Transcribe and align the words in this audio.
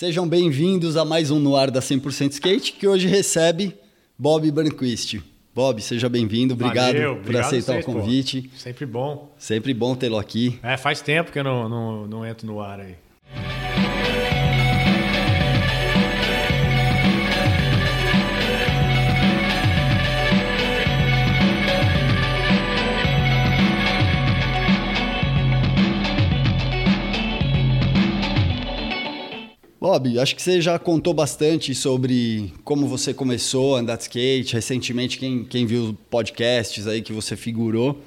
Sejam 0.00 0.26
bem-vindos 0.26 0.96
a 0.96 1.04
mais 1.04 1.30
um 1.30 1.38
No 1.38 1.54
Ar 1.54 1.70
da 1.70 1.80
100% 1.80 2.30
Skate, 2.30 2.72
que 2.72 2.88
hoje 2.88 3.06
recebe 3.06 3.76
Bob 4.18 4.50
Branquist. 4.50 5.20
Bob, 5.54 5.82
seja 5.82 6.08
bem-vindo. 6.08 6.54
Obrigado, 6.54 6.94
Valeu, 6.94 7.16
por 7.16 7.20
obrigado 7.20 7.44
aceitar 7.44 7.74
vocês, 7.74 7.84
o 7.84 7.86
convite. 7.86 8.42
pô. 8.44 8.56
Sempre 8.56 8.86
bom. 8.86 9.34
Sempre 9.36 9.74
bom 9.74 9.94
tê-lo 9.94 10.16
aqui. 10.16 10.58
É, 10.62 10.78
faz 10.78 11.02
tempo 11.02 11.30
que 11.30 11.38
eu 11.38 11.44
não, 11.44 11.68
não, 11.68 12.06
não 12.06 12.26
entro 12.26 12.46
no 12.46 12.62
ar 12.62 12.80
aí. 12.80 12.96
Bob, 29.90 30.20
acho 30.20 30.36
que 30.36 30.42
você 30.42 30.60
já 30.60 30.78
contou 30.78 31.12
bastante 31.12 31.74
sobre 31.74 32.52
como 32.62 32.86
você 32.86 33.12
começou 33.12 33.74
a 33.74 33.80
andar 33.80 33.96
de 33.96 34.04
skate. 34.04 34.54
Recentemente, 34.54 35.18
quem, 35.18 35.42
quem 35.42 35.66
viu 35.66 35.98
podcasts 36.08 36.86
aí 36.86 37.02
que 37.02 37.12
você 37.12 37.36
figurou. 37.36 38.00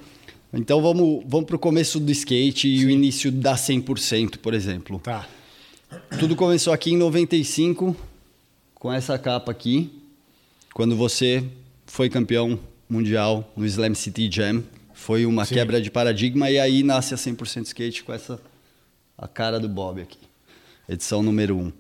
Então 0.54 0.82
vamos, 0.82 1.26
vamos 1.28 1.46
para 1.46 1.58
o 1.58 1.60
começo 1.60 2.00
do 2.00 2.10
skate 2.10 2.70
e 2.70 2.86
o 2.86 2.90
início 2.90 3.30
da 3.30 3.56
100%, 3.56 4.38
por 4.38 4.54
exemplo. 4.54 4.98
Tá. 5.00 5.28
Tudo 6.18 6.38
começou 6.38 6.72
aqui 6.72 6.94
em 6.94 6.98
95, 6.98 7.94
com 8.76 8.94
essa 8.94 9.20
capa 9.20 9.52
aqui, 9.52 9.92
quando 10.74 10.96
você 10.96 11.44
foi 11.86 12.10
campeão 12.10 12.58
mundial 12.88 13.52
no 13.58 13.66
Slam 13.66 13.94
City 13.94 14.30
Jam. 14.32 14.64
Foi 14.94 15.26
uma 15.26 15.44
Sim. 15.44 15.56
quebra 15.56 15.82
de 15.82 15.92
paradigma 15.92 16.50
e 16.50 16.58
aí 16.58 16.82
nasce 16.82 17.14
a 17.14 17.18
100% 17.18 17.66
skate 17.66 18.06
com 18.06 18.14
essa 18.14 18.40
a 19.18 19.28
cara 19.28 19.60
do 19.60 19.68
Bob 19.68 20.02
aqui. 20.02 20.23
Edição 20.88 21.24
número 21.24 21.58
1. 21.58 21.72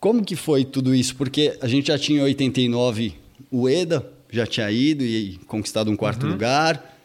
Como 0.00 0.24
que 0.24 0.34
foi 0.34 0.64
tudo 0.64 0.94
isso? 0.94 1.14
Porque 1.14 1.56
a 1.60 1.68
gente 1.68 1.86
já 1.86 1.98
tinha 1.98 2.20
em 2.20 2.24
89 2.24 3.14
o 3.50 3.68
Eda, 3.68 4.04
já 4.30 4.46
tinha 4.46 4.70
ido 4.70 5.04
e 5.04 5.38
conquistado 5.46 5.90
um 5.90 5.96
quarto 5.96 6.26
lugar. 6.26 6.96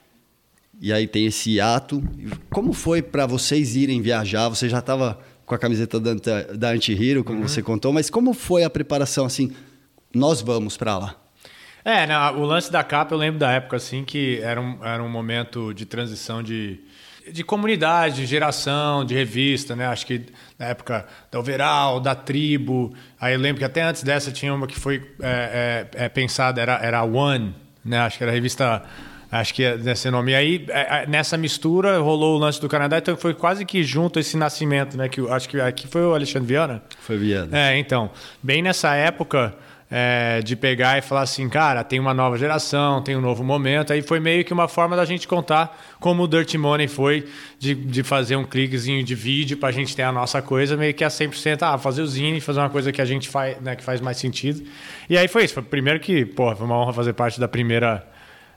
E 0.82 0.92
aí 0.94 1.08
tem 1.08 1.26
esse 1.26 1.60
ato. 1.60 2.04
Como 2.50 2.74
foi 2.74 3.02
para 3.02 3.26
vocês 3.26 3.76
irem 3.76 4.02
viajar? 4.02 4.50
Você 4.50 4.70
já 4.70 4.80
estava 4.80 5.20
com 5.46 5.54
a 5.54 5.58
camiseta 5.58 6.00
da, 6.00 6.14
da 6.56 6.70
Anti-Hero, 6.72 7.24
como 7.24 7.48
você 7.48 7.62
contou, 7.62 7.94
mas 7.94 8.10
como 8.10 8.34
foi 8.34 8.64
a 8.64 8.70
preparação 8.70 9.26
assim? 9.26 9.52
Nós 10.14 10.42
vamos 10.42 10.76
para 10.76 10.98
lá. 10.98 11.16
É, 11.86 12.06
né, 12.06 12.18
o 12.32 12.44
lance 12.44 12.70
da 12.72 12.84
capa 12.84 13.14
eu 13.16 13.18
lembro 13.18 13.40
da 13.40 13.50
época 13.52 13.78
assim 13.78 14.04
que 14.04 14.40
era 14.42 14.60
um, 14.60 14.84
era 14.84 15.02
um 15.02 15.08
momento 15.08 15.74
de 15.74 15.86
transição 15.86 16.44
de, 16.44 16.80
de 17.32 17.44
comunidade, 17.44 18.18
de 18.18 18.26
geração, 18.26 19.06
de 19.06 19.14
revista, 19.14 19.76
né? 19.76 19.88
Acho 19.88 20.06
que 20.06 20.22
na 20.58 20.68
época 20.68 21.06
da 21.32 21.40
Overall, 21.40 22.00
da 22.00 22.16
Tribo. 22.16 22.94
Aí 23.20 23.34
eu 23.34 23.40
lembro 23.40 23.60
que 23.60 23.66
até 23.66 23.82
antes 23.82 24.04
dessa 24.04 24.32
tinha 24.32 24.54
uma 24.54 24.68
que 24.68 24.80
foi 24.80 25.04
é, 25.22 25.88
é, 25.96 26.06
é, 26.06 26.10
pensada, 26.10 26.62
era, 26.62 26.80
era 26.82 27.00
a 27.00 27.04
One, 27.04 27.54
né? 27.84 28.00
Acho 28.00 28.18
que 28.18 28.24
era 28.24 28.32
a 28.32 28.36
revista. 28.36 28.84
Acho 29.30 29.54
que 29.54 29.64
é 29.64 29.78
desse 29.78 30.10
nome. 30.10 30.32
E 30.32 30.36
aí, 30.36 30.66
é, 30.70 31.04
é, 31.04 31.08
nessa 31.08 31.36
mistura, 31.36 32.00
rolou 32.00 32.38
o 32.38 32.40
lance 32.40 32.62
do 32.62 32.70
Canadá, 32.70 32.98
então 32.98 33.18
foi 33.18 33.34
quase 33.34 33.66
que 33.66 33.84
junto 33.84 34.20
esse 34.20 34.38
nascimento, 34.38 34.96
né? 34.96 35.10
Que 35.10 35.20
acho 35.30 35.50
que 35.50 35.60
aqui 35.60 35.86
foi 35.86 36.02
o 36.02 36.14
Alexandre 36.14 36.48
Viana. 36.48 36.82
Foi 37.00 37.18
Viana. 37.18 37.50
É, 37.58 37.78
então, 37.78 38.10
bem 38.42 38.62
nessa 38.62 38.96
época 38.96 39.54
é, 39.90 40.42
de 40.42 40.56
pegar 40.56 40.98
e 40.98 41.02
falar 41.02 41.22
assim, 41.22 41.48
cara, 41.48 41.84
tem 41.84 42.00
uma 42.00 42.14
nova 42.14 42.38
geração, 42.38 43.02
tem 43.02 43.16
um 43.16 43.22
novo 43.22 43.44
momento. 43.44 43.94
Aí 43.94 44.02
foi 44.02 44.20
meio 44.20 44.44
que 44.44 44.52
uma 44.52 44.68
forma 44.68 44.96
da 44.96 45.06
gente 45.06 45.28
contar 45.28 45.78
como 46.00 46.24
o 46.24 46.28
Dirty 46.28 46.58
Money 46.58 46.88
foi 46.88 47.28
de, 47.58 47.74
de 47.74 48.04
fazer 48.04 48.36
um 48.36 48.44
cliquezinho 48.44 49.04
de 49.04 49.16
vídeo 49.16 49.58
pra 49.58 49.72
gente 49.72 49.96
ter 49.96 50.04
a 50.04 50.12
nossa 50.12 50.42
coisa, 50.42 50.76
meio 50.76 50.94
que 50.94 51.04
a 51.04 51.08
100%, 51.08 51.62
ah, 51.62 51.78
fazer 51.78 52.02
o 52.02 52.08
zine, 52.08 52.42
fazer 52.42 52.60
uma 52.60 52.70
coisa 52.70 52.92
que 52.92 53.02
a 53.02 53.06
gente 53.06 53.30
faz, 53.30 53.60
né, 53.62 53.76
que 53.76 53.84
faz 53.84 54.02
mais 54.02 54.18
sentido. 54.18 54.62
E 55.10 55.18
aí 55.18 55.28
foi 55.28 55.46
isso, 55.46 55.54
foi 55.54 55.64
primeiro 55.64 56.00
que, 56.00 56.26
pô, 56.26 56.54
foi 56.56 56.66
uma 56.66 56.78
honra 56.78 56.94
fazer 56.94 57.14
parte 57.14 57.40
da 57.40 57.48
primeira 57.48 58.06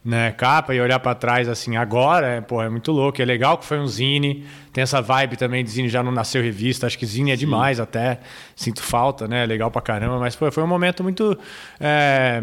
né, 0.04 0.32
capa 0.32 0.74
e 0.74 0.80
olhar 0.80 0.98
pra 0.98 1.14
trás 1.14 1.48
assim 1.48 1.77
agora, 1.77 2.27
é, 2.27 2.40
pô, 2.40 2.62
é 2.62 2.68
muito 2.68 2.90
louco. 2.90 3.20
É 3.20 3.24
legal 3.24 3.58
que 3.58 3.64
foi 3.64 3.78
um 3.78 3.86
zine, 3.86 4.46
tem 4.72 4.83
essa 4.83 5.00
vibe 5.00 5.36
também 5.36 5.62
de 5.62 5.70
zine 5.70 5.88
já 5.88 6.02
não 6.02 6.12
nasceu 6.12 6.42
revista. 6.42 6.86
Acho 6.86 6.98
que 6.98 7.06
zine 7.06 7.30
é 7.30 7.36
demais 7.36 7.78
até, 7.78 8.20
sinto 8.56 8.83
falta, 8.83 9.28
né? 9.28 9.44
É 9.44 9.46
legal 9.46 9.70
pra 9.70 9.83
caramba, 9.83 10.18
mas 10.18 10.34
pô, 10.34 10.50
foi 10.50 10.62
um 10.62 10.66
momento 10.66 11.02
muito 11.02 11.39
é, 11.78 12.42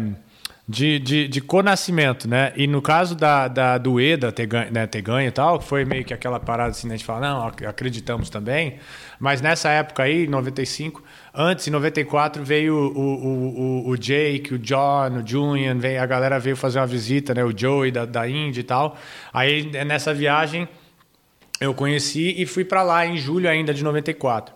de, 0.68 0.98
de, 0.98 1.28
de 1.28 1.40
co-nascimento, 1.40 2.28
né? 2.28 2.52
E 2.54 2.66
no 2.66 2.82
caso 2.82 3.14
da, 3.14 3.48
da 3.48 3.78
do 3.78 3.98
EDA 3.98 4.30
ter 4.30 4.46
ganho, 4.46 4.70
né, 4.70 4.86
ter 4.86 5.00
ganho 5.00 5.26
e 5.28 5.30
tal, 5.30 5.60
foi 5.62 5.82
meio 5.84 6.04
que 6.04 6.12
aquela 6.12 6.38
parada 6.38 6.70
assim, 6.70 6.86
né, 6.86 6.96
de 6.96 7.04
falar, 7.04 7.20
não, 7.20 7.46
ac- 7.46 7.64
acreditamos 7.64 8.28
também. 8.28 8.78
Mas 9.18 9.40
nessa 9.40 9.70
época 9.70 10.02
aí, 10.02 10.26
95, 10.26 11.02
antes, 11.34 11.66
em 11.66 11.70
94, 11.70 12.44
veio 12.44 12.74
o, 12.74 12.98
o, 12.98 13.86
o, 13.86 13.88
o 13.88 13.96
Jake, 13.96 14.54
o 14.54 14.58
John, 14.58 15.22
o 15.22 15.26
Julian, 15.26 15.78
veio, 15.78 16.02
a 16.02 16.06
galera 16.06 16.38
veio 16.38 16.54
fazer 16.56 16.78
uma 16.80 16.86
visita, 16.86 17.32
né? 17.32 17.42
O 17.42 17.56
Joey 17.56 17.90
da, 17.90 18.04
da 18.04 18.28
Indy 18.28 18.60
e 18.60 18.64
tal. 18.64 18.96
Aí 19.32 19.70
nessa 19.86 20.12
viagem 20.12 20.68
eu 21.60 21.72
conheci 21.74 22.34
e 22.36 22.44
fui 22.46 22.64
para 22.64 22.82
lá 22.82 23.06
em 23.06 23.16
julho 23.16 23.48
ainda 23.48 23.72
de 23.72 23.82
94. 23.82 24.54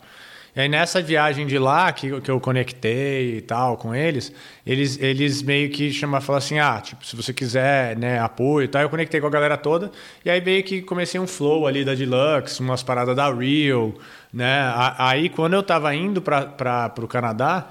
E 0.55 0.61
aí 0.61 0.69
nessa 0.69 1.01
viagem 1.01 1.47
de 1.47 1.59
lá, 1.59 1.91
que, 1.93 2.21
que 2.21 2.31
eu 2.31 2.39
conectei 2.39 3.39
e 3.39 3.41
tal 3.41 3.77
com 3.79 3.95
eles, 3.95 4.31
eles, 4.67 5.01
eles 5.01 5.43
meio 5.43 5.71
que 5.71 5.91
chamaram, 5.91 6.23
falaram 6.23 6.45
assim, 6.45 6.59
ah, 6.59 6.79
tipo, 6.79 7.07
se 7.07 7.17
você 7.17 7.33
quiser, 7.33 7.97
né, 7.97 8.19
apoio 8.19 8.67
e 8.67 8.69
tal, 8.69 8.83
eu 8.83 8.91
conectei 8.91 9.19
com 9.19 9.27
a 9.27 9.31
galera 9.31 9.57
toda, 9.57 9.91
e 10.23 10.29
aí 10.29 10.45
meio 10.45 10.63
que 10.63 10.83
comecei 10.83 11.19
um 11.19 11.27
flow 11.27 11.67
ali 11.67 11.87
da 11.87 11.95
Deluxe, 11.95 12.61
umas 12.61 12.83
paradas 12.83 13.17
da 13.17 13.33
Real, 13.33 13.95
né, 14.31 14.71
aí 14.99 15.31
quando 15.31 15.55
eu 15.55 15.63
tava 15.63 15.95
indo 15.95 16.21
para 16.21 16.93
o 16.99 17.09
Canadá, 17.09 17.71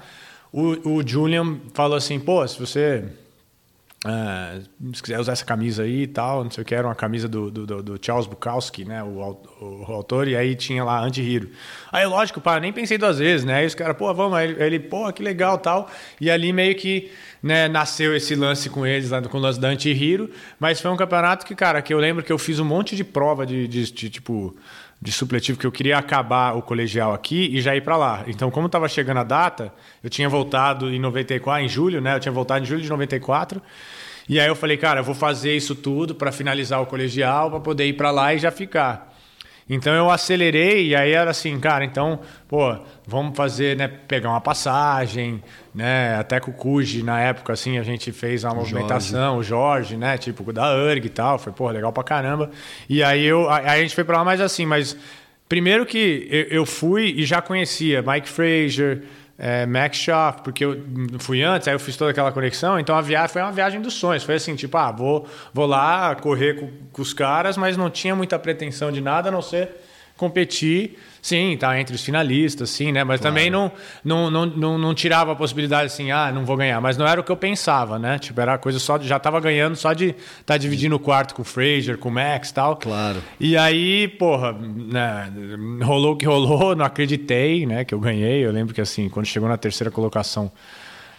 o, 0.52 0.96
o 0.96 1.06
Julian 1.06 1.58
falou 1.72 1.96
assim, 1.96 2.18
pô, 2.18 2.46
se 2.48 2.58
você 2.58 3.04
ah, 4.04 4.58
se 4.92 5.00
quiser 5.02 5.20
usar 5.20 5.32
essa 5.32 5.44
camisa 5.44 5.84
aí 5.84 6.02
e 6.02 6.06
tal, 6.08 6.42
não 6.42 6.50
sei 6.50 6.62
o 6.62 6.64
que, 6.64 6.74
era 6.74 6.86
uma 6.88 6.94
camisa 6.94 7.28
do, 7.28 7.50
do, 7.52 7.82
do- 7.82 7.98
Charles 8.04 8.26
Bukowski, 8.26 8.84
né, 8.84 9.00
o, 9.02 9.22
au- 9.22 9.42
o 9.60 9.92
autor, 9.92 10.26
e 10.26 10.34
aí 10.36 10.56
tinha 10.56 10.82
lá 10.82 11.00
Anti-Hero. 11.04 11.48
Aí, 11.92 12.04
lógico, 12.04 12.40
pá, 12.40 12.58
nem 12.58 12.72
pensei 12.72 12.98
duas 12.98 13.18
vezes, 13.20 13.44
né, 13.46 13.54
aí 13.54 13.66
os 13.66 13.76
caras, 13.76 13.96
pô, 13.96 14.12
vamos, 14.12 14.36
aí 14.36 14.50
ele, 14.50 14.62
ele, 14.64 14.80
pô, 14.80 15.12
que 15.12 15.22
legal 15.22 15.56
tal, 15.58 15.88
e 16.20 16.28
ali 16.30 16.52
meio 16.52 16.74
que, 16.74 17.12
né, 17.40 17.68
nasceu 17.68 18.16
esse 18.16 18.34
lance 18.34 18.68
com 18.68 18.84
eles, 18.84 19.10
lá 19.10 19.22
com 19.22 19.38
o 19.38 19.40
lance 19.40 19.60
da 19.60 19.68
Anti-Hero, 19.68 20.28
mas 20.58 20.80
foi 20.80 20.90
um 20.90 20.96
campeonato 20.96 21.46
que, 21.46 21.54
cara, 21.54 21.80
que 21.80 21.94
eu 21.94 21.98
lembro 21.98 22.24
que 22.24 22.32
eu 22.32 22.38
fiz 22.38 22.58
um 22.58 22.64
monte 22.64 22.96
de 22.96 23.04
prova 23.04 23.46
de, 23.46 23.68
de, 23.68 23.92
de, 23.92 24.10
tipo, 24.10 24.56
de 25.02 25.10
supletivo, 25.10 25.58
que 25.58 25.66
eu 25.66 25.72
queria 25.72 25.98
acabar 25.98 26.56
o 26.56 26.62
colegial 26.62 27.12
aqui 27.12 27.50
e 27.52 27.60
já 27.60 27.74
ir 27.74 27.80
para 27.80 27.96
lá. 27.96 28.22
Então, 28.28 28.52
como 28.52 28.66
estava 28.66 28.88
chegando 28.88 29.16
a 29.16 29.24
data, 29.24 29.74
eu 30.02 30.08
tinha 30.08 30.28
voltado 30.28 30.88
em 30.88 31.00
94, 31.00 31.64
em 31.64 31.68
julho, 31.68 32.00
né? 32.00 32.14
Eu 32.14 32.20
tinha 32.20 32.30
voltado 32.30 32.62
em 32.62 32.66
julho 32.66 32.80
de 32.80 32.88
94. 32.88 33.60
E 34.28 34.38
aí 34.38 34.46
eu 34.46 34.54
falei, 34.54 34.76
cara, 34.76 35.00
eu 35.00 35.04
vou 35.04 35.14
fazer 35.14 35.56
isso 35.56 35.74
tudo 35.74 36.14
para 36.14 36.30
finalizar 36.30 36.80
o 36.80 36.86
colegial, 36.86 37.50
para 37.50 37.58
poder 37.58 37.86
ir 37.86 37.94
para 37.94 38.12
lá 38.12 38.32
e 38.32 38.38
já 38.38 38.52
ficar. 38.52 39.11
Então 39.68 39.92
eu 39.94 40.10
acelerei 40.10 40.88
e 40.88 40.96
aí 40.96 41.12
era 41.12 41.30
assim, 41.30 41.58
cara, 41.58 41.84
então, 41.84 42.20
pô, 42.48 42.76
vamos 43.06 43.36
fazer, 43.36 43.76
né, 43.76 43.88
pegar 43.88 44.30
uma 44.30 44.40
passagem, 44.40 45.42
né, 45.74 46.16
até 46.16 46.40
com 46.40 46.50
o 46.50 46.54
Cuji 46.54 47.02
na 47.02 47.20
época, 47.20 47.52
assim, 47.52 47.78
a 47.78 47.82
gente 47.82 48.12
fez 48.12 48.44
uma 48.44 48.54
movimentação, 48.54 49.38
o 49.38 49.42
Jorge, 49.42 49.96
né, 49.96 50.18
tipo, 50.18 50.52
da 50.52 50.74
URG 50.74 51.06
e 51.06 51.08
tal, 51.08 51.38
foi, 51.38 51.52
pô, 51.52 51.70
legal 51.70 51.92
pra 51.92 52.02
caramba. 52.02 52.50
E 52.88 53.02
aí, 53.02 53.24
eu, 53.24 53.48
aí 53.48 53.66
a 53.66 53.82
gente 53.82 53.94
foi 53.94 54.04
pra 54.04 54.18
lá 54.18 54.24
mais 54.24 54.40
assim, 54.40 54.66
mas 54.66 54.96
primeiro 55.48 55.86
que 55.86 56.26
eu, 56.30 56.58
eu 56.58 56.66
fui 56.66 57.14
e 57.16 57.24
já 57.24 57.40
conhecia 57.40 58.02
Mike 58.02 58.28
Fraser, 58.28 59.02
é, 59.38 59.66
Max 59.66 59.96
Schaff, 59.96 60.42
porque 60.42 60.64
eu 60.64 60.76
fui 61.18 61.42
antes, 61.42 61.66
aí 61.66 61.74
eu 61.74 61.80
fiz 61.80 61.96
toda 61.96 62.10
aquela 62.10 62.30
conexão, 62.32 62.78
então 62.78 62.94
a 62.94 63.00
viagem 63.00 63.28
foi 63.28 63.42
uma 63.42 63.52
viagem 63.52 63.80
dos 63.80 63.94
sonhos. 63.94 64.22
Foi 64.22 64.36
assim, 64.36 64.54
tipo, 64.54 64.76
ah, 64.76 64.92
vou, 64.92 65.26
vou 65.52 65.66
lá 65.66 66.14
correr 66.14 66.54
com, 66.54 66.70
com 66.92 67.02
os 67.02 67.12
caras, 67.12 67.56
mas 67.56 67.76
não 67.76 67.90
tinha 67.90 68.14
muita 68.14 68.38
pretensão 68.38 68.92
de 68.92 69.00
nada, 69.00 69.28
a 69.28 69.32
não 69.32 69.42
ser 69.42 69.70
competir. 70.22 70.96
Sim, 71.20 71.56
tá 71.56 71.78
entre 71.80 71.94
os 71.94 72.04
finalistas, 72.04 72.70
sim, 72.70 72.92
né? 72.92 73.02
Mas 73.02 73.20
também 73.20 73.48
não, 73.50 73.70
não, 74.04 74.30
não, 74.30 74.46
não, 74.46 74.78
não 74.78 74.94
tirava 74.94 75.32
a 75.32 75.36
possibilidade 75.36 75.86
assim, 75.86 76.10
ah, 76.10 76.30
não 76.32 76.44
vou 76.44 76.56
ganhar. 76.56 76.80
Mas 76.80 76.96
não 76.96 77.06
era 77.06 77.20
o 77.20 77.24
que 77.24 77.30
eu 77.30 77.36
pensava, 77.36 77.98
né? 77.98 78.18
Tipo, 78.18 78.40
era 78.40 78.56
coisa 78.58 78.78
só 78.78 78.96
de, 78.96 79.06
já 79.06 79.18
tava 79.18 79.40
ganhando 79.40 79.74
só 79.74 79.92
de 79.92 80.10
estar 80.10 80.44
tá 80.44 80.56
dividindo 80.56 80.94
o 80.94 80.98
quarto 80.98 81.34
com 81.34 81.42
o 81.42 81.44
Fraser, 81.44 81.98
com 81.98 82.08
o 82.08 82.12
Max 82.12 82.50
e 82.50 82.54
tal. 82.54 82.76
Claro. 82.76 83.22
E 83.38 83.56
aí, 83.56 84.08
porra, 84.08 84.52
né, 84.52 85.32
rolou 85.82 86.14
o 86.14 86.16
que 86.16 86.26
rolou, 86.26 86.74
não 86.74 86.84
acreditei, 86.84 87.66
né, 87.66 87.84
que 87.84 87.94
eu 87.94 88.00
ganhei. 88.00 88.44
Eu 88.44 88.52
lembro 88.52 88.74
que 88.74 88.80
assim, 88.80 89.08
quando 89.08 89.26
chegou 89.26 89.48
na 89.48 89.56
terceira 89.56 89.90
colocação 89.90 90.50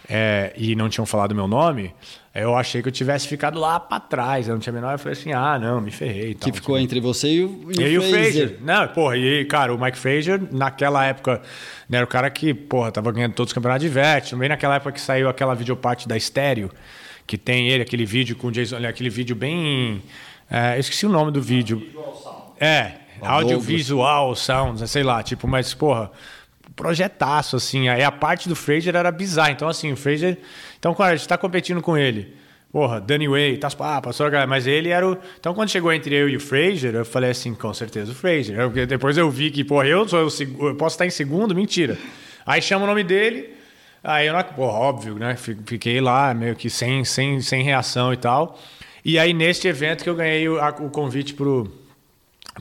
é, 0.08 0.52
e 0.56 0.74
não 0.76 0.88
tinham 0.88 1.06
falado 1.06 1.34
meu 1.34 1.48
nome, 1.48 1.94
eu 2.34 2.56
achei 2.56 2.82
que 2.82 2.88
eu 2.88 2.92
tivesse 2.92 3.28
ficado 3.28 3.58
lá 3.58 3.78
pra 3.78 4.00
trás. 4.00 4.48
Eu 4.48 4.54
não 4.54 4.60
tinha 4.60 4.72
a 4.72 4.74
menor. 4.74 4.92
Eu 4.92 4.98
falei 4.98 5.12
assim, 5.18 5.32
ah, 5.32 5.58
não, 5.58 5.80
me 5.80 5.90
ferrei. 5.90 6.30
e 6.30 6.34
tal, 6.34 6.50
Que 6.50 6.56
ficou 6.56 6.78
entre 6.78 7.00
você 7.00 7.28
e 7.28 7.44
o, 7.44 7.68
e 7.70 7.80
e 7.80 7.98
o 7.98 8.02
Fraser. 8.02 8.48
Fraser. 8.48 8.58
Não, 8.60 8.88
porra, 8.88 9.16
e 9.16 9.44
cara, 9.44 9.72
o 9.74 9.80
Mike 9.80 9.96
Fraser, 9.96 10.42
naquela 10.50 11.04
época, 11.06 11.40
né, 11.88 11.98
era 11.98 12.04
o 12.04 12.08
cara 12.08 12.28
que, 12.30 12.52
porra, 12.52 12.90
tava 12.90 13.12
ganhando 13.12 13.34
todos 13.34 13.50
os 13.50 13.54
campeonatos 13.54 13.82
de 13.82 13.88
vete. 13.88 14.30
Também 14.30 14.48
naquela 14.48 14.74
época 14.76 14.92
que 14.92 15.00
saiu 15.00 15.28
aquela 15.28 15.54
videoparte 15.54 16.08
da 16.08 16.16
Estéreo, 16.16 16.70
que 17.26 17.38
tem 17.38 17.68
ele, 17.68 17.82
aquele 17.82 18.04
vídeo 18.04 18.34
com 18.36 18.48
o 18.48 18.50
Jason, 18.50 18.76
olha, 18.76 18.88
aquele 18.88 19.10
vídeo 19.10 19.36
bem. 19.36 20.02
é, 20.50 20.76
eu 20.76 20.80
esqueci 20.80 21.06
o 21.06 21.08
nome 21.08 21.30
do 21.30 21.40
vídeo. 21.40 21.82
É, 22.60 22.92
audiovisual 23.22 24.34
sounds, 24.34 24.90
sei 24.90 25.02
lá, 25.02 25.22
tipo, 25.22 25.46
mas, 25.46 25.72
porra, 25.72 26.10
projetaço, 26.74 27.56
assim. 27.56 27.88
Aí 27.88 28.02
a 28.02 28.12
parte 28.12 28.48
do 28.48 28.56
Fraser 28.56 28.94
era 28.94 29.10
bizarra. 29.10 29.50
Então, 29.50 29.68
assim, 29.68 29.92
o 29.92 29.96
Fraser. 29.96 30.38
Então, 30.78 30.94
quando 30.94 31.10
a 31.10 31.16
gente 31.16 31.28
tá 31.28 31.38
competindo 31.38 31.80
com 31.80 31.96
ele. 31.96 32.34
Porra, 32.70 33.00
Danny 33.00 33.28
Way, 33.28 33.58
tá 33.58 33.70
papas, 33.70 34.18
mas 34.48 34.66
ele 34.66 34.88
era 34.88 35.08
o. 35.08 35.16
Então, 35.38 35.54
quando 35.54 35.68
chegou 35.68 35.92
entre 35.92 36.12
eu 36.12 36.28
e 36.28 36.36
o 36.36 36.40
Fraser, 36.40 36.92
eu 36.96 37.04
falei 37.04 37.30
assim, 37.30 37.54
com 37.54 37.72
certeza 37.72 38.10
o 38.10 38.14
Fraser. 38.16 38.68
Depois 38.88 39.16
eu 39.16 39.30
vi 39.30 39.52
que, 39.52 39.62
porra, 39.62 39.86
eu, 39.86 40.08
sou 40.08 40.26
o, 40.26 40.68
eu 40.68 40.74
posso 40.74 40.94
estar 40.94 41.06
em 41.06 41.10
segundo, 41.10 41.54
mentira. 41.54 41.96
Aí 42.44 42.60
chama 42.60 42.84
o 42.84 42.88
nome 42.88 43.04
dele, 43.04 43.54
aí 44.02 44.26
eu 44.26 44.32
não. 44.32 44.42
Porra, 44.42 44.76
óbvio, 44.76 45.14
né? 45.14 45.36
Fiquei 45.36 46.00
lá, 46.00 46.34
meio 46.34 46.56
que 46.56 46.68
sem, 46.68 47.04
sem, 47.04 47.40
sem 47.40 47.62
reação 47.62 48.12
e 48.12 48.16
tal. 48.16 48.58
E 49.04 49.20
aí, 49.20 49.32
neste 49.32 49.68
evento 49.68 50.02
que 50.02 50.10
eu 50.10 50.16
ganhei 50.16 50.48
o, 50.48 50.60
a, 50.60 50.70
o 50.70 50.90
convite 50.90 51.32
pro, 51.32 51.70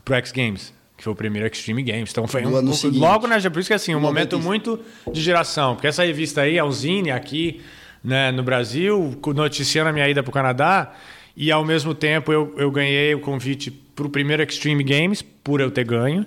pro 0.06 0.13
X 0.13 0.31
Games 0.31 0.71
que 1.04 1.06
foi 1.06 1.14
o 1.14 1.16
primeiro 1.16 1.46
Extreme 1.46 1.84
Games. 1.84 2.12
Então 2.12 2.26
foi 2.26 2.46
um, 2.46 2.58
um 2.58 2.98
logo 2.98 3.28
na 3.28 3.38
por 3.52 3.60
isso 3.60 3.68
que 3.68 3.74
assim, 3.74 3.94
um 3.94 4.00
momento 4.00 4.40
muito 4.40 4.80
de 5.12 5.22
geração, 5.22 5.76
porque 5.76 5.88
essa 5.88 6.06
revista 6.06 6.42
aí, 6.42 6.58
a 6.58 6.70
Zine 6.70 7.12
aqui, 7.12 7.62
né, 8.02 8.32
no 8.32 8.42
Brasil, 8.42 9.20
noticiando 9.36 9.90
a 9.90 9.94
minha 9.94 10.08
ida 10.08 10.24
para 10.24 10.30
o 10.30 10.34
Canadá, 10.34 10.94
e 11.36 11.52
ao 11.52 11.66
mesmo 11.66 11.94
tempo 11.94 12.32
eu, 12.32 12.54
eu 12.58 12.72
ganhei 12.72 13.14
o 13.14 13.20
convite 13.20 13.70
para 13.70 14.08
o 14.08 14.10
primeiro 14.10 14.42
Extreme 14.44 14.84
Games, 14.84 15.22
por 15.22 15.60
eu 15.60 15.70
ter 15.70 15.84
ganho. 15.84 16.26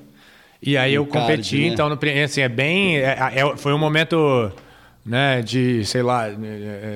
E 0.60 0.76
aí 0.76 0.92
eu 0.92 1.06
card, 1.06 1.26
competi, 1.26 1.60
né? 1.60 1.66
então 1.68 1.88
no, 1.88 1.98
assim, 2.22 2.42
é 2.42 2.48
bem. 2.48 2.98
É, 2.98 3.16
é, 3.34 3.56
foi 3.56 3.72
um 3.72 3.78
momento 3.78 4.52
né, 5.04 5.40
de, 5.40 5.84
sei 5.84 6.02
lá, 6.02 6.26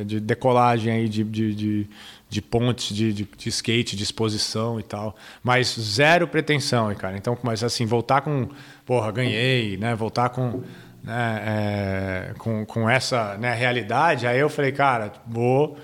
de 0.05 0.21
decolagem 0.21 0.93
aí, 0.93 1.09
de, 1.09 1.25
de, 1.25 1.55
de 1.55 1.87
de 2.31 2.41
pontes 2.41 2.95
de, 2.95 3.13
de, 3.13 3.29
de, 3.37 3.49
skate, 3.49 3.97
de 3.97 4.05
exposição 4.05 4.79
e 4.79 4.85
tal. 4.85 5.17
Mas 5.43 5.75
zero 5.79 6.29
pretensão, 6.29 6.95
cara. 6.95 7.17
Então, 7.17 7.37
mas 7.43 7.65
assim, 7.65 7.85
voltar 7.85 8.21
com, 8.21 8.49
porra, 8.87 9.11
ganhei, 9.11 9.77
né? 9.77 9.97
Voltar 9.97 10.29
com, 10.29 10.63
né, 11.03 11.43
é, 11.45 12.35
com, 12.39 12.65
com 12.65 12.89
essa 12.89 13.37
né, 13.37 13.53
realidade. 13.53 14.29
Aí 14.29 14.39
eu 14.39 14.49
falei, 14.49 14.71
cara, 14.71 15.13
vou 15.27 15.77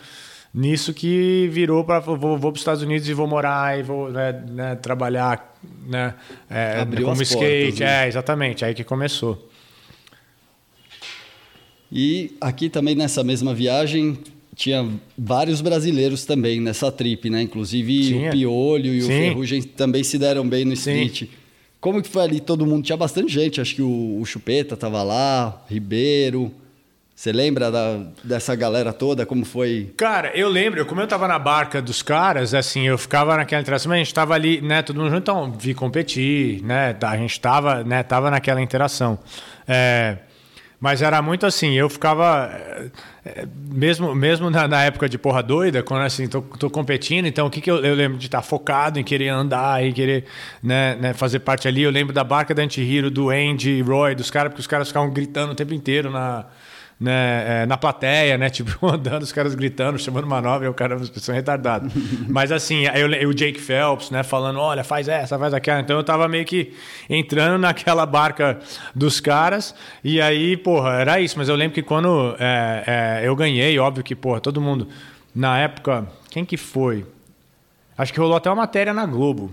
nisso 0.55 0.95
que 0.95 1.49
virou 1.51 1.85
para 1.85 1.99
vou, 1.99 2.17
vou 2.17 2.39
para 2.39 2.53
os 2.53 2.61
Estados 2.61 2.83
Unidos 2.83 3.09
e 3.09 3.13
vou 3.13 3.27
morar 3.27 3.79
e 3.79 3.83
vou 3.83 4.09
né, 4.11 4.33
né, 4.49 4.75
trabalhar 4.77 5.53
né, 5.85 6.15
é, 6.49 6.87
como 7.03 7.23
skate. 7.23 7.71
Portas, 7.71 7.81
né? 7.81 8.05
É, 8.05 8.09
exatamente. 8.09 8.65
Aí 8.65 8.73
que 8.73 8.85
começou. 8.85 9.51
E 11.91 12.37
aqui 12.41 12.69
também 12.69 12.95
nessa 12.95 13.25
mesma 13.25 13.53
viagem 13.53 14.17
tinha 14.57 14.89
vários 15.17 15.61
brasileiros 15.61 16.25
também 16.25 16.61
nessa 16.61 16.91
trip, 16.91 17.29
né? 17.29 17.43
Inclusive 17.43 18.01
tinha. 18.01 18.29
o 18.29 18.33
Piolho 18.33 18.95
e 18.95 19.03
Sim. 19.03 19.07
o 19.07 19.11
Ferrugem 19.11 19.63
também 19.63 20.03
se 20.03 20.19
deram 20.19 20.49
bem 20.49 20.65
no 20.65 20.73
street. 20.73 21.21
Sim. 21.21 21.29
Como 21.79 22.03
que 22.03 22.09
foi 22.09 22.23
ali 22.23 22.41
todo 22.41 22.67
mundo? 22.67 22.83
Tinha 22.83 22.97
bastante 22.97 23.31
gente, 23.31 23.61
acho 23.61 23.75
que 23.75 23.83
o, 23.83 24.19
o 24.19 24.25
Chupeta 24.25 24.75
tava 24.75 25.03
lá, 25.03 25.63
Ribeiro. 25.69 26.51
Você 27.15 27.33
lembra 27.33 27.71
da, 27.71 28.01
dessa 28.25 28.55
galera 28.55 28.93
toda? 28.93 29.25
Como 29.25 29.45
foi? 29.45 29.93
Cara, 29.97 30.33
eu 30.35 30.49
lembro, 30.49 30.85
como 30.85 31.01
eu 31.01 31.07
tava 31.07 31.29
na 31.29 31.39
barca 31.39 31.81
dos 31.81 32.03
caras, 32.03 32.53
assim, 32.53 32.83
eu 32.87 32.99
ficava 32.99 33.37
naquela 33.37 33.61
interação, 33.61 33.89
mas 33.91 33.97
a 33.97 34.05
gente 34.05 34.13
tava 34.13 34.35
ali, 34.35 34.61
né, 34.61 34.83
todo 34.83 34.97
mundo 34.97 35.11
junto, 35.11 35.23
então 35.23 35.53
vi 35.53 35.73
competir, 35.73 36.63
né, 36.63 36.95
a 37.01 37.17
gente 37.17 37.41
tava, 37.41 37.83
né, 37.85 38.03
tava 38.03 38.31
naquela 38.31 38.61
interação. 38.61 39.19
É, 39.67 40.19
mas 40.81 41.01
era 41.03 41.21
muito 41.23 41.47
assim, 41.47 41.73
eu 41.73 41.89
ficava. 41.89 42.51
Eh, 43.25 43.47
mesmo, 43.73 44.15
mesmo 44.15 44.51
na, 44.51 44.69
na, 44.69 44.85
época 44.85 45.09
de 45.09 45.17
porra 45.17 45.43
doida, 45.43 45.83
quando 45.83 46.03
assim, 46.03 46.29
tô, 46.29 46.43
tô 46.43 46.69
competindo, 46.71 47.27
então 47.27 47.47
o 47.47 47.51
que, 47.51 47.61
que 47.61 47.71
eu, 47.71 47.85
eu 47.85 47.95
lembro 47.95 48.19
de 48.19 48.27
estar 48.27 48.43
focado 48.43 49.01
em 49.01 49.05
querer 49.05 49.29
andar 49.29 49.85
e 49.85 49.93
querer 49.93 50.25
né, 50.63 50.97
né, 50.97 51.15
fazer 51.15 51.41
parte 51.41 51.67
ali. 51.67 51.83
Eu 51.83 51.91
lembro 51.91 52.13
da 52.13 52.23
barca 52.23 52.55
da 52.55 52.63
Anti-Hero, 52.63 53.11
do 53.11 53.31
Andy, 53.31 53.81
Roy, 53.83 54.15
dos 54.15 54.31
caras, 54.31 54.51
porque 54.51 54.61
os 54.61 54.67
caras 54.67 54.89
ficavam 54.89 55.11
gritando 55.11 55.53
o 55.53 55.55
tempo 55.55 55.73
inteiro 55.73 56.11
na, 56.11 56.45
né, 56.99 57.63
é, 57.63 57.67
na 57.67 57.77
plateia, 57.77 58.39
né? 58.39 58.49
Tipo, 58.57 58.87
andando, 58.87 59.23
os 59.23 59.33
caras 59.33 59.55
gritando, 59.55 59.99
chamando 59.99 60.27
manobra, 60.27 60.67
e 60.67 60.71
o 60.71 60.75
cara, 60.75 60.99
são 61.17 61.35
retardados. 61.35 61.93
Mas 62.29 62.51
assim, 62.51 62.85
eu, 62.87 63.29
o 63.29 63.35
Jake 63.35 63.61
Phelps, 63.61 64.11
né, 64.11 64.23
falando, 64.23 64.59
olha, 64.59 64.83
faz 64.83 65.09
essa, 65.09 65.39
faz 65.39 65.53
aquela. 65.53 65.81
Então 65.81 65.97
eu 65.97 66.05
tava 66.05 66.27
meio 66.27 66.45
que 66.45 66.73
entrando 67.09 67.61
naquela 67.61 68.07
barca 68.07 68.59
dos 68.95 69.21
caras, 69.21 69.75
e 70.03 70.21
aí, 70.21 70.57
porra, 70.57 70.95
era 70.95 71.21
isso. 71.21 71.39
Mas 71.39 71.49
eu 71.49 71.55
lembro 71.55 71.75
que 71.75 71.83
quando 71.83 72.35
é, 72.39 73.21
é, 73.23 73.29
eu 73.29 73.37
ganhei, 73.37 73.79
óbvio 73.79 74.03
que, 74.03 74.15
porra, 74.15 74.41
todo 74.41 74.61
mundo, 74.61 74.89
na 75.35 75.59
época, 75.59 76.07
quem 76.31 76.45
que 76.45 76.57
foi? 76.57 77.05
Acho 77.99 78.13
que 78.13 78.21
rolou 78.21 78.37
até 78.37 78.49
uma 78.49 78.57
matéria 78.57 78.93
na 78.93 79.07
Globo. 79.07 79.53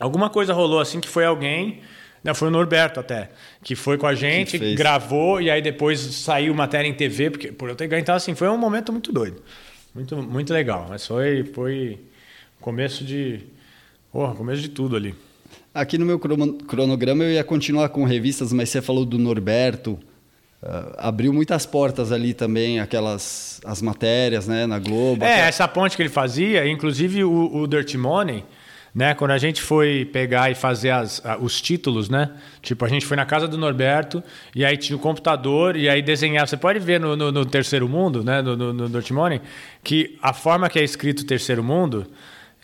Alguma 0.00 0.28
coisa 0.28 0.52
rolou 0.52 0.80
assim 0.80 1.00
que 1.00 1.08
foi 1.08 1.24
alguém 1.24 1.80
não, 2.24 2.34
foi 2.34 2.48
o 2.48 2.50
Norberto 2.50 2.98
até, 2.98 3.28
que 3.62 3.76
foi 3.76 3.98
com 3.98 4.06
a 4.06 4.14
gente, 4.14 4.58
gravou 4.74 5.42
e 5.42 5.50
aí 5.50 5.60
depois 5.60 6.00
saiu 6.00 6.54
matéria 6.54 6.88
em 6.88 6.94
TV, 6.94 7.30
porque 7.30 7.52
por 7.52 7.68
eu 7.68 7.76
ter 7.76 7.86
ganho. 7.86 8.00
Então, 8.00 8.14
assim, 8.14 8.34
foi 8.34 8.48
um 8.48 8.56
momento 8.56 8.90
muito 8.90 9.12
doido. 9.12 9.42
Muito, 9.94 10.16
muito 10.16 10.50
legal. 10.50 10.86
Mas 10.88 11.06
foi, 11.06 11.44
foi 11.44 12.00
começo 12.62 13.04
de. 13.04 13.40
Porra, 14.10 14.34
começo 14.34 14.62
de 14.62 14.70
tudo 14.70 14.96
ali. 14.96 15.14
Aqui 15.74 15.98
no 15.98 16.06
meu 16.06 16.18
cronograma 16.18 17.24
eu 17.24 17.32
ia 17.32 17.44
continuar 17.44 17.90
com 17.90 18.04
revistas, 18.04 18.54
mas 18.54 18.70
você 18.70 18.80
falou 18.80 19.04
do 19.04 19.18
Norberto. 19.18 19.98
Uh, 20.62 20.94
abriu 20.96 21.30
muitas 21.30 21.66
portas 21.66 22.10
ali 22.10 22.32
também, 22.32 22.80
aquelas 22.80 23.60
as 23.66 23.82
matérias 23.82 24.48
né, 24.48 24.66
na 24.66 24.78
Globo. 24.78 25.22
É, 25.22 25.34
até... 25.34 25.48
essa 25.48 25.68
ponte 25.68 25.94
que 25.94 26.00
ele 26.00 26.08
fazia, 26.08 26.66
inclusive 26.66 27.22
o, 27.22 27.54
o 27.54 27.66
Dirty 27.66 27.98
Money 27.98 28.42
né? 28.94 29.12
Quando 29.14 29.32
a 29.32 29.38
gente 29.38 29.60
foi 29.60 30.04
pegar 30.04 30.50
e 30.50 30.54
fazer 30.54 30.90
as, 30.90 31.20
os 31.40 31.60
títulos, 31.60 32.08
né? 32.08 32.30
Tipo, 32.62 32.84
a 32.84 32.88
gente 32.88 33.04
foi 33.04 33.16
na 33.16 33.26
casa 33.26 33.48
do 33.48 33.58
Norberto 33.58 34.22
e 34.54 34.64
aí 34.64 34.76
tinha 34.76 34.96
o 34.96 35.00
computador 35.00 35.76
e 35.76 35.88
aí 35.88 36.00
desenhava. 36.00 36.46
Você 36.46 36.56
pode 36.56 36.78
ver 36.78 37.00
no, 37.00 37.16
no, 37.16 37.32
no 37.32 37.44
Terceiro 37.44 37.88
Mundo, 37.88 38.22
né? 38.22 38.40
No, 38.40 38.56
no, 38.56 38.72
no 38.72 39.02
que 39.82 40.16
a 40.22 40.32
forma 40.32 40.68
que 40.68 40.78
é 40.78 40.84
escrito 40.84 41.26
Terceiro 41.26 41.64
Mundo 41.64 42.06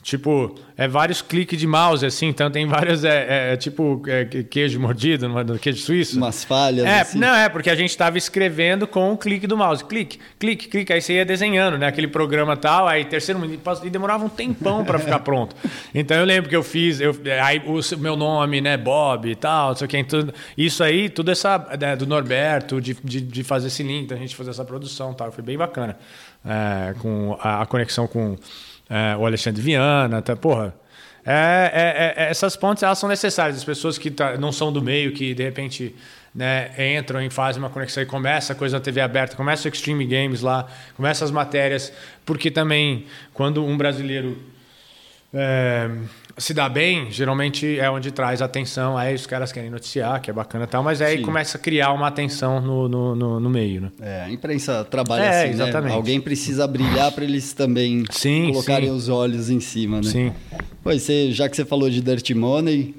Tipo, 0.03 0.55
é 0.79 0.89
vários 0.89 1.21
cliques 1.21 1.59
de 1.59 1.67
mouse, 1.67 2.07
assim, 2.07 2.29
então 2.29 2.51
tem 2.51 2.67
vários, 2.67 3.05
é, 3.05 3.53
é 3.53 3.57
tipo, 3.57 4.03
é, 4.07 4.25
queijo 4.25 4.81
mordido, 4.81 5.29
queijo 5.61 5.83
suíço. 5.83 6.17
Umas 6.17 6.43
falhas, 6.43 6.87
é, 6.87 7.01
assim. 7.01 7.19
Não, 7.19 7.35
é, 7.35 7.51
porque 7.51 7.69
a 7.69 7.75
gente 7.75 7.91
estava 7.91 8.17
escrevendo 8.17 8.87
com 8.87 9.13
o 9.13 9.17
clique 9.19 9.47
do 9.47 9.59
mouse. 9.59 9.85
Clique, 9.85 10.19
clique, 10.39 10.69
clique, 10.69 10.91
aí 10.91 11.03
você 11.03 11.15
ia 11.15 11.25
desenhando, 11.25 11.77
né? 11.77 11.87
Aquele 11.87 12.09
programa 12.09 12.57
tal, 12.57 12.89
aí 12.89 13.05
terceiro 13.05 13.41
e 13.85 13.91
demorava 13.91 14.25
um 14.25 14.29
tempão 14.31 14.83
para 14.83 14.97
ficar 15.01 15.19
pronto. 15.19 15.55
Então 15.95 16.17
eu 16.17 16.25
lembro 16.25 16.49
que 16.49 16.57
eu 16.57 16.63
fiz, 16.63 16.99
eu, 16.99 17.15
aí 17.43 17.61
o 17.67 17.99
meu 17.99 18.17
nome, 18.17 18.63
né, 18.63 18.79
Bob 18.79 19.31
e 19.31 19.37
tal, 19.37 19.71
não 19.71 19.77
sei 19.77 19.85
o 19.85 19.89
que, 19.89 20.03
tudo, 20.05 20.33
isso 20.57 20.83
aí, 20.83 21.11
tudo 21.11 21.31
essa, 21.31 21.59
né, 21.79 21.95
do 21.95 22.07
Norberto, 22.07 22.81
de, 22.81 22.97
de, 23.05 23.21
de, 23.21 23.45
fazer 23.45 23.67
esse 23.67 23.83
link, 23.83 24.05
então 24.05 24.17
a 24.17 24.21
gente 24.21 24.35
fazer 24.35 24.51
essa 24.51 24.65
produção 24.65 25.13
tal, 25.13 25.31
foi 25.31 25.45
bem 25.45 25.59
bacana. 25.59 25.99
É, 26.43 26.95
com 27.01 27.37
a, 27.39 27.61
a 27.61 27.67
conexão 27.67 28.07
com 28.07 28.35
é, 28.91 29.17
o 29.17 29.25
Alexandre 29.25 29.63
Viana, 29.63 30.21
tá, 30.21 30.35
porra. 30.35 30.75
É, 31.25 32.15
é, 32.17 32.25
é, 32.25 32.31
essas 32.31 32.57
pontes 32.57 32.83
elas 32.83 32.99
são 32.99 33.09
necessárias. 33.09 33.57
As 33.59 33.65
pessoas 33.65 33.97
que 33.97 34.11
tá, 34.11 34.37
não 34.37 34.51
são 34.51 34.73
do 34.73 34.83
meio, 34.83 35.13
que 35.13 35.33
de 35.33 35.45
repente 35.45 35.95
né, 36.35 36.73
entram 36.99 37.23
e 37.23 37.31
fazem 37.31 37.63
uma 37.63 37.71
conexão 37.71 38.03
e 38.03 38.07
começa 38.07 38.53
a 38.53 38.57
coisa 38.57 38.79
na 38.79 38.81
TV 38.83 39.01
aberta, 39.01 39.37
começa 39.37 39.69
o 39.69 39.73
Extreme 39.73 40.05
Games 40.05 40.41
lá, 40.41 40.67
começa 40.97 41.25
as 41.25 41.31
matérias, 41.31 41.93
porque 42.27 42.51
também 42.51 43.07
quando 43.33 43.65
um 43.65 43.77
brasileiro 43.77 44.39
é, 45.33 45.89
se 46.37 46.55
dá 46.55 46.69
bem, 46.69 47.11
geralmente 47.11 47.79
é 47.79 47.91
onde 47.91 48.11
traz 48.11 48.41
atenção. 48.43 48.97
Aí 48.97 49.15
os 49.15 49.27
caras 49.27 49.53
querem 49.53 49.71
noticiar, 49.71 50.21
que 50.21 50.31
é 50.31 50.33
bacana 50.33 50.65
e 50.65 50.67
tal, 50.67 50.83
mas 50.83 51.03
aí 51.03 51.19
Sim. 51.19 51.25
começa 51.25 51.59
a 51.59 51.61
criar 51.61 51.93
uma 51.93 52.07
atenção 52.07 52.61
no, 52.61 52.89
no, 52.89 53.15
no, 53.15 53.41
no, 53.41 53.51
meio. 53.51 53.83
Né? 53.83 53.91
É, 54.01 54.23
a 54.23 54.31
imprensa 54.31 54.85
trabalha 54.85 55.23
é, 55.23 55.29
assim, 55.29 55.49
né? 55.49 55.53
exatamente. 55.55 55.91
Né? 55.91 55.97
Alguém 55.97 56.21
precisa 56.21 56.67
brilhar 56.67 57.13
para 57.13 57.25
eles 57.25 57.53
também 57.53 58.05
sim, 58.11 58.49
colocarem 58.49 58.89
sim. 58.89 58.95
os 58.95 59.09
olhos 59.09 59.51
em 59.51 59.61
cima, 59.61 59.99
né? 59.99 60.11
Sim. 60.11 60.33
Pois, 60.83 61.03
você, 61.03 61.31
já 61.33 61.49
que 61.49 61.57
você 61.57 61.65
falou 61.65 61.91
de 61.91 62.01
Dirty 62.01 62.35
Money, 62.35 62.95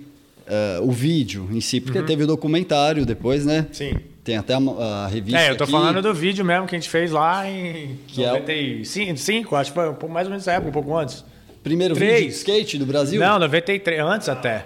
uh, 0.48 0.88
o 0.88 0.92
vídeo 0.92 1.48
em 1.52 1.62
si, 1.62 1.80
porque 1.80 2.00
uhum. 2.00 2.06
teve 2.06 2.24
o 2.24 2.28
documentário 2.28 3.06
depois, 3.06 3.46
né? 3.46 3.68
Sim. 3.72 3.94
Tem 4.24 4.38
até 4.38 4.54
a, 4.54 4.58
a, 4.58 5.08
revista. 5.08 5.40
É, 5.40 5.50
eu 5.50 5.58
tô 5.58 5.64
aqui, 5.64 5.72
falando 5.72 6.00
do 6.00 6.14
vídeo 6.14 6.46
mesmo 6.46 6.68
que 6.68 6.76
a 6.76 6.80
gente 6.80 6.90
fez 6.90 7.12
lá 7.12 7.50
em 7.50 7.98
que 8.08 8.24
95, 8.24 9.56
é... 9.56 9.60
acho 9.60 9.72
que 9.72 9.80
foi 9.80 10.10
mais 10.10 10.28
ou 10.28 10.32
menos 10.32 10.44
essa 10.44 10.52
época, 10.52 10.70
um 10.70 10.74
pouco 10.74 10.96
antes. 10.96 11.26
Primeiro 11.64 11.94
Três. 11.94 12.14
vídeo 12.14 12.30
de 12.30 12.36
skate 12.36 12.78
do 12.78 12.86
Brasil? 12.86 13.20
Não, 13.20 13.40
93, 13.40 14.00
antes 14.02 14.30
até. 14.30 14.66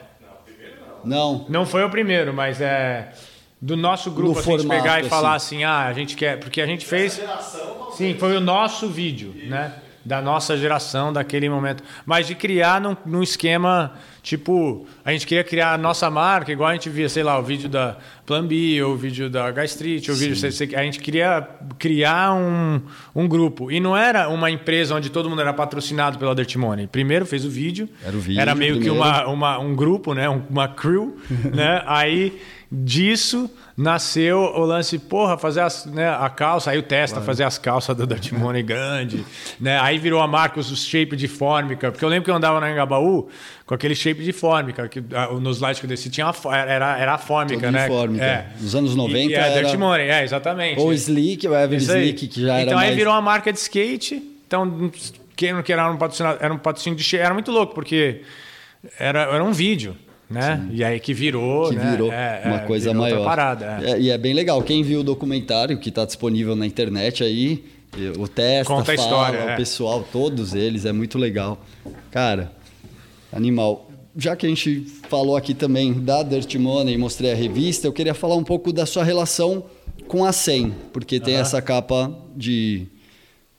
Não. 1.04 1.46
Não 1.50 1.66
foi 1.66 1.84
o 1.84 1.90
primeiro, 1.90 2.34
mas 2.34 2.60
é 2.62 3.12
do 3.62 3.75
nosso 3.75 4.12
grupo 4.12 4.40
a 4.40 4.42
gente 4.42 4.68
pegar 4.68 4.98
e 4.98 5.02
assim. 5.02 5.10
falar 5.10 5.34
assim, 5.36 5.64
ah, 5.64 5.86
a 5.86 5.94
gente 5.94 6.16
quer, 6.16 6.40
porque 6.40 6.62
a 6.62 6.66
gente 6.66 6.86
fez 6.86 7.22
Sim, 7.94 8.16
foi 8.20 8.36
o 8.36 8.42
nosso 8.42 8.88
vídeo, 8.90 9.34
né? 9.48 9.74
Da 10.04 10.22
nossa 10.22 10.56
geração, 10.56 11.12
daquele 11.12 11.50
momento. 11.50 11.84
Mas 12.06 12.28
de 12.28 12.36
criar 12.36 12.80
num, 12.80 12.96
num 13.06 13.24
esquema, 13.24 13.94
tipo, 14.25 14.88
a 15.05 15.12
gente 15.12 15.27
queria 15.27 15.44
criar 15.44 15.74
a 15.75 15.77
nossa 15.77 16.10
marca, 16.10 16.51
igual 16.51 16.67
a 16.70 16.74
gente 16.74 16.89
via, 16.89 17.08
sei 17.08 17.22
lá, 17.22 17.38
o 17.38 17.44
vídeo 17.44 17.70
da 17.70 17.96
Plan 18.25 18.44
B, 18.44 18.82
ou 18.82 18.98
vídeo 18.98 19.29
da 19.29 19.51
Street, 19.65 20.10
ou 20.10 20.15
vídeo... 20.15 20.36
A 20.75 20.82
gente 20.84 21.00
queria 21.00 21.48
criar 21.77 22.34
um, 22.34 22.82
um 23.15 23.27
grupo. 23.27 23.72
E 23.72 23.79
não 23.79 23.96
era 23.96 24.27
uma 24.27 24.50
empresa 24.50 24.96
onde 24.96 25.12
todo 25.12 25.29
mundo 25.29 25.41
era 25.41 25.53
patrocinado 25.53 26.17
pela 26.17 26.34
Dirt 26.34 26.55
Money. 26.55 26.88
Primeiro 26.88 27.24
fez 27.24 27.46
o 27.46 27.50
vídeo. 27.51 27.88
Era 28.03 28.17
o 28.17 28.20
vídeo 28.20 28.41
Era 28.41 28.55
meio 28.55 28.77
primeiro. 28.77 28.96
que 28.96 29.00
uma, 29.00 29.27
uma, 29.27 29.60
um 29.60 29.75
grupo, 29.75 30.15
né? 30.15 30.27
Um- 30.27 30.41
uma 30.50 30.67
crew, 30.67 31.17
né? 31.53 31.84
Aí 31.86 32.41
disso 32.72 33.50
nasceu 33.77 34.39
o 34.39 34.65
lance, 34.65 34.98
porra, 34.98 35.38
fazer 35.38 35.62
as, 35.62 35.86
né, 35.86 36.10
a 36.10 36.29
calça, 36.29 36.72
aí 36.72 36.77
o 36.77 36.84
testa, 36.84 37.22
fazer 37.22 37.44
as 37.44 37.58
calças 37.58 37.96
do 37.96 38.08
Dirt 38.08 38.32
Money 38.32 38.63
grande, 38.63 39.24
né? 39.60 39.79
Aí 39.79 39.98
virou 39.98 40.22
a 40.22 40.27
marca 40.27 40.60
os 40.60 40.86
shape 40.86 41.15
de 41.15 41.27
fórmica, 41.27 41.91
porque 41.91 42.03
eu 42.03 42.10
lembro 42.10 42.25
que 42.25 42.32
eu 42.32 42.36
andava 42.36 42.60
na 42.60 42.72
Engabaú 42.72 43.29
com 43.65 43.74
aquele 43.74 43.95
shape 43.95 44.24
de 44.24 44.31
fórmica, 44.31 44.88
que 44.88 45.03
ah, 45.13 45.27
nos 45.39 45.57
slides 45.57 45.79
que 45.79 45.86
eu 45.86 45.89
desci 45.89 46.10
tinha 46.10 46.27
uma, 46.27 46.55
era, 46.57 46.98
era 47.00 47.13
a 47.15 47.17
fórmica, 47.17 47.62
Todo 47.62 47.72
né? 47.74 47.88
fórmica. 47.88 48.24
É. 48.24 48.48
Nos 48.62 48.75
anos 48.75 48.95
90 48.95 49.17
e, 49.17 49.27
e 49.29 49.34
é, 49.34 49.38
era- 49.39 49.62
Dirt 49.63 49.79
Money, 49.79 50.07
é, 50.10 50.24
exatamente. 50.24 50.79
Ou 50.79 50.93
Slick, 50.93 51.48
o 51.48 51.55
Ever. 51.55 51.79
Slick, 51.79 52.27
que 52.27 52.41
já 52.41 52.53
era 52.57 52.63
Então 52.67 52.77
aí 52.77 52.88
mais... 52.88 52.95
virou 52.95 53.13
uma 53.13 53.22
marca 53.22 53.51
de 53.51 53.57
skate. 53.57 54.22
Então, 54.45 54.91
quem 55.36 55.51
não 55.51 55.63
era 55.67 55.91
um 55.91 55.98
era 56.39 56.53
um 56.53 56.57
patrocínio 56.60 56.95
de 56.98 57.03
shape. 57.03 57.24
Era 57.24 57.34
muito 57.34 57.51
louco, 57.51 57.74
porque 57.74 58.22
era, 59.00 59.22
era 59.24 59.43
um 59.43 59.51
vídeo, 59.51 59.98
né? 60.29 60.63
E 60.72 60.84
aí 60.84 61.00
que 61.00 61.13
virou, 61.13 61.69
que 61.69 61.75
né? 61.75 61.91
virou 61.91 62.12
É, 62.12 62.43
uma 62.45 62.55
é, 62.57 62.60
coisa 62.60 62.89
virou 62.91 63.01
maior. 63.01 63.25
parada, 63.25 63.79
é. 63.84 63.91
É, 63.91 64.00
e 64.00 64.10
é 64.12 64.17
bem 64.17 64.34
legal. 64.34 64.62
Quem 64.62 64.84
viu 64.84 65.00
o 65.00 65.03
documentário 65.03 65.77
que 65.79 65.89
está 65.89 66.05
disponível 66.05 66.55
na 66.55 66.67
internet 66.67 67.24
aí, 67.24 67.65
o 68.19 68.27
Testa, 68.27 68.72
Conta 68.72 68.93
a 68.93 68.95
fala, 68.95 69.07
história, 69.07 69.45
o 69.45 69.50
é. 69.50 69.55
pessoal, 69.55 70.07
todos 70.12 70.53
eles, 70.53 70.86
é 70.86 70.91
muito 70.91 71.17
legal. 71.17 71.60
Cara, 72.12 72.51
animal. 73.36 73.92
Já 74.18 74.36
que 74.36 74.46
a 74.46 74.50
gente 74.50 74.88
falou 75.10 75.36
aqui 75.36 75.54
também 75.54 75.92
da 75.94 76.24
Dirt 76.24 76.56
Money 76.56 76.96
e 76.96 76.98
mostrei 76.98 77.32
a 77.34 77.36
revista, 77.36 77.86
eu 77.86 77.92
queria 77.94 78.13
falar 78.13 78.36
um 78.36 78.44
pouco 78.44 78.72
da 78.72 78.86
sua 78.86 79.04
relação 79.04 79.65
com 80.08 80.24
a 80.24 80.32
100, 80.32 80.74
porque 80.94 81.20
tem 81.20 81.36
essa 81.36 81.62
capa 81.62 82.15
de 82.36 82.88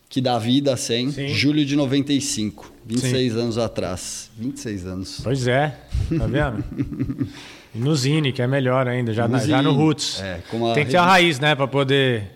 que 0.09 0.21
dá 0.21 0.38
vida 0.38 0.73
a 0.73 0.76
100, 0.76 1.11
Sim. 1.11 1.28
julho 1.28 1.64
de 1.64 1.76
95, 1.76 2.73
26 2.87 3.37
anos 3.37 3.59
atrás. 3.59 4.30
26 4.38 4.87
anos. 4.87 5.21
Pois 5.23 5.47
é, 5.47 5.76
tá 6.16 6.26
vendo? 6.26 6.64
No 7.75 7.95
Zine, 7.95 8.33
que 8.33 8.40
é 8.40 8.47
melhor 8.47 8.88
ainda, 8.88 9.12
já, 9.12 9.26
No 9.28 9.35
na- 9.37 9.47
já 9.47 9.61
no 9.61 9.73
Roots. 9.73 10.21
é, 10.23 10.40
tem 10.75 10.85
que 10.87 10.90
ter 10.92 10.97
a 10.97 11.02
revista. 11.02 11.02
raiz, 11.02 11.40
né? 11.40 11.54
Pra 11.54 11.66
poder 11.66 12.30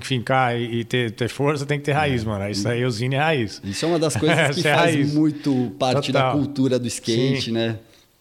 fincar 0.00 0.56
e 0.56 0.80
e 0.80 0.84
ter, 0.84 1.10
ter 1.12 1.28
força, 1.28 1.64
tem 1.66 1.78
que 1.78 1.84
ter 1.84 1.92
raiz, 1.92 2.24
mano. 2.24 2.48
Isso 2.48 2.68
aí, 2.68 2.84
o 2.84 2.90
Zine 2.90 3.14
é 3.16 3.18
raiz. 3.18 3.60
Isso 3.64 3.84
é 3.84 3.88
uma 3.88 3.98
das 3.98 4.16
coisas 4.16 4.54
que 4.60 4.66
é 4.66 4.74
faz 4.74 4.94
raiz. 4.94 5.12
muito 5.14 5.74
parte 5.78 6.12
da 6.12 6.20
Total. 6.22 6.38
cultura 6.38 6.78
do 6.78 6.86
skate, 6.86 7.42
Sim. 7.46 7.52
né? 7.52 7.78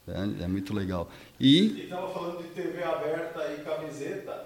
É, 0.07 0.43
é 0.43 0.47
muito 0.47 0.73
legal. 0.73 1.09
E 1.39 1.83
estava 1.83 2.07
falando 2.09 2.37
de 2.43 2.49
TV 2.49 2.83
aberta 2.83 3.53
e 3.57 3.61
camiseta. 3.63 4.45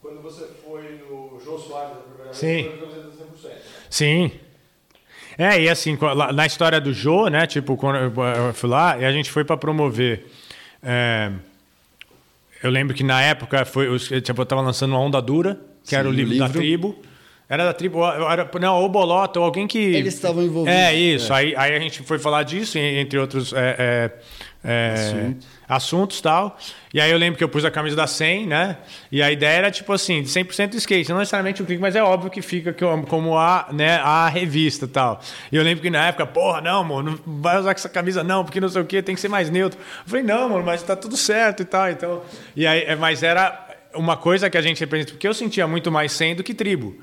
Quando 0.00 0.20
você 0.22 0.46
foi 0.64 1.00
no 1.08 1.40
Jô 1.44 1.58
Soares 1.58 1.92
a 1.92 2.00
primeira 2.00 2.32
Sim. 2.34 2.46
vez, 2.46 2.66
foi 2.66 2.78
camiseta 2.78 3.08
100%. 3.48 3.50
Sim. 3.90 4.30
É, 5.38 5.60
e 5.62 5.68
assim, 5.68 5.98
na 6.34 6.46
história 6.46 6.80
do 6.80 6.92
Jô, 6.92 7.28
né? 7.28 7.46
Tipo, 7.46 7.76
quando 7.76 7.96
eu 7.96 8.12
eu 8.46 8.54
fui 8.54 8.68
lá 8.68 8.98
e 8.98 9.04
a 9.04 9.12
gente 9.12 9.30
foi 9.30 9.44
para 9.44 9.56
promover. 9.56 10.26
é, 10.82 11.32
eu 12.62 12.70
lembro 12.70 12.94
que 12.94 13.02
na 13.02 13.20
época 13.20 13.64
foi, 13.64 13.98
tipo, 13.98 14.40
eu 14.40 14.46
tava 14.46 14.62
lançando 14.62 14.90
uma 14.92 15.00
Onda 15.00 15.20
Dura, 15.20 15.58
que 15.84 15.94
era 15.94 16.04
Sim, 16.04 16.08
o 16.10 16.12
o 16.12 16.14
livro, 16.14 16.38
da 16.38 16.46
livro. 16.46 16.60
tribo. 16.60 16.96
Era 17.48 17.64
da 17.66 17.74
tribo, 17.74 18.02
era, 18.06 18.48
não, 18.58 18.76
ou 18.80 18.88
Bolota, 18.88 19.38
ou 19.38 19.44
alguém 19.44 19.66
que. 19.66 19.78
Eles 19.78 20.14
estavam 20.14 20.42
envolvidos, 20.42 20.74
É, 20.78 20.94
isso. 20.94 21.34
Aí, 21.34 21.54
aí 21.54 21.74
a 21.76 21.78
gente 21.78 22.02
foi 22.02 22.18
falar 22.18 22.44
disso, 22.44 22.78
en- 22.78 23.00
entre 23.00 23.18
outros 23.18 23.52
é, 23.52 23.76
é, 23.78 24.10
é, 24.64 24.92
Assuntos. 24.94 25.46
assuntos 25.68 26.18
e 26.18 26.22
tal. 26.22 26.58
E 26.94 27.00
aí 27.00 27.10
eu 27.10 27.18
lembro 27.18 27.36
que 27.36 27.44
eu 27.44 27.50
pus 27.50 27.62
a 27.66 27.70
camisa 27.70 27.94
da 27.94 28.06
100, 28.06 28.46
né? 28.46 28.78
E 29.10 29.20
a 29.22 29.30
ideia 29.30 29.50
era, 29.58 29.70
tipo 29.70 29.92
assim, 29.92 30.22
de 30.22 30.30
100% 30.30 30.74
skate. 30.76 31.10
Não 31.10 31.18
necessariamente 31.18 31.60
o 31.62 31.66
clique, 31.66 31.80
mas 31.82 31.94
é 31.94 32.02
óbvio 32.02 32.30
que 32.30 32.40
fica 32.40 32.72
co- 32.72 33.02
como 33.06 33.36
a, 33.36 33.68
né, 33.70 33.96
a 33.96 34.28
revista 34.30 34.86
e 34.86 34.88
tal. 34.88 35.20
E 35.50 35.56
eu 35.56 35.62
lembro 35.62 35.82
que 35.82 35.90
na 35.90 36.06
época, 36.06 36.24
porra, 36.24 36.62
não, 36.62 36.82
mano, 36.82 37.20
não 37.26 37.40
vai 37.42 37.58
usar 37.58 37.72
essa 37.72 37.88
camisa 37.88 38.24
não, 38.24 38.44
porque 38.44 38.60
não 38.60 38.68
sei 38.70 38.80
o 38.80 38.84
quê, 38.86 39.02
tem 39.02 39.14
que 39.14 39.20
ser 39.20 39.28
mais 39.28 39.50
neutro. 39.50 39.78
Eu 39.78 40.08
falei, 40.08 40.24
não, 40.24 40.48
mano, 40.48 40.64
mas 40.64 40.82
tá 40.82 40.96
tudo 40.96 41.18
certo 41.18 41.60
e 41.60 41.66
tal. 41.66 41.90
Então, 41.90 42.22
e 42.56 42.66
aí, 42.66 42.82
é, 42.84 42.96
mas 42.96 43.22
era 43.22 43.68
uma 43.94 44.16
coisa 44.16 44.48
que 44.48 44.56
a 44.56 44.62
gente 44.62 44.80
representa, 44.80 45.12
porque 45.12 45.26
eu 45.28 45.34
sentia 45.34 45.66
muito 45.66 45.90
mais 45.90 46.12
100 46.12 46.36
do 46.36 46.42
que 46.42 46.54
tribo. 46.54 46.96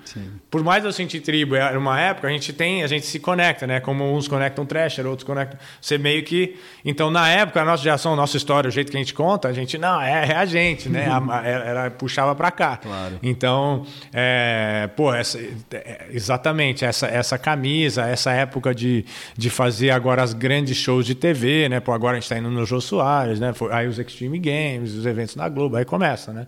Por 0.49 0.63
mais 0.63 0.83
eu 0.83 0.91
sentir 0.91 1.19
tribo, 1.19 1.55
era 1.55 1.77
uma 1.77 1.99
época, 1.99 2.27
a 2.27 2.31
gente 2.31 2.51
tem, 2.53 2.83
a 2.83 2.87
gente 2.87 3.05
se 3.05 3.19
conecta, 3.19 3.67
né? 3.67 3.79
Como 3.79 4.15
uns 4.15 4.27
conectam 4.27 4.65
Thrasher, 4.65 5.05
outros 5.05 5.25
conectam. 5.25 5.59
Você 5.81 5.97
meio 5.97 6.23
que. 6.23 6.57
Então, 6.83 7.11
na 7.11 7.29
época, 7.29 7.61
a 7.61 7.65
nossa 7.65 7.83
geração, 7.83 8.13
a 8.13 8.15
nossa 8.15 8.37
história, 8.37 8.67
o 8.67 8.71
jeito 8.71 8.91
que 8.91 8.97
a 8.97 8.99
gente 8.99 9.13
conta, 9.13 9.47
a 9.47 9.53
gente, 9.53 9.77
não, 9.77 10.01
é, 10.01 10.29
é 10.31 10.35
a 10.35 10.45
gente, 10.45 10.89
né? 10.89 11.07
A- 11.07 11.39
a- 11.39 11.45
Era, 11.47 11.91
puxava 11.91 12.33
pra 12.35 12.51
cá. 12.51 12.77
Claro. 12.77 13.19
Então, 13.21 13.85
é, 14.13 14.89
pô, 14.95 15.13
essa, 15.13 15.39
é, 15.71 16.07
exatamente, 16.11 16.85
essa, 16.85 17.07
essa 17.07 17.37
camisa, 17.37 18.07
essa 18.07 18.31
época 18.31 18.73
de, 18.73 19.05
de 19.37 19.49
fazer 19.49 19.91
agora 19.91 20.21
as 20.23 20.33
grandes 20.33 20.77
shows 20.77 21.05
de 21.05 21.15
TV, 21.15 21.69
né? 21.69 21.79
Pô, 21.79 21.91
agora 21.91 22.17
a 22.17 22.19
gente 22.19 22.29
tá 22.29 22.37
indo 22.37 22.49
no 22.49 22.65
Jô 22.65 22.79
Soares, 22.81 23.39
né? 23.39 23.53
Aí 23.71 23.87
os 23.87 23.99
Extreme 23.99 24.39
Games, 24.39 24.93
os 24.93 25.05
eventos 25.05 25.35
na 25.35 25.47
Globo, 25.49 25.75
aí 25.75 25.85
começa, 25.85 26.31
né? 26.33 26.47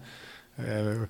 É, 0.65 1.07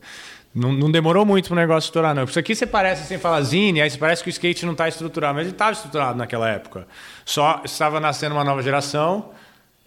não, 0.54 0.74
não 0.74 0.92
demorou 0.92 1.26
muito 1.26 1.48
pro 1.48 1.56
negócio 1.56 1.88
estourar, 1.88 2.14
não. 2.14 2.26
Isso 2.26 2.38
aqui 2.38 2.54
você 2.54 2.66
parece 2.66 3.04
assim, 3.04 3.18
fala 3.18 3.42
zine, 3.42 3.82
aí 3.82 3.90
você 3.90 3.98
parece 3.98 4.22
que 4.22 4.30
o 4.30 4.32
skate 4.32 4.66
não 4.66 4.74
está 4.74 4.88
estruturado, 4.88 5.36
mas 5.36 5.46
ele 5.46 5.56
estava 5.56 5.72
estruturado 5.72 6.18
naquela 6.18 6.50
época. 6.50 6.86
Só 7.26 7.62
estava 7.64 8.00
nascendo 8.00 8.36
uma 8.36 8.44
nova 8.44 8.62
geração 8.62 9.32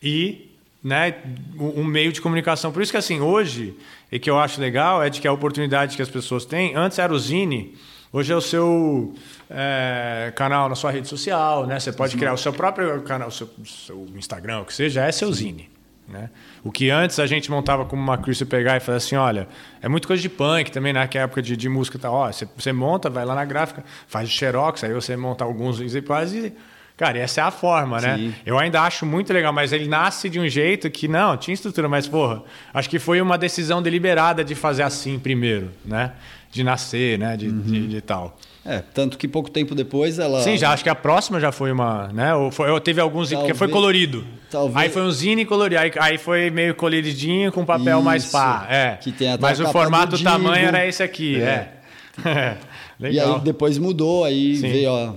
e 0.02 0.50
né, 0.82 1.16
um 1.58 1.82
um 1.82 1.84
meio 1.84 2.12
de 2.12 2.20
comunicação. 2.20 2.72
Por 2.72 2.82
isso 2.82 2.92
que 2.92 2.98
assim, 2.98 3.20
hoje, 3.20 3.76
e 4.10 4.18
que 4.18 4.30
eu 4.30 4.38
acho 4.38 4.60
legal, 4.60 5.02
é 5.02 5.10
de 5.10 5.20
que 5.20 5.28
a 5.28 5.32
oportunidade 5.32 5.96
que 5.96 6.02
as 6.02 6.08
pessoas 6.08 6.46
têm, 6.46 6.74
antes 6.74 6.98
era 6.98 7.12
o 7.12 7.18
zine, 7.18 7.76
hoje 8.10 8.32
é 8.32 8.36
o 8.36 8.40
seu 8.40 9.14
é, 9.50 10.32
canal 10.34 10.68
na 10.68 10.74
sua 10.74 10.90
rede 10.90 11.08
social, 11.08 11.66
né? 11.66 11.78
Você 11.78 11.92
pode 11.92 12.16
criar 12.16 12.32
o 12.32 12.38
seu 12.38 12.52
próprio 12.54 13.02
canal, 13.02 13.28
o 13.28 13.32
seu, 13.32 13.50
seu 13.66 14.06
Instagram, 14.16 14.60
o 14.60 14.64
que 14.64 14.72
seja, 14.72 15.04
é 15.04 15.12
seu 15.12 15.30
zine. 15.30 15.73
Né? 16.06 16.28
O 16.62 16.70
que 16.70 16.90
antes 16.90 17.18
a 17.18 17.26
gente 17.26 17.50
montava 17.50 17.84
como 17.84 18.02
uma 18.02 18.18
cruz, 18.18 18.36
você 18.36 18.44
pegar 18.44 18.76
e 18.76 18.80
falar 18.80 18.98
assim, 18.98 19.16
olha, 19.16 19.48
é 19.80 19.88
muito 19.88 20.06
coisa 20.06 20.20
de 20.20 20.28
punk 20.28 20.70
também, 20.70 20.92
né? 20.92 21.06
Que 21.06 21.16
é 21.16 21.22
época 21.22 21.40
de, 21.40 21.56
de 21.56 21.68
música, 21.68 21.98
tá? 21.98 22.10
Ó, 22.10 22.30
você, 22.30 22.46
você 22.56 22.72
monta, 22.72 23.08
vai 23.08 23.24
lá 23.24 23.34
na 23.34 23.44
gráfica, 23.44 23.82
faz 24.06 24.28
o 24.28 24.32
xerox, 24.32 24.84
aí 24.84 24.92
você 24.92 25.16
monta 25.16 25.44
alguns 25.44 25.80
exemplares 25.80 26.34
e, 26.34 26.52
cara, 26.94 27.18
essa 27.18 27.40
é 27.40 27.44
a 27.44 27.50
forma, 27.50 28.00
né? 28.00 28.16
Sim. 28.18 28.34
Eu 28.44 28.58
ainda 28.58 28.82
acho 28.82 29.06
muito 29.06 29.32
legal, 29.32 29.52
mas 29.52 29.72
ele 29.72 29.88
nasce 29.88 30.28
de 30.28 30.38
um 30.38 30.46
jeito 30.46 30.90
que 30.90 31.08
não 31.08 31.38
tinha 31.38 31.54
estrutura, 31.54 31.88
mas 31.88 32.06
porra, 32.06 32.42
acho 32.72 32.90
que 32.90 32.98
foi 32.98 33.20
uma 33.22 33.38
decisão 33.38 33.82
deliberada 33.82 34.44
de 34.44 34.54
fazer 34.54 34.82
assim 34.82 35.18
primeiro, 35.18 35.70
né? 35.84 36.12
De 36.50 36.62
nascer, 36.62 37.18
né? 37.18 37.34
De, 37.34 37.50
de, 37.50 37.88
de 37.88 38.00
tal. 38.02 38.38
É, 38.64 38.78
tanto 38.94 39.18
que 39.18 39.28
pouco 39.28 39.50
tempo 39.50 39.74
depois 39.74 40.18
ela 40.18 40.40
Sim, 40.42 40.56
já 40.56 40.72
acho 40.72 40.82
que 40.82 40.88
a 40.88 40.94
próxima 40.94 41.38
já 41.38 41.52
foi 41.52 41.70
uma, 41.70 42.08
né? 42.08 42.34
Ou 42.34 42.50
foi, 42.50 42.70
ou 42.70 42.80
teve 42.80 43.00
alguns 43.00 43.28
porque 43.30 43.52
foi 43.54 43.68
Talvez- 43.68 43.72
colorido. 43.72 44.24
talvez- 44.50 44.76
Aí 44.76 44.88
foi 44.88 45.02
um 45.02 45.10
zine 45.10 45.44
colorido, 45.44 45.80
aí, 45.80 45.92
aí 45.98 46.18
foi 46.18 46.50
meio 46.50 46.74
coloridinho 46.74 47.52
com 47.52 47.64
papel 47.64 48.00
mais 48.02 48.24
Isso, 48.24 48.32
pá, 48.32 48.66
é. 48.70 48.96
que 49.00 49.12
tem 49.12 49.30
até 49.32 49.42
Mas 49.42 49.60
o 49.60 49.66
formato, 49.68 50.16
o 50.16 50.22
tamanho 50.22 50.66
era 50.66 50.86
esse 50.86 51.02
aqui, 51.02 51.40
é. 51.40 51.72
E 52.98 53.02
Legal. 53.02 53.34
aí 53.34 53.40
depois 53.40 53.76
mudou, 53.76 54.24
aí 54.24 54.54
Sim. 54.56 54.68
veio 54.70 54.94
a, 54.94 55.14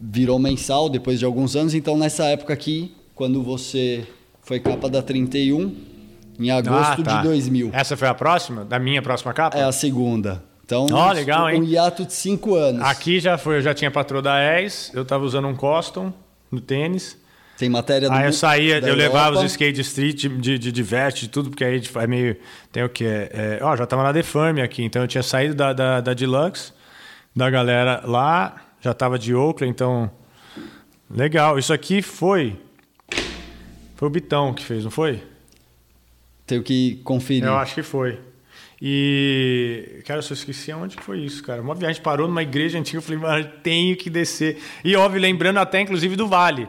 virou 0.00 0.38
mensal 0.38 0.88
depois 0.88 1.18
de 1.18 1.24
alguns 1.26 1.54
anos. 1.54 1.74
Então 1.74 1.98
nessa 1.98 2.24
época 2.24 2.52
aqui, 2.54 2.94
quando 3.14 3.42
você 3.42 4.06
foi 4.42 4.58
capa 4.58 4.88
da 4.88 5.02
31, 5.02 5.74
em 6.40 6.50
agosto 6.50 7.02
Ah, 7.02 7.04
tá. 7.04 7.16
de 7.18 7.24
2000. 7.28 7.70
Essa 7.74 7.94
foi 7.94 8.08
a 8.08 8.14
próxima? 8.14 8.64
Da 8.64 8.78
minha 8.78 9.02
próxima 9.02 9.34
capa? 9.34 9.58
É 9.58 9.64
a 9.64 9.70
segunda. 9.72 10.42
Então, 10.68 10.86
Ó, 10.92 11.12
legal, 11.12 11.48
hein? 11.48 11.62
um 11.62 11.64
hiato 11.64 12.04
de 12.04 12.12
cinco 12.12 12.54
anos. 12.54 12.82
Aqui 12.82 13.20
já 13.20 13.38
foi, 13.38 13.56
eu 13.56 13.62
já 13.62 13.72
tinha 13.72 13.90
patrô 13.90 14.20
da 14.20 14.60
ES, 14.60 14.92
eu 14.92 15.02
tava 15.02 15.24
usando 15.24 15.48
um 15.48 15.56
custom 15.56 16.12
no 16.52 16.60
tênis. 16.60 17.16
Tem 17.56 17.70
matéria 17.70 18.06
do 18.06 18.14
Aí 18.14 18.26
eu 18.26 18.32
saía, 18.34 18.78
eu 18.80 18.94
levava 18.94 19.28
Europa. 19.28 19.46
os 19.46 19.52
skate 19.52 19.80
street 19.80 20.26
de, 20.26 20.58
de, 20.58 20.70
de 20.70 20.82
vest, 20.82 21.20
de 21.20 21.28
tudo, 21.28 21.48
porque 21.48 21.64
aí 21.64 21.72
a 21.72 21.76
gente 21.78 21.88
faz 21.88 22.06
meio. 22.06 22.36
Tem 22.70 22.84
o 22.84 22.88
quê? 22.90 23.30
É, 23.30 23.58
ó, 23.62 23.74
já 23.76 23.86
tava 23.86 24.02
na 24.02 24.12
Defame 24.12 24.60
aqui, 24.60 24.82
então 24.84 25.00
eu 25.00 25.08
tinha 25.08 25.22
saído 25.22 25.54
da, 25.54 25.72
da, 25.72 26.02
da 26.02 26.12
Deluxe, 26.12 26.70
da 27.34 27.48
galera 27.48 28.02
lá, 28.04 28.56
já 28.82 28.92
tava 28.92 29.18
de 29.18 29.34
Oakland, 29.34 29.70
então. 29.70 30.10
Legal. 31.10 31.58
Isso 31.58 31.72
aqui 31.72 32.02
foi. 32.02 32.60
Foi 33.96 34.06
o 34.06 34.10
Bitão 34.10 34.52
que 34.52 34.62
fez, 34.62 34.84
não 34.84 34.90
foi? 34.90 35.22
Tenho 36.46 36.62
que 36.62 37.00
conferir. 37.04 37.44
Eu 37.44 37.56
acho 37.56 37.74
que 37.74 37.82
foi. 37.82 38.20
E. 38.80 40.00
Cara, 40.06 40.18
eu 40.18 40.22
só 40.22 40.34
esqueci 40.34 40.70
aonde 40.70 40.96
que 40.96 41.02
foi 41.02 41.20
isso, 41.20 41.42
cara. 41.42 41.60
Uma 41.60 41.74
viagem 41.74 42.00
parou 42.02 42.28
numa 42.28 42.42
igreja 42.42 42.78
antiga, 42.78 42.98
eu 42.98 43.02
falei, 43.02 43.18
mano, 43.20 43.48
tenho 43.62 43.96
que 43.96 44.08
descer. 44.08 44.58
E 44.84 44.94
óbvio, 44.94 45.20
lembrando 45.20 45.58
até 45.58 45.80
inclusive 45.80 46.14
do 46.16 46.28
Vale. 46.28 46.68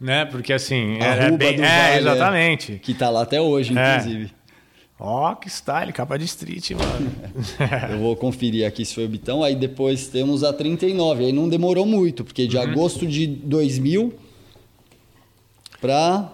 Né? 0.00 0.24
Porque 0.24 0.52
assim. 0.52 1.00
A 1.00 1.04
é, 1.04 1.18
é 1.18 1.24
Ruba 1.26 1.36
bem. 1.38 1.56
do 1.56 1.62
é, 1.62 1.88
Vale, 1.90 1.98
exatamente. 2.00 2.80
Que 2.82 2.92
tá 2.94 3.08
lá 3.10 3.22
até 3.22 3.40
hoje, 3.40 3.76
É. 3.78 3.96
inclusive. 3.98 4.30
Ó, 4.98 5.34
que 5.34 5.50
style, 5.50 5.92
capa 5.92 6.16
de 6.16 6.24
street, 6.24 6.70
mano. 6.72 7.12
Eu 7.90 7.98
vou 7.98 8.16
conferir 8.16 8.66
aqui 8.66 8.84
se 8.84 8.94
foi 8.94 9.04
o 9.04 9.08
Bitão. 9.08 9.42
Aí 9.42 9.54
depois 9.54 10.06
temos 10.08 10.42
a 10.44 10.52
39. 10.52 11.26
Aí 11.26 11.32
não 11.32 11.48
demorou 11.48 11.84
muito, 11.86 12.24
porque 12.24 12.42
Uhum. 12.42 12.48
de 12.48 12.58
agosto 12.58 13.06
de 13.06 13.26
2000 13.26 14.14
para 15.80 16.32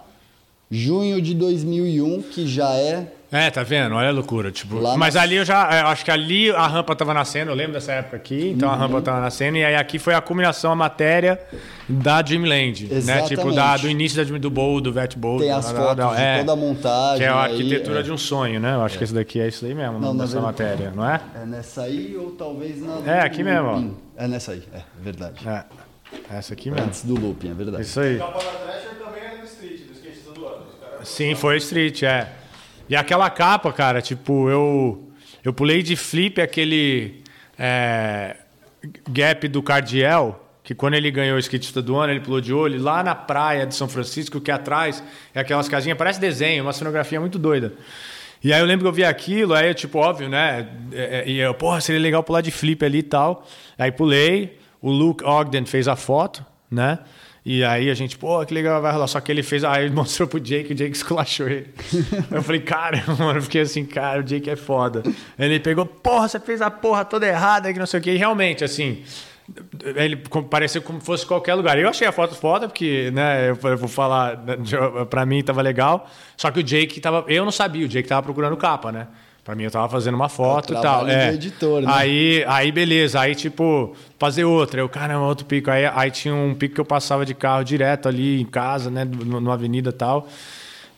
junho 0.69 1.21
de 1.21 1.33
2001, 1.33 2.21
que 2.21 2.47
já 2.47 2.73
é 2.75 3.11
É, 3.33 3.49
tá 3.49 3.63
vendo? 3.63 3.95
Olha 3.95 4.09
a 4.09 4.11
loucura. 4.11 4.51
Tipo, 4.51 4.77
Lá 4.77 4.97
mas 4.97 5.15
na- 5.15 5.21
ali 5.21 5.37
eu 5.37 5.45
já. 5.45 5.81
eu 5.83 5.87
acho 5.87 6.03
que 6.03 6.11
ali 6.11 6.51
a 6.51 6.67
rampa 6.67 6.93
tava 6.97 7.13
nascendo, 7.13 7.49
eu 7.49 7.55
lembro 7.55 7.71
dessa 7.71 7.93
época 7.93 8.17
aqui, 8.17 8.49
então 8.49 8.67
Uhum. 8.67 8.75
a 8.75 8.77
rampa 8.77 9.01
tava 9.01 9.21
nascendo, 9.21 9.57
e 9.57 9.63
aí 9.63 9.73
aqui 9.73 9.97
foi 9.97 10.13
a 10.13 10.19
culminação, 10.19 10.73
a 10.73 10.75
matéria 10.75 11.39
da 11.87 12.21
Dreamland. 12.21 12.87
Né? 13.05 13.21
Tipo, 13.21 13.43
da, 13.45 13.51
Exatamente. 13.51 13.81
do 13.83 13.89
início 13.89 14.17
da, 14.17 14.23
Dream- 14.25 14.39
do 14.39 14.49
Bowl, 14.51 14.81
do 14.81 14.91
Vet 14.91 15.17
Bowl. 15.17 15.39
Tem 15.39 15.49
as 15.49 15.71
da- 15.71 15.79
fotos 15.79 15.95
da- 15.95 16.13
de 16.15 16.21
é, 16.21 16.37
toda 16.39 16.51
a 16.51 16.55
montagem. 16.57 17.17
Que 17.19 17.23
é 17.23 17.27
a 17.29 17.43
aí, 17.43 17.51
arquitetura 17.53 17.99
é. 18.01 18.03
de 18.03 18.11
um 18.11 18.17
sonho, 18.17 18.59
né? 18.59 18.73
Eu 18.73 18.81
acho 18.81 18.97
que 18.97 19.03
esse 19.05 19.13
daqui 19.13 19.39
é 19.39 19.47
isso 19.47 19.63
daí 19.63 19.73
mesmo, 19.73 19.97
Não, 19.97 20.13
nessa 20.13 20.33
verdade- 20.33 20.45
matéria, 20.45 20.91
não 20.93 21.09
é? 21.09 21.21
É 21.41 21.45
nessa 21.45 21.83
aí 21.83 22.17
ou 22.17 22.31
talvez 22.31 22.81
na. 22.81 22.99
É, 23.13 23.19
aqui 23.21 23.43
mesmo, 23.43 23.67
ó. 24.17 24.21
É 24.21 24.27
nessa 24.27 24.51
aí, 24.51 24.63
é 24.73 24.81
verdade. 25.01 25.35
É. 25.47 25.63
Essa 26.29 26.53
aqui 26.53 26.69
mesmo. 26.69 26.85
Antes 26.85 27.03
do 27.05 27.15
looping, 27.17 27.51
é 27.51 27.53
verdade. 27.53 27.83
Isso 27.83 27.97
aí. 28.01 28.17
Capa 28.17 28.33
da 28.39 28.39
Thrasher 28.51 28.89
também 29.01 29.23
é 29.23 29.37
no 29.37 29.45
Street, 29.45 29.79
do 29.87 29.93
skatista 29.93 30.31
do 30.33 30.45
ano. 30.45 30.65
Os 30.69 30.85
caras- 30.85 31.07
Sim, 31.07 31.33
foi 31.33 31.55
Street, 31.55 32.03
é. 32.03 32.27
E 32.89 32.95
aquela 32.95 33.29
capa, 33.29 33.71
cara, 33.71 34.01
tipo, 34.01 34.49
eu 34.49 35.11
eu 35.43 35.53
pulei 35.53 35.81
de 35.81 35.95
flip 35.95 36.39
aquele 36.39 37.21
é, 37.57 38.35
gap 39.09 39.47
do 39.47 39.63
Cardiel, 39.63 40.39
que 40.63 40.75
quando 40.75 40.93
ele 40.93 41.09
ganhou 41.09 41.35
o 41.35 41.39
skatista 41.39 41.81
do 41.81 41.95
ano, 41.97 42.13
ele 42.13 42.19
pulou 42.19 42.39
de 42.39 42.53
olho 42.53 42.81
lá 42.81 43.03
na 43.03 43.15
praia 43.15 43.65
de 43.65 43.73
São 43.73 43.89
Francisco, 43.89 44.39
que 44.39 44.51
atrás 44.51 45.03
é 45.33 45.39
aquelas 45.39 45.67
casinhas, 45.67 45.97
parece 45.97 46.19
desenho, 46.19 46.63
uma 46.63 46.73
cenografia 46.73 47.19
muito 47.19 47.39
doida. 47.39 47.73
E 48.43 48.53
aí 48.53 48.59
eu 48.59 48.65
lembro 48.65 48.85
que 48.85 48.87
eu 48.89 48.93
vi 48.93 49.03
aquilo, 49.03 49.53
aí, 49.53 49.73
tipo, 49.73 49.99
óbvio, 49.99 50.27
né? 50.29 50.67
é, 50.91 51.19
é, 51.19 51.29
E 51.29 51.37
eu, 51.37 51.53
porra, 51.53 51.79
seria 51.81 52.01
legal 52.01 52.23
pular 52.23 52.41
de 52.41 52.49
flip 52.51 52.83
ali 52.83 52.99
e 52.99 53.03
tal. 53.03 53.47
Aí 53.77 53.91
pulei, 53.91 54.57
o 54.81 54.91
Luke 54.91 55.23
Ogden 55.23 55.65
fez 55.65 55.87
a 55.87 55.95
foto, 55.95 56.43
né? 56.69 56.99
E 57.43 57.63
aí 57.63 57.89
a 57.89 57.93
gente, 57.95 58.17
pô, 58.17 58.45
que 58.45 58.53
legal, 58.53 58.81
vai 58.81 58.91
rolar. 58.91 59.07
Só 59.07 59.19
que 59.19 59.31
ele 59.31 59.41
fez, 59.41 59.63
aí 59.63 59.85
ele 59.85 59.93
mostrou 59.95 60.27
pro 60.27 60.39
Jake, 60.39 60.73
o 60.73 60.75
Jake 60.75 60.95
esculachou 60.95 61.47
ele. 61.47 61.69
eu 62.29 62.43
falei, 62.43 62.61
cara, 62.61 63.03
mano, 63.17 63.39
eu 63.39 63.41
fiquei 63.41 63.61
assim, 63.61 63.85
cara, 63.85 64.19
o 64.19 64.23
Jake 64.23 64.49
é 64.49 64.55
foda. 64.55 65.03
Ele 65.37 65.59
pegou, 65.59 65.85
porra, 65.85 66.27
você 66.27 66.39
fez 66.39 66.61
a 66.61 66.69
porra 66.69 67.03
toda 67.03 67.27
errada, 67.27 67.71
que 67.73 67.79
não 67.79 67.87
sei 67.87 67.99
o 67.99 68.03
quê. 68.03 68.11
E 68.11 68.17
realmente, 68.17 68.63
assim, 68.63 69.03
ele 69.95 70.17
pareceu 70.49 70.81
como 70.83 71.01
fosse 71.01 71.25
qualquer 71.25 71.55
lugar. 71.55 71.77
Eu 71.79 71.89
achei 71.89 72.07
a 72.07 72.11
foto 72.11 72.35
foda, 72.35 72.67
porque, 72.67 73.09
né, 73.11 73.49
eu, 73.49 73.57
eu 73.63 73.77
vou 73.77 73.89
falar, 73.89 74.37
né, 74.37 74.55
pra 75.09 75.25
mim 75.25 75.43
tava 75.43 75.61
legal. 75.61 76.09
Só 76.37 76.51
que 76.51 76.59
o 76.59 76.63
Jake 76.63 76.99
tava, 77.01 77.25
eu 77.27 77.43
não 77.43 77.51
sabia, 77.51 77.85
o 77.85 77.89
Jake 77.89 78.07
tava 78.07 78.21
procurando 78.21 78.55
capa, 78.55 78.91
né? 78.91 79.07
Pra 79.43 79.55
mim 79.55 79.63
eu 79.63 79.71
tava 79.71 79.89
fazendo 79.89 80.13
uma 80.13 80.29
foto 80.29 80.73
e 80.73 80.81
tal. 80.81 81.07
É. 81.07 81.33
editor, 81.33 81.81
né? 81.81 81.87
Aí, 81.91 82.45
aí 82.47 82.71
beleza, 82.71 83.19
aí 83.19 83.33
tipo, 83.33 83.95
fazer 84.19 84.45
outra. 84.45 84.81
Eu, 84.81 84.87
caramba, 84.87 85.25
outro 85.25 85.45
pico. 85.45 85.71
Aí, 85.71 85.85
aí 85.85 86.11
tinha 86.11 86.33
um 86.33 86.53
pico 86.53 86.75
que 86.75 86.81
eu 86.81 86.85
passava 86.85 87.25
de 87.25 87.33
carro 87.33 87.63
direto 87.63 88.07
ali 88.07 88.39
em 88.39 88.45
casa, 88.45 88.91
né, 88.91 89.03
numa 89.03 89.53
avenida 89.53 89.89
e 89.89 89.93
tal. 89.93 90.27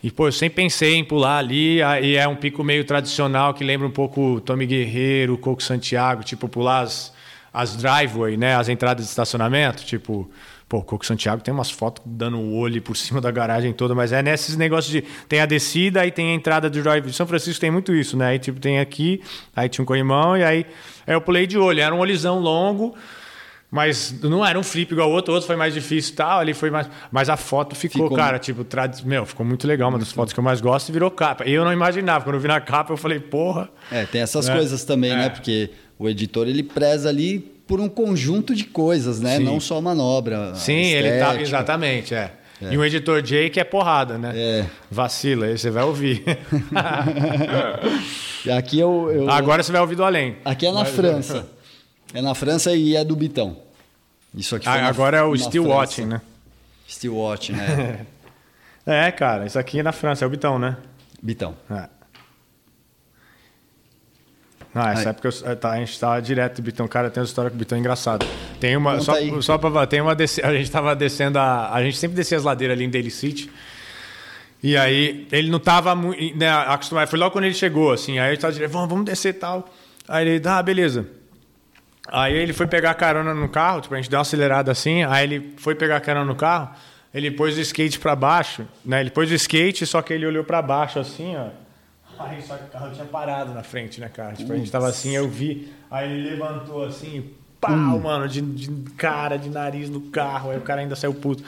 E, 0.02 0.10
pô, 0.10 0.28
eu 0.28 0.32
sempre 0.32 0.56
pensei 0.56 0.96
em 0.96 1.02
pular 1.02 1.38
ali, 1.38 1.82
aí 1.82 2.16
é 2.16 2.28
um 2.28 2.36
pico 2.36 2.62
meio 2.62 2.84
tradicional 2.84 3.54
que 3.54 3.64
lembra 3.64 3.86
um 3.88 3.90
pouco 3.90 4.38
Tommy 4.42 4.66
Guerreiro, 4.66 5.38
Coco 5.38 5.62
Santiago, 5.62 6.22
tipo, 6.22 6.46
pular 6.46 6.80
as, 6.80 7.10
as 7.50 7.74
driveway, 7.74 8.36
né, 8.36 8.54
as 8.54 8.68
entradas 8.68 9.02
de 9.02 9.08
estacionamento, 9.08 9.82
tipo, 9.82 10.30
pô, 10.74 10.82
Coco 10.82 11.06
Santiago 11.06 11.40
tem 11.40 11.54
umas 11.54 11.70
fotos 11.70 12.02
dando 12.04 12.36
o 12.36 12.56
olho 12.56 12.82
por 12.82 12.96
cima 12.96 13.20
da 13.20 13.30
garagem 13.30 13.72
toda, 13.72 13.94
mas 13.94 14.10
é 14.12 14.20
nesses 14.24 14.56
negócios 14.56 14.90
de, 14.92 15.02
tem 15.28 15.40
a 15.40 15.46
descida 15.46 16.04
e 16.04 16.10
tem 16.10 16.32
a 16.32 16.34
entrada 16.34 16.68
do 16.68 16.82
drive. 16.82 17.12
São 17.12 17.28
Francisco 17.28 17.60
tem 17.60 17.70
muito 17.70 17.94
isso, 17.94 18.16
né, 18.16 18.26
aí 18.26 18.38
tipo, 18.40 18.58
tem 18.58 18.80
aqui, 18.80 19.20
aí 19.54 19.68
tinha 19.68 19.84
um 19.84 19.86
corrimão 19.86 20.36
e 20.36 20.42
aí, 20.42 20.66
aí 21.06 21.14
eu 21.14 21.20
pulei 21.20 21.46
de 21.46 21.56
olho, 21.56 21.80
era 21.80 21.94
um 21.94 22.00
olhozão 22.00 22.40
longo, 22.40 22.92
mas 23.70 24.20
não 24.20 24.44
era 24.44 24.58
um 24.58 24.64
flip 24.64 24.92
igual 24.92 25.08
o 25.08 25.12
outro, 25.12 25.30
o 25.30 25.34
outro 25.36 25.46
foi 25.46 25.54
mais 25.54 25.72
difícil 25.74 26.12
e 26.12 26.16
tal, 26.16 26.40
ali 26.40 26.54
foi 26.54 26.70
mais. 26.70 26.88
Mas 27.12 27.28
a 27.28 27.36
foto 27.36 27.76
ficou, 27.76 28.02
Ficou- 28.04 28.16
cara, 28.16 28.38
tipo, 28.40 28.64
trad... 28.64 29.00
meu, 29.04 29.24
ficou 29.24 29.46
muito 29.46 29.68
legal, 29.68 29.90
uma 29.90 29.98
das 29.98 30.10
fotos 30.10 30.32
que 30.32 30.40
eu 30.40 30.44
mais 30.44 30.60
gosto 30.60 30.88
e 30.88 30.92
virou 30.92 31.10
capa. 31.10 31.44
E 31.44 31.52
eu 31.52 31.64
não 31.64 31.72
imaginava, 31.72 32.24
quando 32.24 32.34
eu 32.34 32.40
vi 32.40 32.48
na 32.48 32.60
capa, 32.60 32.92
eu 32.92 32.96
falei, 32.96 33.20
porra. 33.20 33.68
É, 33.92 34.04
tem 34.06 34.20
essas 34.22 34.48
É. 34.48 34.54
coisas 34.54 34.84
também, 34.84 35.12
É. 35.12 35.16
né? 35.16 35.28
Porque 35.28 35.70
o 35.98 36.08
editor 36.08 36.48
ele 36.48 36.62
preza 36.64 37.08
ali 37.08 37.53
por 37.66 37.80
um 37.80 37.88
conjunto 37.88 38.54
de 38.54 38.64
coisas, 38.64 39.20
né? 39.20 39.38
Sim. 39.38 39.44
Não 39.44 39.58
só 39.60 39.80
manobra. 39.80 40.54
Sim, 40.54 40.72
ele 40.92 41.18
tá. 41.18 41.40
Exatamente, 41.40 42.14
é. 42.14 42.32
E 42.70 42.78
um 42.78 42.84
editor 42.84 43.20
Jake 43.20 43.58
é 43.60 43.64
porrada, 43.64 44.16
né? 44.16 44.32
É. 44.34 44.66
Vacila, 44.90 45.46
aí 45.46 45.58
você 45.58 45.70
vai 45.70 45.84
ouvir. 45.84 46.22
E 48.46 48.50
aqui 48.50 48.78
eu, 48.78 49.10
eu- 49.10 49.30
Agora 49.30 49.62
você 49.62 49.72
vai 49.72 49.80
ouvir 49.80 49.96
do 49.96 50.04
além. 50.04 50.36
aqui 50.44 50.66
é 50.66 50.70
na 50.72 50.80
Mas- 50.80 50.90
França. 50.90 51.46
É 52.12 52.20
na 52.20 52.34
França 52.34 52.74
e 52.74 52.94
é 52.94 53.02
do 53.04 53.16
Bitão. 53.16 53.56
Isso 54.34 54.54
aqui 54.56 54.68
Ah, 54.68 54.82
na- 54.82 54.88
agora 54.88 55.16
é 55.18 55.22
o 55.22 55.36
Still 55.36 55.62
França. 55.64 55.78
Watching, 55.78 56.04
né? 56.06 56.20
Still 56.88 57.16
Watching, 57.16 57.52
né? 57.52 58.06
É, 58.86 59.10
cara, 59.10 59.46
isso 59.46 59.58
aqui 59.58 59.80
é 59.80 59.82
na 59.82 59.92
França, 59.92 60.26
é 60.26 60.28
o 60.28 60.30
Bitão, 60.30 60.58
né? 60.58 60.76
Bitão. 61.22 61.54
É. 61.70 61.88
Ah, 64.74 64.90
essa 64.92 65.02
Aí. 65.02 65.06
época 65.08 65.28
eu- 65.28 65.56
tá, 65.56 65.70
a 65.70 65.76
gente 65.76 65.98
tava 66.00 66.20
direto 66.20 66.56
do 66.56 66.62
Bitão. 66.62 66.88
Cara, 66.88 67.08
tem 67.08 67.20
uma 67.20 67.26
história 67.26 67.48
com 67.50 67.54
o 67.56 67.58
Bitão 67.58 67.78
engraçada. 67.78 68.26
Tem 68.58 68.76
uma. 68.76 68.92
Conta 68.92 69.04
Só, 69.04 69.12
aí. 69.14 69.42
só 69.42 69.56
pra. 69.56 69.86
Tem 69.86 70.00
uma 70.00 70.14
desce- 70.14 70.42
a 70.44 70.52
gente 70.52 70.70
tava 70.70 70.96
descendo 70.96 71.38
a. 71.38 71.72
A 71.72 71.82
gente 71.84 71.96
sempre 71.96 72.16
descia 72.16 72.36
as 72.36 72.42
ladeiras 72.44 72.76
ali 72.76 72.84
em 72.84 72.90
Daily 72.90 73.10
City. 73.10 73.48
E 74.62 74.76
aí, 74.76 75.28
ele 75.30 75.50
não 75.50 75.60
tava 75.60 75.94
muito 75.94 76.36
né, 76.36 76.48
acostumado. 76.50 77.06
Foi 77.08 77.18
logo 77.18 77.30
quando 77.32 77.44
ele 77.44 77.54
chegou, 77.54 77.92
assim. 77.92 78.18
Aí 78.18 78.30
ele 78.30 78.36
tava 78.38 78.52
direto, 78.52 78.70
vamos, 78.72 78.88
vamos 78.88 79.04
descer 79.04 79.28
e 79.28 79.32
tal. 79.38 79.68
Aí 80.08 80.26
ele, 80.26 80.48
ah, 80.48 80.62
beleza. 80.62 81.06
Aí 82.08 82.34
ele 82.34 82.52
foi 82.52 82.66
pegar 82.66 82.94
carona 82.94 83.32
no 83.34 83.48
carro, 83.48 83.80
tipo, 83.80 83.94
a 83.94 83.98
gente 83.98 84.10
deu 84.10 84.18
uma 84.18 84.22
acelerada 84.22 84.72
assim. 84.72 85.02
Aí 85.04 85.24
ele 85.24 85.54
foi 85.56 85.74
pegar 85.74 86.00
carona 86.00 86.24
no 86.26 86.34
carro. 86.34 86.70
Ele 87.12 87.30
pôs 87.30 87.56
o 87.56 87.60
skate 87.60 87.98
pra 88.00 88.16
baixo, 88.16 88.66
né? 88.84 89.00
Ele 89.00 89.10
pôs 89.10 89.30
o 89.30 89.34
skate, 89.34 89.86
só 89.86 90.02
que 90.02 90.12
ele 90.12 90.26
olhou 90.26 90.42
pra 90.44 90.60
baixo 90.60 90.98
assim, 90.98 91.36
ó. 91.36 91.46
Aí 92.18 92.42
só 92.42 92.56
que 92.56 92.64
o 92.64 92.68
carro 92.68 92.90
tinha 92.92 93.06
parado 93.06 93.52
na 93.52 93.62
frente, 93.62 94.00
né, 94.00 94.08
cara? 94.08 94.34
Tipo, 94.34 94.52
a 94.52 94.56
gente 94.56 94.70
tava 94.70 94.88
assim, 94.88 95.14
eu 95.14 95.28
vi. 95.28 95.72
Aí 95.90 96.10
ele 96.10 96.30
levantou 96.30 96.84
assim, 96.84 97.30
pau, 97.60 97.98
mano, 98.00 98.28
de, 98.28 98.40
de 98.40 98.70
cara, 98.92 99.36
de 99.36 99.48
nariz 99.48 99.88
no 99.88 100.00
carro. 100.02 100.50
Aí 100.50 100.58
o 100.58 100.62
cara 100.62 100.80
ainda 100.80 100.94
saiu 100.94 101.14
puto. 101.14 101.42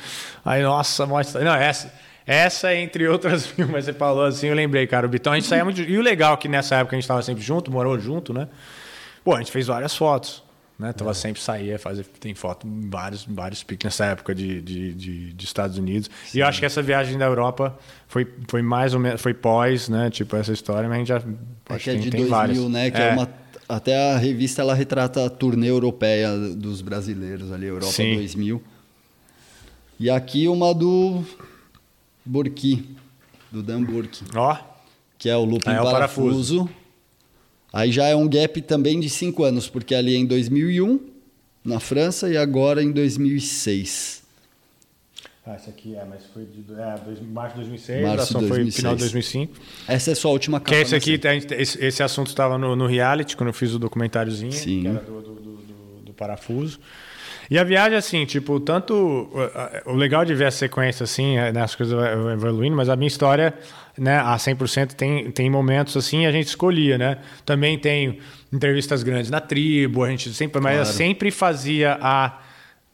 Aí, 0.45 0.63
nossa, 0.63 1.07
mostra. 1.07 1.43
Não, 1.45 1.55
essa. 1.55 1.93
Essa, 2.27 2.75
entre 2.75 3.07
outras 3.07 3.55
mil, 3.57 3.69
mas 3.69 3.85
você 3.85 3.93
falou 3.93 4.25
assim, 4.25 4.49
eu 4.49 4.55
lembrei, 4.55 4.85
cara. 4.87 5.07
O 5.07 5.09
Bitão, 5.09 5.33
a 5.33 5.37
gente 5.37 5.47
saía 5.47 5.65
muito. 5.65 5.81
E 5.81 5.97
o 5.97 6.03
legal 6.03 6.35
é 6.35 6.37
que 6.37 6.49
nessa 6.49 6.75
época 6.75 6.97
a 6.97 6.99
gente 6.99 7.07
tava 7.07 7.23
sempre 7.23 7.43
junto, 7.43 7.71
morou 7.71 7.97
junto, 8.01 8.33
né? 8.33 8.49
Pô, 9.23 9.35
a 9.35 9.39
gente 9.39 9.53
fez 9.53 9.69
várias 9.69 9.95
fotos. 9.95 10.43
Né? 10.79 10.93
Tava 10.93 11.15
sempre 11.15 11.41
saía, 11.41 11.79
fazer, 11.79 12.05
tem 12.21 12.35
foto 12.35 12.67
em 12.67 12.91
vários, 12.91 13.25
vários 13.25 13.63
piques 13.63 13.85
nessa 13.85 14.05
época 14.07 14.35
de, 14.35 14.61
de, 14.61 14.93
de, 14.93 15.33
de 15.33 15.45
Estados 15.45 15.79
Unidos. 15.79 16.11
E 16.35 16.41
eu 16.41 16.47
acho 16.47 16.61
que 16.61 16.67
essa 16.67 16.83
viagem 16.83 17.17
da 17.17 17.25
Europa 17.25 17.79
foi, 18.09 18.31
foi 18.47 18.61
mais 18.61 18.93
ou 18.93 19.01
menos, 19.01 19.21
foi 19.23 19.33
pós, 19.33 19.89
né? 19.89 20.11
Tipo, 20.11 20.37
essa 20.37 20.53
história, 20.53 20.87
mas 20.87 20.97
a 20.97 20.99
gente 20.99 21.09
já. 21.09 21.17
É 21.17 21.75
acho 21.75 21.85
que 21.85 21.91
é 21.91 21.93
tem- 21.95 22.03
de 22.03 22.11
tem 22.11 22.21
2000, 22.27 22.29
várias. 22.29 22.59
né? 22.71 22.91
Que 22.91 22.99
é. 22.99 23.13
uma, 23.15 23.29
até 23.67 24.13
a 24.13 24.19
revista 24.19 24.61
ela 24.61 24.75
retrata 24.75 25.25
a 25.25 25.31
turnê 25.31 25.71
europeia 25.71 26.37
dos 26.55 26.83
brasileiros 26.83 27.51
ali, 27.51 27.67
Europa 27.67 27.93
Sim. 27.93 28.15
2000. 28.17 28.63
E 29.99 30.11
aqui 30.11 30.47
uma 30.47 30.75
do 30.75 31.25
Burki, 32.25 32.97
do 33.51 33.63
Dan 33.63 33.83
Burki, 33.83 34.25
Ó, 34.35 34.57
que 35.19 35.29
é 35.31 35.37
o 35.37 35.45
looping 35.45 35.71
Ah, 35.71 35.75
é 35.77 35.81
o 35.81 35.85
parafuso. 35.85 36.69
Aí 37.77 37.93
já 37.93 38.07
é 38.07 38.17
um 38.17 38.27
gap 38.27 38.63
também 38.63 38.99
de 38.99 39.11
cinco 39.11 39.45
anos, 39.45 39.69
porque 39.69 39.95
ali 39.95 40.15
é 40.15 40.19
em 40.19 40.25
2001 40.25 40.99
na 41.63 41.79
França 41.79 42.27
e 42.31 42.37
agora 42.37 42.83
em 42.83 42.91
2006. 42.91 44.23
ah, 45.45 45.53
essa 45.55 45.69
aqui 45.69 45.95
é, 45.95 46.03
mas 46.09 46.23
foi 46.33 46.45
de 46.47 46.65
é, 46.73 46.95
dois, 47.05 47.21
março 47.21 47.57
de 47.57 47.61
2006, 47.63 48.03
Março 48.03 48.21
a 48.21 48.23
ação 48.25 48.41
foi 48.41 48.49
2006. 48.49 48.77
final 48.77 48.95
de 48.95 49.01
2005. 49.01 49.53
Essa 49.87 50.11
é 50.11 50.15
só 50.15 50.29
a 50.29 50.33
última 50.33 50.59
capa. 50.59 50.71
Que 50.71 50.77
esse 50.83 50.93
né, 50.93 50.97
aqui, 50.97 51.11
gente- 51.41 51.55
esse, 51.55 51.85
esse 51.85 52.03
assunto 52.03 52.29
estava 52.29 52.57
no, 52.57 52.75
no 52.75 52.87
reality, 52.87 53.37
quando 53.37 53.49
eu 53.49 53.53
fiz 53.55 53.75
o 53.75 53.79
documentáriozinho, 53.79 54.53
Sim. 54.53 54.81
que 54.83 54.89
era 54.89 55.01
do, 55.01 55.21
do, 55.21 55.35
do- 55.35 55.57
do- 55.57 56.03
do 56.07 56.13
parafuso. 56.15 56.81
E 57.51 57.59
a 57.59 57.65
viagem, 57.65 57.97
assim, 57.97 58.25
tipo, 58.27 58.59
tanto. 58.59 58.95
o- 59.87 59.93
legal 59.95 60.25
de 60.25 60.35
ver 60.35 60.47
a 60.47 60.51
sequência, 60.51 61.05
assim, 61.05 61.37
é, 61.39 61.53
né, 61.53 61.63
as 61.63 61.75
coisas 61.75 61.97
evoluindo, 62.33 62.77
mas 62.77 62.89
a 62.89 62.97
minha 62.97 63.07
história, 63.09 63.55
né, 63.97 64.19
a 64.19 64.37
100% 64.39 64.95
tem, 64.95 65.31
tem 65.31 65.49
momentos 65.49 65.97
assim, 65.97 66.27
a 66.27 66.33
gente 66.33 66.47
escolhia, 66.49 66.99
né? 66.99 67.19
Também 67.45 67.79
tem 67.79 68.19
entrevistas 68.53 69.03
grandes 69.03 69.31
na 69.31 69.41
tribo, 69.41 70.03
a 70.05 70.11
gente 70.11 70.33
sempre. 70.35 70.61
Mas 70.61 70.77
eu 70.77 70.83
Claro. 70.83 70.97
sempre 70.97 71.31
fazia 71.31 71.97
a, 72.01 72.39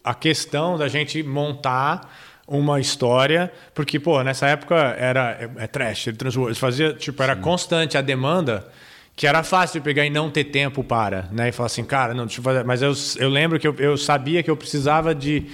a 0.05 0.15
questão 0.15 0.77
da 0.77 0.87
gente 0.89 1.23
montar 1.23 2.13
uma 2.47 2.79
história, 2.81 3.51
porque, 3.75 3.99
pô, 3.99 4.23
nessa 4.23 4.47
época 4.49 4.75
era 4.99 5.39
é, 5.59 5.65
é 5.65 5.67
trash, 5.67 6.09
ele 6.09 6.17
transformou, 6.17 6.55
fazia, 6.55 6.93
tipo, 6.93 7.23
era 7.23 7.35
constante 7.37 7.97
a 7.97 8.03
demanda, 8.03 8.69
que 9.15 9.27
era 9.27 9.43
fácil 9.43 9.81
de 9.81 9.85
pegar 9.85 10.07
e 10.07 10.11
não 10.11 10.31
ter 10.31 10.45
tempo 10.45 10.83
para, 10.83 11.29
né? 11.31 11.51
E 11.51 11.53
falar 11.53 11.67
assim, 11.67 11.85
cara, 11.85 12.15
não, 12.15 12.27
deixa 12.27 12.41
eu 12.41 12.45
fazer. 12.45 12.65
Mas 12.65 12.83
eu, 12.83 12.93
eu 13.19 13.29
lembro 13.29 13.59
que 13.59 13.69
eu, 13.69 13.75
eu 13.79 13.97
sabia 13.97 14.43
que 14.43 14.51
eu 14.51 14.57
precisava 14.57 15.15
de 15.15 15.47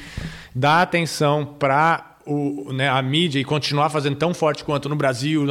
dar 0.54 0.82
atenção 0.82 1.44
para 1.44 2.16
o, 2.24 2.72
né, 2.72 2.88
a 2.88 3.00
mídia 3.00 3.40
e 3.40 3.44
continuar 3.44 3.88
fazendo 3.88 4.16
tão 4.16 4.34
forte 4.34 4.62
quanto 4.62 4.88
no 4.88 4.94
Brasil, 4.94 5.46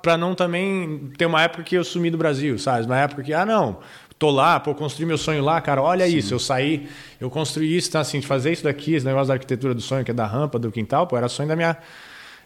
para 0.00 0.16
não 0.16 0.34
também 0.34 1.10
ter 1.18 1.26
uma 1.26 1.42
época 1.42 1.62
que 1.62 1.76
eu 1.76 1.84
sumi 1.84 2.10
do 2.10 2.16
Brasil, 2.16 2.58
sabe? 2.58 2.86
Uma 2.86 2.98
época 2.98 3.22
que, 3.22 3.34
ah, 3.34 3.44
não, 3.44 3.78
tô 4.18 4.30
lá, 4.30 4.58
pô, 4.58 4.74
construí 4.74 5.04
meu 5.04 5.18
sonho 5.18 5.44
lá, 5.44 5.60
cara, 5.60 5.82
olha 5.82 6.08
isso, 6.08 6.32
eu 6.32 6.38
saí, 6.38 6.88
eu 7.20 7.28
construí 7.28 7.76
isso, 7.76 7.88
então, 7.88 8.00
assim, 8.00 8.20
de 8.20 8.26
fazer 8.26 8.52
isso 8.52 8.64
daqui, 8.64 8.94
esse 8.94 9.04
negócio 9.04 9.28
da 9.28 9.34
arquitetura 9.34 9.74
do 9.74 9.82
sonho, 9.82 10.02
que 10.02 10.10
é 10.10 10.14
da 10.14 10.26
rampa, 10.26 10.58
do 10.58 10.72
quintal, 10.72 11.06
pô, 11.06 11.16
era 11.16 11.28
sonho 11.28 11.48
da 11.48 11.56
minha. 11.56 11.76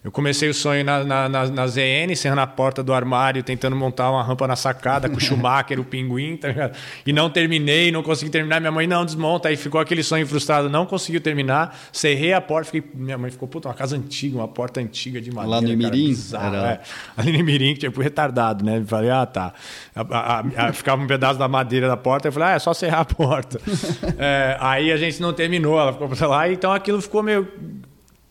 Eu 0.03 0.13
comecei 0.13 0.49
o 0.49 0.55
sonho 0.55 0.85
na, 0.85 1.03
na, 1.03 1.29
na, 1.29 1.47
na 1.47 1.67
ZN, 1.67 2.13
encerrando 2.13 2.41
a 2.41 2.47
porta 2.47 2.83
do 2.83 2.93
armário, 2.93 3.43
tentando 3.43 3.75
montar 3.75 4.11
uma 4.11 4.23
rampa 4.23 4.47
na 4.47 4.55
sacada 4.55 5.09
com 5.09 5.17
o 5.17 5.21
Schumacher, 5.21 5.81
o 5.81 5.85
pinguim, 5.85 6.37
tá 6.37 6.49
ligado? 6.49 6.77
E 7.05 7.13
não 7.13 7.29
terminei, 7.29 7.91
não 7.91 8.03
consegui 8.03 8.31
terminar. 8.31 8.61
Minha 8.61 8.71
mãe, 8.71 8.87
não, 8.87 9.05
desmonta. 9.05 9.49
Aí 9.49 9.57
ficou 9.57 9.81
aquele 9.81 10.03
sonho 10.03 10.27
frustrado, 10.27 10.71
não 10.71 10.87
conseguiu 10.87 11.21
terminar. 11.21 11.77
Cerrei 11.93 12.33
a 12.33 12.41
porta, 12.41 12.71
fiquei... 12.71 12.91
minha 12.95 13.19
mãe 13.19 13.31
ficou, 13.31 13.49
puta, 13.49 13.69
uma 13.69 13.75
casa 13.75 13.97
antiga, 13.97 14.39
uma 14.39 14.49
porta 14.49 14.81
antiga 14.81 15.21
de 15.21 15.33
madeira. 15.33 15.57
Lá 15.57 15.61
no 15.61 15.69
Imirim? 15.69 16.17
Era... 16.33 16.73
É. 16.73 16.81
Ali 17.17 17.33
no 17.33 17.39
Imirim, 17.39 17.75
que 17.75 17.81
tipo 17.81 18.01
retardado, 18.01 18.65
né? 18.65 18.83
Falei, 18.87 19.11
ah, 19.11 19.27
tá. 19.27 19.53
A, 19.95 20.01
a, 20.01 20.69
a, 20.69 20.73
ficava 20.73 21.03
um 21.03 21.07
pedaço 21.07 21.39
da 21.39 21.49
madeira 21.49 21.89
da 21.89 21.97
porta, 21.97 22.29
eu 22.29 22.33
falei, 22.33 22.51
ah, 22.51 22.53
é 22.53 22.59
só 22.59 22.73
serrar 22.73 23.01
a 23.01 23.05
porta. 23.05 23.61
é, 24.17 24.57
aí 24.61 24.93
a 24.93 24.97
gente 24.97 25.21
não 25.21 25.33
terminou, 25.33 25.79
ela 25.79 25.93
ficou 25.93 26.09
pra 26.09 26.27
lá, 26.29 26.51
então 26.51 26.73
aquilo 26.73 27.03
ficou 27.03 27.23
meio 27.23 27.49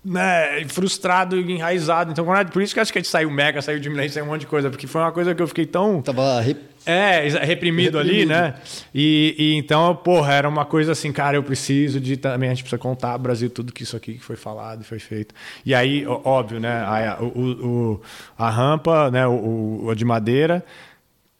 né, 0.07 0.63
frustrado 0.69 1.37
e 1.37 1.51
enraizado. 1.51 2.11
Então, 2.11 2.25
por 2.51 2.61
isso 2.61 2.73
que 2.73 2.79
acho 2.79 2.93
que 2.93 2.97
a 2.97 3.01
gente 3.01 3.09
saiu 3.09 3.29
mega, 3.29 3.61
saiu 3.61 3.77
de 3.77 3.89
Milênio, 3.89 4.09
saiu 4.09 4.23
um 4.23 4.29
monte 4.29 4.41
de 4.41 4.47
coisa, 4.47 4.69
porque 4.69 4.87
foi 4.87 5.01
uma 5.01 5.11
coisa 5.11 5.35
que 5.35 5.41
eu 5.41 5.47
fiquei 5.47 5.65
tão. 5.65 6.01
Tava 6.01 6.39
re... 6.39 6.55
É, 6.85 7.27
reprimido, 7.27 7.45
reprimido, 7.45 7.99
ali, 7.99 8.25
né? 8.25 8.53
E, 8.95 9.35
e, 9.37 9.55
então, 9.55 9.93
porra, 9.93 10.33
era 10.33 10.47
uma 10.47 10.63
coisa 10.63 10.93
assim, 10.93 11.11
cara, 11.11 11.35
eu 11.35 11.43
preciso 11.43 11.99
de 11.99 12.15
também, 12.15 12.49
a 12.49 12.53
gente 12.53 12.63
precisa 12.63 12.79
contar 12.79 13.11
ao 13.11 13.19
Brasil 13.19 13.49
tudo 13.49 13.73
que 13.73 13.83
isso 13.83 13.97
aqui 13.97 14.13
que 14.13 14.23
foi 14.23 14.37
falado 14.37 14.81
e 14.81 14.85
foi 14.85 14.99
feito. 14.99 15.35
E 15.65 15.75
aí, 15.75 16.05
óbvio, 16.07 16.61
né? 16.61 16.71
A, 16.71 17.17
o, 17.21 17.25
o, 17.27 18.01
a 18.37 18.49
rampa, 18.49 19.11
né? 19.11 19.27
O, 19.27 19.87
o, 19.87 19.95
de 19.95 20.05
madeira 20.05 20.63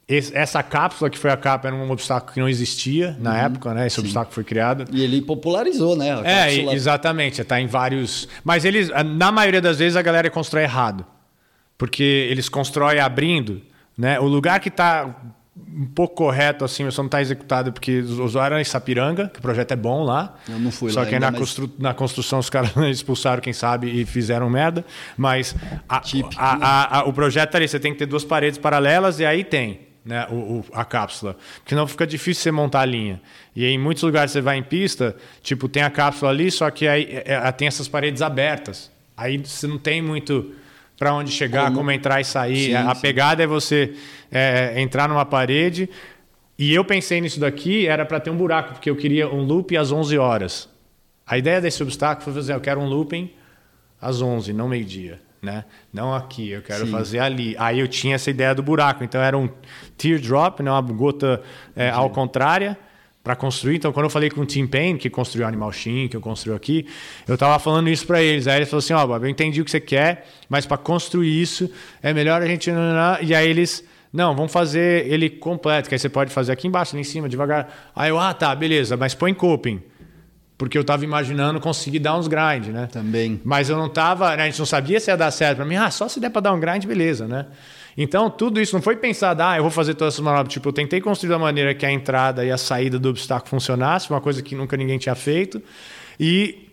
esse, 0.08 0.34
essa 0.34 0.62
cápsula, 0.62 1.10
que 1.10 1.18
foi 1.18 1.30
a 1.30 1.36
capa, 1.36 1.68
era 1.68 1.76
um 1.76 1.90
obstáculo 1.90 2.32
que 2.32 2.40
não 2.40 2.48
existia 2.48 3.14
na 3.20 3.32
uhum, 3.32 3.36
época, 3.36 3.74
né? 3.74 3.86
Esse 3.86 3.96
sim. 3.96 4.00
obstáculo 4.00 4.34
foi 4.34 4.42
criado. 4.42 4.86
E 4.90 5.04
ele 5.04 5.20
popularizou, 5.20 5.94
né? 5.94 6.18
é, 6.24 6.74
exatamente. 6.74 7.42
Está 7.42 7.60
em 7.60 7.66
vários. 7.66 8.26
Mas 8.42 8.64
eles, 8.64 8.88
na 9.04 9.30
maioria 9.30 9.60
das 9.60 9.78
vezes, 9.78 9.96
a 9.96 10.02
galera 10.02 10.30
constrói 10.30 10.62
errado. 10.62 11.04
Porque 11.76 12.26
eles 12.30 12.48
constroem 12.48 12.98
abrindo, 12.98 13.60
né? 13.96 14.18
O 14.18 14.24
lugar 14.24 14.60
que 14.60 14.70
está 14.70 15.14
um 15.56 15.86
pouco 15.86 16.14
correto, 16.14 16.64
assim, 16.64 16.90
só 16.90 17.02
não 17.02 17.06
está 17.08 17.20
executado 17.20 17.72
porque 17.72 17.98
os 17.98 18.18
usuários 18.18 18.60
em 18.60 18.64
Sapiranga, 18.64 19.28
que 19.28 19.40
o 19.40 19.42
projeto 19.42 19.72
é 19.72 19.76
bom 19.76 20.04
lá. 20.04 20.36
Eu 20.48 20.58
não 20.58 20.70
fui 20.70 20.90
só 20.90 21.00
lá. 21.00 21.04
Só 21.04 21.08
que 21.08 21.14
ainda, 21.16 21.30
na, 21.30 21.38
constru... 21.38 21.70
na 21.78 21.92
construção 21.92 22.38
os 22.38 22.48
caras 22.48 22.74
expulsaram, 22.90 23.42
quem 23.42 23.52
sabe, 23.52 23.88
e 23.88 24.06
fizeram 24.06 24.48
merda. 24.48 24.84
Mas 25.18 25.54
a, 25.86 26.00
a, 26.38 26.98
a, 27.00 27.04
o 27.04 27.12
projeto 27.12 27.50
tá 27.50 27.58
ali, 27.58 27.68
você 27.68 27.78
tem 27.78 27.92
que 27.92 27.98
ter 27.98 28.06
duas 28.06 28.24
paredes 28.24 28.58
paralelas 28.58 29.20
e 29.20 29.26
aí 29.26 29.44
tem 29.44 29.87
né, 30.08 30.26
o, 30.30 30.34
o, 30.34 30.64
a 30.72 30.86
cápsula. 30.86 31.36
Porque 31.58 31.74
não 31.74 31.86
fica 31.86 32.06
difícil 32.06 32.42
você 32.42 32.50
montar 32.50 32.80
a 32.80 32.84
linha. 32.86 33.20
E 33.54 33.66
em 33.66 33.76
muitos 33.76 34.02
lugares 34.02 34.32
você 34.32 34.40
vai 34.40 34.56
em 34.56 34.62
pista, 34.62 35.14
tipo, 35.42 35.68
tem 35.68 35.82
a 35.82 35.90
cápsula 35.90 36.30
ali, 36.30 36.50
só 36.50 36.70
que 36.70 36.88
aí 36.88 37.04
é, 37.26 37.34
é 37.34 37.52
tem 37.52 37.68
essas 37.68 37.86
paredes 37.86 38.22
abertas. 38.22 38.90
Aí 39.14 39.36
você 39.36 39.66
não 39.66 39.76
tem 39.76 40.00
muito 40.00 40.52
para 40.98 41.12
onde 41.12 41.30
chegar, 41.30 41.66
como... 41.66 41.76
como... 41.76 41.90
entrar 41.90 42.22
e 42.22 42.24
sair. 42.24 42.68
Sim, 42.68 42.74
a 42.74 42.94
sim. 42.94 43.02
pegada 43.02 43.42
é 43.42 43.46
você 43.46 43.94
é, 44.32 44.80
entrar 44.80 45.10
numa 45.10 45.26
parede. 45.26 45.90
E 46.58 46.74
eu 46.74 46.84
pensei 46.84 47.20
nisso 47.20 47.38
daqui, 47.38 47.86
era 47.86 48.06
para 48.06 48.18
ter 48.18 48.30
um 48.30 48.36
buraco, 48.36 48.72
porque 48.72 48.88
eu 48.88 48.96
queria 48.96 49.28
um 49.28 49.42
loop 49.42 49.76
às 49.76 49.92
11 49.92 50.16
horas. 50.16 50.68
A 51.26 51.36
ideia 51.36 51.60
desse 51.60 51.82
obstáculo 51.82 52.24
foi 52.24 52.32
fazer, 52.32 52.54
eu 52.54 52.60
quero 52.60 52.80
um 52.80 52.88
looping 52.88 53.30
às 54.00 54.22
11, 54.22 54.54
não 54.54 54.66
meio-dia 54.66 55.27
né? 55.40 55.64
Não 55.92 56.14
aqui, 56.14 56.50
eu 56.50 56.62
quero 56.62 56.86
Sim. 56.86 56.92
fazer 56.92 57.18
ali. 57.20 57.54
Aí 57.58 57.78
eu 57.78 57.88
tinha 57.88 58.14
essa 58.14 58.30
ideia 58.30 58.54
do 58.54 58.62
buraco, 58.62 59.04
então 59.04 59.20
era 59.20 59.36
um 59.36 59.48
teardrop, 59.96 60.60
né? 60.60 60.70
uma 60.70 60.82
gota 60.82 61.42
é, 61.76 61.90
ao 61.90 62.10
contrária 62.10 62.76
para 63.22 63.36
construir. 63.36 63.76
Então, 63.76 63.92
quando 63.92 64.04
eu 64.04 64.10
falei 64.10 64.30
com 64.30 64.40
o 64.40 64.46
Tim 64.46 64.66
Payne, 64.66 64.98
que 64.98 65.10
construiu 65.10 65.44
o 65.44 65.48
Animal 65.48 65.72
Shin, 65.72 66.08
que 66.08 66.16
eu 66.16 66.20
construí 66.20 66.56
aqui, 66.56 66.86
eu 67.26 67.34
estava 67.34 67.58
falando 67.58 67.88
isso 67.88 68.06
para 68.06 68.22
eles. 68.22 68.46
Aí 68.46 68.56
ele 68.56 68.66
falou 68.66 68.78
assim: 68.78 68.92
Ó, 68.92 69.02
oh, 69.02 69.06
Bob, 69.06 69.22
eu 69.22 69.28
entendi 69.28 69.60
o 69.60 69.64
que 69.64 69.70
você 69.70 69.80
quer, 69.80 70.26
mas 70.48 70.66
para 70.66 70.76
construir 70.76 71.40
isso 71.40 71.70
é 72.02 72.12
melhor 72.12 72.42
a 72.42 72.46
gente. 72.46 72.70
E 73.22 73.34
aí 73.34 73.48
eles. 73.48 73.84
Não, 74.10 74.34
vamos 74.34 74.50
fazer 74.50 75.06
ele 75.06 75.28
completo, 75.28 75.86
que 75.86 75.94
aí 75.94 75.98
você 75.98 76.08
pode 76.08 76.32
fazer 76.32 76.50
aqui 76.50 76.66
embaixo, 76.66 76.94
ali 76.94 77.02
em 77.02 77.04
cima, 77.04 77.28
devagar. 77.28 77.90
Aí 77.94 78.08
eu, 78.08 78.18
ah, 78.18 78.32
tá, 78.32 78.54
beleza, 78.54 78.96
mas 78.96 79.14
põe 79.14 79.34
coping 79.34 79.82
porque 80.58 80.76
eu 80.76 80.82
estava 80.82 81.04
imaginando 81.04 81.60
conseguir 81.60 82.00
dar 82.00 82.18
uns 82.18 82.26
grind, 82.26 82.66
né? 82.66 82.88
Também. 82.90 83.40
Mas 83.44 83.70
eu 83.70 83.78
não 83.78 83.86
estava, 83.86 84.36
né? 84.36 84.42
a 84.42 84.46
gente 84.46 84.58
não 84.58 84.66
sabia 84.66 84.98
se 84.98 85.08
ia 85.08 85.16
dar 85.16 85.30
certo 85.30 85.58
para 85.58 85.64
mim. 85.64 85.76
Ah, 85.76 85.88
só 85.88 86.08
se 86.08 86.18
der 86.18 86.30
para 86.30 86.42
dar 86.42 86.52
um 86.52 86.58
grind, 86.58 86.84
beleza, 86.84 87.28
né? 87.28 87.46
Então, 87.96 88.28
tudo 88.28 88.60
isso 88.60 88.74
não 88.74 88.82
foi 88.82 88.96
pensado, 88.96 89.40
ah, 89.42 89.56
eu 89.56 89.62
vou 89.62 89.70
fazer 89.70 89.94
todas 89.94 90.14
essas 90.14 90.24
manobras. 90.24 90.52
Tipo, 90.52 90.68
eu 90.68 90.72
tentei 90.72 91.00
construir 91.00 91.30
da 91.30 91.38
maneira 91.38 91.74
que 91.74 91.86
a 91.86 91.90
entrada 91.90 92.44
e 92.44 92.50
a 92.50 92.58
saída 92.58 92.98
do 92.98 93.08
obstáculo 93.08 93.48
funcionasse, 93.48 94.10
uma 94.10 94.20
coisa 94.20 94.42
que 94.42 94.54
nunca 94.56 94.76
ninguém 94.76 94.98
tinha 94.98 95.14
feito. 95.14 95.62
E 96.18 96.67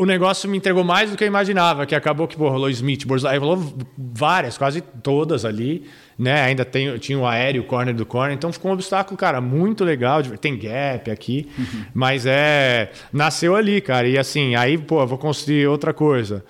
o 0.00 0.06
negócio 0.06 0.48
me 0.48 0.56
entregou 0.56 0.82
mais 0.82 1.10
do 1.10 1.16
que 1.16 1.22
eu 1.22 1.28
imaginava, 1.28 1.84
que 1.84 1.94
acabou 1.94 2.26
que 2.26 2.34
pô, 2.34 2.48
rolou 2.48 2.70
Smith, 2.70 3.06
Borzai, 3.06 3.36
rolou 3.36 3.62
várias, 3.98 4.56
quase 4.56 4.80
todas 4.80 5.44
ali, 5.44 5.84
né? 6.18 6.40
Ainda 6.40 6.64
tem, 6.64 6.96
tinha 6.96 7.18
o 7.18 7.26
aéreo, 7.26 7.60
o 7.60 7.66
corner 7.66 7.94
do 7.94 8.06
corner, 8.06 8.34
então 8.34 8.50
ficou 8.50 8.70
um 8.70 8.74
obstáculo, 8.74 9.14
cara, 9.18 9.42
muito 9.42 9.84
legal. 9.84 10.22
Tem 10.22 10.58
gap 10.58 11.10
aqui, 11.10 11.46
uhum. 11.58 11.84
mas 11.92 12.24
é. 12.24 12.90
Nasceu 13.12 13.54
ali, 13.54 13.78
cara. 13.82 14.08
E 14.08 14.16
assim, 14.16 14.54
aí, 14.54 14.78
pô, 14.78 15.06
vou 15.06 15.18
construir 15.18 15.66
outra 15.66 15.92
coisa. 15.92 16.42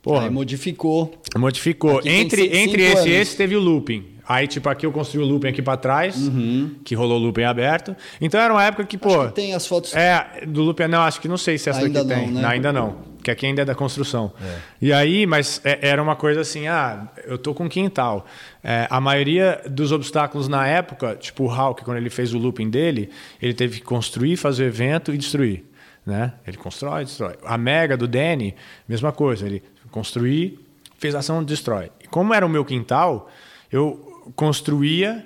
Porra, 0.00 0.26
aí 0.26 0.30
modificou. 0.30 1.12
Modificou. 1.36 1.98
Aqui 1.98 2.08
entre 2.08 2.56
entre 2.56 2.82
esse 2.82 3.08
e 3.08 3.12
esse 3.12 3.36
teve 3.36 3.56
o 3.56 3.60
looping. 3.60 4.11
Aí, 4.26 4.46
tipo, 4.46 4.68
aqui 4.68 4.86
eu 4.86 4.92
construí 4.92 5.22
o 5.22 5.26
looping 5.26 5.48
aqui 5.48 5.60
para 5.60 5.76
trás, 5.76 6.28
uhum. 6.28 6.76
que 6.84 6.94
rolou 6.94 7.18
o 7.18 7.22
looping 7.22 7.42
aberto. 7.42 7.96
Então 8.20 8.40
era 8.40 8.52
uma 8.52 8.62
época 8.62 8.84
que, 8.84 8.96
pô. 8.96 9.26
Que 9.26 9.34
tem 9.34 9.54
as 9.54 9.66
fotos. 9.66 9.94
É, 9.94 10.44
do 10.46 10.62
looping. 10.62 10.86
Não, 10.86 11.02
acho 11.02 11.20
que 11.20 11.28
não 11.28 11.36
sei 11.36 11.58
se 11.58 11.68
essa 11.68 11.80
ainda 11.80 12.04
daqui 12.04 12.20
não, 12.20 12.26
tem. 12.26 12.34
Né? 12.34 12.42
Não, 12.42 12.48
ainda 12.48 12.72
não. 12.72 13.12
Que 13.22 13.30
aqui 13.30 13.46
ainda 13.46 13.62
é 13.62 13.64
da 13.64 13.74
construção. 13.74 14.32
É. 14.40 14.58
E 14.80 14.92
aí, 14.92 15.26
mas 15.26 15.60
é, 15.64 15.88
era 15.88 16.02
uma 16.02 16.14
coisa 16.14 16.40
assim, 16.40 16.68
ah, 16.68 17.08
eu 17.24 17.36
tô 17.36 17.52
com 17.52 17.68
quintal. 17.68 18.24
É, 18.62 18.86
a 18.88 19.00
maioria 19.00 19.60
dos 19.68 19.90
obstáculos 19.90 20.48
na 20.48 20.66
época, 20.66 21.16
tipo 21.16 21.44
o 21.44 21.46
Hulk, 21.46 21.84
quando 21.84 21.96
ele 21.96 22.10
fez 22.10 22.32
o 22.32 22.38
looping 22.38 22.70
dele, 22.70 23.10
ele 23.40 23.54
teve 23.54 23.80
que 23.80 23.84
construir, 23.84 24.36
fazer 24.36 24.64
o 24.64 24.66
evento 24.66 25.12
e 25.12 25.18
destruir. 25.18 25.64
Né? 26.06 26.32
Ele 26.46 26.56
constrói, 26.56 27.04
destrói. 27.04 27.34
A 27.44 27.56
Mega 27.58 27.96
do 27.96 28.08
Danny, 28.08 28.54
mesma 28.88 29.12
coisa. 29.12 29.46
Ele 29.46 29.62
construir, 29.90 30.58
fez 30.98 31.14
ação, 31.14 31.42
destrói. 31.42 31.90
E 32.02 32.08
como 32.08 32.32
era 32.34 32.46
o 32.46 32.48
meu 32.48 32.64
quintal, 32.64 33.30
eu 33.70 34.11
construía 34.34 35.24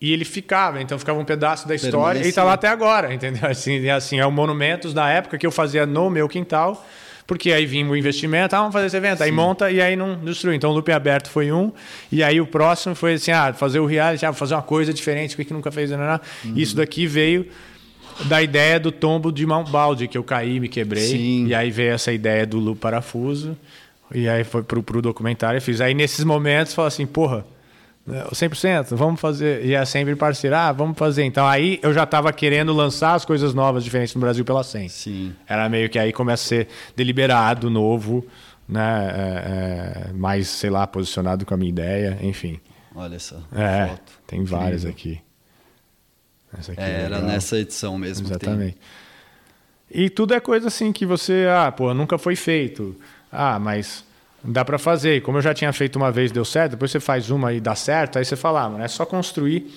e 0.00 0.12
ele 0.12 0.24
ficava, 0.24 0.80
então 0.80 0.98
ficava 0.98 1.18
um 1.18 1.24
pedaço 1.24 1.68
da 1.68 1.74
história 1.74 2.20
e 2.20 2.28
está 2.28 2.42
lá 2.42 2.54
até 2.54 2.68
agora, 2.68 3.12
entendeu? 3.12 3.48
Assim, 3.48 3.86
assim, 3.90 4.18
é 4.18 4.24
o 4.24 4.32
monumentos 4.32 4.94
da 4.94 5.08
época 5.08 5.36
que 5.36 5.46
eu 5.46 5.50
fazia 5.50 5.84
no 5.84 6.08
meu 6.08 6.26
quintal, 6.26 6.86
porque 7.26 7.52
aí 7.52 7.66
vinha 7.66 7.86
o 7.86 7.94
investimento, 7.94 8.56
ah, 8.56 8.60
vamos 8.60 8.72
fazer 8.72 8.86
esse 8.86 8.96
evento, 8.96 9.18
Sim. 9.18 9.24
aí 9.24 9.32
monta 9.32 9.70
e 9.70 9.80
aí 9.80 9.94
não 9.94 10.16
destrui. 10.16 10.56
Então 10.56 10.70
o 10.70 10.72
loop 10.72 10.90
aberto 10.90 11.28
foi 11.28 11.52
um, 11.52 11.70
e 12.10 12.22
aí 12.22 12.40
o 12.40 12.46
próximo 12.46 12.94
foi 12.94 13.14
assim, 13.14 13.30
ah, 13.30 13.52
fazer 13.52 13.78
o 13.78 13.86
reality, 13.86 14.24
ah, 14.24 14.32
fazer 14.32 14.54
uma 14.54 14.62
coisa 14.62 14.92
diferente, 14.92 15.36
que 15.36 15.52
nunca 15.52 15.70
fez, 15.70 15.90
nada. 15.90 16.22
Uhum. 16.44 16.54
Isso 16.56 16.74
daqui 16.74 17.06
veio 17.06 17.46
da 18.24 18.42
ideia 18.42 18.80
do 18.80 18.90
tombo 18.90 19.30
de 19.30 19.46
Mount 19.46 19.68
Balde, 19.68 20.08
que 20.08 20.16
eu 20.16 20.24
caí, 20.24 20.58
me 20.58 20.68
quebrei, 20.68 21.08
Sim. 21.08 21.46
e 21.46 21.54
aí 21.54 21.70
veio 21.70 21.92
essa 21.92 22.10
ideia 22.10 22.46
do 22.46 22.58
loop 22.58 22.80
parafuso, 22.80 23.56
e 24.12 24.28
aí 24.28 24.44
foi 24.44 24.62
pro, 24.62 24.82
pro 24.82 25.02
documentário, 25.02 25.58
eu 25.58 25.62
fiz. 25.62 25.80
Aí 25.80 25.94
nesses 25.94 26.24
momentos, 26.24 26.74
falo 26.74 26.88
assim, 26.88 27.06
porra, 27.06 27.44
100%, 28.08 28.94
vamos 28.96 29.20
fazer. 29.20 29.64
E 29.64 29.74
é 29.74 29.84
sempre 29.84 30.16
parceiro, 30.16 30.56
ah, 30.56 30.72
vamos 30.72 30.96
fazer. 30.98 31.24
Então 31.24 31.46
aí 31.46 31.78
eu 31.82 31.92
já 31.92 32.04
estava 32.04 32.32
querendo 32.32 32.72
lançar 32.72 33.14
as 33.14 33.24
coisas 33.24 33.54
novas, 33.54 33.84
diferentes 33.84 34.14
no 34.14 34.20
Brasil 34.20 34.44
pela 34.44 34.64
100. 34.64 34.88
Sim. 34.88 35.34
Era 35.46 35.68
meio 35.68 35.88
que 35.88 35.98
aí 35.98 36.12
começa 36.12 36.42
a 36.44 36.48
ser 36.48 36.68
deliberado, 36.96 37.70
novo, 37.70 38.26
né? 38.68 39.10
É, 39.14 40.08
é, 40.08 40.12
mais, 40.12 40.48
sei 40.48 40.70
lá, 40.70 40.86
posicionado 40.86 41.44
com 41.44 41.54
a 41.54 41.56
minha 41.56 41.70
ideia, 41.70 42.18
enfim. 42.22 42.60
Olha 42.94 43.18
só. 43.18 43.36
É, 43.54 43.88
foto. 43.88 44.12
tem 44.26 44.44
várias 44.44 44.84
aqui. 44.84 45.20
Essa 46.58 46.72
aqui 46.72 46.80
é, 46.80 47.02
era 47.02 47.20
nessa 47.20 47.58
edição 47.58 47.96
mesmo. 47.96 48.26
Exatamente. 48.26 48.76
E 49.90 50.08
tudo 50.08 50.34
é 50.34 50.40
coisa 50.40 50.68
assim 50.68 50.92
que 50.92 51.04
você, 51.04 51.46
ah, 51.48 51.70
pô, 51.70 51.92
nunca 51.94 52.18
foi 52.18 52.36
feito. 52.36 52.96
Ah, 53.30 53.58
mas 53.58 54.04
Dá 54.42 54.64
para 54.64 54.78
fazer. 54.78 55.16
E 55.16 55.20
como 55.20 55.38
eu 55.38 55.42
já 55.42 55.52
tinha 55.52 55.72
feito 55.72 55.96
uma 55.96 56.10
vez 56.10 56.32
deu 56.32 56.44
certo, 56.44 56.72
depois 56.72 56.90
você 56.90 57.00
faz 57.00 57.30
uma 57.30 57.52
e 57.52 57.60
dá 57.60 57.74
certo, 57.74 58.18
aí 58.18 58.24
você 58.24 58.36
fala, 58.36 58.62
ah, 58.62 58.68
mano, 58.70 58.84
é 58.84 58.88
só 58.88 59.04
construir 59.04 59.70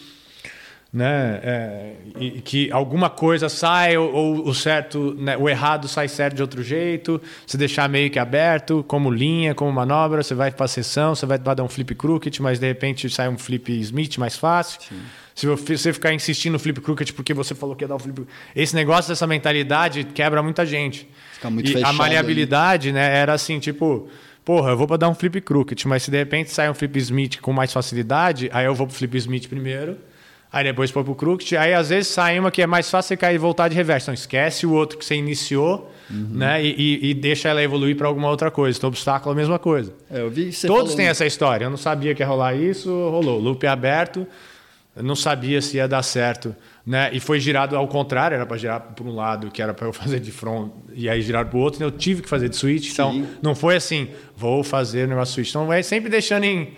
né? 0.94 1.40
É, 1.42 1.94
e, 2.20 2.30
que 2.42 2.72
alguma 2.72 3.10
coisa 3.10 3.50
sai 3.50 3.98
ou, 3.98 4.14
ou 4.14 4.48
o 4.48 4.54
certo, 4.54 5.16
né? 5.18 5.36
o 5.36 5.50
errado 5.50 5.88
sai 5.88 6.08
certo 6.08 6.36
de 6.36 6.42
outro 6.44 6.62
jeito, 6.62 7.20
se 7.48 7.58
deixar 7.58 7.90
meio 7.90 8.12
que 8.12 8.20
aberto, 8.20 8.86
como 8.88 9.10
linha, 9.10 9.56
como 9.56 9.72
manobra, 9.72 10.22
você 10.22 10.36
vai 10.36 10.52
para 10.52 10.66
a 10.66 10.68
sessão, 10.68 11.16
você 11.16 11.26
vai 11.26 11.40
dar 11.40 11.64
um 11.64 11.68
flip 11.68 11.96
crooked, 11.96 12.40
mas 12.44 12.60
de 12.60 12.68
repente 12.68 13.10
sai 13.10 13.28
um 13.28 13.40
flip 13.40 13.72
Smith 13.80 14.20
mais 14.20 14.38
fácil. 14.38 14.82
Sim. 14.88 15.02
Se 15.34 15.48
você 15.48 15.92
ficar 15.92 16.14
insistindo 16.14 16.54
no 16.54 16.60
flip 16.60 16.80
crooked 16.80 17.12
porque 17.14 17.34
você 17.34 17.56
falou 17.56 17.76
que 17.76 17.84
ia 17.84 17.88
dar 17.88 17.96
um 17.96 18.00
flip, 18.00 18.28
esse 18.56 18.76
negócio 18.76 19.10
dessa 19.10 19.26
mentalidade 19.26 20.04
quebra 20.04 20.44
muita 20.44 20.64
gente. 20.64 21.10
Fica 21.34 21.50
muito 21.50 21.72
e 21.72 21.74
fechado 21.74 21.90
a 21.90 21.94
maleabilidade, 21.94 22.92
né, 22.92 23.18
era 23.18 23.34
assim, 23.34 23.58
tipo, 23.58 24.08
porra, 24.46 24.72
eu 24.72 24.78
vou 24.78 24.88
para 24.88 24.98
dar 24.98 25.10
um 25.10 25.16
flip 25.16 25.40
crooked, 25.42 25.88
mas 25.88 26.04
se 26.04 26.12
de 26.12 26.18
repente 26.18 26.52
sai 26.52 26.70
um 26.70 26.74
flip 26.74 26.98
Smith 27.00 27.40
com 27.42 27.54
mais 27.54 27.72
facilidade, 27.74 28.50
aí 28.54 28.66
eu 28.66 28.76
vou 28.76 28.86
pro 28.88 28.96
flip 28.96 29.18
Smith 29.18 29.48
primeiro, 29.48 29.98
Aí 30.56 30.64
depois 30.66 30.92
foi 30.92 31.04
pro 31.04 31.16
Crooked. 31.16 31.58
Aí 31.58 31.74
às 31.74 31.90
vezes 31.90 32.10
sai 32.10 32.38
uma 32.38 32.52
que 32.52 32.62
é 32.62 32.68
mais 32.68 32.88
fácil 32.88 33.08
você 33.08 33.18
cair 33.18 33.34
e 33.34 33.38
voltar 33.40 33.70
de 33.70 33.76
reverso. 33.76 34.04
Então 34.04 34.14
esquece 34.14 34.68
o 34.68 34.72
outro 34.72 35.00
que 35.00 35.04
você 35.04 35.16
iniciou, 35.16 35.92
né? 36.08 36.64
E, 36.64 36.76
e- 36.78 37.10
e 37.10 37.14
deixa 37.16 37.50
ela 37.50 37.64
evoluir 37.64 37.98
para 37.98 38.08
alguma 38.08 38.30
outra 38.30 38.52
coisa. 38.52 38.78
Então 38.78 38.88
obstáculo 38.88 39.32
é 39.32 39.34
a 39.34 39.36
mesma 39.36 39.58
coisa. 39.58 39.92
É, 40.12 40.22
eu 40.22 40.30
vi 40.30 40.52
Todos 40.68 40.94
têm 40.94 41.08
essa 41.08 41.26
história. 41.26 41.66
Eu 41.66 41.72
não 41.72 41.78
sabia 41.78 42.14
que 42.14 42.22
ia 42.22 42.28
rolar 42.28 42.54
isso, 42.54 42.88
rolou. 43.10 43.40
Loop 43.40 43.66
aberto, 43.66 44.28
eu 44.96 45.02
não 45.02 45.16
sabia 45.16 45.60
se 45.60 45.78
ia 45.78 45.88
dar 45.88 46.04
certo. 46.04 46.56
Né? 46.86 47.12
E 47.14 47.20
foi 47.20 47.40
girado 47.40 47.78
ao 47.78 47.88
contrário, 47.88 48.36
era 48.36 48.46
para 48.46 48.58
girar 48.58 48.82
por 48.82 49.08
um 49.08 49.16
lado, 49.16 49.50
que 49.50 49.62
era 49.62 49.74
para 49.74 49.88
eu 49.88 49.94
fazer 49.94 50.20
de 50.20 50.32
front, 50.32 50.72
e 50.94 51.10
aí 51.10 51.22
girar 51.22 51.46
para 51.46 51.58
o 51.58 51.62
outro, 51.62 51.78
então 51.78 51.88
eu 51.88 51.98
tive 51.98 52.22
que 52.22 52.28
fazer 52.28 52.50
de 52.50 52.58
switch. 52.58 52.92
Então 52.92 53.14
Sim. 53.14 53.28
não 53.42 53.56
foi 53.56 53.78
assim, 53.78 54.10
vou 54.36 54.64
fazer 54.64 55.08
negócio 55.08 55.34
switch. 55.36 55.50
Então 55.50 55.66
vai 55.66 55.82
sempre 55.82 56.10
deixando 56.10 56.44
em 56.44 56.74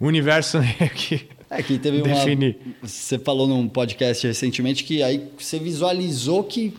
o 0.00 0.06
universo 0.06 0.58
meio 0.80 0.90
que. 0.90 1.28
É 1.50 1.62
que 1.62 1.78
teve 1.78 2.00
Definir. 2.00 2.58
uma. 2.64 2.88
Você 2.88 3.18
falou 3.18 3.46
num 3.46 3.68
podcast 3.68 4.26
recentemente 4.26 4.84
que 4.84 5.02
aí 5.02 5.28
você 5.36 5.58
visualizou 5.58 6.44
que 6.44 6.72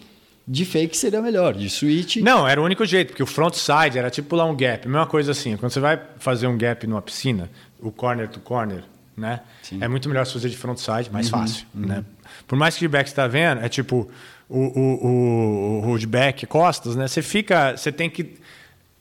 de 0.48 0.66
fake 0.66 0.98
seria 0.98 1.22
melhor, 1.22 1.54
de 1.54 1.70
switch. 1.70 2.18
Não, 2.18 2.48
era 2.48 2.60
o 2.60 2.66
único 2.66 2.86
jeito, 2.86 3.10
porque 3.10 3.22
o 3.22 3.28
frontside 3.28 3.98
era 3.98 4.10
tipo 4.10 4.30
pular 4.30 4.46
um 4.46 4.56
gap, 4.56 4.88
mesma 4.88 5.06
coisa 5.06 5.32
assim. 5.32 5.56
Quando 5.56 5.72
você 5.72 5.80
vai 5.80 6.02
fazer 6.18 6.48
um 6.48 6.58
gap 6.58 6.86
numa 6.88 7.02
piscina, 7.02 7.50
o 7.80 7.92
corner 7.92 8.28
to 8.28 8.40
corner, 8.40 8.84
né? 9.16 9.42
É 9.80 9.88
muito 9.88 10.08
melhor 10.08 10.26
se 10.26 10.34
fazer 10.34 10.50
de 10.50 10.58
frontside, 10.58 11.10
mais 11.12 11.30
fácil, 11.30 11.66
né? 11.74 12.04
Por 12.48 12.58
mais 12.58 12.78
que 12.78 12.86
o 12.86 12.90
back 12.90 13.10
você 13.10 13.16
tá 13.16 13.28
vendo, 13.28 13.62
é 13.64 13.70
tipo 13.70 14.10
o, 14.50 14.60
o, 14.60 15.08
o, 15.08 15.78
o 15.78 15.80
holdback, 15.82 16.46
costas, 16.46 16.96
né? 16.96 17.08
Você 17.08 17.22
fica, 17.22 17.76
você 17.76 17.92
tem 17.92 18.10
que 18.10 18.36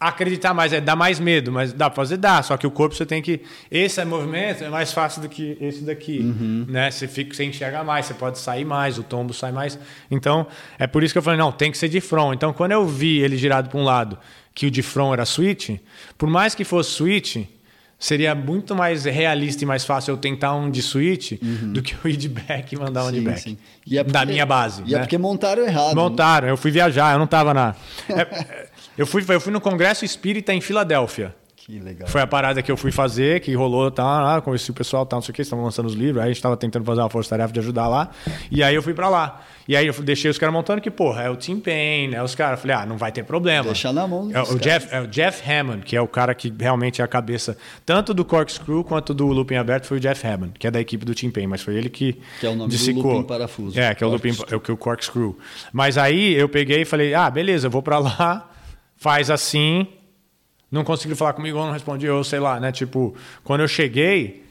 acreditar 0.00 0.54
mais, 0.54 0.72
é, 0.72 0.80
dá 0.80 0.96
mais 0.96 1.20
medo, 1.20 1.52
mas 1.52 1.74
dá 1.74 1.90
pra 1.90 1.96
fazer, 1.96 2.16
dá. 2.16 2.42
Só 2.42 2.56
que 2.56 2.66
o 2.66 2.70
corpo 2.70 2.94
você 2.94 3.04
tem 3.04 3.20
que. 3.20 3.42
Esse 3.70 4.02
movimento 4.04 4.64
é 4.64 4.70
mais 4.70 4.92
fácil 4.92 5.20
do 5.20 5.28
que 5.28 5.58
esse 5.60 5.82
daqui. 5.82 6.20
Né? 6.66 6.90
Você, 6.90 7.06
fica, 7.06 7.34
você 7.34 7.44
enxerga 7.44 7.84
mais, 7.84 8.06
você 8.06 8.14
pode 8.14 8.38
sair 8.38 8.64
mais, 8.64 8.98
o 8.98 9.02
tombo 9.02 9.34
sai 9.34 9.52
mais. 9.52 9.78
Então, 10.10 10.46
é 10.78 10.86
por 10.86 11.02
isso 11.02 11.12
que 11.12 11.18
eu 11.18 11.22
falei, 11.22 11.38
não, 11.38 11.52
tem 11.52 11.70
que 11.70 11.76
ser 11.76 11.88
de 11.88 12.00
front. 12.00 12.34
Então, 12.34 12.52
quando 12.52 12.72
eu 12.72 12.86
vi 12.86 13.18
ele 13.18 13.36
girado 13.36 13.68
para 13.68 13.78
um 13.78 13.84
lado, 13.84 14.18
que 14.54 14.66
o 14.66 14.70
de 14.70 14.82
front 14.82 15.12
era 15.12 15.26
switch, 15.26 15.78
por 16.16 16.30
mais 16.30 16.54
que 16.54 16.64
fosse 16.64 16.90
switch. 16.92 17.36
Seria 18.00 18.34
muito 18.34 18.74
mais 18.74 19.04
realista 19.04 19.62
e 19.62 19.66
mais 19.66 19.84
fácil 19.84 20.12
eu 20.12 20.16
tentar 20.16 20.54
um 20.54 20.70
de 20.70 20.80
switch 20.80 21.32
do 21.42 21.82
que 21.82 21.94
eu 21.94 22.10
ir 22.10 22.16
de 22.16 22.30
back 22.30 22.74
e 22.74 22.78
mandar 22.78 23.04
um 23.04 23.12
de 23.12 23.18
Sim, 23.18 23.24
back. 23.24 23.40
sim. 23.40 23.58
E 23.86 23.98
é 23.98 24.02
da 24.02 24.24
minha 24.24 24.46
base. 24.46 24.82
E 24.86 24.94
é 24.94 24.96
né? 24.96 25.04
porque 25.04 25.18
montaram 25.18 25.62
errado. 25.62 25.94
Montaram, 25.94 26.48
eu 26.48 26.56
fui 26.56 26.70
viajar, 26.70 27.12
eu 27.12 27.18
não 27.18 27.26
estava 27.26 27.52
na. 27.52 27.74
É, 28.08 28.22
é, 28.22 28.68
eu, 28.96 29.06
fui, 29.06 29.22
eu 29.28 29.40
fui 29.40 29.52
no 29.52 29.60
Congresso 29.60 30.02
Espírita 30.04 30.52
em 30.54 30.62
Filadélfia. 30.62 31.34
Que 31.70 31.78
legal. 31.78 32.08
Foi 32.08 32.20
a 32.20 32.26
parada 32.26 32.60
que 32.62 32.72
eu 32.72 32.76
fui 32.76 32.90
fazer, 32.90 33.38
que 33.38 33.54
rolou, 33.54 33.92
tá, 33.92 34.34
ah, 34.34 34.40
conheci 34.40 34.72
o 34.72 34.74
pessoal, 34.74 35.06
tá, 35.06 35.14
não 35.14 35.22
sei 35.22 35.30
o 35.30 35.34
que, 35.34 35.42
estavam 35.42 35.64
lançando 35.64 35.86
os 35.86 35.94
livros, 35.94 36.18
aí 36.18 36.24
a 36.24 36.26
gente 36.26 36.36
estava 36.36 36.56
tentando 36.56 36.84
fazer 36.84 37.00
uma 37.00 37.08
força-tarefa 37.08 37.52
de 37.52 37.60
ajudar 37.60 37.86
lá, 37.86 38.10
e 38.50 38.60
aí 38.60 38.74
eu 38.74 38.82
fui 38.82 38.92
para 38.92 39.08
lá. 39.08 39.40
E 39.68 39.76
aí 39.76 39.86
eu 39.86 39.92
deixei 40.02 40.28
os 40.28 40.36
caras 40.36 40.52
montando 40.52 40.80
que, 40.80 40.90
porra, 40.90 41.22
é 41.22 41.30
o 41.30 41.36
Tim 41.36 41.60
Payne, 41.60 42.08
né, 42.08 42.22
os 42.24 42.34
caras, 42.34 42.60
falei, 42.60 42.74
ah, 42.74 42.84
não 42.84 42.96
vai 42.96 43.12
ter 43.12 43.22
problema. 43.22 43.62
Deixar 43.62 43.92
na 43.92 44.04
mão 44.04 44.28
é 44.32 44.42
o. 44.42 44.58
Jeff, 44.58 44.88
é 44.90 45.00
o 45.00 45.06
Jeff 45.06 45.48
Hammond, 45.48 45.84
que 45.84 45.94
é 45.94 46.00
o 46.00 46.08
cara 46.08 46.34
que 46.34 46.52
realmente 46.58 47.00
é 47.00 47.04
a 47.04 47.08
cabeça, 47.08 47.56
tanto 47.86 48.12
do 48.12 48.24
Corkscrew 48.24 48.82
quanto 48.82 49.14
do 49.14 49.28
Looping 49.28 49.54
Aberto, 49.54 49.86
foi 49.86 49.98
o 49.98 50.00
Jeff 50.00 50.26
Hammond, 50.26 50.54
que 50.58 50.66
é 50.66 50.72
da 50.72 50.80
equipe 50.80 51.04
do 51.04 51.14
Tim 51.14 51.30
Payne, 51.30 51.46
mas 51.46 51.62
foi 51.62 51.76
ele 51.76 51.88
que 51.88 52.14
Que 52.40 52.46
é 52.46 52.50
o 52.50 52.56
nome 52.56 52.74
do. 52.74 52.92
Looping 53.00 53.28
Parafuso. 53.28 53.78
É, 53.78 53.94
que 53.94 54.02
é 54.02 54.06
o 54.08 54.10
Looping, 54.10 54.36
é 54.50 54.56
o 54.56 54.60
que 54.60 54.72
o 54.72 54.76
Corkscrew. 54.76 55.38
Mas 55.72 55.96
aí 55.96 56.34
eu 56.34 56.48
peguei 56.48 56.82
e 56.82 56.84
falei, 56.84 57.14
ah, 57.14 57.30
beleza, 57.30 57.68
eu 57.68 57.70
vou 57.70 57.80
para 57.80 58.00
lá, 58.00 58.50
faz 58.96 59.30
assim, 59.30 59.86
não 60.70 60.84
conseguiu 60.84 61.16
falar 61.16 61.32
comigo 61.32 61.58
ou 61.58 61.66
não 61.66 61.72
respondia, 61.72 62.14
ou 62.14 62.22
sei 62.24 62.38
lá, 62.40 62.60
né? 62.60 62.70
Tipo, 62.72 63.14
quando 63.44 63.60
eu 63.60 63.68
cheguei, 63.68 64.44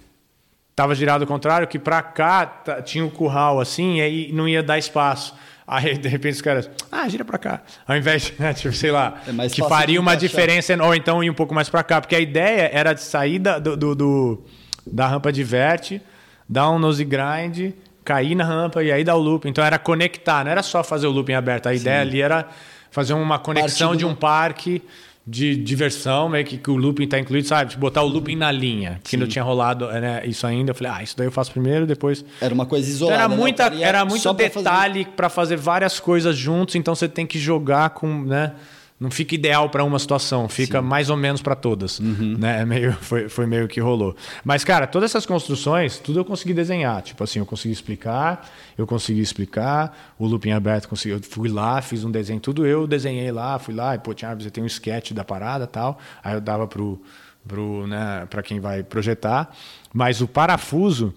tava 0.75 0.93
girado 0.95 1.23
ao 1.23 1.27
contrário, 1.27 1.67
que 1.67 1.79
pra 1.79 2.01
cá 2.01 2.45
tá- 2.45 2.81
tinha 2.81 3.03
um 3.05 3.09
curral 3.09 3.59
assim, 3.59 3.97
e 3.97 4.01
aí 4.01 4.31
não 4.33 4.47
ia 4.47 4.61
dar 4.63 4.77
espaço. 4.77 5.33
Aí, 5.67 5.97
de 5.97 6.07
repente, 6.09 6.33
os 6.33 6.41
caras, 6.41 6.69
ah, 6.91 7.07
gira 7.07 7.23
pra 7.23 7.37
cá. 7.37 7.61
Ao 7.87 7.95
invés 7.95 8.23
de, 8.23 8.33
né, 8.41 8.53
tipo, 8.53 8.73
sei 8.73 8.91
lá, 8.91 9.21
É 9.27 9.47
que 9.49 9.61
faria 9.69 9.99
uma 9.99 10.15
diferença, 10.15 10.75
ou 10.83 10.95
então 10.95 11.23
ir 11.23 11.29
um 11.29 11.33
pouco 11.33 11.53
mais 11.53 11.69
pra 11.69 11.83
cá, 11.83 12.01
porque 12.01 12.15
a 12.15 12.19
ideia 12.19 12.69
era 12.73 12.93
de 12.93 13.01
sair 13.01 13.37
da, 13.39 13.59
do, 13.59 13.77
do- 13.77 13.95
do- 13.95 14.43
da 14.87 15.05
rampa 15.07 15.31
de 15.31 15.43
verte, 15.43 16.01
dar 16.49 16.71
um 16.71 16.79
nose 16.79 17.05
grind, 17.05 17.73
cair 18.03 18.33
na 18.33 18.43
rampa 18.43 18.83
e 18.83 18.91
aí 18.91 19.03
dar 19.03 19.15
o 19.15 19.19
loop. 19.19 19.47
Então 19.47 19.63
era 19.63 19.77
conectar, 19.77 20.43
não 20.43 20.51
era 20.51 20.63
só 20.63 20.83
fazer 20.83 21.05
o 21.05 21.11
looping 21.11 21.33
aberto. 21.33 21.67
A 21.67 21.73
ideia 21.75 22.01
ali 22.01 22.19
era 22.21 22.47
fazer 22.89 23.13
uma 23.13 23.37
conexão 23.37 23.95
de 23.95 24.03
do- 24.03 24.09
um 24.09 24.15
parque 24.15 24.81
de 25.29 25.55
diversão, 25.55 26.27
meio 26.27 26.43
que, 26.43 26.57
que 26.57 26.71
o 26.71 26.75
looping 26.75 27.03
está 27.03 27.19
incluído, 27.19 27.47
sabe? 27.47 27.69
Tipo, 27.69 27.81
botar 27.81 28.01
o 28.01 28.07
looping 28.07 28.35
na 28.35 28.51
linha, 28.51 28.99
que 29.03 29.15
não 29.15 29.27
tinha 29.27 29.43
rolado 29.43 29.85
né, 29.87 30.23
isso 30.25 30.47
ainda. 30.47 30.71
Eu 30.71 30.75
falei, 30.75 30.91
ah, 30.91 31.03
isso 31.03 31.15
daí 31.15 31.27
eu 31.27 31.31
faço 31.31 31.51
primeiro, 31.51 31.85
depois. 31.85 32.25
Era 32.41 32.51
uma 32.51 32.65
coisa 32.65 32.89
isolada. 32.89 33.19
era 33.21 33.29
né? 33.29 33.35
muita, 33.35 33.63
faria 33.65 33.85
era 33.85 34.03
muito 34.03 34.23
fazer- 34.23 34.37
detalhe 34.37 35.05
para 35.05 35.29
fazer 35.29 35.55
várias 35.55 35.99
coisas 35.99 36.35
juntos, 36.35 36.73
então 36.73 36.95
você 36.95 37.07
tem 37.07 37.27
que 37.27 37.37
jogar 37.37 37.91
com, 37.91 38.23
né? 38.23 38.53
Não 38.99 39.09
fica 39.09 39.33
ideal 39.33 39.69
para 39.69 39.81
uma 39.83 39.97
situação, 39.97 40.49
fica 40.49 40.81
mais 40.81 41.09
ou 41.09 41.15
menos 41.15 41.41
para 41.41 41.55
todas, 41.55 41.99
Uhum. 41.99 42.35
né? 42.37 42.61
É 42.61 42.65
Meio, 42.65 42.91
foi, 42.99 43.29
foi 43.29 43.45
meio 43.45 43.65
que 43.67 43.79
rolou. 43.79 44.13
Mas 44.43 44.63
cara, 44.65 44.85
todas 44.85 45.11
essas 45.11 45.25
construções, 45.25 45.97
tudo 45.99 46.19
eu 46.19 46.25
consegui 46.25 46.53
desenhar. 46.53 47.01
Tipo 47.01 47.23
assim, 47.23 47.39
eu 47.39 47.45
consegui 47.45 47.73
explicar, 47.73 48.49
eu 48.77 48.85
consegui 48.85 49.21
explicar, 49.21 50.13
o 50.19 50.25
looping 50.27 50.51
aberto 50.51 50.89
consegui, 50.89 51.13
eu 51.15 51.21
fui 51.23 51.47
lá, 51.47 51.81
fiz 51.81 52.03
um 52.03 52.11
desenho, 52.11 52.41
tudo 52.41 52.65
eu 52.65 52.85
desenhei 52.85 53.31
lá, 53.31 53.57
fui 53.57 53.73
lá 53.73 53.95
e 53.95 53.99
pô, 53.99 54.13
tinha, 54.13 54.35
você 54.35 54.51
tem 54.51 54.61
um 54.63 54.67
sketch 54.67 55.13
da 55.13 55.23
parada, 55.23 55.65
tal. 55.65 55.97
Aí 56.23 56.33
eu 56.33 56.41
dava 56.41 56.67
pro 56.67 57.01
pro, 57.47 57.87
né, 57.87 58.27
para 58.29 58.43
quem 58.43 58.59
vai 58.59 58.83
projetar, 58.83 59.49
mas 59.93 60.19
o 60.21 60.27
parafuso 60.27 61.13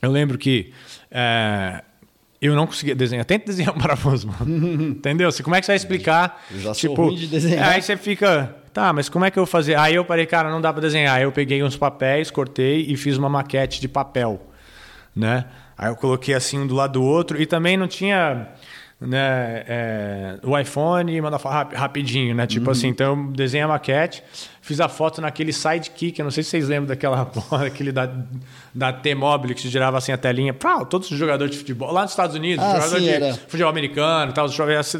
eu 0.00 0.10
lembro 0.12 0.36
que 0.38 0.72
é, 1.10 1.82
eu 2.40 2.54
não 2.54 2.66
conseguia 2.66 2.94
desenhar. 2.94 3.24
Tenta 3.24 3.46
desenhar 3.46 3.74
um 3.74 3.78
parafuso, 3.78 4.28
mano. 4.28 4.82
Entendeu? 4.90 5.30
Você, 5.30 5.42
como 5.42 5.56
é 5.56 5.60
que 5.60 5.66
você 5.66 5.72
vai 5.72 5.76
explicar? 5.76 6.44
Eu 6.50 6.60
já 6.60 6.74
sou 6.74 6.94
ruim 6.94 7.14
de 7.16 7.26
desenhar. 7.26 7.68
Aí 7.70 7.82
você 7.82 7.96
fica, 7.96 8.54
tá, 8.72 8.92
mas 8.92 9.08
como 9.08 9.24
é 9.24 9.30
que 9.30 9.38
eu 9.38 9.44
vou 9.44 9.50
fazer? 9.50 9.74
Aí 9.76 9.94
eu 9.94 10.04
parei, 10.04 10.26
cara, 10.26 10.50
não 10.50 10.60
dá 10.60 10.72
para 10.72 10.82
desenhar. 10.82 11.16
Aí 11.16 11.24
eu 11.24 11.32
peguei 11.32 11.62
uns 11.62 11.76
papéis, 11.76 12.30
cortei 12.30 12.86
e 12.88 12.96
fiz 12.96 13.16
uma 13.16 13.28
maquete 13.28 13.80
de 13.80 13.88
papel, 13.88 14.40
né? 15.14 15.46
Aí 15.76 15.88
eu 15.90 15.96
coloquei 15.96 16.34
assim 16.34 16.58
um 16.58 16.66
do 16.66 16.74
lado 16.74 16.94
do 16.94 17.02
outro 17.04 17.40
e 17.40 17.46
também 17.46 17.76
não 17.76 17.86
tinha 17.86 18.48
né, 19.00 19.62
é, 19.68 20.38
o 20.42 20.58
iPhone 20.58 21.14
e 21.14 21.20
mandar 21.20 21.38
rap- 21.38 21.72
rapidinho, 21.74 22.34
né? 22.34 22.46
Tipo 22.48 22.70
assim, 22.70 22.88
então 22.88 23.16
eu 23.16 23.30
desenhei 23.32 23.64
a 23.64 23.68
maquete, 23.68 24.22
fiz 24.68 24.80
a 24.80 24.88
foto 24.88 25.20
naquele 25.22 25.50
sidekick, 25.52 26.18
eu 26.18 26.24
não 26.24 26.30
sei 26.30 26.42
se 26.42 26.50
vocês 26.50 26.68
lembram 26.68 26.88
daquela 26.88 27.30
aquele 27.66 27.90
da, 27.90 28.10
da 28.74 28.92
T-Mobile 28.92 29.54
que 29.54 29.62
se 29.62 29.68
girava 29.68 29.96
assim 29.96 30.12
a 30.12 30.18
telinha, 30.18 30.52
Pau, 30.52 30.84
todos 30.84 31.10
os 31.10 31.16
jogadores 31.18 31.52
de 31.52 31.58
futebol, 31.58 31.90
lá 31.90 32.02
nos 32.02 32.10
Estados 32.10 32.36
Unidos, 32.36 32.62
Ah, 32.62 32.74
jogador 32.74 32.98
sim, 32.98 33.02
de 33.04 33.08
era. 33.10 33.34
futebol 33.34 33.70
americano, 33.70 34.32
tal, 34.34 34.46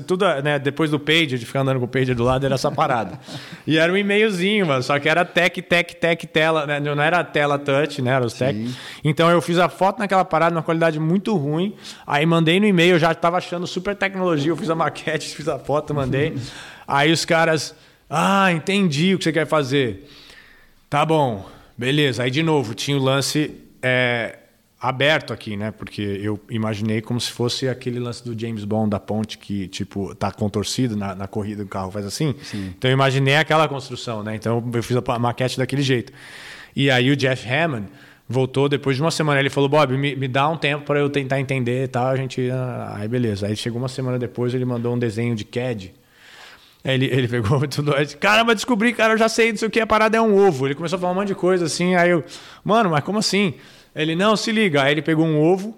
tudo, 0.06 0.24
né, 0.42 0.58
depois 0.58 0.90
do 0.90 0.98
pager, 0.98 1.38
de 1.38 1.44
ficar 1.44 1.60
andando 1.60 1.78
com 1.78 1.84
o 1.84 1.88
pager 1.88 2.14
do 2.14 2.24
lado, 2.24 2.46
era 2.46 2.54
essa 2.54 2.70
parada. 2.70 3.20
e 3.66 3.76
era 3.76 3.92
um 3.92 3.96
e-mailzinho, 3.96 4.66
mano, 4.66 4.82
só 4.82 4.98
que 4.98 5.06
era 5.08 5.22
tech, 5.24 5.60
tech, 5.60 5.96
tech, 5.96 6.26
tela, 6.26 6.66
né? 6.66 6.80
Não 6.80 7.02
era 7.02 7.22
tela 7.22 7.58
touch, 7.58 8.00
né? 8.00 8.12
Era 8.12 8.24
os 8.24 8.32
tech. 8.32 8.74
Então 9.04 9.30
eu 9.30 9.42
fiz 9.42 9.58
a 9.58 9.68
foto 9.68 9.98
naquela 9.98 10.24
parada, 10.24 10.54
numa 10.54 10.62
qualidade 10.62 10.98
muito 10.98 11.36
ruim. 11.36 11.74
Aí 12.06 12.24
mandei 12.24 12.58
no 12.58 12.64
e-mail, 12.66 12.94
eu 12.94 12.98
já 12.98 13.14
tava 13.14 13.36
achando 13.36 13.66
super 13.66 13.94
tecnologia. 13.94 14.50
Eu 14.50 14.56
fiz 14.56 14.70
a 14.70 14.74
maquete, 14.74 15.28
fiz 15.36 15.46
a 15.46 15.58
foto, 15.58 15.94
mandei. 15.94 16.34
Aí 16.86 17.12
os 17.12 17.24
caras, 17.26 17.74
ah, 18.08 18.52
entendi 18.52 19.14
o 19.14 19.18
que 19.18 19.24
você 19.24 19.32
quer 19.32 19.46
fazer. 19.46 20.08
Tá 20.88 21.04
bom, 21.04 21.46
beleza. 21.76 22.22
Aí 22.22 22.30
de 22.30 22.42
novo, 22.42 22.74
tinha 22.74 22.96
o 22.96 23.00
lance 23.00 23.54
é, 23.82 24.38
aberto 24.80 25.32
aqui, 25.32 25.56
né? 25.56 25.70
Porque 25.70 26.00
eu 26.00 26.40
imaginei 26.48 27.00
como 27.00 27.20
se 27.20 27.30
fosse 27.30 27.68
aquele 27.68 27.98
lance 27.98 28.24
do 28.24 28.38
James 28.38 28.64
Bond 28.64 28.90
da 28.90 29.00
ponte 29.00 29.36
que, 29.38 29.68
tipo, 29.68 30.14
tá 30.14 30.30
contorcido 30.30 30.96
na, 30.96 31.14
na 31.14 31.26
corrida 31.26 31.62
do 31.64 31.68
carro, 31.68 31.90
faz 31.90 32.06
assim. 32.06 32.34
Então 32.54 32.90
eu 32.90 32.94
imaginei 32.94 33.36
aquela 33.36 33.68
construção, 33.68 34.22
né? 34.22 34.36
Então 34.36 34.62
eu 34.72 34.82
fiz 34.82 34.96
a 34.96 35.18
maquete 35.18 35.58
daquele 35.58 35.82
jeito. 35.82 36.12
E 36.74 36.90
aí 36.90 37.10
o 37.10 37.16
Jeff 37.16 37.46
Hammond 37.48 37.88
voltou 38.28 38.68
depois 38.68 38.96
de 38.96 39.02
uma 39.02 39.10
semana. 39.10 39.40
Ele 39.40 39.50
falou: 39.50 39.68
Bob, 39.68 39.96
me, 39.96 40.14
me 40.14 40.28
dá 40.28 40.48
um 40.48 40.56
tempo 40.56 40.84
para 40.84 41.00
eu 41.00 41.10
tentar 41.10 41.40
entender 41.40 41.84
e 41.84 41.88
tal. 41.88 42.06
A 42.06 42.16
gente. 42.16 42.50
ah, 42.50 42.94
Aí 42.96 43.08
beleza. 43.08 43.46
Aí 43.46 43.56
chegou 43.56 43.80
uma 43.80 43.88
semana 43.88 44.18
depois, 44.18 44.54
ele 44.54 44.64
mandou 44.64 44.94
um 44.94 44.98
desenho 44.98 45.34
de 45.34 45.44
CAD. 45.44 45.92
Aí 46.84 46.94
Ele, 46.94 47.06
ele 47.06 47.28
pegou 47.28 47.66
tudo. 47.68 47.94
disse, 47.98 48.16
Caramba, 48.16 48.54
descobri, 48.54 48.92
cara, 48.92 49.14
eu 49.14 49.18
já 49.18 49.28
sei 49.28 49.52
disso 49.52 49.68
que 49.68 49.80
a 49.80 49.86
parada 49.86 50.16
é 50.16 50.20
um 50.20 50.36
ovo. 50.36 50.66
Ele 50.66 50.74
começou 50.74 50.96
a 50.96 51.00
falar 51.00 51.12
um 51.12 51.16
monte 51.16 51.28
de 51.28 51.34
coisa 51.34 51.64
assim. 51.66 51.94
Aí 51.94 52.10
eu, 52.10 52.24
mano, 52.64 52.90
mas 52.90 53.02
como 53.04 53.18
assim? 53.18 53.54
Ele, 53.94 54.14
não, 54.14 54.36
se 54.36 54.52
liga. 54.52 54.82
Aí 54.82 54.92
ele 54.92 55.02
pegou 55.02 55.26
um 55.26 55.40
ovo, 55.40 55.76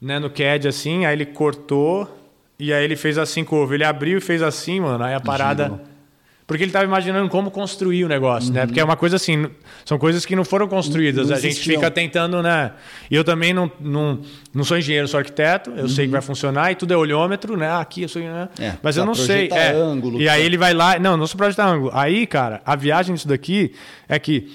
né, 0.00 0.18
no 0.18 0.30
CAD 0.30 0.68
assim, 0.68 1.04
aí 1.04 1.14
ele 1.14 1.26
cortou 1.26 2.08
e 2.58 2.72
aí 2.72 2.84
ele 2.84 2.96
fez 2.96 3.18
assim 3.18 3.44
com 3.44 3.56
o 3.56 3.62
ovo. 3.62 3.74
Ele 3.74 3.84
abriu 3.84 4.18
e 4.18 4.20
fez 4.20 4.42
assim, 4.42 4.80
mano. 4.80 5.02
Aí 5.02 5.14
a 5.14 5.20
parada. 5.20 5.64
Girou. 5.64 5.80
Porque 6.46 6.62
ele 6.62 6.68
estava 6.70 6.84
imaginando 6.84 7.28
como 7.28 7.50
construir 7.50 8.04
o 8.04 8.08
negócio, 8.08 8.52
né? 8.52 8.66
Porque 8.66 8.78
é 8.78 8.84
uma 8.84 8.96
coisa 8.96 9.16
assim, 9.16 9.48
são 9.84 9.98
coisas 9.98 10.24
que 10.24 10.36
não 10.36 10.44
foram 10.44 10.68
construídas. 10.68 11.28
Não 11.28 11.36
a 11.36 11.40
gente 11.40 11.58
fica 11.58 11.90
tentando, 11.90 12.40
né? 12.40 12.70
E 13.10 13.16
eu 13.16 13.24
também 13.24 13.52
não, 13.52 13.68
não, 13.80 14.20
não 14.54 14.62
sou 14.62 14.78
engenheiro, 14.78 15.08
sou 15.08 15.18
arquiteto. 15.18 15.70
Eu 15.76 15.88
sei 15.88 16.06
que 16.06 16.12
vai 16.12 16.20
funcionar 16.22 16.70
e 16.70 16.76
tudo 16.76 16.94
é 16.94 16.96
olhômetro, 16.96 17.56
né? 17.56 17.72
Aqui 17.72 18.02
eu 18.02 18.08
sou, 18.08 18.22
né? 18.22 18.48
É, 18.60 18.74
Mas 18.80 18.96
eu 18.96 19.04
não 19.04 19.14
sei. 19.14 19.48
É. 19.50 19.72
ângulo, 19.72 20.20
e 20.20 20.28
aí 20.28 20.38
pra- 20.38 20.46
ele 20.46 20.56
vai 20.56 20.72
lá, 20.72 20.98
não, 21.00 21.16
não 21.16 21.26
sou 21.26 21.36
projetar 21.36 21.66
ângulo. 21.66 21.90
Aí, 21.92 22.26
cara, 22.28 22.62
a 22.64 22.76
viagem 22.76 23.14
disso 23.16 23.26
daqui 23.26 23.72
é 24.08 24.16
que 24.16 24.48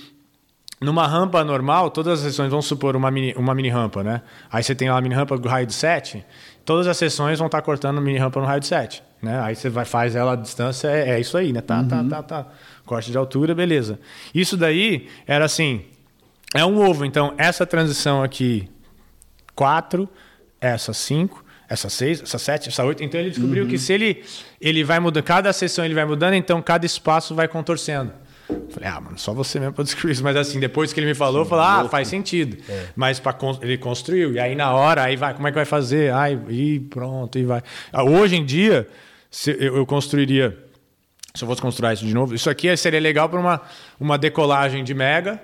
numa 0.80 1.06
rampa 1.06 1.43
normal, 1.43 1.91
todas 1.91 2.19
as 2.19 2.25
sessões, 2.25 2.49
vamos 2.49 2.65
supor 2.65 2.95
uma 2.95 3.12
mini, 3.12 3.34
uma 3.38 3.54
mini 3.54 3.69
rampa, 3.69 4.01
né? 4.01 4.21
Aí 4.49 4.63
você 4.63 4.73
tem 4.73 4.89
lá 4.89 4.97
a 4.97 5.01
mini 5.01 5.13
rampa 5.13 5.38
do 5.38 5.47
raio 5.47 5.67
de 5.67 5.73
7, 5.73 6.25
todas 6.71 6.88
as 6.88 6.95
sessões 6.95 7.38
vão 7.38 7.47
estar 7.47 7.62
cortando 7.62 7.99
mini 7.99 8.17
rampa 8.17 8.39
no 8.39 8.45
raio 8.45 8.62
de 8.62 8.67
7. 8.67 9.03
Né? 9.21 9.41
Aí 9.41 9.57
você 9.57 9.67
vai, 9.67 9.84
faz 9.84 10.15
ela 10.15 10.31
à 10.31 10.36
distância, 10.38 10.88
é, 10.88 11.10
é 11.10 11.19
isso 11.19 11.38
aí, 11.38 11.51
né? 11.51 11.60
Tá, 11.60 11.84
tá, 11.84 12.01
tá, 12.01 12.23
tá. 12.23 12.47
Corte 12.86 13.12
de 13.12 13.17
altura, 13.17 13.53
beleza. 13.53 13.99
Isso 14.34 14.55
daí 14.55 15.10
era 15.27 15.43
assim, 15.43 15.84
é 16.53 16.63
um 16.63 16.79
ovo. 16.79 17.03
Então, 17.03 17.34
essa 17.38 17.65
transição 17.65 18.23
aqui, 18.23 18.69
4, 19.53 20.07
essa 20.62 20.93
5, 20.93 21.43
essa 21.67 21.89
6, 21.89 22.21
essa 22.21 22.39
7, 22.39 22.69
essa 22.69 22.86
8. 22.86 23.03
Então, 23.03 23.19
ele 23.19 23.31
descobriu 23.31 23.67
que 23.67 23.77
se 23.77 23.91
ele, 23.91 24.23
ele 24.62 24.81
vai 24.81 25.01
mudando, 25.01 25.25
cada 25.25 25.51
sessão 25.51 25.84
ele 25.84 25.93
vai 25.93 26.05
mudando, 26.05 26.36
então 26.36 26.62
cada 26.62 26.86
espaço 26.86 27.36
vai 27.36 27.49
contorcendo. 27.49 28.13
Falei, 28.69 28.89
ah, 28.89 29.01
mano, 29.01 29.17
só 29.19 29.33
você 29.33 29.59
mesmo 29.59 29.73
para 29.73 29.83
descobrir 29.83 30.11
isso. 30.13 30.23
Mas 30.23 30.35
assim, 30.35 30.59
depois 30.59 30.93
que 30.93 30.99
ele 30.99 31.07
me 31.07 31.13
falou, 31.13 31.41
eu 31.41 31.45
falei, 31.45 31.65
ah, 31.65 31.89
faz 31.89 32.07
sentido. 32.07 32.57
É. 32.69 32.87
Mas 32.95 33.19
pra, 33.19 33.35
ele 33.61 33.77
construiu. 33.77 34.33
E 34.33 34.39
aí 34.39 34.55
na 34.55 34.73
hora, 34.73 35.03
aí 35.03 35.15
vai, 35.15 35.33
como 35.33 35.47
é 35.47 35.51
que 35.51 35.55
vai 35.55 35.65
fazer? 35.65 36.11
Ai, 36.13 36.39
e 36.49 36.79
pronto, 36.79 37.37
e 37.37 37.43
vai. 37.43 37.61
Ah, 37.91 38.03
Hoje 38.03 38.35
em 38.35 38.45
dia, 38.45 38.87
eu, 39.59 39.85
construiria. 39.85 40.57
Se 41.35 41.43
eu 41.43 41.47
fosse 41.47 41.61
construir 41.61 41.93
isso 41.93 42.05
de 42.05 42.13
novo, 42.13 42.35
isso 42.35 42.49
aqui 42.49 42.75
seria 42.75 42.99
legal 42.99 43.29
para 43.29 43.39
uma, 43.39 43.61
uma 43.99 44.17
decolagem 44.17 44.83
de 44.83 44.93
mega, 44.93 45.41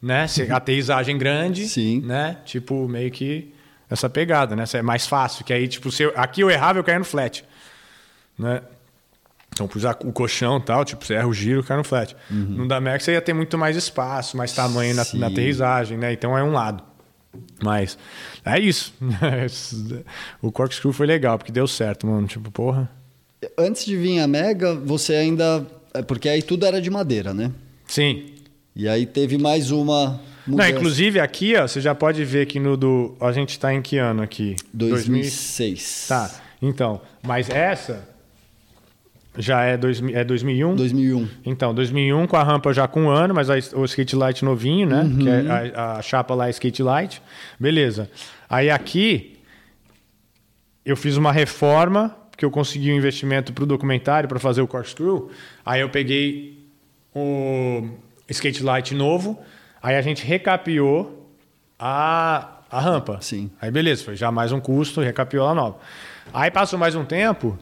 né? 0.00 0.26
Aterrissagem 0.52 1.16
grande, 1.16 1.66
Sim. 1.66 2.00
né? 2.04 2.38
Tipo, 2.44 2.86
meio 2.88 3.10
que 3.10 3.54
essa 3.88 4.08
pegada, 4.10 4.54
né? 4.56 4.64
É 4.74 4.82
mais 4.82 5.06
fácil, 5.06 5.44
que 5.44 5.52
aí, 5.52 5.66
tipo, 5.68 5.90
se 5.90 6.02
eu- 6.02 6.12
aqui 6.16 6.40
eu 6.42 6.50
errava, 6.50 6.78
eu 6.78 6.84
caía 6.84 6.98
no 6.98 7.04
flat, 7.04 7.44
né? 8.38 8.62
Então, 9.52 9.68
pus 9.68 9.84
o 9.84 10.12
colchão 10.12 10.56
e 10.58 10.62
tal, 10.62 10.84
tipo, 10.84 11.04
você 11.04 11.14
erra 11.14 11.28
o 11.28 11.34
giro, 11.34 11.62
cai 11.62 11.76
no 11.76 11.84
flat. 11.84 12.16
No 12.30 12.66
da 12.66 12.80
Max 12.80 13.04
você 13.04 13.12
ia 13.12 13.20
ter 13.20 13.34
muito 13.34 13.58
mais 13.58 13.76
espaço, 13.76 14.36
mais 14.36 14.52
tamanho 14.52 14.94
na, 14.94 15.04
na 15.14 15.26
aterrissagem, 15.26 15.98
né? 15.98 16.12
Então 16.12 16.36
é 16.36 16.42
um 16.42 16.52
lado. 16.52 16.82
Mas 17.62 17.96
é 18.44 18.58
isso. 18.58 18.92
o 20.40 20.50
corkscrew 20.50 20.92
foi 20.92 21.06
legal, 21.06 21.38
porque 21.38 21.52
deu 21.52 21.66
certo, 21.66 22.06
mano. 22.06 22.26
Tipo, 22.26 22.50
porra. 22.50 22.90
Antes 23.58 23.84
de 23.84 23.96
vir 23.96 24.20
a 24.20 24.26
Mega, 24.26 24.74
você 24.74 25.14
ainda. 25.14 25.66
é 25.94 26.02
Porque 26.02 26.28
aí 26.28 26.42
tudo 26.42 26.66
era 26.66 26.80
de 26.80 26.90
madeira, 26.90 27.32
né? 27.32 27.52
Sim. 27.86 28.26
E 28.74 28.88
aí 28.88 29.06
teve 29.06 29.38
mais 29.38 29.70
uma. 29.70 30.20
Não, 30.46 30.66
inclusive 30.66 31.20
aqui, 31.20 31.54
ó, 31.56 31.68
você 31.68 31.80
já 31.80 31.94
pode 31.94 32.24
ver 32.24 32.46
que 32.46 32.58
no 32.58 32.76
do. 32.76 33.16
A 33.20 33.32
gente 33.32 33.58
tá 33.58 33.72
em 33.72 33.80
que 33.80 33.98
ano 33.98 34.22
aqui? 34.22 34.56
2006. 34.72 36.06
Tá. 36.08 36.30
Então, 36.60 37.00
mas 37.22 37.48
essa 37.48 38.08
já 39.38 39.62
é, 39.62 39.76
dois, 39.76 40.02
é 40.12 40.22
2001? 40.24 40.74
2001. 40.76 41.28
Então, 41.46 41.74
2001 41.74 42.26
com 42.26 42.36
a 42.36 42.42
rampa 42.42 42.72
já 42.72 42.86
com 42.86 43.04
um 43.04 43.08
ano, 43.10 43.34
mas 43.34 43.48
a- 43.48 43.56
o 43.78 43.84
skate 43.86 44.14
light 44.14 44.44
novinho, 44.44 44.86
né? 44.88 45.02
Que 45.18 45.28
Uhum. 45.28 45.28
é 45.52 45.72
a, 45.74 45.92
a 45.94 46.02
chapa 46.02 46.34
lá 46.34 46.48
é 46.48 46.50
skate 46.50 46.82
light. 46.82 47.22
Beleza. 47.58 48.10
Aí 48.48 48.68
aqui 48.70 49.38
eu 50.84 50.96
fiz 50.96 51.16
uma 51.16 51.32
reforma, 51.32 52.14
porque 52.30 52.44
eu 52.44 52.50
consegui 52.50 52.92
um 52.92 52.96
investimento 52.96 53.52
para 53.52 53.64
o 53.64 53.66
documentário 53.66 54.28
para 54.28 54.38
fazer 54.38 54.60
o 54.60 54.66
corkscrew. 54.66 55.30
Aí 55.64 55.80
eu 55.80 55.88
peguei 55.88 56.58
o 57.14 57.88
skate 58.28 58.62
light 58.62 58.94
novo, 58.94 59.38
aí 59.82 59.96
a 59.96 60.02
gente 60.02 60.24
recapeou 60.24 61.30
a, 61.78 62.58
a 62.70 62.80
rampa. 62.80 63.18
Sim. 63.20 63.50
Aí 63.60 63.70
beleza, 63.70 64.04
foi 64.04 64.16
já 64.16 64.30
mais 64.30 64.52
um 64.52 64.60
custo, 64.60 65.00
recapeou 65.00 65.44
ela 65.44 65.54
nova. 65.54 65.78
Aí 66.34 66.50
passou 66.50 66.78
mais 66.78 66.94
um 66.94 67.04
tempo, 67.04 67.58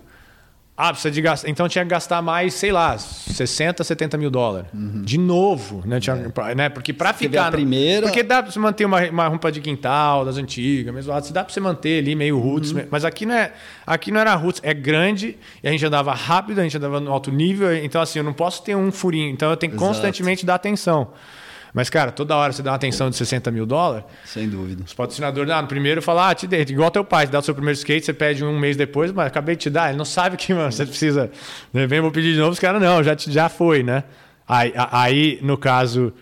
ah, 0.89 0.93
precisa 0.93 1.11
de 1.11 1.21
gastar. 1.21 1.49
Então 1.49 1.69
tinha 1.69 1.85
que 1.85 1.91
gastar 1.91 2.23
mais, 2.23 2.55
sei 2.55 2.73
lá, 2.73 2.97
60, 2.97 3.85
70 3.85 4.17
mil 4.17 4.31
dólares. 4.31 4.69
De 5.05 5.19
novo, 5.19 5.83
né? 5.87 6.01
Tinha, 6.01 6.17
né? 6.57 6.69
Porque 6.69 6.93
para 6.93 7.13
ficar. 7.13 7.49
a 7.49 7.51
primeira- 7.51 8.07
Porque 8.07 8.23
dá 8.23 8.43
para 8.43 8.51
você 8.51 8.59
manter 8.59 8.85
uma, 8.85 9.01
uma 9.11 9.29
rampa 9.29 9.53
de 9.53 9.61
quintal 9.61 10.25
das 10.25 10.37
antigas, 10.37 10.95
mesmo 10.95 11.13
lado, 11.13 11.27
se 11.27 11.33
dá 11.33 11.45
para 11.45 11.53
você 11.53 11.61
manter 11.61 11.99
ali 12.03 12.15
meio 12.15 12.39
roots. 12.39 12.73
Mas 12.91 13.05
aqui 13.05 13.27
não, 13.27 13.35
é, 13.35 13.53
aqui 13.87 14.11
não 14.11 14.21
era 14.21 14.35
roots, 14.35 14.61
é 14.65 14.73
grande 14.73 15.37
e 15.63 15.69
a 15.69 15.71
gente 15.71 15.85
andava 15.85 16.15
rápido, 16.15 16.61
a 16.61 16.63
gente 16.63 16.77
andava 16.77 16.99
no 16.99 17.13
alto 17.13 17.31
nível. 17.31 17.77
Então, 17.77 18.01
assim, 18.01 18.19
eu 18.19 18.25
não 18.25 18.33
posso 18.33 18.63
ter 18.63 18.75
um 18.75 18.91
furinho. 18.91 19.29
Então 19.31 19.51
eu 19.51 19.57
tenho 19.57 19.73
que 19.73 19.77
Exato. 19.79 19.93
constantemente 19.93 20.47
dar 20.47 20.55
atenção. 20.55 21.09
Mas, 21.73 21.89
cara, 21.89 22.11
toda 22.11 22.37
hora 22.37 22.53
você 22.53 22.63
dá 22.63 22.71
uma 22.71 22.77
atenção 22.77 23.09
de 23.11 23.17
60 23.17 23.51
mil 23.51 23.65
dólares. 23.65 24.05
Sem 24.25 24.49
dúvida. 24.49 24.83
Os 24.85 24.93
patrocinadores, 24.95 25.51
ah, 25.53 25.63
no 25.63 25.69
primeiro 25.69 26.03
fala, 26.03 26.31
ah, 26.31 26.35
te 26.35 26.47
dei. 26.47 26.63
Igual 26.63 26.91
teu 26.91 27.05
pai, 27.05 27.27
te 27.27 27.33
dá 27.33 27.39
o 27.39 27.43
seu 27.43 27.55
primeiro 27.55 27.77
skate, 27.79 28.05
você 28.07 28.13
pede 28.13 28.45
um 28.45 28.59
mês 28.59 28.77
depois, 28.77 29.13
mas 29.13 29.27
acabei 29.27 29.55
de 29.57 29.63
te 29.63 29.71
dar. 29.71 29.89
Ele 29.91 29.99
não 29.99 30.05
sabe 30.05 30.37
que, 30.37 30.53
mano, 30.55 30.73
você 30.73 30.85
precisa. 30.85 31.31
né, 31.73 31.87
Vem, 31.87 32.01
vou 32.01 32.11
pedir 32.11 32.33
de 32.35 32.39
novo, 32.41 32.53
os 32.53 32.59
caras, 32.59 32.81
não, 32.83 33.03
já, 33.03 33.15
já 33.17 33.49
foi, 33.49 33.83
né? 33.83 34.05
Aí, 34.49 34.73
aí 34.75 35.39
no 35.43 35.57
caso, 35.57 36.13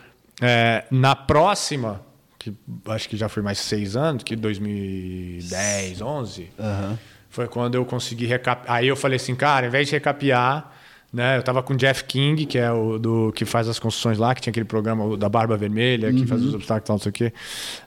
é, 0.40 0.84
na 0.90 1.16
próxima, 1.16 2.02
que 2.38 2.52
acho 2.86 3.08
que 3.08 3.16
já 3.16 3.28
foi 3.28 3.42
mais 3.42 3.58
seis 3.58 3.96
anos, 3.96 4.22
que 4.22 4.36
2010, 4.36 6.00
11, 6.02 6.50
Aham. 6.58 6.98
foi 7.30 7.48
quando 7.48 7.74
eu 7.74 7.84
consegui 7.84 8.26
recapear. 8.26 8.76
Aí 8.76 8.86
eu 8.88 8.96
falei 8.96 9.16
assim, 9.16 9.34
cara, 9.34 9.66
ao 9.66 9.68
invés 9.68 9.86
de 9.88 9.94
recapear, 9.94 10.70
né? 11.12 11.38
Eu 11.38 11.42
tava 11.42 11.62
com 11.62 11.72
o 11.72 11.76
Jeff 11.76 12.04
King, 12.04 12.44
que 12.44 12.58
é 12.58 12.70
o 12.70 12.98
do 12.98 13.32
que 13.32 13.44
faz 13.44 13.68
as 13.68 13.78
construções 13.78 14.18
lá, 14.18 14.34
que 14.34 14.40
tinha 14.40 14.50
aquele 14.50 14.66
programa 14.66 15.16
da 15.16 15.28
Barba 15.28 15.56
Vermelha, 15.56 16.12
que 16.12 16.26
faz 16.26 16.42
os 16.42 16.54
obstáculos 16.54 16.84
e 16.84 16.86
tal, 16.86 16.96
não 16.96 17.02
sei 17.02 17.10
o 17.10 17.12
quê. 17.12 17.32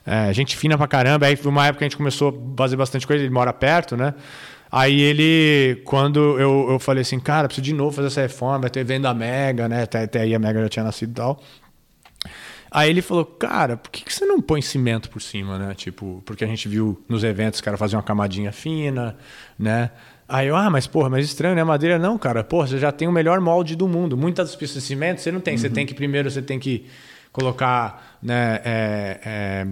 É, 0.04 0.32
gente 0.32 0.56
fina 0.56 0.76
pra 0.76 0.88
caramba. 0.88 1.26
Aí 1.26 1.36
foi 1.36 1.50
uma 1.50 1.66
época 1.66 1.78
que 1.78 1.84
a 1.84 1.88
gente 1.88 1.96
começou 1.96 2.30
a 2.30 2.56
fazer 2.56 2.76
bastante 2.76 3.06
coisa, 3.06 3.22
ele 3.22 3.32
mora 3.32 3.52
perto, 3.52 3.96
né? 3.96 4.14
Aí 4.70 5.00
ele, 5.00 5.82
quando 5.84 6.40
eu, 6.40 6.68
eu 6.70 6.78
falei 6.78 7.02
assim, 7.02 7.20
cara, 7.20 7.46
preciso 7.46 7.64
de 7.64 7.74
novo 7.74 7.94
fazer 7.94 8.08
essa 8.08 8.22
reforma, 8.22 8.60
vai 8.60 8.70
ter 8.70 8.82
venda 8.82 9.12
Mega, 9.12 9.68
né? 9.68 9.82
Até, 9.82 10.02
até 10.04 10.20
aí 10.22 10.34
a 10.34 10.38
Mega 10.38 10.62
já 10.62 10.68
tinha 10.68 10.84
nascido 10.84 11.10
e 11.10 11.14
tal. 11.14 11.42
Aí 12.70 12.88
ele 12.88 13.02
falou, 13.02 13.26
cara, 13.26 13.76
por 13.76 13.90
que, 13.90 14.02
que 14.02 14.12
você 14.12 14.24
não 14.24 14.40
põe 14.40 14.62
cimento 14.62 15.10
por 15.10 15.20
cima, 15.20 15.58
né? 15.58 15.74
Tipo, 15.74 16.22
porque 16.24 16.42
a 16.42 16.46
gente 16.46 16.66
viu 16.68 17.04
nos 17.06 17.22
eventos 17.22 17.58
os 17.58 17.60
caras 17.60 17.78
faziam 17.78 17.98
uma 17.98 18.02
camadinha 18.02 18.50
fina, 18.50 19.14
né? 19.58 19.90
Aí 20.32 20.48
eu, 20.48 20.56
ah, 20.56 20.70
mas 20.70 20.86
porra, 20.86 21.10
mas 21.10 21.26
estranho, 21.26 21.54
né? 21.54 21.62
Madeira 21.62 21.98
não, 21.98 22.16
cara. 22.16 22.42
Porra, 22.42 22.66
você 22.66 22.78
já 22.78 22.90
tem 22.90 23.06
o 23.06 23.12
melhor 23.12 23.38
molde 23.40 23.76
do 23.76 23.86
mundo. 23.86 24.16
Muitas 24.16 24.48
das 24.48 24.56
pistas 24.56 24.82
de 24.82 24.88
cimento 24.88 25.20
você 25.20 25.30
não 25.30 25.40
tem. 25.40 25.56
Você 25.58 25.68
tem 25.68 25.84
que 25.84 25.92
primeiro, 25.94 26.30
você 26.30 26.40
tem 26.40 26.58
que 26.58 26.86
colocar, 27.30 28.16
né? 28.22 28.60
é, 28.64 29.20
é, 29.24 29.66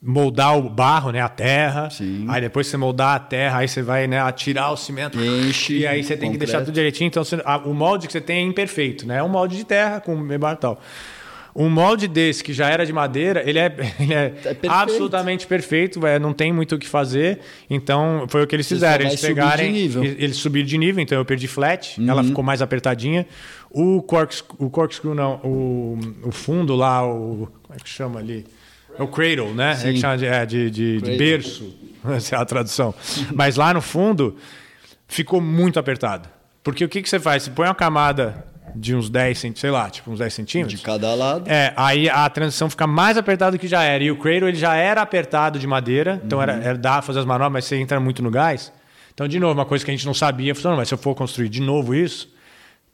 moldar 0.00 0.56
o 0.56 0.68
barro, 0.68 1.10
né? 1.10 1.20
A 1.20 1.28
terra. 1.28 1.90
Sim. 1.90 2.26
Aí 2.28 2.40
depois 2.40 2.66
você 2.66 2.76
moldar 2.76 3.16
a 3.16 3.18
terra, 3.18 3.58
aí 3.58 3.68
você 3.68 3.82
vai, 3.82 4.06
né? 4.06 4.20
Atirar 4.20 4.72
o 4.72 4.76
cimento. 4.76 5.18
Enche, 5.18 5.78
E 5.78 5.86
aí 5.86 6.04
você 6.04 6.16
tem 6.16 6.30
que 6.30 6.38
deixar 6.38 6.58
concreto. 6.58 6.66
tudo 6.66 6.74
direitinho. 6.74 7.08
Então, 7.08 7.24
você- 7.24 7.42
a- 7.44 7.58
o 7.58 7.74
molde 7.74 8.06
que 8.06 8.12
você 8.12 8.20
tem 8.20 8.38
é 8.38 8.42
imperfeito, 8.42 9.06
né? 9.06 9.18
É 9.18 9.22
um 9.22 9.28
molde 9.28 9.56
de 9.56 9.64
terra 9.64 10.00
com 10.00 10.14
mebar 10.16 10.54
e 10.54 10.58
tal. 10.58 10.80
Um 11.54 11.68
molde 11.68 12.06
desse 12.06 12.44
que 12.44 12.52
já 12.52 12.68
era 12.68 12.84
de 12.86 12.92
madeira, 12.92 13.42
ele 13.48 13.58
é, 13.58 13.66
ele 13.98 14.14
é, 14.14 14.28
perfeito. 14.28 14.70
absolutamente 14.70 15.46
perfeito, 15.46 16.06
é, 16.06 16.18
não 16.18 16.32
tem 16.32 16.52
muito 16.52 16.74
o 16.74 16.78
que 16.78 16.86
fazer. 16.88 17.40
Então, 17.68 18.26
foi 18.28 18.42
o 18.42 18.46
que 18.46 18.54
eles 18.54 18.66
Você 18.66 18.74
fizeram. 18.76 19.06
Eles 19.06 19.20
pegarem. 19.20 19.72
de 19.72 19.78
nível. 19.80 20.02
Uhum. 20.02 20.14
Eles 20.18 20.36
subiram 20.36 20.66
de 20.66 20.78
nível, 20.78 21.02
então 21.02 21.18
eu 21.18 21.24
perdi 21.24 21.48
flat, 21.48 21.96
ela 22.06 22.22
ficou 22.22 22.44
mais 22.44 22.62
apertadinha. 22.62 23.26
O, 23.70 24.00
corks, 24.02 24.42
o 24.58 24.70
corkscrew, 24.70 25.14
não, 25.14 25.36
o, 25.44 25.98
o 26.24 26.30
fundo 26.32 26.74
lá, 26.74 27.06
o. 27.06 27.48
Como 27.62 27.78
é 27.78 27.82
que 27.82 27.88
chama 27.88 28.18
ali? 28.20 28.46
É 28.98 29.02
o 29.02 29.08
cradle, 29.08 29.52
né? 29.54 29.72
É 29.72 29.74
Sim. 29.76 29.92
que 29.92 30.00
chama 30.00 30.16
de, 30.18 30.26
é, 30.26 30.46
de, 30.46 30.70
de- 30.70 30.94
de 30.96 31.00
Cradle. 31.00 31.18
berço. 31.18 31.74
Essa 32.16 32.36
é 32.36 32.38
a 32.38 32.44
tradução. 32.44 32.94
Mas 33.34 33.56
lá 33.56 33.74
no 33.74 33.82
fundo, 33.82 34.36
ficou 35.06 35.40
muito 35.40 35.78
apertado. 35.78 36.28
Porque 36.64 36.84
o 36.84 36.88
que, 36.88 37.02
que 37.02 37.08
você 37.08 37.20
faz? 37.20 37.42
Você 37.44 37.50
põe 37.50 37.66
uma 37.68 37.74
camada 37.74 38.44
de 38.74 38.94
uns 38.94 39.08
10 39.08 39.38
centímetros, 39.38 39.60
sei 39.60 39.70
lá, 39.70 39.90
tipo 39.90 40.10
uns 40.10 40.18
10 40.18 40.34
centímetros. 40.34 40.78
De 40.78 40.84
cada 40.84 41.14
lado. 41.14 41.50
É, 41.50 41.72
aí 41.76 42.08
a 42.08 42.28
transição 42.28 42.68
fica 42.68 42.86
mais 42.86 43.16
apertada 43.16 43.52
do 43.52 43.58
que 43.58 43.68
já 43.68 43.82
era. 43.82 44.02
E 44.02 44.10
o 44.10 44.16
cradle 44.16 44.48
ele 44.48 44.58
já 44.58 44.74
era 44.74 45.02
apertado 45.02 45.58
de 45.58 45.66
madeira, 45.66 46.20
então 46.24 46.40
era, 46.40 46.54
era 46.54 46.78
dá 46.78 46.92
pra 46.94 47.02
fazer 47.02 47.20
as 47.20 47.24
manobras, 47.24 47.52
mas 47.52 47.64
você 47.64 47.76
entra 47.76 47.98
muito 48.00 48.22
no 48.22 48.30
gás. 48.30 48.72
Então, 49.12 49.26
de 49.26 49.40
novo, 49.40 49.54
uma 49.54 49.66
coisa 49.66 49.84
que 49.84 49.90
a 49.90 49.94
gente 49.94 50.06
não 50.06 50.14
sabia, 50.14 50.54
falou, 50.54 50.70
não, 50.70 50.76
mas 50.78 50.86
se 50.86 50.94
eu 50.94 50.98
for 50.98 51.12
construir 51.14 51.48
de 51.48 51.60
novo 51.60 51.92
isso, 51.92 52.32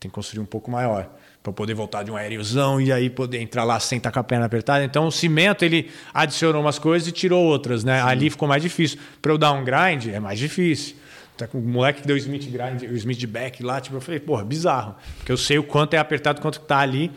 tem 0.00 0.10
que 0.10 0.14
construir 0.14 0.42
um 0.42 0.46
pouco 0.46 0.70
maior. 0.70 1.08
Para 1.42 1.52
poder 1.52 1.74
voltar 1.74 2.02
de 2.02 2.10
um 2.10 2.16
aéreozão 2.16 2.80
e 2.80 2.90
aí 2.90 3.10
poder 3.10 3.42
entrar 3.42 3.64
lá 3.64 3.78
sem 3.78 3.98
estar 3.98 4.10
com 4.10 4.18
a 4.18 4.24
perna 4.24 4.46
apertada. 4.46 4.82
Então, 4.82 5.06
o 5.06 5.12
cimento, 5.12 5.62
ele 5.62 5.90
adicionou 6.14 6.62
umas 6.62 6.78
coisas 6.78 7.06
e 7.06 7.12
tirou 7.12 7.44
outras, 7.44 7.84
né? 7.84 8.00
Ali 8.00 8.30
ficou 8.30 8.48
mais 8.48 8.62
difícil. 8.62 8.98
Para 9.20 9.32
eu 9.32 9.36
dar 9.36 9.52
um 9.52 9.62
grind, 9.62 10.06
é 10.06 10.18
mais 10.18 10.38
difícil. 10.38 10.96
Tá 11.36 11.48
com 11.48 11.58
o 11.58 11.62
moleque 11.62 12.02
que 12.02 12.06
deu 12.06 12.14
o 12.14 12.18
Smith 12.18 12.48
grind, 12.48 12.82
o 12.82 12.94
Smith 12.94 13.26
back 13.26 13.60
lá, 13.62 13.80
tipo, 13.80 13.96
eu 13.96 14.00
falei, 14.00 14.20
porra, 14.20 14.44
bizarro. 14.44 14.94
Porque 15.16 15.32
eu 15.32 15.36
sei 15.36 15.58
o 15.58 15.64
quanto 15.64 15.94
é 15.94 15.98
apertado, 15.98 16.40
quanto 16.40 16.60
que 16.60 16.66
tá 16.66 16.78
ali. 16.78 17.10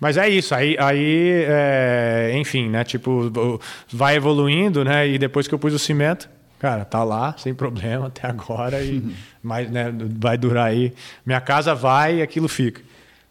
Mas 0.00 0.16
é 0.16 0.28
isso, 0.28 0.54
aí, 0.54 0.76
aí 0.78 1.44
é, 1.46 2.32
enfim, 2.34 2.68
né? 2.68 2.82
Tipo, 2.82 3.60
vai 3.88 4.16
evoluindo, 4.16 4.82
né? 4.84 5.06
E 5.06 5.18
depois 5.18 5.46
que 5.46 5.54
eu 5.54 5.58
pus 5.58 5.72
o 5.72 5.78
cimento, 5.78 6.28
cara, 6.58 6.84
tá 6.84 7.04
lá, 7.04 7.36
sem 7.38 7.54
problema 7.54 8.08
até 8.08 8.26
agora. 8.26 8.82
E 8.82 9.02
mas, 9.40 9.70
né, 9.70 9.94
vai 10.18 10.36
durar 10.36 10.66
aí. 10.66 10.92
Minha 11.24 11.40
casa 11.40 11.72
vai 11.74 12.16
e 12.16 12.22
aquilo 12.22 12.48
fica. 12.48 12.82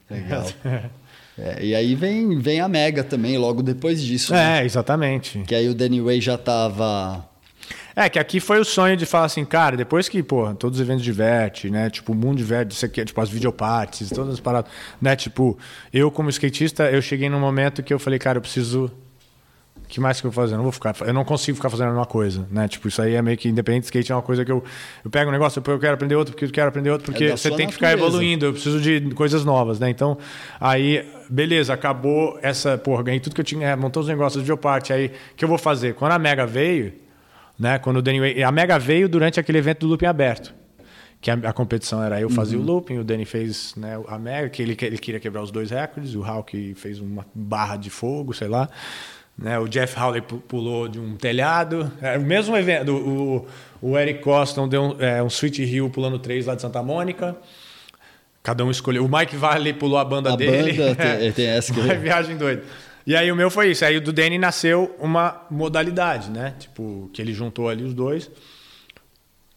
Legal. 0.10 0.46
É, 1.42 1.64
e 1.64 1.74
aí 1.74 1.96
vem, 1.96 2.38
vem 2.38 2.60
a 2.60 2.68
Mega 2.68 3.02
também, 3.02 3.38
logo 3.38 3.64
depois 3.64 4.02
disso. 4.02 4.34
né? 4.34 4.60
É, 4.60 4.66
exatamente. 4.66 5.40
Que 5.48 5.56
aí 5.56 5.70
o 5.70 5.74
Danny 5.74 6.02
Way 6.02 6.20
já 6.20 6.38
tava. 6.38 7.26
É, 8.02 8.08
que 8.08 8.18
aqui 8.18 8.40
foi 8.40 8.58
o 8.62 8.64
sonho 8.64 8.96
de 8.96 9.06
falar 9.06 9.26
assim, 9.26 9.44
cara, 9.44 9.76
depois 9.76 10.08
que, 10.08 10.24
pô, 10.24 10.54
todos 10.54 10.80
os 10.80 10.82
eventos 10.82 11.04
diverte, 11.04 11.70
né? 11.70 11.90
Tipo, 11.90 12.14
o 12.14 12.16
mundo 12.16 12.38
diverte, 12.38 12.74
isso 12.74 12.86
aqui, 12.86 13.04
tipo, 13.04 13.20
as 13.20 13.30
videopartes, 13.30 14.10
todas 14.10 14.36
as 14.36 14.40
paradas, 14.40 14.72
né? 15.02 15.18
Tipo, 15.18 15.60
eu 15.92 16.10
como 16.10 16.30
skatista, 16.30 16.90
eu 16.90 17.02
cheguei 17.02 17.28
num 17.28 17.42
momento 17.42 17.84
que 17.84 17.94
eu 17.94 18.00
falei, 18.00 18.18
cara, 18.18 18.38
eu 18.38 18.42
preciso 18.42 18.90
que 19.90 20.00
mais 20.00 20.22
que 20.22 20.28
eu 20.28 20.32
vou 20.32 20.42
fazer? 20.44 20.54
Eu 20.54 20.58
não 20.60 20.64
vou 20.64 20.72
ficar, 20.72 20.96
eu 21.02 21.14
não 21.14 21.26
consigo 21.26 21.58
ficar 21.58 21.70
fazendo 21.70 21.88
a 21.88 21.90
mesma 21.90 22.06
coisa, 22.06 22.48
né? 22.50 22.70
Tipo, 22.70 22.88
isso 22.88 23.02
aí 23.02 23.16
é 23.16 23.22
meio 23.22 23.38
que 23.38 23.50
independente 23.50 23.84
skate 23.84 24.14
é 24.14 24.16
uma 24.16 24.22
coisa 24.22 24.46
que 24.46 24.52
eu 24.52 24.64
eu 25.04 25.12
pego 25.12 25.30
um 25.30 25.34
negócio, 25.34 25.62
eu 25.68 25.80
quero 25.80 25.96
aprender 25.96 26.16
outro, 26.16 26.34
porque 26.34 26.46
eu 26.46 26.52
quero 26.52 26.70
aprender 26.70 26.92
outro, 26.92 27.12
porque 27.12 27.26
É 27.26 27.36
você 27.36 27.52
tem 27.52 27.68
que 27.68 27.74
ficar 27.74 27.88
natureza. 27.88 28.08
evoluindo, 28.08 28.46
eu 28.46 28.54
preciso 28.54 28.80
de 28.80 29.02
coisas 29.14 29.44
novas, 29.44 29.78
né? 29.78 29.90
Então, 29.90 30.18
aí, 30.58 31.06
beleza, 31.30 31.74
acabou 31.74 32.40
essa, 32.42 32.78
porra, 32.78 33.04
ganhei 33.04 33.20
tudo 33.20 33.36
que 33.36 33.42
eu 33.42 33.46
tinha, 33.46 33.68
é, 33.68 33.76
montou 33.76 34.02
os 34.02 34.08
negócios 34.08 34.36
de 34.36 34.46
videoparte, 34.46 34.94
aí, 34.94 35.08
o 35.08 35.12
que 35.36 35.44
eu 35.44 35.50
vou 35.50 35.58
fazer? 35.58 35.96
Quando 35.96 36.14
a 36.14 36.20
Mega 36.20 36.46
veio, 36.46 36.94
né? 37.60 37.78
Quando 37.80 37.98
o 37.98 38.02
Danny 38.02 38.20
Way, 38.20 38.44
a 38.44 38.52
Mega 38.52 38.80
veio 38.80 39.10
durante 39.10 39.40
aquele 39.40 39.58
evento 39.58 39.80
do 39.82 39.88
looping 39.88 40.06
aberto. 40.06 40.54
Que 41.22 41.30
a, 41.30 41.34
a 41.34 41.52
competição 41.54 42.02
era 42.02 42.22
eu 42.22 42.30
fazia 42.30 42.58
o 42.58 42.62
looping, 42.62 42.98
o 43.00 43.04
Danny 43.04 43.26
fez 43.26 43.76
né, 43.76 44.00
a 44.08 44.18
Mega, 44.18 44.48
que 44.50 44.62
ele, 44.62 44.78
ele 44.82 44.98
queria 44.98 45.20
quebrar 45.20 45.42
os 45.44 45.52
dois 45.52 45.70
recordes, 45.70 46.16
o 46.16 46.22
Hulk 46.22 46.76
fez 46.76 47.00
uma 47.02 47.26
barra 47.36 47.76
de 47.76 47.90
fogo, 47.90 48.34
sei 48.34 48.48
lá. 48.48 48.70
Né, 49.38 49.60
o 49.60 49.68
Jeff 49.68 49.98
Howley 50.00 50.22
pu- 50.22 50.38
pulou 50.38 50.88
de 50.88 50.98
um 51.00 51.16
telhado. 51.18 51.92
É 52.02 52.18
o 52.18 52.22
mesmo 52.22 52.56
evento. 52.58 52.94
O, 52.94 53.48
o 53.82 53.98
Eric 53.98 54.22
Coston 54.22 54.68
deu 54.68 54.82
um, 54.82 54.96
é, 55.02 55.22
um 55.24 55.28
Sweet 55.28 55.62
Hill 55.64 55.90
pulando 55.90 56.20
três 56.20 56.46
lá 56.46 56.56
de 56.56 56.62
Santa 56.62 56.82
Mônica. 56.84 57.36
Cada 58.42 58.64
um 58.66 58.72
escolheu. 58.72 59.06
O 59.06 59.10
Mike 59.10 59.36
Valley 59.36 59.74
pulou 59.74 59.98
a 59.98 60.06
banda 60.06 60.34
A 60.34 60.36
dele. 60.36 60.74
banda 60.74 60.96
tem- 60.96 61.32
tem 61.34 61.46
essa 61.48 61.74
que- 61.74 61.80
Uma 61.80 61.96
viagem 61.96 62.36
doida. 62.38 62.64
E 63.10 63.16
aí 63.16 63.32
o 63.32 63.36
meu 63.36 63.50
foi 63.50 63.72
isso. 63.72 63.84
Aí 63.84 63.98
o 63.98 64.02
do 64.02 64.14
Danny 64.14 64.38
nasceu 64.38 64.96
uma 65.00 65.42
modalidade, 65.50 66.30
né? 66.30 66.54
Tipo, 66.60 67.10
que 67.12 67.20
ele 67.20 67.34
juntou 67.34 67.68
ali 67.68 67.84
os 67.84 67.92
dois. 67.94 68.30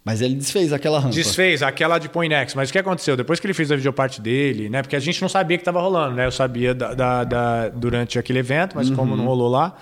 Mas 0.03 0.23
ele 0.23 0.35
desfez 0.35 0.73
aquela 0.73 0.99
rampa. 0.99 1.15
Desfez 1.15 1.63
aquela 1.63 1.99
de 1.99 2.09
Poinex. 2.09 2.55
Mas 2.55 2.71
o 2.71 2.73
que 2.73 2.79
aconteceu? 2.79 3.15
Depois 3.15 3.39
que 3.39 3.47
ele 3.47 3.53
fez 3.53 3.71
a 3.71 3.77
videoparte 3.77 4.23
dele, 4.23 4.71
né? 4.71 4.81
Porque 4.81 4.97
a 4.97 4.99
gente 4.99 5.21
não 5.21 5.29
sabia 5.29 5.59
que 5.59 5.61
estava 5.61 5.81
rolando, 5.83 6.17
né? 6.17 6.25
Eu 6.27 6.33
sabia 6.33 6.75
da, 6.75 6.95
da- 6.95 7.25
da- 7.25 7.69
durante 7.69 8.19
aquele 8.19 8.39
evento, 8.39 8.75
mas 8.75 8.89
como 8.89 9.15
não 9.17 9.27
rolou 9.27 9.51
lá. 9.51 9.77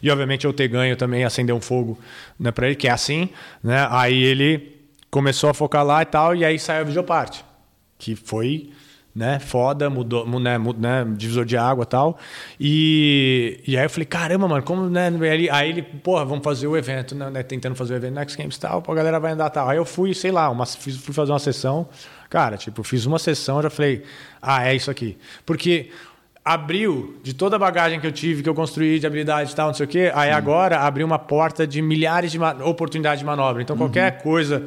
E 0.00 0.08
obviamente 0.08 0.44
eu 0.46 0.52
ter 0.52 0.68
ganho 0.68 0.96
também, 0.96 1.24
acender 1.24 1.52
um 1.54 1.60
fogo 1.60 1.98
né, 2.38 2.52
para 2.52 2.66
ele, 2.68 2.76
que 2.76 2.86
é 2.86 2.92
assim, 2.92 3.28
né? 3.62 3.88
Aí 3.90 4.22
ele 4.22 4.76
começou 5.10 5.50
a 5.50 5.54
focar 5.54 5.84
lá 5.84 6.00
e 6.00 6.06
tal, 6.06 6.34
e 6.36 6.44
aí 6.44 6.58
saiu 6.60 6.82
a 6.82 6.84
videoparte. 6.84 7.44
Que 7.98 8.14
foi 8.14 8.70
né, 9.16 9.38
foda, 9.38 9.88
mudou, 9.88 10.26
mu- 10.26 10.38
né, 10.38 10.58
mu- 10.58 10.74
né, 10.74 11.06
divisor 11.16 11.46
de 11.46 11.56
água 11.56 11.84
e 11.84 11.86
tal. 11.86 12.18
E, 12.60 13.60
e 13.66 13.76
aí 13.78 13.84
eu 13.86 13.90
falei, 13.90 14.04
caramba, 14.04 14.46
mano, 14.46 14.62
como, 14.62 14.90
né? 14.90 15.10
Aí 15.50 15.70
ele, 15.70 15.82
porra, 15.82 16.24
vamos 16.24 16.44
fazer 16.44 16.66
o 16.66 16.76
evento, 16.76 17.14
né, 17.14 17.30
né, 17.30 17.42
tentando 17.42 17.74
fazer 17.74 17.94
o 17.94 17.96
evento 17.96 18.14
Next 18.14 18.36
Games 18.36 18.56
e 18.56 18.60
tal, 18.60 18.84
a 18.86 18.94
galera 18.94 19.18
vai 19.18 19.32
andar 19.32 19.48
tal. 19.48 19.68
Aí 19.70 19.78
eu 19.78 19.86
fui, 19.86 20.12
sei 20.12 20.30
lá, 20.30 20.50
uma, 20.50 20.66
fui 20.66 20.92
fazer 21.14 21.32
uma 21.32 21.38
sessão. 21.38 21.88
Cara, 22.28 22.56
tipo, 22.58 22.82
fiz 22.82 23.06
uma 23.06 23.18
sessão, 23.18 23.62
já 23.62 23.70
falei, 23.70 24.02
ah, 24.42 24.66
é 24.68 24.74
isso 24.74 24.90
aqui. 24.90 25.16
Porque 25.46 25.90
abriu 26.44 27.16
de 27.22 27.32
toda 27.34 27.56
a 27.56 27.58
bagagem 27.58 27.98
que 27.98 28.06
eu 28.06 28.12
tive, 28.12 28.42
que 28.42 28.48
eu 28.48 28.54
construí 28.54 28.98
de 29.00 29.06
habilidade 29.06 29.50
e 29.50 29.54
tal, 29.54 29.68
não 29.68 29.74
sei 29.74 29.86
o 29.86 29.88
quê, 29.88 30.12
aí 30.14 30.30
agora 30.30 30.78
abriu 30.80 31.06
uma 31.06 31.18
porta 31.18 31.66
de 31.66 31.80
milhares 31.82 32.30
de 32.30 32.38
oportunidades 32.38 33.20
de 33.20 33.24
manobra. 33.24 33.62
Então 33.62 33.76
qualquer 33.76 34.22
coisa. 34.22 34.64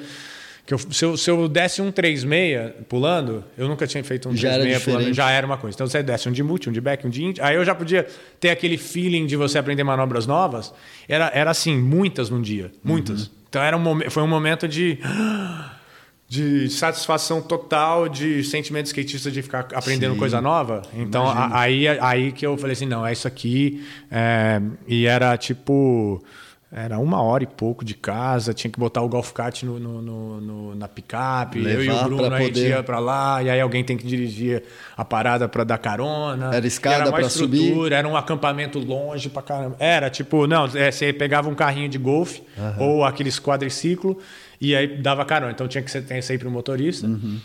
Que 0.70 0.76
eu, 0.76 0.78
se, 0.78 1.03
eu, 1.03 1.17
se 1.17 1.32
eu 1.32 1.49
desse 1.49 1.82
um 1.82 1.91
3,6 1.91 2.84
pulando, 2.88 3.43
eu 3.57 3.67
nunca 3.67 3.88
tinha 3.88 4.03
feito 4.03 4.30
um 4.30 4.36
Já 4.36 4.51
era 4.51 4.63
3,6 4.63 4.84
pulando, 4.84 5.13
já 5.15 5.32
era 5.32 5.43
uma 5.43 5.57
coisa. 5.57 5.74
Então 5.74 5.88
você 5.88 6.03
desse 6.03 6.30
um 6.30 6.32
de 6.32 6.43
multi, 6.43 6.70
um 6.70 6.72
de 6.72 6.80
back, 6.80 7.07
um 7.07 7.09
de 7.09 7.24
int, 7.24 7.39
aí 7.39 7.55
eu 7.55 7.65
já 7.65 7.74
podia 7.74 8.05
ter 8.39 8.51
aquele 8.51 8.78
feeling 8.78 9.26
de 9.26 9.36
você 9.36 9.57
aprender 9.57 9.84
manobras 9.84 10.28
novas. 10.28 10.72
Era, 11.07 11.32
era 11.34 11.49
assim, 11.49 11.76
muitas 11.76 12.30
num 12.30 12.39
dia, 12.39 12.72
muitas. 12.84 13.32
Então 13.49 13.63
era 13.63 13.76
um, 13.76 14.11
foi 14.11 14.22
um 14.22 14.28
momento 14.28 14.67
de 14.67 14.99
de 16.30 16.70
satisfação 16.70 17.41
total, 17.41 18.07
de 18.07 18.43
sentimento 18.43 18.86
skatista 18.86 19.32
de 19.32 19.41
ficar 19.41 19.70
aprendendo 19.74 20.13
Sim, 20.13 20.20
coisa 20.20 20.39
nova. 20.39 20.84
Então 20.93 21.26
aí, 21.51 21.88
aí 21.88 22.32
que 22.32 22.45
eu 22.45 22.55
falei 22.59 22.74
assim, 22.74 22.86
não, 22.86 23.03
é 23.03 23.11
isso 23.11 23.28
aqui. 23.28 23.84
É, 24.11 24.61
e 24.88 25.07
era 25.07 25.36
tipo. 25.36 26.24
Era 26.72 26.99
uma 26.99 27.20
hora 27.22 27.43
e 27.43 27.47
pouco 27.47 27.84
de 27.84 27.95
casa, 27.95 28.53
tinha 28.53 28.70
que 28.70 28.80
botar 28.80 29.01
o 29.01 29.09
golf 29.09 29.32
kart 29.32 29.63
no, 29.63 29.80
no- 29.80 30.01
no- 30.03 30.39
no- 30.41 30.76
na 30.76 30.88
picape, 30.88 31.57
eu 31.57 31.84
e 31.84 31.88
Levar 31.88 32.01
o 32.01 32.03
Bruno 32.05 32.28
pra 32.28 32.36
a 32.38 32.39
gente 32.39 32.47
poder- 32.53 32.70
ia 32.70 32.84
pra 32.84 32.99
lá, 32.99 33.41
e 33.41 33.49
aí 33.49 33.59
alguém 33.59 33.84
tem 33.84 33.97
que 33.97 34.05
dirigir 34.05 34.61
a 34.95 35.03
parada 35.03 35.47
pra 35.49 35.63
dar 35.63 35.80
carona. 35.80 36.53
Era 36.53 36.67
escada 36.67 37.09
uma 37.09 37.17
pra 37.17 37.28
subir? 37.30 37.91
Era 37.91 38.07
um 38.07 38.15
acampamento 38.15 38.78
longe 38.78 39.30
pra 39.30 39.41
caramba. 39.41 39.78
Era 39.80 40.11
tipo, 40.11 40.45
não, 40.45 40.65
é, 40.76 40.91
você 40.91 41.11
pegava 41.11 41.49
um 41.49 41.55
carrinho 41.55 41.89
de 41.89 41.97
golfe 41.97 42.43
ou 42.78 43.03
aqueles 43.03 43.39
quadriciclo 43.39 44.20
e 44.61 44.76
aí 44.76 44.88
dava 45.01 45.26
carona. 45.26 45.51
Então 45.51 45.67
tinha 45.67 45.82
que 45.84 45.89
ser 45.89 46.03
tem 46.03 46.22
sempre 46.22 46.47
um 46.47 46.51
motorista. 46.51 47.07
Uhum. 47.07 47.39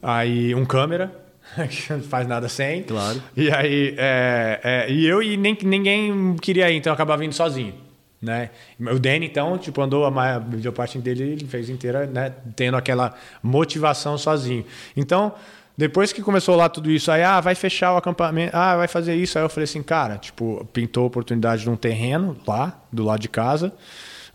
Aí 0.00 0.54
um 0.54 0.64
câmera, 0.64 1.10
que 1.68 1.92
não 1.92 2.00
faz 2.00 2.28
nada 2.28 2.48
sem. 2.48 2.84
Claro. 2.84 3.20
E 3.36 3.50
aí, 3.50 3.94
é, 3.98 4.60
é, 4.62 4.92
e 4.92 5.04
eu 5.04 5.20
e 5.20 5.36
nem, 5.36 5.58
ninguém 5.64 6.36
queria 6.40 6.70
ir, 6.70 6.76
então 6.76 6.92
eu 6.92 6.94
acabava 6.94 7.24
indo 7.24 7.34
sozinho. 7.34 7.74
Né? 8.20 8.50
O 8.80 8.98
Danny, 8.98 9.26
então, 9.26 9.56
tipo, 9.58 9.80
andou 9.80 10.04
a 10.04 10.10
maior 10.10 10.40
videoparte 10.40 10.98
dele, 10.98 11.22
ele 11.22 11.46
fez 11.46 11.68
inteira, 11.70 12.06
né? 12.06 12.32
Tendo 12.56 12.76
aquela 12.76 13.14
motivação 13.42 14.18
sozinho. 14.18 14.64
Então, 14.96 15.32
depois 15.76 16.12
que 16.12 16.20
começou 16.20 16.56
lá 16.56 16.68
tudo 16.68 16.90
isso, 16.90 17.10
aí, 17.12 17.22
ah, 17.22 17.40
vai 17.40 17.54
fechar 17.54 17.94
o 17.94 17.96
acampamento, 17.96 18.56
ah, 18.56 18.76
vai 18.76 18.88
fazer 18.88 19.14
isso. 19.14 19.38
Aí 19.38 19.44
eu 19.44 19.48
falei 19.48 19.64
assim, 19.64 19.82
cara, 19.82 20.16
tipo, 20.18 20.66
pintou 20.72 21.04
a 21.04 21.06
oportunidade 21.06 21.62
de 21.62 21.70
um 21.70 21.76
terreno 21.76 22.36
lá, 22.46 22.80
do 22.92 23.04
lado 23.04 23.20
de 23.20 23.28
casa. 23.28 23.66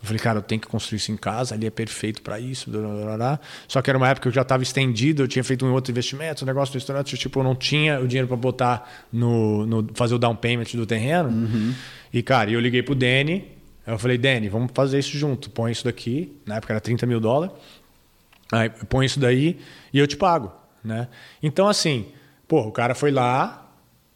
Eu 0.00 0.06
falei, 0.06 0.18
cara, 0.18 0.38
eu 0.38 0.42
tenho 0.42 0.60
que 0.60 0.66
construir 0.66 0.96
isso 0.98 1.12
em 1.12 1.16
casa, 1.16 1.54
ali 1.54 1.66
é 1.66 1.70
perfeito 1.70 2.22
para 2.22 2.38
isso. 2.40 2.70
blá. 2.70 3.38
Só 3.68 3.80
que 3.82 3.90
era 3.90 3.96
uma 3.98 4.08
época 4.08 4.22
que 4.22 4.28
eu 4.28 4.32
já 4.32 4.42
estava 4.42 4.62
estendido, 4.62 5.22
eu 5.22 5.28
tinha 5.28 5.42
feito 5.44 5.64
um 5.66 5.72
outro 5.72 5.90
investimento, 5.90 6.44
um 6.44 6.46
negócio 6.46 6.72
do 6.72 6.76
restaurante, 6.76 7.16
tipo, 7.18 7.40
eu 7.40 7.44
não 7.44 7.54
tinha 7.54 8.00
o 8.00 8.06
dinheiro 8.08 8.28
para 8.28 8.36
botar 8.36 8.90
no, 9.12 9.66
no- 9.66 9.86
fazer 9.94 10.14
o 10.14 10.18
down 10.18 10.36
payment 10.36 10.66
do 10.74 10.86
terreno. 10.86 11.74
E, 12.12 12.22
cara, 12.22 12.50
eu 12.50 12.60
liguei 12.60 12.82
pro 12.82 12.94
Danny, 12.94 13.48
eu 13.86 13.98
falei, 13.98 14.16
Danny, 14.18 14.48
vamos 14.48 14.70
fazer 14.74 14.98
isso 14.98 15.16
junto, 15.16 15.50
põe 15.50 15.72
isso 15.72 15.84
daqui, 15.84 16.32
na 16.46 16.56
época 16.56 16.72
era 16.72 16.80
30 16.80 17.06
mil 17.06 17.20
dólares, 17.20 17.54
aí 18.52 18.70
põe 18.88 19.06
isso 19.06 19.18
daí 19.20 19.58
e 19.92 19.98
eu 19.98 20.06
te 20.06 20.16
pago, 20.16 20.52
né? 20.82 21.08
Então, 21.42 21.68
assim, 21.68 22.06
pô, 22.48 22.60
o 22.62 22.72
cara 22.72 22.94
foi 22.94 23.10
lá, 23.10 23.60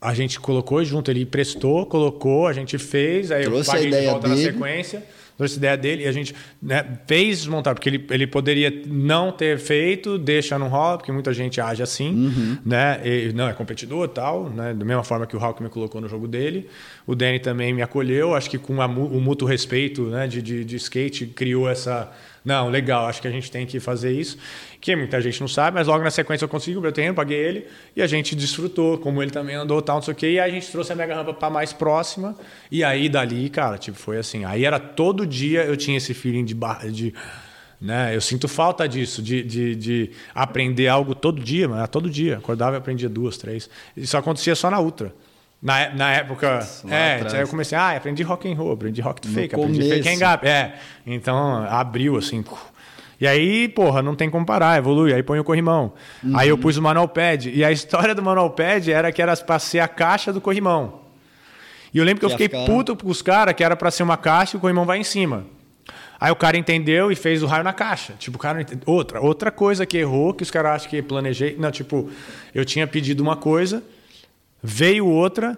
a 0.00 0.14
gente 0.14 0.38
colocou 0.40 0.82
junto, 0.84 1.10
ele 1.10 1.26
prestou, 1.26 1.84
colocou, 1.86 2.46
a 2.46 2.52
gente 2.52 2.78
fez, 2.78 3.30
aí 3.30 3.44
Trouxe 3.44 3.68
eu 3.70 3.74
paguei 3.74 3.90
de 3.90 4.06
volta 4.06 4.28
na 4.28 4.34
dele. 4.34 4.52
sequência, 4.52 5.04
trouxe 5.38 5.54
a 5.54 5.56
ideia 5.58 5.76
dele 5.76 6.02
e 6.02 6.06
a 6.06 6.12
gente 6.12 6.34
né, 6.60 6.84
fez 7.06 7.38
desmontar, 7.38 7.72
porque 7.74 7.88
ele, 7.88 8.04
ele 8.10 8.26
poderia 8.26 8.82
não 8.86 9.32
ter 9.32 9.58
feito, 9.58 10.18
deixa 10.18 10.58
não 10.58 10.68
rola, 10.68 10.98
porque 10.98 11.10
muita 11.12 11.32
gente 11.32 11.60
age 11.60 11.82
assim, 11.82 12.08
Uhum. 12.26 12.58
né? 12.66 13.00
E, 13.04 13.32
não, 13.32 13.48
é 13.48 13.52
competidor 13.54 14.08
tal, 14.08 14.50
né? 14.50 14.74
Da 14.74 14.84
mesma 14.84 15.04
forma 15.04 15.26
que 15.26 15.36
o 15.36 15.38
Hulk 15.38 15.62
me 15.62 15.68
colocou 15.70 16.00
no 16.00 16.08
jogo 16.08 16.26
dele. 16.28 16.68
O 17.06 17.14
Danny 17.14 17.38
também 17.38 17.72
me 17.72 17.80
acolheu, 17.80 18.34
acho 18.34 18.50
que 18.50 18.58
com 18.58 18.82
a 18.82 18.86
o 18.86 19.20
mútuo 19.20 19.46
respeito 19.48 20.02
né, 20.06 20.26
de, 20.26 20.42
de, 20.42 20.64
de 20.64 20.76
skate 20.76 21.26
criou 21.26 21.68
essa. 21.70 22.10
Não, 22.44 22.68
legal, 22.68 23.06
acho 23.06 23.20
que 23.20 23.28
a 23.28 23.30
gente 23.30 23.50
tem 23.50 23.66
que 23.66 23.80
fazer 23.80 24.12
isso. 24.12 24.38
Que 24.80 24.94
muita 24.94 25.20
gente 25.20 25.40
não 25.40 25.48
sabe, 25.48 25.74
mas 25.76 25.86
logo 25.86 26.02
na 26.02 26.10
sequência 26.10 26.44
eu 26.44 26.48
consegui 26.48 26.76
o 26.76 26.80
meu 26.80 26.92
terreno, 26.92 27.14
paguei 27.14 27.38
ele 27.38 27.66
e 27.96 28.02
a 28.02 28.06
gente 28.06 28.34
desfrutou, 28.34 28.96
como 28.98 29.22
ele 29.22 29.30
também 29.30 29.56
andou 29.56 29.82
tal, 29.82 29.96
não 29.96 30.02
sei 30.02 30.12
o 30.12 30.16
quê. 30.16 30.32
E 30.32 30.40
aí 30.40 30.50
a 30.50 30.54
gente 30.54 30.70
trouxe 30.70 30.92
a 30.92 30.96
mega 30.96 31.14
rampa 31.14 31.34
para 31.34 31.50
mais 31.50 31.72
próxima. 31.72 32.36
E 32.70 32.84
aí 32.84 33.08
dali, 33.08 33.48
cara, 33.48 33.76
tipo, 33.76 33.98
foi 33.98 34.18
assim. 34.18 34.44
Aí 34.44 34.64
era 34.64 34.78
todo 34.78 35.26
dia 35.26 35.64
eu 35.64 35.76
tinha 35.76 35.96
esse 35.96 36.14
feeling 36.14 36.44
de. 36.44 36.54
de 36.92 37.14
né? 37.80 38.14
Eu 38.14 38.20
sinto 38.20 38.48
falta 38.48 38.88
disso, 38.88 39.22
de, 39.22 39.42
de, 39.42 39.76
de 39.76 40.10
aprender 40.34 40.88
algo 40.88 41.14
todo 41.14 41.40
dia, 41.40 41.68
mano, 41.68 41.86
todo 41.88 42.10
dia. 42.10 42.38
Acordava 42.38 42.76
e 42.76 42.78
aprendia 42.78 43.08
duas, 43.08 43.36
três. 43.36 43.68
Isso 43.96 44.16
acontecia 44.16 44.54
só 44.54 44.70
na 44.70 44.80
Ultra. 44.80 45.14
Na, 45.60 45.80
é- 45.80 45.92
na 45.94 46.12
época. 46.12 46.60
lá 46.84 46.94
é, 46.94 47.14
atrás. 47.16 47.34
aí 47.34 47.40
eu 47.40 47.48
comecei, 47.48 47.76
ah, 47.76 47.96
aprendi 47.96 48.22
rock 48.22 48.50
and 48.50 48.54
roll, 48.54 48.72
aprendi 48.72 49.00
rock 49.00 49.20
to 49.20 49.28
fake, 49.28 49.54
aprendi 49.54 49.80
começo. 49.80 49.94
fake 50.02 50.08
and 50.08 50.18
gap. 50.18 50.46
É. 50.46 50.74
Então, 51.06 51.64
abriu 51.68 52.16
assim. 52.16 52.44
E 53.20 53.26
aí, 53.26 53.68
porra, 53.68 54.00
não 54.00 54.14
tem 54.14 54.30
como 54.30 54.46
parar, 54.46 54.78
evolui. 54.78 55.12
Aí 55.12 55.22
põe 55.24 55.40
o 55.40 55.44
corrimão. 55.44 55.92
Aí 56.34 56.48
eu 56.48 56.54
Uhum. 56.54 56.60
pus 56.60 56.76
o 56.76 56.82
manual 56.82 57.08
pad. 57.08 57.50
E 57.50 57.64
a 57.64 57.72
história 57.72 58.14
do 58.14 58.22
manual 58.22 58.50
pad 58.50 58.88
era 58.92 59.10
que 59.10 59.20
era 59.20 59.36
pra 59.36 59.58
ser 59.58 59.80
a 59.80 59.88
caixa 59.88 60.32
do 60.32 60.40
corrimão. 60.40 61.00
E 61.92 61.98
eu 61.98 62.04
lembro 62.04 62.20
que 62.20 62.26
eu 62.26 62.30
Que 62.36 62.44
fiquei 62.44 62.60
ficar- 62.60 62.72
puto 62.72 62.94
com 62.94 63.08
os 63.10 63.20
caras 63.20 63.54
que 63.54 63.64
era 63.64 63.74
pra 63.74 63.90
ser 63.90 64.04
uma 64.04 64.16
caixa 64.16 64.54
e 64.54 64.58
o 64.58 64.60
corrimão 64.60 64.84
vai 64.84 64.98
em 64.98 65.04
cima. 65.04 65.44
Aí 66.20 66.30
o 66.30 66.36
cara 66.36 66.56
entendeu 66.56 67.10
e 67.10 67.16
fez 67.16 67.42
o 67.42 67.46
raio 67.46 67.64
na 67.64 67.72
caixa. 67.72 68.12
Tipo, 68.18 68.36
o 68.36 68.40
cara 68.40 68.64
outra, 68.86 69.20
outra 69.20 69.50
coisa 69.50 69.84
que 69.84 69.96
errou, 69.98 70.32
que 70.32 70.44
os 70.44 70.50
caras 70.52 70.76
acham 70.76 70.90
que 70.90 71.02
planejei. 71.02 71.56
Não, 71.58 71.70
tipo, 71.72 72.08
eu 72.54 72.64
tinha 72.64 72.86
pedido 72.86 73.20
uma 73.22 73.34
coisa, 73.36 73.82
veio 74.62 75.06
outra, 75.06 75.56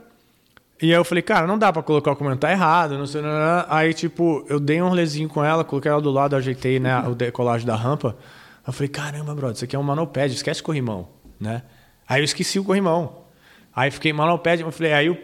e 0.80 0.86
aí 0.86 0.90
eu 0.98 1.04
falei, 1.04 1.22
cara, 1.22 1.46
não 1.46 1.58
dá 1.58 1.72
pra 1.72 1.82
colocar 1.82 2.12
o 2.12 2.16
comentário 2.16 2.40
tá 2.40 2.50
errado, 2.52 2.96
não 2.96 3.06
sei, 3.06 3.20
não, 3.20 3.28
não. 3.30 3.64
Aí, 3.68 3.92
tipo, 3.92 4.44
eu 4.48 4.58
dei 4.58 4.80
um 4.80 4.88
rolezinho 4.88 5.28
com 5.28 5.44
ela, 5.44 5.62
coloquei 5.64 5.90
ela 5.90 6.00
do 6.00 6.10
lado, 6.10 6.34
ajeitei 6.36 6.78
né, 6.80 6.98
o 7.06 7.14
decolagem 7.14 7.66
da 7.66 7.76
rampa. 7.76 8.16
Eu 8.66 8.72
falei, 8.72 8.88
caramba, 8.88 9.34
brother, 9.34 9.56
isso 9.56 9.64
aqui 9.64 9.76
é 9.76 9.78
um 9.78 9.82
manoped, 9.82 10.32
esquece 10.34 10.60
o 10.60 10.64
corrimão, 10.64 11.08
né? 11.38 11.62
Aí 12.08 12.20
eu 12.20 12.24
esqueci 12.24 12.58
o 12.58 12.64
corrimão. 12.64 13.18
Aí 13.74 13.90
fiquei 13.90 14.12
manoped, 14.12 14.62
eu 14.62 14.70
falei, 14.72 14.92
aí 14.92 15.06
eu 15.06 15.18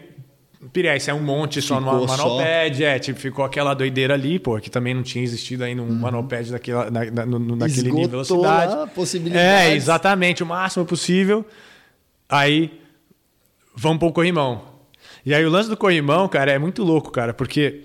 Piré, 0.73 0.97
isso 0.97 1.09
é 1.11 1.13
um 1.13 1.21
monte 1.21 1.61
só 1.61 1.77
Ficou 1.77 1.93
numa 1.99 2.17
só. 2.17 2.41
é, 2.41 2.97
tipo, 2.97 3.19
ficou 3.19 3.45
aquela 3.45 3.75
doideira 3.75 4.15
ali, 4.15 4.39
pô, 4.39 4.59
que 4.59 4.71
também 4.71 4.91
não 4.91 5.03
tinha 5.03 5.23
existido 5.23 5.63
ainda 5.63 5.83
um 5.83 5.91
manoped 5.93 6.51
daquela, 6.51 6.89
na, 6.89 7.05
na- 7.05 7.25
no- 7.27 7.55
naquele 7.55 7.91
nível 7.91 7.95
de 7.95 8.03
Uhum. 8.05 8.09
Velocidade. 8.41 8.73
lá 8.75 8.87
possibilidades. 8.87 9.47
É, 9.71 9.75
exatamente, 9.75 10.41
o 10.41 10.47
máximo 10.47 10.83
possível. 10.83 11.45
Aí, 12.27 12.81
vamos 13.77 13.99
pro 13.99 14.11
corrimão. 14.11 14.75
E 15.25 15.33
aí 15.33 15.45
o 15.45 15.49
lance 15.49 15.69
do 15.69 15.77
corrimão, 15.77 16.27
cara, 16.27 16.51
é 16.51 16.57
muito 16.57 16.83
louco, 16.83 17.11
cara, 17.11 17.33
porque. 17.33 17.83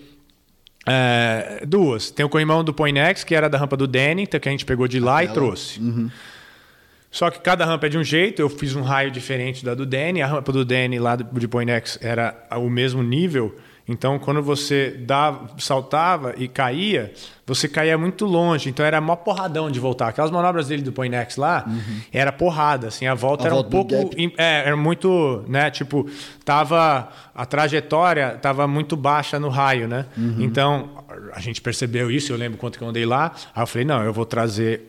é, 0.88 1.62
duas. 1.66 2.11
Tem 2.11 2.24
o 2.24 2.28
corrimão 2.28 2.64
do 2.64 2.72
Poinex, 2.74 3.22
que 3.24 3.34
era 3.34 3.49
da 3.49 3.59
rampa 3.59 3.76
do 3.76 3.86
Danny, 3.86 4.26
que 4.26 4.49
a 4.49 4.53
gente 4.53 4.64
pegou 4.64 4.88
de 4.88 4.99
lá 4.99 5.22
e 5.22 5.26
Aquela. 5.26 5.34
trouxe. 5.34 5.80
Só 7.11 7.30
que 7.30 7.40
cada 7.40 7.64
rampa 7.66 7.86
é 7.86 7.88
de 7.90 7.99
um 7.99 8.03
jeito, 8.05 8.40
eu 8.40 8.49
fiz 8.49 8.74
um 8.74 8.80
raio 8.82 9.11
diferente 9.11 9.64
da 9.64 9.74
do 9.74 9.84
Danny. 9.84 10.22
A 10.22 10.26
rampa 10.26 10.51
do 10.51 10.64
Danny 10.64 10.99
lá 10.99 11.14
do- 11.14 11.38
de 11.38 11.47
Poinex 11.47 11.99
era 12.01 12.34
o 12.57 12.70
mesmo 12.70 13.03
nível. 13.03 13.55
Então, 13.87 14.18
quando 14.18 14.43
você 14.43 14.91
dava, 14.91 15.51
saltava 15.59 16.35
e 16.37 16.47
caía, 16.47 17.12
você 17.47 17.68
caía 17.68 17.99
muito 17.99 18.24
longe. 18.24 18.70
Então, 18.70 18.87
era 18.87 19.01
mó 19.01 19.16
porradão 19.16 19.70
de 19.70 19.80
voltar. 19.80 20.09
Aquelas 20.09 20.30
manobras 20.30 20.68
dele 20.68 20.83
do 20.83 20.93
Poinex 20.93 21.37
lá, 21.37 21.66
era 22.12 22.30
porrada. 22.30 22.89
Assim, 22.89 23.07
a 23.07 23.14
volta 23.14 23.45
A 23.45 23.47
era 23.47 23.55
volta 23.55 23.68
um 23.68 23.70
pouco... 23.70 24.11
É, 24.37 24.66
era 24.66 24.76
muito, 24.76 25.45
né? 25.49 25.70
Tipo, 25.70 26.09
tava... 26.45 27.09
A 27.35 27.45
trajetória 27.45 28.39
tava 28.41 28.68
muito 28.68 28.97
baixa 28.97 29.41
no 29.41 29.49
raio, 29.49 29.89
né? 29.89 30.07
Então, 30.39 31.05
a 31.33 31.41
gente 31.41 31.61
percebeu 31.61 32.11
isso. 32.11 32.33
Eu 32.33 32.37
lembro 32.37 32.59
quanto 32.59 32.78
que 32.78 32.85
eu 32.85 32.89
andei 32.89 33.05
lá. 33.05 33.33
Aí 33.55 33.62
eu 33.62 33.66
falei, 33.66 33.85
não, 33.85 34.03
eu 34.05 34.12
vou 34.12 34.24
trazer 34.24 34.89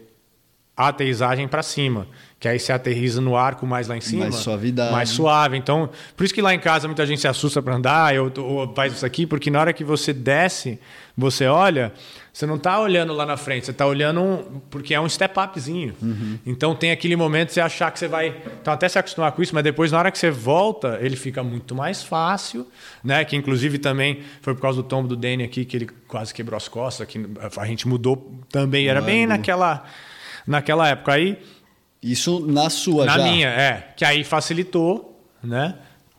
a 0.75 0.87
aterrissagem 0.87 1.47
para 1.47 1.61
cima, 1.61 2.07
que 2.43 2.47
aí 2.49 2.59
você 2.59 2.73
aterriza 2.73 3.21
no 3.21 3.37
arco 3.37 3.65
mais 3.65 3.87
lá 3.87 3.95
em 3.95 4.01
cima, 4.01 4.23
Mais 4.25 4.35
suavidade. 4.35 4.91
mais 4.91 5.07
suave. 5.07 5.55
Então, 5.55 5.89
por 6.17 6.25
isso 6.25 6.33
que 6.33 6.41
lá 6.41 6.53
em 6.53 6.59
casa 6.59 6.89
muita 6.89 7.05
gente 7.05 7.21
se 7.21 7.27
assusta 7.29 7.61
para 7.61 7.73
andar, 7.73 8.13
eu 8.13 8.29
ou 8.37 8.73
faz 8.75 8.91
isso 8.91 9.05
aqui, 9.05 9.25
porque 9.25 9.49
na 9.49 9.61
hora 9.61 9.71
que 9.71 9.81
você 9.81 10.11
desce, 10.11 10.77
você 11.17 11.45
olha, 11.47 11.93
você 12.33 12.45
não 12.45 12.55
está 12.55 12.77
olhando 12.81 13.13
lá 13.13 13.25
na 13.25 13.37
frente, 13.37 13.63
você 13.65 13.71
está 13.71 13.85
olhando 13.87 14.19
um- 14.19 14.59
porque 14.69 14.93
é 14.93 14.99
um 14.99 15.07
step 15.07 15.39
upzinho. 15.39 15.93
Uhum. 16.01 16.37
Então 16.45 16.75
tem 16.75 16.91
aquele 16.91 17.15
momento 17.15 17.47
de 17.47 17.53
você 17.53 17.61
achar 17.61 17.89
que 17.93 17.97
você 17.97 18.09
vai, 18.09 18.35
então 18.61 18.73
até 18.73 18.89
se 18.89 18.99
acostumar 18.99 19.31
com 19.31 19.41
isso, 19.41 19.55
mas 19.55 19.63
depois 19.63 19.89
na 19.93 19.99
hora 19.99 20.11
que 20.11 20.17
você 20.17 20.29
volta, 20.29 20.97
ele 21.01 21.15
fica 21.15 21.41
muito 21.43 21.73
mais 21.73 22.03
fácil, 22.03 22.67
né? 23.01 23.23
Que 23.23 23.37
inclusive 23.37 23.77
também 23.77 24.19
foi 24.41 24.53
por 24.53 24.59
causa 24.63 24.81
do 24.81 24.83
tombo 24.85 25.07
do 25.07 25.15
Danny 25.15 25.45
aqui 25.45 25.63
que 25.63 25.77
ele 25.77 25.87
quase 26.09 26.33
quebrou 26.33 26.57
as 26.57 26.67
costas, 26.67 27.07
que 27.07 27.25
a 27.57 27.65
gente 27.65 27.87
mudou 27.87 28.37
também, 28.51 28.89
era 28.89 28.99
bem 29.01 29.25
naquela 29.25 29.85
naquela 30.45 30.89
época 30.89 31.13
aí 31.13 31.37
Isso 32.03 32.45
na 32.45 32.69
sua 32.69 33.05
na 33.05 33.17
já. 33.17 33.23
minha, 33.23 33.47
é. 33.47 33.93
Que 33.95 34.03
aí 34.03 34.23
facilitou, 34.23 35.17
né? 35.41 35.75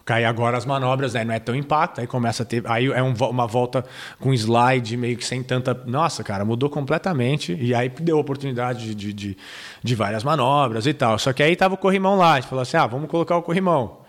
Aí 0.07 0.25
agora 0.25 0.59
as 0.59 0.67
manobras 0.67 1.15
né, 1.15 1.25
não 1.25 1.33
é 1.33 1.39
tão 1.39 1.55
impacto, 1.55 2.01
aí 2.01 2.07
começa 2.07 2.43
a 2.43 2.47
ter. 2.47 2.63
Aí 2.67 2.87
é 2.87 3.03
um 3.03 3.15
uma 3.31 3.47
volta 3.47 3.85
com 4.21 4.35
slide, 4.35 4.97
meio 4.99 5.17
que 5.17 5.25
sem 5.25 5.43
tanta. 5.43 5.73
Nossa, 5.87 6.23
cara, 6.23 6.45
mudou 6.45 6.69
completamente. 6.69 7.57
E 7.59 7.75
aí 7.75 7.89
deu 7.89 8.19
oportunidade 8.19 8.87
de, 8.87 8.95
de, 8.95 9.13
de, 9.13 9.37
de 9.83 9.95
várias 9.95 10.23
manobras 10.23 10.87
e 10.87 10.93
tal. 10.93 11.19
Só 11.19 11.33
que 11.33 11.43
aí 11.43 11.57
tava 11.57 11.75
o 11.75 11.79
corrimão 11.79 12.17
lá. 12.17 12.35
A 12.35 12.41
gente 12.41 12.49
falou 12.49 12.63
assim: 12.63 12.77
ah, 12.77 12.87
vamos 12.87 13.09
colocar 13.09 13.37
o 13.37 13.43
corrimão. 13.43 14.05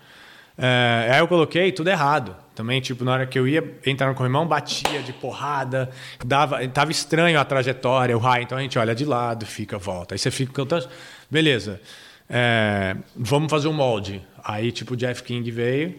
É, 0.58 1.10
aí 1.12 1.18
eu 1.18 1.28
coloquei 1.28 1.72
tudo 1.72 1.88
errado. 1.88 2.36
Também, 2.54 2.80
tipo, 2.80 3.04
na 3.04 3.12
hora 3.12 3.26
que 3.26 3.38
eu 3.38 3.46
ia 3.46 3.62
entrar 3.84 4.08
no 4.08 4.14
corrimão, 4.14 4.46
batia 4.46 5.02
de 5.02 5.12
porrada, 5.12 5.90
dava, 6.24 6.66
tava 6.68 6.90
estranho 6.90 7.38
a 7.38 7.44
trajetória, 7.44 8.16
o 8.16 8.20
raio. 8.20 8.44
Então 8.44 8.56
a 8.56 8.62
gente 8.62 8.78
olha 8.78 8.94
de 8.94 9.04
lado, 9.04 9.44
fica, 9.46 9.78
volta. 9.78 10.14
Aí 10.14 10.18
você 10.18 10.30
fica 10.30 10.52
cantando. 10.52 10.88
Beleza. 11.30 11.80
É, 12.28 12.96
vamos 13.14 13.50
fazer 13.50 13.68
um 13.68 13.72
molde. 13.72 14.22
Aí, 14.42 14.72
tipo, 14.72 14.94
o 14.94 14.96
Jeff 14.96 15.22
King 15.22 15.48
veio, 15.50 15.94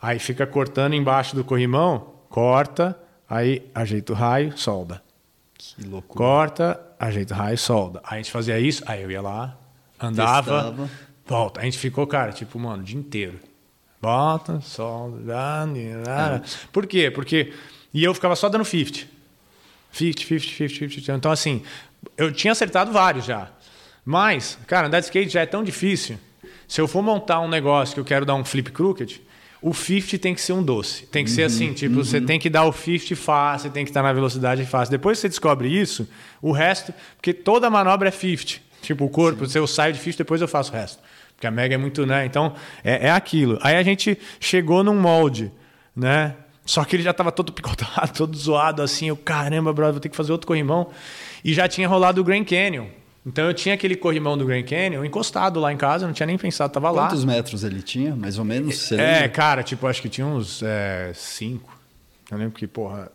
aí 0.00 0.18
fica 0.18 0.46
cortando 0.46 0.94
embaixo 0.94 1.34
do 1.34 1.44
corrimão, 1.44 2.14
corta, 2.28 2.98
aí 3.28 3.62
ajeita 3.74 4.12
o 4.12 4.16
raio, 4.16 4.56
solda. 4.56 5.02
Que 5.56 5.86
loucura. 5.86 6.18
Corta, 6.18 6.80
ajeita 6.98 7.34
o 7.34 7.36
raio, 7.36 7.58
solda. 7.58 8.00
Aí 8.04 8.14
a 8.14 8.22
gente 8.22 8.30
fazia 8.30 8.58
isso, 8.58 8.82
aí 8.86 9.02
eu 9.02 9.10
ia 9.10 9.20
lá, 9.20 9.56
andava, 10.00 10.62
Testava. 10.62 10.90
volta. 11.26 11.60
A 11.60 11.64
gente 11.64 11.78
ficou, 11.78 12.06
cara, 12.06 12.32
tipo, 12.32 12.58
mano, 12.58 12.82
o 12.82 12.84
dia 12.84 12.98
inteiro. 12.98 13.38
Volta, 14.00 14.60
solda. 14.62 15.18
dá. 16.04 16.42
Por 16.72 16.86
quê? 16.86 17.10
Porque. 17.10 17.52
E 17.92 18.02
eu 18.02 18.14
ficava 18.14 18.34
só 18.34 18.48
dando 18.48 18.64
50. 18.64 19.06
50, 19.92 20.20
50, 20.22 20.44
50, 20.46 20.94
50. 20.94 21.12
Então, 21.12 21.32
assim, 21.32 21.62
eu 22.16 22.32
tinha 22.32 22.52
acertado 22.52 22.92
vários 22.92 23.24
já. 23.24 23.50
Mas, 24.04 24.58
cara, 24.66 24.86
andar 24.86 25.00
de 25.00 25.06
skate 25.06 25.30
já 25.30 25.42
é 25.42 25.46
tão 25.46 25.62
difícil. 25.62 26.18
Se 26.66 26.80
eu 26.80 26.88
for 26.88 27.02
montar 27.02 27.40
um 27.40 27.48
negócio 27.48 27.94
que 27.94 28.00
eu 28.00 28.04
quero 28.04 28.24
dar 28.24 28.34
um 28.34 28.44
flip 28.44 28.70
crooked, 28.70 29.20
o 29.62 29.74
50 29.74 30.18
tem 30.18 30.34
que 30.34 30.40
ser 30.40 30.52
um 30.52 30.62
doce. 30.62 31.06
Tem 31.06 31.24
que 31.24 31.30
ser 31.30 31.42
assim, 31.42 31.72
tipo, 31.72 31.96
você 31.96 32.20
tem 32.20 32.38
que 32.38 32.48
dar 32.48 32.64
o 32.64 32.72
50 32.72 33.14
fácil, 33.14 33.70
tem 33.70 33.84
que 33.84 33.90
estar 33.90 34.02
na 34.02 34.12
velocidade 34.12 34.64
fácil. 34.64 34.90
Depois 34.90 35.18
que 35.18 35.22
você 35.22 35.28
descobre 35.28 35.68
isso, 35.68 36.08
o 36.40 36.50
resto, 36.50 36.94
porque 37.16 37.34
toda 37.34 37.68
manobra 37.68 38.08
é 38.08 38.12
50. 38.12 38.60
Tipo, 38.80 39.04
o 39.04 39.10
corpo, 39.10 39.46
se 39.46 39.58
eu 39.58 39.66
saio 39.66 39.92
de 39.92 39.98
50, 39.98 40.18
depois 40.18 40.40
eu 40.40 40.48
faço 40.48 40.72
o 40.72 40.74
resto. 40.74 41.02
Porque 41.34 41.46
a 41.46 41.50
mega 41.50 41.74
é 41.74 41.78
muito, 41.78 42.06
né? 42.06 42.24
Então, 42.24 42.54
é, 42.82 43.08
é 43.08 43.10
aquilo. 43.10 43.58
Aí 43.62 43.76
a 43.76 43.82
gente 43.82 44.18
chegou 44.38 44.82
num 44.82 44.98
molde, 44.98 45.52
né? 45.94 46.34
Só 46.64 46.84
que 46.84 46.96
ele 46.96 47.02
já 47.02 47.10
estava 47.10 47.32
todo 47.32 47.52
picotado, 47.52 48.12
todo 48.16 48.36
zoado 48.36 48.80
assim. 48.80 49.08
Eu, 49.08 49.16
caramba, 49.16 49.72
brother, 49.72 49.94
vou 49.94 50.00
ter 50.00 50.08
que 50.08 50.16
fazer 50.16 50.32
outro 50.32 50.46
corrimão. 50.46 50.90
E 51.44 51.52
já 51.52 51.66
tinha 51.66 51.88
rolado 51.88 52.20
o 52.20 52.24
Grand 52.24 52.44
Canyon. 52.44 52.86
Então 53.24 53.44
eu 53.46 53.52
tinha 53.52 53.74
aquele 53.74 53.96
corrimão 53.96 54.36
do 54.38 54.46
Grand 54.46 54.62
Canyon 54.62 55.04
encostado 55.04 55.60
lá 55.60 55.70
em 55.72 55.76
casa, 55.76 56.06
não 56.06 56.14
tinha 56.14 56.26
nem 56.26 56.38
pensado, 56.38 56.72
tava 56.72 56.90
lá. 56.90 57.08
Quantos 57.08 57.24
metros 57.24 57.64
ele 57.64 57.82
tinha, 57.82 58.16
mais 58.16 58.38
ou 58.38 58.44
menos? 58.44 58.90
É, 58.92 58.96
lembra? 58.96 59.28
cara, 59.28 59.62
tipo, 59.62 59.86
acho 59.86 60.00
que 60.00 60.08
tinha 60.08 60.26
uns 60.26 60.62
é, 60.62 61.12
cinco. 61.14 61.78
Eu 62.30 62.38
lembro 62.38 62.54
que, 62.58 62.66
porra. 62.66 63.12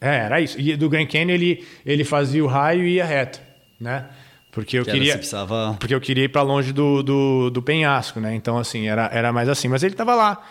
É, 0.00 0.16
era 0.24 0.40
isso. 0.40 0.58
E 0.58 0.74
do 0.74 0.88
Grand 0.88 1.06
Canyon 1.06 1.30
ele, 1.30 1.66
ele 1.84 2.02
fazia 2.02 2.42
o 2.42 2.46
raio 2.48 2.84
e 2.84 2.94
ia 2.94 3.04
reto, 3.04 3.40
né? 3.78 4.08
Porque 4.50 4.78
eu 4.78 4.84
Que 4.84 4.90
queria. 4.92 5.14
precisava- 5.16 5.76
Porque 5.78 5.94
eu 5.94 6.00
queria 6.00 6.24
ir 6.24 6.28
para 6.28 6.42
longe 6.42 6.72
do, 6.72 7.02
do, 7.02 7.50
do 7.50 7.62
penhasco, 7.62 8.20
né? 8.20 8.34
Então, 8.34 8.58
assim, 8.58 8.86
era, 8.88 9.08
era 9.12 9.32
mais 9.32 9.48
assim. 9.48 9.68
Mas 9.68 9.82
ele 9.82 9.94
tava 9.94 10.14
lá. 10.14 10.42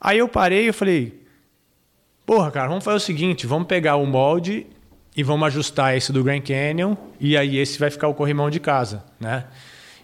Aí 0.00 0.18
eu 0.18 0.28
parei 0.28 0.68
e 0.68 0.72
falei: 0.72 1.22
Porra, 2.26 2.50
cara, 2.50 2.68
vamos 2.68 2.84
fazer 2.84 2.96
o 2.96 3.00
seguinte: 3.00 3.46
vamos 3.46 3.66
pegar 3.66 3.96
o 3.96 4.04
molde 4.06 4.66
e 5.18 5.22
vamos 5.24 5.48
ajustar 5.48 5.96
esse 5.96 6.12
do 6.12 6.22
Grand 6.22 6.40
Canyon. 6.40 6.94
E 7.18 7.36
aí 7.36 7.58
esse 7.58 7.78
vai 7.78 7.90
ficar 7.90 8.06
o 8.08 8.14
corrimão 8.14 8.48
de 8.48 8.60
casa, 8.60 9.04
né? 9.20 9.44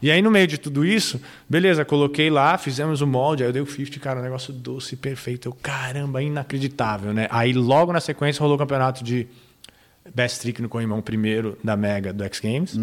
E 0.02 0.10
aí, 0.10 0.20
no 0.20 0.30
meio 0.30 0.46
de 0.46 0.58
tudo 0.58 0.84
isso, 0.84 1.18
beleza, 1.48 1.82
coloquei 1.84 2.28
lá, 2.28 2.58
fizemos 2.58 3.00
o 3.00 3.06
molde, 3.06 3.42
aí 3.42 3.48
eu 3.48 3.52
dei 3.54 3.62
o 3.62 3.66
50, 3.66 4.00
cara, 4.00 4.20
um 4.20 4.22
negócio 4.22 4.52
doce, 4.52 4.96
perfeito. 4.96 5.48
Eu, 5.48 5.52
caramba, 5.62 6.20
inacreditável, 6.22 7.14
né? 7.14 7.26
Aí 7.30 7.52
logo 7.54 7.90
na 7.92 8.00
sequência 8.00 8.40
rolou 8.40 8.56
o 8.56 8.58
campeonato 8.58 9.02
de 9.02 9.26
Best 10.14 10.40
Trick 10.40 10.60
no 10.60 10.68
corrimão 10.68 11.00
primeiro 11.00 11.56
da 11.64 11.74
Mega 11.76 12.12
do 12.12 12.22
X 12.24 12.40
Games. 12.40 12.74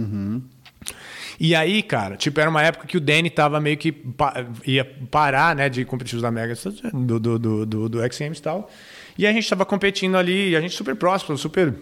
E 1.40 1.54
aí, 1.54 1.84
cara, 1.84 2.16
tipo, 2.16 2.40
era 2.40 2.50
uma 2.50 2.64
época 2.64 2.88
que 2.88 2.98
o 2.98 3.02
Danny 3.02 3.30
tava 3.30 3.60
meio 3.60 3.78
que 3.78 3.92
pa- 3.92 4.46
ia 4.66 4.84
parar, 5.12 5.56
né, 5.56 5.70
de 5.70 5.86
competitivos 5.86 6.24
da 6.24 6.32
Mega 6.32 6.56
do, 6.94 7.20
do, 7.20 7.38
do, 7.40 7.66
do, 7.66 7.90
do 7.90 8.02
X 8.04 8.18
Games 8.18 8.40
e 8.40 8.42
tal. 8.42 8.72
E 9.18 9.28
a 9.28 9.32
gente 9.34 9.48
tava 9.48 9.66
competindo 9.66 10.16
ali, 10.18 10.52
e 10.52 10.56
a 10.56 10.62
gente 10.62 10.74
super 10.76 10.96
próximo, 10.96 11.38
super. 11.38 11.74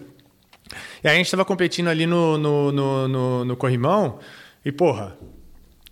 E 1.03 1.07
aí 1.07 1.15
a 1.15 1.17
gente 1.17 1.32
tava 1.32 1.43
competindo 1.45 1.88
ali 1.88 2.05
no, 2.05 2.38
no, 2.38 2.72
no, 2.72 3.07
no, 3.07 3.45
no 3.45 3.57
corrimão, 3.57 4.20
e 4.63 4.72
porra. 4.72 5.17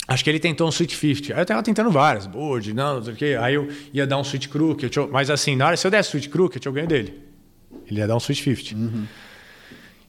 Acho 0.07 0.23
que 0.23 0.29
ele 0.29 0.39
tentou 0.39 0.67
um 0.67 0.71
Switch 0.71 0.93
50. 0.95 1.33
Aí 1.33 1.41
eu 1.41 1.45
tava 1.45 1.61
tentando 1.61 1.91
várias, 1.91 2.25
board, 2.25 2.73
não, 2.73 2.95
não 2.95 3.03
sei 3.03 3.13
o 3.13 3.15
quê. 3.17 3.37
Aí 3.41 3.55
eu 3.55 3.67
ia 3.93 4.07
dar 4.07 4.17
um 4.17 4.23
Switch 4.23 4.47
Crooked, 4.47 4.95
eu- 4.95 5.09
mas 5.11 5.29
assim, 5.29 5.55
na 5.55 5.67
hora, 5.67 5.75
se 5.77 5.85
eu 5.85 5.91
desse 5.91 6.11
Switch 6.11 6.29
Crooked, 6.29 6.65
eu 6.65 6.71
ganho 6.71 6.87
dele. 6.87 7.21
Ele 7.89 7.99
ia 7.99 8.07
dar 8.07 8.15
um 8.15 8.19
Switch 8.19 8.41
50. 8.43 8.75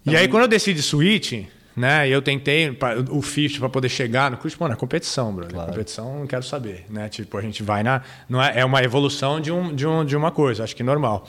E 0.06 0.16
aí, 0.16 0.28
quando 0.28 0.42
eu 0.44 0.48
decidi 0.48 0.80
switch, 0.80 1.44
né, 1.76 2.08
eu 2.08 2.22
tentei 2.22 2.70
o 3.10 3.20
50 3.22 3.58
para 3.58 3.68
poder 3.68 3.88
chegar 3.88 4.30
no 4.30 4.36
cruise, 4.36 4.56
mano, 4.58 4.72
é 4.74 4.76
competição, 4.76 5.34
brother. 5.34 5.52
Claro. 5.54 5.70
Competição, 5.72 6.20
não 6.20 6.26
quero 6.26 6.42
saber, 6.44 6.86
né? 6.88 7.08
Tipo, 7.08 7.36
a 7.36 7.42
gente 7.42 7.62
vai 7.62 7.82
na. 7.82 8.00
Não 8.28 8.42
é, 8.42 8.60
é 8.60 8.64
uma 8.64 8.82
evolução 8.82 9.40
de, 9.40 9.50
um, 9.52 9.74
de, 9.74 9.86
um, 9.86 10.04
de 10.04 10.16
uma 10.16 10.30
coisa, 10.30 10.62
acho 10.64 10.74
que 10.76 10.82
normal. 10.82 11.28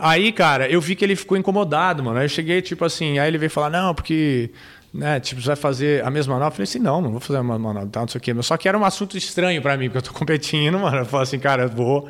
Aí, 0.00 0.32
cara, 0.32 0.68
eu 0.68 0.80
vi 0.80 0.94
que 0.96 1.04
ele 1.04 1.14
ficou 1.16 1.36
incomodado, 1.36 2.02
mano. 2.02 2.18
Aí 2.18 2.24
eu 2.24 2.28
cheguei, 2.28 2.60
tipo 2.62 2.84
assim, 2.84 3.18
aí 3.18 3.28
ele 3.28 3.38
veio 3.38 3.50
falar, 3.50 3.70
não, 3.70 3.94
porque. 3.94 4.50
Né, 4.92 5.20
tipo, 5.20 5.40
você 5.40 5.46
vai 5.48 5.56
fazer 5.56 6.04
a 6.04 6.10
mesma 6.10 6.34
manobra? 6.34 6.48
Eu 6.48 6.56
falei 6.56 6.64
assim, 6.64 6.78
não, 6.80 7.00
não 7.00 7.10
vou 7.12 7.20
fazer 7.20 7.38
a 7.38 7.42
mesma 7.44 7.58
manobra, 7.58 7.88
tá, 7.88 8.00
não 8.00 8.08
sei 8.08 8.18
o 8.18 8.22
quê. 8.22 8.34
Mas 8.34 8.46
Só 8.46 8.56
que 8.56 8.68
era 8.68 8.76
um 8.76 8.84
assunto 8.84 9.16
estranho 9.16 9.62
para 9.62 9.76
mim, 9.76 9.84
porque 9.88 9.98
eu 9.98 10.02
tô 10.02 10.12
competindo, 10.18 10.78
mano. 10.78 10.98
Eu 10.98 11.06
falo 11.06 11.22
assim, 11.22 11.38
cara, 11.38 11.62
eu 11.64 11.68
vou. 11.68 12.08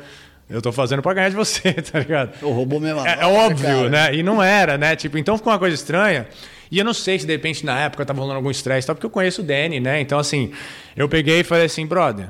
Eu 0.49 0.61
tô 0.61 0.71
fazendo 0.71 1.01
pra 1.01 1.13
ganhar 1.13 1.29
de 1.29 1.35
você, 1.35 1.71
tá 1.79 1.99
ligado? 1.99 2.33
Roubou 2.41 2.79
minha 2.79 2.93
É, 2.93 2.95
é 2.95 2.95
manobra, 3.17 3.27
óbvio, 3.45 3.67
cara. 3.67 3.89
né? 3.89 4.15
E 4.15 4.23
não 4.23 4.41
era, 4.41 4.77
né? 4.77 4.95
Tipo, 4.95 5.17
então 5.17 5.37
ficou 5.37 5.53
uma 5.53 5.59
coisa 5.59 5.75
estranha. 5.75 6.27
E 6.71 6.79
eu 6.79 6.83
não 6.85 6.93
sei 6.93 7.19
se 7.19 7.25
de 7.25 7.31
repente 7.33 7.65
na 7.65 7.79
época 7.81 8.05
tava 8.05 8.19
rolando 8.19 8.37
algum 8.37 8.49
estresse, 8.51 8.87
tal, 8.87 8.95
porque 8.95 9.05
eu 9.05 9.09
conheço 9.11 9.41
o 9.41 9.45
Danny, 9.45 9.79
né? 9.79 10.01
Então, 10.01 10.17
assim, 10.17 10.51
eu 10.95 11.07
peguei 11.07 11.41
e 11.41 11.43
falei 11.43 11.65
assim, 11.65 11.85
brother, 11.85 12.29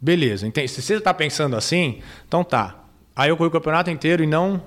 beleza, 0.00 0.46
entende? 0.46 0.68
se 0.68 0.80
você 0.82 1.00
tá 1.00 1.12
pensando 1.12 1.56
assim, 1.56 2.00
então 2.26 2.42
tá. 2.42 2.81
Aí 3.14 3.30
eu 3.30 3.36
corri 3.36 3.48
o 3.48 3.52
campeonato 3.52 3.90
inteiro 3.90 4.22
e 4.22 4.26
não. 4.26 4.62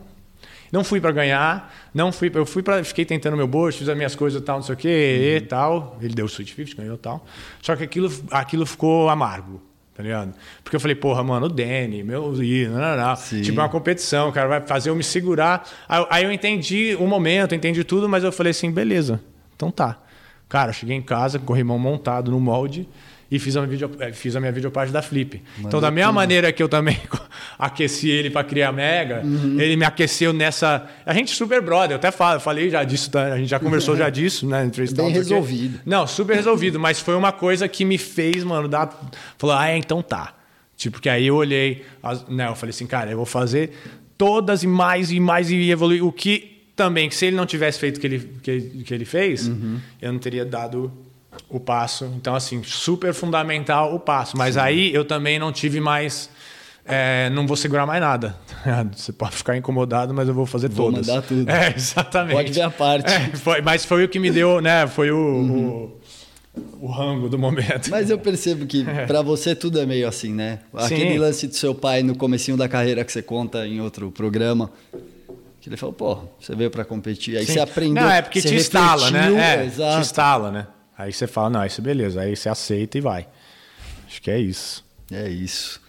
Não 0.72 0.84
fui 0.84 1.00
pra 1.00 1.12
ganhar, 1.12 1.74
não 1.94 2.12
fui, 2.12 2.30
eu 2.34 2.46
fui 2.46 2.62
para 2.62 2.84
fiquei 2.84 3.06
tentando 3.06 3.38
meu 3.38 3.48
bolso, 3.48 3.78
fiz 3.78 3.88
as 3.88 3.96
minhas 3.96 4.16
coisas 4.16 4.42
tal, 4.42 4.58
não 4.58 4.64
sei 4.64 4.76
o 4.76 4.78
quê, 4.78 5.38
e 5.38 5.42
tal. 5.42 5.98
Ele 6.02 6.14
deu 6.14 6.26
o 6.26 6.30
Switch 6.30 6.50
50, 6.50 6.76
ganhou 6.76 6.98
tal. 6.98 7.26
Só 7.62 7.76
que 7.76 7.84
aquilo, 7.84 8.12
aquilo 8.32 8.66
ficou 8.66 9.10
amargo. 9.10 9.62
Tá 9.96 10.04
ligado? 10.04 10.34
Porque 10.62 10.76
eu 10.76 10.80
falei, 10.80 10.96
porra, 10.96 11.24
mano, 11.24 11.46
o 11.46 11.50
Danny, 11.50 12.04
meu. 12.04 12.34
Não, 12.34 12.80
não, 12.80 12.98
não. 12.98 13.16
Tipo, 13.16 13.62
é 13.62 13.64
uma 13.64 13.70
competição, 13.70 14.28
o 14.28 14.34
cara 14.34 14.50
vai 14.50 14.62
fazer 14.62 14.90
eu 14.90 14.96
me 14.96 15.04
segurar. 15.04 15.66
Aí, 15.88 16.06
aí 16.10 16.24
eu 16.26 16.32
entendi 16.34 16.98
o 17.00 17.08
momento, 17.08 17.56
entendi 17.56 17.82
tudo, 17.86 18.10
mas 18.10 18.22
eu 18.22 18.32
falei 18.32 18.52
assim, 18.52 18.70
beleza, 18.70 19.22
então 19.56 19.72
tá. 19.72 19.98
Cara, 20.50 20.74
cheguei 20.74 20.98
em 20.98 21.02
casa 21.02 21.40
corrimão 21.40 21.80
montado 21.80 22.30
no 22.30 22.40
molde 22.40 22.88
e 23.30 23.40
fiz 23.40 23.58
a, 23.58 23.66
video, 23.66 23.92
eh, 24.00 24.14
fiz 24.14 24.36
a 24.36 24.40
minha 24.40 24.52
videoparte 24.52 24.92
da 24.92 25.02
Flip. 25.02 25.42
Mano, 25.58 25.68
então, 25.68 25.82
da 25.82 25.90
mesma 25.90 26.12
maneira 26.12 26.52
que 26.52 26.62
eu 26.62 26.70
também 26.70 27.00
aqueci 27.58 28.10
ele 28.10 28.30
para 28.30 28.44
criar 28.44 28.72
Mega, 28.72 29.22
uhum. 29.24 29.60
ele 29.60 29.76
me 29.76 29.84
aqueceu 29.84 30.32
nessa. 30.32 30.88
A 31.06 31.14
gente 31.14 31.32
super 31.32 31.62
brother, 31.62 31.92
eu 31.92 31.96
até 31.96 32.12
falo, 32.12 32.40
falei 32.40 32.70
já 32.70 32.84
disso, 32.84 33.10
tá? 33.10 33.34
a 33.34 33.38
gente 33.38 33.50
já 33.50 33.60
conversou 33.60 33.96
já 33.96 34.10
disso, 34.12 34.48
né? 34.48 34.70
Bem 34.96 35.10
resolvido. 35.10 35.80
Não, 35.86 36.06
super 36.06 36.36
resolvido, 36.36 36.80
mas 36.80 37.00
foi 37.00 37.16
uma 37.16 37.32
coisa 37.32 37.68
que 37.68 37.84
me 37.84 37.98
fez, 37.98 38.44
mano, 38.44 38.68
dar. 38.68 38.90
Falou, 39.38 39.56
ah, 39.56 39.70
é, 39.70 39.78
então 39.78 40.02
tá. 40.02 40.36
Tipo, 40.78 41.02
que 41.02 41.10
aí 41.10 41.28
eu 41.28 41.36
olhei, 41.36 41.84
né? 42.30 42.48
Eu 42.48 42.56
falei 42.56 42.72
assim, 42.72 42.86
cara, 42.86 43.10
eu 43.10 43.18
vou 43.18 43.26
fazer 43.26 43.72
todas 44.18 44.64
e 44.64 44.68
mais 44.68 45.12
e 45.12 45.20
mais 45.20 45.50
e 45.50 45.70
evoluir. 45.72 46.06
O 46.06 46.12
que 46.12 46.56
também, 46.76 47.08
que 47.10 47.16
se 47.16 47.26
ele 47.26 47.36
não 47.36 47.46
tivesse 47.46 47.80
feito 47.80 47.98
o 47.98 48.00
que 48.00 48.08
ele, 48.08 48.20
que, 48.44 48.62
que 48.84 48.94
ele 48.94 49.06
fez, 49.06 49.48
uhum. 49.48 49.80
eu 50.02 50.12
não 50.12 50.20
teria 50.20 50.46
dado 50.46 50.92
o 51.50 51.60
passo. 51.60 52.06
Então, 52.16 52.36
assim, 52.36 52.62
super 52.64 53.14
fundamental 53.14 53.94
o 53.94 54.00
passo. 54.00 54.38
Mas 54.38 54.56
Sim. 54.56 54.62
aí 54.62 54.94
eu 54.94 55.06
também 55.06 55.40
não 55.40 55.52
tive 55.52 55.80
mais. 55.80 56.30
É, 56.88 57.32
não 57.32 57.48
vou 57.48 57.58
segurar 57.58 57.86
mais 57.86 58.00
nada. 58.00 58.36
Você 58.96 59.12
pode 59.12 59.36
ficar 59.36 59.58
incomodado, 59.58 60.14
mas 60.14 60.28
eu 60.28 60.34
vou 60.34 60.46
fazer 60.46 60.70
vou 60.70 60.92
todas. 60.92 61.08
Vou 61.08 61.16
mandar 61.16 61.28
tudo. 61.28 61.50
É, 61.50 61.74
exatamente. 61.76 62.36
Pode 62.36 62.54
ver 62.54 62.62
a 62.62 62.70
parte. 62.70 63.12
É, 63.12 63.30
foi, 63.36 63.62
mas 63.62 63.86
foi 63.86 64.04
o 64.04 64.10
que 64.10 64.20
me 64.20 64.30
deu, 64.30 64.62
né? 64.62 64.86
Foi 64.86 65.10
o, 65.10 65.18
uhum. 65.18 65.92
o, 66.56 66.86
o, 66.86 66.92
rango 66.92 67.28
do 67.28 67.40
momento. 67.40 67.90
Mas 67.90 68.10
eu 68.10 68.20
percebo 68.20 68.68
que 68.68 68.86
é. 68.88 69.06
para 69.08 69.24
você 69.24 69.56
tudo 69.56 69.80
é 69.80 69.86
meio 69.86 70.08
assim, 70.08 70.32
né? 70.32 70.60
Aquele 70.74 71.14
Sim. 71.14 71.18
lance 71.18 71.48
do 71.48 71.56
seu 71.56 71.74
pai 71.74 72.04
no 72.04 72.16
comecinho 72.16 72.56
da 72.56 72.70
carreira 72.70 73.04
que 73.04 73.12
você 73.12 73.24
conta 73.24 73.66
em 73.66 73.82
outro 73.82 74.12
programa. 74.12 74.70
Que 75.60 75.70
ele 75.70 75.78
falou, 75.78 75.94
pô, 75.94 76.20
você 76.40 76.56
veio 76.56 76.70
para 76.70 76.86
competir. 76.86 77.36
Aí 77.36 77.48
Sim. 77.48 77.54
você 77.54 77.60
aprendeu. 77.60 78.04
Não, 78.04 78.12
é 78.12 78.22
porque 78.22 78.40
te 78.40 78.54
instala, 78.54 79.10
né? 79.10 79.64
É, 79.64 79.68
te 79.68 80.00
instala, 80.00 80.52
né? 80.52 80.68
Aí 80.98 81.12
você 81.12 81.28
fala, 81.28 81.50
não, 81.50 81.66
isso 81.66 81.82
é 81.82 81.84
beleza. 81.84 82.22
Aí 82.22 82.36
você 82.36 82.50
aceita 82.50 82.98
e 82.98 83.02
vai. 83.02 83.28
Acho 84.08 84.22
que 84.22 84.32
é 84.32 84.40
isso. 84.40 84.84
É 85.12 85.30
isso. 85.30 85.82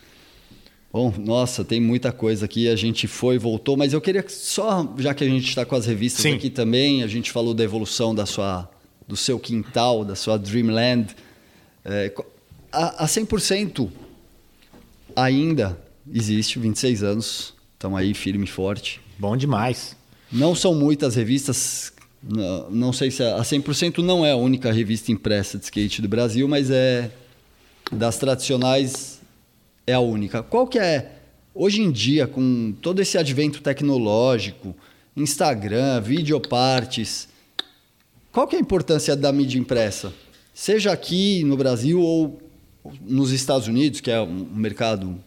Bom, 0.92 1.12
nossa, 1.18 1.64
tem 1.64 1.80
muita 1.80 2.10
coisa 2.10 2.46
aqui. 2.46 2.68
A 2.68 2.76
gente 2.76 3.06
foi, 3.06 3.38
voltou, 3.38 3.76
mas 3.76 3.92
eu 3.92 4.00
queria 4.00 4.24
só, 4.28 4.94
já 4.98 5.12
que 5.14 5.22
a 5.22 5.28
gente 5.28 5.48
está 5.48 5.64
com 5.64 5.76
as 5.76 5.86
revistas 5.86 6.22
Sim. 6.22 6.34
aqui 6.34 6.48
também, 6.48 7.02
a 7.02 7.06
gente 7.06 7.30
falou 7.30 7.52
da 7.52 7.62
evolução 7.62 8.14
da 8.14 8.24
sua, 8.24 8.68
do 9.06 9.16
seu 9.16 9.38
quintal, 9.38 10.04
da 10.04 10.14
sua 10.14 10.38
Dreamland. 10.38 11.14
É, 11.84 12.12
a, 12.72 13.04
a 13.04 13.06
100% 13.06 13.90
ainda 15.14 15.78
existe, 16.12 16.58
26 16.58 17.02
anos, 17.02 17.54
estão 17.74 17.96
aí 17.96 18.14
firme 18.14 18.44
e 18.44 18.48
forte. 18.48 19.00
Bom 19.18 19.36
demais. 19.36 19.96
Não 20.32 20.54
são 20.54 20.74
muitas 20.74 21.14
revistas 21.14 21.92
não, 22.70 22.92
sei 22.92 23.10
se 23.10 23.22
a, 23.22 23.36
a 23.36 23.42
100% 23.42 23.98
não 23.98 24.24
é 24.24 24.32
a 24.32 24.36
única 24.36 24.72
revista 24.72 25.12
impressa 25.12 25.58
de 25.58 25.64
skate 25.64 26.02
do 26.02 26.08
Brasil, 26.08 26.48
mas 26.48 26.70
é 26.70 27.10
das 27.92 28.18
tradicionais 28.18 29.20
é 29.86 29.92
a 29.92 30.00
única. 30.00 30.42
Qual 30.42 30.66
que 30.66 30.78
é 30.78 31.12
hoje 31.54 31.80
em 31.80 31.90
dia 31.90 32.26
com 32.26 32.74
todo 32.82 33.00
esse 33.00 33.16
advento 33.16 33.62
tecnológico, 33.62 34.74
Instagram, 35.16 36.00
videopartes, 36.00 37.28
qual 38.32 38.46
que 38.46 38.56
é 38.56 38.58
a 38.58 38.62
importância 38.62 39.16
da 39.16 39.32
mídia 39.32 39.58
impressa? 39.58 40.12
Seja 40.52 40.92
aqui 40.92 41.44
no 41.44 41.56
Brasil 41.56 42.00
ou 42.00 42.38
nos 43.00 43.30
Estados 43.30 43.68
Unidos, 43.68 44.00
que 44.00 44.10
é 44.10 44.20
um 44.20 44.46
mercado 44.54 45.18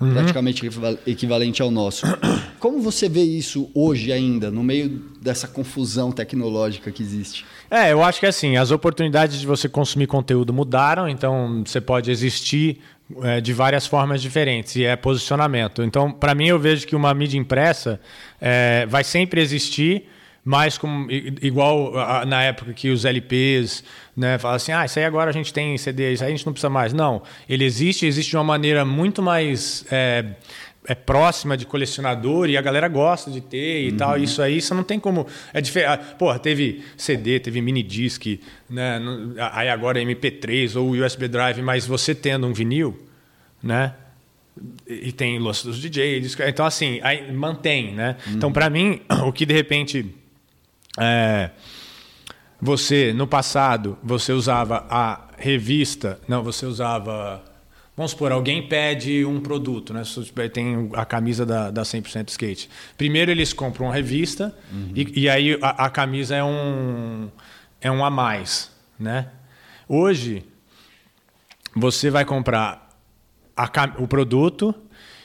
uhum. 0.00 0.12
praticamente 0.12 0.68
equivalente 1.06 1.62
ao 1.62 1.70
nosso. 1.70 2.06
Como 2.58 2.80
você 2.80 3.08
vê 3.08 3.22
isso 3.22 3.70
hoje 3.74 4.12
ainda, 4.12 4.50
no 4.50 4.62
meio 4.62 5.02
dessa 5.20 5.46
confusão 5.46 6.10
tecnológica 6.10 6.90
que 6.90 7.02
existe? 7.02 7.44
É, 7.70 7.92
eu 7.92 8.02
acho 8.02 8.20
que 8.20 8.26
assim, 8.26 8.56
as 8.56 8.70
oportunidades 8.70 9.40
de 9.40 9.46
você 9.46 9.68
consumir 9.68 10.06
conteúdo 10.06 10.52
mudaram, 10.52 11.08
então 11.08 11.62
você 11.64 11.80
pode 11.80 12.10
existir 12.10 12.78
é, 13.22 13.40
de 13.40 13.52
várias 13.52 13.86
formas 13.86 14.20
diferentes, 14.20 14.76
e 14.76 14.84
é 14.84 14.96
posicionamento. 14.96 15.82
Então, 15.82 16.10
para 16.10 16.34
mim, 16.34 16.48
eu 16.48 16.58
vejo 16.58 16.86
que 16.86 16.96
uma 16.96 17.12
mídia 17.14 17.38
impressa 17.38 18.00
é, 18.40 18.86
vai 18.86 19.04
sempre 19.04 19.40
existir, 19.40 20.08
mas 20.46 20.78
como, 20.78 21.10
igual 21.10 21.92
na 22.24 22.40
época 22.44 22.72
que 22.72 22.88
os 22.88 23.04
LPs 23.04 23.82
né, 24.16 24.38
falam 24.38 24.54
assim, 24.54 24.70
ah, 24.70 24.84
isso 24.84 24.96
aí 24.96 25.04
agora 25.04 25.28
a 25.28 25.32
gente 25.32 25.52
tem 25.52 25.76
CD, 25.76 26.12
isso 26.12 26.22
aí 26.22 26.28
a 26.28 26.36
gente 26.36 26.46
não 26.46 26.52
precisa 26.52 26.70
mais. 26.70 26.92
Não, 26.92 27.20
ele 27.48 27.64
existe, 27.64 28.06
existe 28.06 28.30
de 28.30 28.36
uma 28.36 28.44
maneira 28.44 28.84
muito 28.84 29.20
mais 29.20 29.84
é, 29.90 30.24
é 30.86 30.94
próxima 30.94 31.56
de 31.56 31.66
colecionador 31.66 32.48
e 32.48 32.56
a 32.56 32.62
galera 32.62 32.86
gosta 32.86 33.28
de 33.28 33.40
ter 33.40 33.88
e 33.88 33.90
uhum. 33.90 33.96
tal. 33.96 34.18
Isso 34.18 34.40
aí, 34.40 34.60
você 34.60 34.72
não 34.72 34.84
tem 34.84 35.00
como. 35.00 35.26
É 35.52 35.60
diferente. 35.60 36.14
Porra, 36.16 36.38
teve 36.38 36.84
CD, 36.96 37.40
teve 37.40 37.60
mini 37.60 37.82
disc, 37.82 38.24
né? 38.70 39.00
Aí 39.50 39.68
agora 39.68 40.00
é 40.00 40.04
MP3 40.04 40.76
ou 40.76 40.92
USB 40.92 41.26
drive, 41.26 41.60
mas 41.60 41.84
você 41.88 42.14
tendo 42.14 42.46
um 42.46 42.52
vinil, 42.52 42.96
né? 43.60 43.94
E 44.86 45.10
tem 45.10 45.40
lance 45.40 45.66
dos 45.66 45.80
DJs, 45.80 46.38
então 46.46 46.64
assim, 46.64 47.00
aí 47.02 47.32
mantém, 47.32 47.92
né? 47.92 48.16
Então, 48.20 48.30
uhum. 48.30 48.36
Então, 48.36 48.52
para 48.52 48.70
mim, 48.70 49.00
o 49.26 49.32
que 49.32 49.44
de 49.44 49.52
repente 49.52 50.14
é, 50.98 51.50
você, 52.60 53.12
no 53.12 53.26
passado, 53.26 53.98
você 54.02 54.32
usava 54.32 54.86
a 54.88 55.28
revista, 55.36 56.18
não, 56.26 56.42
você 56.42 56.64
usava. 56.64 57.44
Vamos 57.96 58.10
supor, 58.10 58.30
alguém 58.30 58.66
pede 58.68 59.24
um 59.24 59.40
produto, 59.40 59.94
né? 59.94 60.02
Tem 60.52 60.90
a 60.92 61.04
camisa 61.04 61.46
da, 61.46 61.70
da 61.70 61.82
100% 61.82 62.28
Skate. 62.28 62.68
Primeiro 62.96 63.30
eles 63.30 63.54
compram 63.54 63.86
uma 63.86 63.94
revista 63.94 64.54
uhum. 64.70 64.92
e, 64.94 65.22
e, 65.22 65.28
aí 65.30 65.58
a, 65.62 65.86
a, 65.86 65.90
camisa 65.90 66.36
é 66.36 66.44
um, 66.44 67.30
é 67.80 67.90
um 67.90 68.04
a 68.04 68.10
mais, 68.10 68.70
né? 68.98 69.28
Hoje, 69.88 70.44
você 71.74 72.10
vai 72.10 72.24
comprar 72.24 72.90
a, 73.56 73.70
o 73.98 74.06
produto 74.06 74.74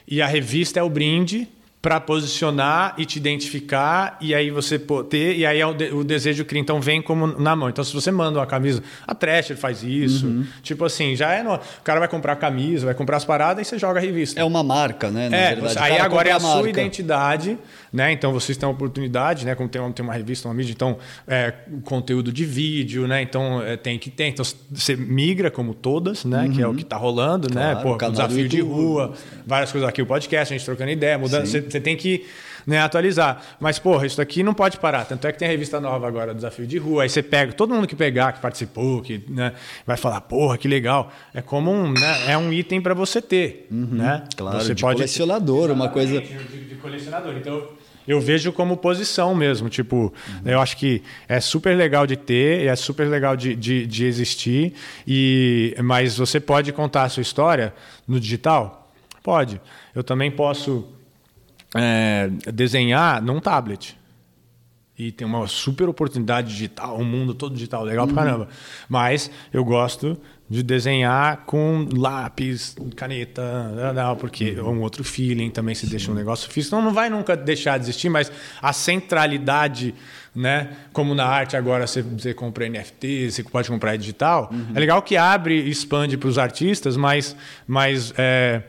e 0.08 0.22
a 0.22 0.28
revista 0.28 0.80
é 0.80 0.84
o 0.84 0.90
brinde 0.90 1.50
para 1.82 2.00
posicionar 2.00 2.94
e 2.98 3.06
te 3.06 3.18
identificar 3.18 4.16
e 4.22 4.36
aí 4.36 4.52
você 4.52 4.78
ter 5.10 5.36
e 5.36 5.46
aí 5.46 5.60
é 5.60 5.66
o, 5.66 5.74
de, 5.74 5.86
o, 5.86 6.04
desejo 6.04 6.46
cria. 6.46 6.62
Então 6.62 6.80
vem 6.80 7.02
como 7.02 7.26
na 7.26 7.56
mão. 7.56 7.70
Então 7.70 7.84
se 7.84 7.92
você 7.92 8.12
manda 8.12 8.38
uma 8.38 8.46
camisa 8.46 8.84
a 9.08 9.16
Thrasher 9.16 9.58
faz 9.58 9.82
isso. 9.84 10.28
Uhum. 10.28 10.46
tipo 10.62 10.86
assim 10.86 11.16
já 11.16 11.34
é 11.34 11.42
no, 11.42 11.56
o 11.56 11.82
cara 11.84 12.00
vai 12.00 12.08
comprar 12.08 12.34
a 12.34 12.36
camisa 12.36 12.86
vai 12.86 12.94
comprar 12.94 13.18
as 13.18 13.26
paradas 13.26 13.66
e 13.66 13.70
você 13.70 13.80
joga 13.80 14.00
a 14.00 14.02
revista. 14.02 14.40
É 14.40 14.44
uma 14.44 14.62
marca 14.62 15.10
né 15.10 15.28
na 15.28 15.38
é, 15.38 15.56
verdade. 15.56 15.80
aí 15.80 15.98
agora 16.00 16.30
é 16.30 16.32
a, 16.34 16.36
a 16.36 16.40
sua 16.40 16.70
identidade 16.70 17.58
né? 17.92 18.12
Então 18.12 18.32
vocês 18.32 18.58
têm 18.58 18.68
a 18.68 18.72
oportunidade 18.72 19.44
né? 19.46 19.56
Como 19.56 19.68
tem 19.68 19.82
uma, 19.82 19.92
tem 19.92 20.04
uma 20.04 20.14
revista 20.14 20.48
uma 20.48 20.54
mídia 20.54 20.72
então 20.74 20.98
é, 21.28 21.52
conteúdo 21.84 22.32
de 22.32 22.46
vídeo 22.46 23.08
né? 23.08 23.24
Então 23.24 23.62
é, 23.62 23.76
tem 23.76 23.98
que 23.98 24.12
ter. 24.12 24.28
Então 24.28 24.46
você 24.70 24.96
migra 24.96 25.50
como 25.50 25.74
todas 25.74 26.24
né? 26.26 26.44
Uhum. 26.44 26.52
que 26.52 26.62
é 26.62 26.66
o 26.66 26.70
uhum. 26.70 26.76
que 26.76 26.84
está 26.84 26.96
rolando 26.96 27.48
né? 27.54 27.74
claro, 27.74 27.90
né 27.90 27.98
pô 27.98 28.12
desafio 28.12 28.48
de 28.48 28.62
rua 28.62 29.14
várias 29.48 29.72
coisas 29.72 29.90
aqui 29.90 30.02
o 30.02 30.06
podcast 30.06 30.54
a 30.54 30.58
gente 30.58 30.66
trocando 30.66 30.92
ideia 30.92 31.18
mudando 31.18 31.46
você 31.72 31.80
tem 31.80 31.96
que 31.96 32.26
né, 32.66 32.80
atualizar. 32.80 33.42
Mas, 33.60 33.80
porra, 33.80 34.06
isso 34.06 34.22
aqui 34.22 34.44
não 34.44 34.54
pode 34.54 34.78
parar. 34.78 35.06
Tanto 35.06 35.26
é 35.28 35.32
que 35.32 35.40
tem 35.40 35.48
a 35.48 35.52
revista 35.52 35.80
nova 35.80 36.08
agora, 36.08 36.34
Desafio 36.34 36.66
de 36.68 36.78
Rua. 36.78 37.04
Aí 37.04 37.10
você 37.10 37.22
pega, 37.22 37.54
todo 37.54 37.74
mundo 37.74 37.88
que 37.88 37.96
pegar, 37.96 38.34
que 38.34 38.40
participou, 38.40 39.02
que 39.02 39.24
né, 39.28 39.54
vai 39.86 39.98
falar, 39.98 40.22
porra, 40.22 40.58
que 40.58 40.68
legal. 40.68 41.12
É 41.34 41.42
como 41.42 41.72
um, 41.72 41.92
né, 41.92 42.32
é 42.32 42.38
um 42.38 42.52
item 42.52 42.82
para 42.82 42.94
você 42.94 43.22
ter. 43.22 43.68
Uhum, 43.72 43.88
né? 43.92 44.24
Claro, 44.36 44.60
você 44.60 44.76
de 44.76 44.82
pode... 44.82 44.98
colecionador, 44.98 45.72
uma 45.72 45.90
coisa. 45.90 46.22
De, 46.22 46.66
de 46.66 46.76
colecionador. 46.76 47.36
Então, 47.38 47.68
eu 48.08 48.20
vejo 48.20 48.52
como 48.52 48.78
posição 48.78 49.34
mesmo. 49.36 49.70
Tipo, 49.70 49.96
uhum. 49.96 50.12
eu 50.46 50.60
acho 50.60 50.78
que 50.78 51.02
é 51.28 51.40
super 51.40 51.76
legal 51.76 52.06
de 52.08 52.16
ter, 52.16 52.68
é 52.68 52.76
super 52.76 53.08
legal 53.08 53.36
de, 53.36 53.56
de, 53.56 53.86
de, 53.86 54.06
existir. 54.06 54.74
E, 55.08 55.76
mas 55.84 56.18
você 56.18 56.40
pode 56.40 56.72
contar 56.72 57.04
a 57.04 57.10
sua 57.10 57.22
história 57.22 57.74
no 58.08 58.20
digital? 58.20 58.92
Pode. 59.24 59.62
Eu 59.94 60.04
também 60.04 60.32
posso 60.32 60.88
é, 61.76 62.30
desenhar 62.52 63.22
num 63.22 63.40
tablet. 63.40 63.98
E 64.98 65.12
tem 65.12 65.26
uma 65.26 65.48
super 65.48 65.90
oportunidade 65.90 66.50
digital, 66.50 67.00
um 67.00 67.04
mundo 67.04 67.34
todo 67.34 67.56
digital, 67.56 67.84
legal 67.84 68.06
uhum. 68.06 68.14
pra 68.14 68.24
caramba. 68.24 68.48
Mas 68.88 69.32
eu 69.52 69.64
gosto 69.66 70.16
de 70.48 70.62
desenhar 70.62 71.46
com 71.46 71.88
lápis, 71.96 72.76
caneta, 72.96 73.42
porque 74.20 74.56
é 74.58 74.62
um 74.62 74.82
outro 74.82 75.04
feeling 75.04 75.50
também 75.50 75.74
se 75.74 75.88
deixa 75.88 76.12
um 76.12 76.14
negócio 76.14 76.52
físico. 76.52 76.76
Então 76.76 76.86
não 76.86 76.94
vai 76.94 77.10
nunca 77.10 77.36
deixar 77.36 77.78
de 77.78 77.86
existir, 77.86 78.10
mas 78.10 78.32
a 78.62 78.74
centralidade, 78.74 79.96
né? 80.36 80.76
Como 80.92 81.16
na 81.16 81.26
arte 81.26 81.56
agora 81.56 81.88
você, 81.88 82.02
você 82.02 82.34
compra 82.34 82.70
NFT, 82.70 83.32
você 83.32 83.44
pode 83.44 83.70
comprar 83.70 83.96
digital. 83.96 84.50
Uhum. 84.52 84.68
É 84.76 84.80
legal 84.80 85.02
que 85.02 85.16
abre 85.16 85.56
e 85.56 85.70
expande 85.70 86.18
para 86.18 86.30
os 86.30 86.38
artistas, 86.38 86.98
mas, 86.98 87.36
mas 87.66 88.14
é, 88.18 88.62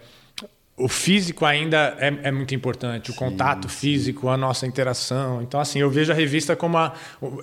o 0.82 0.88
físico 0.88 1.44
ainda 1.44 1.96
é, 1.98 2.12
é 2.24 2.30
muito 2.32 2.54
importante, 2.54 3.10
o 3.10 3.12
sim, 3.12 3.18
contato 3.18 3.68
sim. 3.68 3.76
físico, 3.76 4.28
a 4.28 4.36
nossa 4.36 4.66
interação. 4.66 5.40
Então, 5.42 5.60
assim, 5.60 5.78
eu 5.78 5.88
vejo 5.88 6.12
a 6.12 6.14
revista 6.14 6.56
como 6.56 6.76
a, 6.76 6.92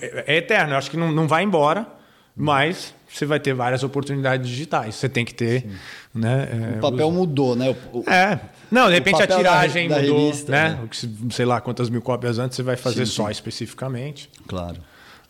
é 0.02 0.38
eterno. 0.38 0.74
Eu 0.74 0.78
acho 0.78 0.92
que 0.92 0.98
não, 0.98 1.12
não 1.12 1.28
vai 1.28 1.44
embora, 1.44 1.88
mas 2.36 2.94
você 3.08 3.26
vai 3.26 3.40
ter 3.40 3.54
várias 3.54 3.84
oportunidades 3.84 4.48
digitais. 4.48 4.96
Você 4.96 5.08
tem 5.08 5.24
que 5.24 5.34
ter. 5.34 5.66
Né, 6.14 6.74
é, 6.74 6.78
o 6.78 6.82
papel 6.82 7.08
os... 7.08 7.14
mudou, 7.14 7.56
né? 7.56 7.76
O, 7.94 8.04
é. 8.10 8.40
Não, 8.70 8.88
de 8.88 8.94
repente 8.94 9.22
a 9.22 9.28
tiragem 9.28 9.88
da, 9.88 9.96
da 9.96 10.02
mudou, 10.02 10.26
revista, 10.26 10.52
né? 10.52 10.70
né? 10.82 10.90
Sei 11.32 11.46
lá 11.46 11.62
quantas 11.62 11.90
mil 11.90 12.02
cópias 12.02 12.38
antes 12.40 12.56
você 12.56 12.64
vai 12.64 12.76
fazer 12.76 13.06
sim, 13.06 13.14
só 13.14 13.26
sim. 13.26 13.32
especificamente. 13.32 14.30
Claro. 14.48 14.78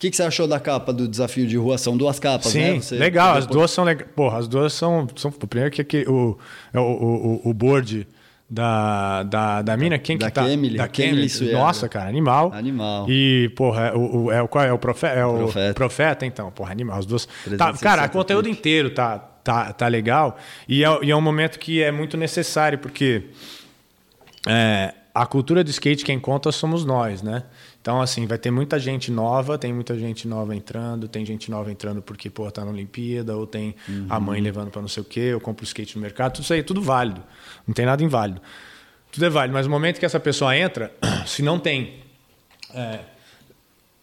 que, 0.00 0.08
que, 0.08 0.16
você 0.16 0.22
achou 0.22 0.48
da 0.48 0.58
capa 0.58 0.94
do 0.94 1.06
desafio 1.06 1.46
de 1.46 1.58
rua? 1.58 1.76
São 1.76 1.94
duas 1.94 2.18
capas, 2.18 2.52
Sim, 2.52 2.58
né? 2.58 2.80
Sim, 2.80 2.96
legal. 2.96 3.36
As 3.36 3.44
duas 3.44 3.70
são 3.70 3.84
legais. 3.84 4.08
Porra, 4.16 4.38
as 4.38 4.48
duas 4.48 4.72
são. 4.72 5.06
são 5.14 5.30
primeiro 5.30 5.70
que, 5.70 5.84
que 5.84 6.08
o, 6.08 6.38
o, 6.72 6.78
o, 6.80 7.50
o 7.50 7.52
board 7.52 8.08
da, 8.48 9.22
da, 9.24 9.60
da 9.60 9.76
mina, 9.76 9.98
quem 9.98 10.16
da 10.16 10.30
que 10.30 10.32
tá? 10.32 10.46
Kemily, 10.46 10.78
da 10.78 10.88
Kemily. 10.88 11.52
Nossa, 11.52 11.86
cara, 11.86 12.08
animal. 12.08 12.50
Animal. 12.54 13.04
E, 13.10 13.52
porra, 13.54 13.88
é 13.88 13.92
o, 13.92 14.16
o, 14.16 14.32
é 14.32 14.40
o 14.40 14.48
qual 14.48 14.64
é 14.64 14.72
o 14.72 14.78
profeta? 14.78 15.20
É 15.20 15.26
o 15.26 15.36
profeta. 15.36 15.74
profeta, 15.74 16.24
então, 16.24 16.50
porra, 16.50 16.72
animal. 16.72 16.98
As 16.98 17.04
duas. 17.04 17.28
Tá, 17.58 17.70
cara, 17.74 18.06
o 18.06 18.10
conteúdo 18.10 18.48
inteiro 18.48 18.88
tá, 18.88 19.18
tá, 19.18 19.70
tá 19.74 19.86
legal. 19.86 20.38
E 20.66 20.82
é, 20.82 20.98
e 21.02 21.10
é 21.10 21.14
um 21.14 21.20
momento 21.20 21.58
que 21.58 21.82
é 21.82 21.92
muito 21.92 22.16
necessário, 22.16 22.78
porque 22.78 23.24
é, 24.48 24.94
a 25.14 25.26
cultura 25.26 25.62
do 25.62 25.68
skate, 25.68 26.06
quem 26.06 26.18
conta 26.18 26.50
somos 26.50 26.86
nós, 26.86 27.20
né? 27.20 27.42
Então, 27.80 28.00
assim, 28.02 28.26
vai 28.26 28.36
ter 28.36 28.50
muita 28.50 28.78
gente 28.78 29.10
nova, 29.10 29.56
tem 29.56 29.72
muita 29.72 29.98
gente 29.98 30.28
nova 30.28 30.54
entrando, 30.54 31.08
tem 31.08 31.24
gente 31.24 31.50
nova 31.50 31.72
entrando 31.72 32.02
porque, 32.02 32.28
pô, 32.28 32.50
tá 32.50 32.62
na 32.62 32.70
Olimpíada, 32.70 33.34
ou 33.34 33.46
tem 33.46 33.74
uhum. 33.88 34.06
a 34.08 34.20
mãe 34.20 34.40
levando 34.40 34.70
para 34.70 34.82
não 34.82 34.88
sei 34.88 35.02
o 35.02 35.04
quê, 35.04 35.32
ou 35.32 35.40
compra 35.40 35.62
o 35.62 35.66
skate 35.66 35.96
no 35.96 36.02
mercado, 36.02 36.34
tudo 36.34 36.44
isso 36.44 36.52
aí 36.52 36.60
é 36.60 36.62
tudo 36.62 36.82
válido. 36.82 37.22
Não 37.66 37.72
tem 37.72 37.86
nada 37.86 38.02
inválido. 38.04 38.40
Tudo 39.10 39.24
é 39.24 39.30
válido, 39.30 39.54
mas 39.54 39.66
no 39.66 39.70
momento 39.70 39.98
que 39.98 40.04
essa 40.04 40.20
pessoa 40.20 40.54
entra, 40.54 40.92
se 41.26 41.42
não 41.42 41.58
tem 41.58 42.00
é, 42.74 43.00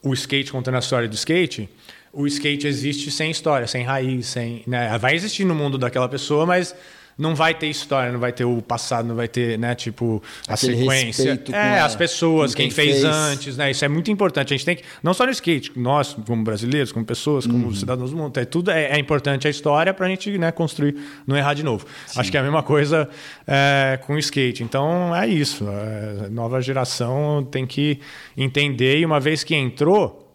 o 0.01 0.11
skate 0.13 0.51
contando 0.51 0.75
a 0.75 0.80
história 0.80 1.07
do 1.07 1.13
skate, 1.13 1.69
o 2.11 2.25
skate 2.25 2.65
existe 2.65 3.11
sem 3.11 3.30
história, 3.30 3.67
sem 3.67 3.84
raiz, 3.84 4.25
sem. 4.25 4.63
Né? 4.65 4.97
Vai 4.97 5.13
existir 5.13 5.45
no 5.45 5.53
mundo 5.53 5.78
daquela 5.78 6.09
pessoa, 6.09 6.47
mas 6.47 6.75
não 7.18 7.34
vai 7.34 7.53
ter 7.53 7.68
história, 7.68 8.11
não 8.11 8.20
vai 8.20 8.32
ter 8.32 8.45
o 8.45 8.61
passado, 8.61 9.07
não 9.07 9.15
vai 9.15 9.28
ter, 9.28 9.57
né, 9.57 9.74
tipo, 9.74 10.22
a 10.47 10.53
Aquele 10.53 10.78
sequência. 10.78 11.43
É, 11.51 11.80
a, 11.80 11.86
as 11.86 11.95
pessoas, 11.95 12.53
quem, 12.53 12.68
quem 12.68 12.76
fez, 12.76 13.01
fez, 13.01 13.03
antes, 13.03 13.57
né? 13.57 13.72
Isso 13.72 13.84
é 13.84 13.88
muito 13.88 14.11
importante. 14.11 14.53
A 14.53 14.57
gente 14.57 14.65
tem 14.65 14.76
que, 14.76 14.84
não 15.01 15.13
só 15.13 15.26
no 15.26 15.32
skate, 15.32 15.72
nós, 15.76 16.15
como 16.26 16.43
brasileiros, 16.43 16.91
como 16.91 17.05
pessoas, 17.05 17.47
como 17.47 17.68
uhum. 17.68 17.74
cidadãos 17.74 18.11
do 18.11 18.18
mundo, 18.18 18.38
é, 18.38 18.45
tudo 18.45 18.70
é, 18.70 18.91
é 18.91 18.99
importante 18.99 19.47
a 19.47 19.49
história 19.49 19.93
para 19.93 20.05
a 20.05 20.09
gente 20.09 20.38
né, 20.38 20.51
construir, 20.51 20.95
não 21.26 21.36
errar 21.36 21.55
de 21.55 21.63
novo. 21.63 21.88
Sim. 22.05 22.20
Acho 22.20 22.32
que 22.32 22.38
é 22.38 22.39
a 22.39 22.43
mesma 22.43 22.61
coisa 22.61 23.09
é, 23.47 23.99
com 24.05 24.13
o 24.13 24.20
skate. 24.20 24.63
Então 24.63 25.15
é 25.15 25.28
isso. 25.28 25.68
A 25.68 26.26
é, 26.26 26.30
nova 26.30 26.61
geração 26.61 27.47
tem 27.49 27.65
que 27.65 27.99
entender, 28.36 28.99
e 28.99 29.05
uma 29.05 29.20
vez 29.20 29.43
que 29.43 29.55
entrou 29.55 30.26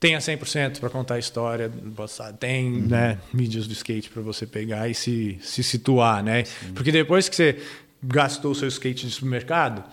tenha 0.00 0.18
100% 0.18 0.78
para 0.78 0.90
contar 0.90 1.14
a 1.14 1.18
história 1.18 1.68
do 1.68 1.90
passado. 1.90 2.36
Tem 2.38 2.72
uhum. 2.72 2.86
né, 2.86 3.18
mídias 3.32 3.66
do 3.66 3.72
skate 3.72 4.08
para 4.08 4.22
você 4.22 4.46
pegar 4.46 4.88
e 4.88 4.94
se, 4.94 5.38
se 5.40 5.62
situar, 5.62 6.22
né? 6.22 6.44
Sim. 6.44 6.72
Porque 6.72 6.92
depois 6.92 7.28
que 7.28 7.36
você 7.36 7.58
gastou 8.02 8.52
o 8.52 8.54
seu 8.54 8.68
skate 8.68 9.06
de 9.06 9.12
supermercado, 9.12 9.84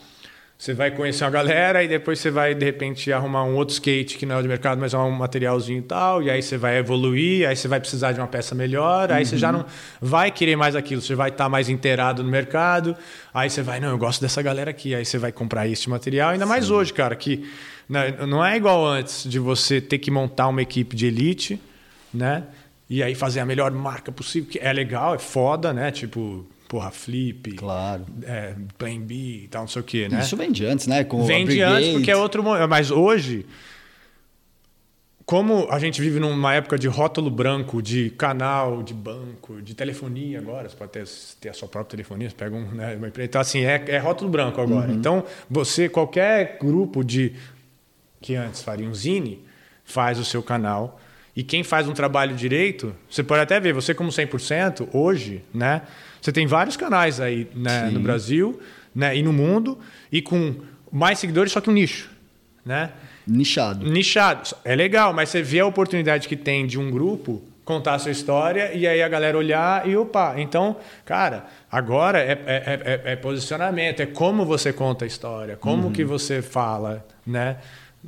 você 0.57 0.73
vai 0.73 0.89
conhecer 0.89 1.25
uma 1.25 1.31
galera 1.31 1.83
e 1.83 1.87
depois 1.87 2.17
você 2.17 2.31
vai, 2.31 2.55
de 2.55 2.63
repente, 2.63 3.11
arrumar 3.11 3.43
um 3.43 3.55
outro 3.55 3.73
skate 3.73 4.17
que 4.17 4.25
não 4.25 4.39
é 4.39 4.41
de 4.41 4.47
mercado, 4.47 4.79
mas 4.79 4.93
é 4.93 4.97
um 4.97 5.11
materialzinho 5.11 5.79
e 5.79 5.81
tal. 5.81 6.23
E 6.23 6.31
aí 6.31 6.41
você 6.41 6.57
vai 6.57 6.77
evoluir, 6.77 7.47
aí 7.47 7.55
você 7.55 7.67
vai 7.67 7.79
precisar 7.79 8.13
de 8.13 8.21
uma 8.21 8.27
peça 8.27 8.55
melhor, 8.55 9.11
aí 9.11 9.23
uhum. 9.23 9.29
você 9.29 9.37
já 9.37 9.51
uhum. 9.51 9.59
não 9.59 9.65
vai 10.01 10.31
querer 10.31 10.55
mais 10.55 10.73
aquilo, 10.73 11.01
você 11.01 11.13
vai 11.13 11.29
estar 11.29 11.43
tá 11.43 11.49
mais 11.49 11.67
inteirado 11.67 12.23
no 12.23 12.29
mercado. 12.29 12.95
Aí 13.33 13.49
você 13.49 13.61
vai, 13.61 13.81
não, 13.81 13.89
eu 13.89 13.97
gosto 13.97 14.21
dessa 14.21 14.41
galera 14.41 14.71
aqui. 14.71 14.95
Aí 14.95 15.03
você 15.03 15.17
vai 15.17 15.31
comprar 15.31 15.67
este 15.67 15.89
material. 15.89 16.29
Ainda 16.29 16.45
Sim. 16.45 16.49
mais 16.49 16.69
hoje, 16.69 16.93
cara, 16.93 17.15
que 17.17 17.45
não 18.25 18.43
é 18.43 18.55
igual 18.55 18.87
antes 18.87 19.29
de 19.29 19.39
você 19.39 19.81
ter 19.81 19.99
que 19.99 20.09
montar 20.09 20.47
uma 20.47 20.61
equipe 20.61 20.95
de 20.95 21.05
elite, 21.05 21.61
né? 22.13 22.43
E 22.89 23.03
aí 23.03 23.13
fazer 23.13 23.41
a 23.41 23.45
melhor 23.45 23.71
marca 23.71 24.11
possível, 24.11 24.49
que 24.49 24.59
é 24.59 24.71
legal, 24.71 25.15
é 25.15 25.19
foda, 25.19 25.73
né? 25.73 25.91
Tipo, 25.91 26.45
porra, 26.67 26.91
Flip, 26.91 27.53
claro. 27.53 28.05
é, 28.23 28.55
Plan 28.77 28.99
B 28.99 29.13
e 29.15 29.47
tal, 29.49 29.63
não 29.63 29.67
sei 29.67 29.81
o 29.81 29.85
quê, 29.85 30.09
né? 30.09 30.19
Isso 30.19 30.35
vem 30.35 30.51
de 30.51 30.65
antes, 30.65 30.87
né? 30.87 31.03
Com 31.03 31.25
vem 31.25 31.45
de 31.45 31.61
antes 31.61 31.93
porque 31.93 32.11
é 32.11 32.15
outro 32.15 32.43
momento. 32.43 32.67
Mas 32.67 32.91
hoje, 32.91 33.45
como 35.25 35.67
a 35.71 35.79
gente 35.79 35.99
vive 35.99 36.19
numa 36.19 36.53
época 36.53 36.77
de 36.77 36.87
rótulo 36.87 37.31
branco, 37.31 37.81
de 37.81 38.11
canal, 38.11 38.83
de 38.83 38.93
banco, 38.93 39.61
de 39.61 39.73
telefonia 39.73 40.39
agora, 40.39 40.69
você 40.69 40.75
pode 40.75 40.91
ter, 40.91 41.05
ter 41.41 41.49
a 41.49 41.53
sua 41.53 41.67
própria 41.67 41.91
telefonia, 41.91 42.29
você 42.29 42.35
pega 42.35 42.55
um, 42.55 42.71
né, 42.71 42.95
uma 42.95 43.07
empresa. 43.07 43.25
Então, 43.25 43.41
assim, 43.41 43.65
é, 43.65 43.83
é 43.87 43.97
rótulo 43.97 44.29
branco 44.29 44.61
agora. 44.61 44.89
Uhum. 44.91 44.95
Então, 44.95 45.23
você, 45.49 45.89
qualquer 45.89 46.57
grupo 46.59 47.03
de 47.03 47.33
que 48.21 48.35
antes 48.35 48.61
faria 48.61 48.87
um 48.87 48.93
zine, 48.93 49.43
faz 49.83 50.19
o 50.19 50.25
seu 50.25 50.41
canal. 50.41 50.99
E 51.35 51.43
quem 51.43 51.63
faz 51.63 51.87
um 51.87 51.93
trabalho 51.93 52.35
direito, 52.35 52.95
você 53.09 53.23
pode 53.23 53.41
até 53.41 53.59
ver, 53.59 53.73
você 53.73 53.93
como 53.93 54.09
100%, 54.09 54.89
hoje, 54.93 55.43
né? 55.53 55.81
Você 56.25 56.31
tem 56.31 56.47
vários 56.47 56.75
canais 56.75 57.21
aí 57.21 57.47
né, 57.53 57.87
no 57.91 57.99
Brasil 57.99 58.59
né, 58.95 59.15
e 59.15 59.21
no 59.21 59.31
mundo, 59.31 59.77
e 60.11 60.23
com 60.23 60.55
mais 60.91 61.19
seguidores, 61.19 61.51
só 61.51 61.61
que 61.61 61.69
um 61.69 61.73
nicho, 61.73 62.09
né? 62.65 62.93
Nichado. 63.27 63.85
Nichado. 63.87 64.55
É 64.63 64.75
legal, 64.75 65.13
mas 65.13 65.29
você 65.29 65.43
vê 65.43 65.59
a 65.59 65.67
oportunidade 65.67 66.27
que 66.27 66.35
tem 66.35 66.65
de 66.65 66.79
um 66.79 66.89
grupo 66.89 67.43
contar 67.63 67.93
a 67.93 67.99
sua 67.99 68.09
história 68.09 68.73
e 68.73 68.87
aí 68.87 69.03
a 69.03 69.07
galera 69.07 69.37
olhar 69.37 69.87
e 69.87 69.95
opa. 69.95 70.33
Então, 70.37 70.77
cara, 71.05 71.45
agora 71.71 72.17
é, 72.19 72.31
é, 72.31 73.01
é, 73.05 73.11
é 73.11 73.15
posicionamento, 73.15 73.99
é 73.99 74.07
como 74.07 74.45
você 74.45 74.73
conta 74.73 75.05
a 75.05 75.07
história, 75.07 75.55
como 75.55 75.87
uhum. 75.87 75.93
que 75.93 76.03
você 76.03 76.41
fala, 76.41 77.05
né? 77.23 77.57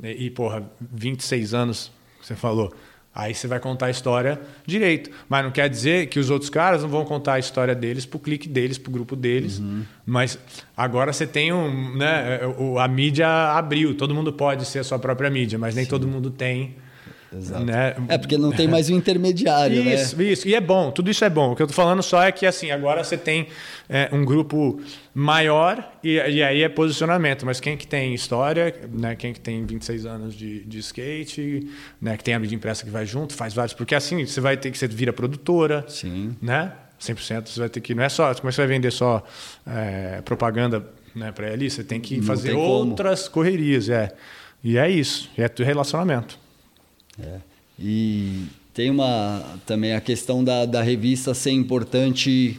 E, 0.02 0.28
porra, 0.30 0.68
26 0.80 1.54
anos, 1.54 1.92
você 2.20 2.34
falou. 2.34 2.74
Aí 3.18 3.34
você 3.34 3.48
vai 3.48 3.58
contar 3.58 3.86
a 3.86 3.90
história 3.90 4.40
direito. 4.64 5.10
Mas 5.28 5.44
não 5.44 5.50
quer 5.50 5.68
dizer 5.68 6.06
que 6.06 6.20
os 6.20 6.30
outros 6.30 6.48
caras 6.48 6.82
não 6.82 6.88
vão 6.88 7.04
contar 7.04 7.32
a 7.32 7.38
história 7.40 7.74
deles 7.74 8.06
pro 8.06 8.16
clique 8.16 8.48
deles, 8.48 8.78
pro 8.78 8.92
grupo 8.92 9.16
deles. 9.16 9.58
Uhum. 9.58 9.82
Mas 10.06 10.38
agora 10.76 11.12
você 11.12 11.26
tem 11.26 11.52
um. 11.52 11.96
Né, 11.96 12.38
a 12.78 12.86
mídia 12.86 13.26
abriu, 13.26 13.92
todo 13.96 14.14
mundo 14.14 14.32
pode 14.32 14.64
ser 14.64 14.78
a 14.78 14.84
sua 14.84 15.00
própria 15.00 15.28
mídia, 15.28 15.58
mas 15.58 15.74
nem 15.74 15.82
Sim. 15.82 15.90
todo 15.90 16.06
mundo 16.06 16.30
tem 16.30 16.76
Exato. 17.34 17.64
Né? 17.64 17.94
É 18.08 18.16
porque 18.16 18.38
não 18.38 18.50
tem 18.50 18.66
mais 18.66 18.88
o 18.88 18.94
um 18.94 18.96
intermediário, 18.96 19.84
né? 19.84 19.94
isso, 19.94 20.16
né? 20.16 20.24
Isso, 20.24 20.48
e 20.48 20.54
é 20.54 20.60
bom, 20.60 20.90
tudo 20.90 21.10
isso 21.10 21.24
é 21.24 21.28
bom. 21.28 21.52
O 21.52 21.56
que 21.56 21.60
eu 21.60 21.66
estou 21.66 21.76
falando 21.76 22.02
só 22.02 22.22
é 22.22 22.32
que 22.32 22.46
assim, 22.46 22.70
agora 22.70 23.04
você 23.04 23.18
tem 23.18 23.48
é, 23.88 24.08
um 24.12 24.24
grupo 24.24 24.80
maior 25.14 25.92
e, 26.02 26.14
e, 26.14 26.42
aí 26.42 26.62
é 26.62 26.68
posicionamento. 26.68 27.44
Mas 27.44 27.60
quem 27.60 27.76
que 27.76 27.86
tem 27.86 28.14
história, 28.14 28.74
né? 28.90 29.14
quem 29.14 29.32
que 29.32 29.40
tem 29.40 29.64
26 29.64 30.06
anos 30.06 30.34
de, 30.34 30.64
de 30.64 30.78
skate, 30.78 31.68
né? 32.00 32.16
que 32.16 32.24
tem 32.24 32.34
a 32.34 32.38
mídia 32.38 32.56
impressa 32.56 32.84
que 32.84 32.90
vai 32.90 33.04
junto, 33.04 33.34
faz 33.34 33.52
vários. 33.52 33.74
Porque 33.74 33.94
assim, 33.94 34.24
você 34.24 34.40
vai 34.40 34.56
ter 34.56 34.70
que 34.70 34.78
você 34.78 34.88
vira 34.88 35.12
produtora, 35.12 35.84
Sim. 35.88 36.34
né? 36.40 36.72
100% 36.98 37.48
você 37.48 37.60
vai 37.60 37.68
ter 37.68 37.80
que. 37.80 37.94
Não 37.94 38.02
é 38.02 38.08
só. 38.08 38.34
Como 38.34 38.48
é 38.48 38.52
você 38.52 38.62
vai 38.62 38.68
vender 38.68 38.90
só 38.90 39.22
é, 39.66 40.20
propaganda 40.22 40.84
né, 41.14 41.30
para 41.30 41.52
ali? 41.52 41.70
Você 41.70 41.84
tem 41.84 42.00
que 42.00 42.16
não 42.16 42.24
fazer 42.24 42.50
tem 42.50 42.58
outras 42.58 43.28
correrias. 43.28 43.88
É. 43.88 44.10
E 44.64 44.76
é 44.76 44.90
isso. 44.90 45.30
É 45.36 45.48
relacionamento. 45.62 46.38
É. 47.20 47.38
E 47.78 48.44
tem 48.74 48.90
uma 48.90 49.42
também 49.66 49.92
a 49.92 50.00
questão 50.00 50.42
da, 50.42 50.64
da 50.64 50.82
revista 50.82 51.34
ser 51.34 51.50
importante 51.50 52.58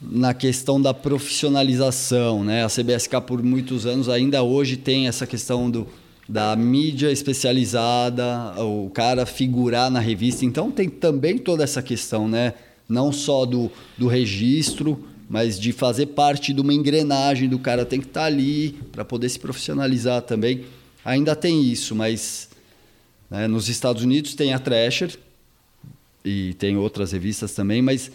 na 0.00 0.34
questão 0.34 0.80
da 0.80 0.92
profissionalização, 0.92 2.44
né? 2.44 2.64
A 2.64 2.68
CBSK 2.68 3.20
por 3.26 3.42
muitos 3.42 3.86
anos 3.86 4.08
ainda 4.08 4.42
hoje 4.42 4.76
tem 4.76 5.08
essa 5.08 5.26
questão 5.26 5.70
do 5.70 5.86
da 6.26 6.56
mídia 6.56 7.12
especializada, 7.12 8.54
o 8.58 8.90
cara 8.90 9.26
figurar 9.26 9.90
na 9.90 10.00
revista. 10.00 10.44
Então 10.44 10.70
tem 10.70 10.88
também 10.88 11.36
toda 11.36 11.62
essa 11.62 11.82
questão, 11.82 12.28
né? 12.28 12.54
Não 12.88 13.12
só 13.12 13.44
do, 13.44 13.70
do 13.96 14.08
registro, 14.08 15.04
mas 15.28 15.58
de 15.58 15.72
fazer 15.72 16.06
parte 16.06 16.52
de 16.52 16.60
uma 16.60 16.72
engrenagem 16.72 17.48
do 17.48 17.58
cara 17.58 17.84
tem 17.84 18.00
que 18.00 18.06
estar 18.06 18.20
tá 18.22 18.26
ali 18.26 18.78
para 18.92 19.04
poder 19.04 19.28
se 19.28 19.38
profissionalizar 19.38 20.22
também. 20.22 20.64
Ainda 21.04 21.36
tem 21.36 21.62
isso, 21.62 21.94
mas 21.94 22.48
né? 23.34 23.48
Nos 23.48 23.68
Estados 23.68 24.04
Unidos 24.04 24.36
tem 24.36 24.54
a 24.54 24.60
Thrasher 24.60 25.10
e 26.24 26.54
tem 26.54 26.76
outras 26.76 27.10
revistas 27.10 27.52
também, 27.52 27.82
mas 27.82 28.12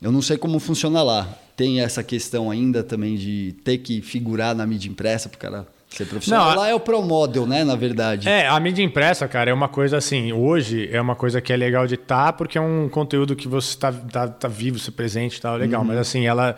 eu 0.00 0.12
não 0.12 0.20
sei 0.20 0.36
como 0.36 0.60
funciona 0.60 1.02
lá. 1.02 1.26
Tem 1.56 1.80
essa 1.80 2.02
questão 2.02 2.50
ainda 2.50 2.84
também 2.84 3.16
de 3.16 3.54
ter 3.64 3.78
que 3.78 4.02
figurar 4.02 4.54
na 4.54 4.66
mídia 4.66 4.90
impressa 4.90 5.26
para 5.26 5.36
o 5.36 5.40
cara 5.40 5.66
ser 5.88 6.04
profissional. 6.04 6.50
Não, 6.50 6.56
lá 6.56 6.68
é 6.68 6.74
o 6.74 6.78
Pro 6.78 7.00
Model, 7.00 7.46
né, 7.46 7.64
na 7.64 7.74
verdade. 7.76 8.28
É, 8.28 8.46
a 8.46 8.60
mídia 8.60 8.82
impressa, 8.82 9.26
cara, 9.26 9.50
é 9.50 9.54
uma 9.54 9.68
coisa 9.68 9.96
assim, 9.96 10.34
hoje 10.34 10.86
é 10.92 11.00
uma 11.00 11.16
coisa 11.16 11.40
que 11.40 11.50
é 11.50 11.56
legal 11.56 11.86
de 11.86 11.94
estar, 11.94 12.26
tá, 12.26 12.32
porque 12.34 12.58
é 12.58 12.60
um 12.60 12.90
conteúdo 12.90 13.34
que 13.34 13.48
você 13.48 13.70
está 13.70 13.90
tá, 13.90 14.28
tá 14.28 14.48
vivo, 14.48 14.78
você 14.78 14.90
presente, 14.90 15.40
tá 15.40 15.54
legal, 15.54 15.80
uhum. 15.80 15.86
mas 15.86 15.96
assim, 15.96 16.26
ela 16.26 16.56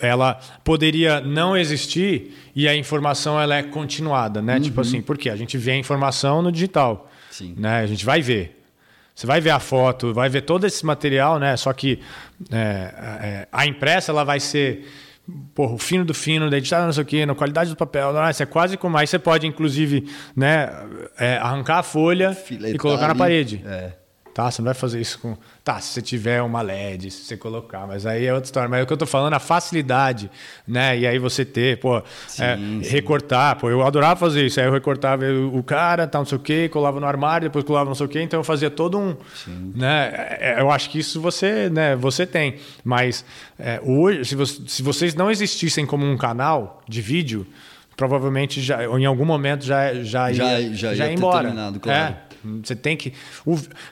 ela 0.00 0.40
poderia 0.64 1.20
não 1.20 1.54
existir 1.54 2.34
e 2.56 2.66
a 2.66 2.74
informação 2.74 3.38
ela 3.38 3.56
é 3.56 3.62
continuada, 3.62 4.40
né? 4.40 4.54
Tipo 4.54 4.64
uhum. 4.64 4.64
Tipo 4.64 4.80
assim, 4.80 5.02
porque 5.02 5.28
a 5.28 5.36
gente 5.36 5.58
vê 5.58 5.72
a 5.72 5.76
informação 5.76 6.40
no 6.40 6.50
digital. 6.50 7.11
Sim. 7.32 7.54
Né? 7.58 7.80
A 7.80 7.86
gente 7.86 8.04
vai 8.04 8.22
ver. 8.22 8.60
Você 9.14 9.26
vai 9.26 9.40
ver 9.40 9.50
a 9.50 9.58
foto, 9.58 10.14
vai 10.14 10.28
ver 10.28 10.42
todo 10.42 10.66
esse 10.66 10.86
material, 10.86 11.38
né? 11.38 11.56
Só 11.56 11.72
que 11.72 12.00
é, 12.50 12.56
é, 12.56 13.48
a 13.52 13.66
impressa 13.66 14.10
ela 14.10 14.24
vai 14.24 14.40
ser 14.40 14.88
porra, 15.54 15.74
o 15.74 15.78
fino 15.78 16.04
do 16.04 16.14
fino, 16.14 16.50
da 16.50 16.56
editada, 16.56 16.86
não 16.86 16.92
sei 16.92 17.02
o 17.02 17.06
quê, 17.06 17.26
na 17.26 17.34
qualidade 17.34 17.70
do 17.70 17.76
papel. 17.76 18.12
Não, 18.12 18.28
isso 18.30 18.42
é 18.42 18.46
quase 18.46 18.76
como. 18.76 18.96
Aí 18.96 19.06
você 19.06 19.18
pode, 19.18 19.46
inclusive, 19.46 20.08
né, 20.34 20.70
é, 21.18 21.36
arrancar 21.36 21.78
a 21.78 21.82
folha 21.82 22.32
Filetar 22.32 22.74
e 22.74 22.78
colocar 22.78 23.08
na 23.08 23.14
parede. 23.14 23.62
É. 23.66 23.92
Tá, 24.34 24.50
você 24.50 24.62
não 24.62 24.66
vai 24.66 24.74
fazer 24.74 24.98
isso 25.00 25.18
com. 25.18 25.36
Tá, 25.62 25.78
se 25.78 25.88
você 25.92 26.00
tiver 26.00 26.40
uma 26.40 26.62
LED, 26.62 27.10
se 27.10 27.24
você 27.24 27.36
colocar, 27.36 27.86
mas 27.86 28.06
aí 28.06 28.24
é 28.24 28.32
outra 28.32 28.46
história. 28.46 28.68
Mas 28.68 28.80
é 28.80 28.82
o 28.82 28.86
que 28.86 28.92
eu 28.92 28.96
tô 28.96 29.04
falando, 29.04 29.34
a 29.34 29.38
facilidade, 29.38 30.30
né? 30.66 30.98
E 30.98 31.06
aí 31.06 31.18
você 31.18 31.44
ter, 31.44 31.78
pô, 31.78 32.02
Sim, 32.26 32.42
é, 32.42 32.56
sim. 32.56 32.80
recortar, 32.88 33.56
pô, 33.58 33.68
eu 33.68 33.82
adorava 33.82 34.18
fazer 34.18 34.46
isso. 34.46 34.58
Aí 34.58 34.64
eu 34.66 34.72
recortava 34.72 35.24
o 35.52 35.62
cara, 35.62 36.06
tal, 36.06 36.22
não 36.22 36.26
sei 36.26 36.38
o 36.38 36.40
quê, 36.40 36.68
colava 36.68 36.98
no 36.98 37.06
armário, 37.06 37.48
depois 37.48 37.62
colava 37.64 37.84
não 37.90 37.94
sei 37.94 38.06
o 38.06 38.08
quê, 38.08 38.22
então 38.22 38.40
eu 38.40 38.44
fazia 38.44 38.70
todo 38.70 38.98
um. 38.98 39.14
Né? 39.74 40.10
É, 40.40 40.56
Eu 40.60 40.70
acho 40.70 40.88
que 40.88 40.98
isso 40.98 41.20
você, 41.20 41.68
né, 41.68 41.94
você 41.94 42.26
tem. 42.26 42.56
Mas 42.82 43.24
é, 43.58 43.80
hoje, 43.84 44.24
se, 44.24 44.34
você- 44.34 44.62
se 44.66 44.82
vocês 44.82 45.14
não 45.14 45.30
existissem 45.30 45.84
como 45.84 46.06
um 46.06 46.16
canal 46.16 46.82
de 46.88 47.02
vídeo, 47.02 47.46
provavelmente 47.96 48.60
já, 48.62 48.82
em 48.84 49.04
algum 49.04 49.24
momento 49.24 49.64
já, 49.64 49.94
já, 50.02 50.32
Já- 50.32 50.58
ia, 50.60 50.74
já 50.74 50.94
ia 50.94 51.06
ia 51.06 51.12
embora. 51.12 51.42
terminado, 51.48 51.78
claro. 51.78 52.14
É. 52.14 52.31
Você 52.62 52.74
tem 52.74 52.96
que. 52.96 53.12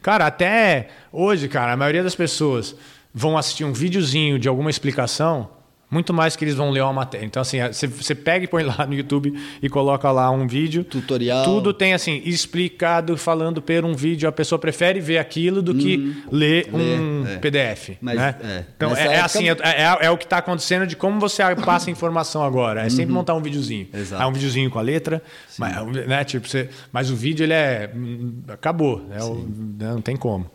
cara, 0.02 0.26
até 0.26 0.88
hoje, 1.12 1.48
cara, 1.48 1.72
a 1.72 1.76
maioria 1.76 2.02
das 2.02 2.14
pessoas 2.14 2.74
vão 3.12 3.36
assistir 3.36 3.64
um 3.64 3.72
videozinho 3.72 4.38
de 4.38 4.48
alguma 4.48 4.70
explicação 4.70 5.59
muito 5.90 6.14
mais 6.14 6.36
que 6.36 6.44
eles 6.44 6.54
vão 6.54 6.70
ler 6.70 6.82
uma 6.82 6.92
matéria. 6.92 7.26
Então, 7.26 7.42
assim, 7.42 7.58
você, 7.72 8.14
pega 8.14 8.44
e 8.44 8.48
põe 8.48 8.62
lá 8.62 8.86
no 8.86 8.94
YouTube 8.94 9.34
e 9.60 9.68
coloca 9.68 10.10
lá 10.12 10.30
um 10.30 10.46
vídeo. 10.46 10.84
Tutorial. 10.84 11.44
Tudo 11.44 11.74
tem, 11.74 11.92
assim, 11.94 12.22
explicado, 12.24 13.16
falando 13.16 13.60
por 13.60 13.84
um 13.84 13.94
vídeo. 13.94 14.28
A 14.28 14.32
pessoa 14.32 14.58
prefere 14.58 15.00
ver 15.00 15.18
aquilo 15.18 15.60
do 15.60 15.74
que 15.74 16.16
ler 16.30 16.68
um 16.72 17.26
é. 17.26 17.36
PDF. 17.38 17.96
Mas, 18.00 18.16
né? 18.16 18.34
é, 18.42 18.64
Então, 18.76 18.90
nessa 18.90 19.00
é, 19.00 19.04
é 19.04 19.08
época- 19.14 19.24
assim, 19.24 19.48
é, 19.48 19.52
é- 19.62 20.06
é 20.06 20.10
o 20.10 20.16
que 20.16 20.24
está 20.24 20.38
acontecendo 20.38 20.86
de 20.86 20.94
como 20.96 21.18
você 21.18 21.42
passa 21.56 21.90
a 21.90 21.92
informação 21.92 22.42
agora. 22.44 22.82
É 22.82 22.88
sempre 22.88 23.12
montar 23.12 23.34
um 23.34 23.42
videozinho. 23.42 23.88
Uhum. 23.92 23.98
Exato. 24.00 24.22
É 24.22 24.26
um 24.26 24.32
videozinho 24.32 24.70
com 24.70 24.78
a 24.78 24.82
letra, 24.82 25.22
mas, 25.58 25.86
né, 26.06 26.22
tipo, 26.24 26.46
você, 26.48 26.68
mas 26.92 27.10
o 27.10 27.16
vídeo 27.16 27.44
ele 27.44 27.52
é. 27.52 27.90
hum, 27.94 28.34
Acabou. 28.48 29.00
né, 29.08 29.22
o- 29.22 29.34
né, 29.78 29.92
não 29.92 30.00
tem 30.00 30.16
como. 30.16 30.50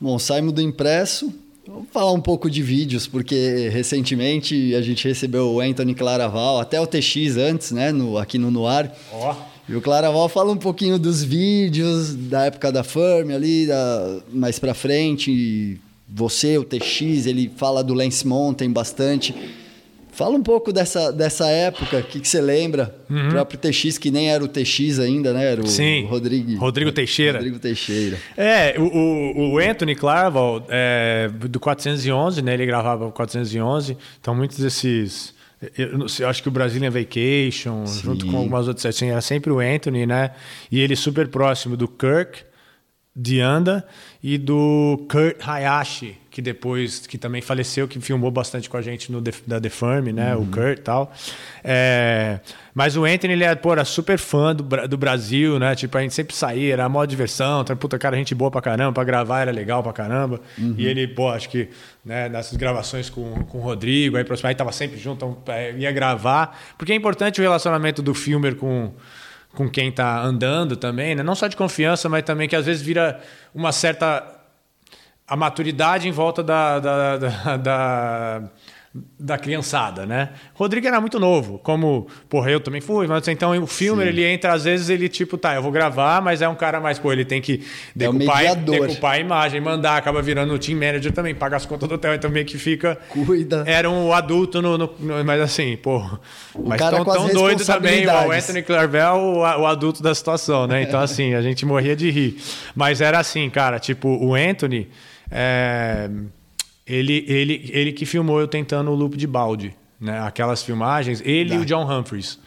Bom, 0.00 0.18
saímos 0.18 0.52
do 0.52 0.60
impresso. 0.62 1.32
Vamos 1.72 1.88
falar 1.92 2.12
um 2.12 2.20
pouco 2.20 2.50
de 2.50 2.62
vídeos, 2.62 3.06
porque 3.06 3.68
recentemente 3.72 4.74
a 4.74 4.82
gente 4.82 5.06
recebeu 5.06 5.50
o 5.52 5.60
Anthony 5.60 5.94
Claraval, 5.94 6.58
até 6.58 6.80
o 6.80 6.86
TX 6.86 7.36
antes, 7.36 7.70
né? 7.70 7.92
No, 7.92 8.18
aqui 8.18 8.38
no 8.38 8.50
Noir. 8.50 8.90
Ó. 9.12 9.36
E 9.68 9.76
o 9.76 9.80
Claraval 9.80 10.28
fala 10.28 10.50
um 10.50 10.56
pouquinho 10.56 10.98
dos 10.98 11.22
vídeos, 11.22 12.12
da 12.16 12.46
época 12.46 12.72
da 12.72 12.82
Firm 12.82 13.30
ali, 13.32 13.68
da- 13.68 14.18
mais 14.32 14.58
pra 14.58 14.74
frente. 14.74 15.80
Você, 16.08 16.58
o 16.58 16.64
TX, 16.64 17.26
ele 17.26 17.48
fala 17.56 17.84
do 17.84 17.94
Lance 17.94 18.26
Mountain 18.26 18.72
bastante. 18.72 19.32
Fala 20.20 20.36
um 20.36 20.42
pouco 20.42 20.70
dessa, 20.70 21.10
dessa 21.10 21.46
época, 21.46 21.96
o 21.96 22.02
que, 22.02 22.20
que 22.20 22.28
você 22.28 22.42
lembra? 22.42 22.94
O 23.08 23.30
próprio 23.30 23.58
TX, 23.58 23.96
que 23.96 24.10
nem 24.10 24.30
era 24.30 24.44
o 24.44 24.46
TX 24.48 24.98
ainda, 24.98 25.32
né? 25.32 25.52
Era 25.52 25.62
o 25.62 25.64
Uhum. 25.64 25.70
Sim. 25.70 26.04
Rodrigo, 26.04 26.58
Rodrigo 26.58 26.92
Teixeira. 26.92 27.38
Rodrigo 27.38 27.58
Teixeira. 27.58 28.18
É, 28.36 28.74
o, 28.78 28.82
o, 28.82 29.52
o 29.54 29.58
Anthony 29.58 29.94
Claraval, 29.96 30.66
é, 30.68 31.30
do 31.48 31.58
411, 31.58 32.42
né? 32.42 32.52
Ele 32.52 32.66
gravava 32.66 33.06
o 33.06 33.12
411. 33.12 33.96
Então, 34.20 34.34
muitos 34.34 34.58
desses. 34.58 35.32
Eu, 35.74 36.06
sei, 36.06 36.26
eu 36.26 36.28
acho 36.28 36.42
que 36.42 36.48
o 36.48 36.52
Brazilian 36.52 36.90
Vacation, 36.90 37.86
junto 37.86 38.26
com 38.26 38.36
algumas 38.36 38.68
outras, 38.68 38.84
assim, 38.84 39.08
era 39.08 39.22
sempre 39.22 39.50
o 39.50 39.58
Anthony, 39.58 40.04
né? 40.04 40.32
E 40.70 40.80
ele 40.80 40.96
super 40.96 41.28
próximo 41.28 41.78
do 41.78 41.88
Kirk, 41.88 42.42
Dianda 43.16 43.86
e 44.22 44.36
do 44.36 45.06
Kurt 45.10 45.36
Hayashi, 45.46 46.16
que 46.30 46.40
depois, 46.40 47.06
que 47.08 47.18
também 47.18 47.42
faleceu, 47.42 47.88
que 47.88 48.00
filmou 48.00 48.30
bastante 48.30 48.70
com 48.70 48.76
a 48.76 48.82
gente 48.82 49.10
no 49.10 49.20
da 49.20 49.60
The 49.60 49.68
Firm, 49.68 50.12
né? 50.14 50.36
O 50.36 50.46
Kurt 50.46 50.78
e 50.78 50.82
tal. 50.82 51.12
É, 51.64 52.38
mas 52.72 52.96
o 52.96 53.04
Anthony, 53.04 53.32
ele 53.32 53.42
é, 53.42 53.52
pô, 53.56 53.72
era 53.72 53.84
super 53.84 54.16
fã 54.16 54.54
do, 54.54 54.62
do 54.86 54.96
Brasil, 54.96 55.58
né? 55.58 55.74
Tipo, 55.74 55.98
a 55.98 56.02
gente 56.02 56.14
sempre 56.14 56.34
saía, 56.34 56.72
era 56.72 56.88
mó 56.88 57.04
diversão, 57.04 57.62
então, 57.62 57.76
puta, 57.76 57.98
cara, 57.98 58.16
gente 58.16 58.32
boa 58.32 58.50
pra 58.50 58.60
caramba, 58.60 58.92
pra 58.92 59.02
gravar 59.02 59.40
era 59.40 59.50
legal 59.50 59.82
pra 59.82 59.92
caramba. 59.92 60.40
E 60.78 60.86
ele, 60.86 61.08
pô, 61.08 61.28
acho 61.30 61.48
que, 61.48 61.68
né, 62.04 62.28
nessas 62.28 62.56
gravações 62.56 63.10
com, 63.10 63.44
com 63.46 63.58
o 63.58 63.60
Rodrigo, 63.60 64.16
aí, 64.16 64.24
aí 64.44 64.54
tava 64.54 64.70
sempre 64.70 64.98
junto, 64.98 65.26
então, 65.26 65.54
é, 65.54 65.72
ia 65.72 65.90
gravar. 65.90 66.56
Porque 66.78 66.92
é 66.92 66.94
importante 66.96 67.40
o 67.40 67.42
relacionamento 67.42 68.00
do 68.02 68.14
filmer 68.14 68.54
com 68.54 68.92
com 69.52 69.68
quem 69.68 69.90
tá 69.90 70.22
andando 70.22 70.76
também, 70.76 71.16
né? 71.16 71.24
Não 71.24 71.34
só 71.34 71.48
de 71.48 71.56
confiança, 71.56 72.08
mas 72.08 72.22
também 72.22 72.48
que 72.48 72.54
às 72.54 72.66
vezes 72.66 72.82
vira 72.82 73.20
uma 73.52 73.72
certa 73.72 74.39
a 75.30 75.36
maturidade 75.36 76.08
em 76.08 76.10
volta 76.12 76.42
da, 76.42 76.78
da, 76.80 77.16
da, 77.16 77.56
da, 77.56 78.42
da 79.16 79.38
criançada, 79.38 80.04
né? 80.04 80.30
Rodrigo 80.52 80.84
era 80.88 81.00
muito 81.00 81.20
novo, 81.20 81.58
como, 81.60 82.08
porra, 82.28 82.50
eu 82.50 82.58
também 82.58 82.80
fui, 82.80 83.06
mas 83.06 83.28
então 83.28 83.56
o 83.62 83.66
filme, 83.68 84.04
ele 84.04 84.24
entra, 84.24 84.52
às 84.52 84.64
vezes 84.64 84.88
ele 84.90 85.08
tipo, 85.08 85.38
tá, 85.38 85.54
eu 85.54 85.62
vou 85.62 85.70
gravar, 85.70 86.20
mas 86.20 86.42
é 86.42 86.48
um 86.48 86.56
cara 86.56 86.80
mais, 86.80 86.98
pô, 86.98 87.12
ele 87.12 87.24
tem 87.24 87.40
que 87.40 87.62
É 87.94 87.98
decupar, 88.00 88.38
mediador. 88.38 88.88
decupar 88.88 89.12
a 89.12 89.18
imagem, 89.20 89.60
mandar, 89.60 89.96
acaba 89.96 90.20
virando 90.20 90.52
o 90.52 90.58
team 90.58 90.76
manager 90.76 91.12
também, 91.12 91.32
paga 91.32 91.56
as 91.56 91.64
contas 91.64 91.88
do 91.88 91.94
hotel, 91.94 92.12
então 92.16 92.28
meio 92.28 92.44
que 92.44 92.58
fica... 92.58 92.98
Cuida. 93.10 93.62
Era 93.64 93.88
um 93.88 94.12
adulto, 94.12 94.60
no, 94.60 94.76
no- 94.76 94.90
no- 94.98 95.24
mas 95.24 95.40
assim, 95.40 95.76
pô... 95.76 96.02
Mas 96.66 96.80
cara 96.80 96.96
tão, 96.96 97.04
tão 97.04 97.28
doido 97.32 97.64
também, 97.64 98.04
o. 98.04 98.32
Anthony 98.32 98.62
Clarvel, 98.64 99.14
o, 99.14 99.38
o 99.38 99.66
adulto 99.66 100.02
da 100.02 100.12
situação, 100.12 100.66
né? 100.66 100.82
Então, 100.82 100.98
assim, 100.98 101.34
a 101.34 101.40
gente 101.40 101.64
morria 101.64 101.94
de 101.94 102.10
rir. 102.10 102.38
Mas 102.74 103.00
era 103.00 103.20
assim, 103.20 103.48
cara, 103.48 103.78
tipo, 103.78 104.08
o 104.08 104.34
Anthony, 104.34 104.88
é, 105.30 106.10
ele, 106.86 107.24
ele, 107.28 107.70
ele 107.72 107.92
que 107.92 108.04
filmou 108.04 108.40
eu 108.40 108.48
tentando 108.48 108.90
o 108.90 108.94
loop 108.94 109.16
de 109.16 109.26
balde, 109.26 109.74
né? 110.00 110.20
Aquelas 110.20 110.62
filmagens, 110.62 111.22
ele 111.24 111.54
e 111.54 111.58
o 111.58 111.64
John 111.64 111.84
Humphreys. 111.84 112.38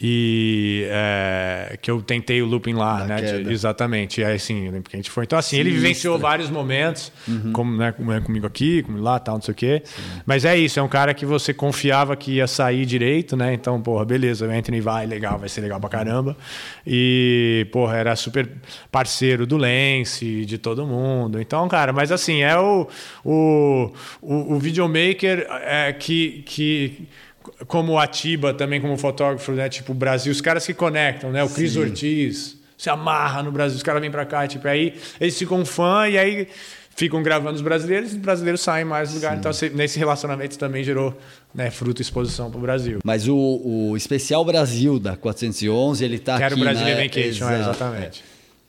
E 0.00 0.84
é, 0.90 1.76
que 1.82 1.90
eu 1.90 2.00
tentei 2.00 2.40
o 2.40 2.46
looping 2.46 2.74
lá, 2.74 2.98
Da 3.00 3.06
né? 3.16 3.20
de- 3.42 3.52
exatamente. 3.52 4.20
E 4.20 4.24
aí, 4.24 4.36
assim, 4.36 4.66
eu 4.66 4.72
lembro 4.72 4.88
que 4.88 4.94
a 4.94 4.98
gente 4.98 5.10
foi. 5.10 5.24
Então, 5.24 5.36
assim, 5.38 5.56
ele 5.56 5.70
Sinistra. 5.70 5.88
vivenciou 5.88 6.18
vários 6.18 6.48
momentos, 6.50 7.10
como, 7.52 7.76
né, 7.76 7.90
como 7.90 8.12
é 8.12 8.20
comigo 8.20 8.46
aqui, 8.46 8.82
como 8.84 8.98
lá, 9.00 9.18
tal, 9.18 9.34
não 9.34 9.42
sei 9.42 9.52
o 9.52 9.54
quê. 9.56 9.82
Mas 10.24 10.44
é 10.44 10.56
isso, 10.56 10.78
é 10.78 10.82
um 10.82 10.88
cara 10.88 11.12
que 11.14 11.26
você 11.26 11.52
confiava 11.52 12.14
que 12.16 12.34
ia 12.34 12.46
sair 12.46 12.86
direito, 12.86 13.36
né? 13.36 13.52
Então, 13.52 13.80
porra, 13.82 14.04
beleza, 14.04 14.46
o 14.46 14.50
Anthony 14.50 14.80
vai, 14.80 15.04
legal, 15.04 15.36
vai 15.36 15.48
ser 15.48 15.62
legal 15.62 15.80
pra 15.80 15.88
caramba. 15.90 16.36
E, 16.86 17.66
porra, 17.72 17.96
era 17.96 18.14
super 18.14 18.48
parceiro 18.92 19.46
do 19.46 19.56
Lance, 19.56 20.44
de 20.44 20.58
todo 20.58 20.86
mundo. 20.86 21.40
Então, 21.40 21.66
cara, 21.68 21.92
mas 21.92 22.12
assim, 22.12 22.42
é 22.42 22.56
o, 22.56 22.86
o, 23.24 23.92
o, 24.22 24.54
o 24.54 24.58
videomaker 24.60 25.44
é, 25.64 25.92
que. 25.92 26.42
que 26.46 27.08
como 27.66 27.92
o 27.92 27.98
Atiba 27.98 28.52
também 28.54 28.80
como 28.80 28.96
fotógrafo, 28.96 29.52
né? 29.52 29.68
Tipo, 29.68 29.92
o 29.92 29.94
Brasil, 29.94 30.30
os 30.32 30.40
caras 30.40 30.64
que 30.66 30.74
conectam, 30.74 31.30
né? 31.30 31.42
O 31.44 31.48
Cris 31.48 31.76
Ortiz 31.76 32.56
se 32.76 32.88
amarra 32.88 33.42
no 33.42 33.50
Brasil, 33.50 33.76
os 33.76 33.82
caras 33.82 34.00
vêm 34.00 34.10
pra 34.10 34.24
cá, 34.24 34.46
tipo, 34.46 34.66
aí 34.68 34.94
eles 35.20 35.36
ficam 35.36 35.64
fã 35.64 36.08
e 36.08 36.16
aí 36.16 36.46
ficam 36.94 37.22
gravando 37.22 37.54
os 37.56 37.60
brasileiros 37.60 38.10
e 38.12 38.16
os 38.16 38.20
brasileiros 38.20 38.60
saem 38.60 38.84
mais 38.84 39.10
do 39.10 39.16
lugar. 39.16 39.36
Então, 39.36 39.52
se- 39.52 39.70
nesse 39.70 39.98
relacionamento 39.98 40.58
também 40.58 40.82
gerou 40.82 41.16
né, 41.54 41.70
fruto 41.70 42.00
e 42.00 42.02
exposição 42.02 42.50
pro 42.50 42.60
Brasil. 42.60 42.98
Mas 43.04 43.28
o, 43.28 43.36
o 43.36 43.96
especial 43.96 44.44
Brasil 44.44 44.98
da 44.98 45.16
411, 45.16 46.04
ele 46.04 46.18
tá 46.18 46.36
Que 46.36 46.42
era 46.44 46.54
o 46.54 46.56
aqui 46.56 46.64
Brazilian 46.64 46.96
na... 46.96 47.02
Vacation, 47.02 47.48
é, 47.50 47.54
Exato. 47.54 47.70
exatamente. 47.70 48.24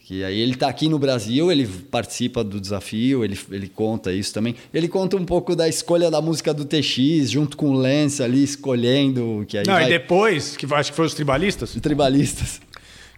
Que 0.09 0.23
aí 0.23 0.39
ele 0.39 0.55
tá 0.55 0.67
aqui 0.67 0.89
no 0.89 0.97
Brasil, 0.97 1.51
ele 1.51 1.67
participa 1.67 2.43
do 2.43 2.59
desafio, 2.59 3.23
ele, 3.23 3.37
ele 3.51 3.69
conta 3.69 4.11
isso 4.11 4.33
também. 4.33 4.55
Ele 4.73 4.87
conta 4.87 5.15
um 5.15 5.23
pouco 5.23 5.55
da 5.55 5.69
escolha 5.69 6.09
da 6.09 6.19
música 6.19 6.51
do 6.51 6.65
TX, 6.65 7.29
junto 7.29 7.55
com 7.55 7.69
o 7.69 7.73
Lance 7.73 8.23
ali, 8.23 8.43
escolhendo, 8.43 9.45
que 9.47 9.55
aí 9.55 9.67
Não, 9.67 9.75
vai... 9.75 9.85
e 9.85 9.89
depois, 9.89 10.57
que 10.57 10.65
acho 10.73 10.89
que 10.89 10.95
foi 10.95 11.05
os 11.05 11.13
tribalistas, 11.13 11.75
Os 11.75 11.79
tribalistas. 11.79 12.59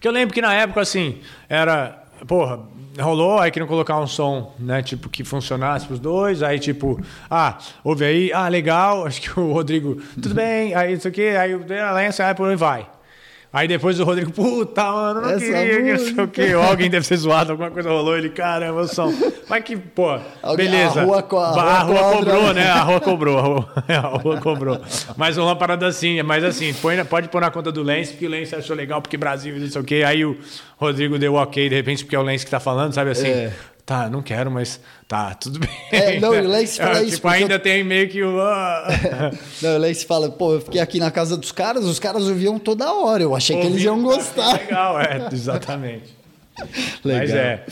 Que 0.02 0.08
eu 0.08 0.12
lembro 0.12 0.34
que 0.34 0.42
na 0.42 0.54
época, 0.54 0.82
assim, 0.82 1.20
era. 1.48 1.98
Porra, 2.28 2.60
rolou, 3.00 3.40
aí 3.40 3.52
queriam 3.52 3.70
colocar 3.70 3.98
um 3.98 4.06
som, 4.06 4.54
né? 4.60 4.84
Tipo, 4.84 5.08
que 5.08 5.24
funcionasse 5.24 5.88
pros 5.88 5.98
dois. 5.98 6.44
Aí, 6.44 6.60
tipo, 6.60 7.00
ah, 7.30 7.58
ouve 7.86 8.04
aí, 8.04 8.34
ah, 8.34 8.50
legal. 8.50 9.06
Acho 9.08 9.22
que 9.22 9.40
o 9.40 9.54
Rodrigo, 9.54 9.96
tudo 10.22 10.36
bem, 10.36 10.76
aí 10.76 10.92
isso 10.92 11.08
aqui, 11.08 11.30
aí 11.30 11.56
o 11.56 11.66
Lance, 11.66 12.22
aí 12.22 12.36
por 12.36 12.50
onde 12.50 12.58
vai. 12.58 12.86
Aí 13.54 13.68
depois 13.68 14.00
o 14.00 14.06
Rodrigo, 14.06 14.32
puta, 14.32 14.82
mano, 14.82 15.20
não 15.22 15.30
Essa 15.32 15.40
queria, 15.46 15.76
que 15.84 15.92
não 15.92 15.98
sei 16.16 16.24
o 16.24 16.28
quê. 16.30 16.54
Alguém 16.70 16.90
deve 16.90 17.06
ser 17.06 17.18
zoado, 17.18 17.52
alguma 17.52 17.70
coisa 17.70 17.90
rolou. 17.90 18.18
Ele, 18.18 18.30
caramba, 18.30 18.88
som. 18.88 19.14
Mas 19.50 19.62
que, 19.66 19.76
pô, 19.76 20.10
Alguém- 20.42 20.68
beleza. 20.70 21.02
a 21.02 21.04
rua 21.04 21.22
co- 21.22 21.38
a 21.38 21.50
rua 21.52 21.64
a 21.64 21.80
rua 21.82 22.14
cobrou, 22.14 22.54
né? 22.54 22.70
A 22.70 22.82
rua 22.82 23.02
cobrou. 23.02 23.38
A 23.38 23.42
rua, 23.42 23.70
a 23.90 24.00
rua 24.18 24.38
cobrou. 24.40 24.80
Mas 25.18 25.38
uma 25.38 25.54
parada 25.54 25.86
assim, 25.86 26.22
mas 26.24 26.46
assim, 26.46 26.74
põe 26.76 27.04
pode 27.04 27.28
pôr 27.28 27.42
na 27.42 27.52
conta 27.52 27.74
do 27.74 27.84
Lance, 27.84 28.12
porque 28.14 28.26
o 28.26 28.30
Lance 28.30 28.56
achou 28.56 28.74
legal, 28.74 29.02
porque 29.02 29.18
Brasil 29.18 29.54
não 29.60 29.68
sei 29.68 29.82
o 29.82 29.84
quê. 29.84 30.04
Aí 30.08 30.24
o 30.24 30.38
Rodrigo 30.78 31.20
deu 31.20 31.34
ok, 31.36 31.68
de 31.68 31.76
repente, 31.76 32.06
porque 32.06 32.16
é 32.16 32.20
o 32.20 32.24
Lance 32.24 32.46
que 32.46 32.52
tá 32.52 32.60
falando, 32.62 32.94
sabe 32.94 33.12
assim? 33.12 33.28
É. 33.28 33.52
Tá, 33.92 34.10
não 34.10 34.22
quero, 34.22 34.50
mas 34.50 34.80
tá, 35.06 35.34
tudo 35.34 35.60
bem. 35.60 35.70
É, 35.92 36.18
não, 36.18 36.30
o 36.30 36.48
Lance 36.48 36.78
fala 36.78 37.00
É, 37.00 37.04
isso 37.04 37.16
Tipo, 37.18 37.28
ainda 37.28 37.56
eu- 37.56 37.60
tem 37.60 37.84
meio 37.84 38.08
que 38.08 38.24
o. 38.24 38.40
ah. 38.40 38.88
Não, 39.62 39.76
o 39.76 39.80
Lance 39.80 40.06
fala, 40.06 40.30
pô, 40.30 40.54
eu 40.54 40.62
fiquei 40.62 40.80
aqui 40.80 40.98
na 40.98 41.12
casa 41.12 41.36
dos 41.36 41.52
caras, 41.52 41.84
os 41.84 42.00
caras 42.00 42.24
ouviam 42.24 42.58
toda 42.58 42.90
hora, 42.94 43.22
eu 43.22 43.36
achei 43.36 43.60
que 43.60 43.68
eles 43.68 43.82
iam 43.84 43.96
Ouvindo, 44.02 44.16
gostar. 44.16 44.54
Legal, 44.54 44.98
é, 45.02 45.28
exatamente. 45.34 46.16
Legal. 47.04 47.20
Mas 47.22 47.32
é. 47.32 47.66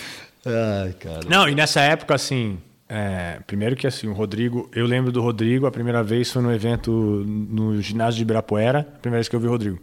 Ai, 0.46 0.94
cara. 1.00 1.20
Não, 1.30 1.48
e 1.48 1.56
nessa 1.56 1.80
época, 1.80 2.16
assim, 2.16 2.60
é, 2.90 3.40
primeiro 3.48 3.78
que 3.78 3.88
assim, 3.88 4.08
o 4.08 4.14
Rodrigo, 4.14 4.70
eu 4.76 4.86
lembro 4.86 5.14
do 5.14 5.22
Rodrigo, 5.22 5.68
a 5.68 5.72
primeira 5.72 6.04
vez 6.04 6.30
foi 6.30 6.42
no 6.42 6.54
evento 6.54 6.92
no 6.92 7.82
ginásio 7.82 8.18
de 8.18 8.24
Ibirapuera, 8.24 8.80
a 8.80 9.00
primeira 9.00 9.20
vez 9.20 9.30
que 9.30 9.36
eu 9.38 9.40
vi 9.40 9.48
o 9.48 9.52
Rodrigo. 9.52 9.80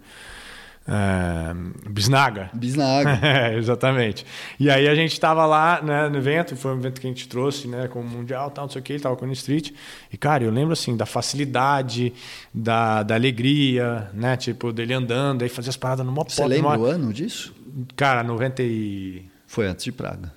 Bisnaga. 1.90 2.50
Bisnaga. 2.54 3.20
É, 3.26 3.56
exatamente. 3.56 4.24
E 4.58 4.70
aí 4.70 4.88
a 4.88 4.94
gente 4.94 5.12
estava 5.12 5.44
lá 5.46 5.82
né, 5.82 6.08
no 6.08 6.16
evento, 6.16 6.56
foi 6.56 6.72
um 6.72 6.78
evento 6.78 7.00
que 7.00 7.06
a 7.06 7.10
gente 7.10 7.28
trouxe, 7.28 7.66
né, 7.66 7.88
como 7.88 8.08
mundial, 8.08 8.50
tal, 8.50 8.66
não 8.66 8.70
sei 8.70 8.80
o 8.80 8.84
que, 8.84 8.92
ele 8.92 9.02
tava 9.02 9.16
com 9.16 9.26
o 9.26 9.32
Street. 9.32 9.72
E 10.12 10.16
cara, 10.16 10.44
eu 10.44 10.50
lembro 10.50 10.72
assim 10.72 10.96
da 10.96 11.04
facilidade, 11.04 12.12
da, 12.54 13.02
da 13.02 13.14
alegria, 13.14 14.10
né, 14.14 14.36
tipo 14.36 14.72
dele 14.72 14.94
andando, 14.94 15.42
aí 15.42 15.48
fazia 15.48 15.70
as 15.70 15.76
paradas 15.76 16.06
no 16.06 16.12
mó 16.12 16.24
Você 16.26 16.46
lembra 16.46 16.78
o 16.78 16.84
ano 16.84 17.12
disso? 17.12 17.54
Cara, 17.96 18.22
90 18.22 18.62
e... 18.62 19.24
Foi 19.46 19.66
antes 19.66 19.84
de 19.84 19.92
Praga. 19.92 20.32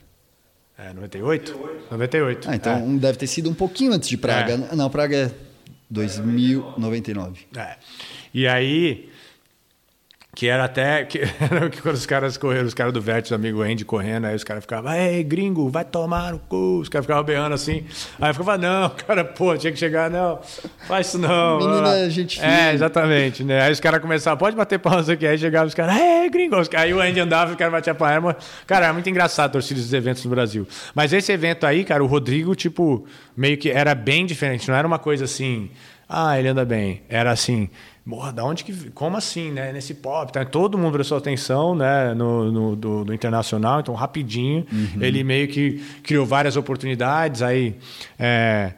É, 0.77 0.93
98? 0.93 1.51
98. 1.51 1.91
98. 1.91 2.49
Ah, 2.49 2.55
então 2.55 2.73
é. 2.73 2.97
deve 2.97 3.17
ter 3.17 3.27
sido 3.27 3.49
um 3.49 3.53
pouquinho 3.53 3.93
antes 3.93 4.09
de 4.09 4.17
Praga. 4.17 4.53
É. 4.71 4.75
Não, 4.75 4.89
Praga 4.89 5.15
é 5.15 5.31
2099. 5.89 7.47
É. 7.55 7.75
E 8.33 8.47
aí, 8.47 9.08
que 10.39 10.47
era 10.47 10.63
até 10.63 11.03
que, 11.03 11.19
era 11.51 11.69
que 11.69 11.81
quando 11.81 11.95
os 11.95 12.05
caras 12.05 12.37
correram, 12.37 12.65
os 12.65 12.73
caras 12.73 12.93
do 12.93 13.01
Vértice, 13.01 13.33
amigo 13.33 13.61
Andy 13.61 13.83
correndo, 13.83 14.23
aí 14.23 14.33
os 14.33 14.43
caras 14.45 14.63
ficavam, 14.63 14.93
ei, 14.93 15.21
gringo, 15.21 15.67
vai 15.69 15.83
tomar 15.83 16.31
no 16.31 16.39
cu. 16.39 16.79
Os 16.79 16.87
caras 16.87 17.05
ficavam 17.05 17.25
berrando 17.25 17.53
assim. 17.55 17.83
Aí 18.21 18.29
eu 18.29 18.33
ficava, 18.33 18.57
não, 18.57 18.89
cara, 19.05 19.25
pô, 19.25 19.57
tinha 19.57 19.73
que 19.73 19.77
chegar, 19.77 20.09
não, 20.09 20.39
faz 20.87 21.07
isso 21.07 21.17
não. 21.17 21.57
Menina, 21.57 22.09
gente 22.09 22.39
É, 22.39 22.43
fina. 22.43 22.73
exatamente, 22.73 23.43
né? 23.43 23.63
Aí 23.63 23.71
os 23.73 23.81
caras 23.81 23.99
começavam, 23.99 24.37
pode 24.37 24.55
bater 24.55 24.79
pausa 24.79 25.11
aqui. 25.11 25.27
Aí 25.27 25.37
chegavam 25.37 25.67
os 25.67 25.73
caras, 25.73 25.97
ei, 25.99 26.29
gringo. 26.29 26.55
Aí 26.77 26.93
o 26.93 27.01
Andy 27.01 27.19
andava 27.19 27.51
e 27.51 27.53
os 27.55 27.57
caras 27.59 27.73
batiam 27.73 27.95
palma. 27.97 28.29
Uma- 28.29 28.37
Cara, 28.65 28.85
era 28.85 28.93
muito 28.93 29.09
engraçado 29.09 29.47
a 29.47 29.51
torcida 29.51 29.81
dos 29.81 29.91
eventos 29.91 30.23
no 30.23 30.31
Brasil. 30.31 30.65
Mas 30.95 31.11
esse 31.11 31.33
evento 31.33 31.67
aí, 31.67 31.83
cara, 31.83 32.01
o 32.01 32.07
Rodrigo, 32.07 32.55
tipo, 32.55 33.05
meio 33.35 33.57
que 33.57 33.69
era 33.69 33.93
bem 33.93 34.25
diferente. 34.25 34.69
Não 34.69 34.75
era 34.77 34.87
uma 34.87 34.99
coisa 34.99 35.25
assim, 35.25 35.69
ah, 36.07 36.39
ele 36.39 36.47
anda 36.47 36.63
bem. 36.63 37.01
Era 37.09 37.29
assim, 37.31 37.69
porra, 38.07 38.31
da 38.33 38.43
onde 38.43 38.63
que. 38.63 38.89
Como 38.91 39.17
assim, 39.17 39.51
né? 39.51 39.71
Nesse 39.71 39.93
pop. 39.93 40.31
Tá? 40.31 40.43
Todo 40.45 40.77
mundo 40.77 40.93
prestou 40.93 41.17
atenção, 41.17 41.75
né? 41.75 42.13
No, 42.13 42.51
no- 42.51 42.75
do, 42.75 43.05
do 43.05 43.13
internacional, 43.13 43.79
então 43.79 43.93
rapidinho. 43.95 44.65
Ele 44.99 45.23
meio 45.23 45.47
que 45.47 45.79
criou 46.03 46.25
várias 46.25 46.55
oportunidades, 46.57 47.41
aí 47.41 47.75
é, 48.17 48.73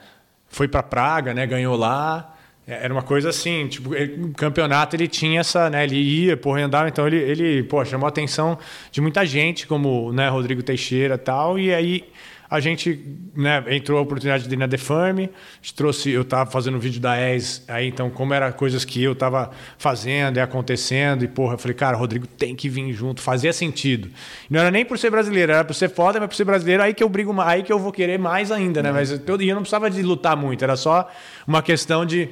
foi 0.50 0.68
para 0.68 0.84
Praga, 0.84 1.34
né? 1.34 1.46
Ganhou 1.48 1.76
lá. 1.76 2.36
É, 2.68 2.84
Era 2.86 2.94
uma 2.94 3.02
coisa 3.02 3.30
assim, 3.30 3.68
tipo, 3.68 3.96
ele- 3.96 4.24
o 4.26 4.34
campeonato 4.34 4.96
ele 4.96 5.08
tinha 5.08 5.40
essa, 5.40 5.70
né? 5.70 5.84
Ele 5.84 5.96
ia, 5.98 6.38
porra, 6.38 6.62
andava, 6.62 6.88
então 6.90 7.08
ele, 7.08 7.18
ele 7.18 7.64
pô, 7.64 7.84
chamou 7.86 8.06
a 8.06 8.10
atenção 8.10 8.58
de 8.92 9.02
muita 9.02 9.26
gente, 9.26 9.66
como 9.66 10.12
né, 10.14 10.30
Rodrigo 10.30 10.62
Teixeira 10.62 11.16
e 11.16 11.18
tal, 11.18 11.58
e 11.58 11.74
aí 11.74 12.04
a 12.52 12.60
gente 12.60 13.02
né, 13.34 13.64
entrou 13.70 13.98
a 13.98 14.02
oportunidade 14.02 14.46
de 14.46 14.54
ir 14.54 14.58
na 14.58 14.68
gente 14.68 15.74
trouxe, 15.74 16.10
eu 16.10 16.24
estava 16.24 16.52
fazendo 16.52 16.76
um 16.76 16.82
vídeo 16.82 17.00
da 17.00 17.16
ES, 17.34 17.64
aí 17.66 17.88
então, 17.88 18.10
como 18.10 18.34
era 18.34 18.52
coisas 18.52 18.84
que 18.84 19.02
eu 19.02 19.14
estava 19.14 19.52
fazendo 19.78 20.36
e 20.36 20.42
acontecendo, 20.42 21.24
e 21.24 21.30
porra, 21.30 21.54
eu 21.54 21.58
falei, 21.58 21.74
cara, 21.74 21.96
Rodrigo 21.96 22.28
tem 22.28 22.54
que 22.54 22.68
vir 22.68 22.92
junto, 22.92 23.22
fazia 23.22 23.54
sentido. 23.54 24.10
Não 24.50 24.60
era 24.60 24.70
nem 24.70 24.84
por 24.84 25.00
ser 25.00 25.10
brasileiro, 25.10 25.54
era 25.54 25.64
por 25.64 25.74
ser 25.74 25.90
foda, 25.90 26.20
mas 26.20 26.28
por 26.28 26.36
ser 26.36 26.44
brasileiro, 26.44 26.84
aí 26.84 26.94
que 26.94 27.02
eu 27.02 27.08
brigo 27.08 27.34
mais, 27.34 27.50
aí 27.50 27.64
que 27.64 27.72
eu 27.72 27.80
vou 27.80 27.92
querer 27.92 28.20
mais 28.20 28.52
ainda, 28.52 28.84
né? 28.84 28.92
Mas 28.92 29.12
eu, 29.12 29.42
e 29.42 29.48
eu 29.48 29.56
não 29.56 29.62
precisava 29.62 29.90
de 29.90 30.02
lutar 30.02 30.36
muito, 30.36 30.62
era 30.62 30.76
só 30.76 31.10
uma 31.48 31.62
questão 31.62 32.06
de 32.06 32.28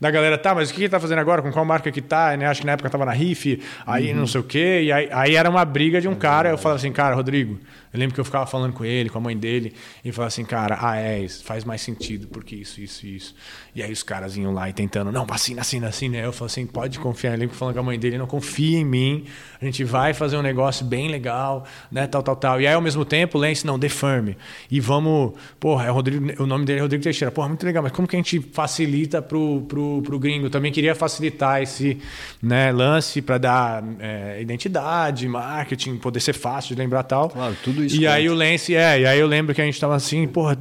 da 0.00 0.10
galera, 0.10 0.36
tá, 0.36 0.54
mas 0.54 0.70
o 0.70 0.74
que 0.74 0.82
ele 0.82 0.88
tá 0.88 1.00
fazendo 1.00 1.18
agora? 1.18 1.40
Com 1.40 1.50
qual 1.50 1.64
marca 1.64 1.90
que 1.90 2.02
tá? 2.02 2.36
Né? 2.36 2.46
Acho 2.46 2.60
que 2.60 2.66
na 2.66 2.72
época 2.72 2.90
tava 2.90 3.06
na 3.06 3.12
Riff, 3.12 3.60
aí 3.86 4.12
não 4.12 4.26
sei 4.26 4.40
o 4.40 4.44
quê. 4.44 4.82
E 4.84 4.92
aí, 4.92 5.08
aí 5.10 5.34
era 5.34 5.48
uma 5.48 5.64
briga 5.64 6.00
de 6.00 6.08
um 6.08 6.14
cara. 6.14 6.50
Eu 6.50 6.58
falava 6.58 6.78
assim, 6.78 6.92
cara, 6.92 7.14
Rodrigo, 7.14 7.58
eu 7.94 8.00
lembro 8.00 8.12
que 8.12 8.20
eu 8.20 8.24
ficava 8.24 8.44
falando 8.44 8.72
com 8.72 8.84
ele, 8.84 9.08
com 9.08 9.18
a 9.18 9.20
mãe 9.20 9.36
dele, 9.36 9.72
e 10.04 10.10
falava 10.10 10.26
assim, 10.26 10.44
cara, 10.44 10.76
a 10.84 11.16
ES 11.16 11.40
faz 11.42 11.62
mais 11.62 11.80
sentido, 11.80 12.26
porque 12.26 12.56
isso, 12.56 12.80
isso, 12.80 13.06
isso. 13.06 13.36
E 13.72 13.80
aí 13.80 13.92
os 13.92 14.02
caras 14.02 14.36
iam 14.36 14.52
lá 14.52 14.68
e 14.68 14.72
tentando, 14.72 15.12
não, 15.12 15.24
assina, 15.30 15.60
assina, 15.60 15.86
assina. 15.86 16.16
Eu 16.16 16.32
falava 16.32 16.46
assim, 16.46 16.66
pode 16.66 16.98
confiar. 16.98 17.34
Eu 17.34 17.38
lembro 17.38 17.54
falando 17.54 17.74
com 17.74 17.80
a 17.80 17.84
mãe 17.84 17.96
dele, 17.96 18.18
não 18.18 18.26
confia 18.26 18.78
em 18.78 18.84
mim, 18.84 19.26
a 19.62 19.64
gente 19.64 19.84
vai 19.84 20.12
fazer 20.12 20.36
um 20.36 20.42
negócio 20.42 20.84
bem 20.84 21.08
legal, 21.08 21.64
né, 21.88 22.04
tal, 22.08 22.20
tal, 22.20 22.34
tal. 22.34 22.60
E 22.60 22.66
aí 22.66 22.74
ao 22.74 22.80
mesmo 22.80 23.04
tempo, 23.04 23.38
Lance, 23.38 23.64
não, 23.64 23.78
defirme. 23.78 24.36
E 24.68 24.80
vamos, 24.80 25.34
porra, 25.60 25.86
é 25.86 25.90
o, 25.92 25.94
Rodrigo, 25.94 26.42
o 26.42 26.46
nome 26.46 26.64
dele 26.64 26.80
é 26.80 26.82
Rodrigo 26.82 27.04
Teixeira. 27.04 27.30
Porra, 27.30 27.46
muito 27.46 27.64
legal, 27.64 27.80
mas 27.80 27.92
como 27.92 28.08
que 28.08 28.16
a 28.16 28.18
gente 28.18 28.40
facilita 28.40 29.22
pro, 29.22 29.62
pro, 29.68 30.02
pro 30.02 30.18
gringo? 30.18 30.46
Eu 30.46 30.50
também 30.50 30.72
queria 30.72 30.96
facilitar 30.96 31.62
esse 31.62 31.96
né, 32.42 32.72
lance 32.72 33.22
para 33.22 33.38
dar 33.38 33.84
é, 34.00 34.42
identidade, 34.42 35.28
marketing, 35.28 35.96
poder 35.98 36.18
ser 36.18 36.32
fácil 36.32 36.74
de 36.74 36.82
lembrar 36.82 37.04
tal. 37.04 37.30
Claro, 37.30 37.56
tudo 37.62 37.83
isso 37.86 38.00
E 38.00 38.06
aí 38.06 38.28
o 38.28 38.34
Lance, 38.34 38.74
é, 38.74 39.00
e 39.00 39.06
aí 39.06 39.18
eu 39.18 39.26
lembro 39.26 39.54
que 39.54 39.60
a 39.60 39.64
gente 39.64 39.80
tava 39.80 39.94
assim, 39.94 40.26
porra, 40.26 40.56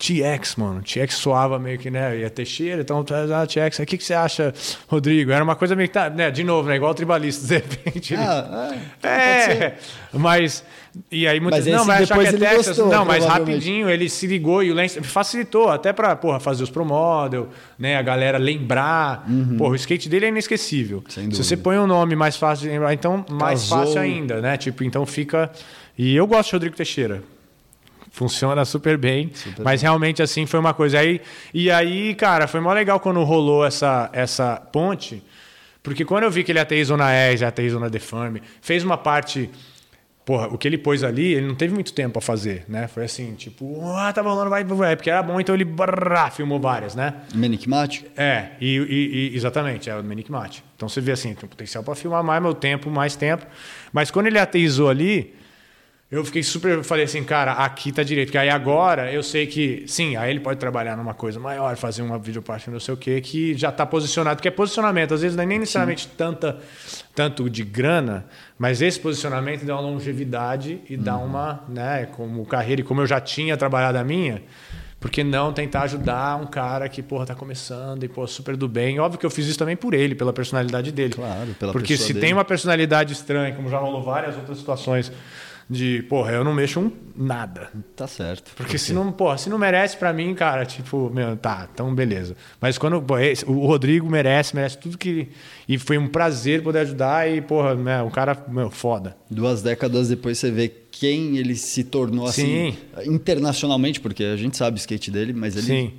TX, 0.00 0.56
mano. 0.56 0.80
TX 0.82 1.14
soava 1.14 1.58
meio 1.58 1.78
que, 1.78 1.90
né? 1.90 2.18
Ia 2.20 2.30
Teixeira, 2.30 2.80
então 2.80 3.04
ah, 3.10 3.46
TX. 3.46 3.80
O 3.80 3.86
que, 3.86 3.98
que 3.98 4.04
você 4.04 4.14
acha, 4.14 4.52
Rodrigo? 4.88 5.30
Era 5.30 5.44
uma 5.44 5.54
coisa 5.54 5.76
meio 5.76 5.88
que 5.88 5.94
tá, 5.94 6.08
né? 6.08 6.30
De 6.30 6.42
novo, 6.42 6.68
né? 6.70 6.76
Igual 6.76 6.94
tribalista, 6.94 7.46
de 7.46 7.54
repente. 7.54 8.14
ele- 8.14 8.22
Ah, 8.22 8.74
é, 9.06 9.08
é, 9.08 9.76
mas. 10.14 10.64
E 11.08 11.28
aí 11.28 11.38
muitas 11.38 11.66
Mas 11.66 11.76
não, 11.76 11.84
vai 11.84 12.02
achar 12.02 12.18
que 12.18 12.26
é 12.26 12.32
Texas. 12.32 12.66
gostou, 12.66 12.88
não, 12.88 13.04
mas 13.04 13.24
rapidinho 13.24 13.88
ele 13.88 14.08
se 14.08 14.26
ligou 14.26 14.60
e 14.60 14.72
o 14.72 14.74
Lance 14.74 15.00
facilitou 15.02 15.68
até 15.68 15.92
pra, 15.92 16.16
porra, 16.16 16.40
fazer 16.40 16.64
os 16.64 16.70
pro 16.70 16.84
model, 16.84 17.48
né? 17.78 17.96
A 17.96 18.02
galera 18.02 18.38
lembrar. 18.38 19.24
Porra, 19.56 19.72
o 19.72 19.76
skate 19.76 20.08
dele 20.08 20.26
é 20.26 20.28
inesquecível. 20.30 21.04
Uhum. 21.16 21.30
Se 21.30 21.44
você 21.44 21.56
põe 21.56 21.78
um 21.78 21.86
nome 21.86 22.16
mais 22.16 22.36
fácil 22.36 22.64
de 22.64 22.70
lembrar, 22.70 22.92
então 22.92 23.24
mais 23.30 23.60
Casou. 23.60 23.78
fácil 23.78 24.00
ainda, 24.00 24.40
né? 24.40 24.56
Tipo, 24.56 24.82
então 24.82 25.04
fica. 25.06 25.50
E 26.02 26.16
eu 26.16 26.26
gosto 26.26 26.48
de 26.48 26.52
Rodrigo 26.54 26.76
Teixeira. 26.76 27.22
Funciona 28.10 28.64
super 28.64 28.96
bem, 28.96 29.30
mas 29.62 29.82
realmente 29.82 30.22
assim 30.22 30.46
foi 30.46 30.58
uma 30.58 30.72
coisa 30.72 30.98
aí. 30.98 31.20
E 31.52 31.70
aí, 31.70 32.14
cara, 32.14 32.46
foi 32.48 32.58
mó 32.58 32.72
legal 32.72 32.98
quando 32.98 33.22
rolou 33.22 33.66
essa 33.66 34.08
essa 34.14 34.56
ponte, 34.56 35.22
porque 35.82 36.02
quando 36.06 36.24
eu 36.24 36.30
vi 36.30 36.42
que 36.42 36.50
ele 36.52 36.58
ateizou 36.58 36.96
na 36.96 37.12
ES, 37.30 37.42
ateizou 37.42 37.78
na 37.78 37.88
Defarm, 37.88 38.38
fez 38.62 38.82
uma 38.82 38.96
parte 38.96 39.50
Porra, 40.24 40.46
o 40.48 40.56
que 40.58 40.68
ele 40.68 40.78
pôs 40.78 41.02
ali, 41.02 41.32
ele 41.34 41.46
não 41.46 41.54
teve 41.56 41.74
muito 41.74 41.92
tempo 41.92 42.18
a 42.18 42.22
fazer, 42.22 42.64
né? 42.68 42.86
Foi 42.86 43.04
assim, 43.04 43.34
tipo, 43.34 43.80
ah, 43.96 44.12
tava 44.12 44.28
rolando, 44.30 44.50
vai, 44.50 44.62
vai, 44.62 44.94
porque 44.94 45.10
era 45.10 45.22
bom, 45.22 45.40
então 45.40 45.54
ele 45.54 45.64
brrr, 45.64 46.30
filmou 46.30 46.60
várias, 46.60 46.94
né? 46.94 47.14
Manic 47.34 47.68
Mate? 47.68 48.04
É, 48.16 48.50
e, 48.60 48.76
e- 48.76 49.30
e- 49.32 49.36
exatamente, 49.36 49.90
é 49.90 49.96
o 49.96 50.04
Manic 50.04 50.30
Mate. 50.30 50.62
Então 50.76 50.88
você 50.88 51.00
vê 51.00 51.12
assim, 51.12 51.34
tem 51.34 51.48
potencial 51.48 51.82
para 51.82 51.94
filmar 51.96 52.22
mais 52.22 52.40
meu 52.40 52.54
tempo, 52.54 52.90
mais 52.90 53.16
tempo. 53.16 53.44
Mas 53.92 54.10
quando 54.10 54.26
ele 54.26 54.38
ateizou 54.38 54.88
ali, 54.88 55.34
eu 56.10 56.24
fiquei 56.24 56.42
super. 56.42 56.72
eu 56.72 56.84
Falei 56.84 57.04
assim, 57.04 57.22
cara, 57.22 57.52
aqui 57.52 57.92
tá 57.92 58.02
direito. 58.02 58.28
Porque 58.28 58.38
aí 58.38 58.48
agora 58.48 59.12
eu 59.12 59.22
sei 59.22 59.46
que, 59.46 59.84
sim, 59.86 60.16
aí 60.16 60.30
ele 60.30 60.40
pode 60.40 60.58
trabalhar 60.58 60.96
numa 60.96 61.14
coisa 61.14 61.38
maior, 61.38 61.76
fazer 61.76 62.02
uma 62.02 62.18
videoparte, 62.18 62.68
não 62.68 62.80
sei 62.80 62.94
o 62.94 62.96
quê, 62.96 63.20
que 63.20 63.54
já 63.54 63.70
tá 63.70 63.86
posicionado. 63.86 64.36
Porque 64.36 64.48
é 64.48 64.50
posicionamento, 64.50 65.14
às 65.14 65.22
vezes 65.22 65.36
não 65.36 65.44
é 65.44 65.46
nem 65.46 65.60
necessariamente 65.60 66.08
tanta, 66.08 66.58
tanto 67.14 67.48
de 67.48 67.62
grana, 67.62 68.26
mas 68.58 68.82
esse 68.82 68.98
posicionamento 68.98 69.64
dá 69.64 69.74
uma 69.74 69.82
longevidade 69.82 70.80
e 70.88 70.96
dá 70.96 71.16
uma, 71.16 71.62
né, 71.68 72.06
como 72.06 72.44
carreira, 72.44 72.80
e 72.80 72.84
como 72.84 73.00
eu 73.02 73.06
já 73.06 73.20
tinha 73.20 73.56
trabalhado 73.56 73.96
a 73.98 74.02
minha. 74.04 74.42
Por 74.98 75.10
que 75.10 75.24
não 75.24 75.50
tentar 75.50 75.82
ajudar 75.84 76.36
um 76.36 76.46
cara 76.46 76.86
que, 76.86 77.02
porra, 77.02 77.24
tá 77.24 77.34
começando 77.34 78.04
e, 78.04 78.08
pô, 78.08 78.26
super 78.26 78.54
do 78.54 78.68
bem? 78.68 79.00
Óbvio 79.00 79.18
que 79.18 79.24
eu 79.24 79.30
fiz 79.30 79.46
isso 79.46 79.58
também 79.58 79.74
por 79.74 79.94
ele, 79.94 80.14
pela 80.14 80.30
personalidade 80.30 80.92
dele. 80.92 81.14
Claro, 81.14 81.54
pela 81.58 81.72
Porque 81.72 81.96
se 81.96 82.08
dele. 82.08 82.20
tem 82.20 82.32
uma 82.34 82.44
personalidade 82.44 83.14
estranha, 83.14 83.54
como 83.54 83.70
já 83.70 83.78
rolou 83.78 84.02
várias 84.02 84.36
outras 84.36 84.58
situações, 84.58 85.10
de, 85.70 86.02
porra, 86.08 86.32
eu 86.32 86.42
não 86.42 86.52
mexo 86.52 86.80
um 86.80 86.90
nada. 87.16 87.70
Tá 87.94 88.06
certo. 88.08 88.50
Porque 88.56 88.76
se 88.76 88.92
não, 88.92 89.12
porra, 89.12 89.38
se 89.38 89.48
não 89.48 89.56
merece 89.56 89.96
pra 89.96 90.12
mim, 90.12 90.34
cara, 90.34 90.66
tipo, 90.66 91.08
meu, 91.14 91.36
tá, 91.36 91.68
então 91.72 91.94
beleza. 91.94 92.36
Mas 92.60 92.76
quando 92.76 93.00
pô, 93.00 93.16
esse- 93.18 93.44
o 93.48 93.64
Rodrigo 93.66 94.10
merece, 94.10 94.56
merece 94.56 94.76
tudo 94.78 94.98
que. 94.98 95.28
E 95.68 95.78
foi 95.78 95.96
um 95.96 96.08
prazer 96.08 96.60
poder 96.62 96.80
ajudar 96.80 97.30
e, 97.30 97.40
porra, 97.40 97.76
né, 97.76 98.02
o 98.02 98.10
cara, 98.10 98.36
meu, 98.48 98.68
foda. 98.68 99.16
Duas 99.30 99.62
décadas 99.62 100.08
depois 100.08 100.38
você 100.38 100.50
vê 100.50 100.68
quem 100.90 101.36
ele 101.38 101.54
se 101.54 101.84
tornou 101.84 102.26
assim 102.26 102.72
Sim. 102.72 102.76
internacionalmente, 103.06 104.00
porque 104.00 104.24
a 104.24 104.36
gente 104.36 104.56
sabe 104.56 104.76
o 104.76 104.78
skate 104.80 105.10
dele, 105.10 105.32
mas 105.32 105.54
ele, 105.56 105.66
Sim. 105.66 105.92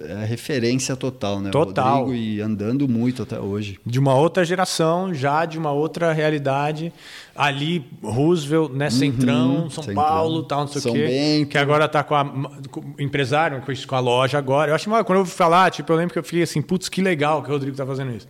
É 0.00 0.24
referência 0.26 0.94
total, 0.94 1.40
né? 1.40 1.50
Total. 1.50 2.04
Rodrigo 2.04 2.14
e 2.14 2.40
andando 2.40 2.86
muito 2.86 3.22
até 3.22 3.40
hoje. 3.40 3.78
De 3.84 3.98
uma 3.98 4.14
outra 4.14 4.44
geração, 4.44 5.14
já 5.14 5.46
de 5.46 5.58
uma 5.58 5.72
outra 5.72 6.12
realidade. 6.12 6.92
Ali, 7.34 7.86
Roosevelt, 8.02 8.72
né, 8.72 8.90
Centrão, 8.90 9.70
São 9.70 9.82
Centrão. 9.82 9.94
Paulo, 10.02 10.42
tal, 10.42 10.60
não 10.60 10.68
sei 10.68 10.82
São 10.82 10.92
o 10.92 10.94
quê. 10.94 11.06
Bento. 11.06 11.48
Que 11.50 11.58
agora 11.58 11.88
tá 11.88 12.02
com 12.02 12.14
a 12.14 12.24
com 12.70 12.94
empresário, 12.98 13.62
com 13.86 13.94
a 13.94 14.00
loja 14.00 14.36
agora. 14.36 14.70
Eu 14.70 14.74
acho 14.74 14.84
que 14.84 14.90
quando 14.90 15.10
eu 15.10 15.18
ouvi 15.20 15.30
falar, 15.30 15.70
tipo, 15.70 15.90
eu 15.92 15.96
lembro 15.96 16.12
que 16.12 16.18
eu 16.18 16.24
fiquei 16.24 16.42
assim, 16.42 16.60
putz, 16.60 16.88
que 16.88 17.00
legal 17.00 17.42
que 17.42 17.48
o 17.48 17.52
Rodrigo 17.52 17.76
tá 17.76 17.86
fazendo 17.86 18.14
isso. 18.14 18.28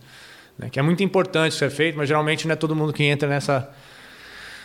Né, 0.57 0.69
Que 0.69 0.79
é 0.79 0.81
muito 0.81 1.03
importante 1.03 1.53
ser 1.53 1.69
feito, 1.69 1.97
mas 1.97 2.07
geralmente 2.07 2.47
não 2.47 2.53
é 2.53 2.55
todo 2.55 2.75
mundo 2.75 2.93
que 2.93 3.03
entra 3.03 3.27
nessa 3.27 3.69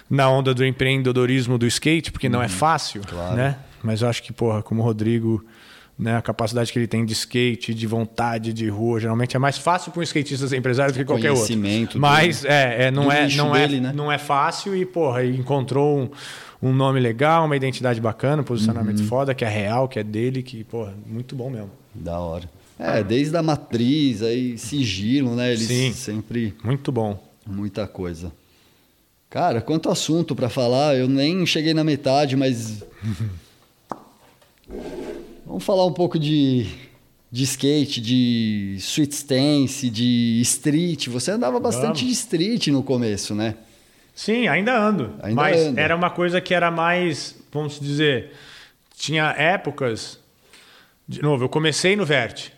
na 0.09 0.29
onda 0.29 0.55
do 0.55 0.65
empreendedorismo 0.65 1.59
do 1.59 1.67
skate, 1.67 2.13
porque 2.13 2.29
não 2.29 2.43
é 2.43 2.49
fácil, 2.49 3.03
claro. 3.09 3.35
né? 3.35 3.57
Mas 3.83 4.03
eu 4.03 4.09
acho 4.09 4.23
que, 4.23 4.33
porra, 4.33 4.63
como 4.63 4.83
o 4.83 4.85
Rodrigo, 4.85 5.45
né, 5.99 6.17
a 6.17 6.23
capacidade 6.23 6.73
que 6.73 6.79
ele 6.79 6.87
tem 6.87 7.05
de 7.05 7.13
skate, 7.13 7.73
de 7.73 7.87
vontade 7.87 8.53
de 8.53 8.69
rua, 8.69 8.99
geralmente 8.99 9.37
é 9.37 9.39
mais 9.39 9.57
fácil 9.57 9.93
para 9.93 10.01
um 10.01 10.03
skatista 10.03 10.49
ser 10.49 10.57
empresário 10.57 10.93
do 10.93 10.99
que 10.99 11.05
qualquer 11.05 11.31
outro. 11.31 11.99
Mas 11.99 12.45
é, 12.45 12.87
é, 12.87 12.91
não 12.91 13.05
do 13.05 13.13
é, 13.13 13.29
não 13.29 13.55
é, 13.55 13.67
dele, 13.67 13.81
né? 13.81 13.93
não 13.95 14.11
é 14.11 14.19
fácil 14.19 14.75
e, 14.75 14.85
porra, 14.85 15.25
encontrou 15.25 16.01
um, 16.01 16.11
um 16.69 16.73
nome 16.73 16.99
legal, 16.99 17.47
uma 17.47 17.57
identidade 17.57 18.01
bacana, 18.01 18.43
um 18.43 18.45
posicionamento 18.45 19.01
Uhum. 19.01 19.07
foda, 19.07 19.35
que 19.35 19.45
é 19.45 19.49
real, 19.49 19.89
que 19.89 19.99
é 19.99 20.03
dele, 20.03 20.43
que, 20.43 20.65
porra, 20.65 20.95
muito 21.07 21.37
bom 21.37 21.49
mesmo. 21.49 21.71
Da 21.95 22.19
hora. 22.19 22.51
É, 22.77 23.05
desde 23.05 23.37
a 23.37 23.43
matriz, 23.43 24.21
aí 24.21 24.59
sigilo, 24.59 25.37
né? 25.37 25.53
Eles 25.53 25.69
Sim. 25.69 25.93
sempre 25.93 26.55
Muito 26.65 26.91
bom. 26.91 27.23
Muita 27.47 27.87
coisa. 27.87 28.33
Cara, 29.31 29.61
quanto 29.61 29.89
assunto 29.89 30.35
para 30.35 30.49
falar, 30.49 30.97
eu 30.97 31.09
nem 31.09 31.47
cheguei 31.47 31.73
na 31.73 31.85
metade, 31.85 32.37
mas. 32.37 32.83
Vamos 35.55 35.65
falar 35.67 35.87
um 35.87 35.93
pouco 35.93 36.19
de, 36.19 36.67
de 37.31 37.45
skate, 37.45 38.01
de 38.01 38.75
street 38.79 39.13
stance, 39.13 39.89
de 39.89 40.41
street. 40.41 41.07
Você 41.07 41.31
andava 41.31 41.61
bastante 41.61 41.85
Vamos. 41.85 42.01
de 42.01 42.11
street 42.11 42.67
no 42.67 42.83
começo, 42.83 43.37
né? 43.37 43.55
Sim, 44.17 44.49
ainda 44.49 44.77
ando. 44.77 45.15
Ainda 45.23 45.41
mas 45.41 45.61
anda. 45.61 45.81
era 45.81 45.95
uma 45.95 46.11
coisa 46.11 46.41
que 46.41 46.53
era 46.53 46.73
mais, 46.73 47.37
vamos 47.53 47.79
dizer, 47.79 48.33
tinha 48.99 49.31
épocas. 49.39 50.19
De 51.07 51.23
novo, 51.23 51.45
eu 51.45 51.49
comecei 51.49 51.95
no 51.95 52.05
Vert, 52.05 52.49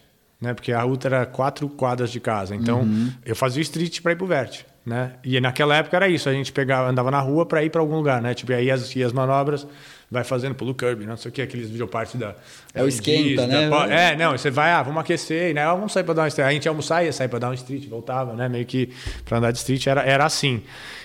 né? 0.41 0.55
Porque 0.55 0.73
a 0.73 0.83
Ultra 0.87 1.17
era 1.17 1.27
quatro 1.27 1.69
quadras 1.69 2.11
de 2.11 2.19
casa. 2.19 2.57
Então, 2.57 2.81
Uhum. 2.81 3.13
eu 3.27 3.37
fazia 3.37 3.61
street 3.61 4.01
para 4.01 4.13
ir 4.13 4.17
pro 4.17 4.27
Vert, 4.27 4.61
né? 4.87 5.13
E 5.23 5.39
naquela 5.39 5.77
época 5.77 5.99
era 5.99 6.09
isso, 6.09 6.31
a 6.31 6.33
gente 6.33 6.51
pegava, 6.51 6.89
andava 6.89 7.11
na 7.11 7.21
rua 7.21 7.45
para 7.45 7.63
ir 7.63 7.69
para 7.69 7.83
algum 7.83 7.97
lugar, 7.97 8.23
né? 8.23 8.33
Tipo, 8.33 8.55
aí 8.55 8.71
as, 8.71 8.97
as 8.97 9.13
manobras 9.13 9.67
vai 10.11 10.23
fazendo 10.23 10.55
pelo 10.55 10.75
curb, 10.75 11.05
não 11.05 11.17
sei 11.17 11.31
o 11.31 11.33
que, 11.33 11.43
aqueles 11.43 11.69
videopartes 11.69 12.15
da 12.15 12.35
É 12.73 12.83
o 12.83 12.89
esquenta, 12.89 13.43
Diz, 13.43 13.49
né? 13.49 13.69
da 13.69 13.87
é, 13.89 14.17
não, 14.17 14.33
você 14.33 14.51
vai, 14.51 14.71
ah, 14.71 14.83
vamos 14.83 15.01
aquecer, 15.01 15.53
né? 15.55 15.63
Ah, 15.63 15.75
vamos 15.75 15.93
sair 15.93 16.05
para 16.05 16.15
dar 16.15 16.23
um 16.25 16.27
street. 16.29 16.49
A 16.49 16.53
gente 16.53 16.69
almoçar, 16.69 17.05
ia 17.05 17.13
sair 17.13 17.29
para 17.29 17.41
dar 17.41 17.51
um 17.51 17.55
street, 17.55 17.89
voltava, 17.89 18.35
né? 18.35 18.49
Meio 18.49 18.65
que 18.65 18.91
para 19.25 19.39
andar 19.39 19.51
de 19.51 19.59
street 19.59 19.87
era, 19.87 20.03
era 20.03 20.25
assim. 20.25 20.63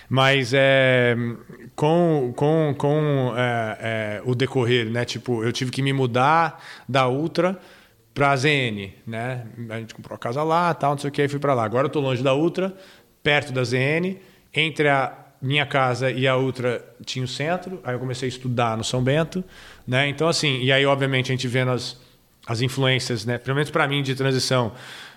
Mas 0.07 0.51
é, 0.53 1.15
com, 1.75 2.33
com, 2.35 2.75
com 2.77 3.33
é, 3.35 3.77
é, 3.79 4.21
o 4.25 4.35
decorrer, 4.35 4.89
né? 4.89 5.03
Tipo, 5.03 5.43
eu 5.43 5.51
tive 5.51 5.71
que 5.71 5.81
me 5.81 5.93
mudar 5.93 6.63
da 6.87 7.07
Ultra 7.07 7.57
para 8.13 8.31
a 8.31 8.35
ZN, 8.35 8.91
né? 9.07 9.45
A 9.69 9.79
gente 9.79 9.95
comprou 9.95 10.15
a 10.15 10.19
casa 10.19 10.43
lá, 10.43 10.73
tal, 10.73 10.91
não 10.91 10.97
sei 10.97 11.09
o 11.09 11.13
que, 11.13 11.27
fui 11.27 11.39
para 11.39 11.53
lá. 11.53 11.63
Agora 11.63 11.87
eu 11.87 11.89
tô 11.89 11.99
longe 11.99 12.21
da 12.21 12.35
Ultra, 12.35 12.75
perto 13.23 13.51
da 13.51 13.63
ZN, 13.63 14.17
entre 14.53 14.89
a 14.89 15.20
minha 15.41 15.65
casa 15.65 16.11
e 16.11 16.27
a 16.27 16.37
Ultra 16.37 16.83
tinha 17.05 17.25
o 17.25 17.27
centro, 17.27 17.79
aí 17.83 17.95
eu 17.95 17.99
comecei 17.99 18.27
a 18.27 18.29
estudar 18.29 18.77
no 18.77 18.83
São 18.83 19.03
Bento, 19.03 19.43
né? 19.87 20.07
Então 20.07 20.27
assim, 20.27 20.61
e 20.61 20.71
aí 20.71 20.85
obviamente 20.85 21.31
a 21.31 21.35
gente 21.35 21.47
vendo 21.47 21.71
as 21.71 21.97
as 22.45 22.61
influências, 22.61 23.25
né? 23.25 23.37
Pelo 23.37 23.55
menos 23.55 23.69
para 23.69 23.87
mim 23.87 24.01
de 24.01 24.15
transição, 24.15 24.71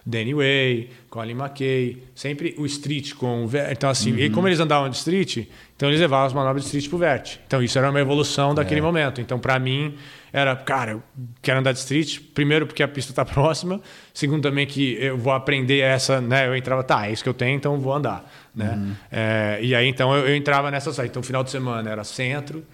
Danny 0.04 0.34
Way, 0.34 0.90
Colin 1.08 1.32
McKay, 1.32 2.02
sempre 2.14 2.54
o 2.58 2.66
street 2.66 3.14
com 3.14 3.44
o 3.44 3.48
vert. 3.48 3.72
Então 3.72 3.88
assim, 3.88 4.14
e 4.16 4.28
como 4.28 4.46
eles 4.46 4.60
andavam 4.60 4.90
de 4.90 4.96
street, 4.96 5.48
então 5.74 5.88
eles 5.88 6.00
levavam 6.00 6.26
as 6.26 6.32
manobras 6.32 6.62
de 6.62 6.66
street 6.68 6.88
pro 6.88 6.98
vert. 6.98 7.38
Então 7.46 7.62
isso 7.62 7.78
era 7.78 7.88
uma 7.88 8.00
evolução 8.00 8.54
daquele 8.54 8.80
momento. 8.82 9.20
Então 9.20 9.38
para 9.38 9.58
mim 9.58 9.94
era, 10.32 10.54
cara, 10.54 10.92
eu 10.92 11.02
quero 11.40 11.60
andar 11.60 11.72
de 11.72 11.78
street, 11.78 12.20
primeiro 12.34 12.66
porque 12.66 12.82
a 12.82 12.88
pista 12.88 13.12
está 13.12 13.24
próxima, 13.26 13.80
segundo 14.12 14.42
também 14.42 14.66
que 14.66 14.98
eu 15.00 15.16
vou 15.16 15.32
aprender 15.32 15.78
essa, 15.78 16.20
né? 16.20 16.46
Eu 16.46 16.54
entrava, 16.54 16.82
tá, 16.82 17.08
é 17.08 17.12
isso 17.12 17.22
que 17.22 17.28
eu 17.28 17.34
tenho, 17.34 17.56
então 17.56 17.74
eu 17.74 17.80
vou 17.80 17.94
andar, 17.94 18.30
né? 18.54 18.96
É, 19.10 19.58
e 19.62 19.74
aí 19.74 19.86
então 19.88 20.14
eu, 20.14 20.28
eu 20.28 20.36
entrava 20.36 20.70
nessa 20.70 20.92
saída. 20.92 21.10
Então 21.10 21.22
final 21.22 21.42
de 21.44 21.50
semana 21.50 21.90
era 21.90 22.04
centro, 22.04 22.64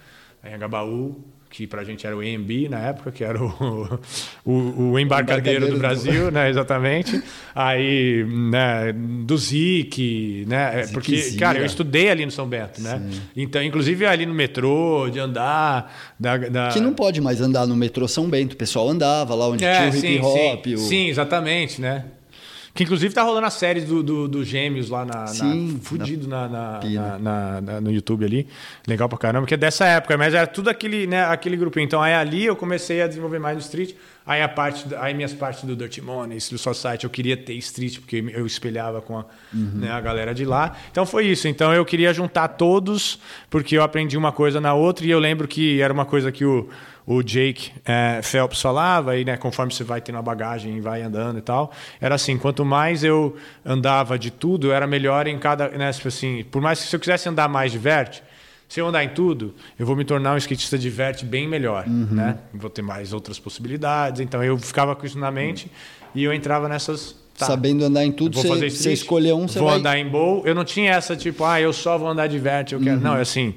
aí 0.43 0.53
Agabaú, 0.53 1.19
que 1.49 1.67
pra 1.67 1.83
gente 1.83 2.07
era 2.07 2.15
o 2.15 2.23
EMB 2.23 2.69
na 2.69 2.79
época, 2.79 3.11
que 3.11 3.23
era 3.25 3.37
o, 3.43 3.99
o, 4.45 4.91
o 4.93 4.99
embarcadeiro 4.99 5.67
do 5.67 5.67
Embarcadeiro 5.67 5.67
do- 5.71 5.77
Brasil, 5.77 6.31
né? 6.31 6.49
Exatamente. 6.49 7.21
Aí, 7.53 8.23
né, 8.49 8.93
do 8.93 9.37
Zic, 9.37 10.45
né? 10.47 10.81
É, 10.81 10.87
Porque, 10.87 11.31
cara, 11.37 11.59
eu 11.59 11.65
estudei 11.65 12.09
ali 12.09 12.25
no 12.25 12.31
São 12.31 12.47
Bento, 12.47 12.79
né? 12.81 13.01
Então, 13.35 13.61
inclusive 13.61 14.05
ali 14.05 14.25
no 14.25 14.33
metrô, 14.33 15.09
de 15.11 15.19
andar, 15.19 15.93
da, 16.19 16.37
da... 16.37 16.69
Que 16.69 16.79
não 16.79 16.93
pode 16.93 17.19
mais 17.19 17.41
andar 17.41 17.67
no 17.67 17.75
metrô 17.75 18.07
São 18.07 18.29
Bento. 18.29 18.53
O 18.53 18.57
pessoal 18.57 18.87
andava 18.87 19.35
lá 19.35 19.47
onde 19.49 19.63
tinha 19.63 19.89
o 19.89 19.95
hip 19.95 20.19
hop. 20.21 20.65
sim, 20.65 20.73
o- 20.75 20.77
sim, 20.77 21.07
exatamente, 21.09 21.81
né? 21.81 22.05
Que 22.73 22.83
inclusive 22.83 23.13
tá 23.13 23.21
rolando 23.21 23.47
a 23.47 23.49
série 23.49 23.81
do, 23.81 24.01
do, 24.01 24.27
do 24.29 24.45
Gêmeos 24.45 24.89
lá 24.89 25.03
na. 25.03 25.27
Sim, 25.27 25.73
na, 25.73 25.79
fudido 25.79 26.27
na, 26.27 26.47
na, 26.47 26.79
na- 26.81 27.19
na- 27.19 27.61
na- 27.61 27.81
no 27.81 27.91
YouTube 27.91 28.23
ali. 28.23 28.47
Legal 28.87 29.09
pra 29.09 29.17
caramba, 29.17 29.45
que 29.45 29.53
é 29.53 29.57
dessa 29.57 29.85
época, 29.85 30.17
mas 30.17 30.33
era 30.33 30.47
tudo 30.47 30.69
aquele, 30.69 31.05
né, 31.05 31.25
aquele 31.25 31.57
grupinho. 31.57 31.83
Então 31.83 32.01
aí 32.01 32.13
ali 32.13 32.45
eu 32.45 32.55
comecei 32.55 33.01
a 33.01 33.07
desenvolver 33.07 33.39
mais 33.39 33.55
no 33.57 33.61
street. 33.61 33.93
Aí 34.31 34.41
a 34.41 34.47
parte, 34.47 34.85
aí 34.95 35.13
minhas 35.13 35.33
partes 35.33 35.65
do 35.65 35.75
Dirty 35.75 36.01
Money, 36.01 36.37
do 36.37 36.57
Society, 36.57 37.03
eu 37.03 37.09
queria 37.09 37.35
ter 37.35 37.51
street, 37.55 37.99
porque 37.99 38.23
eu 38.33 38.45
espelhava 38.45 39.01
com 39.01 39.19
a, 39.19 39.25
né, 39.53 39.91
a 39.91 39.99
galera 39.99 40.33
de 40.33 40.45
lá. 40.45 40.73
Então 40.89 41.05
foi 41.05 41.25
isso. 41.25 41.49
Então 41.49 41.73
eu 41.73 41.83
queria 41.83 42.13
juntar 42.13 42.47
todos, 42.47 43.19
porque 43.49 43.77
eu 43.77 43.83
aprendi 43.83 44.15
uma 44.15 44.31
coisa 44.31 44.61
na 44.61 44.73
outra, 44.73 45.05
e 45.05 45.09
eu 45.09 45.19
lembro 45.19 45.49
que 45.49 45.81
era 45.81 45.91
uma 45.91 46.05
coisa 46.05 46.31
que 46.31 46.45
o 46.45 46.69
o 47.05 47.23
Jake 47.23 47.71
eh, 47.83 48.21
Phelps 48.23 48.61
falava, 48.61 49.17
e 49.17 49.25
né, 49.25 49.35
conforme 49.35 49.73
você 49.73 49.83
vai 49.83 49.99
tendo 49.99 50.19
a 50.19 50.21
bagagem 50.21 50.77
e 50.77 50.79
vai 50.79 51.01
andando 51.01 51.39
e 51.39 51.41
tal, 51.41 51.71
era 51.99 52.15
assim, 52.15 52.37
quanto 52.37 52.63
mais 52.63 53.03
eu 53.03 53.35
andava 53.65 54.17
de 54.19 54.29
tudo, 54.29 54.71
era 54.71 54.85
melhor 54.85 55.27
em 55.27 55.37
cada, 55.39 55.67
né, 55.69 55.91
tipo 55.91 56.07
assim, 56.07 56.45
por 56.49 56.61
mais 56.61 56.79
que 56.79 56.87
se 56.87 56.95
eu 56.95 56.99
quisesse 56.99 57.27
andar 57.27 57.49
mais 57.49 57.71
de 57.71 57.79
vert, 57.79 58.21
se 58.71 58.79
eu 58.79 58.87
andar 58.87 59.03
em 59.03 59.09
tudo, 59.09 59.53
eu 59.77 59.85
vou 59.85 59.97
me 59.97 60.05
tornar 60.05 60.33
um 60.33 60.37
skatista 60.37 60.77
de 60.77 60.89
vert 60.89 61.25
bem 61.25 61.45
melhor, 61.45 61.85
né? 61.85 62.37
Vou 62.53 62.69
ter 62.69 62.81
mais 62.81 63.11
outras 63.11 63.37
possibilidades, 63.37 64.21
então 64.21 64.41
eu 64.41 64.57
ficava 64.57 64.95
com 64.95 65.05
isso 65.05 65.19
na 65.19 65.29
mente 65.29 65.69
e 66.15 66.23
eu 66.23 66.33
entrava 66.33 66.69
nessas 66.69 67.13
tá, 67.37 67.47
Sabendo 67.47 67.83
andar 67.83 68.05
em 68.05 68.13
tudo, 68.13 68.41
você, 68.41 68.93
escolher 68.93 69.33
um, 69.33 69.45
você 69.45 69.59
vou 69.59 69.67
vai... 69.67 69.77
andar 69.77 69.97
em 69.97 70.07
bowl. 70.07 70.47
Eu 70.47 70.55
não 70.55 70.63
tinha 70.63 70.93
essa 70.93 71.17
tipo, 71.17 71.43
ah, 71.43 71.59
eu 71.59 71.73
só 71.73 71.97
vou 71.97 72.07
andar 72.07 72.27
de 72.27 72.39
vert, 72.39 72.71
eu 72.71 72.79
quero. 72.79 72.95
Uhum. 72.95 73.03
Não, 73.03 73.17
é 73.17 73.19
assim, 73.19 73.55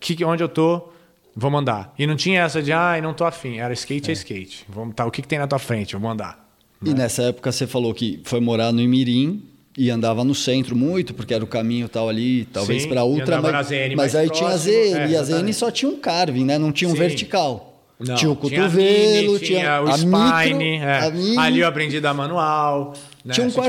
que, 0.00 0.24
onde 0.24 0.42
eu 0.42 0.48
tô, 0.48 0.88
vou 1.36 1.52
mandar. 1.52 1.94
E 1.96 2.04
não 2.04 2.16
tinha 2.16 2.42
essa 2.42 2.60
de, 2.60 2.72
ah, 2.72 2.98
não 3.00 3.14
tô 3.14 3.24
afim. 3.24 3.58
Era 3.58 3.72
skate 3.74 4.10
é, 4.10 4.12
skate. 4.12 4.64
Vamos, 4.68 4.96
tá, 4.96 5.06
o 5.06 5.10
que, 5.12 5.22
que 5.22 5.28
tem 5.28 5.38
na 5.38 5.46
tua 5.46 5.60
frente? 5.60 5.94
Eu 5.94 6.00
vou 6.00 6.10
andar. 6.10 6.52
E 6.84 6.92
nessa 6.92 7.22
época 7.22 7.52
você 7.52 7.64
falou 7.64 7.94
que 7.94 8.20
foi 8.24 8.40
morar 8.40 8.72
no 8.72 8.80
Imirim 8.80 9.40
e 9.78 9.90
andava 9.92 10.24
no 10.24 10.34
centro 10.34 10.74
muito, 10.74 11.14
porque 11.14 11.32
era 11.32 11.44
o 11.44 11.46
caminho 11.46 11.88
tal 11.88 12.08
ali, 12.08 12.44
talvez 12.46 12.84
para 12.84 13.02
andava 13.02 13.52
mas, 13.52 13.68
ZN 13.68 13.88
mas 13.90 13.96
mais 13.96 14.16
aí 14.16 14.28
tinha 14.28 14.48
a 14.48 14.50
próximo, 14.50 14.72
ZN, 14.74 14.98
é, 14.98 15.08
e 15.08 15.16
a 15.16 15.22
ZN 15.22 15.30
exatamente. 15.30 15.54
só 15.54 15.70
tinha 15.70 15.88
um 15.88 15.96
carving, 15.96 16.44
né? 16.44 16.58
Não 16.58 16.72
tinha 16.72 16.88
um 16.88 16.94
Sim. 16.94 16.98
vertical. 16.98 17.80
Não, 18.00 18.14
tinha 18.16 18.30
o 18.30 18.36
tinha 18.36 18.60
a 18.60 18.64
cotovelo, 18.64 19.32
mini, 19.32 19.38
tinha, 19.38 19.82
o 19.82 19.88
a 19.88 19.96
spine, 19.96 20.78
micro, 20.78 20.88
é. 20.88 21.10
mini. 21.12 21.38
ali 21.38 21.60
eu 21.60 21.68
aprendi 21.68 22.00
da 22.00 22.12
manual. 22.12 22.94
né? 23.24 23.34
Tinha 23.34 23.46
um 23.46 23.50
fica 23.50 23.62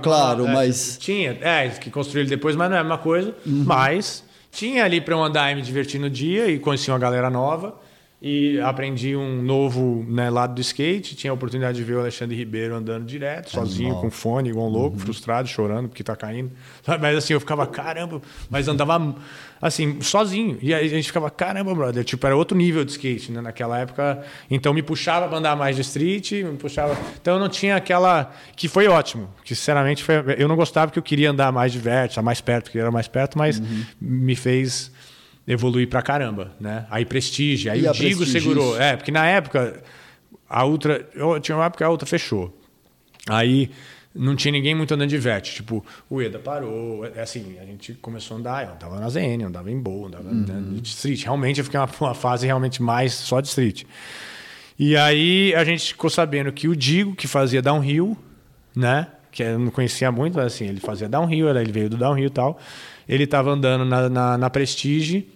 claro, 0.00 0.46
é, 0.46 0.52
mas- 0.52 0.98
Tinha, 1.00 1.38
é, 1.40 1.68
que 1.68 1.90
construí 1.90 2.22
ele 2.22 2.30
depois, 2.30 2.56
mas 2.56 2.68
não 2.68 2.76
é 2.76 2.80
a 2.80 2.84
mesma 2.84 2.98
coisa. 2.98 3.32
Uhum. 3.46 3.62
Mas 3.64 4.24
tinha 4.50 4.84
ali 4.84 5.00
para 5.00 5.14
eu 5.14 5.22
andar 5.22 5.52
e 5.52 5.54
me 5.54 5.62
divertir 5.62 6.00
no 6.00 6.10
dia 6.10 6.48
e 6.48 6.58
conheci 6.58 6.90
uma 6.90 6.98
galera 6.98 7.30
nova. 7.30 7.76
E 8.26 8.58
aprendi 8.60 9.14
um 9.14 9.42
novo 9.42 10.02
né, 10.08 10.30
lado 10.30 10.54
do 10.54 10.60
skate. 10.62 11.14
Tinha 11.14 11.30
a 11.30 11.34
oportunidade 11.34 11.76
de 11.76 11.84
ver 11.84 11.96
o 11.96 12.00
Alexandre 12.00 12.34
Ribeiro 12.34 12.74
andando 12.74 13.04
direto, 13.04 13.50
sozinho, 13.50 13.88
Animal. 13.88 14.00
com 14.02 14.10
fone, 14.10 14.48
igual 14.48 14.66
um 14.66 14.70
louco, 14.70 14.96
Uhum. 14.96 15.02
frustrado, 15.02 15.46
chorando 15.46 15.88
porque 15.90 16.02
tá 16.02 16.16
caindo. 16.16 16.50
Mas 17.02 17.18
assim, 17.18 17.34
eu 17.34 17.40
ficava, 17.40 17.66
caramba, 17.66 18.22
mas 18.48 18.66
andava 18.66 19.14
assim, 19.60 20.00
sozinho. 20.00 20.56
E 20.62 20.72
aí 20.72 20.86
a 20.86 20.88
gente 20.88 21.06
ficava, 21.06 21.30
caramba, 21.30 21.74
brother. 21.74 22.02
Tipo, 22.02 22.26
era 22.26 22.34
outro 22.34 22.56
nível 22.56 22.82
de 22.82 22.92
skate, 22.92 23.30
né? 23.30 23.42
Naquela 23.42 23.78
época. 23.78 24.22
Então 24.50 24.72
me 24.72 24.82
puxava 24.82 25.28
pra 25.28 25.36
andar 25.36 25.54
mais 25.54 25.76
de 25.76 25.82
street, 25.82 26.32
me 26.32 26.56
puxava. 26.56 26.96
Então 27.20 27.34
eu 27.34 27.40
não 27.40 27.48
tinha 27.50 27.76
aquela. 27.76 28.32
Que 28.56 28.68
foi 28.68 28.86
ótimo. 28.88 29.28
Que 29.44 29.54
sinceramente 29.54 30.02
foi. 30.02 30.14
Eu 30.38 30.48
não 30.48 30.56
gostava 30.56 30.86
porque 30.86 30.98
eu 30.98 31.02
queria 31.02 31.30
andar 31.30 31.52
mais 31.52 31.72
de 31.72 31.78
vert, 31.78 32.16
mais 32.22 32.40
perto, 32.40 32.64
porque 32.64 32.78
era 32.78 32.90
mais 32.90 33.06
perto, 33.06 33.36
mas 33.36 33.58
Uhum. 33.58 33.84
me 34.00 34.34
fez 34.34 34.90
evoluir 35.46 35.88
pra 35.88 36.02
caramba, 36.02 36.52
né? 36.60 36.86
Aí 36.90 37.04
Prestige, 37.04 37.68
aí 37.68 37.84
E 37.84 37.88
o 37.88 37.92
Digo 37.92 38.18
Prestige, 38.18 38.40
segurou. 38.40 38.80
É, 38.80 38.96
porque 38.96 39.10
na 39.10 39.26
época 39.26 39.82
a 40.48 40.64
Ultra, 40.64 41.08
eu 41.14 41.38
tinha 41.40 41.56
uma 41.56 41.66
época 41.66 41.78
que 41.78 41.84
a 41.84 41.90
Ultra 41.90 42.06
fechou. 42.06 42.56
Aí 43.28 43.70
não 44.14 44.36
tinha 44.36 44.52
ninguém 44.52 44.74
muito 44.74 44.94
andando 44.94 45.08
de 45.08 45.18
vert. 45.18 45.52
Tipo, 45.52 45.84
o 46.08 46.22
Eda 46.22 46.38
parou. 46.38 47.04
É 47.06 47.22
assim, 47.22 47.58
a 47.60 47.64
gente 47.64 47.94
começou 47.94 48.36
a 48.36 48.40
andar. 48.40 48.66
Eu 48.66 48.74
andava 48.74 49.00
na 49.00 49.08
ZN, 49.08 49.40
eu 49.40 49.48
andava 49.48 49.70
em 49.70 49.80
bowl, 49.80 50.06
andava 50.06 50.32
de 50.32 50.88
street. 50.88 51.24
Realmente 51.24 51.58
eu 51.58 51.64
fiquei 51.64 51.80
uma, 51.80 51.88
uma 52.00 52.14
fase 52.14 52.46
realmente 52.46 52.82
mais 52.82 53.12
só 53.14 53.40
de 53.40 53.48
street. 53.48 53.84
E 54.78 54.96
aí 54.96 55.54
a 55.54 55.64
gente 55.64 55.88
ficou 55.88 56.08
sabendo 56.08 56.52
que 56.52 56.68
o 56.68 56.76
Digo, 56.76 57.14
que 57.14 57.26
fazia 57.26 57.60
downhill, 57.60 58.16
né? 58.74 59.08
Que 59.32 59.42
eu 59.42 59.58
não 59.58 59.70
conhecia 59.70 60.12
muito, 60.12 60.36
mas 60.36 60.46
assim, 60.46 60.66
ele 60.66 60.80
fazia 60.80 61.08
downhill, 61.08 61.48
ele 61.48 61.72
veio 61.72 61.90
do 61.90 61.96
downhill 61.96 62.26
e 62.26 62.30
tal. 62.30 62.60
Ele 63.08 63.24
estava 63.24 63.50
andando 63.50 63.84
na, 63.84 64.08
na, 64.08 64.38
na 64.38 64.50
Prestige 64.50 65.26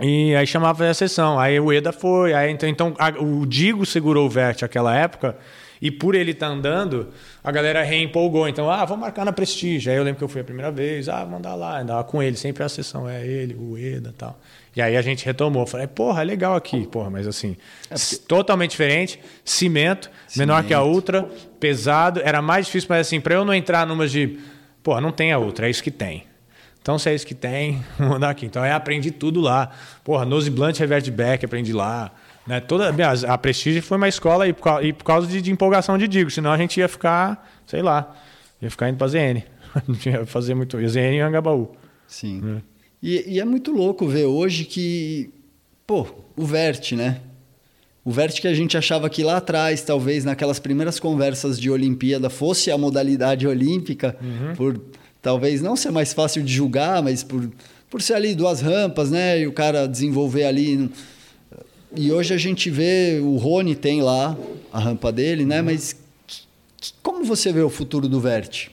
e 0.00 0.34
aí 0.34 0.46
chamava 0.46 0.88
a 0.88 0.94
sessão. 0.94 1.38
Aí 1.38 1.58
o 1.60 1.72
Eda 1.72 1.92
foi. 1.92 2.34
Aí, 2.34 2.50
então, 2.50 2.68
então 2.68 2.94
a- 2.98 3.10
o 3.22 3.46
Digo 3.46 3.86
segurou 3.86 4.26
o 4.26 4.30
Vert 4.30 4.62
naquela 4.62 4.94
época. 4.96 5.36
E 5.82 5.90
por 5.90 6.14
ele 6.14 6.30
estar 6.30 6.46
andando, 6.46 7.08
a 7.42 7.50
galera 7.52 7.82
reempolgou. 7.82 8.48
Então, 8.48 8.70
ah, 8.70 8.84
vamos 8.86 9.02
marcar 9.02 9.24
na 9.24 9.32
Prestige. 9.32 9.90
Aí 9.90 9.96
eu 9.96 10.02
lembro 10.02 10.18
que 10.18 10.24
eu 10.24 10.28
fui 10.28 10.40
a 10.40 10.44
primeira 10.44 10.70
vez. 10.70 11.08
Ah, 11.10 11.24
vou 11.24 11.36
andar 11.38 11.54
lá. 11.54 11.78
Andava 11.78 12.02
com 12.04 12.22
ele. 12.22 12.36
Sempre 12.36 12.62
a 12.62 12.68
sessão 12.68 13.06
é 13.08 13.26
ele, 13.26 13.54
o 13.54 13.76
Eda 13.76 14.08
e 14.10 14.12
tal. 14.12 14.38
E 14.74 14.80
aí 14.80 14.96
a 14.96 15.02
gente 15.02 15.24
retomou. 15.26 15.66
Falei, 15.66 15.86
porra, 15.86 16.22
é 16.22 16.24
legal 16.24 16.54
aqui. 16.56 16.86
Porra, 16.86 17.10
mas 17.10 17.26
assim, 17.26 17.56
totalmente 18.26 18.70
diferente. 18.70 19.20
Cimento, 19.44 20.10
menor 20.36 20.64
que 20.64 20.72
a 20.72 20.82
Ultra, 20.82 21.28
pesado. 21.60 22.20
Era 22.24 22.40
mais 22.40 22.66
difícil, 22.66 22.86
mas 22.90 23.06
assim, 23.06 23.20
para 23.20 23.34
eu 23.34 23.44
não 23.44 23.52
entrar 23.54 23.86
numas 23.86 24.10
de... 24.10 24.38
Porra, 24.82 25.00
não 25.00 25.12
tem 25.12 25.32
a 25.32 25.38
Ultra, 25.38 25.66
é 25.66 25.70
isso 25.70 25.82
que 25.82 25.90
tem. 25.90 26.24
Então, 26.84 26.98
se 26.98 27.08
é 27.08 27.14
isso 27.14 27.26
que 27.26 27.34
tem, 27.34 27.82
vamos 27.98 28.16
andar 28.16 28.28
aqui. 28.28 28.44
Então, 28.44 28.62
aí 28.62 28.70
aprendi 28.70 29.10
tudo 29.10 29.40
lá. 29.40 29.70
Porra, 30.04 30.26
nose 30.26 30.50
blunt, 30.50 30.78
revert 30.78 31.10
back, 31.10 31.42
aprendi 31.42 31.72
lá. 31.72 32.12
Né? 32.46 32.60
Toda, 32.60 32.94
a 33.26 33.38
Prestige 33.38 33.80
foi 33.80 33.96
uma 33.96 34.06
escola 34.06 34.46
e 34.46 34.52
por, 34.52 34.84
e 34.84 34.92
por 34.92 35.02
causa 35.02 35.26
de, 35.26 35.40
de 35.40 35.50
empolgação 35.50 35.96
de 35.96 36.06
Digo, 36.06 36.30
senão 36.30 36.52
a 36.52 36.58
gente 36.58 36.78
ia 36.78 36.86
ficar, 36.86 37.50
sei 37.66 37.80
lá, 37.80 38.14
ia 38.60 38.70
ficar 38.70 38.90
indo 38.90 38.98
pra 38.98 39.08
ZN. 39.08 39.42
não 39.88 39.94
tinha 39.94 40.26
fazer 40.26 40.54
muito. 40.54 40.76
Eu 40.76 40.82
desenhei 40.82 41.12
em 41.12 41.20
Angabaú. 41.22 41.72
Sim. 42.06 42.58
É. 42.58 42.62
E, 43.02 43.34
e, 43.34 43.40
é 43.40 43.46
muito 43.46 43.72
louco 43.72 44.06
ver 44.06 44.26
hoje 44.26 44.66
que, 44.66 45.30
pô, 45.86 46.06
o 46.36 46.44
Vert, 46.44 46.92
né? 46.92 47.22
O 48.04 48.10
Vert 48.10 48.38
que 48.42 48.46
a 48.46 48.52
gente 48.52 48.76
achava 48.76 49.08
que 49.08 49.24
lá 49.24 49.38
atrás, 49.38 49.80
talvez 49.80 50.22
naquelas 50.22 50.58
primeiras 50.58 51.00
conversas 51.00 51.58
de 51.58 51.70
Olimpíada, 51.70 52.28
fosse 52.28 52.70
a 52.70 52.76
modalidade 52.76 53.46
olímpica, 53.46 54.14
uhum. 54.20 54.54
por 54.54 54.80
talvez 55.24 55.62
não 55.62 55.74
ser 55.74 55.90
mais 55.90 56.12
fácil 56.12 56.42
de 56.42 56.52
julgar, 56.52 57.02
mas 57.02 57.24
por, 57.24 57.50
por 57.88 58.02
ser 58.02 58.12
ali 58.12 58.34
duas 58.34 58.60
rampas, 58.60 59.10
né? 59.10 59.40
E 59.40 59.46
o 59.46 59.52
cara 59.52 59.88
desenvolver 59.88 60.44
ali. 60.44 60.90
E 61.96 62.12
hoje 62.12 62.34
a 62.34 62.36
gente 62.36 62.68
vê, 62.68 63.18
o 63.22 63.36
Rony 63.36 63.74
tem 63.74 64.02
lá 64.02 64.36
a 64.70 64.78
rampa 64.78 65.10
dele, 65.10 65.46
né? 65.46 65.60
Uhum. 65.60 65.64
Mas 65.64 65.96
como 67.02 67.24
você 67.24 67.50
vê 67.52 67.62
o 67.62 67.70
futuro 67.70 68.06
do 68.06 68.20
Vert? 68.20 68.68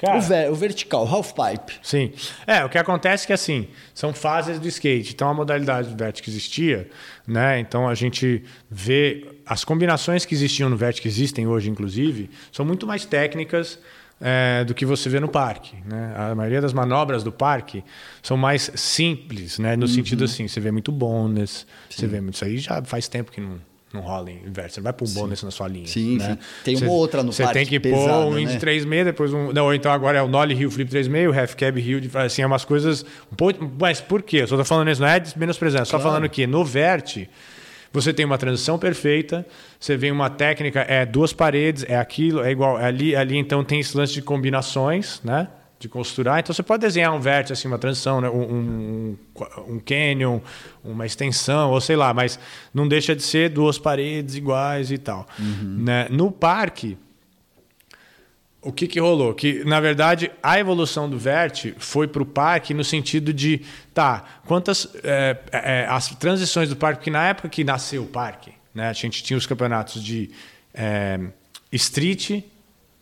Cara, 0.00 0.18
o, 0.18 0.20
ver, 0.20 0.50
o, 0.50 0.54
vertical, 0.56 1.06
half 1.06 1.32
pipe. 1.32 1.74
Sim. 1.80 2.12
É, 2.44 2.64
o 2.64 2.68
que 2.68 2.76
acontece 2.76 3.22
é 3.22 3.26
que 3.28 3.32
assim, 3.32 3.68
são 3.94 4.12
fases 4.12 4.58
do 4.58 4.66
skate. 4.66 5.12
Então 5.14 5.28
a 5.28 5.34
modalidade 5.34 5.90
do 5.90 5.96
vert 5.96 6.20
que 6.20 6.28
existia, 6.28 6.90
né? 7.24 7.60
Então 7.60 7.88
a 7.88 7.94
gente 7.94 8.42
vê 8.68 9.28
as 9.46 9.64
combinações 9.64 10.24
que 10.24 10.34
existiam 10.34 10.68
no 10.68 10.76
vert 10.76 11.00
que 11.00 11.06
existem 11.06 11.46
hoje 11.46 11.70
inclusive, 11.70 12.28
são 12.50 12.66
muito 12.66 12.84
mais 12.84 13.04
técnicas 13.04 13.78
é, 14.22 14.64
do 14.64 14.72
que 14.72 14.86
você 14.86 15.08
vê 15.08 15.18
no 15.18 15.28
parque. 15.28 15.74
Né? 15.84 16.14
A 16.16 16.34
maioria 16.34 16.60
das 16.60 16.72
manobras 16.72 17.24
do 17.24 17.32
parque 17.32 17.82
são 18.22 18.36
mais 18.36 18.70
simples, 18.76 19.58
né? 19.58 19.74
no 19.74 19.82
uhum. 19.82 19.88
sentido 19.88 20.24
assim, 20.24 20.46
você 20.46 20.60
vê 20.60 20.70
muito 20.70 20.92
bonus, 20.92 21.66
você 21.90 22.06
vê 22.06 22.20
muito. 22.20 22.34
Isso 22.34 22.44
aí 22.44 22.58
já 22.58 22.80
faz 22.84 23.08
tempo 23.08 23.32
que 23.32 23.40
não, 23.40 23.58
não 23.92 24.00
rola 24.00 24.30
em 24.30 24.36
inverso. 24.46 24.76
Você 24.76 24.80
não 24.80 24.84
vai 24.84 24.92
pôr 24.92 25.08
um 25.08 25.12
bônus 25.12 25.42
na 25.42 25.50
sua 25.50 25.66
linha. 25.66 25.88
Sim, 25.88 26.18
né? 26.18 26.30
sim. 26.30 26.38
Tem 26.64 26.76
uma 26.76 26.92
outra 26.92 27.24
no 27.24 27.32
Você 27.32 27.46
tem 27.48 27.66
que 27.66 27.80
pôr 27.80 28.08
um 28.08 28.38
Indy 28.38 28.54
né? 28.54 28.60
3,6, 28.60 29.04
depois 29.04 29.32
um. 29.32 29.52
Não, 29.52 29.74
então 29.74 29.90
agora 29.90 30.18
é 30.18 30.22
o 30.22 30.28
Nolly 30.28 30.54
Hill 30.54 30.70
Flip 30.70 30.88
3,6, 30.88 31.28
o 31.28 31.40
Half 31.40 31.56
Cab 31.56 31.80
Hill, 31.80 32.00
assim, 32.14 32.42
é 32.42 32.46
umas 32.46 32.64
coisas. 32.64 33.04
Um 33.32 33.34
pouco, 33.34 33.72
mas 33.78 34.00
por 34.00 34.22
quê? 34.22 34.38
Eu 34.38 34.46
só 34.46 34.56
tô 34.56 34.64
falando 34.64 34.88
isso, 34.88 35.00
não 35.00 35.08
é 35.08 35.20
menosprezando, 35.36 35.88
claro. 35.88 36.02
só 36.02 36.08
falando 36.08 36.28
que 36.28 36.46
no 36.46 36.64
Vert. 36.64 37.26
Você 37.92 38.12
tem 38.12 38.24
uma 38.24 38.38
transição 38.38 38.78
perfeita, 38.78 39.46
você 39.78 39.96
vê 39.96 40.10
uma 40.10 40.30
técnica, 40.30 40.80
é 40.80 41.04
duas 41.04 41.32
paredes, 41.32 41.84
é 41.88 41.96
aquilo, 41.96 42.42
é 42.42 42.50
igual. 42.50 42.78
É 42.78 42.86
ali, 42.86 43.14
ali 43.14 43.36
então 43.36 43.62
tem 43.62 43.80
esse 43.80 43.96
lance 43.96 44.14
de 44.14 44.22
combinações, 44.22 45.20
né? 45.22 45.48
de 45.82 45.88
costurar. 45.88 46.38
Então 46.38 46.54
você 46.54 46.62
pode 46.62 46.80
desenhar 46.80 47.12
um 47.12 47.18
vértice, 47.18 47.52
assim, 47.52 47.66
uma 47.66 47.78
transição, 47.78 48.20
né? 48.20 48.30
um, 48.30 48.40
um, 48.40 49.18
um 49.68 49.80
canyon, 49.80 50.38
uma 50.84 51.04
extensão, 51.04 51.72
ou 51.72 51.80
sei 51.80 51.96
lá, 51.96 52.14
mas 52.14 52.38
não 52.72 52.86
deixa 52.86 53.16
de 53.16 53.22
ser 53.22 53.50
duas 53.50 53.78
paredes 53.78 54.36
iguais 54.36 54.92
e 54.92 54.98
tal. 54.98 55.26
Uhum. 55.38 55.78
Né? 55.80 56.06
No 56.08 56.30
parque, 56.30 56.96
o 58.62 58.72
que, 58.72 58.86
que 58.86 59.00
rolou? 59.00 59.34
Que, 59.34 59.64
na 59.64 59.80
verdade, 59.80 60.30
a 60.42 60.58
evolução 60.58 61.10
do 61.10 61.18
vert 61.18 61.74
foi 61.78 62.06
para 62.06 62.22
o 62.22 62.26
parque 62.26 62.72
no 62.72 62.84
sentido 62.84 63.32
de, 63.32 63.60
tá, 63.92 64.24
quantas. 64.46 64.88
É, 65.02 65.36
é, 65.50 65.86
as 65.88 66.08
transições 66.16 66.68
do 66.68 66.76
parque, 66.76 67.00
porque 67.00 67.10
na 67.10 67.26
época 67.26 67.48
que 67.48 67.64
nasceu 67.64 68.04
o 68.04 68.06
parque, 68.06 68.52
né, 68.74 68.88
a 68.88 68.92
gente 68.92 69.22
tinha 69.22 69.36
os 69.36 69.46
campeonatos 69.46 70.02
de 70.02 70.30
é, 70.72 71.18
street 71.72 72.42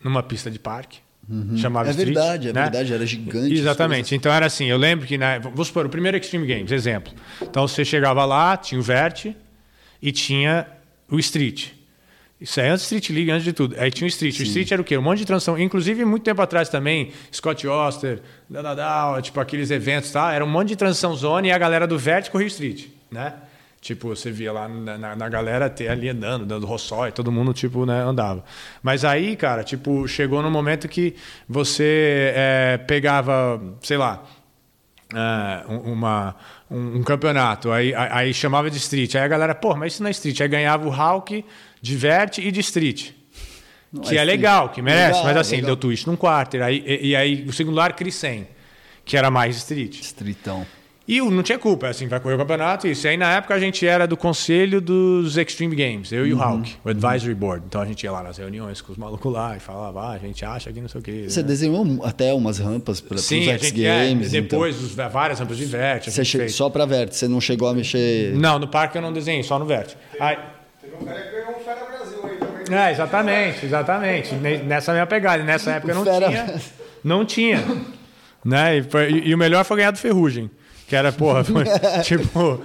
numa 0.03 0.23
pista 0.23 0.49
de 0.49 0.57
parque 0.57 0.99
Uhum. 1.29 1.57
Chamava 1.57 1.87
é 1.87 1.91
Street, 1.91 2.13
verdade, 2.13 2.49
é 2.49 2.53
né? 2.53 2.63
verdade, 2.63 2.93
era 2.93 3.05
gigante. 3.05 3.53
Exatamente. 3.53 4.13
Então 4.13 4.31
era 4.31 4.45
assim, 4.45 4.65
eu 4.65 4.77
lembro 4.77 5.07
que, 5.07 5.17
na, 5.17 5.39
vamos 5.39 5.67
supor, 5.67 5.85
o 5.85 5.89
primeiro 5.89 6.17
Extreme 6.17 6.45
Games, 6.45 6.71
exemplo. 6.71 7.13
Então 7.41 7.67
você 7.67 7.85
chegava 7.85 8.25
lá, 8.25 8.57
tinha 8.57 8.79
o 8.79 8.83
Vert 8.83 9.27
e 10.01 10.11
tinha 10.11 10.67
o 11.09 11.17
Street. 11.19 11.69
Isso 12.41 12.59
aí 12.59 12.69
antes 12.69 12.83
Street 12.83 13.11
League, 13.11 13.29
antes 13.29 13.43
de 13.43 13.53
tudo. 13.53 13.75
Aí 13.77 13.91
tinha 13.91 14.05
o 14.05 14.09
Street. 14.09 14.35
Sim. 14.35 14.41
O 14.41 14.45
Street 14.47 14.71
era 14.71 14.81
o 14.81 14.85
quê? 14.85 14.97
Um 14.97 15.01
monte 15.01 15.19
de 15.19 15.25
transição. 15.25 15.59
Inclusive, 15.59 16.03
muito 16.03 16.23
tempo 16.23 16.41
atrás 16.41 16.69
também, 16.69 17.11
Scott 17.31 17.67
Oster, 17.67 18.19
Dadadal, 18.49 19.21
tipo 19.21 19.39
aqueles 19.39 19.69
eventos, 19.69 20.09
tá? 20.11 20.33
Era 20.33 20.43
um 20.43 20.49
monte 20.49 20.69
de 20.69 20.75
transição 20.75 21.15
zone 21.15 21.49
e 21.49 21.51
a 21.51 21.57
galera 21.59 21.85
do 21.85 21.99
Vert 21.99 22.31
corria 22.31 22.47
o 22.47 22.49
Street, 22.49 22.87
né? 23.11 23.35
Tipo, 23.79 24.09
você 24.09 24.31
via 24.31 24.51
lá 24.51 24.67
na, 24.67 24.97
na, 24.97 25.15
na 25.15 25.29
galera 25.29 25.69
ter 25.69 25.87
ali 25.87 26.09
andando, 26.09 26.45
dando 26.45 26.67
roçói, 26.67 27.11
todo 27.11 27.31
mundo, 27.31 27.51
tipo, 27.51 27.83
né, 27.83 27.99
andava. 28.03 28.43
Mas 28.81 29.03
aí, 29.03 29.35
cara, 29.35 29.63
tipo, 29.63 30.07
chegou 30.07 30.43
no 30.43 30.51
momento 30.51 30.87
que 30.87 31.15
você 31.49 32.31
é, 32.35 32.77
pegava, 32.77 33.59
sei 33.81 33.97
lá, 33.97 34.23
é, 35.15 35.65
uma, 35.67 36.35
um, 36.69 36.97
um, 36.97 37.03
campeonato, 37.03 37.71
aí, 37.71 37.91
aí 37.95 38.31
chamava 38.35 38.69
de 38.69 38.77
street. 38.77 39.15
Aí 39.15 39.23
a 39.23 39.27
galera, 39.27 39.55
pô, 39.55 39.75
mas 39.75 39.93
isso 39.93 40.03
não 40.03 40.09
é 40.09 40.11
street. 40.11 40.41
Aí 40.41 40.47
ganhava 40.47 40.87
o 40.87 40.91
Hulk, 40.91 41.43
Diverte 41.81 42.41
e 42.41 42.51
de 42.51 42.59
street. 42.59 43.11
Não 43.91 44.03
que 44.03 44.17
é, 44.17 44.21
é 44.21 44.23
legal, 44.23 44.69
que 44.69 44.81
merece, 44.81 45.19
legal, 45.19 45.23
mas 45.25 45.37
assim, 45.37 45.55
legal. 45.55 45.67
deu 45.67 45.77
twist 45.77 46.07
num 46.07 46.15
quarter. 46.15 46.61
Aí, 46.61 46.83
e, 46.85 47.09
e 47.09 47.15
aí 47.15 47.43
o 47.47 47.51
singular 47.51 47.93
cria 47.93 48.11
100, 48.11 48.47
que 49.03 49.17
era 49.17 49.29
mais 49.29 49.57
street. 49.57 49.99
Streetão. 49.99 50.65
E 51.07 51.19
não 51.19 51.43
tinha 51.43 51.57
culpa, 51.59 51.89
assim, 51.89 52.07
vai 52.07 52.21
correr 52.21 52.35
o 52.35 52.37
campeonato, 52.37 52.87
isso. 52.87 53.05
E 53.05 53.09
aí, 53.09 53.17
na 53.17 53.33
época, 53.33 53.53
a 53.53 53.59
gente 53.59 53.85
era 53.85 54.07
do 54.07 54.15
conselho 54.15 54.79
dos 54.79 55.35
Extreme 55.35 55.75
Games, 55.75 56.11
eu 56.13 56.25
e 56.25 56.33
o 56.33 56.37
Hulk, 56.37 56.69
uhum. 56.69 56.77
o 56.85 56.89
Advisory 56.89 57.35
Board. 57.35 57.65
Então 57.67 57.81
a 57.81 57.85
gente 57.85 58.03
ia 58.03 58.11
lá 58.11 58.23
nas 58.23 58.37
reuniões 58.37 58.81
com 58.81 58.93
os 58.93 58.97
malucos 58.97 59.33
lá 59.33 59.57
e 59.57 59.59
falava, 59.59 59.99
ah, 60.03 60.11
a 60.11 60.17
gente 60.17 60.45
acha 60.45 60.71
que 60.71 60.79
não 60.79 60.87
sei 60.87 61.01
o 61.01 61.03
quê. 61.03 61.25
Você 61.27 61.41
né? 61.41 61.47
desenhou 61.49 61.99
até 62.05 62.33
umas 62.33 62.59
rampas 62.59 63.01
para 63.01 63.15
os 63.15 63.29
X 63.29 63.71
Games? 63.71 64.33
É, 64.33 64.41
depois, 64.41 64.75
então. 64.75 65.05
os, 65.05 65.11
várias 65.11 65.39
rampas 65.39 65.57
de 65.57 65.65
Vert. 65.65 66.09
Você 66.09 66.23
che... 66.23 66.47
Só 66.47 66.69
para 66.69 66.85
Vert, 66.85 67.11
você 67.11 67.27
não 67.27 67.41
chegou 67.41 67.67
a 67.67 67.73
mexer. 67.73 68.33
Não, 68.35 68.57
no 68.57 68.67
parque 68.69 68.97
eu 68.97 69.01
não 69.01 69.11
desenhei, 69.11 69.43
só 69.43 69.59
no 69.59 69.65
Vert. 69.65 69.95
Aí... 70.17 70.37
Teve 71.01 71.03
um 71.03 71.05
cara 71.05 71.21
que 71.21 71.31
ganhou 71.31 71.55
um 71.55 71.59
Fera 71.59 71.85
Brasil 71.85 72.19
aí 72.23 72.37
também. 72.37 72.79
É, 72.79 72.91
exatamente, 72.91 73.65
exatamente. 73.65 74.35
Nessa 74.35 74.91
minha 74.91 75.05
pegada. 75.05 75.43
Nessa 75.43 75.71
época 75.71 75.93
não 75.93 76.03
Fera... 76.03 76.27
tinha. 76.27 76.61
Não 77.03 77.25
tinha. 77.25 77.63
né? 78.45 78.77
E, 78.77 78.79
e, 78.79 79.29
e 79.29 79.35
o 79.35 79.37
melhor 79.37 79.63
foi 79.65 79.77
ganhar 79.77 79.91
do 79.91 79.97
Ferrugem. 79.97 80.49
Que 80.87 80.95
era, 80.97 81.09
porra, 81.13 81.41
foi, 81.41 81.63
tipo, 82.03 82.61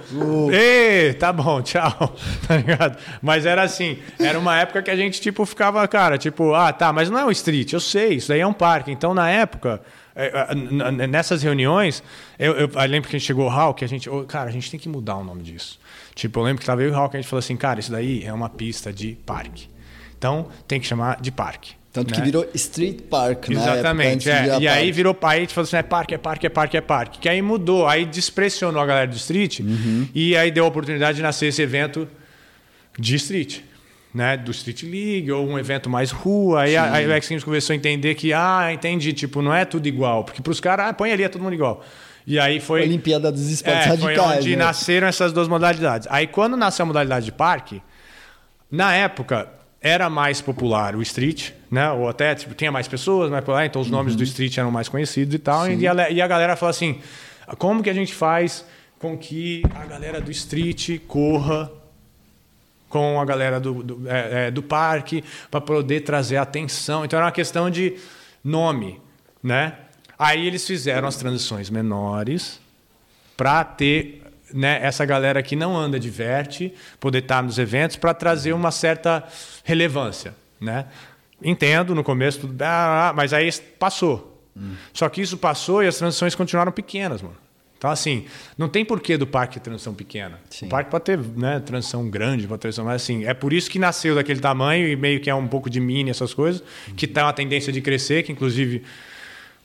ei, 0.51 1.13
tá 1.13 1.31
bom, 1.31 1.61
tchau, 1.61 2.13
tá 2.45 2.57
ligado? 2.57 2.97
Mas 3.21 3.45
era 3.45 3.63
assim, 3.63 3.99
era 4.19 4.37
uma 4.37 4.59
época 4.59 4.81
que 4.81 4.91
a 4.91 4.97
gente, 4.97 5.21
tipo, 5.21 5.45
ficava, 5.45 5.87
cara, 5.87 6.17
tipo, 6.17 6.53
ah, 6.53 6.73
tá, 6.73 6.91
mas 6.91 7.09
não 7.09 7.17
é 7.17 7.23
um 7.23 7.31
street, 7.31 7.71
eu 7.71 7.79
sei, 7.79 8.15
isso 8.15 8.27
daí 8.27 8.41
é 8.41 8.45
um 8.45 8.51
parque. 8.51 8.91
Então, 8.91 9.13
na 9.13 9.29
época, 9.29 9.81
é, 10.13 10.49
é, 10.49 11.07
nessas 11.07 11.41
reuniões, 11.41 12.03
eu, 12.37 12.51
eu, 12.53 12.69
eu 12.69 12.81
lembro 12.89 13.09
que 13.09 13.15
a 13.15 13.19
gente 13.19 13.25
chegou 13.25 13.49
ao 13.49 13.73
que 13.73 13.85
a 13.85 13.87
gente, 13.87 14.09
cara, 14.27 14.49
a 14.49 14.51
gente 14.51 14.69
tem 14.69 14.77
que 14.77 14.89
mudar 14.89 15.15
o 15.15 15.23
nome 15.23 15.41
disso. 15.41 15.79
Tipo, 16.17 16.39
eu 16.39 16.45
lembro 16.45 16.61
que 16.61 16.65
tava 16.65 16.81
eu 16.81 16.89
e 16.89 16.91
o 16.91 17.09
que 17.09 17.17
a 17.17 17.21
gente 17.21 17.29
falou 17.29 17.37
assim, 17.37 17.55
cara, 17.55 17.79
isso 17.79 17.91
daí 17.91 18.23
é 18.23 18.33
uma 18.33 18.49
pista 18.49 18.91
de 18.91 19.15
parque. 19.23 19.69
Então, 20.17 20.47
tem 20.67 20.79
que 20.79 20.87
chamar 20.87 21.21
de 21.21 21.31
parque. 21.31 21.73
Tanto 21.93 22.09
né? 22.09 22.17
que 22.17 22.23
virou 22.23 22.49
Street 22.55 23.01
Park, 23.03 23.49
né? 23.49 23.55
Exatamente. 23.55 24.27
É. 24.27 24.59
E 24.59 24.67
aí 24.67 24.91
virou 24.91 25.13
pai, 25.13 25.37
a 25.37 25.39
gente 25.41 25.53
falou 25.53 25.67
assim: 25.67 25.75
é 25.77 25.83
parque, 25.83 26.15
é 26.15 26.17
parque, 26.17 26.47
é 26.47 26.49
parque, 26.49 26.77
é 26.77 26.81
parque. 26.81 27.19
Que 27.19 27.29
aí 27.29 27.39
mudou, 27.39 27.87
aí 27.87 28.03
despressionou 28.03 28.81
a 28.81 28.85
galera 28.87 29.05
do 29.05 29.15
Street 29.15 29.59
uhum. 29.59 30.07
e 30.13 30.35
aí 30.35 30.49
deu 30.49 30.65
a 30.65 30.67
oportunidade 30.67 31.17
de 31.17 31.21
nascer 31.21 31.47
esse 31.49 31.61
evento 31.61 32.07
de 32.97 33.15
Street. 33.15 33.59
Né, 34.13 34.35
do 34.35 34.49
Street 34.49 34.81
League 34.81 35.31
ou 35.31 35.47
um 35.47 35.59
evento 35.59 35.87
mais 35.87 36.09
rua. 36.09 36.61
Aí, 36.61 36.75
aí 36.75 37.05
o 37.05 37.11
X 37.11 37.29
Games 37.29 37.43
começou 37.43 37.73
a 37.73 37.75
entender 37.75 38.15
que, 38.15 38.33
ah, 38.33 38.73
entendi, 38.73 39.13
tipo, 39.13 39.43
não 39.43 39.53
é 39.53 39.63
tudo 39.63 39.85
igual. 39.85 40.23
Porque 40.23 40.41
para 40.41 40.49
os 40.49 40.59
caras, 40.59 40.87
ah, 40.87 40.93
põe 40.93 41.11
ali, 41.11 41.21
é 41.21 41.29
todo 41.29 41.43
mundo 41.43 41.53
igual. 41.53 41.85
E 42.27 42.37
aí 42.37 42.59
foi. 42.59 42.81
Olimpíada 42.81 43.31
dos 43.31 43.49
Esportes 43.49 43.85
é, 43.85 43.89
Radicais. 43.89 44.17
Foi 44.17 44.37
onde 44.37 44.49
né? 44.57 44.65
nasceram 44.65 45.07
essas 45.07 45.31
duas 45.31 45.47
modalidades. 45.47 46.07
Aí 46.11 46.27
quando 46.27 46.57
nasceu 46.57 46.83
a 46.83 46.85
modalidade 46.85 47.25
de 47.25 47.31
parque, 47.31 47.81
na 48.69 48.93
época, 48.93 49.47
era 49.81 50.09
mais 50.09 50.41
popular 50.41 50.93
o 50.93 51.01
street, 51.01 51.51
né? 51.71 51.89
Ou 51.91 52.09
até 52.09 52.35
tipo, 52.35 52.53
tinha 52.53 52.69
mais 52.69 52.85
pessoas 52.85 53.31
mais 53.31 53.41
popular, 53.45 53.65
então 53.65 53.81
os 53.81 53.89
nomes 53.89 54.11
uhum. 54.11 54.17
do 54.17 54.23
street 54.25 54.57
eram 54.57 54.69
mais 54.69 54.89
conhecidos 54.89 55.33
e 55.33 55.39
tal. 55.39 55.71
E 55.71 55.87
a, 55.87 56.09
e 56.09 56.21
a, 56.21 56.27
galera 56.27 56.57
fala 56.57 56.71
assim: 56.71 56.99
como 57.57 57.81
que 57.81 57.89
a 57.89 57.93
gente 57.93 58.13
faz 58.13 58.65
com 58.99 59.17
que 59.17 59.63
a 59.73 59.85
galera 59.85 60.19
do 60.19 60.29
street 60.29 60.99
corra 61.07 61.71
com 62.89 63.21
a 63.21 63.25
galera 63.25 63.59
do, 63.59 63.83
do, 63.83 64.09
é, 64.09 64.47
é, 64.47 64.51
do 64.51 64.61
parque 64.61 65.23
para 65.49 65.61
poder 65.61 66.01
trazer 66.01 66.35
atenção? 66.35 67.05
Então 67.05 67.17
era 67.17 67.25
uma 67.25 67.31
questão 67.31 67.69
de 67.69 67.95
nome, 68.43 68.99
né? 69.41 69.73
Aí 70.17 70.47
eles 70.47 70.65
fizeram 70.65 71.07
as 71.07 71.15
transições 71.15 71.69
menores 71.69 72.59
para 73.35 73.63
ter 73.63 74.23
né, 74.53 74.79
essa 74.81 75.05
galera 75.05 75.43
que 75.43 75.55
não 75.55 75.77
anda 75.77 75.99
de 75.99 76.09
verte 76.09 76.73
poder 76.99 77.19
estar 77.19 77.43
nos 77.43 77.59
eventos 77.59 77.95
para 77.95 78.13
trazer 78.13 78.53
uma 78.53 78.71
certa 78.71 79.23
relevância, 79.63 80.33
né? 80.59 80.85
Entendo 81.41 81.93
no 81.93 82.03
começo, 82.03 82.49
ah, 82.61 83.13
mas 83.15 83.31
aí 83.31 83.51
passou. 83.77 84.41
Hum. 84.55 84.73
Só 84.91 85.07
que 85.07 85.21
isso 85.21 85.37
passou 85.37 85.83
e 85.83 85.87
as 85.87 85.97
transições 85.97 86.33
continuaram 86.33 86.71
pequenas, 86.71 87.21
mano. 87.21 87.37
Então, 87.77 87.91
assim, 87.91 88.25
não 88.57 88.67
tem 88.67 88.83
porquê 88.83 89.17
do 89.17 89.27
parque 89.27 89.55
ter 89.55 89.59
transição 89.59 89.93
pequena. 89.93 90.39
Sim. 90.49 90.65
O 90.65 90.69
parque 90.69 90.89
pode 90.89 91.03
ter 91.03 91.19
né, 91.19 91.59
transição 91.59 92.09
grande, 92.09 92.47
pode 92.47 92.57
ter 92.57 92.63
transição, 92.63 92.85
mas 92.85 93.03
assim, 93.03 93.25
é 93.25 93.35
por 93.35 93.53
isso 93.53 93.69
que 93.69 93.77
nasceu 93.77 94.15
daquele 94.15 94.39
tamanho 94.39 94.87
e 94.87 94.95
meio 94.95 95.19
que 95.19 95.29
é 95.29 95.35
um 95.35 95.47
pouco 95.47 95.69
de 95.69 95.79
mini, 95.79 96.09
essas 96.09 96.33
coisas, 96.33 96.61
uhum. 96.87 96.95
que 96.95 97.05
está 97.05 97.25
uma 97.25 97.33
tendência 97.33 97.71
de 97.71 97.79
crescer, 97.79 98.23
que 98.23 98.31
inclusive 98.31 98.83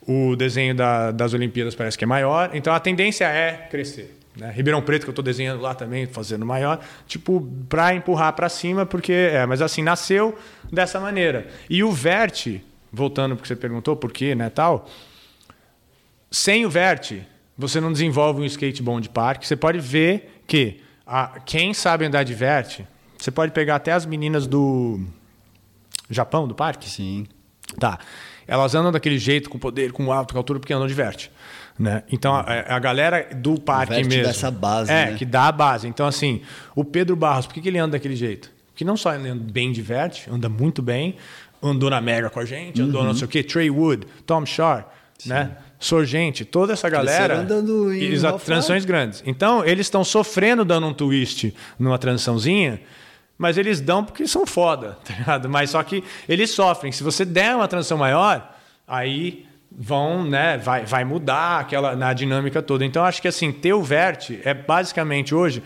o 0.07 0.35
desenho 0.35 0.75
da, 0.75 1.11
das 1.11 1.33
Olimpíadas 1.33 1.75
parece 1.75 1.97
que 1.97 2.03
é 2.03 2.07
maior. 2.07 2.51
Então, 2.53 2.73
a 2.73 2.79
tendência 2.79 3.25
é 3.25 3.67
crescer. 3.69 4.19
Né? 4.35 4.51
Ribeirão 4.51 4.81
Preto, 4.81 5.03
que 5.03 5.09
eu 5.09 5.13
estou 5.13 5.23
desenhando 5.23 5.61
lá 5.61 5.75
também, 5.75 6.07
fazendo 6.07 6.45
maior, 6.45 6.79
tipo, 7.07 7.41
para 7.69 7.93
empurrar 7.93 8.33
para 8.33 8.49
cima, 8.49 8.85
porque 8.85 9.13
é, 9.13 9.45
mas 9.45 9.61
assim, 9.61 9.81
nasceu 9.81 10.37
dessa 10.71 10.99
maneira. 10.99 11.47
E 11.69 11.83
o 11.83 11.91
Vert, 11.91 12.59
voltando 12.91 13.35
porque 13.35 13.47
você 13.47 13.55
perguntou 13.55 13.95
por 13.95 14.11
quê, 14.11 14.35
né, 14.35 14.49
tal. 14.49 14.87
Sem 16.29 16.65
o 16.65 16.69
vert, 16.69 17.21
você 17.57 17.79
não 17.79 17.91
desenvolve 17.91 18.41
um 18.41 18.45
skate 18.45 18.81
bom 18.81 18.99
de 18.99 19.09
parque. 19.09 19.47
Você 19.47 19.55
pode 19.55 19.79
ver 19.79 20.41
que 20.47 20.81
a, 21.05 21.39
quem 21.45 21.73
sabe 21.73 22.05
andar 22.05 22.23
de 22.23 22.33
vert, 22.33 22.81
você 23.17 23.31
pode 23.31 23.51
pegar 23.51 23.75
até 23.75 23.91
as 23.91 24.05
meninas 24.05 24.47
do 24.47 24.99
Japão, 26.09 26.47
do 26.47 26.55
parque. 26.55 26.89
Sim. 26.89 27.27
Tá. 27.79 27.99
Elas 28.47 28.75
andam 28.75 28.91
daquele 28.91 29.17
jeito, 29.17 29.49
com 29.49 29.57
poder, 29.57 29.91
com 29.91 30.11
alto, 30.11 30.33
com 30.33 30.37
altura, 30.39 30.59
porque 30.59 30.73
andam 30.73 30.87
de 30.87 30.93
vert. 30.93 31.27
Né? 31.79 32.03
Então, 32.11 32.35
a, 32.35 32.75
a 32.75 32.79
galera 32.79 33.29
do 33.35 33.59
parque 33.59 33.93
vert 33.93 34.07
mesmo. 34.07 34.23
dá 34.23 34.29
essa 34.29 34.51
base, 34.51 34.91
É, 34.91 35.11
né? 35.11 35.15
que 35.17 35.25
dá 35.25 35.47
a 35.47 35.51
base. 35.51 35.87
Então, 35.87 36.05
assim, 36.05 36.41
o 36.75 36.83
Pedro 36.83 37.15
Barros, 37.15 37.47
por 37.47 37.53
que, 37.53 37.61
que 37.61 37.67
ele 37.67 37.79
anda 37.79 37.93
daquele 37.93 38.15
jeito? 38.15 38.51
Porque 38.71 38.83
não 38.85 38.95
só 38.97 39.13
ele 39.15 39.29
anda 39.29 39.43
bem 39.51 39.71
de 39.71 39.81
vert, 39.81 40.27
anda 40.31 40.47
muito 40.49 40.81
bem, 40.81 41.15
andou 41.61 41.89
na 41.89 42.01
Mega 42.01 42.29
com 42.29 42.39
a 42.39 42.45
gente, 42.45 42.81
andou 42.81 43.01
Uhum. 43.01 43.07
não 43.07 43.13
sei 43.15 43.25
o 43.25 43.27
quê, 43.27 43.41
Trey 43.43 43.69
Wood, 43.69 44.05
Tom 44.25 44.45
Shaw, 44.45 44.91
né? 45.25 45.51
Sorgente, 45.79 46.45
toda 46.45 46.73
essa 46.73 46.89
galera. 46.89 47.39
andando 47.39 47.91
em 47.93 48.03
Exato, 48.03 48.39
transições 48.45 48.85
grandes. 48.85 49.21
Então, 49.25 49.65
eles 49.65 49.85
estão 49.87 50.03
sofrendo 50.03 50.63
dando 50.63 50.87
um 50.87 50.93
twist 50.93 51.53
numa 51.77 51.97
transiçãozinha, 51.97 52.79
mas 53.37 53.57
eles 53.57 53.81
dão 53.81 54.03
porque 54.03 54.27
são 54.27 54.45
foda, 54.45 54.97
tá 55.05 55.13
ligado? 55.13 55.49
Mas 55.49 55.71
só 55.71 55.83
que 55.83 56.03
eles 56.27 56.51
sofrem. 56.51 56.91
Se 56.91 57.03
você 57.03 57.25
der 57.25 57.55
uma 57.55 57.67
transição 57.67 57.97
maior, 57.97 58.55
aí 58.87 59.45
vão, 59.71 60.23
né, 60.23 60.57
vai, 60.57 60.85
vai 60.85 61.03
mudar 61.03 61.59
aquela 61.59 61.95
na 61.95 62.13
dinâmica 62.13 62.61
toda. 62.61 62.85
Então, 62.85 63.03
acho 63.03 63.21
que 63.21 63.27
assim, 63.27 63.51
ter 63.51 63.73
o 63.73 63.81
vert 63.81 64.31
é 64.43 64.53
basicamente 64.53 65.33
hoje 65.33 65.63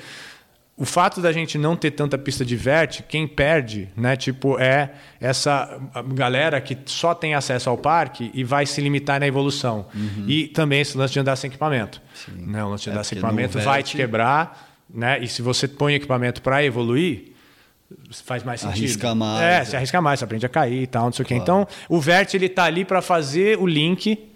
o 0.77 0.85
fato 0.85 1.19
da 1.19 1.31
gente 1.31 1.57
não 1.57 1.75
ter 1.75 1.89
tanta 1.89 2.19
pista 2.19 2.45
de 2.45 2.55
vert, 2.55 3.01
quem 3.09 3.27
perde, 3.27 3.89
né, 3.97 4.15
tipo, 4.15 4.59
é 4.59 4.91
essa 5.19 5.75
galera 6.13 6.61
que 6.61 6.77
só 6.85 7.15
tem 7.15 7.33
acesso 7.33 7.67
ao 7.67 7.77
parque 7.79 8.29
e 8.31 8.43
vai 8.43 8.67
se 8.67 8.79
limitar 8.79 9.19
na 9.19 9.25
evolução. 9.25 9.87
E 10.27 10.47
também 10.49 10.81
esse 10.81 10.95
lance 10.95 11.13
de 11.13 11.19
andar 11.19 11.35
sem 11.35 11.47
equipamento. 11.47 11.99
Né? 12.31 12.63
O 12.63 12.69
lance 12.69 12.83
de 12.83 12.89
É, 12.91 12.93
andar 12.93 13.03
sem 13.03 13.17
equipamento 13.17 13.59
vai 13.59 13.81
te 13.81 13.97
quebrar, 13.97 14.69
né? 14.87 15.17
E 15.19 15.27
se 15.27 15.41
você 15.41 15.67
põe 15.67 15.95
equipamento 15.95 16.43
para 16.43 16.63
evoluir, 16.63 17.33
faz 18.23 18.43
mais 18.43 18.61
sentido. 18.61 18.83
Arrisca 18.83 19.15
mais. 19.15 19.41
É, 19.41 19.65
se 19.65 19.75
arrisca 19.75 20.01
mais, 20.01 20.19
você 20.19 20.25
aprende 20.25 20.45
a 20.45 20.49
cair 20.49 20.83
e 20.83 20.87
tal, 20.87 21.05
não 21.05 21.13
sei 21.13 21.23
o 21.23 21.27
quê. 21.27 21.35
Então, 21.35 21.67
o 21.87 21.99
vert 21.99 22.33
ele 22.33 22.49
tá 22.49 22.65
ali 22.65 22.83
para 22.83 23.01
fazer 23.01 23.57
o 23.57 23.65
link 23.65 24.27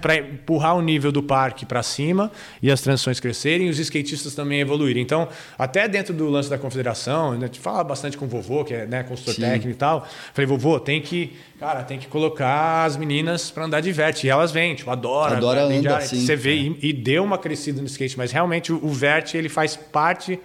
para 0.00 0.16
empurrar 0.16 0.76
o 0.76 0.80
nível 0.80 1.10
do 1.10 1.20
parque 1.20 1.66
para 1.66 1.82
cima 1.82 2.30
e 2.62 2.70
as 2.70 2.80
transições 2.80 3.18
crescerem 3.18 3.66
e 3.66 3.70
os 3.70 3.78
skatistas 3.78 4.34
também 4.34 4.60
evoluírem. 4.60 5.02
Então, 5.02 5.28
até 5.58 5.88
dentro 5.88 6.14
do 6.14 6.28
lance 6.28 6.48
da 6.48 6.56
confederação, 6.56 7.32
né, 7.32 7.38
a 7.38 7.46
gente 7.46 7.58
fala 7.58 7.82
bastante 7.82 8.16
com 8.16 8.26
o 8.26 8.28
vovô, 8.28 8.64
que 8.64 8.72
é 8.72 8.86
né, 8.86 9.02
consultor 9.02 9.34
Sim. 9.34 9.42
técnico 9.42 9.70
e 9.70 9.74
tal. 9.74 10.06
Falei, 10.32 10.46
vovô, 10.46 10.78
tem 10.78 11.00
que, 11.00 11.36
cara, 11.58 11.82
tem 11.82 11.98
que 11.98 12.06
colocar 12.06 12.84
as 12.84 12.96
meninas 12.96 13.50
para 13.50 13.64
andar 13.64 13.80
de 13.80 13.90
vert. 13.90 14.22
E 14.22 14.28
elas 14.28 14.52
vêm, 14.52 14.76
tipo, 14.76 14.90
adora. 14.90 15.36
Adora 15.36 15.64
andar 15.64 15.72
de 15.72 15.78
anda, 15.78 15.96
arte. 15.96 16.08
sim. 16.08 16.24
Você 16.24 16.36
vê 16.36 16.54
e, 16.54 16.78
e 16.80 16.92
deu 16.92 17.24
uma 17.24 17.38
crescida 17.38 17.80
no 17.80 17.86
skate, 17.88 18.16
mas 18.16 18.30
realmente 18.30 18.72
o, 18.72 18.78
o 18.84 18.90
vert 18.90 19.34
ele 19.34 19.48
faz 19.48 19.74
parte 19.74 20.38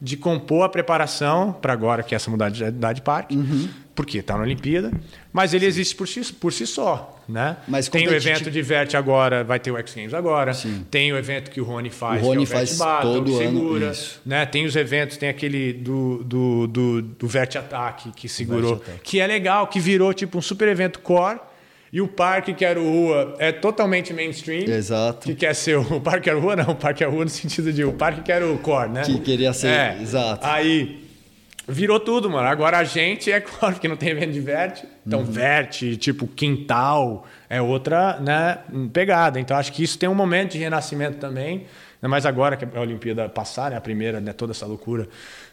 de 0.00 0.16
compor 0.16 0.64
a 0.64 0.68
preparação 0.68 1.52
para 1.52 1.72
agora 1.72 2.02
que 2.02 2.14
é 2.14 2.16
essa 2.16 2.30
modalidade 2.30 2.96
de 2.96 3.02
parque, 3.02 3.36
Uhum. 3.36 3.68
porque 3.94 4.18
está 4.18 4.34
na 4.36 4.44
Olimpíada, 4.44 4.90
mas 5.30 5.52
ele 5.52 5.66
existe 5.66 5.94
por 5.94 6.08
si, 6.08 6.32
por 6.32 6.52
si 6.54 6.66
só, 6.66 7.20
né? 7.28 7.58
Mas 7.68 7.86
tem 7.88 8.08
o 8.08 8.14
evento 8.14 8.50
de 8.50 8.62
vert 8.62 8.94
agora, 8.94 9.44
vai 9.44 9.60
ter 9.60 9.70
o 9.70 9.76
X 9.76 9.94
Games 9.94 10.14
agora, 10.14 10.52
tem 10.90 11.12
o 11.12 11.18
evento 11.18 11.50
que 11.50 11.60
o 11.60 11.64
Rony 11.64 11.90
faz, 11.90 12.22
O 12.22 12.26
Rony 12.26 12.46
que 12.46 12.52
é 12.52 12.56
o 12.56 12.58
faz 12.58 12.78
Battle, 12.78 13.12
todo 13.14 13.24
que 13.36 13.42
ano, 13.44 13.60
segura, 13.60 13.90
isso. 13.90 14.20
né? 14.24 14.46
Tem 14.46 14.64
os 14.64 14.74
eventos, 14.74 15.16
tem 15.18 15.28
aquele 15.28 15.74
do, 15.74 16.24
do, 16.24 16.66
do, 16.66 17.02
do 17.02 17.28
Vert 17.28 17.54
Attack 17.56 18.10
que 18.12 18.26
segurou, 18.28 18.82
que 19.02 19.20
é 19.20 19.26
legal, 19.26 19.66
que 19.66 19.78
virou 19.78 20.14
tipo 20.14 20.38
um 20.38 20.42
super 20.42 20.66
evento 20.68 20.98
core. 21.00 21.38
E 21.92 22.00
o 22.00 22.06
parque 22.06 22.54
que 22.54 22.64
era 22.64 22.80
o 22.80 22.84
Rua 22.84 23.34
é 23.38 23.50
totalmente 23.50 24.12
mainstream. 24.14 24.62
Exato. 24.68 25.26
Que 25.26 25.34
quer 25.34 25.54
ser 25.54 25.76
o 25.76 25.98
Parque 26.00 26.30
era 26.30 26.38
Rua, 26.38 26.54
não, 26.54 26.70
o 26.70 26.74
Parque 26.76 27.02
era 27.02 27.10
Rua 27.12 27.24
no 27.24 27.30
sentido 27.30 27.72
de 27.72 27.82
o 27.84 27.92
parque 27.92 28.22
que 28.22 28.30
era 28.30 28.46
o 28.48 28.58
core, 28.58 28.90
né? 28.90 29.02
Que 29.02 29.18
queria 29.18 29.52
ser- 29.52 29.68
É. 29.68 29.98
exato. 30.00 30.46
Aí 30.46 31.04
virou 31.66 31.98
tudo, 31.98 32.30
mano. 32.30 32.46
Agora 32.46 32.78
a 32.78 32.84
gente 32.84 33.30
é 33.32 33.40
core, 33.42 33.72
porque 33.74 33.88
não 33.88 33.96
tem 33.96 34.10
evento 34.10 34.32
de 34.32 34.40
vert. 34.40 34.84
Então, 35.04 35.20
Uhum. 35.20 35.24
vert, 35.26 35.80
tipo, 35.98 36.28
quintal, 36.28 37.26
é 37.48 37.60
outra 37.60 38.20
né, 38.20 38.58
pegada. 38.92 39.40
Então, 39.40 39.56
acho 39.56 39.72
que 39.72 39.82
isso 39.82 39.98
tem 39.98 40.08
um 40.08 40.14
momento 40.14 40.52
de 40.52 40.58
renascimento 40.58 41.18
também. 41.18 41.66
Ainda 42.02 42.08
mais 42.08 42.24
agora 42.24 42.56
que 42.56 42.64
a 42.64 42.80
Olimpíada 42.80 43.28
passar, 43.28 43.72
né? 43.72 43.76
A 43.76 43.80
primeira, 43.80 44.20
né? 44.20 44.32
Toda 44.32 44.52
essa 44.52 44.64
loucura. 44.64 45.08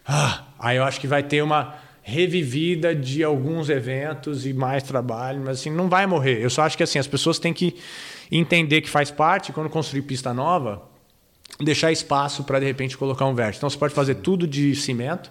Ah, 0.08 0.44
aí 0.60 0.78
eu 0.78 0.84
acho 0.84 1.00
que 1.02 1.08
vai 1.08 1.24
ter 1.24 1.42
uma 1.42 1.74
revivida 2.10 2.96
de 2.96 3.22
alguns 3.22 3.68
eventos 3.68 4.46
e 4.46 4.54
mais 4.54 4.82
trabalho, 4.82 5.42
mas 5.44 5.60
assim, 5.60 5.70
não 5.70 5.90
vai 5.90 6.08
morrer. 6.08 6.42
Eu 6.42 6.50
só 6.50 6.62
acho 6.62 6.78
que 6.78 6.84
assim, 6.84 6.98
as 6.98 7.06
pessoas 7.06 7.38
têm 7.38 7.54
que 7.54 7.76
entender 8.32 8.80
que 8.80 8.90
faz 8.90 9.12
parte, 9.12 9.52
quando 9.52 9.70
construir 9.70 10.04
pista 10.04 10.34
nova, 10.34 10.84
deixar 11.60 11.92
espaço 11.92 12.46
para 12.46 12.60
de 12.60 12.66
repente 12.66 12.98
colocar 12.98 13.26
um 13.26 13.36
vert. 13.36 13.58
Então 13.58 13.70
você 13.70 13.78
pode 13.78 13.94
fazer 13.94 14.16
tudo 14.16 14.48
de 14.48 14.74
cimento, 14.74 15.30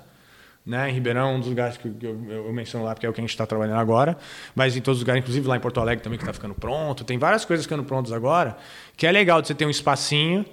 né? 0.67 0.91
Em 0.91 0.93
Ribeirão, 0.93 1.37
um 1.37 1.39
dos 1.41 1.49
lugares 1.49 1.79
que 1.79 1.89
eu, 1.89 1.97
eu- 2.29 2.47
eu 2.49 2.53
menciono 2.53 2.85
lá, 2.85 2.93
porque 2.93 3.07
é 3.07 3.09
o 3.09 3.13
que 3.15 3.21
a 3.21 3.25
gente 3.25 3.31
está 3.31 3.47
trabalhando 3.47 3.79
agora, 3.79 4.19
mas 4.55 4.77
em 4.77 4.83
todos 4.83 4.99
os 4.99 5.03
lugares, 5.03 5.23
inclusive 5.23 5.49
lá 5.49 5.57
em 5.57 5.61
Porto 5.61 5.81
Alegre 5.81 6.05
também 6.05 6.19
que 6.19 6.25
está 6.25 6.35
ficando 6.35 6.55
pronto. 6.55 7.05
Tem 7.05 7.17
várias 7.17 7.47
coisas 7.47 7.65
ficando 7.65 7.85
prontas 7.85 8.13
agora, 8.13 8.55
que 8.99 9.07
é 9.07 9.13
legal 9.13 9.41
de 9.41 9.49
você 9.49 9.55
ter 9.55 9.65
um 9.65 9.71
espacinho, 9.71 10.45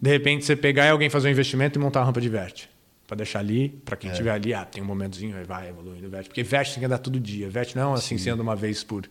de 0.00 0.10
repente 0.10 0.44
você 0.44 0.54
pegar 0.54 0.86
e 0.86 0.90
alguém 0.90 1.10
fazer 1.10 1.26
um 1.26 1.32
investimento 1.32 1.76
e 1.76 1.82
montar 1.82 2.00
uma 2.00 2.06
rampa 2.06 2.20
de 2.20 2.28
vert. 2.28 2.66
Para 3.06 3.18
deixar 3.18 3.38
ali, 3.38 3.68
para 3.84 3.96
quem 3.96 4.10
estiver 4.10 4.32
ali, 4.32 4.52
ah, 4.52 4.64
tem 4.64 4.82
um 4.82 4.86
momentozinho, 4.86 5.36
vai 5.46 5.68
evoluindo 5.68 6.08
vert. 6.10 6.26
Porque 6.26 6.42
vert 6.42 6.68
tem 6.70 6.80
que 6.80 6.84
andar 6.86 6.98
todo 6.98 7.20
dia. 7.20 7.48
Vert 7.48 7.74
não 7.76 7.92
é 7.94 7.98
assim, 7.98 8.18
você 8.18 8.30
anda 8.30 8.42
uma 8.42 8.56
vez 8.56 8.82
por. 8.82 9.04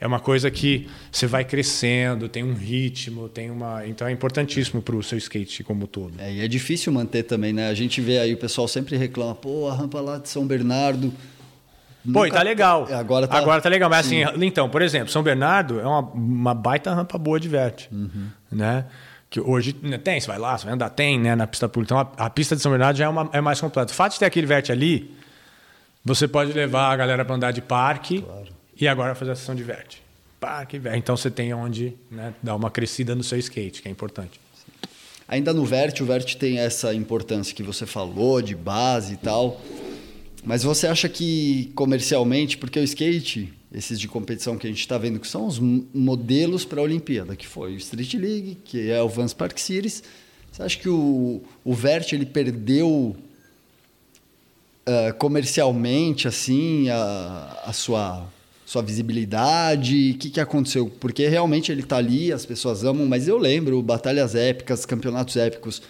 É 0.00 0.06
uma 0.06 0.18
coisa 0.18 0.50
que 0.50 0.88
você 1.12 1.26
vai 1.26 1.44
crescendo, 1.44 2.28
tem 2.28 2.42
um 2.42 2.54
ritmo, 2.54 3.28
tem 3.28 3.50
uma. 3.50 3.86
Então 3.86 4.08
é 4.08 4.10
importantíssimo 4.10 4.82
para 4.82 4.96
o 4.96 5.02
seu 5.02 5.16
skate 5.18 5.62
como 5.62 5.86
todo. 5.86 6.14
É, 6.18 6.32
e 6.32 6.40
é 6.40 6.48
difícil 6.48 6.92
manter 6.92 7.22
também, 7.22 7.52
né? 7.52 7.68
A 7.68 7.74
gente 7.74 8.00
vê 8.00 8.18
aí, 8.18 8.32
o 8.34 8.36
pessoal 8.38 8.66
sempre 8.66 8.96
reclama, 8.96 9.34
pô, 9.34 9.68
a 9.68 9.74
rampa 9.74 10.00
lá 10.00 10.18
de 10.18 10.28
São 10.28 10.44
Bernardo. 10.46 11.12
Pô, 12.12 12.24
e 12.24 12.28
nunca- 12.28 12.38
tá 12.38 12.42
legal. 12.42 12.86
É, 12.88 12.94
Agora 12.94 13.28
tá, 13.28 13.36
Agora 13.36 13.60
tá 13.60 13.68
legal. 13.68 13.90
Mas 13.90 14.06
assim, 14.06 14.22
então, 14.42 14.68
por 14.70 14.80
exemplo, 14.80 15.12
São 15.12 15.22
Bernardo 15.22 15.78
é 15.78 15.86
uma, 15.86 16.00
uma 16.00 16.54
baita 16.54 16.92
rampa 16.94 17.18
boa 17.18 17.38
de 17.38 17.46
vert. 17.48 17.86
Uhum. 17.92 18.28
Né? 18.50 18.86
Que 19.30 19.40
hoje 19.40 19.74
né, 19.80 19.96
tem, 19.96 20.20
você 20.20 20.26
vai 20.26 20.38
lá, 20.38 20.58
você 20.58 20.64
vai 20.64 20.74
andar, 20.74 20.90
tem, 20.90 21.18
né? 21.18 21.34
Na 21.36 21.46
pista 21.46 21.68
pública. 21.68 21.94
Então 21.94 22.12
a, 22.18 22.26
a 22.26 22.30
pista 22.30 22.56
de 22.56 22.60
São 22.60 22.72
Bernardo 22.72 22.96
já 22.96 23.04
é, 23.04 23.08
uma, 23.08 23.30
é 23.32 23.40
mais 23.40 23.60
completa. 23.60 23.92
O 23.92 23.94
fato 23.94 24.14
de 24.14 24.18
ter 24.18 24.26
aquele 24.26 24.46
vert 24.46 24.68
ali, 24.70 25.14
você 26.04 26.26
pode 26.26 26.52
levar 26.52 26.90
a 26.90 26.96
galera 26.96 27.24
para 27.24 27.36
andar 27.36 27.52
de 27.52 27.62
parque 27.62 28.24
e 28.78 28.88
agora 28.88 29.14
fazer 29.14 29.30
a 29.30 29.36
sessão 29.36 29.54
de 29.54 29.62
vert. 29.62 29.98
Parque 30.40 30.76
e 30.76 30.78
vert. 30.78 30.96
Então 30.96 31.16
você 31.16 31.30
tem 31.30 31.54
onde 31.54 31.94
né, 32.10 32.34
dar 32.42 32.56
uma 32.56 32.70
crescida 32.70 33.14
no 33.14 33.22
seu 33.22 33.38
skate, 33.38 33.80
que 33.80 33.88
é 33.88 33.90
importante. 33.90 34.40
Ainda 35.30 35.54
no 35.54 35.64
Vert, 35.64 36.00
o 36.00 36.04
Vert 36.04 36.34
tem 36.34 36.58
essa 36.58 36.92
importância 36.92 37.54
que 37.54 37.62
você 37.62 37.86
falou, 37.86 38.42
de 38.42 38.56
base 38.56 39.14
e 39.14 39.16
tal. 39.16 39.60
Mas 40.42 40.64
você 40.64 40.88
acha 40.88 41.08
que 41.08 41.70
comercialmente, 41.76 42.58
porque 42.58 42.80
o 42.80 42.82
skate, 42.82 43.52
esses 43.72 44.00
de 44.00 44.08
competição 44.08 44.58
que 44.58 44.66
a 44.66 44.70
gente 44.70 44.80
está 44.80 44.98
vendo, 44.98 45.20
que 45.20 45.28
são 45.28 45.46
os 45.46 45.58
modelos 45.58 46.64
para 46.64 46.80
a 46.80 46.84
Olimpíada, 46.84 47.36
que 47.36 47.46
foi 47.46 47.74
o 47.74 47.76
Street 47.76 48.14
League, 48.14 48.58
que 48.64 48.90
é 48.90 49.00
o 49.02 49.08
Vans 49.08 49.32
Park 49.32 49.58
Series, 49.58 50.02
você 50.50 50.62
acha 50.62 50.78
que 50.78 50.88
o, 50.88 51.42
o 51.64 51.74
Vert 51.74 52.12
ele 52.12 52.26
perdeu 52.26 53.16
ah, 54.86 55.12
comercialmente 55.12 56.26
assim 56.26 56.88
a, 56.88 57.62
a 57.64 57.72
sua 57.72 58.26
sua 58.66 58.82
visibilidade? 58.82 60.12
O 60.14 60.18
que, 60.18 60.30
que 60.30 60.40
aconteceu? 60.40 60.88
Porque 61.00 61.26
realmente 61.28 61.72
ele 61.72 61.82
está 61.82 61.96
ali, 61.96 62.32
as 62.32 62.46
pessoas 62.46 62.84
amam, 62.84 63.04
mas 63.04 63.26
eu 63.26 63.36
lembro 63.36 63.82
batalhas 63.82 64.36
épicas, 64.36 64.86
campeonatos 64.86 65.36
épicos, 65.36 65.82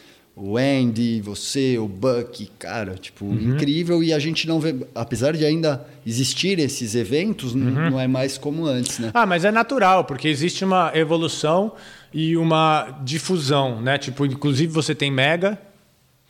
o 0.43 0.57
Andy, 0.57 1.21
você, 1.21 1.77
o 1.79 1.87
Buck, 1.87 2.51
cara, 2.59 2.95
tipo, 2.95 3.27
incrível. 3.27 4.03
E 4.03 4.13
a 4.13 4.19
gente 4.19 4.49
não 4.49 4.59
vê, 4.59 4.75
apesar 4.95 5.33
de 5.37 5.45
ainda 5.45 5.87
existir 6.07 6.59
esses 6.59 6.95
eventos, 6.95 7.55
n- 7.55 7.71
não 7.91 8.01
é 8.01 8.07
mais 8.09 8.39
como 8.39 8.65
antes, 8.65 8.99
né? 8.99 9.11
Ah, 9.13 9.27
mas 9.27 9.45
é 9.45 9.51
natural, 9.53 10.05
porque 10.05 10.29
existe 10.29 10.65
uma 10.65 10.91
evolução 10.95 11.73
e 12.13 12.37
uma 12.39 12.99
difusão, 13.05 13.81
né? 13.83 13.99
Tipo, 13.99 14.25
inclusive 14.25 14.73
você 14.73 14.95
tem 14.95 15.11
Mega, 15.11 15.59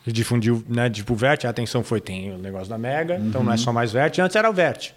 que 0.03 0.11
difundiu, 0.11 0.61
né? 0.67 0.89
Tipo, 0.89 1.13
o 1.13 1.15
Vert, 1.15 1.45
a 1.45 1.49
atenção 1.49 1.81
foi, 1.83 2.01
tem 2.01 2.31
o 2.33 2.37
negócio 2.37 2.67
da 2.67 2.77
Mega, 2.77 3.17
então 3.17 3.43
não 3.43 3.53
é 3.53 3.57
só 3.57 3.71
mais 3.71 3.91
Vert, 3.93 4.19
antes 4.19 4.35
era 4.35 4.49
o 4.49 4.53
Vert. 4.53 4.89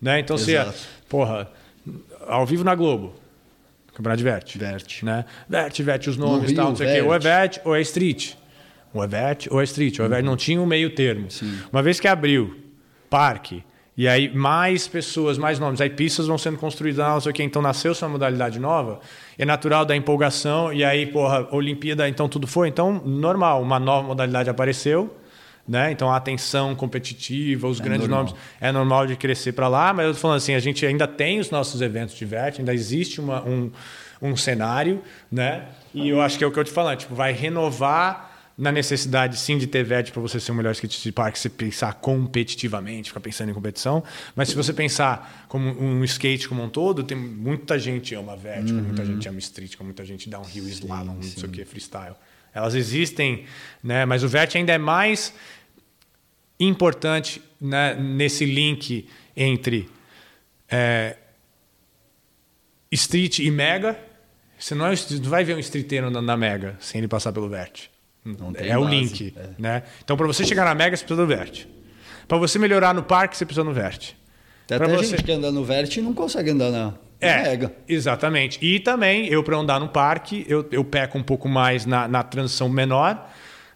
Né? 0.00 0.18
Então 0.20 0.36
você, 0.36 0.56
Exato. 0.56 0.74
porra, 1.08 1.48
ao 2.26 2.44
vivo 2.44 2.64
na 2.64 2.74
Globo, 2.74 3.14
Campeonato 3.94 4.18
de 4.18 4.24
Vert. 4.24 4.56
Vert. 4.58 5.02
Né? 5.04 5.24
Vert, 5.48 5.80
Vert, 5.82 6.06
os 6.08 6.16
nomes 6.16 6.50
e 6.50 6.54
tal, 6.54 6.70
não 6.70 6.76
sei 6.76 6.86
o 6.86 6.92
quê. 6.92 7.02
Ou 7.02 7.14
é. 7.14 7.18
Vert 7.18 7.58
ou 7.64 7.76
é 7.76 7.80
Street. 7.82 8.32
Ou 8.94 9.02
é 9.02 9.06
Vert 9.06 9.46
ou 9.50 9.60
é 9.60 9.64
Street. 9.64 9.98
Ou 9.98 10.06
é 10.06 10.08
Vert, 10.08 10.24
não 10.24 10.36
tinha 10.36 10.60
um 10.60 10.66
meio 10.66 10.90
termo. 10.90 11.28
Uma 11.72 11.82
vez 11.82 11.98
que 11.98 12.06
abriu 12.08 12.56
parque, 13.08 13.62
e 13.96 14.08
aí 14.08 14.34
mais 14.34 14.88
pessoas, 14.88 15.36
mais 15.36 15.58
nomes, 15.58 15.80
aí 15.80 15.90
pistas 15.90 16.26
vão 16.26 16.38
sendo 16.38 16.56
construídas, 16.56 17.04
não 17.04 17.20
sei 17.20 17.30
o 17.30 17.34
quê, 17.34 17.42
então 17.42 17.60
nasceu 17.60 17.92
essa 17.92 18.08
modalidade 18.08 18.58
nova, 18.58 19.00
é 19.38 19.44
natural 19.44 19.84
da 19.84 19.94
empolgação, 19.94 20.72
e 20.72 20.82
aí, 20.82 21.04
porra, 21.06 21.46
Olimpíada, 21.50 22.08
então 22.08 22.26
tudo 22.28 22.46
foi. 22.46 22.68
Então, 22.68 23.02
normal, 23.04 23.60
uma 23.60 23.78
nova 23.78 24.08
modalidade 24.08 24.48
apareceu, 24.48 25.14
né? 25.68 25.92
Então 25.92 26.10
a 26.10 26.16
atenção 26.16 26.74
competitiva, 26.74 27.68
os 27.68 27.80
É 27.80 27.84
grandes 27.84 28.08
normal. 28.08 28.24
nomes, 28.32 28.40
é 28.60 28.72
normal 28.72 29.06
de 29.06 29.14
crescer 29.14 29.52
para 29.52 29.68
lá, 29.68 29.92
mas 29.92 30.06
eu 30.06 30.14
tô 30.14 30.18
falando 30.20 30.38
assim, 30.38 30.54
a 30.54 30.58
gente 30.58 30.84
ainda 30.86 31.06
tem 31.06 31.38
os 31.38 31.50
nossos 31.50 31.82
eventos 31.82 32.14
de 32.14 32.24
vert, 32.24 32.58
ainda 32.58 32.72
existe 32.72 33.20
uma, 33.20 33.42
um, 33.46 33.70
um 34.22 34.34
cenário, 34.36 35.02
né? 35.30 35.66
E 35.94 36.08
eu 36.08 36.20
acho 36.22 36.38
que 36.38 36.44
é 36.44 36.46
o 36.46 36.50
que 36.50 36.58
eu 36.58 36.64
te 36.64 36.70
falando, 36.70 36.98
tipo, 36.98 37.14
vai 37.14 37.32
renovar 37.32 38.31
na 38.56 38.70
necessidade 38.70 39.38
sim 39.38 39.56
de 39.58 39.66
ter 39.66 39.82
VET 39.84 40.12
para 40.12 40.20
você 40.20 40.38
ser 40.38 40.52
o 40.52 40.54
melhor 40.54 40.72
skatista 40.72 41.02
de 41.02 41.12
parque, 41.12 41.38
você 41.38 41.48
pensar 41.48 41.94
competitivamente, 41.94 43.08
ficar 43.10 43.20
pensando 43.20 43.50
em 43.50 43.54
competição, 43.54 44.02
mas 44.36 44.48
se 44.48 44.54
você 44.54 44.72
pensar 44.72 45.46
como 45.48 45.68
um 45.68 46.04
skate 46.04 46.48
como 46.48 46.62
um 46.62 46.68
todo, 46.68 47.02
tem 47.02 47.16
muita 47.16 47.78
gente 47.78 48.14
ama 48.14 48.36
VET, 48.36 48.66
como 48.66 48.82
muita 48.82 49.04
gente 49.04 49.28
ama 49.28 49.38
street, 49.38 49.76
muita 49.80 50.04
gente 50.04 50.28
downhill, 50.28 50.68
slalom, 50.68 51.14
não 51.14 51.22
sei 51.22 51.44
o 51.44 51.48
que, 51.48 51.64
freestyle. 51.64 52.14
Elas 52.54 52.74
existem, 52.74 53.46
né? 53.82 54.04
Mas 54.04 54.22
o 54.22 54.28
VET 54.28 54.56
ainda 54.58 54.72
é 54.72 54.78
mais 54.78 55.32
importante 56.60 57.42
né, 57.60 57.94
nesse 57.94 58.44
link 58.44 59.08
entre 59.34 59.88
é, 60.68 61.16
street 62.90 63.38
e 63.38 63.50
mega. 63.50 63.98
Você 64.58 64.74
não, 64.74 64.86
é, 64.86 64.94
não 64.94 65.30
vai 65.30 65.44
ver 65.44 65.56
um 65.56 65.58
streeteiro 65.58 66.06
andando 66.06 66.26
na 66.26 66.36
mega 66.36 66.76
sem 66.78 66.98
ele 66.98 67.08
passar 67.08 67.32
pelo 67.32 67.48
vert. 67.48 67.91
Tem 68.54 68.70
é 68.70 68.78
o 68.78 68.84
base, 68.84 68.94
link. 68.96 69.34
é. 69.36 69.48
Né? 69.58 69.82
Então, 70.04 70.16
para 70.16 70.26
você 70.26 70.44
chegar 70.44 70.64
na 70.64 70.74
mega, 70.74 70.96
você 70.96 71.04
precisa 71.04 71.20
do 71.20 71.26
vert. 71.26 71.64
Para 72.28 72.38
você 72.38 72.58
melhorar 72.58 72.94
no 72.94 73.02
parque, 73.02 73.36
você 73.36 73.44
precisa 73.44 73.64
do 73.64 73.72
vert. 73.72 74.12
Tem 74.66 74.78
Pra 74.78 74.86
até 74.86 74.96
você- 74.96 75.06
gente 75.16 75.24
que 75.24 75.32
anda 75.32 75.50
no 75.50 75.64
Vert 75.64 75.96
e 75.96 76.00
não 76.00 76.14
consegue 76.14 76.50
andar 76.50 76.70
na, 76.70 76.94
É, 77.20 77.42
Mega. 77.42 77.72
exatamente. 77.88 78.58
E 78.64 78.78
também, 78.80 79.26
eu 79.26 79.42
para 79.42 79.56
andar 79.56 79.78
no 79.80 79.88
parque, 79.88 80.46
eu, 80.48 80.66
eu 80.70 80.84
peco 80.84 81.18
um 81.18 81.22
pouco 81.22 81.48
mais 81.48 81.84
na, 81.84 82.06
na 82.08 82.22
transição 82.22 82.68
menor, 82.68 83.28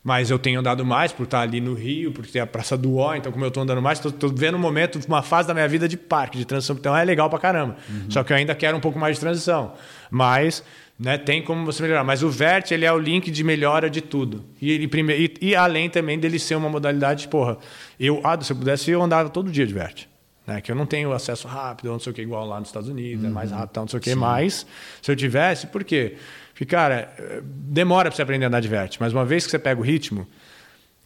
mas 0.03 0.31
eu 0.31 0.39
tenho 0.39 0.61
andado 0.61 0.85
mais 0.87 1.13
por 1.13 1.25
estar 1.25 1.41
ali 1.41 1.61
no 1.61 1.75
Rio, 1.75 2.13
por 2.13 2.25
ter 2.25 2.39
a 2.39 2.47
Praça 2.47 2.77
do 2.79 2.97
Ó, 2.97 3.15
então 3.17 3.31
como 3.33 3.45
eu 3.45 3.49
estou 3.49 3.63
andando 3.65 3.83
mais, 3.83 4.03
estou 4.05 4.31
vendo 4.33 4.55
um 4.57 4.61
momento, 4.61 4.99
uma 5.09 5.23
fase 5.23 5.49
da 5.49 5.55
minha 5.55 5.67
vida 5.69 5.89
de 5.89 5.97
parque, 5.97 6.39
de 6.39 6.45
transição, 6.45 6.77
então 6.77 6.97
é 6.97 7.05
legal 7.05 7.29
pra 7.29 7.39
caramba. 7.41 7.77
Só 8.09 8.23
que 8.23 8.33
eu 8.33 8.37
ainda 8.37 8.55
quero 8.55 8.77
um 8.77 8.81
pouco 8.81 8.99
mais 8.99 9.17
de 9.17 9.21
transição. 9.21 9.75
Mas 10.11 10.63
né, 10.99 11.19
tem 11.19 11.43
como 11.43 11.65
você 11.65 11.83
melhorar. 11.83 12.05
Mas 12.05 12.23
o 12.23 12.31
Vert, 12.31 12.71
ele 12.71 12.85
é 12.85 12.93
o 12.93 12.99
link 12.99 13.31
de 13.31 13.45
melhora 13.45 13.91
de 13.91 14.01
tudo. 14.01 14.45
E, 14.61 14.71
ele 14.71 14.89
prime... 14.89 15.13
e, 15.15 15.49
e 15.49 15.55
além 15.55 15.91
também 15.91 16.19
dele 16.19 16.39
ser 16.39 16.55
uma 16.55 16.69
modalidade, 16.69 17.29
porra, 17.29 17.59
eu, 18.01 18.21
ah, 18.25 18.41
se 18.41 18.53
eu 18.53 18.57
pudesse, 18.57 18.91
eu 18.91 19.03
andava 19.03 19.29
todo 19.29 19.51
dia 19.51 19.67
de 19.67 19.75
Vert. 19.75 20.07
Né, 20.47 20.61
que 20.61 20.71
eu 20.71 20.77
não 20.77 20.87
tenho 20.87 21.13
acesso 21.13 21.49
rápido, 21.49 21.91
não 21.91 21.99
sei 21.99 22.13
o 22.13 22.15
que, 22.15 22.23
igual 22.23 22.47
lá 22.47 22.61
nos 22.61 22.69
Estados 22.69 22.89
Unidos, 22.89 23.25
é 23.25 23.29
mais 23.29 23.51
rápido, 23.51 23.81
não 23.81 23.89
sei 23.89 23.99
o 23.99 24.01
que, 24.01 24.15
mas 24.15 24.65
se 25.03 25.11
eu 25.11 25.17
tivesse, 25.17 25.67
por 25.67 25.83
quê? 25.83 26.19
Porque, 26.51 26.65
cara, 26.65 27.13
demora 27.43 28.09
para 28.09 28.15
você 28.15 28.23
aprender 28.23 28.45
a 28.45 28.49
andar 28.49 28.61
de 28.61 28.69
vert, 28.69 28.97
mas 29.01 29.13
uma 29.13 29.25
vez 29.25 29.45
que 29.45 29.51
você 29.51 29.59
pega 29.59 29.81
o 29.81 29.83
ritmo, 29.83 30.25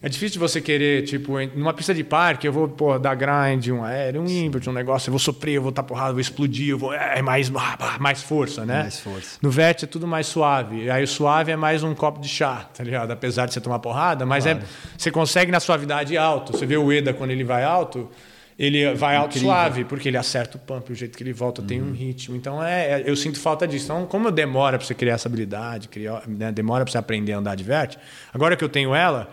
é 0.03 0.09
difícil 0.09 0.33
de 0.33 0.39
você 0.39 0.59
querer, 0.59 1.03
tipo, 1.03 1.33
numa 1.55 1.73
pista 1.73 1.93
de 1.93 2.03
parque, 2.03 2.47
eu 2.47 2.51
vou 2.51 2.67
pô, 2.67 2.97
dar 2.97 3.13
grind, 3.15 3.67
um 3.67 3.83
aéreo, 3.83 4.21
um 4.21 4.25
invert, 4.27 4.67
um 4.67 4.73
negócio, 4.73 5.09
eu 5.09 5.11
vou 5.11 5.19
sofrer, 5.19 5.53
eu 5.57 5.61
vou 5.61 5.69
estar 5.69 5.83
porrada, 5.83 6.09
eu 6.09 6.13
vou 6.13 6.21
explodir, 6.21 6.69
eu 6.69 6.77
vou. 6.77 6.91
É 6.93 7.21
mais, 7.21 7.51
mais 7.99 8.23
força, 8.23 8.65
né? 8.65 8.81
Mais 8.81 8.99
força. 8.99 9.37
No 9.41 9.51
VET 9.51 9.83
é 9.85 9.87
tudo 9.87 10.07
mais 10.07 10.25
suave. 10.27 10.89
Aí 10.89 11.03
o 11.03 11.07
suave 11.07 11.51
é 11.51 11.55
mais 11.55 11.83
um 11.83 11.93
copo 11.93 12.19
de 12.19 12.27
chá, 12.27 12.67
tá 12.75 12.83
ligado? 12.83 13.11
Apesar 13.11 13.45
de 13.45 13.53
você 13.53 13.61
tomar 13.61 13.77
porrada, 13.79 14.25
mas 14.25 14.45
é, 14.47 14.59
você 14.97 15.11
consegue 15.11 15.51
na 15.51 15.59
suavidade 15.59 16.17
alto. 16.17 16.51
Você 16.57 16.65
vê 16.65 16.77
o 16.77 16.91
Eda 16.91 17.13
quando 17.13 17.29
ele 17.31 17.43
vai 17.43 17.63
alto, 17.63 18.09
ele 18.57 18.93
vai 18.95 19.15
alto 19.15 19.29
Incrível. 19.37 19.49
suave, 19.49 19.85
porque 19.85 20.07
ele 20.07 20.17
acerta 20.17 20.57
o 20.57 20.59
pump, 20.59 20.91
o 20.91 20.95
jeito 20.95 21.17
que 21.17 21.23
ele 21.23 21.33
volta 21.33 21.61
tem 21.61 21.81
Uhum. 21.81 21.89
um 21.89 21.93
ritmo. 21.93 22.35
Então 22.35 22.63
é, 22.63 23.01
é- 23.01 23.03
eu 23.05 23.15
sinto 23.15 23.39
falta 23.39 23.67
disso. 23.67 23.85
Então, 23.85 24.05
como 24.05 24.29
demora 24.31 24.77
para 24.77 24.85
você 24.85 24.93
criar 24.93 25.13
essa 25.13 25.27
habilidade, 25.27 25.87
criar, 25.87 26.23
né, 26.27 26.51
demora 26.51 26.83
para 26.83 26.91
você 26.91 26.97
aprender 26.97 27.33
a 27.33 27.37
andar 27.37 27.55
de 27.55 27.63
vert, 27.63 27.97
agora 28.33 28.55
que 28.55 28.63
eu 28.63 28.69
tenho 28.69 28.93
ela, 28.95 29.29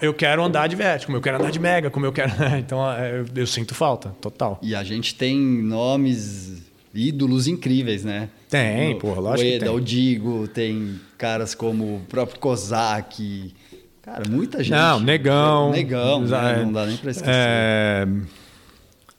eu 0.00 0.14
quero 0.14 0.42
andar 0.42 0.66
de 0.66 0.76
vert, 0.76 1.04
como 1.04 1.18
eu 1.18 1.20
quero 1.20 1.36
andar 1.36 1.50
de 1.50 1.58
mega, 1.58 1.90
como 1.90 2.06
eu 2.06 2.12
quero. 2.12 2.32
então 2.58 2.80
eu, 2.98 3.26
eu 3.36 3.46
sinto 3.46 3.74
falta, 3.74 4.10
total. 4.20 4.58
E 4.62 4.74
a 4.74 4.82
gente 4.82 5.14
tem 5.14 5.38
nomes, 5.38 6.62
ídolos 6.94 7.46
incríveis, 7.46 8.04
né? 8.04 8.30
Tem, 8.48 8.98
porra, 8.98 9.20
lógico 9.20 9.48
O 9.48 9.52
Eda, 9.52 9.72
o 9.72 9.80
Digo, 9.80 10.48
tem 10.48 10.98
caras 11.18 11.54
como 11.54 11.96
o 11.96 12.00
próprio 12.08 12.40
Kozak. 12.40 13.54
Cara, 14.00 14.22
muita 14.28 14.62
gente. 14.62 14.72
Não, 14.72 15.00
negão. 15.00 15.70
Negão, 15.70 16.22
né? 16.22 16.62
Não 16.62 16.72
dá 16.72 16.86
nem 16.86 16.96
pra 16.96 17.10
esquecer. 17.10 17.30
É, 17.34 18.06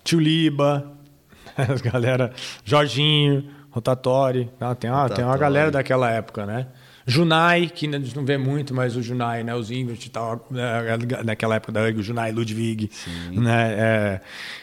Tuliba, 0.03 0.93
as 1.57 1.81
galera, 1.81 2.31
Jorginho, 2.63 3.45
Rotatori. 3.69 4.49
Tem 4.79 4.89
uma, 4.89 5.09
tem 5.09 5.25
uma 5.25 5.37
galera 5.37 5.69
daquela 5.69 6.09
época, 6.11 6.45
né? 6.45 6.67
Junai, 7.07 7.67
que 7.73 7.87
a 7.87 7.91
gente 7.99 8.15
não 8.15 8.25
vê 8.25 8.37
muito, 8.37 8.73
mas 8.73 8.95
o 8.95 9.01
Junai, 9.03 9.43
né? 9.43 9.53
Os 9.53 9.69
Invert 9.69 10.03
e 10.05 10.09
tal, 10.09 10.47
né, 10.49 10.97
naquela 11.23 11.55
época 11.55 11.71
da 11.71 11.91
Junai 11.91 12.31
Ludwig. 12.31 12.89
Né? 13.31 13.73
É, 13.77 14.21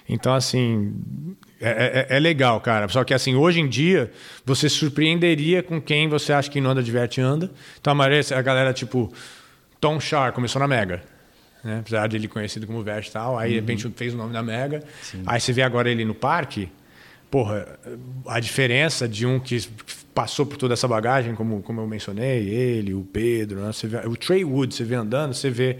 então, 0.09 0.35
assim, 0.35 0.93
é, 1.60 2.06
é- 2.10 2.16
é 2.16 2.19
legal, 2.19 2.60
cara. 2.60 2.89
Só 2.89 3.05
que, 3.05 3.14
assim, 3.14 3.36
hoje 3.36 3.60
em 3.60 3.69
dia, 3.69 4.10
você 4.44 4.69
surpreenderia 4.69 5.62
com 5.62 5.81
quem 5.81 6.09
você 6.09 6.32
acha 6.32 6.51
que 6.51 6.60
não 6.60 6.70
anda 6.70 6.82
de 6.82 6.90
verte 6.90 7.20
anda. 7.20 7.51
Então, 7.81 7.93
a 7.93 7.94
maioria, 7.94 8.20
a 8.36 8.43
galera, 8.43 8.73
tipo, 8.73 9.12
Tom 9.81 10.01
Char 10.01 10.32
começou 10.32 10.59
na 10.59 10.66
Mega. 10.66 11.02
Né? 11.62 11.78
Apesar 11.78 12.09
de 12.09 12.16
ele 12.16 12.27
conhecido 12.27 12.66
como 12.66 12.82
Vert 12.82 13.06
e 13.06 13.12
tal, 13.12 13.39
aí 13.39 13.51
de 13.51 13.55
repente 13.56 13.89
fez 13.94 14.12
o 14.14 14.16
nome 14.16 14.32
da 14.32 14.43
Mega. 14.43 14.82
Aí 15.24 15.40
você 15.40 15.52
vê 15.52 15.62
agora 15.62 15.89
ele 15.89 16.05
no 16.05 16.12
parque, 16.14 16.69
porra, 17.31 17.78
a 18.27 18.40
diferença 18.40 19.06
de 19.09 19.24
um 19.24 19.39
que 19.39 19.60
passou 20.14 20.44
por 20.47 20.56
toda 20.56 20.74
essa 20.74 20.86
bagagem, 20.86 21.34
como, 21.34 21.62
como 21.62 21.80
eu 21.80 21.86
mencionei, 21.86 22.48
ele, 22.48 22.94
o 22.94 23.02
Pedro, 23.02 23.60
né? 23.60 23.72
Você 23.72 23.86
vê- 23.86 24.06
o 24.06 24.16
Trey 24.16 24.44
Wood, 24.44 24.74
você 24.74 24.84
vê 24.84 24.94
andando, 24.94 25.32
você 25.34 25.51
vê. 25.51 25.78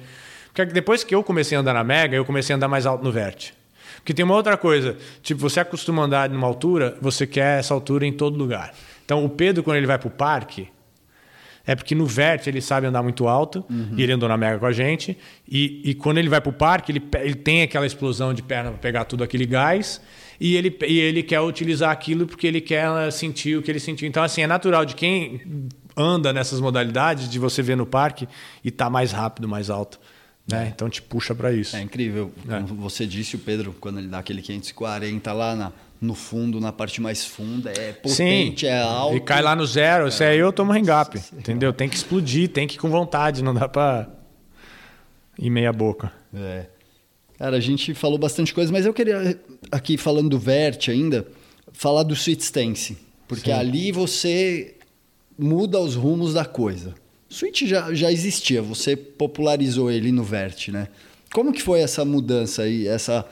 Porque 0.55 0.67
depois 0.67 1.03
que 1.05 1.15
eu 1.15 1.23
comecei 1.23 1.57
a 1.57 1.61
andar 1.61 1.75
na 1.75 1.85
Mega, 1.85 2.17
eu 2.17 2.25
comecei 2.25 2.53
a 2.53 2.57
andar 2.57 2.69
mais 2.69 2.87
alto 2.87 3.05
no 3.05 3.13
Vert. 3.13 3.51
Porque 3.97 4.13
tem 4.15 4.25
uma 4.25 4.35
outra 4.35 4.57
coisa, 4.57 4.97
tipo, 5.23 5.41
você 5.41 5.61
acostuma 5.61 6.03
a 6.03 6.05
andar 6.07 6.29
numa 6.31 6.47
altura, 6.47 6.97
você 7.01 7.27
quer 7.27 7.59
essa 7.61 7.73
altura 7.73 8.05
em 8.07 8.13
todo 8.13 8.37
lugar. 8.37 8.75
Então, 9.05 9.25
o 9.25 9.29
Pedro, 9.29 9.63
quando 9.63 9.77
ele 9.77 9.87
vai 9.87 9.99
pro 9.99 10.11
parque, 10.11 10.69
é 11.67 11.75
porque 11.75 11.95
no 11.95 12.07
vert 12.07 12.47
ele 12.47 12.61
sabe 12.61 12.87
andar 12.87 13.03
muito 13.03 13.29
alto, 13.29 13.65
e 13.97 14.03
ele 14.03 14.13
andou 14.13 14.29
na 14.29 14.37
Mega 14.37 14.59
com 14.59 14.67
a 14.67 14.73
gente. 14.73 15.17
E, 15.49 15.81
e 15.85 15.95
quando 15.95 16.19
ele 16.19 16.29
vai 16.29 16.41
pro 16.41 16.53
parque, 16.53 16.93
ele, 16.93 17.03
ele 17.21 17.35
tem 17.35 17.63
aquela 17.63 17.87
explosão 17.87 18.35
de 18.35 18.43
perna 18.43 18.71
para 18.71 18.79
pegar 18.79 19.05
tudo 19.05 19.23
aquele 19.23 19.47
gás. 19.47 20.01
E 20.41 20.57
ele, 20.57 20.77
e 20.89 20.99
ele 20.99 21.23
quer 21.23 21.41
utilizar 21.41 21.91
aquilo 21.91 22.27
porque 22.27 22.47
ele 22.49 22.61
quer 22.61 22.89
eh, 23.07 23.11
sentir 23.13 23.57
o 23.57 23.63
que 23.63 23.71
ele 23.71 23.79
sentiu. 23.79 24.09
Então, 24.09 24.25
assim, 24.25 24.43
é 24.43 24.47
natural 24.47 24.85
de 24.85 24.97
quem 24.97 25.41
anda 25.97 26.33
nessas 26.33 26.59
modalidades 26.61 27.29
de 27.29 27.39
você 27.39 27.63
ver 27.63 27.77
no 27.77 27.87
parque 27.87 28.27
e 28.65 28.71
tá 28.71 28.91
mais 28.91 29.13
rápido, 29.13 29.47
mais 29.47 29.71
alto. 29.71 30.01
Né? 30.51 30.73
Então 30.75 30.91
te 30.91 31.01
puxa 31.01 31.33
para 31.33 31.53
isso. 31.53 31.77
É 31.77 31.83
incrível. 31.83 32.33
É. 32.49 32.59
Como 32.67 32.75
você 32.81 33.07
disse, 33.07 33.37
o 33.37 33.39
Pedro, 33.39 33.73
quando 33.79 34.01
ele 34.01 34.09
dá 34.09 34.19
aquele 34.19 34.43
540 34.43 35.33
lá 35.33 35.55
na- 35.55 35.73
no 36.03 36.15
fundo, 36.15 36.61
na 36.61 36.73
parte 36.73 37.01
mais 37.01 37.25
funda, 37.25 37.71
é 37.71 37.93
potente, 37.93 38.67
é 38.67 38.83
alto. 38.83 39.17
E 39.17 39.21
cai 39.21 39.41
lá 39.41 39.55
no 39.55 39.65
zero. 39.65 40.11
Se 40.11 40.25
é 40.25 40.35
eu, 40.35 40.47
eu 40.47 40.53
tomo 40.53 40.73
hang-up. 40.73 41.17
Entendeu? 41.33 41.73
Tem 41.73 41.89
que 41.89 41.95
explodir, 41.95 42.49
tem 42.49 42.67
que 42.67 42.75
ir 42.75 42.79
com 42.79 42.91
vontade. 42.91 43.43
Não 43.43 43.55
dá 43.55 43.69
pra 43.69 44.11
ir 45.39 45.49
meia 45.49 45.73
boca. 45.73 46.13
É. 46.35 46.67
Cara, 47.39 47.57
a 47.57 47.61
gente 47.61 47.95
falou 47.95 48.19
bastante 48.19 48.53
coisa, 48.53 48.73
mas 48.73 48.85
eu 48.85 48.93
queria, 48.93 49.41
aqui 49.71 49.97
falando 49.97 50.29
do 50.29 50.39
Vert 50.39 50.89
ainda, 50.89 51.27
falar 51.73 52.03
do 52.03 52.15
Sweet 52.15 52.43
Stance. 52.43 52.99
Porque 53.27 53.51
Sim. 53.51 53.57
ali 53.57 53.93
você 53.93 54.75
muda 55.39 55.81
os 55.81 55.95
rumos 55.95 56.35
da 56.35 56.45
coisa. 56.45 56.95
Switch 57.29 57.63
já, 57.63 57.95
já 57.95 58.13
existia, 58.13 58.61
você 58.61 58.95
popularizou 58.95 59.91
ele 59.91 60.13
no 60.13 60.23
Vert, 60.23 60.69
né? 60.69 60.89
Como 61.33 61.53
que 61.53 61.63
foi 61.63 61.81
essa 61.81 62.05
mudança 62.05 62.63
aí? 62.63 62.87
Essa... 62.87 63.25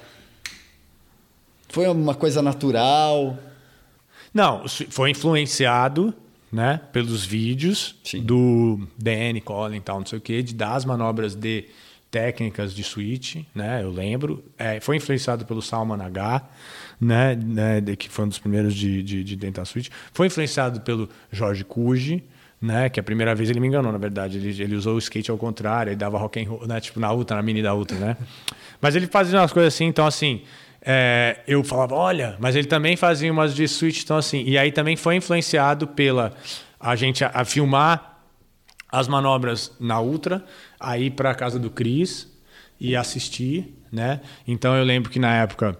Foi 1.70 1.86
uma 1.88 2.14
coisa 2.14 2.42
natural? 2.42 3.38
Não, 4.32 4.64
foi 4.90 5.10
influenciado 5.10 6.12
né, 6.52 6.80
pelos 6.92 7.24
vídeos 7.24 7.97
Sim. 8.05 8.22
do 8.22 8.86
DN 8.98 9.40
Collin 9.40 9.76
e 9.76 9.80
tal, 9.80 9.98
não 10.01 10.06
sei 10.06 10.18
o 10.18 10.20
quê, 10.20 10.42
de 10.42 10.55
dar 10.55 10.74
as 10.74 10.84
manobras 10.84 11.34
de 11.34 11.64
técnicas 12.10 12.74
de 12.74 12.82
switch, 12.82 13.36
né? 13.55 13.82
Eu 13.84 13.90
lembro. 13.90 14.42
É, 14.59 14.80
foi 14.80 14.97
influenciado 14.97 15.44
pelo 15.44 15.62
Salman 15.62 16.02
H, 16.02 16.42
né? 17.01 17.36
né, 17.36 17.80
de- 17.80 17.94
que 17.97 18.09
foi 18.09 18.24
um 18.24 18.28
dos 18.28 18.38
primeiros 18.40 18.74
de, 18.74 19.01
de, 19.02 19.22
de 19.22 19.36
tentar 19.36 19.64
switch. 19.64 19.88
Foi 20.12 20.26
influenciado 20.26 20.80
pelo 20.80 21.09
Jorge 21.30 21.62
Cuji, 21.62 22.24
né? 22.60 22.88
Que 22.88 22.98
a 22.98 23.02
primeira 23.02 23.32
vez 23.32 23.48
ele 23.48 23.60
me 23.60 23.68
enganou, 23.68 23.92
na 23.92 23.98
verdade. 23.98 24.38
Ele, 24.38 24.60
ele 24.62 24.74
usou 24.74 24.97
o 24.97 24.98
skate 24.98 25.30
ao 25.30 25.38
contrário, 25.38 25.90
ele 25.90 25.97
dava 25.97 26.18
rock 26.18 26.40
and 26.42 26.48
roll, 26.48 26.66
né? 26.66 26.80
Tipo 26.80 26.98
na 26.98 27.12
Ultra, 27.12 27.36
na 27.36 27.42
mini 27.44 27.62
da 27.62 27.72
Ultra, 27.76 27.97
né? 27.97 28.16
Mas 28.80 28.97
ele 28.97 29.06
fazia 29.06 29.38
umas 29.38 29.52
coisas 29.52 29.72
assim, 29.72 29.84
então 29.84 30.05
assim. 30.05 30.42
É, 30.82 31.40
eu 31.47 31.62
falava, 31.62 31.94
olha, 31.94 32.36
mas 32.39 32.57
ele 32.57 32.66
também 32.66 32.97
fazia 32.97 33.31
umas 33.31 33.55
de 33.55 33.66
switch, 33.69 34.02
então 34.02 34.16
assim. 34.16 34.43
E 34.44 34.57
aí 34.57 34.73
também 34.73 34.97
foi 34.97 35.16
influenciado 35.16 35.86
pela 35.86 36.32
a 36.78 36.97
gente 36.97 37.24
a, 37.24 37.31
a 37.35 37.44
filmar 37.44 38.19
as 38.90 39.07
manobras 39.07 39.77
na 39.78 40.01
Ultra, 40.01 40.44
aí 40.78 41.11
para 41.11 41.35
casa 41.35 41.59
do 41.59 41.70
Cris 41.70 42.27
e 42.81 42.97
assistir, 42.97 43.77
né? 43.93 44.20
Então 44.48 44.74
eu 44.74 44.82
lembro 44.82 45.11
que 45.11 45.19
na 45.19 45.35
época 45.35 45.78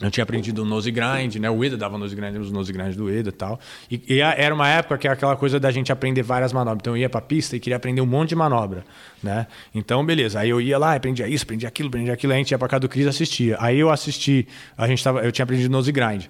eu 0.00 0.10
tinha 0.10 0.22
aprendido 0.22 0.62
o 0.62 0.64
nose 0.64 0.90
grind, 0.90 1.36
né? 1.36 1.50
O 1.50 1.62
Eda 1.62 1.76
dava 1.76 1.98
nose 1.98 2.14
grind, 2.14 2.36
os 2.36 2.50
nose 2.50 2.72
grind 2.72 2.94
do 2.94 3.10
Eda 3.10 3.28
e 3.28 3.32
tal. 3.32 3.60
E, 3.90 4.00
e 4.08 4.20
era 4.20 4.54
uma 4.54 4.68
época 4.68 4.96
que 4.96 5.06
era 5.06 5.14
aquela 5.14 5.36
coisa 5.36 5.60
da 5.60 5.70
gente 5.70 5.92
aprender 5.92 6.22
várias 6.22 6.52
manobras. 6.52 6.80
Então 6.80 6.96
eu 6.96 7.02
ia 7.02 7.10
pra 7.10 7.20
pista 7.20 7.56
e 7.56 7.60
queria 7.60 7.76
aprender 7.76 8.00
um 8.00 8.06
monte 8.06 8.30
de 8.30 8.36
manobra, 8.36 8.84
né? 9.22 9.46
Então, 9.74 10.04
beleza. 10.04 10.40
Aí 10.40 10.48
eu 10.48 10.60
ia 10.60 10.78
lá, 10.78 10.94
aprendia 10.94 11.28
isso, 11.28 11.44
aprendia 11.44 11.68
aquilo, 11.68 11.88
aprendia 11.88 12.14
aquilo. 12.14 12.32
Aí 12.32 12.38
a 12.38 12.40
gente 12.40 12.50
ia 12.50 12.58
pra 12.58 12.68
casa 12.68 12.80
do 12.80 12.88
Cris 12.88 13.06
assistia. 13.06 13.58
Aí 13.60 13.78
eu 13.78 13.90
assisti, 13.90 14.48
a 14.76 14.86
gente 14.86 15.04
tava, 15.04 15.20
eu 15.20 15.30
tinha 15.30 15.44
aprendido 15.44 15.70
nose 15.70 15.92
grind. 15.92 16.24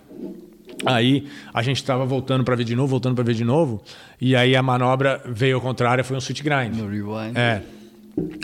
Aí 0.85 1.29
a 1.53 1.63
gente 1.63 1.77
estava 1.77 2.05
voltando 2.05 2.43
para 2.43 2.57
ver 2.57 2.65
de 2.65 2.75
novo, 2.75 2.89
voltando 2.89 3.15
para 3.15 3.25
ver 3.25 3.35
de 3.35 3.45
novo, 3.45 3.83
e 4.21 4.35
aí 4.35 4.57
a 4.57 4.63
manobra 4.63 5.21
veio 5.27 5.57
ao 5.57 5.61
contrário, 5.61 6.03
foi 6.05 6.17
um 6.17 6.21
switch 6.21 6.43
grind. 6.43 6.75
No 6.75 6.89
rewind. 6.89 7.37
É. 7.37 7.63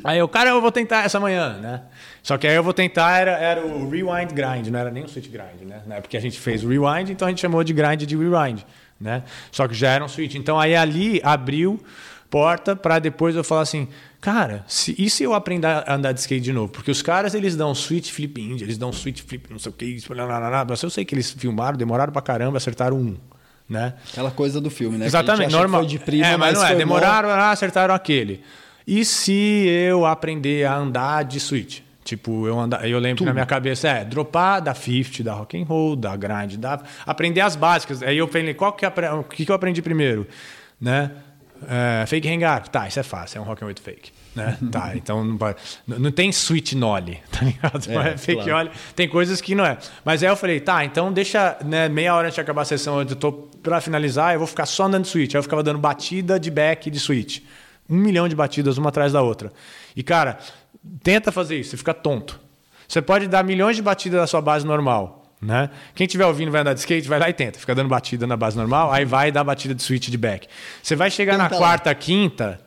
Aí 0.04 0.18
eu, 0.18 0.28
cara, 0.28 0.50
eu 0.50 0.60
vou 0.60 0.70
tentar 0.70 1.04
essa 1.04 1.18
manhã, 1.18 1.58
né? 1.58 1.82
Só 2.26 2.36
que 2.36 2.44
aí 2.44 2.56
eu 2.56 2.62
vou 2.64 2.74
tentar, 2.74 3.20
era, 3.20 3.38
era 3.38 3.64
o 3.64 3.88
rewind 3.88 4.32
grind, 4.34 4.66
não 4.66 4.80
era 4.80 4.90
nem 4.90 5.04
o 5.04 5.08
switch 5.08 5.28
grind, 5.28 5.60
né? 5.64 5.82
Na 5.86 5.94
época 5.94 6.18
a 6.18 6.20
gente 6.20 6.40
fez 6.40 6.64
o 6.64 6.68
rewind, 6.68 7.08
então 7.08 7.28
a 7.28 7.30
gente 7.30 7.40
chamou 7.40 7.62
de 7.62 7.72
grind 7.72 8.02
de 8.02 8.16
rewind, 8.16 8.64
né? 9.00 9.22
Só 9.52 9.68
que 9.68 9.74
já 9.74 9.90
era 9.90 10.04
um 10.04 10.08
switch. 10.08 10.34
Então 10.34 10.58
aí 10.58 10.74
ali 10.74 11.20
abriu 11.22 11.80
porta 12.28 12.74
para 12.74 12.98
depois 12.98 13.36
eu 13.36 13.44
falar 13.44 13.60
assim, 13.60 13.86
cara, 14.20 14.64
se, 14.66 14.92
e 14.98 15.08
se 15.08 15.22
eu 15.22 15.34
aprender 15.34 15.68
a 15.68 15.94
andar 15.94 16.10
de 16.10 16.18
skate 16.18 16.42
de 16.42 16.52
novo? 16.52 16.72
Porque 16.72 16.90
os 16.90 17.00
caras, 17.00 17.32
eles 17.32 17.54
dão 17.54 17.72
switch 17.76 18.10
flip 18.10 18.40
indie, 18.40 18.64
eles 18.64 18.76
dão 18.76 18.92
switch 18.92 19.22
flip 19.22 19.48
não 19.48 19.60
sei 19.60 19.70
o 19.70 19.72
que, 19.72 19.96
mas 20.68 20.82
eu 20.82 20.90
sei 20.90 21.04
que 21.04 21.14
eles 21.14 21.30
filmaram, 21.30 21.78
demoraram 21.78 22.12
pra 22.12 22.22
caramba, 22.22 22.56
acertaram 22.56 22.96
um, 22.96 23.16
né? 23.68 23.94
Aquela 24.10 24.32
coisa 24.32 24.60
do 24.60 24.68
filme, 24.68 24.98
né? 24.98 25.06
Exatamente, 25.06 25.52
normal. 25.52 25.84
de 25.84 26.00
prima, 26.00 26.26
é, 26.26 26.36
mas, 26.36 26.58
não 26.58 26.66
é, 26.66 26.74
demoraram, 26.74 27.28
ah, 27.28 27.52
acertaram 27.52 27.94
aquele. 27.94 28.42
E 28.84 29.04
se 29.04 29.68
eu 29.68 30.04
aprender 30.04 30.64
a 30.64 30.76
andar 30.76 31.22
de 31.22 31.38
switch? 31.38 31.85
Tipo, 32.06 32.46
eu, 32.46 32.56
anda, 32.56 32.88
eu 32.88 33.00
lembro 33.00 33.24
na 33.24 33.32
minha 33.32 33.44
cabeça 33.44 33.88
é 33.88 34.04
dropar 34.04 34.62
da 34.62 34.72
50, 34.72 35.24
da 35.24 35.34
rock 35.34 35.60
and 35.60 35.64
roll, 35.64 35.96
da 35.96 36.14
grind, 36.14 36.54
da 36.54 36.80
aprender 37.04 37.40
as 37.40 37.56
básicas. 37.56 38.00
Aí 38.00 38.16
eu 38.16 38.28
falei, 38.28 38.54
qual 38.54 38.72
que 38.72 38.86
é, 38.86 38.88
o 39.12 39.24
que, 39.24 39.44
que 39.44 39.50
eu 39.50 39.56
aprendi 39.56 39.82
primeiro, 39.82 40.24
né? 40.80 41.10
É, 41.68 42.04
fake 42.06 42.28
hangar, 42.28 42.68
tá, 42.68 42.86
isso 42.86 43.00
é 43.00 43.02
fácil, 43.02 43.38
é 43.38 43.40
um 43.40 43.44
rock 43.44 43.64
and 43.64 43.66
roll 43.66 43.74
fake, 43.82 44.12
né? 44.36 44.56
tá, 44.70 44.92
então 44.94 45.24
não, 45.24 45.38
não, 45.98 46.10
tem 46.12 46.28
sweet 46.30 46.76
nollie, 46.76 47.18
tá 47.32 47.44
ligado? 47.44 47.90
É, 47.90 48.12
É, 48.12 48.16
fake 48.16 48.44
claro. 48.44 48.58
ollie, 48.58 48.72
tem 48.94 49.08
coisas 49.08 49.40
que 49.40 49.54
não 49.54 49.66
é. 49.66 49.76
Mas 50.04 50.22
aí 50.22 50.28
eu 50.28 50.36
falei, 50.36 50.60
tá, 50.60 50.84
então 50.84 51.12
deixa 51.12 51.56
né, 51.64 51.88
meia 51.88 52.14
hora 52.14 52.28
antes 52.28 52.36
de 52.36 52.40
acabar 52.40 52.62
a 52.62 52.64
sessão, 52.66 53.00
eu 53.00 53.16
tô 53.16 53.32
pra 53.62 53.80
finalizar, 53.80 54.32
eu 54.34 54.38
vou 54.38 54.46
ficar 54.46 54.64
só 54.64 54.84
andando 54.84 55.06
switch. 55.06 55.34
Aí 55.34 55.38
eu 55.38 55.42
ficava 55.42 55.62
dando 55.62 55.78
batida 55.80 56.38
de 56.38 56.52
back 56.52 56.88
de 56.88 57.00
switch. 57.00 57.40
Um 57.88 57.96
milhão 57.96 58.28
de 58.28 58.36
batidas, 58.36 58.78
uma 58.78 58.90
atrás 58.90 59.12
da 59.12 59.22
outra. 59.22 59.52
E, 59.94 60.02
cara, 60.02 60.38
tenta 61.02 61.30
fazer 61.32 61.58
isso, 61.58 61.70
você 61.70 61.76
fica 61.76 61.94
tonto. 61.94 62.38
Você 62.88 63.02
pode 63.02 63.26
dar 63.28 63.42
milhões 63.44 63.76
de 63.76 63.82
batidas 63.82 64.20
na 64.20 64.26
sua 64.26 64.40
base 64.40 64.64
normal. 64.66 65.22
Né? 65.42 65.68
Quem 65.94 66.06
estiver 66.06 66.24
ouvindo 66.24 66.50
vai 66.50 66.62
andar 66.62 66.72
de 66.72 66.80
skate, 66.80 67.06
vai 67.08 67.18
lá 67.18 67.28
e 67.28 67.32
tenta. 67.32 67.58
Fica 67.58 67.74
dando 67.74 67.88
batida 67.88 68.26
na 68.26 68.36
base 68.36 68.56
normal, 68.56 68.90
aí 68.90 69.04
vai 69.04 69.30
dar 69.30 69.44
batida 69.44 69.74
de 69.74 69.82
switch 69.82 70.08
de 70.08 70.16
back. 70.16 70.48
Você 70.82 70.96
vai 70.96 71.10
chegar 71.10 71.36
na 71.36 71.44
Tenta 71.44 71.56
lá. 71.56 71.60
quarta, 71.60 71.94
quinta, 71.94 72.58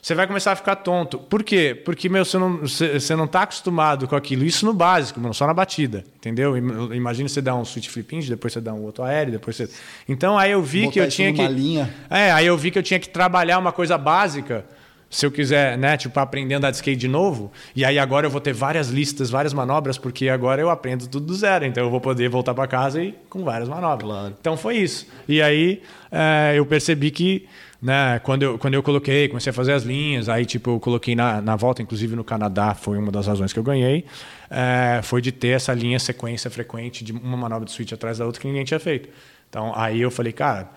você 0.00 0.14
vai 0.14 0.26
começar 0.28 0.52
a 0.52 0.56
ficar 0.56 0.76
tonto. 0.76 1.18
Por 1.18 1.42
quê? 1.42 1.74
Porque, 1.84 2.08
meu, 2.08 2.24
você 2.24 2.38
não, 2.38 2.58
você, 2.58 3.16
não 3.16 3.26
tá 3.26 3.42
acostumado 3.42 4.06
com 4.06 4.14
aquilo. 4.14 4.44
Isso 4.44 4.64
no 4.64 4.72
básico, 4.72 5.18
mano, 5.20 5.34
só 5.34 5.46
na 5.48 5.54
batida. 5.54 6.04
Entendeu? 6.16 6.56
Im- 6.56 6.94
Imagina 6.94 7.28
você 7.28 7.40
dar 7.42 7.56
um 7.56 7.64
switch 7.64 7.88
flip 7.88 8.14
indie, 8.14 8.28
depois 8.30 8.52
você 8.52 8.60
dá 8.60 8.72
um 8.72 8.82
outro 8.82 9.02
aéreo, 9.02 9.32
depois 9.32 9.56
você. 9.56 9.68
Então 10.08 10.38
aí 10.38 10.52
eu 10.52 10.62
vi 10.62 10.82
Botar 10.82 10.92
que 10.92 11.00
eu 11.00 11.08
tinha 11.08 11.32
que. 11.32 11.46
linha. 11.48 11.92
É, 12.08 12.30
aí 12.30 12.46
eu 12.46 12.56
vi 12.56 12.70
que 12.70 12.78
eu 12.78 12.82
tinha 12.84 13.00
que 13.00 13.08
trabalhar 13.08 13.58
uma 13.58 13.72
coisa 13.72 13.98
básica. 13.98 14.64
Se 15.12 15.26
eu 15.26 15.30
quiser, 15.30 15.76
né, 15.76 15.94
tipo, 15.98 16.18
aprender 16.18 16.54
a 16.54 16.56
andar 16.56 16.70
de 16.70 16.76
skate 16.76 16.98
de 16.98 17.06
novo, 17.06 17.52
e 17.76 17.84
aí 17.84 17.98
agora 17.98 18.26
eu 18.26 18.30
vou 18.30 18.40
ter 18.40 18.54
várias 18.54 18.88
listas, 18.88 19.28
várias 19.28 19.52
manobras, 19.52 19.98
porque 19.98 20.30
agora 20.30 20.62
eu 20.62 20.70
aprendo 20.70 21.06
tudo 21.06 21.26
do 21.26 21.34
zero, 21.34 21.66
então 21.66 21.84
eu 21.84 21.90
vou 21.90 22.00
poder 22.00 22.30
voltar 22.30 22.54
para 22.54 22.66
casa 22.66 23.02
e 23.02 23.14
com 23.28 23.44
várias 23.44 23.68
manobras. 23.68 24.10
Claro. 24.10 24.34
Então 24.40 24.56
foi 24.56 24.78
isso. 24.78 25.06
E 25.28 25.42
aí 25.42 25.82
é, 26.10 26.54
eu 26.56 26.64
percebi 26.64 27.10
que, 27.10 27.46
né, 27.80 28.20
quando 28.20 28.42
eu, 28.42 28.58
quando 28.58 28.72
eu 28.72 28.82
coloquei, 28.82 29.28
comecei 29.28 29.50
a 29.50 29.52
fazer 29.52 29.74
as 29.74 29.82
linhas, 29.82 30.30
aí 30.30 30.46
tipo, 30.46 30.70
eu 30.70 30.80
coloquei 30.80 31.14
na, 31.14 31.42
na 31.42 31.56
volta, 31.56 31.82
inclusive 31.82 32.16
no 32.16 32.24
Canadá, 32.24 32.74
foi 32.74 32.96
uma 32.96 33.12
das 33.12 33.26
razões 33.26 33.52
que 33.52 33.58
eu 33.58 33.62
ganhei, 33.62 34.06
é, 34.48 35.00
foi 35.02 35.20
de 35.20 35.30
ter 35.30 35.48
essa 35.48 35.74
linha 35.74 35.98
sequência 35.98 36.50
frequente 36.50 37.04
de 37.04 37.12
uma 37.12 37.36
manobra 37.36 37.66
de 37.66 37.72
switch 37.72 37.92
atrás 37.92 38.16
da 38.16 38.24
outra 38.24 38.40
que 38.40 38.48
ninguém 38.48 38.64
tinha 38.64 38.80
feito. 38.80 39.10
Então 39.50 39.74
aí 39.76 40.00
eu 40.00 40.10
falei, 40.10 40.32
cara, 40.32 40.70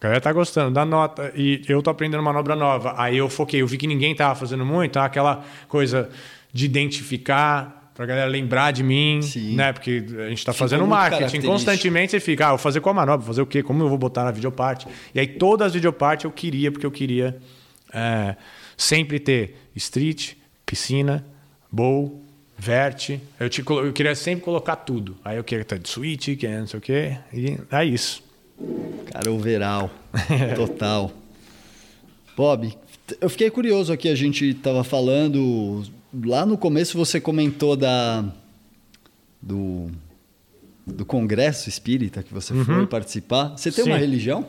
a 0.00 0.02
galera 0.02 0.20
tá 0.20 0.32
gostando, 0.32 0.72
dá 0.72 0.84
nota. 0.84 1.30
E 1.36 1.62
eu 1.68 1.82
tô 1.82 1.90
aprendendo 1.90 2.22
manobra 2.22 2.56
nova. 2.56 2.94
Aí 2.96 3.18
eu 3.18 3.28
foquei, 3.28 3.60
eu 3.60 3.66
vi 3.66 3.76
que 3.76 3.86
ninguém 3.86 4.14
tava 4.14 4.34
fazendo 4.34 4.64
muito, 4.64 4.92
então 4.92 5.02
aquela 5.02 5.44
coisa 5.68 6.08
de 6.52 6.64
identificar, 6.64 7.92
pra 7.94 8.06
galera 8.06 8.30
lembrar 8.30 8.70
de 8.70 8.82
mim, 8.82 9.20
Sim. 9.20 9.54
né? 9.56 9.74
Porque 9.74 10.02
a 10.18 10.30
gente 10.30 10.42
tá 10.42 10.54
Ficou 10.54 10.66
fazendo 10.66 10.86
marketing. 10.86 11.42
Constantemente 11.42 12.12
você 12.12 12.20
fica, 12.20 12.46
ah, 12.46 12.48
vou 12.50 12.58
fazer 12.58 12.80
qual 12.80 12.94
manobra, 12.94 13.18
vou 13.18 13.26
fazer 13.26 13.42
o 13.42 13.46
quê? 13.46 13.62
Como 13.62 13.82
eu 13.82 13.90
vou 13.90 13.98
botar 13.98 14.24
na 14.24 14.30
videoparte? 14.30 14.88
E 15.14 15.20
aí 15.20 15.26
todas 15.26 15.66
as 15.66 15.74
videopartes 15.74 16.24
eu 16.24 16.30
queria, 16.30 16.72
porque 16.72 16.86
eu 16.86 16.90
queria 16.90 17.36
é, 17.92 18.36
sempre 18.74 19.20
ter 19.20 19.54
street, 19.76 20.32
piscina, 20.64 21.22
bowl, 21.70 22.24
vert. 22.56 23.18
Eu, 23.38 23.50
te, 23.50 23.62
eu 23.68 23.92
queria 23.92 24.14
sempre 24.14 24.46
colocar 24.46 24.76
tudo. 24.76 25.14
Aí 25.22 25.36
eu 25.36 25.44
queria 25.44 25.64
ter 25.66 25.78
de 25.78 25.90
switch, 25.90 26.38
que 26.38 26.46
é 26.46 26.58
não 26.58 26.66
sei 26.66 26.78
o 26.78 26.80
quê. 26.80 27.18
E 27.34 27.58
é 27.70 27.84
isso. 27.84 28.29
Cara, 29.12 29.30
overall. 29.30 29.90
Total. 30.56 31.10
Bob, 32.36 32.72
eu 33.20 33.28
fiquei 33.28 33.50
curioso 33.50 33.92
aqui, 33.92 34.08
a 34.08 34.14
gente 34.14 34.54
tava 34.54 34.84
falando. 34.84 35.82
Lá 36.24 36.44
no 36.44 36.56
começo 36.58 36.96
você 36.96 37.20
comentou 37.20 37.76
da. 37.76 38.24
Do. 39.40 39.90
Do 40.86 41.04
congresso 41.04 41.68
espírita 41.68 42.22
que 42.22 42.32
você 42.34 42.52
foi 42.64 42.86
participar. 42.86 43.50
Você 43.56 43.70
tem 43.70 43.84
uma 43.84 43.92
Uhum. 43.92 43.98
Sim. 44.00 44.04
religião? 44.06 44.46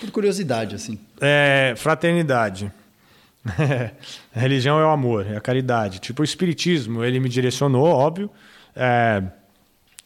Por 0.00 0.10
curiosidade, 0.10 0.74
assim. 0.74 0.98
É, 1.20 1.74
fraternidade. 1.76 2.72
a 4.34 4.40
religião 4.40 4.80
é 4.80 4.84
o 4.84 4.88
amor, 4.88 5.24
é 5.26 5.36
a 5.36 5.40
caridade. 5.40 6.00
Tipo, 6.00 6.22
o 6.22 6.24
espiritismo, 6.24 7.04
ele 7.04 7.20
me 7.20 7.28
direcionou, 7.28 7.86
óbvio. 7.86 8.28
É, 8.74 9.22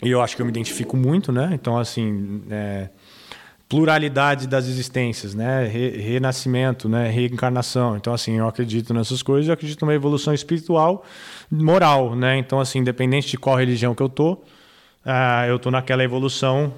e 0.02 0.10
eu 0.10 0.20
acho 0.20 0.36
que 0.36 0.42
eu 0.42 0.46
me 0.46 0.50
identifico 0.52 0.94
muito, 0.96 1.32
né? 1.32 1.50
Então, 1.54 1.78
assim, 1.78 2.42
é, 2.50 2.90
pluralidade 3.72 4.46
das 4.46 4.68
existências, 4.68 5.34
né? 5.34 5.66
Re- 5.66 5.96
renascimento, 5.96 6.90
né? 6.90 7.08
Reencarnação. 7.08 7.96
Então, 7.96 8.12
assim, 8.12 8.36
eu 8.36 8.46
acredito 8.46 8.92
nessas 8.92 9.22
coisas. 9.22 9.48
Eu 9.48 9.54
acredito 9.54 9.80
numa 9.80 9.94
evolução 9.94 10.34
espiritual, 10.34 11.06
moral, 11.50 12.14
né? 12.14 12.36
Então, 12.36 12.60
assim, 12.60 12.80
independente 12.80 13.30
de 13.30 13.38
qual 13.38 13.56
religião 13.56 13.94
que 13.94 14.02
eu 14.02 14.10
tô, 14.10 14.36
ah, 15.02 15.46
eu 15.48 15.58
tô 15.58 15.70
naquela 15.70 16.04
evolução 16.04 16.70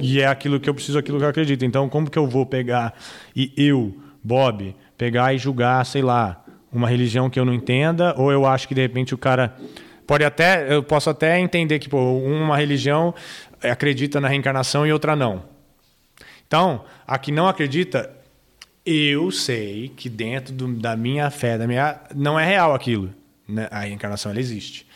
e 0.00 0.20
é 0.20 0.26
aquilo 0.28 0.60
que 0.60 0.70
eu 0.70 0.74
preciso, 0.74 1.00
aquilo 1.00 1.18
que 1.18 1.24
eu 1.24 1.28
acredito. 1.28 1.64
Então, 1.64 1.88
como 1.88 2.08
que 2.08 2.16
eu 2.16 2.28
vou 2.28 2.46
pegar 2.46 2.94
e 3.34 3.52
eu, 3.56 3.92
Bob, 4.22 4.76
pegar 4.96 5.34
e 5.34 5.38
julgar, 5.38 5.84
sei 5.84 6.00
lá, 6.00 6.44
uma 6.72 6.88
religião 6.88 7.28
que 7.28 7.40
eu 7.40 7.44
não 7.44 7.52
entenda, 7.52 8.14
ou 8.16 8.30
eu 8.30 8.46
acho 8.46 8.68
que 8.68 8.74
de 8.76 8.80
repente 8.80 9.12
o 9.12 9.18
cara 9.18 9.56
pode 10.06 10.24
até, 10.24 10.72
eu 10.72 10.80
posso 10.80 11.10
até 11.10 11.40
entender 11.40 11.80
que 11.80 11.88
pô, 11.88 11.98
uma 12.18 12.56
religião 12.56 13.12
acredita 13.60 14.20
na 14.20 14.28
reencarnação 14.28 14.86
e 14.86 14.92
outra 14.92 15.16
não. 15.16 15.49
Então, 16.50 16.84
a 17.06 17.16
que 17.16 17.30
não 17.30 17.46
acredita, 17.46 18.10
eu 18.84 19.30
sei 19.30 19.88
que 19.88 20.08
dentro 20.08 20.52
do- 20.52 20.74
da 20.74 20.96
minha 20.96 21.30
fé, 21.30 21.56
da 21.56 21.64
minha 21.64 22.00
não 22.12 22.40
é 22.40 22.44
real 22.44 22.74
aquilo. 22.74 23.14
né? 23.52 23.66
A 23.72 23.80
reencarnação 23.80 24.30
ela 24.30 24.38
existe. 24.38 24.86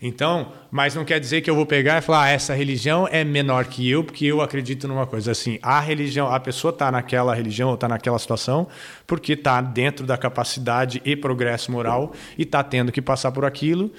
Então, 0.00 0.52
mas 0.72 0.92
não 0.96 1.04
quer 1.04 1.20
dizer 1.20 1.40
que 1.40 1.48
eu 1.48 1.54
vou 1.54 1.64
pegar 1.64 1.98
e 1.98 2.00
falar, 2.02 2.24
ah, 2.24 2.28
essa 2.30 2.52
religião 2.52 3.06
é 3.08 3.22
menor 3.22 3.64
que 3.66 3.88
eu, 3.88 4.02
porque 4.02 4.26
eu 4.26 4.40
acredito 4.40 4.88
numa 4.88 5.06
coisa 5.06 5.30
assim. 5.30 5.56
A 5.62 5.78
religião, 5.78 6.26
a 6.32 6.40
pessoa 6.40 6.72
está 6.72 6.90
naquela 6.90 7.32
religião 7.32 7.68
ou 7.68 7.76
está 7.76 7.86
naquela 7.88 8.18
situação 8.18 8.66
porque 9.06 9.34
está 9.34 9.60
dentro 9.60 10.04
da 10.04 10.16
capacidade 10.16 11.00
e 11.04 11.14
progresso 11.14 11.70
moral 11.70 12.12
e 12.36 12.42
está 12.42 12.62
tendo 12.64 12.90
que 12.90 13.00
passar 13.00 13.30
por 13.30 13.44
aquilo. 13.44 13.92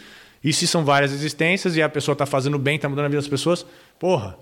E 0.43 0.51
se 0.51 0.67
são 0.67 0.83
várias 0.83 1.13
existências 1.13 1.77
e 1.77 1.81
a 1.81 1.87
pessoa 1.87 2.11
está 2.13 2.25
fazendo 2.25 2.59
bem, 2.59 2.75
está 2.75 2.89
mudando 2.89 3.05
a 3.05 3.09
vida 3.09 3.21
das 3.21 3.29
pessoas, 3.29 3.65
porra, 3.97 4.37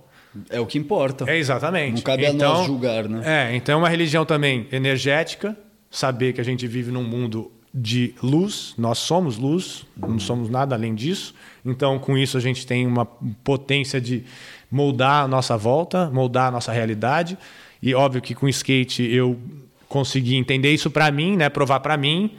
É 0.50 0.60
o 0.60 0.66
que 0.66 0.78
importa. 0.78 1.30
é 1.30 1.38
exatamente. 1.38 1.96
Não 1.96 2.02
cabe 2.02 2.26
a 2.26 2.34
nós 2.34 2.66
julgar, 2.66 3.08
né? 3.08 3.52
É, 3.52 3.56
então 3.56 3.76
é 3.76 3.78
uma 3.78 3.90
religião 3.90 4.26
também 4.26 4.68
energética, 4.72 5.58
saber 5.90 6.34
que 6.34 6.42
a 6.42 6.44
gente 6.44 6.66
vive 6.68 6.92
num 6.92 7.04
mundo 7.04 7.52
de 7.74 8.14
luz, 8.22 8.74
nós 8.78 8.98
somos 8.98 9.38
luz, 9.38 9.86
não 9.96 10.20
somos 10.20 10.50
nada 10.50 10.76
além 10.76 10.94
disso. 10.94 11.34
Então, 11.66 12.00
com 12.00 12.18
isso, 12.18 12.38
a 12.38 12.42
gente 12.42 12.66
tem 12.66 12.86
uma 12.86 13.06
potência 13.06 14.00
de 14.02 14.24
moldar 14.70 15.24
a 15.24 15.28
nossa 15.28 15.58
volta, 15.58 16.10
moldar 16.10 16.48
a 16.48 16.52
nossa 16.52 16.72
realidade. 16.72 17.38
E 17.82 17.94
óbvio 17.94 18.22
que 18.22 18.36
com 18.36 18.46
o 18.46 18.50
skate 18.50 19.04
eu 19.04 19.40
consegui 19.88 20.36
entender 20.36 20.74
isso 20.74 20.90
para 20.90 21.12
mim, 21.12 21.36
né, 21.36 21.50
provar 21.50 21.80
para 21.80 21.98
mim 21.98 22.32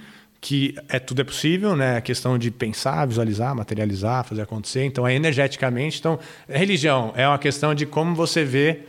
que 0.43 0.75
é 0.89 0.99
tudo 0.99 1.21
é 1.21 1.25
possível, 1.25 1.77
né? 1.77 1.99
A 1.99 2.01
questão 2.01 2.37
de 2.37 2.51
pensar, 2.51 3.07
visualizar, 3.07 3.55
materializar, 3.55 4.25
fazer 4.25 4.43
acontecer. 4.43 4.85
Então, 4.85 5.07
é 5.07 5.15
energeticamente. 5.15 6.01
Então, 6.01 6.19
religião 6.49 7.13
é 7.15 7.27
uma 7.29 7.39
questão 7.39 7.73
de 7.73 7.87
como 7.87 8.13
você 8.17 8.45
vê 8.45 8.81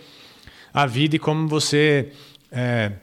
a 0.74 0.88
vida 0.88 1.16
e 1.16 1.20
como 1.20 1.48
você 1.48 2.12
é, 2.52 2.94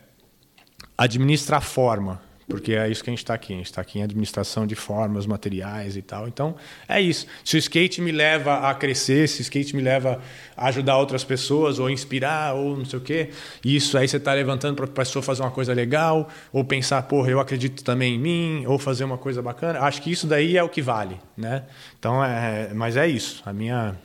administra 0.99 1.59
a 1.59 1.61
forma. 1.61 2.21
Porque 2.51 2.73
é 2.75 2.89
isso 2.89 3.03
que 3.03 3.09
a 3.09 3.13
gente 3.13 3.21
está 3.21 3.33
aqui. 3.33 3.55
A 3.55 3.57
gente 3.57 3.67
está 3.67 3.81
aqui 3.81 4.01
em 4.01 4.03
administração 4.03 4.67
de 4.67 4.75
formas, 4.75 5.25
materiais 5.25 5.97
e 5.97 6.03
tal. 6.03 6.27
Então, 6.27 6.57
é 6.89 7.01
isso. 7.01 7.27
Se 7.45 7.57
o 7.57 7.59
skate 7.59 8.03
me 8.03 8.11
leva 8.11 8.69
a 8.69 8.75
crescer, 8.75 9.29
se 9.29 9.41
o 9.41 9.43
skate 9.43 9.75
me 9.75 9.81
leva 9.81 10.21
a 10.57 10.67
ajudar 10.67 10.99
outras 10.99 11.23
pessoas, 11.23 11.79
ou 11.79 11.89
inspirar, 11.89 12.55
ou 12.55 12.77
não 12.77 12.85
sei 12.85 12.99
o 12.99 13.03
quê, 13.03 13.31
isso 13.65 13.97
aí 13.97 14.09
você 14.09 14.17
está 14.17 14.35
levantando 14.35 14.75
para 14.75 14.85
a 14.85 14.89
pessoa 14.89 15.23
fazer 15.23 15.43
uma 15.43 15.51
coisa 15.51 15.73
legal, 15.73 16.29
ou 16.53 16.65
pensar, 16.65 17.01
porra, 17.05 17.31
eu 17.31 17.39
acredito 17.39 17.85
também 17.85 18.17
em 18.17 18.19
mim, 18.19 18.67
ou 18.67 18.79
fazer 18.79 19.05
uma 19.05 19.17
coisa 19.17 19.41
bacana. 19.41 19.81
Acho 19.81 20.03
que 20.03 20.11
isso 20.11 20.27
daí 20.27 20.57
é 20.57 20.63
o 20.63 20.69
que 20.69 20.83
vale, 20.83 21.17
né? 21.37 21.65
Então, 21.99 22.23
é, 22.23 22.75
mas 22.75 22.97
é 22.97 23.07
isso. 23.07 23.43
A 23.47 23.53
minha 23.53 23.97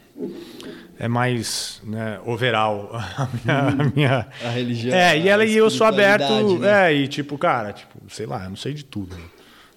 é 0.97 1.07
mais 1.07 1.81
né, 1.83 2.19
overall 2.25 2.89
a 2.93 3.29
minha, 3.43 3.67
a 3.67 3.95
minha, 3.95 4.27
a 4.43 4.49
religião 4.49 4.95
é 4.95 5.17
e 5.17 5.27
ela 5.27 5.45
e 5.45 5.55
eu 5.55 5.69
sou 5.69 5.85
aberto 5.85 6.59
né? 6.59 6.91
é 6.91 6.93
e 6.93 7.07
tipo 7.07 7.37
cara 7.37 7.73
tipo 7.73 7.99
sei 8.09 8.25
lá 8.25 8.43
eu 8.43 8.49
não 8.49 8.55
sei 8.55 8.73
de 8.73 8.83
tudo 8.83 9.15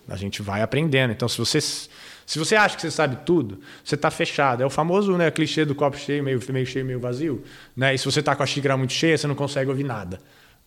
a 0.09 0.17
gente 0.17 0.41
vai 0.41 0.63
aprendendo. 0.63 1.13
Então 1.13 1.29
se 1.29 1.39
você 1.39 1.61
se 1.61 2.39
você 2.39 2.57
acha 2.57 2.77
que 2.77 2.83
você 2.83 2.91
sabe 2.91 3.19
tudo 3.25 3.61
você 3.85 3.95
está 3.95 4.11
fechado. 4.11 4.63
É 4.63 4.67
o 4.67 4.71
famoso 4.71 5.17
né 5.17 5.31
clichê 5.31 5.65
do 5.65 5.75
copo 5.75 5.97
cheio 5.97 6.23
meio 6.23 6.41
meio 6.51 6.67
cheio 6.67 6.85
meio 6.85 7.01
vazio 7.01 7.43
né? 7.77 7.95
E 7.95 7.99
se 7.99 8.05
você 8.05 8.21
está 8.21 8.35
com 8.35 8.43
a 8.43 8.47
xícara 8.47 8.77
muito 8.77 8.93
cheia 8.93 9.17
você 9.17 9.27
não 9.27 9.35
consegue 9.35 9.71
ouvir 9.71 9.85
nada 9.85 10.19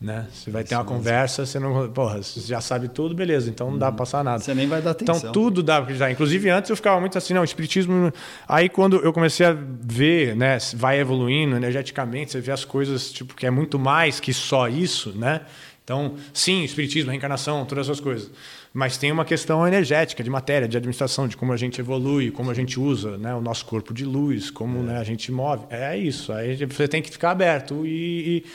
né? 0.02 0.26
Você 0.34 0.49
vai 0.49 0.64
ter 0.64 0.73
uma 0.73 0.84
conversa, 0.84 1.45
você 1.45 1.60
não, 1.60 1.88
porra, 1.91 2.23
você 2.23 2.40
já 2.40 2.60
sabe 2.60 2.88
tudo, 2.88 3.14
beleza, 3.14 3.52
então 3.52 3.69
não 3.69 3.78
dá 3.78 3.91
para 3.91 3.99
passar 3.99 4.23
nada. 4.23 4.44
Você 4.44 4.56
nem 4.56 4.68
vai 4.68 4.82
dar 4.82 4.91
atenção. 4.91 5.15
Então 5.15 5.32
tudo 5.32 5.61
dá 5.61 5.76
para 5.76 5.84
acreditar. 5.84 6.10
Inclusive 6.10 6.49
antes 6.49 6.72
eu 6.72 6.76
ficava 6.76 6.99
muito 6.99 7.15
assim, 7.18 7.36
não, 7.36 7.44
espiritismo. 7.44 8.11
Aí 8.48 8.68
quando 8.68 8.98
eu 8.98 9.14
comecei 9.14 9.45
a 9.45 9.56
ver, 9.56 10.36
né, 10.36 10.57
vai 10.73 10.99
evoluindo 10.99 11.56
energeticamente, 11.56 12.32
você 12.32 12.41
vê 12.41 12.52
as 12.52 12.65
coisas 12.65 13.11
tipo 13.11 13.36
que 13.36 13.45
é 13.45 13.52
muito 13.52 13.78
mais 13.78 14.19
que 14.19 14.34
só 14.34 14.68
isso, 14.68 15.11
né? 15.15 15.41
Então, 15.84 16.15
sim, 16.34 16.64
espiritismo, 16.64 17.11
reencarnação, 17.11 17.65
todas 17.65 17.88
essas 17.88 17.99
coisas. 17.99 18.32
Mas 18.73 18.98
tem 18.98 19.11
uma 19.11 19.26
questão 19.26 19.68
energética, 19.68 20.23
de 20.23 20.30
matéria, 20.30 20.68
de 20.68 20.78
administração, 20.78 21.28
de 21.28 21.36
como 21.36 21.52
a 21.52 21.57
gente 21.57 21.82
evolui, 21.82 22.32
como 22.32 22.49
a 22.49 22.53
gente 22.53 22.80
usa 22.80 23.18
né, 23.18 23.36
o 23.36 23.41
nosso 23.41 23.65
corpo 23.65 23.94
de 23.94 24.06
luz, 24.06 24.49
como 24.49 24.80
é. 24.80 24.84
né, 24.84 24.98
a 24.99 25.03
gente 25.03 25.32
move. 25.32 25.65
É 25.69 25.98
isso. 25.98 26.32
Aí 26.32 26.56
você 26.65 26.88
tem 26.88 27.02
que 27.02 27.11
ficar 27.11 27.32
aberto 27.32 27.86
e, 27.86 28.38
e 28.38 28.45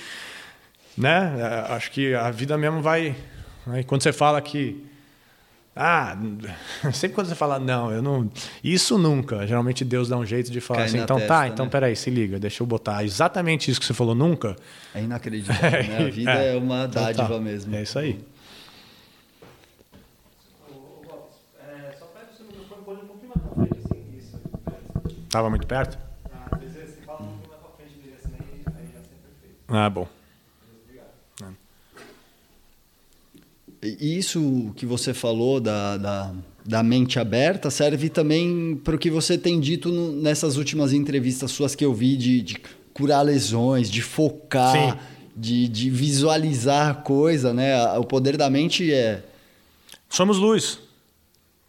né? 0.97 1.35
É, 1.39 1.73
acho 1.75 1.91
que 1.91 2.15
a 2.15 2.31
vida 2.31 2.57
mesmo 2.57 2.81
vai. 2.81 3.15
Né? 3.67 3.83
Quando 3.83 4.03
você 4.03 4.13
fala 4.13 4.41
que. 4.41 4.85
Ah, 5.75 6.17
sempre 6.93 7.15
quando 7.15 7.27
você 7.27 7.35
fala, 7.35 7.59
não, 7.59 7.93
eu 7.93 8.01
não. 8.01 8.31
Isso 8.65 8.97
nunca. 8.97 9.47
Geralmente 9.47 9.85
Deus 9.85 10.09
dá 10.09 10.17
um 10.17 10.25
jeito 10.25 10.51
de 10.51 10.61
falar 10.61 10.81
Cai 10.81 10.87
assim, 10.89 10.99
então 10.99 11.17
tá, 11.17 11.21
testa, 11.21 11.35
tá, 11.35 11.49
então 11.49 11.65
né? 11.67 11.71
peraí, 11.71 11.95
se 11.95 12.09
liga, 12.09 12.39
deixa 12.39 12.63
eu 12.63 12.67
botar 12.67 13.05
exatamente 13.05 13.71
isso 13.71 13.79
que 13.79 13.85
você 13.87 13.93
falou, 13.93 14.15
nunca. 14.15 14.57
É 14.95 15.03
inacreditável, 15.03 15.83
né? 15.85 15.99
A 16.07 16.11
vida 16.11 16.33
é, 16.33 16.55
é 16.55 16.57
uma 16.57 16.89
dádiva 16.89 17.25
total. 17.25 17.41
mesmo. 17.41 17.75
É 17.75 17.83
isso 17.83 17.99
aí. 17.99 18.19
Tava 25.29 25.51
muito 25.51 25.67
perto? 25.67 25.99
Ah, 29.69 29.91
bom. 29.91 30.09
Isso 34.01 34.73
que 34.77 34.87
você 34.87 35.15
falou 35.15 35.61
da, 35.61 35.97
da, 35.97 36.33
da 36.65 36.83
mente 36.83 37.19
aberta 37.19 37.71
serve 37.71 38.09
também 38.09 38.81
para 38.83 38.97
o 38.97 38.99
que 38.99 39.11
você 39.11 39.39
tem 39.39 39.61
dito 39.61 39.91
no, 39.91 40.13
nessas 40.13 40.57
últimas 40.57 40.93
entrevistas 40.93 41.51
suas 41.51 41.75
que 41.75 41.85
eu 41.85 41.95
vi 41.95 42.17
de, 42.17 42.43
de 42.43 42.57
curar 42.93 43.23
lesões, 43.23 43.91
de 43.91 44.03
focar, 44.03 44.99
de, 45.37 45.69
de, 45.69 45.91
visualizar 45.91 46.91
a 46.91 46.95
coisa, 46.95 47.53
né? 47.53 47.77
O 47.99 48.05
poder 48.05 48.37
da 48.37 48.49
mente 48.49 48.93
é. 48.93 49.23
Somos 50.09 50.39
luz. 50.39 50.79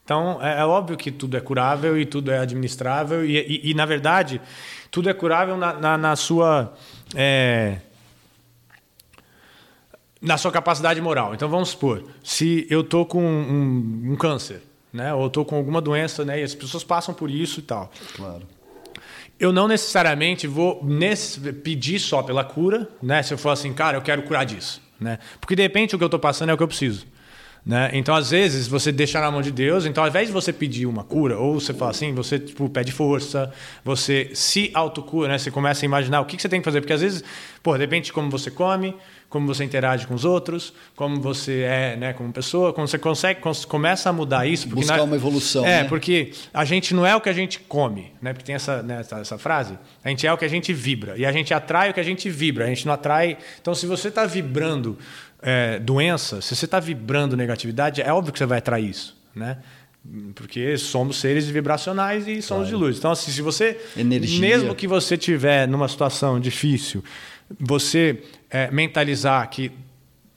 Então, 0.04 0.42
é, 0.42 0.60
é 0.60 0.66
óbvio 0.66 0.96
que 0.96 1.12
tudo 1.12 1.36
é 1.36 1.42
curável 1.42 2.00
e 2.00 2.06
tudo 2.06 2.32
é 2.32 2.40
administrável, 2.40 3.26
e, 3.26 3.38
e, 3.38 3.72
e 3.72 3.74
na 3.74 3.86
verdade, 3.86 4.40
tudo 4.90 5.10
é 5.10 5.14
curável 5.14 5.58
na, 5.58 5.74
na, 5.74 5.98
na 5.98 6.16
sua. 6.16 6.74
É 7.14 7.80
na 10.22 10.38
sua 10.38 10.52
capacidade 10.52 11.00
moral. 11.02 11.34
Então 11.34 11.50
vamos 11.50 11.70
supor, 11.70 12.04
se 12.24 12.66
eu 12.70 12.84
tô 12.84 13.06
com 13.06 13.24
um, 13.24 14.12
um 14.12 14.16
câncer, 14.16 14.62
né, 14.92 15.14
ou 15.14 15.30
tô 15.30 15.46
com 15.46 15.56
alguma 15.56 15.82
doença, 15.82 16.26
né, 16.26 16.40
e 16.40 16.44
as 16.44 16.56
pessoas 16.56 16.84
passam 16.84 17.14
por 17.14 17.30
isso 17.30 17.60
e 17.60 17.64
tal. 17.64 17.92
Claro. 18.16 18.44
Eu 19.40 19.54
não 19.54 19.68
necessariamente 19.68 20.48
vou 20.48 20.84
nesse, 20.84 21.40
pedir 21.54 22.00
só 22.00 22.24
pela 22.24 22.44
cura, 22.44 22.90
né? 23.04 23.22
Se 23.22 23.36
eu 23.36 23.38
for 23.38 23.50
assim, 23.50 23.72
cara, 23.72 23.96
eu 23.96 24.02
quero 24.02 24.24
curar 24.24 24.44
disso, 24.44 24.82
né? 25.00 25.20
Porque 25.40 25.56
de 25.56 25.62
repente 25.62 25.94
o 25.94 25.98
que 26.00 26.04
eu 26.04 26.08
estou 26.08 26.20
passando 26.20 26.50
é 26.50 26.54
o 26.54 26.58
que 26.58 26.64
eu 26.64 26.68
preciso. 26.68 27.06
Né? 27.68 27.90
Então, 27.92 28.16
às 28.16 28.32
vezes, 28.32 28.66
você 28.66 28.94
deixa 28.94 29.20
na 29.20 29.30
mão 29.30 29.42
de 29.42 29.52
Deus. 29.52 29.86
Então, 29.86 30.02
ao 30.02 30.10
invés 30.10 30.28
de 30.28 30.34
você 30.34 30.54
pedir 30.54 30.86
uma 30.86 31.04
cura, 31.04 31.38
ou 31.38 31.60
você 31.60 31.74
fala 31.74 31.92
assim, 31.92 32.14
você 32.14 32.40
tipo, 32.40 32.70
pede 32.70 32.94
força, 32.94 33.52
você 33.84 34.32
se 34.34 34.72
autocura, 34.74 35.28
né? 35.28 35.38
Você 35.38 35.52
começa 35.52 35.84
a 35.84 35.86
imaginar 35.86 36.22
o 36.22 36.26
que, 36.26 36.38
que 36.38 36.42
você 36.42 36.48
tem 36.48 36.62
que 36.62 36.66
fazer. 36.66 36.80
Porque, 36.80 36.94
às 36.94 37.02
vezes, 37.02 37.26
pô, 37.62 37.78
depende 37.78 38.06
de 38.06 38.14
como 38.14 38.32
você 38.32 38.50
come, 38.50 38.96
como 39.30 39.46
você 39.46 39.64
interage 39.64 40.08
com 40.08 40.14
os 40.14 40.24
outros, 40.24 40.74
como 40.96 41.20
você 41.20 41.62
é 41.62 41.96
né, 41.98 42.14
como 42.14 42.32
pessoa, 42.32 42.72
quando 42.72 42.88
você 42.88 42.98
consegue, 42.98 43.42
começa 43.68 44.10
a 44.10 44.14
mudar 44.14 44.48
isso. 44.48 44.70
Buscar 44.70 44.98
na, 44.98 45.04
uma 45.04 45.16
evolução. 45.16 45.66
É, 45.66 45.84
né? 45.84 45.90
porque 45.90 46.32
a 46.54 46.64
gente 46.64 46.94
não 46.94 47.06
é 47.06 47.16
o 47.16 47.20
que 47.20 47.28
a 47.28 47.34
gente 47.34 47.60
come, 47.60 48.14
né? 48.22 48.32
Porque 48.32 48.46
tem 48.46 48.56
essa, 48.56 48.82
né, 48.82 49.02
essa, 49.02 49.20
essa, 49.20 49.38
frase. 49.38 49.78
A 50.04 50.10
gente 50.10 50.26
é 50.26 50.32
o 50.32 50.38
que 50.38 50.46
a 50.46 50.48
gente 50.48 50.74
vibra. 50.74 51.18
E 51.18 51.26
a 51.26 51.32
gente 51.32 51.54
atrai 51.54 51.90
o 51.90 51.94
que 51.94 52.00
a 52.00 52.04
gente 52.04 52.30
vibra. 52.30 52.66
A 52.66 52.68
gente 52.70 52.86
não 52.86 52.94
atrai. 52.94 53.38
Então, 53.62 53.76
se 53.76 53.86
você 53.86 54.08
está 54.08 54.26
vibrando 54.26 54.98
é, 55.42 55.78
doença, 55.80 56.42
se 56.42 56.56
você 56.56 56.66
está 56.66 56.80
vibrando 56.80 57.36
negatividade, 57.36 58.02
é 58.02 58.14
óbvio 58.14 58.32
que 58.32 58.40
você 58.40 58.46
vai 58.46 58.60
atrair 58.60 58.90
isso. 58.90 59.18
Né? 59.36 59.58
Porque 60.36 60.78
somos 60.78 61.20
seres 61.20 61.50
vibracionais 61.50 62.30
e 62.30 62.42
somos 62.42 62.64
claro. 62.64 62.66
de 62.68 62.76
luz. 62.76 62.98
Então, 62.98 63.12
assim, 63.12 63.30
se 63.30 63.42
você. 63.42 63.78
Energia. 63.98 64.40
Mesmo 64.40 64.74
que 64.74 64.88
você 64.88 65.18
tiver 65.18 65.68
numa 65.68 65.90
situação 65.90 66.40
difícil 66.40 67.04
você 67.60 68.24
é, 68.50 68.70
mentalizar 68.72 69.50
que 69.50 69.72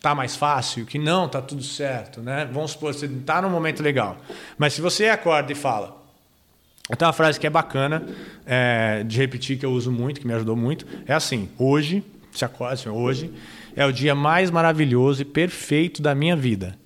tá 0.01 0.15
mais 0.15 0.35
fácil, 0.37 0.87
que 0.87 0.99
não, 0.99 1.29
tá 1.29 1.43
tudo 1.43 1.63
certo, 1.63 2.21
né? 2.21 2.49
Vamos 2.51 2.73
supor, 2.73 2.95
você 2.95 3.07
está 3.07 3.43
num 3.43 3.51
momento 3.51 3.83
legal. 3.83 4.17
Mas 4.57 4.73
se 4.73 4.81
você 4.81 5.09
acorda 5.09 5.53
e 5.53 5.55
fala, 5.55 6.01
tem 6.97 7.07
uma 7.07 7.13
frase 7.13 7.39
que 7.39 7.47
é 7.47 7.51
bacana 7.51 8.07
é, 8.47 9.05
de 9.05 9.17
repetir, 9.19 9.59
que 9.59 9.67
eu 9.67 9.73
uso 9.73 9.93
muito, 9.93 10.21
que 10.21 10.27
me 10.27 10.33
ajudou 10.33 10.57
muito, 10.57 10.87
é 11.07 11.13
assim, 11.13 11.49
hoje, 11.59 12.03
se 12.33 12.45
acorda, 12.45 12.75
assim, 12.75 12.89
hoje 12.89 13.33
é 13.77 13.85
o 13.85 13.93
dia 13.93 14.15
mais 14.15 14.51
maravilhoso 14.51 15.23
e 15.23 15.25
perfeito 15.25 16.03
da 16.03 16.15
minha 16.15 16.35
vida. 16.35 16.77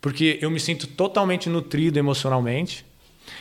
Porque 0.00 0.38
eu 0.40 0.50
me 0.50 0.60
sinto 0.60 0.86
totalmente 0.86 1.48
nutrido 1.48 1.98
emocionalmente 1.98 2.86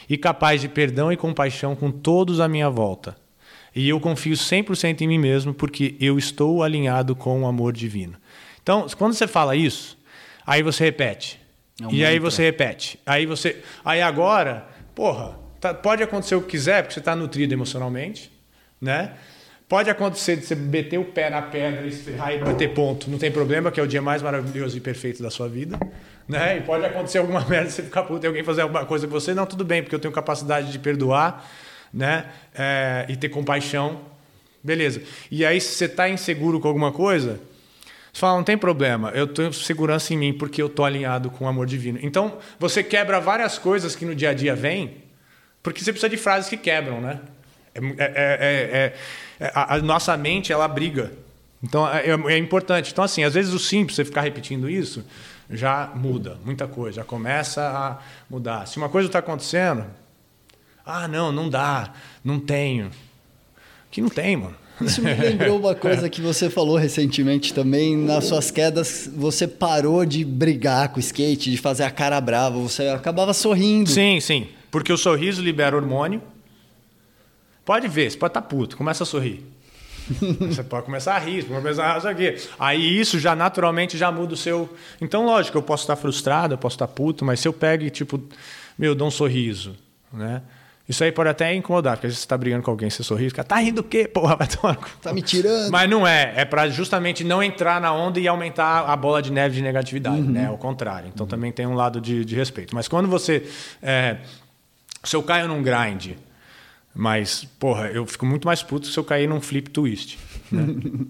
e 0.09 0.17
capaz 0.17 0.61
de 0.61 0.67
perdão 0.67 1.11
e 1.11 1.17
compaixão 1.17 1.75
com 1.75 1.91
todos 1.91 2.39
à 2.39 2.47
minha 2.47 2.69
volta. 2.69 3.15
E 3.75 3.89
eu 3.89 3.99
confio 3.99 4.33
100% 4.33 5.01
em 5.01 5.07
mim 5.07 5.19
mesmo 5.19 5.53
porque 5.53 5.95
eu 5.99 6.17
estou 6.17 6.63
alinhado 6.63 7.15
com 7.15 7.43
o 7.43 7.47
amor 7.47 7.73
divino. 7.73 8.15
Então, 8.61 8.87
quando 8.97 9.13
você 9.13 9.27
fala 9.27 9.55
isso, 9.55 9.97
aí 10.45 10.63
você 10.63 10.85
repete. 10.85 11.39
É 11.81 11.87
um 11.87 11.93
e 11.93 12.03
aí 12.03 12.19
você 12.19 12.43
repete. 12.43 12.99
Aí 13.05 13.25
você. 13.25 13.61
Aí 13.85 14.01
agora, 14.01 14.67
porra, 14.95 15.37
tá, 15.59 15.73
pode 15.73 16.01
acontecer 16.01 16.35
o 16.35 16.41
que 16.41 16.49
quiser, 16.49 16.81
porque 16.81 16.93
você 16.93 16.99
está 16.99 17.15
nutrido 17.15 17.53
emocionalmente, 17.53 18.31
né? 18.81 19.13
Pode 19.69 19.89
acontecer 19.89 20.37
de 20.37 20.45
você 20.45 20.55
meter 20.55 20.97
o 20.97 21.03
pé 21.03 21.29
na 21.29 21.41
pedra 21.41 21.85
e 21.85 22.37
bater 22.39 22.73
ponto, 22.73 23.11
não 23.11 23.17
tem 23.17 23.29
problema, 23.29 23.69
que 23.69 23.77
é 23.79 23.83
o 23.83 23.87
dia 23.87 24.01
mais 24.01 24.21
maravilhoso 24.21 24.77
e 24.77 24.79
perfeito 24.79 25.21
da 25.21 25.29
sua 25.29 25.49
vida. 25.49 25.77
Né? 26.25 26.57
E 26.57 26.61
pode 26.61 26.85
acontecer 26.85 27.17
alguma 27.17 27.43
merda, 27.47 27.69
você 27.69 27.83
ficar 27.83 28.03
puto 28.03 28.25
e 28.25 28.27
alguém 28.27 28.45
fazer 28.45 28.61
alguma 28.61 28.85
coisa 28.85 29.05
com 29.05 29.11
você, 29.11 29.33
não, 29.33 29.45
tudo 29.45 29.65
bem, 29.65 29.83
porque 29.83 29.93
eu 29.93 29.99
tenho 29.99 30.13
capacidade 30.13 30.71
de 30.71 30.79
perdoar 30.79 31.45
né? 31.93 32.25
É, 32.53 33.05
e 33.09 33.15
ter 33.15 33.29
compaixão. 33.29 34.01
Beleza. 34.63 35.01
E 35.31 35.45
aí, 35.45 35.61
se 35.61 35.75
você 35.75 35.85
está 35.85 36.09
inseguro 36.09 36.59
com 36.59 36.67
alguma 36.67 36.91
coisa, 36.91 37.39
você 38.11 38.19
fala, 38.21 38.37
não 38.37 38.43
tem 38.43 38.57
problema, 38.57 39.11
eu 39.11 39.27
tenho 39.27 39.53
segurança 39.53 40.13
em 40.13 40.17
mim 40.17 40.33
porque 40.33 40.61
eu 40.61 40.67
estou 40.67 40.83
alinhado 40.83 41.29
com 41.29 41.45
o 41.45 41.47
amor 41.47 41.67
divino. 41.67 41.99
Então, 42.01 42.37
você 42.59 42.83
quebra 42.83 43.19
várias 43.19 43.57
coisas 43.59 43.95
que 43.95 44.05
no 44.05 44.15
dia 44.15 44.31
a 44.31 44.33
dia 44.33 44.55
vêm, 44.55 45.03
porque 45.61 45.83
você 45.83 45.91
precisa 45.91 46.09
de 46.09 46.17
frases 46.17 46.49
que 46.49 46.57
quebram, 46.57 46.99
né? 46.99 47.19
É, 47.75 47.83
é, 47.99 48.93
é, 49.39 49.51
a, 49.53 49.75
a, 49.75 49.77
nossa 49.79 50.17
mente, 50.17 50.51
ela 50.51 50.67
briga. 50.67 51.11
Então, 51.63 51.87
é, 51.87 52.37
importante. 52.37 52.91
Então, 52.91 53.03
assim, 53.03 53.23
às 53.23 53.35
vezes 53.35 53.53
o 53.53 53.59
simples, 53.59 53.95
você 53.95 54.03
ficar 54.03 54.21
repetindo 54.21 54.69
isso, 54.69 55.05
já 55.49 55.91
muda 55.95 56.37
muita 56.43 56.67
coisa, 56.67 56.97
já 56.97 57.03
começa 57.03 57.61
a 57.61 57.99
mudar. 58.29 58.65
Se 58.65 58.77
uma 58.77 58.89
coisa 58.89 59.07
está 59.07 59.19
acontecendo, 59.19 59.85
ah, 60.87 61.07
não, 61.07 61.31
não 61.31 61.49
dá, 61.49 61.93
não 62.23 62.39
tenho. 62.39 62.89
Que 63.91 64.01
não 64.01 64.09
tem, 64.09 64.37
mano. 64.37 64.55
Isso 64.79 65.01
me 65.01 65.13
lembrou 65.13 65.59
uma 65.59 65.73
coisa 65.73 66.07
que 66.07 66.21
você 66.21 66.49
falou 66.49 66.77
recentemente 66.77 67.53
também. 67.53 67.97
Nas 67.97 68.25
suas 68.25 68.51
quedas, 68.51 69.09
você 69.13 69.47
parou 69.47 70.05
de 70.05 70.23
brigar 70.23 70.89
com 70.89 70.97
o 70.97 70.99
skate, 70.99 71.49
de 71.49 71.57
fazer 71.57 71.83
a 71.83 71.91
cara 71.91 72.21
brava. 72.21 72.59
Você 72.59 72.87
acabava 72.87 73.33
sorrindo. 73.33 73.89
Sim, 73.89 74.19
sim. 74.19 74.47
Porque 74.69 74.93
o 74.93 74.97
sorriso 74.97 75.41
libera 75.41 75.75
hormônio. 75.75 76.21
Pode 77.65 77.87
ver, 77.87 78.09
você 78.09 78.17
pode 78.17 78.31
estar 78.31 78.41
tá 78.41 78.47
puto, 78.47 78.77
começa 78.77 79.03
a 79.03 79.05
sorrir. 79.05 79.43
você 80.39 80.63
pode 80.63 80.85
começar 80.85 81.15
a 81.15 81.19
rir, 81.19 81.43
pode 81.43 81.61
começar 81.61 81.95
a 81.95 81.97
isso 81.97 82.07
aqui. 82.07 82.37
Aí 82.57 82.99
isso 82.99 83.19
já 83.19 83.35
naturalmente 83.35 83.97
já 83.97 84.09
muda 84.11 84.35
o 84.35 84.37
seu. 84.37 84.69
Então, 85.01 85.25
lógico, 85.25 85.57
eu 85.57 85.61
posso 85.61 85.83
estar 85.83 85.95
frustrado, 85.95 86.53
eu 86.53 86.57
posso 86.57 86.75
estar 86.75 86.87
puto, 86.87 87.25
mas 87.25 87.39
se 87.41 87.47
eu 87.47 87.51
pego 87.51 87.83
e, 87.83 87.89
tipo, 87.89 88.21
meu, 88.77 88.95
dou 88.95 89.07
um 89.07 89.11
sorriso, 89.11 89.75
né? 90.13 90.41
Isso 90.87 91.03
aí 91.03 91.11
pode 91.11 91.29
até 91.29 91.53
incomodar, 91.53 91.97
porque 91.97 92.07
às 92.07 92.11
vezes 92.13 92.19
você 92.19 92.25
está 92.25 92.37
brigando 92.37 92.63
com 92.63 92.71
alguém, 92.71 92.89
você 92.89 93.03
sorri, 93.03 93.27
o 93.27 93.33
cara 93.33 93.45
tá 93.45 93.57
rindo 93.57 93.81
o 93.81 93.83
quê? 93.83 94.07
Porra, 94.07 94.37
vai 94.37 94.47
tomar. 94.47 94.77
Tá 95.01 95.11
me 95.13 95.21
tirando. 95.21 95.69
Mas 95.69 95.89
não 95.89 96.07
é. 96.07 96.33
É 96.37 96.45
para 96.45 96.69
justamente 96.69 97.23
não 97.25 97.43
entrar 97.43 97.81
na 97.81 97.91
onda 97.93 98.19
e 98.21 98.27
aumentar 98.27 98.85
a 98.89 98.95
bola 98.95 99.21
de 99.21 99.29
neve 99.31 99.55
de 99.55 99.61
negatividade, 99.61 100.21
Uhum. 100.21 100.31
né? 100.31 100.47
Ao 100.47 100.57
contrário. 100.57 101.09
Então 101.13 101.27
também 101.27 101.51
tem 101.51 101.65
um 101.67 101.73
lado 101.73 101.99
de, 101.99 102.23
de 102.23 102.35
respeito. 102.35 102.73
Mas 102.73 102.87
quando 102.87 103.09
você. 103.09 103.45
É, 103.81 104.17
se 105.03 105.13
eu 105.15 105.21
caio 105.23 105.47
num 105.49 105.61
grind, 105.61 106.11
mas, 106.95 107.43
porra, 107.59 107.87
eu 107.89 108.05
fico 108.05 108.25
muito 108.25 108.47
mais 108.47 108.63
puto 108.63 108.87
se 108.87 108.97
eu 108.97 109.03
cair 109.03 109.27
num 109.27 109.41
flip 109.41 109.69
twist. 109.69 110.17
Né? 110.51 110.65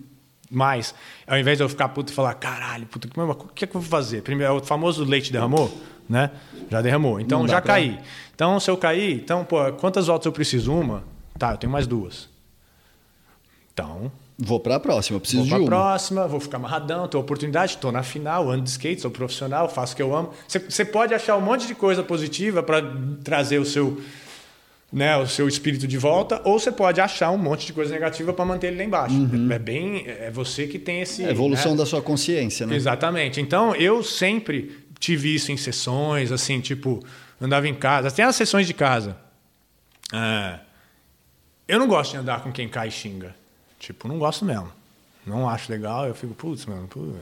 Mas, 0.49 0.95
ao 1.27 1.37
invés 1.37 1.57
de 1.57 1.63
eu 1.65 1.67
ficar 1.67 1.89
puto 1.89 2.09
e 2.11 2.15
falar, 2.15 2.33
caralho, 2.35 2.85
que- 2.85 2.97
o 3.19 3.35
que 3.53 3.65
é 3.65 3.67
que 3.67 3.75
eu 3.75 3.81
vou 3.81 3.89
fazer? 3.89 4.21
Primeiro, 4.21 4.55
o 4.55 4.63
famoso 4.63 5.03
leite 5.03 5.29
derramou, 5.29 5.69
né? 6.09 6.31
Já 6.69 6.81
derramou. 6.81 7.19
Então, 7.19 7.47
já 7.47 7.61
pra- 7.61 7.73
caí. 7.75 7.99
Então, 8.35 8.59
se 8.59 8.69
eu 8.69 8.77
cair, 8.77 9.15
então, 9.15 9.43
pô, 9.43 9.71
quantas 9.73 10.07
voltas 10.07 10.25
eu 10.25 10.31
preciso? 10.31 10.73
Uma? 10.73 11.03
Tá, 11.37 11.51
eu 11.51 11.57
tenho 11.57 11.71
mais 11.71 11.87
duas. 11.87 12.29
Então, 13.73 14.11
Vou 14.39 14.59
pra 14.59 14.79
próxima, 14.79 15.15
eu 15.15 15.19
preciso 15.19 15.39
vou 15.49 15.59
de 15.61 15.65
pra 15.65 15.75
uma. 15.75 15.83
próxima, 15.83 16.27
vou 16.27 16.39
ficar 16.39 16.57
amarradão, 16.57 17.07
tenho 17.07 17.19
oportunidade, 17.23 17.71
estou 17.73 17.91
na 17.91 18.03
final, 18.03 18.51
ando 18.51 18.61
de 18.61 18.69
skate, 18.69 19.01
sou 19.01 19.09
profissional, 19.09 19.67
faço 19.67 19.93
o 19.93 19.95
que 19.95 20.01
eu 20.03 20.15
amo. 20.15 20.29
Você- 20.47 20.85
pode 20.85 21.11
achar 21.11 21.35
um 21.37 21.41
monte 21.41 21.65
de 21.65 21.73
coisa 21.73 22.03
positiva 22.03 22.61
para 22.61 22.83
trazer 23.23 23.57
o 23.57 23.65
seu, 23.65 23.99
né, 24.93 25.17
o 25.17 25.25
seu 25.25 25.47
espírito 25.47 25.87
de 25.87 25.97
volta, 25.97 26.39
ou 26.45 26.59
você 26.59 26.71
pode 26.71 27.01
achar 27.01 27.31
um 27.31 27.37
monte 27.39 27.65
de 27.65 27.73
coisa 27.73 27.91
negativa 27.91 28.31
para 28.31 28.45
manter 28.45 28.67
ele 28.67 28.77
lá 28.77 28.83
embaixo. 28.83 29.15
É 29.51 29.57
bem, 29.57 30.03
é 30.05 30.29
você 30.29 30.67
que 30.67 30.77
tem 30.77 31.01
esse 31.01 31.23
É 31.23 31.29
a 31.29 31.31
evolução 31.31 31.71
né? 31.71 31.77
da 31.79 31.85
sua 31.87 32.03
consciência, 32.03 32.67
né? 32.67 32.75
Exatamente. 32.75 33.41
Então, 33.41 33.73
eu 33.75 34.03
sempre 34.03 34.85
tive 34.99 35.33
isso 35.33 35.51
em 35.51 35.57
sessões, 35.57 36.31
assim, 36.31 36.59
tipo, 36.59 37.05
andava 37.41 37.67
em 37.67 37.75
casa, 37.75 38.07
até 38.07 38.23
as 38.23 38.35
sessões 38.35 38.67
de 38.67 38.73
casa. 38.73 39.17
Ah, 40.11 40.59
eu 41.67 41.79
não 41.79 41.87
gosto 41.87 42.11
de 42.11 42.17
andar 42.17 42.41
com 42.41 42.51
quem 42.51 42.67
cai 42.67 42.87
e 42.87 42.91
xinga. 42.91 43.35
Tipo, 43.79 44.07
não 44.07 44.17
gosto 44.17 44.45
mesmo. 44.45 44.71
Não 45.25 45.47
acho 45.49 45.69
legal, 45.71 46.07
eu 46.07 46.15
fico, 46.15 46.33
putz, 46.33 46.65
mano, 46.65 46.87
putz. 46.87 47.15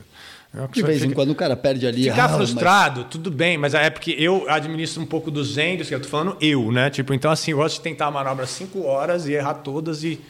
Eu 0.54 0.68
De 0.68 0.82
vez 0.82 1.02
em 1.02 1.10
quando 1.10 1.30
o 1.30 1.34
cara 1.34 1.56
perde 1.56 1.86
ali. 1.86 2.04
Ficar 2.04 2.24
ah, 2.24 2.28
mas- 2.28 2.36
frustrado, 2.36 3.04
tudo 3.04 3.30
bem, 3.30 3.58
mas 3.58 3.74
é 3.74 3.90
porque 3.90 4.12
eu 4.12 4.48
administro 4.48 5.02
um 5.02 5.06
pouco 5.06 5.30
dos 5.30 5.54
zendos, 5.54 5.88
que 5.88 5.94
eu 5.94 6.00
tô 6.00 6.08
falando 6.08 6.36
eu, 6.40 6.70
né? 6.72 6.88
Tipo, 6.88 7.12
então 7.12 7.30
assim, 7.30 7.50
eu 7.50 7.58
gosto 7.58 7.74
de 7.76 7.80
tentar 7.82 8.06
a 8.06 8.10
manobra 8.10 8.46
cinco 8.46 8.84
horas 8.84 9.26
e 9.26 9.32
errar 9.32 9.54
todas 9.54 10.02
e 10.02 10.20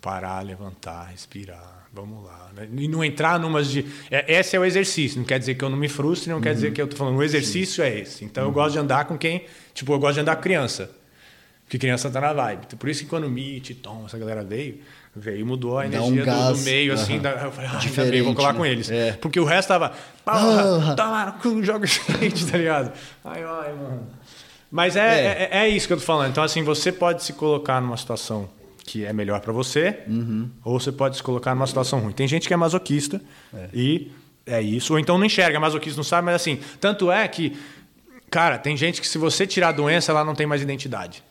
parar, 0.00 0.40
levantar, 0.44 1.10
respirar, 1.10 1.79
vamos 1.92 2.24
lá. 2.24 2.50
né? 2.54 2.68
E 2.76 2.88
não 2.88 3.02
entrar 3.04 3.38
numas 3.38 3.68
de. 3.70 3.84
é, 4.10 4.38
esse 4.38 4.56
é 4.56 4.60
o 4.60 4.64
exercício, 4.64 5.18
não 5.18 5.24
quer 5.26 5.38
dizer 5.38 5.54
que 5.54 5.64
eu 5.64 5.70
não 5.70 5.76
me 5.76 5.88
frustre, 5.88 6.30
não 6.30 6.40
quer 6.40 6.54
dizer 6.54 6.72
que 6.72 6.80
eu 6.80 6.86
tô 6.88 6.96
falando, 6.96 7.16
o 7.16 7.22
exercício 7.22 7.82
é 7.82 7.98
esse. 8.00 8.24
Então 8.24 8.44
eu 8.44 8.52
gosto 8.52 8.72
de 8.72 8.78
andar 8.78 9.04
com 9.06 9.16
quem. 9.18 9.44
Tipo, 9.74 9.92
eu 9.92 9.98
gosto 9.98 10.14
de 10.14 10.20
andar 10.20 10.36
com 10.36 10.42
criança. 10.42 10.90
Porque 11.64 11.78
criança 11.78 12.10
tá 12.10 12.20
na 12.20 12.32
vibe. 12.32 12.66
Por 12.78 12.88
isso 12.88 13.04
que 13.04 13.08
quando 13.08 13.24
o 13.28 13.30
Meet, 13.30 13.76
Tom, 13.80 14.02
essa 14.04 14.18
galera 14.18 14.42
veio, 14.42 14.80
veio 15.14 15.38
e 15.38 15.44
mudou 15.44 15.78
a 15.78 15.86
Dá 15.86 16.02
um 16.02 16.08
energia 16.12 16.34
do- 16.34 16.52
do, 16.54 16.58
meio, 16.62 16.92
assim. 16.92 17.12
aham. 17.14 17.22
Da, 17.22 17.30
eu 17.44 17.52
falei, 17.52 17.70
ah, 17.72 17.76
Diferente, 17.76 18.10
bem, 18.10 18.22
vou 18.22 18.34
colar 18.34 18.52
né? 18.52 18.58
com 18.58 18.66
eles. 18.66 18.90
É. 18.90 19.12
Porque 19.12 19.38
o 19.38 19.44
resto 19.44 19.68
tava. 19.68 19.92
Porra, 20.24 20.96
tá 20.96 21.08
lá, 21.08 21.38
joga 21.62 21.84
skate, 21.86 22.46
tá 22.46 22.58
ligado? 22.58 22.92
Ai, 23.24 23.44
ai, 23.44 23.72
mano. 23.74 24.06
Mas 24.68 24.96
é, 24.96 25.00
É. 25.00 25.48
é. 25.52 25.58
é 25.64 25.68
isso 25.68 25.86
que 25.86 25.92
eu 25.92 25.96
tô 25.98 26.02
falando. 26.02 26.30
Então, 26.30 26.42
assim, 26.42 26.64
você 26.64 26.90
pode 26.90 27.22
se 27.22 27.32
colocar 27.34 27.80
numa 27.80 27.96
situação 27.96 28.48
que 28.90 29.04
é 29.04 29.12
melhor 29.12 29.40
para 29.40 29.52
você, 29.52 30.00
Uhum. 30.08 30.50
ou 30.64 30.80
você 30.80 30.90
pode 30.90 31.16
se 31.16 31.22
colocar 31.22 31.54
numa 31.54 31.66
situação 31.66 32.00
ruim. 32.00 32.12
Tem 32.12 32.26
gente 32.26 32.48
que 32.48 32.52
é 32.52 32.56
masoquista 32.56 33.20
e 33.72 34.10
é 34.44 34.60
isso. 34.60 34.92
Ou 34.94 34.98
então 34.98 35.16
não 35.16 35.24
enxerga, 35.24 35.60
masoquista 35.60 35.96
não 35.96 36.02
sabe, 36.04 36.26
mas 36.26 36.34
assim, 36.34 36.58
tanto 36.80 37.10
é 37.10 37.26
que, 37.28 37.56
cara, 38.28 38.58
tem 38.58 38.76
gente 38.76 39.00
que 39.00 39.06
se 39.06 39.16
você 39.16 39.46
tirar 39.46 39.68
a 39.68 39.72
doença, 39.72 40.10
ela 40.10 40.24
não 40.24 40.34
tem 40.34 40.44
mais 40.46 40.60
identidade. 40.60 41.22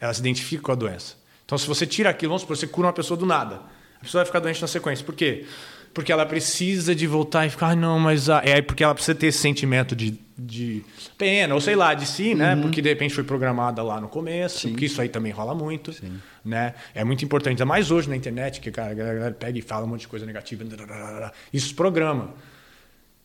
Ela 0.00 0.12
se 0.12 0.18
identifica 0.18 0.62
com 0.64 0.72
a 0.72 0.74
doença. 0.74 1.14
Então, 1.44 1.56
se 1.56 1.66
você 1.68 1.86
tira 1.86 2.10
aquilo, 2.10 2.30
vamos 2.30 2.42
supor, 2.42 2.56
você 2.56 2.66
cura 2.66 2.88
uma 2.88 2.92
pessoa 2.92 3.16
do 3.16 3.24
nada. 3.26 3.60
A 4.00 4.02
pessoa 4.02 4.20
vai 4.22 4.26
ficar 4.26 4.40
doente 4.40 4.60
na 4.60 4.66
sequência. 4.66 5.04
Por 5.04 5.14
quê? 5.14 5.46
Porque 5.94 6.10
ela 6.10 6.24
precisa 6.24 6.94
de 6.94 7.06
voltar 7.06 7.46
e 7.46 7.50
ficar, 7.50 7.68
ai 7.68 7.76
não, 7.76 7.98
mas. 7.98 8.30
ah", 8.30 8.40
É 8.44 8.62
porque 8.62 8.82
ela 8.82 8.94
precisa 8.94 9.14
ter 9.14 9.26
esse 9.26 9.38
sentimento 9.38 9.94
de, 9.94 10.18
de 10.38 10.82
pena, 11.18 11.54
ou 11.54 11.60
sei 11.60 11.76
lá, 11.76 11.92
de 11.92 12.06
si, 12.06 12.34
né? 12.34 12.56
Porque 12.56 12.80
de 12.80 12.88
repente 12.88 13.12
foi 13.14 13.24
programada 13.24 13.82
lá 13.82 14.00
no 14.00 14.08
começo, 14.08 14.68
porque 14.70 14.86
isso 14.86 15.00
aí 15.02 15.08
também 15.08 15.32
rola 15.32 15.54
muito. 15.54 15.92
Né? 16.44 16.74
É 16.94 17.04
muito 17.04 17.24
importante, 17.24 17.52
ainda 17.54 17.66
mais 17.66 17.90
hoje 17.90 18.08
na 18.08 18.16
internet, 18.16 18.60
que 18.60 18.68
a 18.80 18.94
galera 18.94 19.30
pega 19.32 19.58
e 19.58 19.62
fala 19.62 19.84
um 19.84 19.88
monte 19.88 20.00
de 20.02 20.08
coisa 20.08 20.24
negativa. 20.26 20.64
Isso 21.52 21.74
programa. 21.74 22.30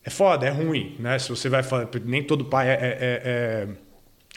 É 0.03 0.09
foda, 0.09 0.45
é 0.45 0.49
ruim, 0.49 0.95
né? 0.99 1.19
Se 1.19 1.29
você 1.29 1.49
vai 1.49 1.63
falar, 1.63 1.87
nem 2.05 2.23
todo 2.23 2.45
pai 2.45 2.69
é, 2.69 2.71
é- 2.71 2.75
é- 2.75 3.21
é 3.23 3.67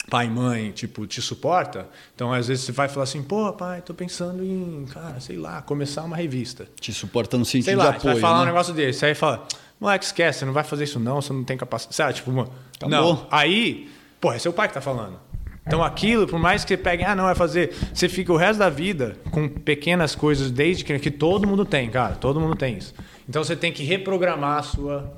pai 0.09 0.27
e 0.27 0.31
mãe, 0.31 0.71
tipo, 0.73 1.07
te 1.07 1.21
suporta. 1.23 1.87
Então, 2.15 2.33
às 2.33 2.49
vezes 2.49 2.65
você 2.65 2.73
vai 2.73 2.89
falar 2.89 3.05
assim, 3.05 3.23
pô, 3.23 3.53
pai, 3.53 3.81
tô 3.83 3.95
pensando 3.95 4.43
em, 4.45 4.87
cara, 4.93 5.21
sei 5.21 5.37
lá, 5.37 5.63
começar 5.63 6.03
uma 6.03 6.17
revista. 6.17 6.67
Te 6.81 6.93
suporta 6.93 7.37
no 7.39 7.45
sentido 7.45 7.67
Sei 7.67 7.77
lá, 7.77 7.91
de 7.93 7.99
você 8.01 8.05
vai 8.07 8.13
apoio. 8.13 8.21
falar 8.21 8.37
um 8.39 8.41
né? 8.41 8.47
negócio 8.47 8.75
desse, 8.75 9.05
aí 9.07 9.15
fala, 9.15 9.47
moleque, 9.81 10.05
esquece, 10.05 10.41
você 10.41 10.45
não 10.45 10.53
vai 10.53 10.65
fazer 10.65 10.85
isso 10.85 10.99
não, 10.99 11.21
você 11.21 11.33
não 11.33 11.45
tem 11.45 11.57
capacidade. 11.57 11.95
Sabe, 11.97 12.15
tipo, 12.15 12.31
mano, 12.33 12.51
Tá 12.79 12.89
não. 12.89 13.15
bom. 13.17 13.29
Aí, 13.31 13.91
pô, 14.21 14.33
é 14.33 14.39
seu 14.39 14.53
pai 14.53 14.67
que 14.69 14.75
tá 14.75 14.81
falando. 14.81 15.19
Então 15.67 15.85
aquilo, 15.85 16.27
por 16.27 16.39
mais 16.41 16.65
que 16.65 16.71
você 16.75 16.77
pegue, 16.77 17.05
ah, 17.05 17.15
não, 17.15 17.25
vai 17.25 17.35
fazer. 17.35 17.73
Você 17.95 18.09
fica 18.09 18.33
o 18.33 18.37
resto 18.37 18.59
da 18.59 18.69
vida 18.71 19.17
com 19.31 19.49
pequenas 19.49 20.15
coisas, 20.17 20.51
desde 20.51 20.83
que, 20.83 20.99
que 20.99 21.11
todo 21.11 21.47
mundo 21.47 21.65
tem, 21.65 21.89
cara, 21.91 22.17
todo 22.17 22.41
mundo 22.41 22.57
tem 22.57 22.77
isso. 22.79 22.93
Então 23.29 23.45
você 23.45 23.55
tem 23.55 23.71
que 23.73 23.85
reprogramar 23.85 24.59
a 24.59 24.63
sua, 24.65 25.13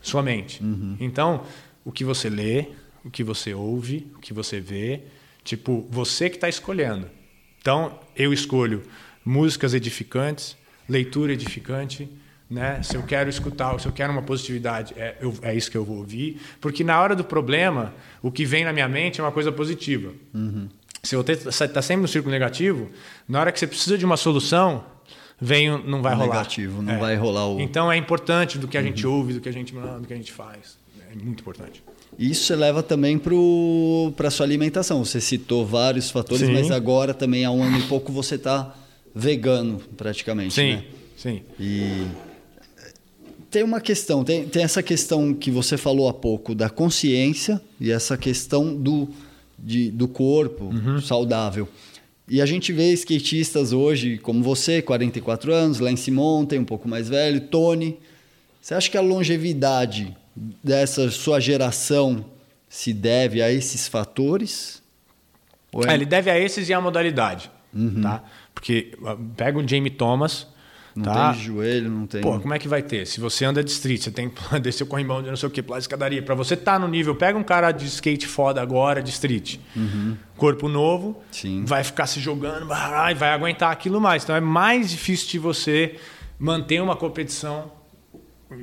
sua 0.00 0.22
mente. 0.22 0.62
Então, 1.00 1.40
o 1.84 1.90
que 1.90 2.04
você 2.04 2.28
lê, 2.28 2.66
o 3.04 3.10
que 3.10 3.22
você 3.22 3.52
ouve, 3.54 4.06
o 4.16 4.18
que 4.18 4.32
você 4.32 4.60
vê, 4.60 5.02
tipo, 5.42 5.86
você 5.90 6.28
que 6.30 6.36
está 6.36 6.48
escolhendo. 6.48 7.06
Então, 7.60 7.98
eu 8.16 8.32
escolho 8.32 8.82
músicas 9.24 9.74
edificantes, 9.74 10.56
leitura 10.88 11.32
edificante, 11.32 12.08
né? 12.50 12.82
Se 12.82 12.94
eu 12.96 13.02
quero 13.02 13.28
escutar, 13.30 13.78
se 13.80 13.86
eu 13.86 13.92
quero 13.92 14.12
uma 14.12 14.22
positividade, 14.22 14.92
é, 14.96 15.16
eu- 15.20 15.34
é 15.42 15.54
isso 15.54 15.70
que 15.70 15.76
eu 15.76 15.84
vou 15.84 15.96
ouvir, 15.98 16.40
porque 16.60 16.84
na 16.84 17.00
hora 17.00 17.16
do 17.16 17.24
problema, 17.24 17.94
o 18.22 18.30
que 18.30 18.44
vem 18.44 18.64
na 18.64 18.72
minha 18.72 18.88
mente 18.88 19.20
é 19.20 19.24
uma 19.24 19.32
coisa 19.32 19.50
positiva. 19.50 20.12
Se 21.02 21.16
você 21.16 21.32
está 21.64 21.82
sempre 21.82 22.02
no 22.02 22.08
círculo 22.08 22.32
negativo, 22.32 22.90
na 23.28 23.40
hora 23.40 23.52
que 23.52 23.58
você 23.58 23.66
precisa 23.66 23.96
de 23.98 24.04
uma 24.04 24.16
solução, 24.16 24.84
vem, 25.40 25.68
não 25.86 26.00
vai 26.02 26.14
O 26.14 26.18
rolar. 26.18 26.32
negativo, 26.36 26.80
não 26.82 26.94
É. 26.94 26.98
vai 26.98 27.16
rolar 27.16 27.46
o. 27.48 27.60
Então 27.60 27.90
é 27.90 27.96
importante 27.96 28.58
do 28.58 28.68
que 28.68 28.76
a 28.76 28.80
Uhum. 28.80 28.86
gente 28.86 29.06
ouve, 29.06 29.32
do 29.34 29.40
que 29.40 29.48
a 29.48 29.52
gente 29.52 29.72
do 29.74 30.06
que 30.06 30.12
a 30.12 30.16
gente 30.16 30.32
faz. 30.32 30.78
É 31.10 31.14
muito 31.14 31.40
importante. 31.40 31.82
Isso 32.18 32.44
você 32.44 32.54
leva 32.56 32.82
também 32.82 33.18
para 33.18 34.30
sua 34.30 34.46
alimentação. 34.46 35.04
Você 35.04 35.20
citou 35.20 35.66
vários 35.66 36.10
fatores, 36.10 36.46
Sim. 36.46 36.52
mas 36.52 36.70
agora 36.70 37.12
também 37.12 37.44
há 37.44 37.50
um 37.50 37.62
ano 37.62 37.78
e 37.78 37.82
pouco 37.82 38.12
você 38.12 38.36
está 38.36 38.74
vegano 39.14 39.80
praticamente. 39.96 40.54
Sim, 40.54 40.72
Né? 40.74 40.84
sim. 41.16 41.42
E 41.58 42.06
tem 43.50 43.62
uma 43.62 43.80
questão, 43.80 44.24
tem, 44.24 44.46
tem 44.46 44.62
essa 44.64 44.82
questão 44.82 45.32
que 45.32 45.50
você 45.50 45.76
falou 45.76 46.08
há 46.08 46.12
pouco 46.14 46.54
da 46.54 46.68
consciência 46.68 47.60
e 47.80 47.90
essa 47.90 48.16
questão 48.16 48.74
do, 48.74 49.08
de- 49.58 49.90
do 49.90 50.08
corpo 50.08 50.64
Uhum. 50.66 51.00
saudável. 51.00 51.68
E 52.28 52.40
a 52.40 52.46
gente 52.46 52.72
vê 52.72 52.90
skatistas 52.94 53.72
hoje, 53.72 54.16
como 54.18 54.42
você, 54.42 54.80
44 54.80 55.52
anos, 55.52 55.78
lá 55.78 55.90
em 55.92 55.96
Simonten, 55.96 56.58
um 56.60 56.64
pouco 56.64 56.88
mais 56.88 57.08
velho, 57.08 57.40
Tony. 57.42 57.98
Você 58.60 58.72
acha 58.74 58.90
que 58.90 58.96
a 58.96 59.00
longevidade 59.02 60.16
dessa 60.36 61.10
sua 61.10 61.40
geração 61.40 62.24
se 62.68 62.92
deve 62.92 63.42
a 63.42 63.50
esses 63.52 63.86
fatores? 63.88 64.82
É- 65.86 65.90
É, 65.90 65.94
ele 65.94 66.06
deve 66.06 66.30
a 66.30 66.38
esses 66.38 66.68
e 66.68 66.74
à 66.74 66.80
modalidade, 66.80 67.50
tá? 68.02 68.22
Porque 68.54 68.92
ah, 69.04 69.16
pega 69.36 69.58
um 69.58 69.66
Jamie 69.66 69.90
Thomas, 69.90 70.46
não 70.94 71.02
tá? 71.04 71.32
tem 71.32 71.42
joelho, 71.42 71.90
não 71.90 72.06
tem. 72.06 72.20
Pô, 72.20 72.38
como 72.38 72.54
é 72.54 72.58
que 72.60 72.68
vai 72.68 72.80
ter? 72.82 73.04
Se 73.06 73.18
você 73.20 73.44
anda 73.44 73.62
de 73.64 73.70
street, 73.72 74.00
você 74.02 74.10
tem 74.12 74.30
que 74.30 74.60
descer 74.60 74.84
o 74.84 74.86
corrimão 74.86 75.20
de 75.20 75.28
não 75.28 75.36
sei 75.36 75.48
o 75.48 75.50
que, 75.50 75.60
pular 75.60 75.78
escadaria. 75.80 76.22
Pra 76.22 76.36
você 76.36 76.54
estar 76.54 76.78
no 76.78 76.86
nível, 76.86 77.16
pega 77.16 77.36
um 77.36 77.42
cara 77.42 77.72
de 77.72 77.84
skate 77.86 78.28
foda 78.28 78.62
agora, 78.62 79.02
de 79.02 79.10
street. 79.10 79.58
Corpo 80.36 80.68
novo, 80.68 81.08
Uhum. 81.08 81.14
Sim. 81.32 81.64
vai 81.64 81.82
ficar 81.82 82.06
se 82.06 82.20
jogando, 82.20 82.66
vai 82.66 83.14
aguentar 83.32 83.72
aquilo 83.72 84.00
mais. 84.00 84.22
Então 84.22 84.36
é 84.36 84.40
mais 84.40 84.90
difícil 84.90 85.28
de 85.28 85.38
você 85.40 85.96
manter 86.38 86.80
uma 86.80 86.94
competição 86.94 87.72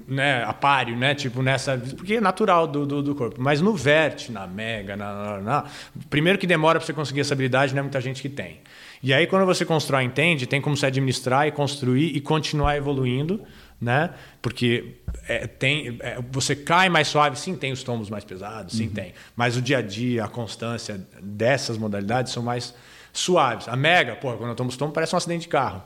né, 0.07 0.43
a 0.43 0.53
páreo, 0.53 0.95
né? 0.97 1.13
Tipo, 1.15 1.41
nessa. 1.41 1.77
Porque 1.77 2.15
é 2.15 2.21
natural 2.21 2.67
do, 2.67 2.85
do, 2.85 3.01
do 3.01 3.15
corpo. 3.15 3.41
Mas 3.41 3.61
no 3.61 3.75
vert, 3.75 4.29
na 4.29 4.45
mega, 4.47 4.95
na, 4.95 5.13
na, 5.13 5.41
na- 5.41 5.65
Primeiro 6.09 6.37
que 6.39 6.47
demora 6.47 6.79
para 6.79 6.85
você 6.85 6.93
conseguir 6.93 7.21
essa 7.21 7.33
habilidade, 7.33 7.73
não 7.73 7.79
é 7.79 7.83
muita 7.83 8.01
gente 8.01 8.21
que 8.21 8.29
tem. 8.29 8.59
E 9.03 9.13
aí, 9.13 9.25
quando 9.27 9.45
você 9.45 9.65
constrói, 9.65 10.03
entende, 10.03 10.45
tem 10.45 10.61
como 10.61 10.77
se 10.77 10.85
administrar 10.85 11.47
e 11.47 11.51
construir 11.51 12.15
e 12.15 12.21
continuar 12.21 12.77
evoluindo, 12.77 13.41
né? 13.79 14.11
Porque 14.41 14.95
é, 15.27 15.47
tem, 15.47 15.97
é, 16.01 16.19
você 16.31 16.55
cai 16.55 16.87
mais 16.89 17.07
suave, 17.07 17.35
sim, 17.37 17.55
tem 17.55 17.71
os 17.71 17.81
tombos 17.83 18.09
mais 18.09 18.23
pesados, 18.23 18.77
sim, 18.77 18.89
tem. 18.89 19.13
Mas 19.35 19.57
o 19.57 19.61
dia 19.61 19.79
a 19.79 19.81
dia, 19.81 20.25
a 20.25 20.27
constância 20.27 21.01
dessas 21.21 21.77
modalidades 21.77 22.31
são 22.31 22.43
mais 22.43 22.75
suaves. 23.11 23.67
A 23.67 23.75
Mega, 23.75 24.15
pô, 24.15 24.33
quando 24.33 24.49
eu 24.51 24.55
tomo 24.55 24.69
estômago 24.69 24.93
parece 24.93 25.15
um 25.15 25.17
acidente 25.17 25.41
de 25.41 25.47
carro. 25.47 25.81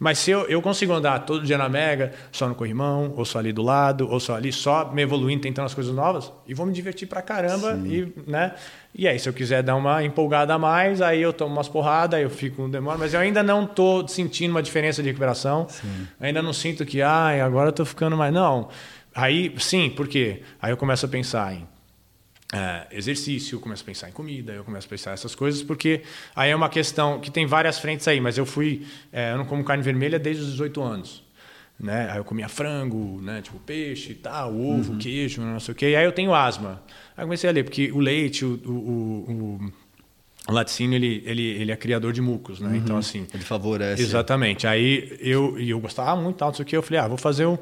Mas 0.00 0.18
se 0.18 0.30
eu, 0.30 0.46
eu 0.46 0.62
consigo 0.62 0.94
andar 0.94 1.18
todo 1.20 1.44
dia 1.44 1.58
na 1.58 1.68
Mega, 1.68 2.12
só 2.32 2.48
no 2.48 2.54
corrimão, 2.54 3.12
ou 3.18 3.24
só 3.26 3.38
ali 3.38 3.52
do 3.52 3.60
lado, 3.60 4.10
ou 4.10 4.18
só 4.18 4.34
ali, 4.34 4.50
só 4.50 4.90
me 4.90 5.02
evoluindo, 5.02 5.42
tentando 5.42 5.66
as 5.66 5.74
coisas 5.74 5.94
novas, 5.94 6.32
e 6.48 6.54
vou 6.54 6.64
me 6.64 6.72
divertir 6.72 7.06
pra 7.06 7.20
caramba. 7.20 7.78
E, 7.84 8.10
né? 8.26 8.54
e 8.94 9.06
aí, 9.06 9.18
se 9.18 9.28
eu 9.28 9.32
quiser 9.34 9.62
dar 9.62 9.76
uma 9.76 10.02
empolgada 10.02 10.54
a 10.54 10.58
mais, 10.58 11.02
aí 11.02 11.20
eu 11.20 11.34
tomo 11.34 11.52
umas 11.52 11.68
porradas, 11.68 12.16
aí 12.16 12.24
eu 12.24 12.30
fico 12.30 12.62
um 12.62 12.70
demora, 12.70 12.96
mas 12.96 13.12
eu 13.12 13.20
ainda 13.20 13.42
não 13.42 13.66
tô 13.66 14.08
sentindo 14.08 14.52
uma 14.52 14.62
diferença 14.62 15.02
de 15.02 15.08
recuperação. 15.08 15.66
Sim. 15.68 16.08
Ainda 16.18 16.40
não 16.40 16.54
sinto 16.54 16.86
que, 16.86 17.02
ai, 17.02 17.42
agora 17.42 17.68
eu 17.68 17.72
tô 17.74 17.84
ficando 17.84 18.16
mais. 18.16 18.32
Não. 18.32 18.70
Aí, 19.14 19.54
sim, 19.58 19.90
por 19.90 20.08
quê? 20.08 20.40
Aí 20.62 20.72
eu 20.72 20.78
começo 20.78 21.04
a 21.04 21.08
pensar 21.10 21.52
em 21.52 21.68
é, 22.52 22.86
exercício, 22.90 23.56
eu 23.56 23.60
começo 23.60 23.82
a 23.82 23.86
pensar 23.86 24.08
em 24.08 24.12
comida, 24.12 24.52
eu 24.52 24.64
começo 24.64 24.86
a 24.86 24.90
pensar 24.90 25.12
essas 25.12 25.34
coisas, 25.34 25.62
porque 25.62 26.02
aí 26.34 26.50
é 26.50 26.56
uma 26.56 26.68
questão 26.68 27.20
que 27.20 27.30
tem 27.30 27.46
várias 27.46 27.78
frentes 27.78 28.08
aí, 28.08 28.20
mas 28.20 28.36
eu 28.36 28.44
fui, 28.44 28.84
é, 29.12 29.32
eu 29.32 29.38
não 29.38 29.44
como 29.44 29.62
carne 29.62 29.82
vermelha 29.82 30.18
desde 30.18 30.42
os 30.42 30.50
18 30.50 30.82
anos. 30.82 31.22
Né? 31.78 32.10
Aí 32.10 32.18
eu 32.18 32.24
comia 32.24 32.48
frango, 32.48 33.20
né? 33.22 33.40
tipo 33.40 33.58
peixe, 33.60 34.14
tal, 34.14 34.54
ovo, 34.54 34.92
uhum. 34.92 34.98
queijo, 34.98 35.40
não 35.40 35.60
sei 35.60 35.72
o 35.72 35.74
quê. 35.74 35.90
E 35.90 35.96
aí 35.96 36.04
eu 36.04 36.12
tenho 36.12 36.34
asma. 36.34 36.82
Aí 37.16 37.24
comecei 37.24 37.48
a 37.48 37.52
ler, 37.52 37.64
porque 37.64 37.90
o 37.92 38.00
leite, 38.00 38.44
o, 38.44 38.60
o, 38.66 38.70
o, 38.70 39.72
o 40.48 40.52
laticínio, 40.52 40.96
ele, 40.96 41.22
ele, 41.24 41.42
ele 41.42 41.72
é 41.72 41.76
criador 41.76 42.12
de 42.12 42.20
mucos, 42.20 42.60
né? 42.60 42.68
Uhum. 42.68 42.76
Então, 42.76 42.98
assim... 42.98 43.26
Ele 43.32 43.44
favorece. 43.44 44.02
Exatamente. 44.02 44.66
Aí 44.66 45.16
eu, 45.20 45.58
eu 45.58 45.80
gostava 45.80 46.20
muito, 46.20 46.36
tal, 46.36 46.48
não 46.48 46.54
sei 46.54 46.64
o 46.64 46.66
quê. 46.66 46.76
Eu 46.76 46.82
falei, 46.82 47.00
ah, 47.00 47.08
vou 47.08 47.16
fazer 47.16 47.46
um, 47.46 47.56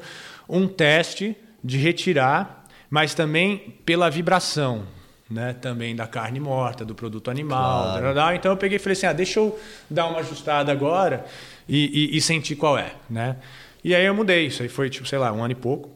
um 0.49 0.67
teste 0.67 1.37
de 1.63 1.77
retirar 1.77 2.58
mas 2.89 3.13
também 3.13 3.75
pela 3.85 4.09
vibração, 4.09 4.85
né? 5.29 5.53
Também 5.53 5.95
da 5.95 6.07
carne 6.07 6.39
morta, 6.39 6.83
do 6.83 6.95
produto 6.95 7.29
animal. 7.29 8.01
Claro. 8.01 8.35
Então 8.35 8.51
eu 8.51 8.57
peguei 8.57 8.77
e 8.77 8.79
falei 8.79 8.93
assim, 8.93 9.05
ah, 9.05 9.13
deixa 9.13 9.39
eu 9.39 9.59
dar 9.89 10.07
uma 10.07 10.19
ajustada 10.19 10.71
agora 10.71 11.25
e, 11.67 12.13
e, 12.13 12.17
e 12.17 12.21
sentir 12.21 12.55
qual 12.55 12.77
é, 12.77 12.93
né? 13.09 13.37
E 13.83 13.93
aí 13.93 14.05
eu 14.05 14.13
mudei, 14.15 14.47
isso 14.47 14.63
aí 14.63 14.69
foi 14.69 14.89
tipo, 14.89 15.07
sei 15.07 15.19
lá, 15.19 15.31
um 15.31 15.43
ano 15.43 15.51
e 15.51 15.55
pouco. 15.55 15.89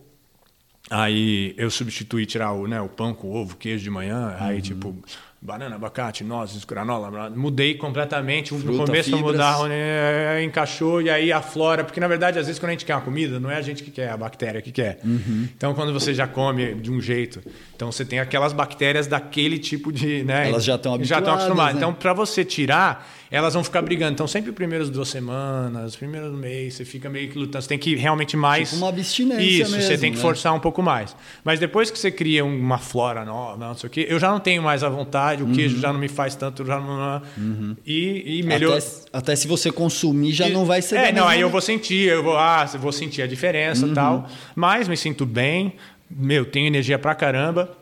Aí 0.90 1.56
eu 1.58 1.72
substituí 1.72 2.26
tirar 2.26 2.52
o, 2.52 2.68
né, 2.68 2.80
o 2.80 2.90
pão 2.90 3.14
com 3.14 3.32
ovo, 3.32 3.58
queijo 3.58 3.84
de 3.84 3.90
manhã, 3.90 4.36
uhum. 4.40 4.46
aí 4.46 4.62
tipo 4.62 4.96
banana, 5.44 5.76
abacate, 5.76 6.24
nozes, 6.24 6.64
granola, 6.64 7.30
mudei 7.30 7.76
completamente. 7.76 8.50
Fruta, 8.50 8.66
no 8.66 8.86
começo 8.86 9.10
fibras. 9.10 9.34
mudar, 9.34 9.68
né, 9.68 10.42
encaixou 10.44 11.02
e 11.02 11.10
aí 11.10 11.34
a 11.34 11.42
flora, 11.42 11.84
porque 11.84 12.00
na 12.00 12.08
verdade 12.08 12.40
às 12.40 12.46
vezes 12.46 12.60
quando 12.60 12.70
a 12.70 12.72
gente 12.72 12.86
quer 12.86 12.96
uma 12.96 13.02
comida, 13.02 13.40
não 13.40 13.52
é 13.52 13.58
a 13.58 13.62
gente 13.62 13.84
que 13.84 13.92
quer, 13.92 14.08
é 14.08 14.10
a 14.10 14.18
bactéria 14.18 14.62
que 14.62 14.72
quer. 14.72 15.00
Uhum. 15.04 15.50
Então 15.56 15.74
quando 15.74 15.92
você 15.92 16.14
já 16.14 16.26
come 16.26 16.76
de 16.76 16.90
um 16.90 17.02
jeito, 17.02 17.42
então 17.84 17.92
você 17.92 18.06
tem 18.06 18.20
aquelas 18.20 18.54
bactérias 18.54 19.08
daquele 19.08 19.60
tipo 19.60 19.92
de, 19.92 20.24
né? 20.24 20.48
Elas 20.48 20.64
já 20.64 20.76
estão 20.76 20.94
habituadas. 20.94 21.10
Já 21.10 21.20
estão 21.20 21.34
acostumadas. 21.34 21.74
Né? 21.76 21.82
Então 21.82 21.94
para 21.94 22.14
você 22.14 22.46
tirar 22.46 23.06
elas 23.34 23.56
vão 23.56 23.64
ficar 23.64 23.82
brigando. 23.82 24.14
Então, 24.14 24.28
sempre 24.28 24.52
primeiras 24.52 24.92
duas 24.92 25.10
semanas, 25.10 25.96
primeiros 25.96 26.32
mês, 26.38 26.76
você 26.76 26.86
fica 26.86 27.10
meio 27.10 27.32
que 27.32 27.40
lutando. 27.40 27.64
Você 27.64 27.68
tem 27.68 27.80
que 27.80 27.96
realmente 27.96 28.38
mais. 28.38 28.70
Tipo 28.70 28.84
uma 28.84 28.90
abstinência. 28.90 29.42
Isso, 29.44 29.72
mesmo, 29.72 29.88
você 29.88 29.98
tem 29.98 30.12
que 30.12 30.18
né? 30.18 30.22
forçar 30.22 30.54
um 30.54 30.60
pouco 30.60 30.84
mais. 30.84 31.16
Mas 31.44 31.60
depois 31.60 31.90
que 31.90 31.98
você 31.98 32.12
cria 32.12 32.46
uma 32.46 32.78
flora 32.78 33.26
nova, 33.26 33.58
não 33.58 33.74
sei 33.74 33.88
o 33.88 33.90
quê, 33.90 34.06
eu 34.08 34.20
já 34.20 34.30
não 34.30 34.40
tenho 34.40 34.62
mais 34.62 34.84
a 34.84 34.90
vontade, 34.90 35.42
o 35.42 35.48
uhum. 35.48 35.52
queijo 35.52 35.80
já 35.80 35.92
não 35.92 36.00
me 36.00 36.10
faz 36.10 36.36
tanto, 36.36 36.64
já 36.64 36.80
não. 36.80 37.24
Uhum. 37.36 37.76
E, 37.84 38.38
e 38.38 38.44
melhor. 38.44 38.78
Até, 38.78 38.88
até, 39.12 39.36
se 39.36 39.48
você 39.48 39.72
consumir, 39.72 40.32
já 40.32 40.48
e, 40.48 40.54
não 40.54 40.64
vai 40.64 40.84
ser. 40.84 40.98
É, 40.98 41.12
não, 41.12 41.28
aí 41.28 41.42
eu 41.42 41.50
vou 41.50 41.60
sentir, 41.60 42.10
eu 42.10 42.22
vou, 42.22 42.38
ah, 42.38 42.66
vou 42.80 42.92
sentir 42.92 43.24
a 43.24 43.28
diferença 43.28 43.88
uhum. 43.88 43.96
tal. 43.96 44.30
Mas 44.56 44.88
me 44.88 44.96
sinto 44.96 45.26
bem, 45.26 45.74
meu, 46.10 46.46
tenho 46.46 46.68
energia 46.68 46.98
pra 47.00 47.16
caramba. 47.16 47.78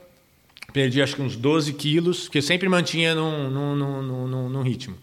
Perdi 0.74 1.02
acho 1.02 1.16
que 1.16 1.22
uns 1.22 1.36
12 1.36 1.74
quilos, 1.74 2.30
que 2.30 2.38
eu 2.38 2.42
sempre 2.42 2.70
mantinha 2.70 3.14
num, 3.14 3.50
num, 3.50 3.76
num, 3.76 4.28
num, 4.28 4.50
num 4.50 4.62
ritmo 4.62 4.96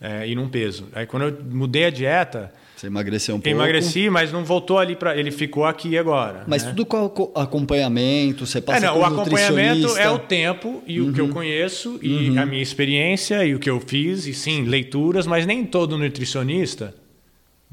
é, 0.00 0.28
e 0.28 0.34
num 0.34 0.48
peso. 0.48 0.86
Aí 0.94 1.04
quando 1.06 1.24
eu 1.24 1.38
mudei 1.50 1.86
a 1.86 1.90
dieta. 1.90 2.52
Você 2.76 2.86
emagreceu 2.86 3.34
um 3.34 3.40
pouco? 3.40 3.48
Emagreci, 3.48 4.10
mas 4.10 4.30
não 4.30 4.44
voltou 4.44 4.78
ali 4.78 4.94
para. 4.94 5.16
Ele 5.16 5.30
ficou 5.30 5.64
aqui 5.64 5.96
agora. 5.96 6.44
Mas 6.46 6.62
né? 6.62 6.70
tudo 6.70 6.84
com 6.86 7.32
acompanhamento, 7.34 8.46
você 8.46 8.60
passa 8.60 8.86
é, 8.86 8.88
não, 8.88 9.00
O 9.00 9.04
acompanhamento 9.04 9.96
é 9.96 10.08
o 10.10 10.18
tempo 10.18 10.82
e 10.86 11.00
uhum. 11.00 11.08
o 11.08 11.12
que 11.12 11.20
eu 11.20 11.24
uhum. 11.24 11.32
conheço 11.32 11.98
e 12.02 12.30
uhum. 12.30 12.38
a 12.38 12.46
minha 12.46 12.62
experiência 12.62 13.44
e 13.44 13.54
o 13.54 13.58
que 13.58 13.70
eu 13.70 13.80
fiz, 13.80 14.26
e 14.26 14.34
sim, 14.34 14.64
leituras, 14.64 15.26
mas 15.26 15.46
nem 15.46 15.64
todo 15.64 15.98
nutricionista 15.98 16.94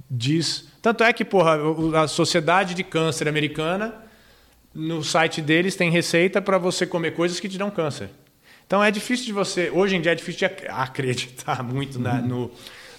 diz. 0.09 0.67
Tanto 0.81 1.03
é 1.03 1.13
que, 1.13 1.23
porra, 1.23 1.57
a 2.01 2.07
Sociedade 2.07 2.73
de 2.73 2.84
Câncer 2.84 3.27
Americana, 3.27 3.93
no 4.74 5.04
site 5.04 5.41
deles 5.41 5.76
tem 5.76 5.91
receita 5.91 6.41
para 6.41 6.58
você 6.58 6.86
comer 6.86 7.12
coisas 7.12 7.40
que 7.40 7.48
te 7.48 7.58
dão 7.58 7.70
câncer. 7.70 8.10
Então 8.66 8.84
é 8.84 8.90
difícil 8.90 9.26
de 9.26 9.34
você. 9.34 9.70
Hoje 9.70 9.95
em 9.95 10.02
dia 10.02 10.14
é 10.14 10.16
difícil 10.16 10.48
de 10.48 10.56
acreditar 10.70 11.62
muito 11.62 12.00
na, 12.00 12.22
no, 12.22 12.50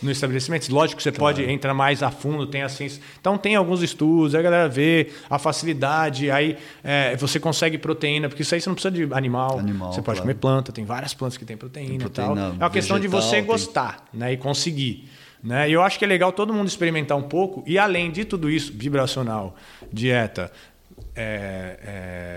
no 0.01 0.11
estabelecimento. 0.11 0.73
Lógico 0.73 0.99
que 0.99 1.03
você 1.03 1.11
claro. 1.11 1.37
pode 1.37 1.51
entrar 1.51 1.75
mais 1.75 2.03
a 2.03 2.11
fundo, 2.11 2.47
tem 2.47 2.63
a 2.63 2.69
ciência. 2.69 3.03
Então 3.21 3.37
tem 3.37 3.57
alguns 3.57 3.83
estudos, 3.83 4.35
aí 4.35 4.41
a 4.41 4.43
galera 4.43 4.69
vê 4.69 5.11
a 5.29 5.39
facilidade, 5.39 6.31
aí 6.31 6.57
é, 6.83 7.17
você 7.17 7.41
consegue 7.41 7.79
proteína, 7.79 8.29
porque 8.29 8.43
isso 8.43 8.55
aí 8.55 8.61
você 8.61 8.69
não 8.69 8.75
precisa 8.75 8.93
de 8.93 9.13
animal. 9.13 9.59
animal 9.59 9.93
você 9.93 10.03
pode 10.03 10.19
claro. 10.19 10.21
comer 10.21 10.35
planta, 10.35 10.71
tem 10.71 10.85
várias 10.85 11.15
plantas 11.15 11.37
que 11.37 11.45
têm 11.45 11.57
proteína, 11.57 11.91
tem 11.91 11.99
proteína 11.99 12.33
e 12.33 12.37
tal. 12.37 12.47
É 12.47 12.65
uma 12.65 12.71
questão 12.71 13.01
de 13.01 13.09
você 13.09 13.37
tem... 13.37 13.45
gostar 13.45 14.05
né, 14.13 14.33
e 14.33 14.37
conseguir. 14.37 15.09
Né? 15.43 15.69
E 15.69 15.73
eu 15.75 15.83
acho 15.83 15.99
que 15.99 16.05
é 16.07 16.09
legal 16.09 16.33
todo 16.33 16.55
mundo 16.55 16.69
experimentar 16.69 17.19
um 17.19 17.23
pouco, 17.23 17.63
e 17.67 17.79
além 17.79 18.11
de 18.11 18.25
tudo 18.25 18.51
isso, 18.51 18.73
vibracional, 18.75 19.55
dieta, 19.93 20.51
é, 21.15 21.79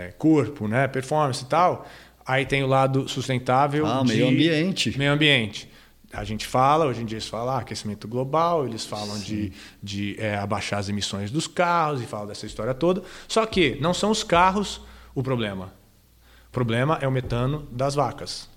é, 0.10 0.14
corpo, 0.18 0.68
né, 0.68 0.88
performance 0.88 1.44
e 1.44 1.48
tal 1.48 1.86
Aí 2.28 2.45
tem 2.45 2.62
o 2.62 2.68
lado 2.68 3.08
sustentável. 3.08 3.86
Ah, 3.86 4.02
de 4.02 4.10
meio 4.10 4.28
ambiente. 4.28 4.98
Meio 4.98 5.14
ambiente. 5.14 5.70
A 6.12 6.26
gente 6.26 6.45
fala, 6.45 6.86
hoje 6.86 7.02
em 7.02 7.06
dia 7.06 7.16
eles 7.16 7.28
falam 7.28 7.56
ah, 7.56 7.60
aquecimento 7.60 8.08
global, 8.08 8.66
eles 8.66 8.86
falam 8.86 9.16
Sim. 9.16 9.24
de, 9.24 9.54
de 9.82 10.16
é, 10.20 10.36
abaixar 10.36 10.80
as 10.80 10.90
emissões 10.90 11.32
dos 11.32 11.48
carros 11.48 12.02
e 12.02 12.06
falam 12.06 12.28
dessa 12.28 12.45
história 12.45 12.74
toda. 12.74 13.02
Só 13.28 13.45
que 13.45 13.78
não 13.80 13.94
são 13.94 14.12
os 14.12 14.24
carros 14.24 14.82
o 15.16 15.24
problema. 15.24 15.74
O 16.49 16.52
problema 16.52 16.98
é 17.02 17.08
o 17.08 17.12
metano 17.12 17.68
das 17.72 17.95
vacas. 17.95 18.49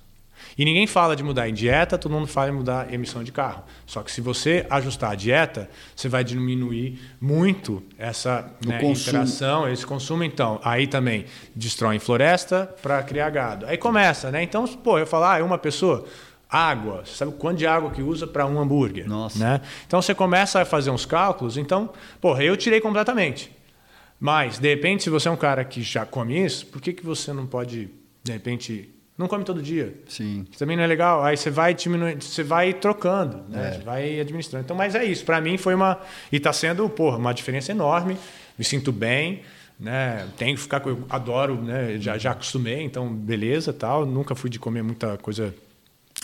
E 0.56 0.64
ninguém 0.64 0.86
fala 0.86 1.14
de 1.14 1.22
mudar 1.22 1.48
em 1.48 1.54
dieta, 1.54 1.96
todo 1.96 2.12
mundo 2.12 2.26
fala 2.26 2.50
em 2.50 2.52
mudar 2.52 2.86
a 2.88 2.94
emissão 2.94 3.22
de 3.22 3.32
carro. 3.32 3.62
Só 3.86 4.02
que 4.02 4.10
se 4.10 4.20
você 4.20 4.66
ajustar 4.68 5.12
a 5.12 5.14
dieta, 5.14 5.68
você 5.94 6.08
vai 6.08 6.24
diminuir 6.24 6.98
muito 7.20 7.82
essa 7.98 8.52
né, 8.64 8.82
interação, 8.82 9.68
esse 9.68 9.86
consumo. 9.86 10.24
Então, 10.24 10.60
aí 10.62 10.86
também 10.86 11.26
destrói 11.54 11.98
floresta 11.98 12.74
para 12.82 13.02
criar 13.02 13.30
gado. 13.30 13.66
Aí 13.66 13.76
começa, 13.76 14.30
né? 14.30 14.42
Então, 14.42 14.66
pô, 14.66 14.98
eu 14.98 15.06
falo, 15.06 15.24
ah, 15.24 15.38
é 15.38 15.42
uma 15.42 15.58
pessoa 15.58 16.04
água. 16.50 17.02
Você 17.04 17.14
sabe 17.14 17.30
o 17.30 17.34
quanto 17.34 17.58
de 17.58 17.66
água 17.66 17.90
que 17.90 18.02
usa 18.02 18.26
para 18.26 18.44
um 18.46 18.60
hambúrguer? 18.60 19.08
Nossa. 19.08 19.38
Né? 19.38 19.60
Então 19.86 20.02
você 20.02 20.14
começa 20.14 20.60
a 20.60 20.64
fazer 20.64 20.90
uns 20.90 21.06
cálculos. 21.06 21.56
Então, 21.56 21.90
porra, 22.20 22.42
eu 22.42 22.56
tirei 22.56 22.80
completamente. 22.80 23.50
Mas, 24.18 24.58
de 24.58 24.68
repente, 24.68 25.04
se 25.04 25.10
você 25.10 25.28
é 25.28 25.30
um 25.30 25.36
cara 25.36 25.64
que 25.64 25.80
já 25.80 26.04
come 26.04 26.44
isso, 26.44 26.66
por 26.66 26.82
que, 26.82 26.92
que 26.92 27.04
você 27.04 27.32
não 27.32 27.46
pode, 27.46 27.88
de 28.22 28.32
repente, 28.32 28.90
não 29.20 29.28
come 29.28 29.44
todo 29.44 29.60
dia. 29.60 29.94
Sim. 30.08 30.46
também 30.58 30.78
não 30.78 30.82
é 30.82 30.86
legal. 30.86 31.22
Aí 31.22 31.36
você 31.36 31.50
vai 31.50 31.74
diminuindo, 31.74 32.24
você 32.24 32.42
vai 32.42 32.72
trocando, 32.72 33.44
né? 33.50 33.76
É. 33.76 33.84
vai 33.84 34.18
administrando. 34.18 34.64
Então, 34.64 34.74
mas 34.74 34.94
é 34.94 35.04
isso. 35.04 35.26
Para 35.26 35.40
mim 35.42 35.58
foi 35.58 35.74
uma 35.74 36.00
e 36.32 36.36
está 36.38 36.54
sendo, 36.54 36.88
porra, 36.88 37.18
uma 37.18 37.34
diferença 37.34 37.70
enorme. 37.70 38.16
Me 38.58 38.64
sinto 38.64 38.90
bem, 38.90 39.42
né? 39.78 40.26
Tenho 40.38 40.56
que 40.56 40.62
ficar, 40.62 40.82
eu 40.86 41.04
adoro, 41.10 41.60
né? 41.60 41.98
Já 41.98 42.16
já 42.16 42.30
acostumei, 42.30 42.82
então 42.82 43.12
beleza, 43.12 43.74
tal. 43.74 44.06
Nunca 44.06 44.34
fui 44.34 44.48
de 44.48 44.58
comer 44.58 44.82
muita 44.82 45.18
coisa 45.18 45.54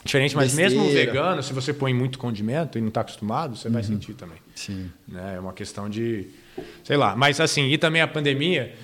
diferente, 0.03 0.35
mas 0.35 0.55
Besteira. 0.55 0.83
mesmo 0.83 0.91
vegano, 0.91 1.43
se 1.43 1.53
você 1.53 1.75
põe 1.75 1.93
muito 1.93 2.19
condimento 2.19 2.79
e 2.79 2.81
não 2.81 2.89
está 2.89 3.03
acostumado, 3.03 3.57
você 3.57 3.69
uhum. 3.69 3.75
vai 3.75 3.83
sentir 3.83 4.15
também. 4.15 4.39
Sim. 4.55 4.91
Né? 5.07 5.35
É 5.37 5.41
uma 5.41 5.53
questão 5.53 5.87
de, 5.91 6.29
sei 6.83 6.97
lá. 6.97 7.15
Mas 7.15 7.41
assim, 7.41 7.69
e 7.69 7.77
também 7.77 8.01
a 8.01 8.09
pandemia 8.09 8.75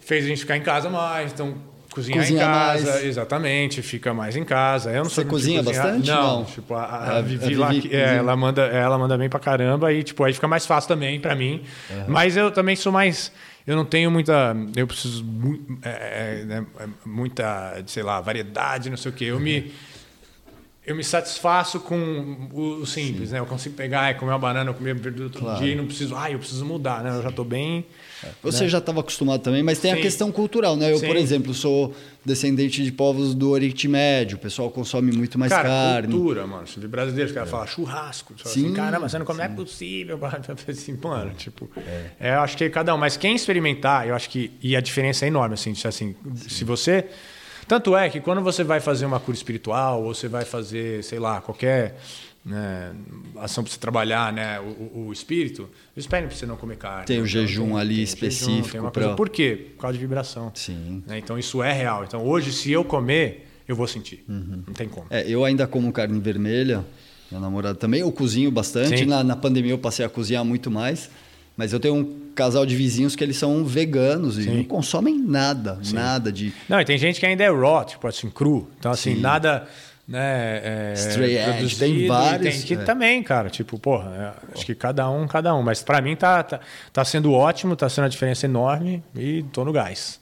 fez 0.00 0.24
a 0.24 0.28
gente 0.28 0.40
ficar 0.40 0.56
em 0.56 0.62
casa 0.62 0.90
mais, 0.90 1.32
então 1.32 1.75
Cozinhar 1.96 2.20
cozinha 2.20 2.42
em 2.42 2.44
casa, 2.44 2.90
mais. 2.90 3.04
exatamente, 3.04 3.80
fica 3.80 4.12
mais 4.12 4.36
em 4.36 4.44
casa. 4.44 4.90
Eu 4.90 5.02
não 5.02 5.04
Você 5.10 5.24
cozinha 5.24 5.62
bastante? 5.62 6.06
Não, 6.06 6.40
não, 6.40 6.44
tipo, 6.44 6.74
a, 6.74 6.84
a, 6.84 7.16
a 7.16 7.20
Vivi, 7.22 7.54
lá, 7.54 7.74
é, 7.74 8.16
ela, 8.16 8.36
manda, 8.36 8.66
ela 8.66 8.98
manda 8.98 9.16
bem 9.16 9.30
pra 9.30 9.40
caramba 9.40 9.90
e 9.94 10.02
tipo, 10.02 10.22
aí 10.22 10.34
fica 10.34 10.46
mais 10.46 10.66
fácil 10.66 10.88
também 10.88 11.18
para 11.18 11.34
mim. 11.34 11.62
Uhum. 11.88 12.04
Mas 12.08 12.36
eu 12.36 12.50
também 12.50 12.76
sou 12.76 12.92
mais. 12.92 13.32
Eu 13.66 13.74
não 13.74 13.86
tenho 13.86 14.10
muita. 14.10 14.54
Eu 14.76 14.86
preciso. 14.86 15.24
É, 15.82 16.42
é, 16.42 16.44
né, 16.44 16.66
é, 16.78 16.86
muita, 17.06 17.82
sei 17.86 18.02
lá, 18.02 18.20
variedade, 18.20 18.90
não 18.90 18.98
sei 18.98 19.10
o 19.10 19.14
quê. 19.14 19.24
Eu 19.24 19.40
me 19.40 19.72
eu 20.86 20.94
me 20.94 21.02
satisfaço 21.02 21.80
com 21.80 22.48
o 22.52 22.86
simples, 22.86 23.28
Sim. 23.28 23.34
né? 23.34 23.40
Eu 23.40 23.46
consigo 23.46 23.74
pegar, 23.74 24.08
é, 24.08 24.14
comer 24.14 24.30
uma 24.30 24.38
banana, 24.38 24.72
comer 24.72 24.94
verdura 24.94 25.28
todo 25.28 25.42
claro. 25.42 25.58
dia 25.58 25.72
e 25.72 25.74
não 25.74 25.84
preciso, 25.84 26.14
ah, 26.14 26.30
eu 26.30 26.38
preciso 26.38 26.64
mudar, 26.64 27.02
né? 27.02 27.10
Eu 27.10 27.22
já 27.24 27.30
estou 27.30 27.44
bem. 27.44 27.84
Você 28.40 28.62
né? 28.62 28.68
já 28.68 28.78
estava 28.78 29.00
acostumado 29.00 29.42
também, 29.42 29.64
mas 29.64 29.80
tem 29.80 29.92
Sim. 29.92 29.98
a 29.98 30.00
questão 30.00 30.30
cultural, 30.30 30.76
né? 30.76 30.92
Eu, 30.92 30.98
Sim. 30.98 31.08
por 31.08 31.16
exemplo, 31.16 31.52
sou 31.52 31.92
descendente 32.24 32.84
de 32.84 32.92
povos 32.92 33.34
do 33.34 33.50
Oriente 33.50 33.88
Médio, 33.88 34.36
o 34.36 34.40
pessoal 34.40 34.70
consome 34.70 35.10
muito 35.10 35.36
mais 35.36 35.50
cara, 35.50 35.68
carne. 35.68 36.12
cultura, 36.12 36.46
mano. 36.46 36.68
Você 36.68 36.78
vê 36.78 36.86
brasileiros 36.86 37.32
que 37.32 37.38
é. 37.40 37.44
falam 37.44 37.66
churrasco. 37.66 38.34
Você 38.38 38.48
Sim, 38.48 38.66
assim, 38.66 38.74
caramba, 38.74 39.08
você 39.08 39.18
não 39.18 39.26
come, 39.26 39.38
não 39.40 39.44
é 39.44 39.48
possível. 39.48 40.20
Assim, 40.68 40.98
mano, 41.02 41.32
tipo, 41.36 41.68
é. 41.76 42.10
é. 42.20 42.34
eu 42.34 42.40
acho 42.40 42.56
que 42.56 42.68
cada 42.70 42.94
um. 42.94 42.98
Mas 42.98 43.16
quem 43.16 43.34
experimentar, 43.34 44.06
eu 44.06 44.14
acho 44.14 44.30
que. 44.30 44.52
E 44.62 44.76
a 44.76 44.80
diferença 44.80 45.24
é 45.24 45.28
enorme, 45.28 45.54
assim, 45.54 45.72
assim 45.84 46.14
se 46.48 46.64
você 46.64 47.06
tanto 47.68 47.96
é 47.96 48.08
que 48.08 48.20
quando 48.20 48.40
você 48.42 48.62
vai 48.64 48.80
fazer 48.80 49.06
uma 49.06 49.18
cura 49.20 49.36
espiritual, 49.36 50.02
ou 50.02 50.14
você 50.14 50.28
vai 50.28 50.44
fazer, 50.44 51.02
sei 51.04 51.18
lá, 51.18 51.40
qualquer 51.40 51.96
né, 52.44 52.92
ação 53.38 53.64
para 53.64 53.72
você 53.72 53.78
trabalhar 53.78 54.32
né, 54.32 54.60
o, 54.60 55.06
o 55.08 55.12
espírito, 55.12 55.68
eles 55.96 56.06
pedem 56.06 56.28
para 56.28 56.36
você 56.36 56.46
não 56.46 56.56
comer 56.56 56.76
carne. 56.76 57.04
Tem 57.06 57.16
o 57.16 57.20
Então, 57.20 57.26
jejum 57.26 57.66
tem- 57.70 57.78
ali 57.78 57.94
tem 57.96 58.04
específico 58.04 58.50
jejum, 58.58 58.68
tem 58.70 58.80
uma 58.80 58.90
pra- 58.90 59.02
coisa- 59.02 59.16
Por 59.16 59.28
quê? 59.28 59.70
Por 59.74 59.82
causa 59.82 59.94
de 59.94 60.00
vibração. 60.00 60.52
Sim. 60.54 61.02
né? 61.06 61.18
Então 61.18 61.36
isso 61.38 61.62
é 61.62 61.72
real. 61.72 62.04
Então 62.04 62.24
hoje, 62.24 62.52
se 62.52 62.70
eu 62.70 62.84
comer, 62.84 63.48
eu 63.66 63.74
vou 63.74 63.88
sentir. 63.88 64.24
Não 64.28 64.72
tem 64.74 64.88
como. 64.88 65.06
É, 65.10 65.28
eu 65.28 65.44
ainda 65.44 65.66
como 65.66 65.90
carne 65.92 66.20
vermelha, 66.20 66.84
minha 67.30 67.40
namorada 67.40 67.74
também, 67.74 68.00
eu 68.02 68.12
cozinho 68.12 68.48
bastante. 68.52 69.04
Na, 69.04 69.24
na 69.24 69.34
pandemia 69.34 69.72
eu 69.72 69.78
passei 69.78 70.04
a 70.06 70.08
cozinhar 70.08 70.44
muito 70.44 70.70
mais. 70.70 71.10
Mas 71.56 71.72
eu 71.72 71.80
tenho 71.80 71.94
um 71.94 72.30
casal 72.34 72.66
de 72.66 72.76
vizinhos 72.76 73.16
que 73.16 73.24
eles 73.24 73.36
são 73.38 73.64
veganos 73.64 74.36
e 74.36 74.42
Sim. 74.42 74.56
não 74.58 74.64
consomem 74.64 75.18
nada, 75.18 75.78
nada 75.92 76.30
de 76.30 76.52
Não, 76.68 76.78
e 76.80 76.84
tem 76.84 76.98
gente 76.98 77.18
que 77.18 77.24
ainda 77.24 77.42
é 77.42 77.50
raw, 77.50 77.84
tipo 77.84 78.06
assim, 78.06 78.28
cru. 78.28 78.68
Então, 78.78 78.92
assim, 78.92 79.14
Sim. 79.14 79.20
nada. 79.20 79.66
Né, 80.08 80.60
é, 80.62 80.94
Stray 80.94 81.36
edge, 81.36 81.76
tem 81.76 82.06
vários, 82.06 82.58
Tem 82.58 82.62
que 82.62 82.74
é. 82.74 82.84
também, 82.84 83.22
cara. 83.24 83.50
Tipo, 83.50 83.76
porra, 83.76 84.34
é, 84.52 84.52
acho 84.54 84.64
que 84.64 84.74
cada 84.74 85.10
um, 85.10 85.26
cada 85.26 85.52
um. 85.54 85.62
Mas 85.62 85.82
pra 85.82 86.00
mim 86.00 86.14
tá, 86.14 86.42
tá, 86.44 86.60
tá 86.92 87.04
sendo 87.04 87.32
ótimo, 87.32 87.74
tá 87.74 87.88
sendo 87.88 88.04
uma 88.04 88.10
diferença 88.10 88.46
enorme 88.46 89.02
e 89.16 89.42
tô 89.52 89.64
no 89.64 89.72
gás. 89.72 90.20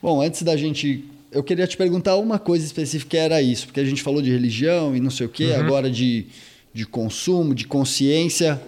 Bom, 0.00 0.22
antes 0.22 0.42
da 0.42 0.56
gente. 0.56 1.04
Eu 1.30 1.42
queria 1.42 1.66
te 1.66 1.76
perguntar 1.76 2.16
uma 2.16 2.38
coisa 2.38 2.64
específica 2.64 3.10
que 3.10 3.16
era 3.18 3.42
isso, 3.42 3.66
porque 3.66 3.80
a 3.80 3.84
gente 3.84 4.02
falou 4.02 4.22
de 4.22 4.30
religião 4.30 4.96
e 4.96 5.00
não 5.00 5.10
sei 5.10 5.26
o 5.26 5.28
quê, 5.28 5.46
Uhum. 5.48 5.60
agora 5.60 5.90
de, 5.90 6.26
de 6.72 6.86
consumo, 6.86 7.54
de 7.54 7.66
consciência. 7.66 8.58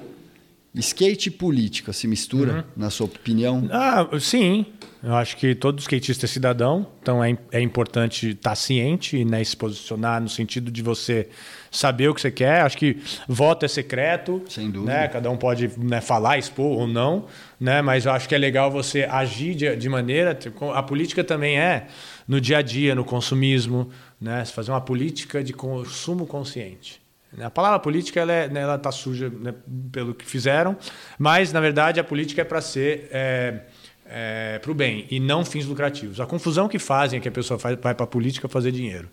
Skate 0.78 1.28
e 1.28 1.30
política 1.32 1.92
se 1.92 2.06
mistura, 2.06 2.52
Uhum. 2.52 2.62
na 2.76 2.90
sua 2.90 3.06
opinião? 3.06 3.68
Ah, 3.70 4.06
sim. 4.20 4.64
Eu 5.02 5.14
acho 5.14 5.36
que 5.36 5.54
todo 5.54 5.78
skatista 5.78 6.26
é 6.26 6.28
cidadão, 6.28 6.86
então 7.00 7.22
é, 7.22 7.36
é 7.52 7.60
importante 7.60 8.30
estar 8.30 8.56
ciente 8.56 9.24
né, 9.24 9.40
e 9.40 9.44
se 9.44 9.56
posicionar 9.56 10.20
no 10.20 10.28
sentido 10.28 10.72
de 10.72 10.82
você 10.82 11.28
saber 11.70 12.08
o 12.08 12.14
que 12.14 12.20
você 12.20 12.32
quer. 12.32 12.62
Acho 12.62 12.76
que 12.76 12.96
voto 13.28 13.64
é 13.64 13.68
secreto. 13.68 14.42
Sem 14.48 14.68
dúvida. 14.70 14.92
Né? 14.92 15.08
Cada 15.08 15.30
um 15.30 15.36
pode 15.36 15.70
né, 15.78 16.00
falar, 16.00 16.36
expor 16.36 16.78
ou 16.78 16.86
não, 16.88 17.26
né? 17.60 17.80
mas 17.80 18.06
eu 18.06 18.12
acho 18.12 18.28
que 18.28 18.34
é 18.34 18.38
legal 18.38 18.72
você 18.72 19.04
agir 19.04 19.54
de, 19.54 19.76
de 19.76 19.88
maneira. 19.88 20.36
A 20.74 20.82
política 20.82 21.22
também 21.22 21.58
é 21.60 21.86
no 22.26 22.40
dia 22.40 22.58
a 22.58 22.62
dia, 22.62 22.92
no 22.94 23.04
consumismo, 23.04 23.90
né? 24.20 24.44
Você 24.44 24.52
fazer 24.52 24.72
uma 24.72 24.80
política 24.80 25.44
de 25.44 25.52
consumo 25.52 26.26
consciente. 26.26 27.00
Né? 27.36 27.44
A 27.44 27.50
palavra 27.50 27.78
política 27.78 28.20
ela 28.20 28.32
é, 28.32 28.48
né, 28.48 28.60
ela 28.60 28.78
tá 28.78 28.90
suja 28.92 29.28
né, 29.28 29.54
pelo 29.92 30.14
que 30.14 30.24
fizeram, 30.24 30.76
mas 31.18 31.52
na 31.52 31.60
verdade 31.60 32.00
a 32.00 32.04
política 32.04 32.42
é 32.42 32.44
para 32.44 32.60
ser 32.60 33.08
é, 33.10 33.60
é, 34.06 34.58
para 34.60 34.70
o 34.70 34.74
bem 34.74 35.06
e 35.10 35.20
não 35.20 35.44
fins 35.44 35.66
lucrativos. 35.66 36.20
A 36.20 36.26
confusão 36.26 36.68
que 36.68 36.78
fazem 36.78 37.18
é 37.18 37.20
que 37.22 37.28
a 37.28 37.32
pessoa 37.32 37.58
faz, 37.58 37.78
vai 37.80 37.94
para 37.94 38.04
a 38.04 38.06
política 38.06 38.48
fazer 38.48 38.72
dinheiro. 38.72 39.08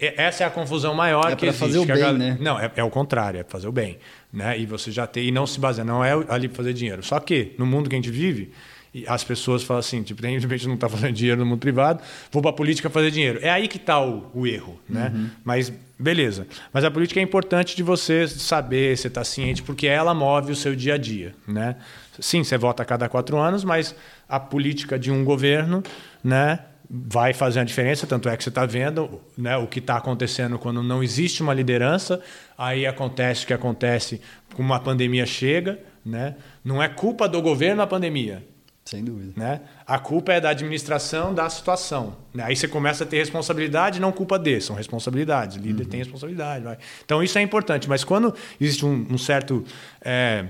E- 0.00 0.14
Essa 0.16 0.44
é 0.44 0.46
a 0.46 0.50
confusão 0.50 0.94
maior 0.94 1.30
É 1.30 1.36
que 1.36 1.46
existe. 1.46 1.60
fazer 1.60 1.78
o 1.78 1.84
bem, 1.86 1.96
gal- 1.98 2.14
né? 2.14 2.36
Não, 2.40 2.58
é, 2.58 2.70
é 2.76 2.84
o 2.84 2.90
contrário, 2.90 3.40
é 3.40 3.44
fazer 3.44 3.68
o 3.68 3.72
bem. 3.72 3.98
Né? 4.32 4.58
E 4.58 4.66
você 4.66 4.90
já 4.90 5.06
tem, 5.06 5.28
e 5.28 5.30
não 5.30 5.46
se 5.46 5.58
baseia, 5.60 5.84
não 5.84 6.04
é 6.04 6.12
ali 6.28 6.48
para 6.48 6.56
fazer 6.58 6.72
dinheiro. 6.72 7.02
Só 7.02 7.18
que 7.20 7.54
no 7.58 7.64
mundo 7.66 7.88
que 7.88 7.94
a 7.94 7.98
gente 7.98 8.10
vive, 8.10 8.52
e 8.94 9.06
as 9.08 9.24
pessoas 9.24 9.62
falam 9.62 9.78
assim, 9.80 10.02
tipo, 10.02 10.20
tem 10.20 10.36
gente 10.40 10.66
não 10.66 10.74
está 10.74 10.88
fazendo 10.88 11.12
dinheiro 11.12 11.40
no 11.40 11.46
mundo 11.46 11.60
privado, 11.60 12.02
vou 12.30 12.42
para 12.42 12.50
a 12.50 12.54
política 12.54 12.90
fazer 12.90 13.10
dinheiro. 13.10 13.38
É 13.42 13.48
aí 13.50 13.68
que 13.68 13.76
está 13.78 14.00
o, 14.04 14.30
o 14.34 14.46
erro, 14.46 14.78
né? 14.88 15.10
Uhum. 15.14 15.30
Mas 15.44 15.72
beleza. 16.02 16.46
Mas 16.72 16.84
a 16.84 16.90
política 16.90 17.20
é 17.20 17.22
importante 17.22 17.76
de 17.76 17.82
você 17.82 18.26
saber, 18.26 18.96
você 18.96 19.08
estar 19.08 19.24
ciente, 19.24 19.62
porque 19.62 19.86
ela 19.86 20.12
move 20.12 20.52
o 20.52 20.56
seu 20.56 20.74
dia 20.74 20.94
a 20.94 20.98
dia, 20.98 21.34
né? 21.46 21.76
Sim, 22.18 22.44
você 22.44 22.58
vota 22.58 22.82
a 22.82 22.86
cada 22.86 23.08
quatro 23.08 23.38
anos, 23.38 23.64
mas 23.64 23.94
a 24.28 24.38
política 24.38 24.98
de 24.98 25.10
um 25.10 25.24
governo, 25.24 25.82
né? 26.22 26.58
vai 26.94 27.32
fazer 27.32 27.60
a 27.60 27.64
diferença, 27.64 28.06
tanto 28.06 28.28
é 28.28 28.36
que 28.36 28.42
você 28.42 28.50
está 28.50 28.66
vendo 28.66 29.18
né, 29.38 29.56
o 29.56 29.66
que 29.66 29.78
está 29.78 29.96
acontecendo 29.96 30.58
quando 30.58 30.82
não 30.82 31.02
existe 31.02 31.42
uma 31.42 31.54
liderança, 31.54 32.20
aí 32.58 32.86
acontece 32.86 33.44
o 33.44 33.46
que 33.46 33.54
acontece 33.54 34.20
uma 34.58 34.78
pandemia 34.78 35.24
chega, 35.24 35.78
né? 36.04 36.34
não 36.62 36.82
é 36.82 36.88
culpa 36.90 37.26
do 37.26 37.40
governo 37.40 37.80
a 37.80 37.86
pandemia, 37.86 38.44
Sem 38.84 39.04
dúvida. 39.04 39.32
né? 39.36 39.60
A 39.86 39.98
culpa 39.98 40.32
é 40.32 40.40
da 40.40 40.50
administração 40.50 41.32
da 41.32 41.48
situação. 41.48 42.16
Né? 42.34 42.42
Aí 42.44 42.56
você 42.56 42.66
começa 42.66 43.04
a 43.04 43.06
ter 43.06 43.18
responsabilidade, 43.18 44.00
não 44.00 44.10
culpa 44.10 44.38
de, 44.38 44.60
são 44.60 44.74
responsabilidades. 44.74 45.56
O 45.56 45.60
líder 45.60 45.86
tem 45.86 45.98
responsabilidade. 46.00 46.64
Vai. 46.64 46.78
Então 47.04 47.22
isso 47.22 47.38
é 47.38 47.42
importante. 47.42 47.88
Mas 47.88 48.02
quando 48.02 48.34
existe 48.60 48.84
um, 48.84 49.06
um 49.10 49.16
certo 49.18 49.64
é, 50.00 50.46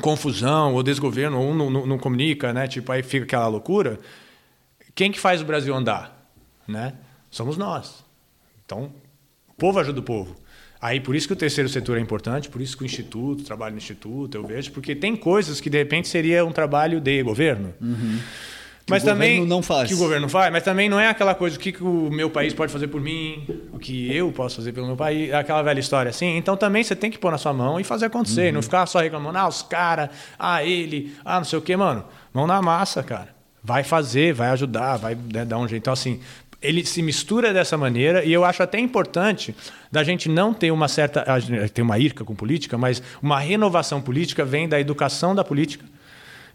confusão 0.00 0.74
ou 0.74 0.82
desgoverno, 0.82 1.38
ou 1.38 1.50
um 1.50 1.54
não, 1.54 1.70
não- 1.70 1.86
não 1.86 1.98
comunica, 1.98 2.52
né? 2.52 2.66
Tipo, 2.66 2.92
aí 2.92 3.02
fica 3.02 3.24
aquela 3.24 3.46
loucura. 3.48 3.98
Quem 4.94 5.12
que 5.12 5.20
faz 5.20 5.42
o 5.42 5.44
Brasil 5.44 5.74
andar? 5.74 6.26
Né? 6.66 6.94
Somos 7.30 7.56
nós. 7.56 8.02
Então, 8.64 8.90
o 9.48 9.54
povo 9.54 9.78
ajuda 9.78 10.00
o 10.00 10.02
povo. 10.02 10.34
Aí 10.82 10.98
por 11.00 11.14
isso 11.14 11.26
que 11.26 11.32
o 11.34 11.36
terceiro 11.36 11.68
setor 11.68 11.98
é 11.98 12.00
importante, 12.00 12.48
por 12.48 12.60
isso 12.60 12.76
que 12.76 12.82
o 12.82 12.86
instituto, 12.86 13.40
o 13.40 13.44
trabalho 13.44 13.72
no 13.72 13.78
instituto, 13.78 14.34
eu 14.36 14.44
vejo, 14.46 14.72
porque 14.72 14.94
tem 14.96 15.14
coisas 15.14 15.60
que 15.60 15.68
de 15.68 15.76
repente 15.76 16.08
seria 16.08 16.44
um 16.44 16.52
trabalho 16.52 17.00
de 17.00 17.22
governo. 17.22 17.74
Mas 18.88 19.02
o 19.04 19.06
também 19.06 19.36
governo 19.36 19.54
não 19.56 19.62
faz. 19.62 19.88
que 19.88 19.94
o 19.94 19.98
governo 19.98 20.28
faz, 20.28 20.50
mas 20.50 20.64
também 20.64 20.88
não 20.88 20.98
é 20.98 21.06
aquela 21.08 21.32
coisa 21.34 21.56
o 21.56 21.60
que, 21.60 21.70
que 21.70 21.84
o 21.84 22.10
meu 22.10 22.28
país 22.28 22.52
pode 22.52 22.72
fazer 22.72 22.88
por 22.88 23.00
mim, 23.00 23.46
o 23.72 23.78
que 23.78 24.12
eu 24.12 24.32
posso 24.32 24.56
fazer 24.56 24.72
pelo 24.72 24.86
meu 24.86 24.96
país, 24.96 25.32
aquela 25.32 25.62
velha 25.62 25.78
história 25.78 26.08
assim. 26.10 26.36
Então 26.36 26.56
também 26.56 26.82
você 26.82 26.96
tem 26.96 27.08
que 27.10 27.18
pôr 27.18 27.30
na 27.30 27.38
sua 27.38 27.52
mão 27.52 27.78
e 27.78 27.84
fazer 27.84 28.06
acontecer, 28.06 28.46
Uhum. 28.48 28.54
não 28.54 28.62
ficar 28.62 28.86
só 28.86 28.98
reclamando, 29.00 29.38
ah, 29.38 29.46
os 29.46 29.62
caras, 29.62 30.08
ah, 30.38 30.64
ele, 30.64 31.14
ah, 31.24 31.36
não 31.38 31.44
sei 31.44 31.58
o 31.58 31.62
quê, 31.62 31.76
mano. 31.76 32.04
Mão 32.34 32.46
na 32.48 32.60
massa, 32.60 33.02
cara. 33.02 33.28
Vai 33.62 33.84
fazer, 33.84 34.32
vai 34.32 34.48
ajudar, 34.48 34.96
vai 34.96 35.14
né, 35.14 35.44
dar 35.44 35.58
um 35.58 35.68
jeito. 35.68 35.82
Então 35.82 35.92
assim, 35.92 36.18
ele 36.62 36.84
se 36.84 37.02
mistura 37.02 37.52
dessa 37.52 37.76
maneira 37.76 38.24
e 38.24 38.32
eu 38.32 38.44
acho 38.44 38.62
até 38.62 38.78
importante 38.78 39.54
da 39.90 40.04
gente 40.04 40.28
não 40.28 40.52
ter 40.52 40.70
uma 40.70 40.88
certa 40.88 41.24
tem 41.72 41.82
uma 41.82 41.98
irca 41.98 42.24
com 42.24 42.34
política, 42.34 42.76
mas 42.76 43.02
uma 43.22 43.38
renovação 43.38 44.00
política 44.00 44.44
vem 44.44 44.68
da 44.68 44.78
educação 44.78 45.34
da 45.34 45.42
política. 45.42 45.84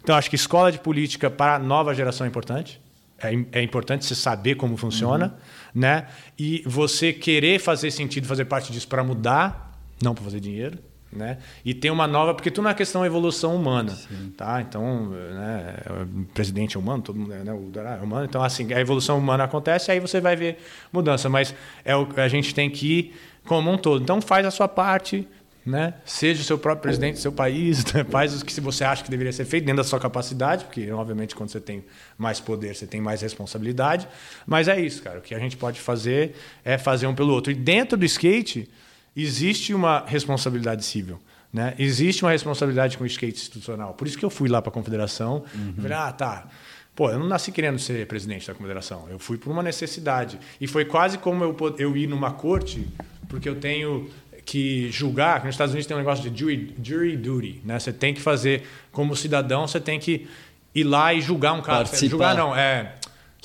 Então, 0.02 0.14
acho 0.14 0.30
que 0.30 0.36
escola 0.36 0.70
de 0.70 0.78
política 0.78 1.28
para 1.28 1.56
a 1.56 1.58
nova 1.58 1.92
geração 1.92 2.24
é 2.24 2.28
importante. 2.28 2.80
É, 3.18 3.58
é 3.58 3.62
importante 3.62 4.04
você 4.04 4.14
saber 4.14 4.54
como 4.54 4.76
funciona, 4.76 5.34
né? 5.74 6.06
E 6.38 6.62
você 6.64 7.12
querer 7.12 7.58
fazer 7.58 7.90
sentido, 7.90 8.26
fazer 8.26 8.44
parte 8.44 8.70
disso 8.70 8.86
para 8.86 9.02
mudar, 9.02 9.76
não 10.00 10.14
para 10.14 10.22
fazer 10.22 10.38
dinheiro, 10.38 10.78
né? 11.16 11.38
E 11.64 11.74
ter 11.74 11.90
uma 11.90 12.06
nova, 12.06 12.34
porque 12.34 12.50
tudo 12.50 12.66
é 12.66 12.68
uma 12.68 12.74
questão 12.74 13.00
de 13.00 13.06
evolução 13.06 13.56
humana, 13.56 13.96
tá? 14.36 14.60
Então, 14.60 15.08
né, 15.10 15.74
o 16.02 16.24
presidente 16.32 16.76
é 16.76 16.80
humano, 16.80 17.02
todo 17.02 17.18
mundo 17.18 17.32
é, 17.32 17.42
né, 17.42 17.52
o 17.52 17.70
é 17.78 18.02
humano. 18.02 18.26
Então, 18.26 18.42
assim, 18.42 18.72
a 18.72 18.80
evolução 18.80 19.18
humana 19.18 19.44
acontece, 19.44 19.90
aí 19.90 19.98
você 19.98 20.20
vai 20.20 20.36
ver 20.36 20.58
mudança. 20.92 21.28
Mas 21.28 21.54
é 21.84 21.96
o, 21.96 22.06
a 22.16 22.28
gente 22.28 22.54
tem 22.54 22.70
que 22.70 22.86
ir 22.86 23.16
como 23.44 23.70
um 23.70 23.78
todo. 23.78 24.02
Então, 24.02 24.20
faz 24.20 24.46
a 24.46 24.50
sua 24.50 24.68
parte, 24.68 25.26
né? 25.64 25.94
Seja 26.04 26.42
o 26.42 26.44
seu 26.44 26.56
próprio 26.56 26.82
presidente 26.82 27.14
do 27.14 27.20
seu 27.20 27.32
país, 27.32 27.84
né? 27.92 28.04
faz 28.04 28.40
o 28.40 28.44
que 28.44 28.52
se 28.52 28.60
você 28.60 28.84
acha 28.84 29.02
que 29.02 29.10
deveria 29.10 29.32
ser 29.32 29.44
feito 29.44 29.64
dentro 29.64 29.82
da 29.82 29.88
sua 29.88 29.98
capacidade, 29.98 30.64
porque 30.64 30.92
obviamente 30.92 31.34
quando 31.34 31.50
você 31.50 31.60
tem 31.60 31.84
mais 32.16 32.38
poder, 32.38 32.74
você 32.74 32.86
tem 32.86 33.00
mais 33.00 33.20
responsabilidade. 33.20 34.06
Mas 34.46 34.68
é 34.68 34.80
isso, 34.80 35.02
cara. 35.02 35.18
O 35.18 35.22
que 35.22 35.34
a 35.34 35.38
gente 35.40 35.56
pode 35.56 35.80
fazer 35.80 36.36
é 36.64 36.78
fazer 36.78 37.08
um 37.08 37.14
pelo 37.14 37.32
outro. 37.32 37.50
E 37.50 37.54
dentro 37.54 37.98
do 37.98 38.04
skate 38.04 38.68
existe 39.16 39.72
uma 39.72 40.04
responsabilidade 40.06 40.84
civil. 40.84 41.18
Né? 41.52 41.74
Existe 41.78 42.22
uma 42.22 42.30
responsabilidade 42.30 42.98
com 42.98 43.04
o 43.04 43.06
skate 43.06 43.38
institucional. 43.40 43.94
Por 43.94 44.06
isso 44.06 44.18
que 44.18 44.24
eu 44.24 44.30
fui 44.30 44.48
lá 44.48 44.60
para 44.60 44.70
a 44.70 44.72
confederação. 44.72 45.44
Falei, 45.76 45.96
ah, 45.96 46.12
tá. 46.12 46.46
Pô, 46.94 47.10
eu 47.10 47.18
não 47.18 47.26
nasci 47.26 47.52
querendo 47.52 47.78
ser 47.78 48.06
presidente 48.06 48.46
da 48.46 48.54
confederação. 48.54 49.06
Eu 49.08 49.18
fui 49.18 49.38
por 49.38 49.50
uma 49.50 49.62
necessidade. 49.62 50.38
E 50.60 50.66
foi 50.66 50.84
quase 50.84 51.18
como 51.18 51.44
eu, 51.44 51.56
eu 51.78 51.96
ir 51.96 52.06
numa 52.06 52.32
corte, 52.32 52.86
porque 53.28 53.48
eu 53.48 53.56
tenho 53.56 54.08
que 54.44 54.90
julgar, 54.90 55.40
que 55.40 55.46
nos 55.46 55.54
Estados 55.54 55.72
Unidos 55.72 55.86
tem 55.86 55.96
um 55.96 56.00
negócio 56.00 56.30
de 56.30 56.38
jury, 56.38 56.74
jury 56.82 57.16
duty, 57.16 57.62
né? 57.64 57.78
Você 57.78 57.92
tem 57.92 58.14
que 58.14 58.20
fazer, 58.20 58.62
como 58.92 59.16
cidadão, 59.16 59.66
você 59.66 59.80
tem 59.80 59.98
que 59.98 60.28
ir 60.74 60.84
lá 60.84 61.12
e 61.12 61.20
julgar 61.20 61.52
um 61.52 61.60
cara. 61.60 61.78
Participar. 61.78 62.10
Julgar 62.10 62.36
não, 62.36 62.54
é... 62.54 62.94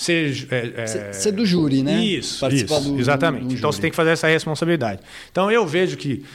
Ser, 0.03 0.47
é, 0.49 0.81
é- 0.81 0.87
Ser- 0.87 1.13
ser 1.13 1.31
do 1.31 1.45
júri, 1.45 1.83
né? 1.83 2.03
Isso, 2.03 2.39
Participar 2.39 2.79
isso, 2.79 2.91
do- 2.91 2.99
exatamente. 2.99 3.41
do 3.41 3.45
então 3.53 3.57
júri. 3.57 3.73
você 3.75 3.81
tem 3.81 3.89
que 3.91 3.95
fazer 3.95 4.09
essa 4.11 4.27
responsabilidade. 4.27 4.99
Então 5.31 5.51
eu 5.51 5.65
vejo 5.67 5.95
que 5.97 6.25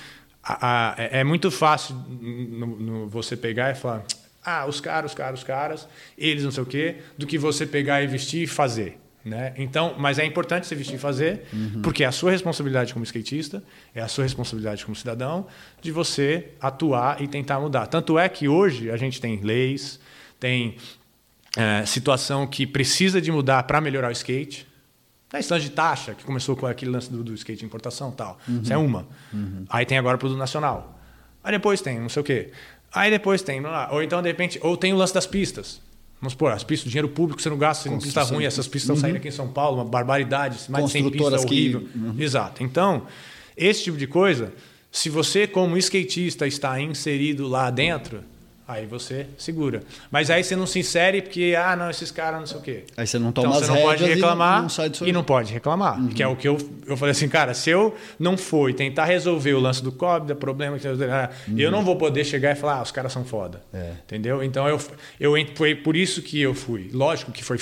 a- 0.43 0.93
a- 0.93 0.95
é 0.97 1.21
é 1.21 1.25
muito 1.25 1.51
fácil 1.51 1.95
no- 2.21 2.67
no- 2.77 3.09
você 3.09 3.37
pegar 3.37 3.73
e 3.73 3.75
falar, 3.75 4.05
ah, 4.45 4.67
os 4.67 4.81
caras, 4.81 5.11
os 5.11 5.17
caras, 5.17 5.41
os 5.41 5.45
caras, 5.45 5.89
eles 6.17 6.45
não 6.45 6.53
sei 6.53 6.63
o 6.63 6.67
quê, 6.67 6.97
do 7.19 7.27
que 7.27 7.37
você 7.39 7.67
pegar 7.67 8.03
e 8.03 8.07
vestir 8.07 8.43
e 8.45 8.47
fazer. 8.47 8.99
Né? 9.25 9.53
Então, 9.57 9.97
mas 9.99 10.21
é 10.21 10.25
importante 10.25 10.69
você 10.69 10.77
vestir 10.77 10.95
e 10.95 10.99
fazer, 10.99 11.43
porque 11.83 12.05
é 12.05 12.07
a 12.07 12.13
sua 12.13 12.31
responsabilidade 12.31 12.93
como 12.95 13.05
skatista, 13.05 13.61
é 13.93 14.01
a 14.01 14.07
sua 14.07 14.23
responsabilidade 14.23 14.85
como 14.85 14.95
cidadão, 14.95 15.49
de 15.83 15.91
você 15.91 16.51
atuar 16.61 17.21
e 17.21 17.27
tentar 17.27 17.59
mudar. 17.59 17.89
Tanto 17.89 18.17
é 18.21 18.29
que 18.29 18.47
hoje 18.47 18.89
a 18.89 18.97
gente 18.97 19.21
tem 19.21 19.41
leis, 19.43 19.99
tem 20.39 20.77
é, 21.57 21.85
situação 21.87 22.47
que 22.47 22.67
precisa 22.67 23.21
de 23.21 23.33
mudar 23.33 23.63
para 23.65 23.81
melhorar 23.81 24.09
o 24.09 24.13
skate. 24.13 24.67
A 25.33 25.39
questão 25.39 25.59
de 25.59 25.71
taxa, 25.71 26.15
que 26.15 26.25
começou 26.25 26.55
com 26.57 26.67
aquele 26.67 26.91
lance 26.93 27.11
do, 27.11 27.23
do 27.25 27.35
skate 27.35 27.59
de 27.61 27.65
importação 27.67 28.11
e 28.11 28.13
tal. 28.17 28.39
Isso 28.63 28.73
é 28.73 28.77
uma. 28.77 29.07
Aí 29.69 29.85
tem 29.85 29.99
agora 29.99 30.17
o 30.17 30.19
produto 30.19 30.39
nacional. 30.39 30.99
Aí 31.43 31.53
depois 31.53 31.81
tem 31.81 31.99
não 31.99 32.09
sei 32.09 32.21
o 32.21 32.25
quê. 32.25 32.51
Aí 32.93 33.11
depois 33.11 33.43
tem, 33.43 33.61
lá, 33.61 33.89
ou 33.93 34.03
então 34.03 34.23
de 34.23 34.29
repente, 34.29 34.59
ou 34.63 34.77
tem 34.77 34.93
o 34.93 34.97
lance 34.97 35.13
das 35.13 35.27
pistas. 35.27 35.81
Vamos 36.21 36.33
supor, 36.33 36.53
as 36.53 36.65
pistas, 36.65 36.87
o 36.87 36.89
dinheiro 36.91 37.09
público 37.11 37.43
você 37.43 37.51
não 37.51 37.59
gasta, 37.59 37.83
você 37.83 37.91
não 37.91 37.99
pista 37.99 38.21
ruim, 38.35 38.45
essas 38.47 38.67
pistas 38.67 38.83
estão 38.85 38.97
saindo 38.97 39.17
aqui 39.17 39.29
em 39.29 39.33
São 39.33 39.49
Paulo, 39.49 39.77
uma 39.79 39.85
barbaridade, 39.85 40.59
mais 40.71 40.87
de 40.87 40.93
100 40.93 41.03
pistas 41.11 41.45
que- 41.45 41.55
horrível. 41.55 41.89
Exato. 42.19 42.63
Então, 42.63 43.07
esse 43.57 43.85
tipo 43.85 43.99
de 43.99 44.07
coisa, 44.07 44.53
Se 44.91 45.11
você, 45.11 45.47
como 45.47 45.77
skatista, 45.77 46.47
está 46.47 46.81
inserido 46.81 47.47
lá 47.47 47.69
dentro, 47.71 48.23
Aí 48.69 48.85
você 48.85 49.27
segura. 49.39 49.83
Mas 50.11 50.29
aí 50.29 50.43
você 50.43 50.57
não 50.57 50.67
se 50.67 50.81
insere 50.81 51.23
porque, 51.23 51.55
ah, 51.57 51.77
não, 51.77 51.89
esses 51.89 52.11
caras 52.11 52.41
não 52.41 52.47
sei 52.49 52.57
o 52.57 52.61
quê. 52.61 52.85
Aí 52.97 53.07
você 53.07 53.17
não 53.17 53.31
toma 53.31 53.49
então, 53.49 53.61
as 53.61 53.67
você 53.67 53.73
não 53.73 53.81
pode 53.81 54.01
rédeas 54.01 54.19
e 54.19 54.21
reclamar 54.21 54.63
não 54.63 54.69
sai 54.69 54.89
do 54.89 54.97
seu 54.97 55.07
e 55.07 55.13
não 55.13 55.23
pode 55.23 55.53
reclamar. 55.53 56.01
Uhum. 56.01 56.09
Que 56.09 56.23
é 56.23 56.27
o 56.27 56.35
que 56.35 56.49
eu, 56.49 56.59
eu 56.85 56.97
falei 56.97 57.13
assim, 57.13 57.29
cara, 57.29 57.55
se 57.55 57.71
eu 57.71 57.95
não 58.19 58.37
for 58.37 58.69
e 58.69 58.75
tentar 58.75 59.05
resolver 59.05 59.55
o 59.55 59.61
lance 59.61 59.81
do 59.83 59.93
COB, 59.93 60.27
do 60.27 60.35
problema, 60.35 60.79
que 60.79 60.87
eu 61.57 61.71
não 61.71 61.85
vou 61.85 61.95
poder 61.95 62.25
chegar 62.25 62.53
e 62.53 62.55
falar, 62.57 62.79
ah, 62.79 62.83
os 62.83 62.91
caras 62.91 63.13
são 63.13 63.25
foda. 63.25 63.63
Uhum. 63.73 63.81
É. 63.81 63.93
Entendeu? 64.05 64.43
Então 64.43 64.67
eu, 64.69 64.81
eu 65.21 65.35
foi 65.55 65.77
por 65.77 65.95
isso 65.95 66.21
que 66.21 66.41
eu 66.41 66.53
fui. 66.53 66.91
Lógico 66.93 67.31
que 67.31 67.45
foi 67.45 67.59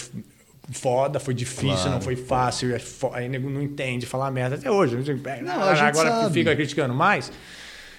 foda, 0.73 1.21
foi 1.21 1.35
difícil, 1.35 1.75
Claro. 1.75 1.91
não 1.91 2.01
foi 2.01 2.17
fácil. 2.17 2.75
é 2.75 2.81
Aí 3.13 3.29
nego 3.29 3.51
não 3.51 3.61
entende 3.61 4.07
falar 4.07 4.31
merda 4.31 4.57
até 4.57 4.71
hoje. 4.71 4.97
Não, 5.43 5.53
agora 5.63 6.11
sabe. 6.11 6.33
fica 6.33 6.55
criticando 6.57 6.95
mais. 6.95 7.31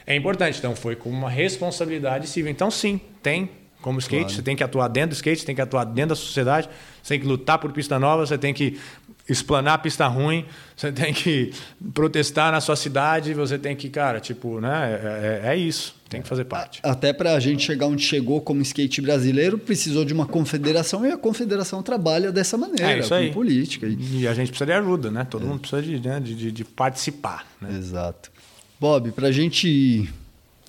É 0.08 0.16
importante. 0.16 0.58
Então 0.60 0.76
foi 0.76 0.96
com 0.96 1.10
uma 1.10 1.30
responsabilidade 1.30 2.28
civil. 2.28 2.52
Então 2.52 2.70
sim, 2.72 3.00
tem. 3.24 3.50
Como 3.82 4.00
skate, 4.00 4.22
Claro. 4.24 4.36
você 4.36 4.42
tem 4.42 4.56
que 4.56 4.64
atuar 4.64 4.88
dentro 4.88 5.10
do 5.12 5.14
skate, 5.14 5.42
você 5.42 5.46
tem 5.46 5.54
que 5.54 5.62
atuar 5.62 5.84
dentro 5.84 6.10
da 6.10 6.16
sociedade, 6.16 6.68
você 7.04 7.14
tem 7.14 7.20
que 7.20 7.28
lutar 7.28 7.60
por 7.60 7.72
pista 7.72 8.00
nova, 8.00 8.26
você 8.26 8.36
tem 8.36 8.52
que 8.52 8.80
explanar 9.30 9.78
pista 9.80 10.08
ruim, 10.08 10.44
você 10.76 10.92
tem 10.92 11.14
que 11.14 11.52
protestar 11.94 12.52
na 12.52 12.60
sua 12.62 12.76
cidade, 12.76 13.34
você 13.36 13.60
tem 13.60 13.76
que, 13.76 13.88
cara, 13.90 14.20
tipo, 14.20 14.60
né? 14.60 15.00
É, 15.44 15.48
é- 15.48 15.54
é 15.54 15.56
isso, 15.56 15.96
tem 16.10 16.20
que 16.20 16.28
fazer 16.28 16.46
parte. 16.46 16.80
Até 16.82 17.14
para 17.14 17.34
a 17.36 17.40
gente 17.40 17.64
chegar 17.64 17.86
onde 17.86 18.04
chegou 18.04 18.42
como 18.42 18.60
skate 18.64 19.02
brasileiro, 19.02 19.58
precisou 19.60 20.04
de 20.04 20.14
uma 20.14 20.26
confederação 20.26 21.06
e 21.06 21.12
a 21.12 21.18
confederação 21.18 21.84
trabalha 21.84 22.32
dessa 22.32 22.58
maneira, 22.58 22.92
É 22.92 23.00
isso 23.00 23.10
com 23.10 23.16
aí. 23.16 23.32
política. 23.32 23.86
E- 23.88 24.28
a 24.28 24.34
gente 24.34 24.48
precisa 24.50 24.66
de 24.66 24.72
ajuda, 24.74 25.12
né? 25.12 25.22
É. 25.22 25.26
Todo 25.26 25.46
mundo 25.46 25.60
precisa 25.60 25.82
de, 25.84 26.00
né, 26.08 26.20
de, 26.20 26.34
de- 26.34 26.52
de 26.52 26.64
participar. 26.66 27.46
Né? 27.62 27.70
Exato. 27.78 28.32
Bob, 28.80 29.12
para 29.12 29.28
a 29.28 29.32
gente 29.32 30.10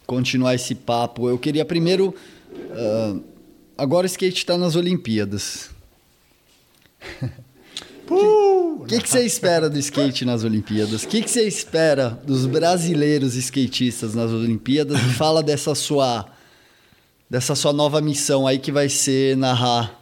continuar 0.06 0.54
esse 0.54 0.74
papo, 0.74 1.28
eu 1.28 1.38
queria 1.38 1.64
primeiro. 1.64 2.14
ah, 2.72 3.16
agora 3.78 4.04
o 4.04 4.06
skate 4.06 4.38
está 4.38 4.56
nas 4.56 4.76
Olimpíadas. 4.76 5.70
O 8.08 8.84
que, 8.86 9.00
que 9.00 9.08
você 9.10 9.24
espera 9.26 9.68
do 9.68 9.76
skate 9.80 10.24
nas 10.24 10.44
Olimpíadas? 10.44 11.02
O 11.02 11.08
que, 11.08 11.26
você 11.26 11.42
espera 11.42 12.10
dos 12.24 12.46
brasileiros 12.46 13.34
skatistas 13.34 14.14
nas 14.14 14.30
Olimpíadas? 14.30 15.00
E 15.00 15.04
fala 15.14 15.42
dessa 15.42 15.74
sua, 15.74 16.24
dessa 17.28 17.56
sua 17.56 17.72
nova 17.72 18.00
missão 18.00 18.46
aí 18.46 18.60
que 18.60 18.70
vai 18.70 18.88
ser 18.88 19.36
narrar, 19.36 19.92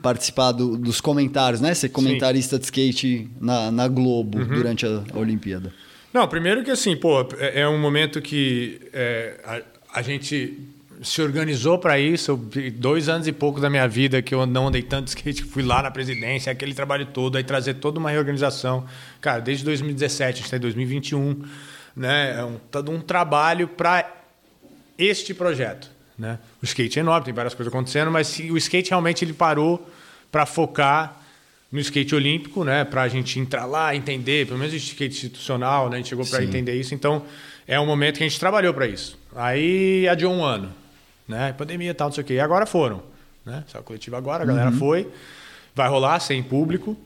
participar 0.00 0.52
do- 0.52 0.76
dos 0.78 1.00
comentários, 1.00 1.60
né? 1.60 1.74
Ser 1.74 1.88
comentarista 1.88 2.56
de 2.56 2.66
skate 2.66 3.28
na, 3.40 3.72
na 3.72 3.88
Globo 3.88 4.38
durante 4.54 4.86
a, 4.86 5.02
a 5.12 5.18
Olimpíada. 5.18 5.72
Não, 6.12 6.26
primeiro 6.26 6.64
que 6.64 6.70
assim, 6.70 6.96
pô, 6.96 7.20
é, 7.38 7.60
é 7.60 7.68
um 7.68 7.78
momento 7.78 8.20
que 8.20 8.80
é, 8.92 9.40
a, 9.44 9.98
a 10.00 10.02
gente 10.02 10.58
se 11.02 11.22
organizou 11.22 11.78
para 11.78 11.98
isso. 11.98 12.36
Dois 12.74 13.08
anos 13.08 13.26
e 13.26 13.32
pouco 13.32 13.60
da 13.60 13.70
minha 13.70 13.86
vida 13.88 14.20
que 14.20 14.34
eu 14.34 14.44
não 14.44 14.68
andei 14.68 14.82
tanto 14.82 15.08
skate, 15.08 15.44
fui 15.44 15.62
lá 15.62 15.82
na 15.82 15.90
presidência, 15.90 16.52
aquele 16.52 16.74
trabalho 16.74 17.06
todo, 17.06 17.36
aí 17.36 17.44
trazer 17.44 17.74
toda 17.74 17.98
uma 17.98 18.10
reorganização. 18.10 18.86
Cara, 19.20 19.40
desde 19.40 19.64
2017, 19.64 20.22
a 20.22 20.36
gente 20.36 20.44
está 20.44 20.56
em 20.56 20.60
2021, 20.60 21.44
né? 21.96 22.38
É 22.38 22.44
um, 22.44 22.56
todo 22.70 22.90
um 22.90 23.00
trabalho 23.00 23.68
para 23.68 24.10
este 24.98 25.32
projeto. 25.32 25.90
Né? 26.18 26.38
O 26.60 26.64
skate 26.66 26.98
é 26.98 27.00
enorme, 27.00 27.24
tem 27.24 27.34
várias 27.34 27.54
coisas 27.54 27.72
acontecendo, 27.72 28.10
mas 28.10 28.38
o 28.38 28.56
skate 28.58 28.90
realmente 28.90 29.24
ele 29.24 29.32
parou 29.32 29.88
para 30.30 30.44
focar 30.44 31.19
no 31.70 31.78
skate 31.78 32.14
olímpico, 32.14 32.64
né? 32.64 32.84
Para 32.84 33.02
a 33.02 33.08
gente 33.08 33.38
entrar 33.38 33.64
lá, 33.64 33.94
entender, 33.94 34.46
pelo 34.46 34.58
menos 34.58 34.72
o 34.74 34.76
skate 34.76 35.14
institucional, 35.14 35.88
né? 35.88 35.96
A 35.96 35.98
gente 35.98 36.08
chegou 36.08 36.26
para 36.26 36.42
entender 36.42 36.74
isso. 36.74 36.94
Então, 36.94 37.24
é 37.66 37.78
um 37.78 37.86
momento 37.86 38.18
que 38.18 38.24
a 38.24 38.28
gente 38.28 38.40
trabalhou 38.40 38.74
para 38.74 38.86
isso. 38.86 39.18
Aí 39.34 40.08
adiou 40.08 40.32
um 40.32 40.44
ano, 40.44 40.72
né? 41.28 41.52
Pandemia 41.52 41.90
e 41.90 41.94
tal, 41.94 42.08
não 42.08 42.14
sei 42.14 42.24
o 42.24 42.26
quê. 42.26 42.34
E 42.34 42.40
agora 42.40 42.66
foram, 42.66 43.02
né? 43.44 43.64
Saiu 43.68 43.84
coletivo 43.84 44.16
agora, 44.16 44.42
a 44.42 44.46
galera 44.46 44.72
foi. 44.72 45.08
Vai 45.74 45.88
rolar 45.88 46.18
sem 46.20 46.42
público. 46.42 46.96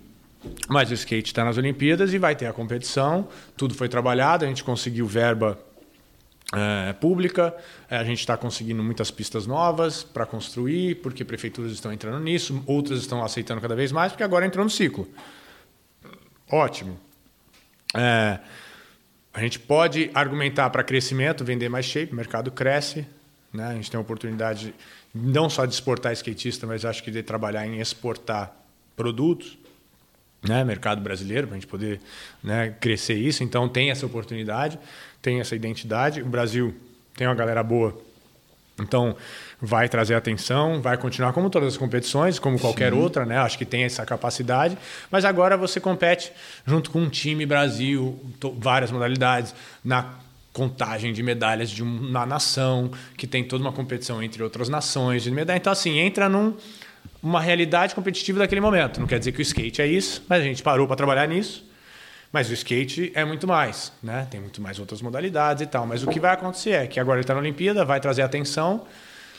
Mas 0.69 0.91
o 0.91 0.95
skate 0.95 1.29
está 1.29 1.45
nas 1.45 1.57
Olimpíadas 1.57 2.13
e 2.13 2.19
vai 2.19 2.37
ter 2.37 2.47
a 2.47 2.53
competição. 2.53 3.29
Tudo 3.57 3.75
foi 3.75 3.89
trabalhado, 3.89 4.45
a 4.45 4.49
gente 4.49 4.63
conseguiu 4.63 5.07
verba 5.07 5.59
é, 6.57 6.93
pública, 6.93 7.55
é, 7.91 7.97
a 7.97 8.05
gente 8.05 8.21
está 8.21 8.37
conseguindo 8.37 8.83
muitas 8.83 9.11
pistas 9.11 9.47
novas 9.47 10.03
para 10.03 10.25
construir, 10.27 10.97
porque 10.97 11.25
prefeituras 11.25 11.73
estão 11.73 11.93
entrando 11.93 12.23
nisso, 12.23 12.63
outras 12.67 13.01
estão 13.01 13.25
aceitando 13.25 13.61
cada 13.61 13.75
vez 13.75 13.93
mais, 13.93 14.13
porque 14.13 14.23
agora 14.23 14.47
entrou 14.47 14.65
no 14.65 14.71
ciclo. 14.71 15.09
Ótimo. 16.51 16.99
É, 17.95 18.39
a 19.33 19.41
gente 19.41 19.59
pode 19.59 20.11
argumentar 20.15 20.71
para 20.71 20.83
crescimento, 20.85 21.45
vender 21.45 21.69
mais 21.69 21.87
shape, 21.87 22.13
o 22.13 22.17
mercado 22.17 22.51
cresce, 22.51 23.07
né? 23.53 23.67
a 23.69 23.75
gente 23.75 23.91
tem 23.91 23.99
a 23.99 24.01
oportunidade 24.01 24.75
não 25.15 25.49
só 25.49 25.65
de 25.65 25.75
exportar 25.75 26.13
skatista, 26.13 26.67
mas 26.67 26.85
acho 26.85 27.03
que 27.03 27.11
de 27.11 27.23
trabalhar 27.23 27.67
em 27.67 27.81
exportar 27.81 28.55
produtos 28.97 29.59
né, 30.45 30.63
mercado 30.63 31.01
brasileiro, 31.01 31.47
para 31.47 31.57
a 31.57 31.59
gente 31.59 31.69
poder 31.69 32.01
né, 32.43 32.75
crescer 32.79 33.15
isso. 33.15 33.43
Então, 33.43 33.69
tem 33.69 33.91
essa 33.91 34.05
oportunidade, 34.05 34.79
tem 35.25 35.41
essa 35.41 35.57
identidade. 35.57 36.21
O 36.21 36.27
Brasil 36.27 36.75
tem 37.17 37.27
uma 37.27 37.35
galera 37.35 37.63
boa, 37.63 37.99
então 38.79 39.17
vai 39.59 39.89
trazer 39.89 40.15
atenção, 40.15 40.83
vai 40.83 40.99
continuar 40.99 41.33
como 41.33 41.49
todas 41.49 41.69
as 41.69 41.77
competições, 41.79 42.39
como 42.39 42.59
qualquer 42.59 42.93
outra, 42.93 43.25
né? 43.25 43.39
Acho 43.39 43.57
que 43.57 43.65
tem 43.65 43.85
essa 43.85 44.05
capacidade. 44.05 44.77
Mas 45.11 45.25
agora 45.25 45.57
você 45.57 45.81
compete 45.81 46.31
junto 46.67 46.91
com 46.91 47.01
um 47.01 47.09
time 47.09 47.47
Brasil, 47.47 48.21
várias 48.59 48.91
modalidades, 48.91 49.55
na 49.83 50.13
contagem 50.53 51.13
de 51.15 51.23
medalhas 51.23 51.71
de 51.71 51.83
uma 51.83 52.27
nação, 52.27 52.91
que 53.17 53.27
tem 53.27 53.43
toda 53.43 53.65
uma 53.65 53.73
competição 53.73 54.23
entre 54.23 54.43
outras 54.43 54.69
nações 54.69 55.23
de 55.23 55.31
medalha. 55.31 55.57
Então, 55.57 55.73
assim, 55.73 55.99
entra 55.99 56.29
num 56.29 56.55
uma 57.23 57.41
realidade 57.41 57.95
competitiva 57.95 58.41
daquele 58.41 58.61
momento. 58.61 59.01
Não 59.01 59.07
quer 59.07 59.19
dizer 59.19 59.33
que 59.33 59.41
o 59.41 59.43
skate 59.43 59.81
é 59.81 59.87
isso, 59.87 60.23
mas 60.29 60.43
a 60.43 60.45
gente 60.45 60.63
parou 60.63 60.87
para 60.87 60.97
trabalhar 60.97 61.27
nisso. 61.27 61.65
Mas 62.35 62.51
o 62.51 62.53
skate 62.53 63.13
é 63.15 63.25
muito 63.25 63.47
mais, 63.47 63.93
né? 64.03 64.27
Tem 64.29 64.41
muito 64.41 64.61
mais 64.61 64.81
outras 64.81 65.01
modalidades 65.01 65.63
e 65.63 65.67
tal. 65.67 65.87
Mas 65.87 66.03
o 66.03 66.09
que 66.09 66.19
vai 66.19 66.33
acontecer 66.33 66.73
é 66.73 66.85
que 66.85 66.99
agora 66.99 67.19
ele 67.19 67.23
está 67.23 67.33
na 67.33 67.39
Olimpíada, 67.39 67.85
vai 67.85 68.01
trazer 68.01 68.23
atenção, 68.23 68.85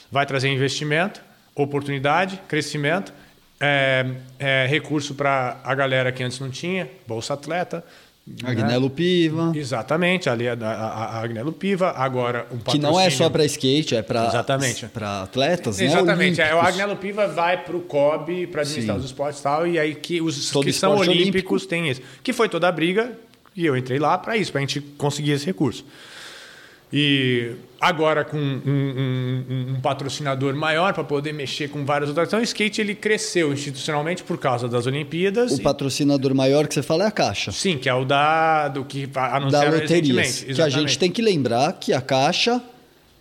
vai 0.10 0.26
trazer 0.26 0.48
investimento, 0.48 1.22
oportunidade, 1.54 2.40
crescimento, 2.48 3.12
é, 3.60 4.06
é, 4.40 4.66
recurso 4.70 5.14
para 5.14 5.60
a 5.66 5.76
galera 5.76 6.10
que 6.10 6.24
antes 6.24 6.40
não 6.40 6.50
tinha, 6.50 6.90
bolsa 7.06 7.34
atleta. 7.34 7.84
Agnello 8.44 8.90
Piva, 8.90 9.52
Exatamente, 9.54 10.28
ali 10.28 10.48
a, 10.50 10.54
a, 10.54 11.06
a 11.20 11.22
Agnello 11.22 11.52
Piva, 11.52 11.92
agora 11.92 12.48
um 12.52 12.58
que 12.58 12.80
não 12.80 13.00
é 13.00 13.12
só 13.12 13.30
patrocínio- 13.30 13.32
para 13.32 13.46
skate, 13.46 13.96
é 13.96 14.02
para 14.02 14.26
Exatamente. 14.26 14.86
para 14.88 15.22
atletas, 15.22 15.78
né? 15.78 15.86
Exatamente. 15.86 16.42
É, 16.42 16.56
o. 16.56 16.60
Agnello 16.60 16.96
Piva 16.96 17.28
vai 17.28 17.64
para 17.64 17.76
o 17.78 17.82
COB 17.82 18.48
para 18.48 18.62
administrar 18.62 18.96
Sim. 18.96 19.00
os 19.00 19.06
esportes 19.06 19.40
e 19.40 19.44
tal, 19.44 19.68
e 19.68 19.78
aí 19.78 19.94
que 19.94 20.22
os 20.22 20.50
Todo 20.50 20.66
que 20.66 20.74
são 20.74 20.98
olímpicos 20.98 21.68
têm 21.68 21.88
isso. 21.88 22.02
Que 22.24 22.34
foi 22.34 22.50
toda 22.50 22.68
a 22.68 22.72
briga, 22.72 23.12
e 23.56 23.64
eu 23.64 23.78
entrei 23.78 24.00
lá 24.00 24.18
para 24.18 24.36
isso, 24.36 24.52
para 24.52 24.58
a 24.60 24.64
gente 24.64 24.82
conseguir 24.82 25.32
esse 25.34 25.46
recurso. 25.46 25.86
E 26.98 27.52
agora 27.82 28.24
com 28.24 28.38
um, 28.38 28.62
um- 28.66 29.74
um- 29.76 29.82
patrocinador 29.82 30.56
maior 30.56 30.94
para 30.94 31.04
poder 31.04 31.34
mexer 31.34 31.68
com 31.70 31.84
várias 31.86 32.08
outras. 32.10 32.30
Então 32.30 32.40
o 32.40 32.44
skate 32.44 32.80
ele 32.80 32.96
cresceu 32.96 33.52
institucionalmente 33.52 34.24
por 34.24 34.38
causa 34.38 34.70
das 34.70 34.88
Olimpíadas. 34.88 35.52
O 35.52 35.56
e- 35.60 35.62
patrocinador 35.62 36.34
maior 36.34 36.68
que 36.68 36.74
você 36.74 36.82
fala 36.82 37.04
é 37.04 37.08
a 37.08 37.12
Caixa. 37.12 37.52
Sim, 37.52 37.78
que 37.78 37.90
é 37.90 37.94
o 37.94 38.06
da 38.06 38.70
do 38.70 38.86
que 38.86 39.06
Da 39.08 39.36
anunciaram 39.36 39.72
loterias. 39.78 40.16
recentemente. 40.18 40.54
Que 40.56 40.62
a 40.62 40.70
gente 40.70 40.98
tem 40.98 41.12
que 41.12 41.22
lembrar 41.22 41.74
que 41.74 41.92
a 41.92 42.00
Caixa 42.00 42.62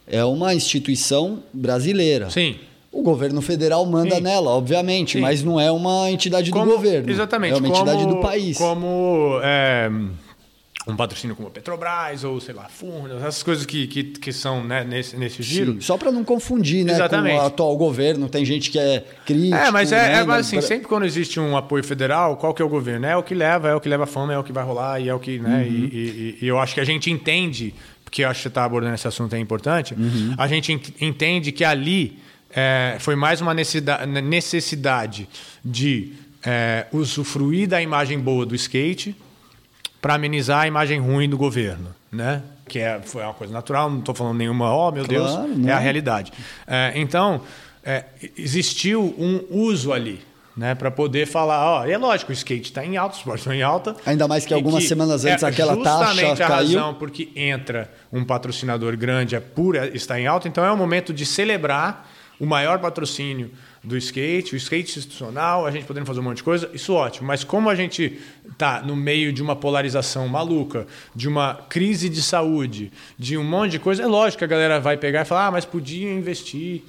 é 0.07 0.25
uma 0.25 0.55
instituição 0.55 1.43
brasileira. 1.53 2.31
Sim. 2.31 2.57
O 2.93 3.03
governo 3.03 3.43
federal 3.43 3.85
manda 3.87 4.15
Sim. 4.15 4.21
nela, 4.23 4.51
obviamente, 4.51 5.15
Sim. 5.15 5.21
mas 5.21 5.43
não 5.43 5.59
é 5.59 5.69
uma 5.73 6.09
entidade 6.13 6.49
do 6.53 6.57
Como- 6.57 6.71
governo. 6.71 7.11
Exatamente. 7.11 7.55
É 7.55 7.57
uma 7.57 7.67
entidade 7.69 8.05
como- 8.05 8.15
do 8.15 8.21
país. 8.21 8.57
Como 8.57 9.41
é, 9.43 9.91
um 10.87 10.95
patrocínio 10.97 11.35
como 11.35 11.49
a 11.49 11.51
Petrobras 11.51 12.25
ou, 12.25 12.39
sei 12.41 12.55
lá, 12.55 12.69
Furnas, 12.69 13.23
essas 13.23 13.43
coisas 13.43 13.65
que, 13.65 13.87
que, 13.87 14.05
que 14.05 14.33
são 14.33 14.63
né, 14.63 14.85
nesse, 14.85 15.17
nesse 15.17 15.43
giro. 15.43 15.73
Sim, 15.75 15.81
Só 15.81 15.97
para 15.97 16.13
não 16.13 16.23
confundir, 16.23 16.85
né, 16.85 16.93
Exatamente. 16.93 17.37
com 17.39 17.43
o 17.43 17.47
atual 17.47 17.77
governo. 17.77 18.29
Tem 18.29 18.45
gente 18.45 18.71
que 18.71 18.79
é 18.79 19.03
crítico. 19.25 19.55
É, 19.57 19.71
mas 19.71 19.93
é, 19.93 19.97
né, 20.13 20.21
é 20.21 20.25
mas, 20.25 20.47
assim, 20.47 20.57
da- 20.57 20.63
sempre 20.63 20.87
quando 20.87 21.07
existe 21.07 21.41
um 21.41 21.57
apoio 21.57 21.83
federal, 21.83 22.37
qual 22.37 22.53
que 22.53 22.61
é 22.61 22.65
o 22.65 22.69
governo? 22.69 23.07
É 23.07 23.17
o 23.17 23.23
que 23.23 23.35
leva, 23.35 23.69
é 23.71 23.75
o 23.75 23.81
que 23.81 23.89
leva 23.89 24.05
a 24.05 24.07
fama, 24.07 24.35
é 24.35 24.39
o 24.39 24.45
que 24.45 24.53
vai 24.53 24.63
rolar 24.65 25.01
e 25.01 25.09
é 25.09 25.15
o 25.15 25.19
que, 25.19 25.39
né? 25.39 25.65
Uhum. 25.67 25.73
E, 25.73 25.97
e- 25.97 26.39
e 26.43 26.47
eu 26.47 26.59
acho 26.59 26.75
que 26.75 26.81
a 26.81 26.85
gente 26.85 27.11
entende, 27.11 27.75
porque 28.05 28.23
eu 28.23 28.29
acho 28.29 28.41
que 28.41 28.43
você 28.43 28.49
está 28.49 28.65
abordando 28.65 28.95
esse 28.95 29.09
assunto 29.09 29.35
é 29.35 29.39
importante, 29.39 29.95
Uhum. 29.95 30.35
a 30.37 30.47
gente 30.47 30.71
ent- 30.71 30.93
entende 31.01 31.51
que 31.51 31.65
ali 31.65 32.19
é, 32.57 32.99
foi 33.01 33.17
mais 33.17 33.41
uma 33.41 33.53
necessidade, 33.55 34.07
necessidade 34.21 35.29
de 35.65 36.13
é, 36.47 36.87
usufruir 36.93 37.67
da 37.67 37.81
imagem 37.81 38.19
boa 38.21 38.45
do 38.45 38.55
skate 38.55 39.17
para 40.05 40.17
amenizar 40.17 40.61
a 40.61 40.67
imagem 40.67 41.01
ruim 41.01 41.27
do 41.27 41.39
governo, 41.39 41.95
né? 42.13 42.43
Que 42.69 42.79
é, 42.79 43.01
foi 43.03 43.23
uma 43.23 43.33
coisa 43.33 43.51
natural, 43.51 43.89
não 43.89 44.01
estou 44.01 44.15
falando 44.15 44.37
nenhuma, 44.37 44.71
oh 44.71 44.93
meu 44.93 45.03
Claro, 45.07 45.25
Deus, 45.25 45.57
não. 45.57 45.67
é 45.67 45.73
a 45.73 45.79
realidade. 45.79 46.31
É, 46.67 46.93
então, 46.95 47.41
é, 47.83 48.05
existiu 48.37 49.15
um 49.19 49.43
uso 49.51 49.95
ali. 49.95 50.21
né, 50.55 50.75
para 50.75 50.91
poder 50.91 51.27
falar, 51.27 51.81
ó, 51.81 51.87
é 51.87 51.97
lógico, 51.97 52.31
o 52.33 52.35
skate 52.35 52.69
está 52.69 52.85
em 52.85 52.99
alta, 52.99 53.17
o 53.17 53.19
esporte 53.19 53.41
está 53.41 53.57
em 53.57 53.63
alta. 53.63 53.97
Ainda 54.05 54.29
mais 54.29 54.45
que 54.45 54.53
algumas 54.53 54.83
que 54.83 54.89
semanas 54.91 55.25
antes 55.25 55.43
é 55.43 55.47
aquela 55.49 55.75
taxa 55.83 56.11
justamente 56.13 56.43
a 56.43 56.47
caiu. 56.49 56.79
razão 56.79 56.95
porque 56.95 57.31
entra 57.35 57.91
um 58.13 58.23
patrocinador 58.25 58.95
grande, 58.99 59.35
é 59.35 59.41
pura, 59.41 59.89
está 59.97 60.21
em 60.21 60.27
alta, 60.27 60.47
então 60.49 60.63
é 60.63 60.71
o 60.71 60.77
momento 60.77 61.15
de 61.15 61.25
celebrar 61.25 62.07
o 62.39 62.45
maior 62.45 62.79
patrocínio 62.79 63.51
do 63.85 63.97
skate, 63.99 64.55
o 64.55 64.57
skate 64.57 64.99
institucional, 64.99 65.67
a 65.67 65.71
gente 65.71 65.85
podendo 65.85 66.07
fazer 66.07 66.21
um 66.21 66.23
monte 66.23 66.39
de 66.39 66.43
coisa, 66.43 66.71
isso 66.73 66.95
ótimo. 66.95 67.27
Mas 67.27 67.45
como 67.45 67.69
a 67.69 67.75
gente 67.75 68.19
está 68.51 68.81
no 68.83 68.97
meio 68.97 69.33
de 69.33 69.43
uma 69.43 69.55
polarização 69.55 70.27
maluca, 70.27 70.87
de 71.15 71.29
uma 71.29 71.55
crise 71.69 72.09
de 72.09 72.23
saúde, 72.23 72.91
de 73.19 73.37
um 73.37 73.45
monte 73.45 73.73
de 73.73 73.79
coisa, 73.79 74.03
é 74.03 74.07
lógico 74.07 74.39
que 74.39 74.45
a 74.45 74.49
galera 74.49 74.81
vai 74.81 74.97
pegar 74.97 75.23
e 75.23 75.25
falar, 75.25 75.47
ah, 75.47 75.51
mas 75.51 75.65
podia 75.65 76.11
investir 76.11 76.83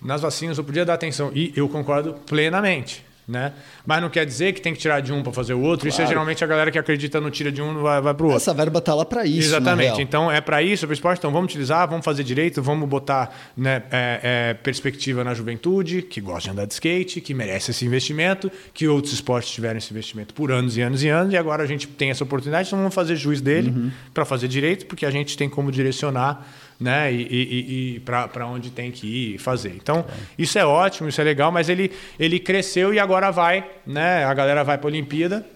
nas 0.00 0.20
vacinas, 0.20 0.58
eu 0.58 0.64
podia 0.64 0.84
dar 0.84 0.94
atenção. 0.94 1.32
E 1.34 1.52
eu 1.56 1.68
concordo 1.68 2.14
plenamente. 2.26 3.02
Né? 3.32 3.52
Mas 3.86 4.02
não 4.02 4.10
quer 4.10 4.26
dizer 4.26 4.52
que 4.52 4.60
tem 4.60 4.74
que 4.74 4.78
tirar 4.78 5.00
de 5.00 5.10
um 5.12 5.22
para 5.22 5.32
fazer 5.32 5.54
o 5.54 5.60
outro. 5.62 5.88
Isso 5.88 5.96
é 5.96 6.04
Claro. 6.04 6.10
geralmente 6.10 6.44
a 6.44 6.46
galera 6.46 6.70
que 6.70 6.78
acredita 6.78 7.18
no 7.18 7.30
tira 7.30 7.50
de 7.50 7.62
um 7.62 7.80
vai, 7.80 8.00
vai 8.00 8.12
para 8.12 8.24
o 8.24 8.26
outro. 8.28 8.36
Essa 8.42 8.52
verba 8.52 8.80
tá 8.80 8.94
lá 8.94 9.04
para 9.06 9.24
isso. 9.24 9.48
Exatamente. 9.48 10.02
Então 10.02 10.30
é 10.30 10.40
para 10.40 10.62
isso, 10.62 10.84
é 10.84 10.86
para 10.86 10.92
esporte. 10.94 11.18
Então 11.18 11.32
vamos 11.32 11.46
utilizar, 11.50 11.88
vamos 11.88 12.04
fazer 12.04 12.22
direito, 12.24 12.62
vamos 12.62 12.86
botar 12.88 13.34
né, 13.56 13.82
é, 13.90 14.20
é, 14.50 14.54
perspectiva 14.54 15.24
na 15.24 15.32
juventude 15.32 16.02
que 16.02 16.20
gosta 16.20 16.42
de 16.42 16.50
andar 16.50 16.66
de 16.66 16.74
skate, 16.74 17.20
que 17.22 17.32
merece 17.32 17.70
esse 17.70 17.86
investimento, 17.86 18.52
que 18.74 18.86
outros 18.86 19.14
esportes 19.14 19.50
tiveram 19.50 19.78
esse 19.78 19.90
investimento 19.90 20.34
por 20.34 20.52
anos 20.52 20.76
e 20.76 20.82
anos 20.82 21.02
e 21.02 21.08
anos, 21.08 21.32
e 21.32 21.36
agora 21.38 21.62
a 21.62 21.66
gente 21.66 21.86
tem 21.86 22.10
essa 22.10 22.22
oportunidade, 22.24 22.68
então 22.68 22.78
vamos 22.78 22.94
fazer 22.94 23.16
juiz 23.16 23.40
dele 23.40 23.70
Uhum. 23.70 23.90
para 24.12 24.24
fazer 24.26 24.48
direito, 24.48 24.84
porque 24.86 25.06
a 25.06 25.10
gente 25.10 25.36
tem 25.38 25.48
como 25.48 25.72
direcionar 25.72 26.46
né, 26.82 27.12
e, 27.12 27.22
e, 27.22 27.94
e 27.96 28.00
para 28.00 28.46
onde 28.46 28.70
tem 28.70 28.90
que 28.90 29.34
ir 29.34 29.38
fazer. 29.38 29.70
Então, 29.76 30.04
isso 30.36 30.58
é 30.58 30.64
ótimo, 30.64 31.08
isso 31.08 31.20
é 31.20 31.24
legal, 31.24 31.50
mas 31.52 31.68
ele, 31.68 31.92
ele 32.18 32.38
cresceu 32.40 32.92
e 32.92 32.98
agora 32.98 33.30
vai, 33.30 33.64
né? 33.86 34.24
A 34.24 34.34
galera 34.34 34.62
vai 34.64 34.76
para 34.78 34.86
a 34.88 34.90
Olimpíada 34.90 35.46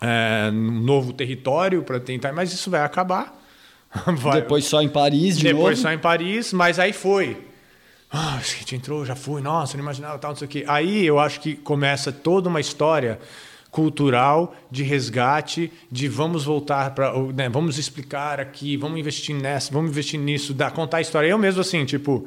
é, 0.00 0.50
num 0.50 0.80
novo 0.80 1.12
território 1.12 1.82
para 1.82 2.00
tentar, 2.00 2.32
mas 2.32 2.52
isso 2.52 2.70
vai 2.70 2.80
acabar. 2.82 3.38
Vai- 4.06 4.40
Depois 4.42 4.64
só 4.66 4.80
em 4.80 4.88
Paris 4.88 5.36
de 5.36 5.42
depois 5.44 5.76
novo. 5.78 5.82
só 5.88 5.92
em 5.92 5.98
Paris, 5.98 6.52
mas 6.52 6.78
aí 6.78 6.92
foi. 6.92 7.36
Ah, 8.08 8.36
o 8.38 8.40
skate 8.40 8.76
entrou, 8.76 9.04
já 9.04 9.16
fui, 9.16 9.42
nossa, 9.42 9.76
não 9.76 9.82
imaginava 9.82 10.16
tal, 10.18 10.30
não 10.30 10.36
sei 10.36 10.46
o 10.46 10.48
quê. 10.48 10.64
Aí 10.68 11.04
eu 11.04 11.18
acho 11.18 11.40
que 11.40 11.56
começa 11.56 12.12
toda 12.12 12.48
uma 12.48 12.60
história 12.60 13.18
cultural 13.70 14.54
de 14.70 14.82
resgate, 14.82 15.72
de 15.90 16.08
vamos 16.08 16.44
voltar 16.44 16.94
para, 16.94 17.12
né, 17.32 17.48
vamos 17.48 17.78
explicar 17.78 18.40
aqui, 18.40 18.76
vamos 18.76 18.98
investir 18.98 19.34
nessa, 19.34 19.72
vamos 19.72 19.90
investir 19.90 20.18
nisso, 20.18 20.52
dar, 20.52 20.70
contar 20.72 20.98
a 20.98 21.00
história. 21.00 21.28
Eu 21.28 21.38
mesmo 21.38 21.60
assim, 21.60 21.84
tipo, 21.84 22.26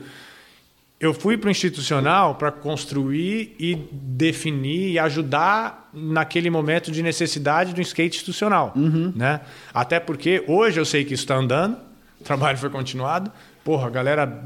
eu 0.99 1.13
fui 1.13 1.37
para 1.37 1.49
o 1.49 1.51
institucional 1.51 2.35
para 2.35 2.49
construir 2.49 3.55
e 3.59 3.75
definir 3.91 4.91
e 4.91 4.99
ajudar 4.99 5.89
naquele 5.93 6.49
momento 6.49 6.91
de 6.91 7.03
necessidade 7.03 7.73
do 7.73 7.81
skate 7.81 8.15
institucional. 8.15 8.71
Né? 9.13 9.41
Até 9.73 9.99
porque 9.99 10.43
hoje 10.47 10.79
eu 10.79 10.85
sei 10.85 11.03
que 11.03 11.13
isso 11.13 11.23
está 11.23 11.35
andando, 11.35 11.77
o 12.21 12.23
trabalho 12.23 12.57
foi 12.57 12.69
continuado. 12.69 13.29
Porra, 13.65 13.87
a 13.87 13.89
galera 13.89 14.45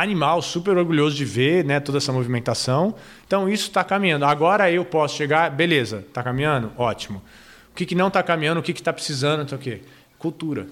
animal, 0.00 0.42
super 0.42 0.76
orgulhoso 0.76 1.14
de 1.16 1.24
ver 1.24 1.64
né, 1.64 1.78
toda 1.80 1.98
essa 1.98 2.12
movimentação. 2.12 2.94
Então 3.26 3.48
isso 3.48 3.68
está 3.68 3.84
caminhando. 3.84 4.24
Agora 4.24 4.70
eu 4.70 4.84
posso 4.84 5.16
chegar, 5.16 5.50
beleza, 5.50 6.04
está 6.06 6.22
caminhando? 6.22 6.72
Ótimo. 6.76 7.22
O 7.70 7.74
que, 7.74 7.86
que 7.86 7.94
não 7.94 8.08
está 8.08 8.22
caminhando, 8.22 8.60
o 8.60 8.62
que 8.62 8.72
está 8.72 8.92
precisando, 8.92 9.48
sei 9.48 9.58
o 9.58 9.60
quê? 9.60 9.80
Cultura. 10.18 10.66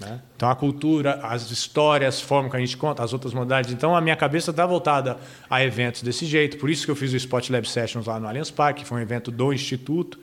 Né? 0.00 0.20
Então 0.36 0.48
a 0.48 0.56
cultura, 0.56 1.20
as 1.22 1.50
histórias, 1.50 2.20
a 2.20 2.24
forma 2.24 2.48
que 2.48 2.56
a 2.56 2.60
gente 2.60 2.76
conta, 2.76 3.02
as 3.02 3.12
outras 3.12 3.34
modalidades. 3.34 3.72
Então 3.72 3.94
a 3.94 4.00
minha 4.00 4.16
cabeça 4.16 4.50
está 4.50 4.64
voltada 4.64 5.18
a 5.48 5.62
eventos 5.62 6.02
desse 6.02 6.26
jeito. 6.26 6.56
Por 6.56 6.70
isso 6.70 6.84
que 6.84 6.90
eu 6.90 6.96
fiz 6.96 7.12
o 7.12 7.16
Spot 7.16 7.50
Lab 7.50 7.68
Sessions 7.68 8.06
lá 8.06 8.18
no 8.18 8.26
Allianz 8.26 8.50
Parque, 8.50 8.82
que 8.82 8.88
foi 8.88 8.98
um 8.98 9.02
evento 9.02 9.30
do 9.30 9.52
Instituto, 9.52 10.18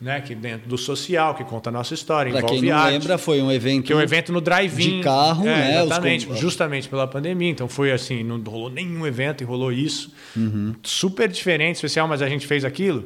né? 0.00 0.20
que 0.20 0.34
dentro 0.34 0.68
do 0.68 0.78
social, 0.78 1.34
que 1.34 1.44
conta 1.44 1.68
a 1.70 1.72
nossa 1.72 1.92
história, 1.94 2.30
Para 2.32 2.40
envolve 2.40 2.60
quem 2.62 2.70
não 2.70 2.78
arte. 2.78 2.92
lembra, 2.92 3.18
foi 3.18 3.42
um 3.42 3.50
evento. 3.52 3.84
Que 3.84 3.92
é 3.92 3.96
um 3.96 4.00
evento 4.00 4.32
no 4.32 4.40
drive-in. 4.40 4.98
de 4.98 5.02
carro, 5.04 5.42
É, 5.46 5.54
né, 5.56 5.78
os 5.80 5.86
Exatamente, 5.86 6.26
com- 6.26 6.34
justamente 6.36 6.88
pela 6.88 7.06
pandemia. 7.06 7.50
Então 7.50 7.68
foi 7.68 7.92
assim, 7.92 8.22
não 8.24 8.40
rolou 8.40 8.70
nenhum 8.70 9.06
evento 9.06 9.42
e 9.42 9.44
rolou 9.44 9.70
isso. 9.72 10.12
Uhum. 10.36 10.74
Super 10.82 11.28
diferente, 11.28 11.76
especial, 11.76 12.08
mas 12.08 12.22
a 12.22 12.28
gente 12.28 12.46
fez 12.46 12.64
aquilo 12.64 13.04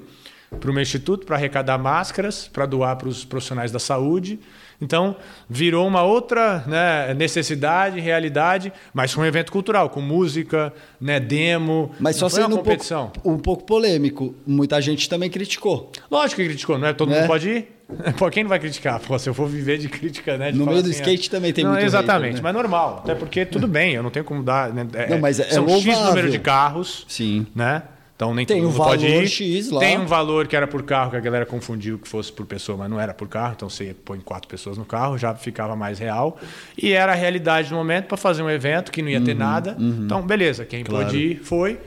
para 0.61 0.71
o 0.71 0.73
meu 0.75 0.83
instituto 0.83 1.27
para 1.27 1.35
arrecadar 1.37 1.77
máscaras, 1.79 2.47
para 2.47 2.65
doar 2.67 2.97
para 2.97 3.09
os 3.09 3.25
profissionais 3.25 3.73
da 3.73 3.79
saúde. 3.81 4.39
Então 4.81 5.17
virou 5.49 5.87
uma 5.87 6.03
outra 6.03 6.65
né, 6.67 7.15
necessidade, 7.15 8.01
realidade, 8.01 8.73
mas 8.93 9.15
com 9.15 9.21
um 9.23 9.25
evento 9.25 9.51
cultural, 9.53 9.89
com 9.91 10.01
música, 10.01 10.73
né, 11.01 11.19
demo. 11.21 11.91
Mas 12.01 12.17
só 12.17 12.29
sendo 12.29 12.55
um 12.55 12.59
competição. 12.59 13.09
pouco, 13.11 13.31
um 13.31 13.39
pouco 13.39 13.65
polêmico. 13.65 14.35
Muita 14.47 14.81
gente 14.81 15.09
também 15.09 15.31
criticou. 15.31 15.91
Lógico 16.11 16.41
que 16.41 16.49
criticou, 16.49 16.79
não 16.79 16.89
é? 16.89 16.93
Todo 16.93 17.11
Né? 17.11 17.19
mundo 17.21 17.27
pode 17.29 17.49
ir. 17.49 17.69
Pô, 18.19 18.31
quem 18.31 18.43
não 18.43 18.49
vai 18.49 18.59
criticar? 18.59 18.99
Pô, 18.99 19.19
se 19.19 19.29
eu 19.29 19.35
for 19.35 19.47
viver 19.47 19.77
de 19.77 19.89
crítica, 19.91 20.39
né? 20.39 20.51
de 20.51 20.59
No 20.59 20.65
meio 20.65 20.83
do 20.83 20.89
assim, 20.89 20.99
skate 20.99 21.29
também 21.31 21.53
tem 21.53 21.63
não, 21.65 21.73
muito 21.73 21.85
Exatamente, 21.85 22.23
hater, 22.37 22.37
né? 22.37 22.41
mas 22.43 22.55
normal. 22.55 23.01
Até 23.05 23.15
porque 23.15 23.45
tudo 23.45 23.69
bem, 23.69 23.93
eu 23.93 24.03
não 24.03 24.11
tenho 24.11 24.25
como 24.25 24.43
dar. 24.43 24.73
Né, 24.73 24.87
é- 24.95 25.11
Não, 25.11 25.19
mas 25.19 25.39
é- 25.39 25.43
é 25.43 25.51
são 25.51 25.69
X 25.69 25.85
louvável. 25.85 26.09
número 26.09 26.31
de 26.31 26.39
carros. 26.39 27.05
Sim. 27.09 27.47
Né? 27.55 27.83
Então 28.17 28.33
nem 28.33 28.47
Tem 28.47 28.59
todo 28.59 28.67
um 28.69 28.71
mundo 28.73 28.83
pode 28.85 29.07
valor 29.09 29.23
ir. 29.25 29.29
X 29.29 29.71
lá. 29.71 29.81
Tem 29.81 29.99
um 29.99 30.07
valor 30.07 30.47
que 30.47 30.55
era 30.55 30.67
por 30.69 30.83
carro, 30.85 31.11
que 31.11 31.17
a 31.17 31.21
galera 31.21 31.45
confundiu 31.45 31.99
que 31.99 32.07
fosse 32.09 32.33
por 32.33 32.47
pessoa, 32.47 32.79
mas 32.79 32.89
não 32.89 33.01
era 33.01 33.13
por 33.13 33.27
carro. 33.27 33.55
Então 33.57 33.69
você 33.69 33.95
põe 34.05 34.21
quatro 34.21 34.49
pessoas 34.49 34.79
no 34.79 34.85
carro, 34.85 35.19
já 35.19 35.35
ficava 35.35 35.75
mais 35.75 35.99
real. 35.99 36.39
E 36.81 36.93
era 36.93 37.11
a 37.13 37.15
realidade 37.17 37.71
do 37.71 37.75
momento 37.75 38.07
para 38.07 38.17
fazer 38.17 38.43
um 38.43 38.51
evento 38.51 38.93
que 38.93 39.03
não 39.03 39.09
ia 39.09 39.19
Uhum, 39.19 39.25
ter 39.25 39.35
nada. 39.35 39.77
Então, 39.79 40.23
beleza, 40.23 40.65
quem 40.65 40.85
Claro. 40.85 41.07
pôde 41.07 41.19
ir 41.19 41.37
foi. 41.43 41.81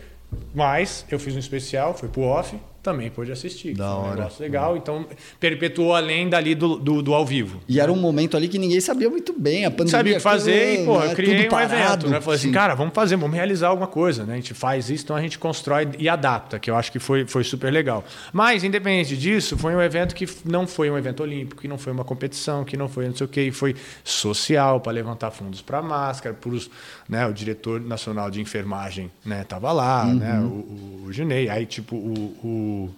Mas 0.54 1.06
eu 1.10 1.18
fiz 1.18 1.34
um 1.36 1.40
especial, 1.40 1.94
foi 1.94 2.10
pro 2.10 2.22
off, 2.24 2.58
também 2.84 3.10
pôde 3.10 3.32
assistir. 3.32 3.74
Da 3.76 3.86
Foi 3.86 3.94
um 3.94 3.98
hora. 4.06 4.16
negócio 4.16 4.42
legal, 4.42 4.78
então 4.78 5.06
perpetuou 5.40 5.94
além 5.96 6.30
dali 6.30 6.56
do, 6.56 6.78
do, 6.78 7.02
do 7.02 7.14
ao 7.14 7.26
vivo. 7.26 7.60
E 7.68 7.80
era 7.80 7.92
um 7.92 7.96
momento 7.98 8.38
ali 8.38 8.48
que 8.48 8.58
ninguém 8.58 8.80
sabia 8.80 9.10
muito 9.10 9.34
bem. 9.38 9.66
A 9.66 9.70
pandemia. 9.72 9.92
sabia 9.92 10.14
o 10.14 10.16
que 10.18 10.22
fazer 10.22 10.52
e, 10.52 10.74
aquilo, 10.76 10.86
pô, 10.86 11.00
né, 11.00 11.12
eu 11.12 11.16
criei 11.16 11.44
tudo 11.44 11.56
um 11.56 11.60
evento, 11.60 11.80
parado. 11.82 12.10
né? 12.10 12.22
Falei 12.22 12.40
assim, 12.40 12.48
Sim. 12.48 12.54
cara, 12.54 12.76
vamos 12.76 12.94
fazer, 12.94 13.16
vamos 13.18 13.36
realizar 13.36 13.68
alguma 13.68 13.88
coisa, 13.88 14.24
né? 14.26 14.34
A 14.34 14.36
gente 14.38 14.54
faz 14.54 14.90
isso, 14.90 15.04
então 15.04 15.16
a 15.16 15.22
gente 15.22 15.38
constrói 15.38 15.88
e 16.00 16.08
adapta, 16.08 16.60
que 16.60 16.70
eu 16.72 16.76
acho 16.76 16.92
que 16.92 17.00
foi, 17.00 17.26
foi 17.26 17.44
super 17.44 17.72
legal. 17.72 18.04
Mas, 18.32 18.64
independente 18.64 19.18
disso, 19.18 19.58
foi 19.58 19.76
um 19.76 19.82
evento 19.82 20.16
que 20.16 20.26
não 20.46 20.66
foi 20.66 20.90
um 20.90 20.98
evento 20.98 21.22
olímpico, 21.24 21.62
que 21.62 21.68
não 21.68 21.78
foi 21.78 21.92
uma 21.92 22.04
competição, 22.06 22.64
que 22.64 22.78
não 22.78 22.88
foi 22.88 23.08
não 23.08 23.16
sei 23.16 23.26
o 23.26 23.30
quê, 23.30 23.52
foi 23.52 23.76
social, 24.04 24.80
para 24.80 24.92
levantar 24.92 25.32
fundos 25.32 25.62
para 25.62 25.82
máscara, 25.82 26.34
pros, 26.34 26.70
né? 27.10 27.26
O 27.28 27.34
diretor 27.34 27.80
nacional 27.82 28.32
de 28.32 28.40
enfermagem, 28.42 29.12
né? 29.26 29.44
Tava 29.44 29.72
lá, 29.72 30.06
Uhum. 30.06 30.14
né? 30.16 30.40
O, 30.40 30.44
o, 30.46 31.04
o 31.08 31.14
Junei, 31.14 31.50
aí 31.50 31.66
tipo 31.66 31.96
o, 31.96 32.36
o, 32.44 32.48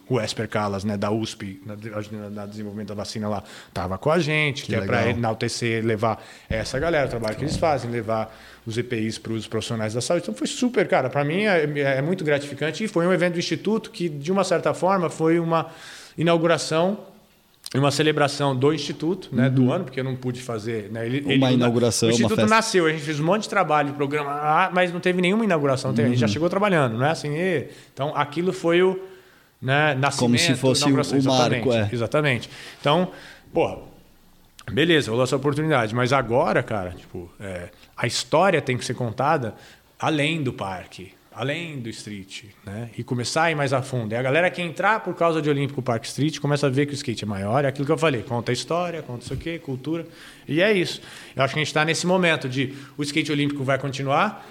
o 0.10 0.20
Esper 0.20 0.48
Calas, 0.48 0.84
né? 0.84 0.98
Da 0.98 1.12
USP, 1.12 1.62
na, 1.66 1.76
na- 2.30 2.46
desenvolvimento 2.46 2.90
da 2.90 2.96
vacina 2.96 3.28
lá, 3.28 3.44
tava 3.74 3.98
com 3.98 4.12
a 4.12 4.20
gente, 4.20 4.64
que, 4.64 4.76
é 4.76 4.82
para 4.82 5.10
enaltecer, 5.10 5.84
levar 5.86 6.24
essa 6.50 6.78
galera, 6.80 7.08
o 7.08 7.10
trabalho 7.10 7.36
que 7.36 7.44
eles 7.44 7.58
fazem, 7.58 7.90
levar 7.92 8.36
os 8.66 8.78
EPIs 8.78 9.18
para 9.18 9.34
os 9.34 9.48
profissionais 9.48 9.94
da 9.94 10.02
saúde. 10.02 10.24
Então 10.24 10.36
foi 10.36 10.48
super, 10.48 10.88
cara, 10.88 11.10
para 11.10 11.24
mim 11.24 11.44
é, 11.44 11.64
é 11.98 12.02
muito 12.02 12.24
gratificante 12.24 12.84
e 12.84 12.88
foi 12.88 13.06
um 13.08 13.14
evento 13.14 13.34
do 13.34 13.40
Instituto 13.40 13.90
que, 13.92 14.08
de 14.10 14.32
uma 14.32 14.44
certa 14.44 14.74
forma, 14.74 15.10
foi 15.10 15.40
uma 15.40 15.68
inauguração 16.18 16.98
e 17.74 17.78
uma 17.78 17.92
celebração 17.92 18.56
do 18.56 18.74
Instituto, 18.74 19.30
né, 19.32 19.48
do 19.48 19.72
ano, 19.72 19.84
porque 19.86 20.00
eu 20.00 20.04
não 20.04 20.16
pude 20.16 20.42
fazer. 20.42 20.90
Né, 20.92 21.06
ele, 21.06 21.22
Uhum. 21.22 21.36
Uma 21.36 21.52
inauguração, 21.52 22.10
O 22.10 22.12
Instituto 22.12 22.48
nasceu, 22.48 22.88
a 22.88 22.92
gente 22.92 23.04
fez 23.04 23.20
um 23.20 23.24
monte 23.24 23.44
de 23.44 23.50
trabalho, 23.50 23.94
programa, 23.94 24.32
ah, 24.32 24.72
mas 24.74 24.92
não 24.92 25.00
teve 25.00 25.22
nenhuma 25.22 25.44
inauguração. 25.46 25.92
A 25.92 25.94
gente 25.96 26.18
já 26.18 26.26
Uhum. 26.26 26.34
chegou 26.34 26.50
trabalhando, 26.50 26.98
não 26.98 27.06
é 27.06 27.12
assim? 27.12 27.30
e- 27.36 27.68
então 27.94 28.12
aquilo 28.16 28.52
foi 28.52 28.82
o 28.82 29.00
né, 29.62 29.94
nascimento. 29.96 30.20
Como 30.20 30.38
se 30.38 30.56
fosse 30.56 30.86
o 30.86 30.92
marco, 30.92 31.16
exatamente, 31.16 31.70
é. 31.70 31.90
Exatamente. 31.92 32.50
Então, 32.80 33.12
pô, 33.54 33.80
beleza, 34.72 35.12
rolou 35.12 35.24
essa 35.24 35.36
oportunidade, 35.36 35.94
mas 35.94 36.14
agora, 36.14 36.64
cara, 36.64 36.92
tipo, 36.92 37.30
é, 37.40 37.70
a 37.96 38.08
história 38.08 38.62
tem 38.62 38.78
que 38.78 38.86
ser 38.86 38.94
contada 38.94 39.54
além 40.00 40.42
do 40.42 40.54
parque, 40.54 41.12
além 41.32 41.80
do 41.80 41.90
street, 41.90 42.46
né? 42.66 42.90
E 42.98 43.04
começar 43.04 43.44
a 43.44 43.52
ir 43.52 43.56
mais 43.56 43.74
a 43.74 43.82
fundo. 43.82 44.14
E 44.14 44.16
a 44.16 44.22
galera 44.22 44.50
que 44.50 44.62
entrar 44.62 45.02
por 45.02 45.14
causa 45.14 45.42
de 45.42 45.50
Olímpico 45.50 45.82
Park 45.82 46.06
Street 46.06 46.40
começa 46.40 46.68
a 46.68 46.70
ver 46.70 46.86
que 46.86 46.94
o 46.94 46.96
skate 46.96 47.24
é 47.24 47.28
maior, 47.28 47.66
é 47.66 47.68
aquilo 47.68 47.86
que 47.86 47.92
eu 47.92 47.98
falei, 47.98 48.24
conta 48.24 48.52
a 48.52 48.54
história, 48.54 49.02
conta 49.02 49.26
isso 49.26 49.34
aqui, 49.34 49.60
cultura, 49.60 50.06
e 50.48 50.62
é 50.62 50.72
isso. 50.72 51.02
Eu 51.36 51.44
acho 51.44 51.54
que 51.54 51.60
a 51.60 51.62
gente 51.62 51.68
está 51.68 51.84
nesse 51.84 52.08
momento 52.08 52.48
de 52.48 52.74
o 52.98 53.04
skate 53.04 53.32
olímpico 53.32 53.64
vai 53.64 53.78
continuar, 53.78 54.46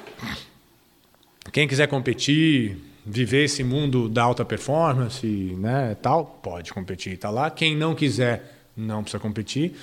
quem 1.52 1.66
quiser 1.66 1.88
competir, 1.88 2.76
viver 3.08 3.44
esse 3.44 3.64
mundo 3.64 4.08
da 4.08 4.22
alta 4.22 4.44
performance, 4.44 5.26
né, 5.26 5.96
tal, 6.02 6.26
pode 6.42 6.72
competir, 6.72 7.16
tá 7.16 7.30
lá. 7.30 7.50
Quem 7.50 7.74
não 7.74 7.94
quiser, 7.94 8.54
não 8.76 9.02
precisa 9.02 9.20
competir. 9.20 9.74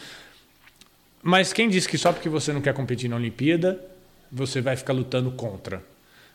Mas 1.24 1.52
quem 1.52 1.68
disse 1.68 1.90
que 1.90 1.98
só 1.98 2.14
porque 2.14 2.30
você 2.30 2.54
não 2.54 2.62
quer 2.62 2.74
competir 2.74 3.10
na 3.10 3.16
Olimpíada, 3.16 3.84
você 4.32 4.62
vai 4.62 4.76
ficar 4.76 4.94
lutando 4.94 5.32
contra? 5.32 5.84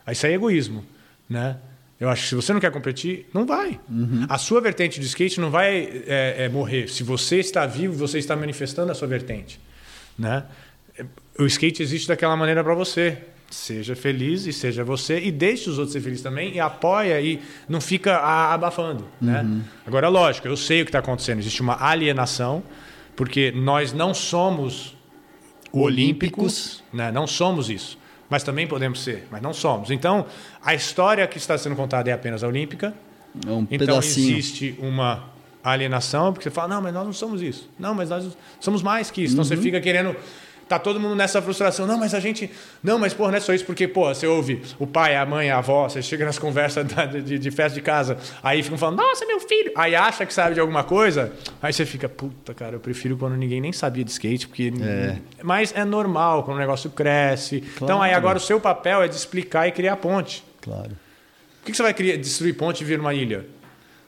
Aí 0.05 0.11
Isso 0.13 0.25
é 0.25 0.33
egoísmo, 0.33 0.85
né? 1.29 1.57
Eu 1.97 2.09
acho 2.09 2.23
que 2.23 2.29
se 2.29 2.35
você 2.35 2.51
não 2.51 2.59
quer 2.59 2.71
competir, 2.71 3.27
não 3.33 3.45
vai. 3.45 3.79
A 4.27 4.37
sua 4.37 4.59
vertente 4.59 4.99
de 4.99 5.05
skate 5.05 5.39
não 5.39 5.51
vai 5.51 6.03
é, 6.07 6.35
é, 6.39 6.49
morrer. 6.49 6.89
Se 6.89 7.03
você 7.03 7.37
está 7.37 7.65
vivo, 7.65 7.93
você 7.93 8.17
está 8.17 8.35
manifestando 8.35 8.91
a 8.91 8.95
sua 8.95 9.07
vertente, 9.07 9.59
né? 10.17 10.43
O 11.37 11.45
skate 11.45 11.81
existe 11.81 12.07
daquela 12.07 12.35
maneira 12.35 12.63
para 12.63 12.73
você. 12.73 13.19
Seja 13.55 13.95
feliz 13.95 14.45
e 14.47 14.53
seja 14.53 14.83
você 14.83 15.19
e 15.19 15.31
deixe 15.31 15.69
os 15.69 15.77
outros 15.77 15.93
ser 15.93 16.01
felizes 16.01 16.23
também 16.23 16.53
e 16.55 16.59
apoia 16.59 17.19
e 17.21 17.39
não 17.67 17.79
fica 17.81 18.17
abafando, 18.17 19.07
né? 19.19 19.45
Agora, 19.85 20.07
lógico, 20.09 20.47
eu 20.47 20.55
sei 20.57 20.81
o 20.81 20.85
que 20.85 20.89
está 20.89 20.99
acontecendo. 20.99 21.39
Existe 21.39 21.61
uma 21.61 21.81
alienação 21.83 22.63
porque 23.15 23.51
nós 23.51 23.91
não 23.93 24.13
somos 24.13 24.95
olímpicos, 25.71 26.83
né? 26.93 27.11
Não 27.11 27.25
somos 27.27 27.69
isso, 27.69 27.97
mas 28.29 28.43
também 28.43 28.67
podemos 28.67 29.01
ser, 29.03 29.27
mas 29.31 29.41
não 29.41 29.53
somos. 29.53 29.91
Então, 29.91 30.25
a 30.63 30.73
história 30.73 31.25
que 31.27 31.37
está 31.37 31.57
sendo 31.57 31.75
contada 31.75 32.09
é 32.09 32.13
apenas 32.13 32.43
a 32.43 32.47
olímpica. 32.47 32.93
É 33.45 33.49
um 33.51 33.61
Então 33.69 33.77
pedacinho. 33.79 34.37
existe 34.37 34.75
uma 34.79 35.25
alienação, 35.63 36.33
porque 36.33 36.43
você 36.49 36.51
fala, 36.53 36.75
não, 36.75 36.81
mas 36.81 36.93
nós 36.93 37.05
não 37.05 37.13
somos 37.13 37.41
isso. 37.41 37.69
Não, 37.79 37.93
mas 37.93 38.09
nós 38.09 38.35
somos 38.59 38.81
mais 38.83 39.09
que 39.11 39.21
isso. 39.23 39.33
Então 39.33 39.45
você 39.45 39.55
Uhum. 39.55 39.61
fica 39.61 39.79
querendo. 39.79 40.15
Tá 40.71 40.79
todo 40.79 41.01
mundo 41.01 41.17
nessa 41.17 41.41
frustração. 41.41 41.85
Não, 41.85 41.97
mas 41.97 42.13
a 42.13 42.19
gente. 42.21 42.49
Não, 42.81 42.97
mas 42.97 43.13
porra, 43.13 43.31
não 43.31 43.37
é 43.37 43.41
só 43.41 43.53
isso, 43.53 43.65
porque, 43.65 43.89
pô, 43.89 44.05
você 44.07 44.25
ouve 44.25 44.61
o 44.79 44.87
pai, 44.87 45.17
a 45.17 45.25
mãe, 45.25 45.51
a 45.51 45.57
avó, 45.57 45.89
você 45.89 46.01
chega 46.01 46.23
nas 46.23 46.39
conversas 46.39 46.87
da- 46.87 47.05
de, 47.07 47.37
de 47.37 47.51
festa 47.51 47.75
de 47.75 47.81
casa, 47.81 48.17
aí 48.41 48.63
ficam 48.63 48.77
falando, 48.77 48.95
nossa, 48.97 49.25
meu 49.25 49.41
filho. 49.41 49.73
Aí 49.75 49.93
acha 49.95 50.25
que 50.25 50.33
sabe 50.33 50.53
de 50.53 50.61
alguma 50.61 50.85
coisa, 50.85 51.33
aí 51.61 51.73
você 51.73 51.85
fica, 51.85 52.07
puta, 52.07 52.53
cara, 52.53 52.77
eu 52.77 52.79
prefiro 52.79 53.17
quando 53.17 53.35
ninguém 53.35 53.59
nem 53.59 53.73
sabia 53.73 54.05
de 54.05 54.11
skate, 54.11 54.47
porque. 54.47 54.71
Mas 55.43 55.73
é 55.75 55.83
normal 55.83 56.43
quando 56.43 56.55
o 56.55 56.59
negócio 56.61 56.89
cresce. 56.89 57.61
Então 57.75 58.01
aí 58.01 58.11
Claro. 58.11 58.15
agora 58.15 58.37
o 58.37 58.41
seu 58.41 58.57
papel 58.61 59.01
é 59.03 59.09
de 59.09 59.15
explicar 59.15 59.67
e 59.67 59.73
criar 59.73 59.97
ponte. 59.97 60.41
Claro. 60.61 60.91
Por 60.91 61.65
que 61.65 61.71
que 61.71 61.75
você 61.77 61.83
vai 61.83 61.93
criar, 61.93 62.15
destruir 62.15 62.53
ponte 62.55 62.81
e 62.81 62.85
vir 62.85 62.97
uma 62.97 63.13
ilha? 63.13 63.45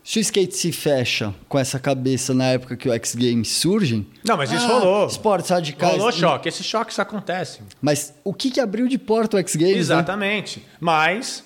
Se 0.03 0.19
o 0.19 0.21
skate 0.21 0.53
se 0.55 0.71
fecha 0.73 1.33
com 1.47 1.57
essa 1.57 1.79
cabeça 1.79 2.33
na 2.33 2.45
época 2.45 2.75
que 2.75 2.89
o 2.89 2.93
X 2.93 3.15
Games 3.15 3.47
surgem. 3.49 4.05
Não, 4.23 4.35
mas 4.35 4.51
isso 4.51 4.65
ah, 4.65 4.79
rolou. 4.79 5.07
Esportes 5.07 5.49
radicais. 5.49 5.93
Rolou 5.93 6.11
choque. 6.11 6.49
Esses 6.49 6.65
choques 6.65 6.99
acontecem. 6.99 7.61
Mas 7.81 8.13
o 8.23 8.33
que, 8.33 8.51
que 8.51 8.59
abriu 8.59 8.87
de 8.87 8.97
porta 8.97 9.37
o 9.37 9.39
X 9.39 9.55
Games? 9.55 9.75
né? 9.75 9.79
Exatamente. 9.79 10.65
Mas 10.79 11.43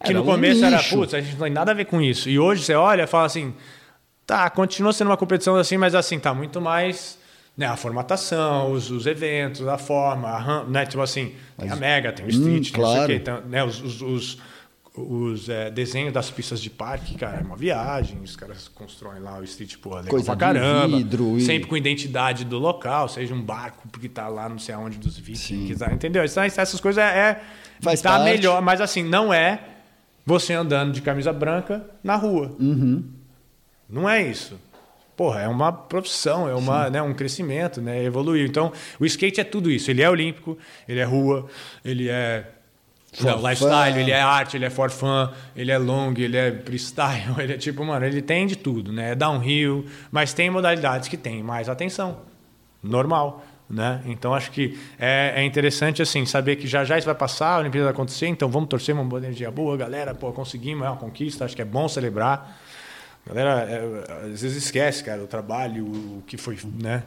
que 0.00 0.10
Era 0.10 0.14
no 0.14 0.22
um 0.22 0.26
começo 0.26 0.64
era, 0.64 0.76
nicho. 0.76 0.94
putz, 0.96 1.14
a 1.14 1.20
gente 1.20 1.32
não 1.32 1.44
tem 1.46 1.52
nada 1.52 1.72
a 1.72 1.74
ver 1.74 1.86
com 1.86 2.00
isso. 2.00 2.28
E 2.28 2.38
hoje 2.38 2.62
você 2.62 2.74
olha 2.74 3.02
e 3.02 3.06
fala 3.08 3.26
assim, 3.26 3.52
tá, 4.26 4.48
continua 4.50 4.92
sendo 4.92 5.08
uma 5.08 5.16
competição 5.16 5.56
assim, 5.56 5.76
mas 5.76 5.94
assim, 5.94 6.18
tá 6.18 6.32
muito 6.32 6.60
mais 6.60 7.18
né, 7.56 7.66
a 7.66 7.74
formatação, 7.76 8.70
os, 8.72 8.90
os 8.90 9.06
eventos, 9.06 9.66
a 9.66 9.78
forma, 9.78 10.28
a, 10.28 10.38
ram- 10.38 10.64
né, 10.68 10.84
tipo 10.84 11.02
assim, 11.02 11.32
tem 11.58 11.70
a 11.70 11.74
Mega, 11.76 12.12
tem 12.12 12.26
o 12.26 12.28
Street, 12.28 12.68
Hum, 12.68 12.72
tem 12.72 12.82
não 12.82 12.92
sei 12.92 13.02
o 13.02 13.06
quê, 13.06 13.14
então, 13.14 13.40
né, 13.48 13.64
os, 13.64 13.80
os, 13.80 14.02
os, 14.02 14.38
os, 14.96 15.48
é, 15.48 15.70
desenhos 15.70 16.12
das 16.12 16.30
pistas 16.30 16.60
de 16.60 16.70
parque, 16.70 17.14
cara, 17.16 17.38
é 17.38 17.42
uma 17.42 17.56
viagem, 17.56 18.18
os 18.22 18.34
caras 18.36 18.66
constroem 18.68 19.20
lá 19.20 19.38
o 19.38 19.44
Street, 19.44 19.76
pô, 19.76 19.90
legal 19.90 20.08
Coisa 20.10 20.26
pra 20.26 20.36
caramba. 20.36 20.96
vidro 20.96 21.36
e- 21.36 21.42
Sempre 21.42 21.68
com 21.68 21.76
identidade 21.76 22.44
do 22.44 22.58
local, 22.58 23.08
seja 23.08 23.34
um 23.34 23.42
barco 23.42 23.86
que 24.00 24.08
tá 24.08 24.28
lá 24.28 24.48
não 24.48 24.58
sei 24.58 24.74
aonde 24.74 24.98
dos 24.98 25.18
vikings, 25.18 25.78
tá, 25.78 25.92
entendeu? 25.92 26.24
Então, 26.24 26.42
essas 26.42 26.80
coisas 26.80 27.02
é, 27.02 27.18
é 27.18 27.40
Faz 27.80 28.00
tá 28.00 28.10
parte. 28.12 28.24
melhor, 28.24 28.62
mas 28.62 28.80
assim, 28.80 29.02
não 29.02 29.32
é 29.32 29.60
você 30.24 30.54
andando 30.54 30.92
de 30.92 31.02
camisa 31.02 31.32
branca 31.32 31.84
na 32.02 32.16
rua. 32.16 32.56
Uhum. 32.58 33.04
Não 33.88 34.08
é 34.08 34.22
isso. 34.22 34.58
Porra, 35.16 35.40
é 35.42 35.48
uma 35.48 35.72
profissão, 35.72 36.46
é 36.48 36.54
uma, 36.54 36.90
né, 36.90 37.00
um 37.00 37.14
crescimento, 37.14 37.80
né, 37.80 38.02
evoluir. 38.04 38.46
Então, 38.46 38.70
o 39.00 39.06
skate 39.06 39.40
é 39.40 39.44
tudo 39.44 39.70
isso. 39.70 39.90
Ele 39.90 40.02
é 40.02 40.10
olímpico, 40.10 40.58
ele 40.86 41.00
é 41.00 41.04
rua, 41.04 41.46
ele 41.84 42.08
é 42.08 42.50
For 43.16 43.24
não, 43.24 43.48
lifestyle, 43.48 43.94
fun. 43.94 44.00
ele 44.00 44.10
é 44.10 44.20
arte, 44.20 44.56
ele 44.56 44.66
é 44.66 44.70
for 44.70 44.90
fun, 44.90 45.28
ele 45.56 45.72
é 45.72 45.78
long, 45.78 46.12
ele 46.18 46.36
é 46.36 46.52
freestyle, 46.52 47.34
ele 47.40 47.54
é 47.54 47.56
tipo, 47.56 47.82
mano, 47.82 48.04
ele 48.04 48.20
tem 48.20 48.46
de 48.46 48.56
tudo, 48.56 48.92
né? 48.92 49.12
É 49.12 49.14
downhill, 49.14 49.86
mas 50.10 50.34
tem 50.34 50.50
modalidades 50.50 51.08
que 51.08 51.16
tem 51.16 51.42
mais 51.42 51.68
atenção. 51.68 52.18
Normal, 52.82 53.42
né? 53.70 54.02
Então 54.04 54.34
acho 54.34 54.50
que 54.50 54.78
é, 54.98 55.32
é 55.36 55.44
interessante 55.44 56.02
assim 56.02 56.26
saber 56.26 56.56
que 56.56 56.66
já 56.66 56.84
já 56.84 56.98
isso 56.98 57.06
vai 57.06 57.14
passar, 57.14 57.54
a 57.54 57.58
Olimpíada 57.58 57.86
vai 57.86 57.94
acontecer, 57.94 58.26
então 58.26 58.50
vamos 58.50 58.68
torcer 58.68 58.94
uma 58.94 59.04
boa 59.04 59.20
energia 59.20 59.50
boa, 59.50 59.76
galera, 59.78 60.14
pô, 60.14 60.30
conseguimos, 60.32 60.84
é 60.84 60.90
uma 60.90 60.96
conquista, 60.96 61.46
acho 61.46 61.56
que 61.56 61.62
é 61.62 61.64
bom 61.64 61.88
celebrar. 61.88 62.60
Galera, 63.28 63.66
é, 63.68 64.26
às 64.32 64.40
vezes 64.42 64.56
esquece, 64.56 65.02
cara, 65.02 65.20
o 65.20 65.26
trabalho, 65.26 65.84
o 65.84 66.22
que 66.26 66.36
foi, 66.36 66.56
né, 66.80 67.02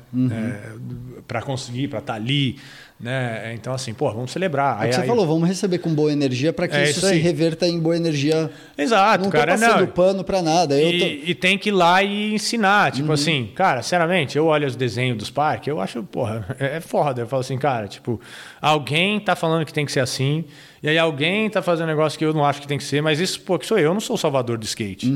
para 1.25 1.41
conseguir, 1.41 1.87
para 1.87 1.99
estar 1.99 2.15
ali, 2.15 2.57
né? 2.99 3.53
Então 3.53 3.73
assim, 3.73 3.93
pô, 3.93 4.11
vamos 4.11 4.29
celebrar. 4.31 4.79
É 4.79 4.83
Aí- 4.83 4.89
que 4.89 4.95
você 4.95 5.01
aí- 5.01 5.07
falou, 5.07 5.25
vamos 5.25 5.47
receber 5.47 5.77
com 5.77 5.93
boa 5.93 6.11
energia 6.11 6.51
para 6.51 6.67
que 6.67 6.75
É 6.75 6.83
isso, 6.89 6.99
isso 6.99 7.07
se 7.07 7.15
reverta 7.19 7.65
em 7.65 7.79
boa 7.79 7.95
energia. 7.95 8.51
Exato, 8.77 9.23
não 9.23 9.31
cara, 9.31 9.53
tô 9.55 9.61
passando 9.61 9.79
não. 9.79 9.87
pano 9.87 10.23
para 10.25 10.41
nada. 10.41 10.77
Eu 10.77 10.99
tô... 10.99 11.05
E, 11.05 11.29
e 11.29 11.35
tem 11.35 11.57
que 11.57 11.69
ir 11.69 11.71
lá 11.71 12.03
e 12.03 12.33
ensinar. 12.33 12.91
Tipo 12.91 13.13
assim, 13.13 13.49
cara, 13.55 13.81
sinceramente, 13.81 14.37
eu 14.37 14.45
olho 14.45 14.67
os 14.67 14.75
desenhos 14.75 15.17
dos 15.17 15.29
parques, 15.29 15.69
eu 15.69 15.79
acho, 15.79 16.03
porra, 16.03 16.45
é 16.59 16.75
é 16.75 16.81
foda. 16.81 17.21
Eu 17.21 17.27
falo 17.27 17.39
assim, 17.39 17.57
cara, 17.57 17.87
tipo, 17.87 18.19
alguém 18.61 19.21
tá 19.21 19.37
falando 19.37 19.65
que 19.65 19.71
tem 19.71 19.85
que 19.85 19.91
ser 19.93 20.01
assim, 20.01 20.43
e 20.83 20.89
aí 20.89 20.97
alguém 20.97 21.49
tá 21.49 21.61
fazendo 21.61 21.85
um 21.85 21.89
negócio 21.91 22.19
que 22.19 22.25
eu 22.25 22.33
não 22.33 22.43
acho 22.43 22.59
que 22.59 22.67
tem 22.67 22.77
que 22.77 22.83
ser, 22.83 23.01
mas 23.01 23.21
isso, 23.21 23.39
pô, 23.39 23.57
que 23.57 23.65
sou 23.65 23.77
eu, 23.77 23.85
eu 23.85 23.93
não 23.93 24.01
sou 24.01 24.15
o 24.15 24.19
salvador 24.19 24.57
do 24.57 24.65
skate. 24.65 25.07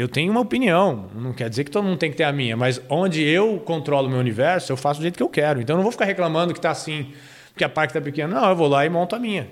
Eu 0.00 0.08
tenho 0.08 0.30
uma 0.30 0.40
opinião, 0.40 1.10
não 1.14 1.34
quer 1.34 1.50
dizer 1.50 1.62
que 1.62 1.70
todo 1.70 1.84
mundo 1.84 1.98
tem 1.98 2.10
que 2.10 2.16
ter 2.16 2.24
a 2.24 2.32
minha, 2.32 2.56
mas 2.56 2.80
onde 2.88 3.22
eu 3.22 3.58
controlo 3.58 4.08
o 4.08 4.10
meu 4.10 4.18
universo, 4.18 4.72
eu 4.72 4.76
faço 4.76 4.98
do 4.98 5.02
jeito 5.02 5.14
que 5.14 5.22
eu 5.22 5.28
quero. 5.28 5.60
Então 5.60 5.74
eu 5.74 5.76
não 5.76 5.82
vou 5.82 5.92
ficar 5.92 6.06
reclamando 6.06 6.54
que 6.54 6.60
tá 6.60 6.70
assim, 6.70 7.08
porque 7.52 7.62
a 7.62 7.68
parque 7.68 7.92
tá 7.92 8.00
pequena. 8.00 8.40
Não, 8.40 8.48
eu 8.48 8.56
vou 8.56 8.66
lá 8.66 8.86
e 8.86 8.88
monto 8.88 9.14
a 9.14 9.18
minha. 9.18 9.50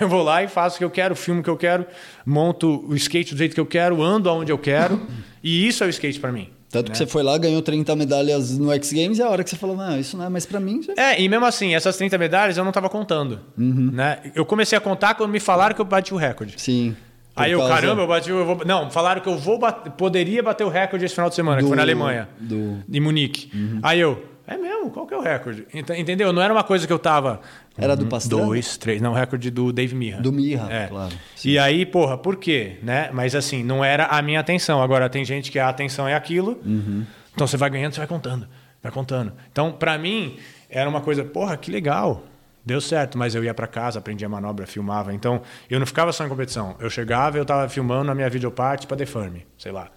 Eu 0.00 0.08
vou 0.08 0.22
lá 0.22 0.42
e 0.42 0.48
faço 0.48 0.76
o 0.76 0.78
que 0.78 0.84
eu 0.84 0.90
quero, 0.90 1.14
filmo 1.14 1.42
o 1.42 1.44
que 1.44 1.50
eu 1.50 1.58
quero, 1.58 1.84
monto 2.24 2.82
o 2.88 2.96
skate 2.96 3.34
do 3.34 3.38
jeito 3.38 3.54
que 3.54 3.60
eu 3.60 3.66
quero, 3.66 4.02
ando 4.02 4.30
aonde 4.30 4.50
eu 4.50 4.56
quero, 4.56 4.98
e 5.44 5.68
isso 5.68 5.84
é 5.84 5.86
o 5.86 5.90
skate 5.90 6.18
para 6.18 6.32
mim. 6.32 6.48
Tanto 6.70 6.90
que 6.90 6.96
você 6.96 7.06
foi 7.06 7.22
lá, 7.22 7.36
ganhou 7.36 7.60
30 7.60 7.94
medalhas 7.94 8.56
no 8.56 8.72
X 8.72 8.94
Games 8.94 9.18
e 9.18 9.22
a 9.22 9.28
hora 9.28 9.44
que 9.44 9.50
você 9.50 9.56
falou, 9.56 9.76
não, 9.76 10.00
isso 10.00 10.16
não 10.16 10.24
é 10.24 10.30
mais 10.30 10.46
para 10.46 10.58
mim. 10.58 10.80
Isso 10.80 10.92
é... 10.98 11.20
E 11.20 11.28
mesmo 11.28 11.44
assim, 11.44 11.74
essas 11.74 11.98
30 11.98 12.16
medalhas 12.16 12.56
eu 12.56 12.64
não 12.64 12.72
tava 12.72 12.88
contando. 12.88 13.40
Né? 13.58 14.20
Eu 14.34 14.46
comecei 14.46 14.78
a 14.78 14.80
contar 14.80 15.16
quando 15.16 15.30
me 15.30 15.38
falaram 15.38 15.74
que 15.74 15.82
eu 15.82 15.84
bati 15.84 16.14
o 16.14 16.16
recorde. 16.16 16.54
Sim. 16.56 16.96
Aí 17.34 17.52
eu, 17.52 17.58
causa 17.58 17.74
caramba, 17.74 18.02
eu 18.02 18.06
bati. 18.06 18.30
Eu 18.30 18.44
vou... 18.44 18.60
Não, 18.64 18.90
falaram 18.90 19.20
que 19.20 19.28
eu 19.28 19.38
vou 19.38 19.58
bat- 19.58 19.90
poderia 19.96 20.42
bater 20.42 20.64
o 20.64 20.68
recorde 20.68 21.04
esse 21.04 21.14
final 21.14 21.28
de 21.30 21.34
semana, 21.34 21.56
que 21.58 21.62
Do- 21.62 21.68
foi 21.68 21.76
na 21.76 21.82
Alemanha. 21.82 22.28
do- 22.38 22.78
Em 22.92 23.00
Munique. 23.00 23.50
Aí 23.82 23.98
eu, 24.00 24.22
é 24.46 24.56
mesmo? 24.56 24.90
Qual 24.90 25.06
que 25.06 25.14
é 25.14 25.16
o 25.16 25.22
recorde? 25.22 25.66
Ent- 25.72 25.90
Entendeu? 25.90 26.32
Não 26.32 26.42
era 26.42 26.52
uma 26.52 26.62
coisa 26.64 26.86
que 26.86 26.92
eu 26.92 26.98
tava. 26.98 27.40
Era 27.78 27.96
do 27.96 28.04
Pastrana? 28.06 28.44
Dois, 28.44 28.76
três. 28.76 29.00
Não, 29.00 29.12
o 29.12 29.14
recorde 29.14 29.50
do 29.50 29.72
Dave 29.72 29.94
Mirra. 29.94 30.20
Do 30.20 30.30
Mirra, 30.30 30.68
É. 30.70 30.86
claro. 30.88 31.14
E 31.42 31.58
aí, 31.58 31.86
porra, 31.86 32.18
por 32.18 32.36
quê? 32.36 32.76
Né? 32.82 33.08
Mas 33.14 33.34
assim, 33.34 33.62
não 33.64 33.82
era 33.82 34.04
a 34.06 34.20
minha 34.20 34.40
atenção. 34.40 34.82
Agora 34.82 35.08
tem 35.08 35.24
gente 35.24 35.50
que 35.50 35.58
a 35.58 35.68
atenção 35.70 36.06
é 36.06 36.14
aquilo. 36.14 36.60
Uhum. 36.66 37.04
Então 37.34 37.46
você 37.46 37.56
vai 37.56 37.70
ganhando, 37.70 37.92
você 37.94 38.00
vai 38.00 38.06
contando. 38.06 38.46
Vai 38.82 38.92
contando. 38.92 39.32
Então, 39.50 39.72
pra 39.72 39.96
mim, 39.96 40.36
era 40.68 40.86
uma 40.86 41.00
coisa, 41.00 41.24
porra, 41.24 41.56
que 41.56 41.70
legal. 41.70 42.22
Deu 42.64 42.80
certo, 42.80 43.18
mas 43.18 43.34
eu 43.34 43.42
ia 43.42 43.52
pra 43.52 43.66
casa, 43.66 43.98
aprendia 43.98 44.28
manobra, 44.28 44.66
filmava. 44.66 45.12
Então, 45.12 45.42
eu 45.68 45.80
não 45.80 45.86
ficava 45.86 46.12
só 46.12 46.24
em 46.24 46.28
competição. 46.28 46.76
Eu 46.78 46.88
chegava 46.88 47.36
e 47.36 47.40
eu 47.40 47.44
tava 47.44 47.68
filmando 47.68 48.10
a 48.10 48.14
minha 48.14 48.30
videoparte 48.30 48.86
pra 48.86 48.96
Defarme, 48.96 49.46
sei 49.58 49.72
lá. 49.72 49.90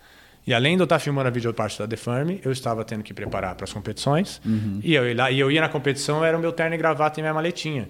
E 0.48 0.54
além 0.54 0.76
de 0.76 0.82
eu 0.82 0.86
estar 0.86 1.00
filmando 1.00 1.28
a 1.28 1.32
videoparte 1.32 1.78
da 1.78 1.86
Defarme, 1.86 2.40
eu 2.44 2.52
estava 2.52 2.84
tendo 2.84 3.04
que 3.04 3.14
preparar 3.14 3.56
para 3.56 3.64
as 3.64 3.74
competições. 3.74 4.40
E, 4.84 4.94
eu 4.94 5.08
ia 5.08 5.16
lá, 5.16 5.32
e 5.32 5.40
eu 5.40 5.50
ia 5.52 5.62
na 5.62 5.70
competição, 5.70 6.24
era 6.24 6.38
o 6.38 6.40
meu 6.40 6.52
terno 6.52 6.76
e 6.76 6.78
gravata 6.78 7.20
e 7.20 7.24
minha 7.24 7.34
maletinha. 7.34 7.90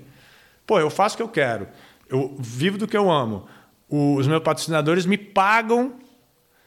Pô, 0.65 0.79
eu 0.79 0.89
faço 0.89 1.15
o 1.15 1.17
que 1.17 1.23
eu 1.23 1.29
quero. 1.29 1.67
Eu 2.09 2.35
vivo 2.39 2.77
do 2.77 2.87
que 2.87 2.95
eu 2.95 3.11
amo. 3.11 3.47
Os 3.89 4.27
meus 4.27 4.41
patrocinadores 4.41 5.05
me 5.05 5.17
pagam. 5.17 5.93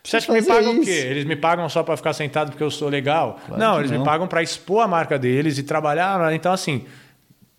Você 0.04 0.16
acha 0.18 0.26
que 0.26 0.32
me 0.32 0.42
pagam 0.42 0.72
o 0.72 0.76
isso. 0.76 0.84
quê? 0.84 0.90
Eles 0.90 1.24
me 1.24 1.36
pagam 1.36 1.68
só 1.68 1.82
para 1.82 1.96
ficar 1.96 2.12
sentado 2.12 2.50
porque 2.50 2.62
eu 2.62 2.70
sou 2.70 2.88
legal? 2.88 3.38
Claro 3.46 3.60
não, 3.60 3.78
eles 3.78 3.90
não. 3.90 3.98
me 3.98 4.04
pagam 4.04 4.26
para 4.26 4.42
expor 4.42 4.82
a 4.82 4.88
marca 4.88 5.18
deles 5.18 5.58
e 5.58 5.62
trabalhar. 5.62 6.32
Então, 6.32 6.52
assim, 6.52 6.86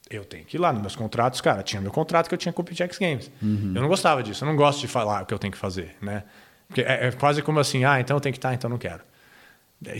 eu 0.09 0.25
tenho 0.25 0.43
que 0.43 0.57
ir 0.57 0.59
lá 0.59 0.73
nos 0.73 0.81
meus 0.81 0.95
contratos, 0.95 1.39
cara. 1.39 1.61
Tinha 1.61 1.81
meu 1.81 1.91
contrato 1.91 2.27
que 2.27 2.33
eu 2.33 2.37
tinha 2.37 2.51
com 2.51 2.63
o 2.63 2.65
X 2.75 2.97
Games. 2.97 3.31
Uhum. 3.41 3.73
Eu 3.75 3.81
não 3.81 3.87
gostava 3.87 4.23
disso. 4.23 4.43
Eu 4.43 4.47
não 4.47 4.55
gosto 4.55 4.79
de 4.79 4.87
falar 4.87 5.23
o 5.23 5.25
que 5.25 5.33
eu 5.33 5.39
tenho 5.39 5.51
que 5.51 5.57
fazer, 5.57 5.95
né? 6.01 6.23
Porque 6.67 6.81
é, 6.81 7.07
é 7.07 7.11
quase 7.11 7.41
como 7.41 7.59
assim, 7.59 7.85
ah, 7.85 7.99
então 7.99 8.17
eu 8.17 8.21
tenho 8.21 8.33
que 8.33 8.39
estar, 8.39 8.53
então 8.53 8.69
não 8.69 8.77
quero. 8.77 9.01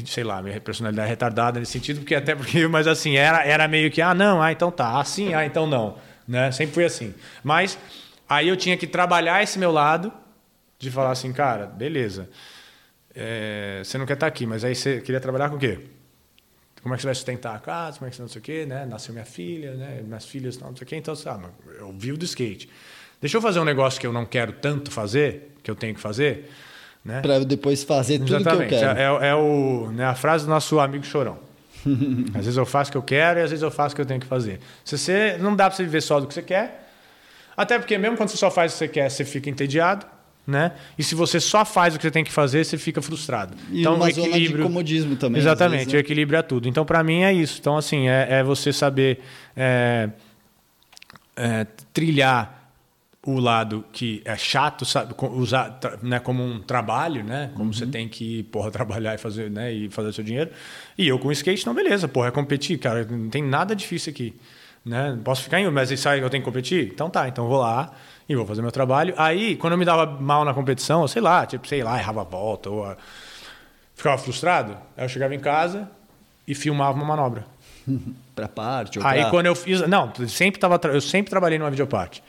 Sei 0.06 0.24
lá, 0.24 0.42
minha 0.42 0.60
personalidade 0.60 1.08
é 1.08 1.10
retardada 1.10 1.60
nesse 1.60 1.72
sentido, 1.72 2.00
porque 2.00 2.16
até 2.16 2.36
porque, 2.36 2.68
mas 2.68 2.88
assim, 2.88 3.16
era, 3.16 3.46
era 3.46 3.68
meio 3.68 3.90
que, 3.90 4.02
ah, 4.02 4.14
não, 4.14 4.42
ah, 4.42 4.52
então 4.52 4.70
tá, 4.72 5.00
assim, 5.00 5.34
ah, 5.34 5.46
então 5.46 5.66
não. 5.66 5.98
Né? 6.28 6.52
Sempre 6.52 6.76
foi 6.76 6.86
assim. 6.86 7.14
Mas 7.44 7.78
aí 8.28 8.48
eu 8.48 8.58
tinha 8.58 8.78
que 8.78 8.86
trabalhar 8.86 9.42
esse 9.42 9.58
meu 9.58 9.72
lado 9.72 10.12
de 10.78 10.92
falar 10.92 11.12
assim, 11.12 11.32
cara, 11.34 11.66
beleza. 11.66 12.30
é, 13.16 13.82
você 13.84 13.98
não 13.98 14.06
quer 14.06 14.14
estar 14.14 14.28
aqui, 14.28 14.46
mas 14.46 14.64
aí 14.64 14.76
você 14.76 15.02
queria 15.02 15.20
trabalhar 15.20 15.50
com 15.50 15.56
o 15.56 15.60
quê? 15.60 15.80
Como 16.82 16.94
é 16.94 16.98
que 16.98 17.02
você 17.02 17.08
vai 17.08 17.16
sustentar 17.16 17.56
a 17.56 17.60
casa? 17.60 17.98
Como 17.98 18.08
é 18.08 18.10
que 18.10 18.16
você 18.16 18.22
não 18.22 18.30
sei 18.30 18.40
o 18.40 18.44
quê, 18.44 18.66
né? 18.66 18.86
Nasceu 18.86 19.14
minha 19.14 19.26
filha, 19.26 19.74
né? 19.74 20.02
Minhas 20.04 20.26
filhas 20.26 20.58
não 20.58 20.76
sei 20.76 20.86
o 20.86 20.88
quê. 20.88 20.96
Então, 20.96 21.16
sabe, 21.16 21.46
eu 21.78 21.92
vivo 21.92 22.18
do 22.18 22.26
skate. 22.26 22.70
Deixa 23.22 23.36
eu 23.38 23.42
fazer 23.42 23.60
um 23.60 23.66
negócio 23.66 24.00
que 24.00 24.08
eu 24.08 24.14
não 24.14 24.26
quero 24.26 24.54
tanto 24.54 24.92
fazer, 24.92 25.56
que 25.62 25.70
eu 25.70 25.76
tenho 25.76 25.94
que 25.94 26.00
fazer, 26.00 26.50
né? 27.04 27.22
Para 27.22 27.44
depois 27.44 27.84
fazer 27.84 28.20
tudo 28.20 28.36
Exatamente. 28.36 28.70
que 28.70 28.76
eu 28.76 28.80
quero. 28.80 29.00
É, 29.00 29.30
é 29.30 29.36
o, 29.36 29.92
né, 29.92 30.06
a 30.06 30.16
frase 30.16 30.46
do 30.46 30.50
nosso 30.50 30.80
amigo 30.80 31.06
Chorão. 31.06 31.38
às 32.34 32.46
vezes 32.46 32.58
eu 32.58 32.66
faço 32.66 32.90
o 32.90 32.92
que 32.92 32.98
eu 32.98 33.04
quero 33.04 33.40
e 33.40 33.44
às 33.44 33.50
vezes 33.50 33.64
eu 33.64 33.72
faço 33.72 33.94
o 33.94 33.96
que 33.96 34.02
eu 34.02 34.06
tenho 34.06 34.20
que 34.20 34.28
fazer. 34.28 34.60
Se 34.84 34.98
você 34.98 35.38
não 35.38 35.56
dá 35.56 35.70
para 35.70 35.76
você 35.76 35.84
viver 35.84 36.02
só 36.02 36.20
do 36.20 36.28
que 36.28 36.34
você 36.34 36.42
quer, 36.42 36.90
até 37.56 37.78
porque 37.78 37.98
mesmo 37.98 38.16
quando 38.16 38.30
você 38.30 38.38
só 38.38 38.50
faz 38.50 38.72
o 38.72 38.76
que 38.76 38.80
você 38.80 38.88
quer, 38.88 39.10
você 39.10 39.26
fica 39.26 39.50
entediado, 39.50 40.06
né? 40.50 40.74
E 40.98 41.04
se 41.04 41.16
você 41.16 41.40
só 41.40 41.64
faz 41.64 41.96
o 41.96 41.98
que 41.98 42.04
você 42.04 42.12
tem 42.12 42.24
que 42.24 42.32
fazer, 42.32 42.66
você 42.66 42.78
fica 42.78 43.02
frustrado. 43.02 43.56
E 43.72 43.82
então 43.82 43.96
uma 43.96 44.08
o 44.08 44.12
zona 44.12 44.28
de 44.28 44.30
equilíbrio, 44.32 44.64
comodismo 44.66 45.16
também, 45.16 45.40
Exatamente, 45.40 45.78
vezes, 45.78 45.94
o 45.94 45.96
né? 45.96 46.00
equilíbrio 46.00 46.38
é 46.38 46.42
tudo. 46.42 46.68
Então 46.68 46.84
para 46.84 47.04
mim 47.04 47.22
é 47.22 47.34
isso. 47.34 47.60
Então 47.60 47.78
assim 47.78 48.10
é, 48.10 48.28
é 48.30 48.44
você 48.44 48.74
saber 48.74 49.20
é, 49.56 50.10
é, 51.36 51.68
trilhar 51.94 52.58
o 53.26 53.38
lado 53.40 53.86
que 53.92 54.22
é 54.26 54.36
chato, 54.38 54.86
sabe, 54.86 55.14
usar 55.34 55.80
né, 56.02 56.20
como 56.20 56.44
um 56.44 56.62
trabalho, 56.62 57.24
né? 57.24 57.52
Como 57.54 57.66
uhum. 57.66 57.74
você 57.74 57.86
tem 57.86 58.08
que, 58.08 58.44
porra, 58.44 58.72
trabalhar 58.72 59.14
e 59.14 59.18
fazer, 59.18 59.52
né, 59.52 59.72
e 59.72 59.90
fazer 59.90 60.14
seu 60.14 60.24
dinheiro. 60.24 60.50
E 60.98 61.08
eu 61.08 61.20
com 61.20 61.32
skate, 61.32 61.66
não, 61.66 61.74
beleza, 61.74 62.08
porra, 62.08 62.30
é 62.30 62.32
competir, 62.32 62.80
cara, 62.80 63.06
não 63.06 63.30
tem 63.30 63.44
nada 63.44 63.76
difícil 63.76 64.12
aqui, 64.12 64.34
né? 64.86 65.20
Posso 65.24 65.44
ficar 65.44 65.60
em 65.60 65.68
um, 65.68 65.72
mas 65.72 65.98
sai 66.00 66.24
eu 66.24 66.30
tenho 66.30 66.42
que 66.42 66.50
competir? 66.50 66.90
Então 66.94 67.10
tá, 67.10 67.28
então 67.28 67.48
vou 67.48 67.60
lá 67.60 67.94
e 68.30 68.36
vou 68.36 68.46
fazer 68.46 68.62
meu 68.62 68.72
trabalho. 68.72 69.16
Aí, 69.18 69.56
quando 69.56 69.74
eu 69.74 69.80
me 69.80 69.84
dava 69.84 70.06
mal 70.06 70.46
na 70.46 70.54
competição, 70.54 71.08
sei 71.08 71.22
lá, 71.22 71.48
tipo, 71.48 71.68
sei 71.68 71.82
lá, 71.82 71.98
errava 71.98 72.22
a 72.22 72.24
volta 72.24 72.70
ou 72.70 72.86
a... 72.86 72.96
ficava 73.96 74.20
frustrado, 74.20 74.78
aí 74.96 75.04
eu 75.04 75.10
chegava 75.10 75.34
em 75.34 75.40
casa 75.40 75.90
e 76.48 76.54
filmava 76.54 76.96
uma 76.96 77.06
manobra. 77.06 77.46
para 78.36 78.48
parte 78.48 79.00
ou 79.00 79.06
Aí 79.06 79.22
pra... 79.22 79.30
quando 79.32 79.48
eu 79.48 79.56
fiz, 79.56 79.82
não, 79.88 80.14
sempre 80.28 80.60
tava, 80.60 80.80
eu 80.94 81.02
sempre 81.02 81.32
trabalhei 81.32 81.58
numa 81.58 81.72
videoparte. 81.72 82.24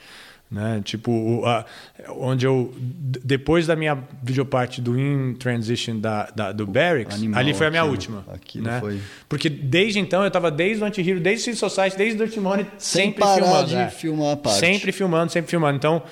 Né? 0.50 0.80
Tipo, 0.84 1.44
a, 1.46 1.64
onde 2.08 2.44
eu. 2.44 2.74
Depois 2.76 3.68
da 3.68 3.76
minha 3.76 3.96
videoparte 4.20 4.80
do 4.80 4.98
In 4.98 5.34
Transition 5.34 6.00
da, 6.00 6.28
da 6.34 6.50
do 6.50 6.66
Barracks, 6.66 7.14
Animal, 7.14 7.38
ali 7.38 7.54
foi 7.54 7.68
a 7.68 7.70
minha 7.70 7.82
aquilo, 7.82 7.92
última. 7.92 8.24
Aquilo 8.28 8.66
né? 8.66 8.80
foi... 8.80 9.00
Porque 9.28 9.48
desde 9.48 10.00
então 10.00 10.22
eu 10.22 10.26
estava 10.26 10.50
desde 10.50 10.82
o 10.82 10.86
Anti-Hero, 10.86 11.20
desde 11.20 11.50
o 11.50 11.56
Society, 11.56 11.96
desde 11.96 12.20
o 12.20 12.26
Dirty 12.26 12.40
Money, 12.40 12.66
Sem 12.78 13.06
sempre 13.06 13.20
parar 13.20 13.44
filmando. 13.44 13.68
de 13.68 13.76
é. 13.76 13.88
filmar 13.90 14.32
a 14.32 14.36
parte. 14.36 14.58
Sempre 14.58 14.90
filmando, 14.90 15.30
sempre 15.30 15.50
filmando. 15.50 15.76
Então. 15.76 16.02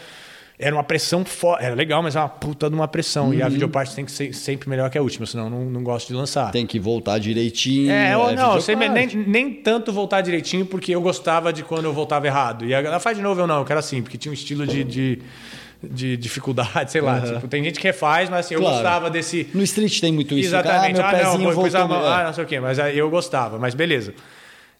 Era 0.58 0.74
uma 0.74 0.82
pressão 0.82 1.24
forte. 1.24 1.64
Era 1.64 1.74
legal, 1.74 2.02
mas 2.02 2.16
é 2.16 2.18
uma 2.18 2.28
puta 2.28 2.68
de 2.68 2.74
uma 2.74 2.88
pressão. 2.88 3.32
E 3.32 3.40
a 3.40 3.46
Uhum. 3.46 3.52
videoparte 3.52 3.94
tem 3.94 4.04
que 4.04 4.10
ser 4.10 4.34
sempre 4.34 4.68
melhor 4.68 4.90
que 4.90 4.98
a 4.98 5.02
última, 5.02 5.24
senão 5.24 5.44
eu 5.44 5.50
não, 5.50 5.64
não 5.66 5.82
gosto 5.84 6.08
de 6.08 6.14
lançar. 6.14 6.50
Tem 6.50 6.66
que 6.66 6.80
voltar 6.80 7.18
direitinho. 7.18 7.92
É, 7.92 8.16
ou 8.16 8.24
não, 8.24 8.30
videoparte. 8.30 8.62
você 8.64 8.74
me- 8.74 8.88
nem, 8.88 9.06
nem 9.06 9.54
tanto 9.54 9.92
voltar 9.92 10.20
direitinho, 10.20 10.66
porque 10.66 10.92
eu 10.92 11.00
gostava 11.00 11.52
de 11.52 11.62
quando 11.62 11.84
eu 11.84 11.92
voltava 11.92 12.26
errado. 12.26 12.64
E 12.64 12.74
a 12.74 12.82
galera 12.82 12.98
faz 13.00 13.16
de 13.16 13.22
novo, 13.22 13.40
eu 13.40 13.46
não, 13.46 13.58
eu 13.60 13.64
quero 13.64 13.78
assim, 13.78 14.02
porque 14.02 14.18
tinha 14.18 14.30
um 14.30 14.34
estilo 14.34 14.66
de, 14.66 14.82
de, 14.82 15.22
de 15.80 16.16
dificuldade, 16.16 16.90
sei 16.92 17.02
lá. 17.02 17.20
Tipo, 17.20 17.46
tem 17.46 17.62
gente 17.62 17.78
que 17.78 17.86
refaz, 17.86 18.28
mas 18.28 18.46
assim, 18.46 18.54
eu 18.54 18.60
Claro. 18.60 18.74
gostava 18.74 19.08
desse. 19.10 19.48
No 19.54 19.62
street 19.62 20.00
tem 20.00 20.10
muito 20.10 20.34
isso. 20.36 20.48
Exatamente. 20.48 21.00
Ah, 21.00 21.08
Ah, 21.08 21.12
meu 21.12 21.22
não, 21.24 21.32
pezinho 21.32 21.52
voltou. 21.54 22.04
é. 22.04 22.12
ah, 22.12 22.24
não 22.26 22.32
sei 22.34 22.42
o 22.42 22.46
quê, 22.48 22.58
mas 22.58 22.80
aí 22.80 22.98
eu 22.98 23.08
gostava, 23.08 23.58
mas 23.60 23.74
beleza. 23.76 24.12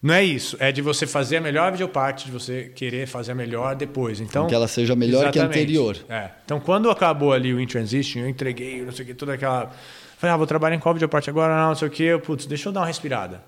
Não 0.01 0.13
é 0.13 0.23
isso, 0.23 0.55
é 0.61 0.71
de 0.71 0.81
você 0.81 1.05
fazer 1.05 1.37
a 1.37 1.41
melhor 1.41 1.71
videoparte, 1.73 2.25
de 2.27 2.31
você 2.31 2.71
querer 2.73 3.05
fazer 3.05 3.33
a 3.33 3.35
melhor 3.35 3.75
depois. 3.75 4.21
Então, 4.21 4.47
Que 4.47 4.55
ela 4.55 4.67
seja 4.67 4.95
melhor 4.95 5.29
que 5.29 5.39
a 5.39 5.43
anterior. 5.43 5.97
É. 6.07 6.29
Então, 6.45 6.59
quando 6.59 6.89
acabou 6.89 7.33
ali 7.33 7.53
o 7.53 7.59
In 7.59 7.67
Transition, 7.67 8.21
eu 8.21 8.29
entreguei, 8.29 8.81
não 8.85 8.93
sei 8.93 9.03
o 9.03 9.07
que, 9.07 9.13
toda 9.13 9.33
aquela. 9.33 9.71
Falei, 10.17 10.33
ah, 10.33 10.37
vou 10.37 10.47
trabalhar 10.47 10.75
em 10.75 10.79
qual 10.79 10.93
videoparte 10.93 11.29
agora? 11.29 11.53
Não, 11.55 11.69
não 11.69 11.75
sei 11.75 11.87
o 11.89 11.91
que. 11.91 12.17
Putz, 12.19 12.45
deixa 12.45 12.69
eu 12.69 12.73
dar 12.73 12.81
uma 12.81 12.87
respirada. 12.87 13.41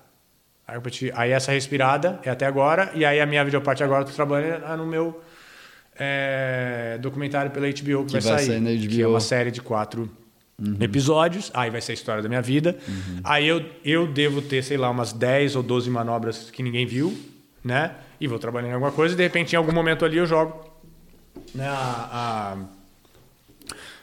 Aí, 0.66 0.78
aí 1.14 1.30
essa 1.30 1.52
respirada 1.52 2.20
é 2.22 2.30
até 2.30 2.46
agora, 2.46 2.92
e 2.94 3.04
aí 3.04 3.20
a 3.20 3.26
minha 3.26 3.44
videoparte 3.44 3.82
agora 3.82 4.02
eu 4.02 4.06
tô 4.06 4.12
trabalhando 4.12 4.64
é 4.64 4.76
no 4.76 4.86
meu 4.86 5.20
é, 5.98 6.98
documentário 7.00 7.50
pela 7.50 7.66
HBO 7.66 8.04
que, 8.04 8.18
Que 8.18 8.20
vai 8.20 8.44
sair 8.44 8.60
na 8.60 8.70
Que 8.70 9.00
é 9.00 9.04
HBO. 9.04 9.10
uma 9.10 9.20
série 9.20 9.50
de 9.50 9.60
quatro 9.60 10.10
episódios. 10.80 11.50
Aí 11.54 11.70
vai 11.70 11.80
ser 11.80 11.92
a 11.92 11.94
história 11.94 12.22
da 12.22 12.28
minha 12.28 12.42
vida. 12.42 12.76
Aí 13.24 13.46
eu, 13.46 13.64
eu 13.84 14.06
devo 14.06 14.40
ter, 14.42 14.62
sei 14.62 14.76
lá, 14.76 14.90
umas 14.90 15.12
10 15.12 15.56
ou 15.56 15.62
12 15.62 15.88
manobras 15.90 16.50
que 16.50 16.62
ninguém 16.62 16.86
viu, 16.86 17.16
né? 17.64 17.92
E 18.20 18.26
vou 18.26 18.38
trabalhando 18.38 18.70
em 18.70 18.74
alguma 18.74 18.92
coisa, 18.92 19.14
e 19.14 19.16
de 19.16 19.22
repente, 19.22 19.52
em 19.54 19.56
algum 19.56 19.72
momento 19.72 20.04
ali, 20.04 20.16
eu 20.18 20.26
jogo 20.26 20.70
né, 21.54 21.66
a- 21.66 22.54
a- 22.54 22.56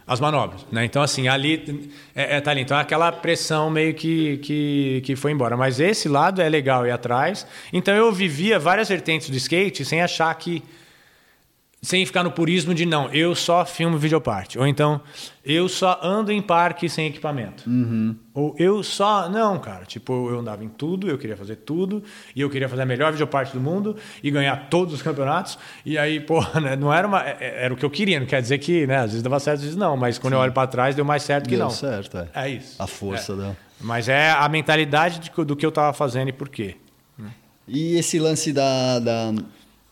as 0.06 0.20
manobras. 0.20 0.66
Né? 0.72 0.86
Então, 0.86 1.02
assim, 1.04 1.28
ali 1.28 1.86
é, 2.16 2.38
é, 2.38 2.42
tá 2.42 2.50
ali. 2.52 2.62
Então, 2.62 2.76
aquela 2.78 3.12
pressão 3.12 3.70
meio 3.70 3.94
que, 3.94 4.38
que, 4.38 5.02
que 5.06 5.16
foi 5.16 5.32
embora. 5.32 5.56
Mas 5.56 5.80
esse 5.80 6.10
lado 6.10 6.42
é 6.42 6.50
legal 6.50 6.86
ir 6.88 6.92
atrás. 6.92 7.46
Então, 7.72 7.94
eu 7.96 8.12
vivia 8.12 8.58
várias 8.58 8.90
vertentes 8.90 9.30
do 9.30 9.38
skate 9.38 9.86
sem 9.86 10.02
achar 10.02 10.34
que. 10.36 10.64
Sem 11.82 12.06
ficar 12.06 12.24
no 12.24 12.32
purismo 12.32 12.74
de 12.74 12.86
não, 12.86 13.08
eu 13.14 13.34
só 13.34 13.66
filmo 13.66 13.98
videoparte. 13.98 14.60
Ou 14.60 14.68
então, 14.68 15.00
eu 15.46 15.70
só 15.70 15.98
ando 16.04 16.30
em 16.30 16.42
parque 16.42 16.90
sem 16.90 17.08
equipamento. 17.08 17.64
Ou 18.34 18.54
eu 18.60 18.84
só. 18.84 19.30
Não, 19.30 19.58
cara. 19.58 19.86
Tipo, 19.86 20.30
eu 20.30 20.40
andava 20.40 20.62
em 20.62 20.68
tudo, 20.68 21.10
eu 21.10 21.18
queria 21.18 21.38
fazer 21.38 21.56
tudo, 21.56 22.04
e 22.36 22.42
eu 22.42 22.50
queria 22.50 22.68
fazer 22.68 22.82
a 22.82 22.86
melhor 22.86 23.14
videoparte 23.14 23.54
do 23.54 23.62
mundo 23.62 23.96
e 24.22 24.30
ganhar 24.30 24.68
todos 24.70 24.94
os 24.94 25.02
campeonatos. 25.02 25.58
E 25.86 25.98
aí, 25.98 26.20
porra, 26.26 26.60
né, 26.60 26.76
não 26.76 26.94
era 26.94 27.08
uma. 27.08 27.22
é- 27.26 27.38
é- 27.40 27.64
Era 27.64 27.74
o 27.74 27.78
que 27.78 27.86
eu 27.86 27.90
queria, 27.90 28.20
não 28.20 28.28
quer 28.28 28.42
dizer 28.42 28.58
que, 28.58 28.86
né? 28.86 28.98
Às 28.98 29.12
vezes 29.12 29.24
dava 29.24 29.40
certo, 29.40 29.60
às 29.60 29.64
vezes 29.64 29.78
não. 29.78 29.96
Mas 29.96 30.18
quando 30.20 30.34
eu 30.34 30.40
olho 30.40 30.52
para 30.52 30.68
trás, 30.68 30.96
deu 30.98 31.06
mais 31.06 31.24
certo 31.24 31.46
que 31.48 31.56
Deu 31.56 31.64
não. 31.64 31.70
certo, 31.70 32.18
é. 32.18 32.28
É 32.34 32.50
isso. 32.50 32.76
A 32.78 32.88
força 32.88 33.32
É. 33.32 33.36
dela. 33.38 33.58
Mas 33.80 34.10
é 34.10 34.32
a 34.32 34.50
mentalidade 34.50 35.32
do 35.46 35.56
que 35.56 35.66
eu 35.66 35.72
tava 35.72 35.94
fazendo 35.94 36.28
e 36.28 36.34
por 36.34 36.50
quê. 36.50 36.76
E 37.66 37.96
esse 37.98 38.20
lance 38.20 38.52
da, 38.52 39.00
da- 39.00 39.34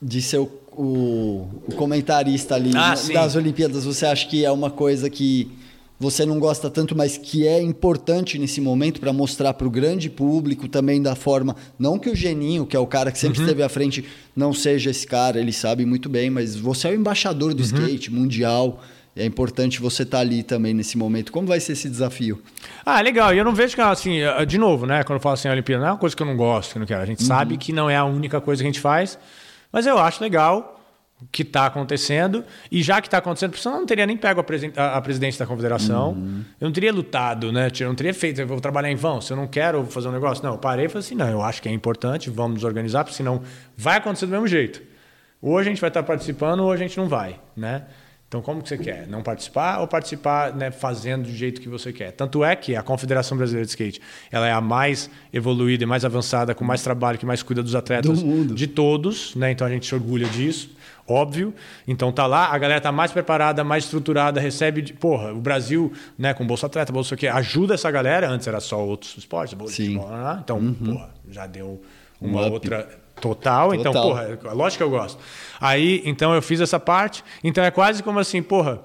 de 0.01 0.21
ser 0.21 0.45
o, 0.77 1.47
o- 1.67 1.71
comentarista 1.75 2.55
ali 2.55 2.71
Ah, 2.75 2.95
sim. 2.95 3.13
das 3.13 3.35
Olimpíadas, 3.35 3.83
você 3.83 4.05
acha 4.05 4.27
que 4.27 4.45
é 4.45 4.51
uma 4.51 4.69
coisa 4.69 5.09
que 5.09 5.51
você 5.99 6.25
não 6.27 6.39
gosta 6.39 6.69
tanto, 6.69 6.95
mas 6.95 7.17
que 7.17 7.47
é 7.47 7.59
importante 7.59 8.37
nesse 8.37 8.61
momento 8.61 8.99
para 8.99 9.11
mostrar 9.11 9.53
para 9.55 9.65
o 9.67 9.69
grande 9.71 10.09
público 10.11 10.67
também 10.67 11.01
da 11.01 11.15
forma. 11.15 11.55
Não 11.79 11.97
que 11.97 12.07
o 12.09 12.15
Geninho, 12.15 12.67
que 12.67 12.75
é 12.75 12.79
o 12.79 12.85
cara 12.85 13.11
que 13.11 13.17
Uhum. 13.17 13.21
sempre 13.33 13.39
esteve 13.41 13.63
à 13.63 13.69
frente, 13.69 14.05
não 14.35 14.53
seja 14.53 14.91
esse 14.91 15.07
cara, 15.07 15.39
ele 15.39 15.51
sabe 15.51 15.85
muito 15.85 16.07
bem, 16.07 16.29
mas 16.29 16.55
você 16.55 16.89
é 16.89 16.91
o 16.91 16.95
embaixador 16.95 17.49
Uhum. 17.49 17.55
do 17.55 17.63
skate 17.63 18.11
mundial. 18.13 18.79
É 19.15 19.25
importante 19.25 19.81
você 19.81 20.03
estar 20.03 20.19
ali 20.19 20.43
também 20.43 20.75
nesse 20.75 20.95
momento. 20.95 21.31
Como 21.31 21.47
vai 21.47 21.59
ser 21.59 21.71
esse 21.71 21.89
desafio? 21.89 22.39
Ah, 22.85 23.01
legal. 23.01 23.33
E 23.33 23.39
eu 23.39 23.43
não 23.43 23.55
vejo 23.55 23.73
que, 23.73 23.81
assim, 23.81 24.19
eh, 24.19 24.45
de 24.45 24.59
novo, 24.59 24.85
né? 24.85 25.03
Quando 25.03 25.17
eu 25.17 25.19
falo 25.23 25.33
assim, 25.33 25.47
a 25.47 25.51
Olimpíada 25.53 25.81
não 25.81 25.89
é 25.89 25.91
uma 25.93 25.97
coisa 25.97 26.15
que 26.15 26.21
eu 26.21 26.27
não 26.27 26.37
gosto, 26.37 26.73
que 26.73 26.77
eu 26.77 26.81
não 26.81 26.85
quero. 26.85 27.01
A 27.01 27.05
gente 27.07 27.23
sabe 27.23 27.57
que 27.57 27.73
não 27.73 27.89
é 27.89 27.95
a 27.95 28.05
única 28.05 28.39
coisa 28.39 28.61
que 28.61 28.67
a 28.67 28.71
gente 28.71 28.79
faz, 28.79 29.17
mas 29.71 29.85
eu 29.85 29.97
acho 29.97 30.23
legal 30.23 30.77
o 31.21 31.25
que 31.31 31.41
está 31.41 31.65
acontecendo. 31.65 32.43
E 32.71 32.83
já 32.83 33.01
que 33.01 33.07
está 33.07 33.17
acontecendo, 33.17 33.51
porque 33.51 33.63
senão 33.63 33.77
eu 33.77 33.79
não 33.79 33.87
teria 33.87 34.05
nem 34.05 34.15
pego 34.15 34.39
a, 34.39 35.01
presidência 35.01 35.39
da 35.39 35.47
confederação. 35.47 36.15
Eu 36.59 36.65
não 36.65 36.71
teria 36.71 36.93
lutado, 36.93 37.51
né? 37.51 37.69
Eu 37.79 37.87
não 37.87 37.95
teria 37.95 38.13
feito, 38.13 38.39
eu 38.39 38.47
vou 38.47 38.59
trabalhar 38.61 38.91
em 38.91 38.95
vão. 38.95 39.19
Se 39.19 39.33
eu 39.33 39.37
não 39.37 39.47
quero 39.47 39.83
fazer 39.85 40.07
um 40.09 40.11
negócio, 40.11 40.43
não, 40.43 40.53
eu 40.53 40.57
parei 40.57 40.85
e 40.85 40.89
falei 40.89 41.05
assim, 41.05 41.15
não, 41.15 41.29
eu 41.29 41.41
acho 41.41 41.61
que 41.61 41.67
é 41.67 41.71
importante, 41.71 42.29
vamos 42.29 42.55
nos 42.55 42.63
organizar, 42.63 43.03
porque 43.03 43.15
senão 43.15 43.41
vai 43.75 43.97
acontecer 43.97 44.25
do 44.25 44.31
mesmo 44.31 44.47
jeito. 44.47 44.81
Ou 45.41 45.57
a 45.57 45.63
gente 45.63 45.81
vai 45.81 45.89
estar 45.89 46.03
participando 46.03 46.61
ou 46.61 46.71
a 46.71 46.77
gente 46.77 46.97
não 46.97 47.07
vai, 47.07 47.39
né? 47.55 47.83
Então, 48.27 48.41
como 48.41 48.61
que 48.61 48.67
você 48.67 48.77
quer? 48.77 49.07
Não 49.07 49.23
participar 49.23 49.79
ou 49.79 49.87
participar 49.87 50.53
né, 50.53 50.69
fazendo 50.69 51.23
do 51.23 51.31
jeito 51.31 51.61
que 51.61 51.69
você 51.69 51.93
quer? 51.93 52.11
Tanto 52.11 52.43
é 52.43 52.57
que 52.57 52.75
a 52.75 52.83
Confederação 52.83 53.37
Brasileira 53.37 53.65
de 53.65 53.69
Skate 53.69 54.01
ela 54.29 54.45
é 54.45 54.51
a 54.51 54.59
mais 54.59 55.09
evoluída 55.31 55.85
e 55.85 55.87
mais 55.87 56.03
avançada, 56.03 56.53
com 56.53 56.65
mais 56.65 56.83
trabalho, 56.83 57.17
que 57.17 57.25
mais 57.25 57.41
cuida 57.41 57.63
dos 57.63 57.73
atletas 57.73 58.21
Do 58.21 58.53
de 58.53 58.67
todos, 58.67 59.33
né? 59.33 59.51
Então 59.51 59.65
a 59.65 59.69
gente 59.69 59.87
se 59.87 59.95
orgulha 59.95 60.27
disso, 60.27 60.75
óbvio. 61.07 61.53
Então 61.87 62.11
tá 62.11 62.27
lá, 62.27 62.47
a 62.53 62.57
galera 62.57 62.81
tá 62.81 62.91
mais 62.91 63.13
preparada, 63.13 63.63
mais 63.63 63.85
estruturada, 63.85 64.41
recebe, 64.41 64.81
de, 64.81 64.91
porra, 64.91 65.31
o 65.31 65.39
Brasil, 65.39 65.93
né, 66.17 66.33
com 66.33 66.45
bolsa 66.45 66.65
atleta, 66.65 66.91
bolsa 66.91 67.15
o 67.15 67.17
quê, 67.17 67.29
ajuda 67.29 67.75
essa 67.75 67.89
galera. 67.89 68.29
Antes 68.29 68.45
era 68.45 68.59
só 68.59 68.85
outros 68.85 69.15
esportes, 69.17 69.53
bolsa 69.53 69.75
Sim. 69.75 69.99
né? 69.99 70.41
então, 70.43 70.73
porra, 70.73 71.11
já 71.29 71.47
deu 71.47 71.81
uma 72.19 72.41
Um 72.41 72.51
outra 72.51 73.06
total. 73.21 73.73
Então, 73.73 73.91
Total. 73.91 74.37
porra, 74.37 74.53
lógico 74.53 74.77
que 74.77 74.83
eu 74.83 74.89
gosto. 74.89 75.19
Aí, 75.59 76.01
então 76.05 76.33
eu 76.33 76.41
fiz 76.41 76.61
essa 76.61 76.79
parte. 76.79 77.23
Então 77.43 77.63
é 77.63 77.71
quase 77.71 78.03
como 78.03 78.19
assim, 78.19 78.41
porra. 78.41 78.81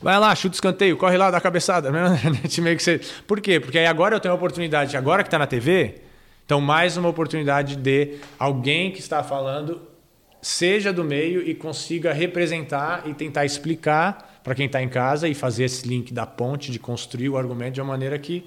Vai 0.00 0.18
lá, 0.18 0.34
chuta 0.34 0.54
o 0.54 0.56
escanteio, 0.56 0.96
corre 0.96 1.16
lá, 1.16 1.30
dá 1.30 1.38
a 1.38 1.40
cabeçada. 1.40 1.90
Meio 2.58 2.76
que 2.76 2.82
você... 2.82 3.00
Por 3.26 3.40
quê? 3.40 3.60
Porque 3.60 3.78
aí 3.78 3.86
agora 3.86 4.16
eu 4.16 4.20
tenho 4.20 4.32
a 4.32 4.36
oportunidade, 4.36 4.96
agora 4.96 5.22
que 5.22 5.28
está 5.28 5.38
na 5.38 5.46
TV, 5.46 6.00
então 6.44 6.60
mais 6.60 6.96
uma 6.96 7.08
oportunidade 7.08 7.76
de 7.76 8.18
alguém 8.38 8.90
que 8.90 8.98
está 8.98 9.22
falando 9.22 9.80
seja 10.40 10.92
do 10.92 11.04
meio 11.04 11.48
e 11.48 11.54
consiga 11.54 12.12
representar 12.12 13.04
e 13.06 13.14
tentar 13.14 13.44
explicar 13.44 14.40
para 14.42 14.56
quem 14.56 14.66
está 14.66 14.82
em 14.82 14.88
casa 14.88 15.28
e 15.28 15.34
fazer 15.34 15.64
esse 15.64 15.86
link 15.86 16.12
da 16.12 16.26
ponte, 16.26 16.72
de 16.72 16.80
construir 16.80 17.28
o 17.28 17.38
argumento 17.38 17.74
de 17.74 17.80
uma 17.80 17.92
maneira 17.92 18.18
que 18.18 18.44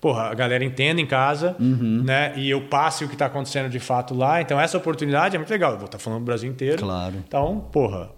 porra, 0.00 0.24
a 0.24 0.34
galera 0.34 0.64
entenda 0.64 1.00
em 1.00 1.06
casa, 1.06 1.56
né? 1.58 2.32
E 2.36 2.48
eu 2.50 2.62
passe 2.62 3.04
o 3.04 3.08
que 3.08 3.14
está 3.14 3.26
acontecendo 3.26 3.68
de 3.68 3.78
fato 3.80 4.14
lá. 4.14 4.40
Então 4.40 4.60
essa 4.60 4.76
oportunidade 4.76 5.34
é 5.36 5.38
muito 5.38 5.50
legal. 5.50 5.72
Eu 5.72 5.78
vou 5.78 5.86
estar 5.86 5.98
falando 5.98 6.20
do 6.20 6.24
Brasil 6.24 6.50
inteiro. 6.50 6.78
Claro. 6.78 7.14
Então, 7.26 7.60
porra, 7.72 8.10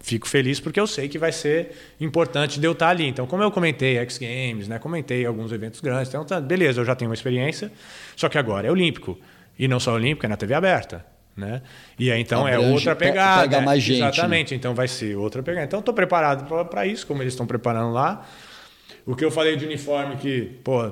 fico 0.00 0.28
feliz 0.28 0.60
porque 0.60 0.78
eu 0.78 0.86
sei 0.86 1.08
que 1.08 1.18
vai 1.18 1.32
ser 1.32 1.72
importante 2.00 2.60
de 2.60 2.66
eu 2.66 2.72
estar 2.72 2.88
ali. 2.90 3.06
Então, 3.08 3.26
como 3.26 3.42
eu 3.42 3.50
comentei 3.50 3.96
X 3.98 4.18
Games, 4.18 4.68
né? 4.68 4.78
Comentei 4.78 5.26
alguns 5.26 5.50
eventos 5.52 5.80
grandes. 5.80 6.08
Então, 6.08 6.24
tá, 6.24 6.40
beleza, 6.40 6.80
eu 6.80 6.84
já 6.84 6.94
tenho 6.94 7.10
uma 7.10 7.14
experiência. 7.14 7.72
Só 8.14 8.28
que 8.28 8.38
agora 8.38 8.68
é 8.68 8.70
olímpico. 8.70 9.18
E 9.58 9.66
não 9.66 9.80
só 9.80 9.94
olímpico, 9.94 10.26
é 10.26 10.28
na 10.28 10.36
TV 10.36 10.54
aberta. 10.54 11.04
Né? 11.36 11.60
E 11.98 12.10
aí, 12.10 12.20
então, 12.20 12.46
é 12.48 12.58
outra 12.58 12.94
pe- 12.96 13.06
pegada. 13.06 13.42
pega 13.42 13.60
mais 13.60 13.82
gente, 13.82 14.00
né? 14.00 14.08
Exatamente. 14.08 14.54
Então, 14.54 14.74
vai 14.74 14.86
ser 14.88 15.16
outra 15.16 15.42
pegada. 15.42 15.66
Então, 15.66 15.80
estou 15.80 15.92
preparado 15.94 16.46
para 16.66 16.86
isso, 16.86 17.06
como 17.06 17.22
eles 17.22 17.32
estão 17.34 17.46
preparando 17.46 17.92
lá. 17.92 18.26
O 19.04 19.14
que 19.14 19.22
eu 19.24 19.30
falei 19.30 19.54
de 19.56 19.64
uniforme 19.66 20.16
que, 20.16 20.58
pô, 20.64 20.90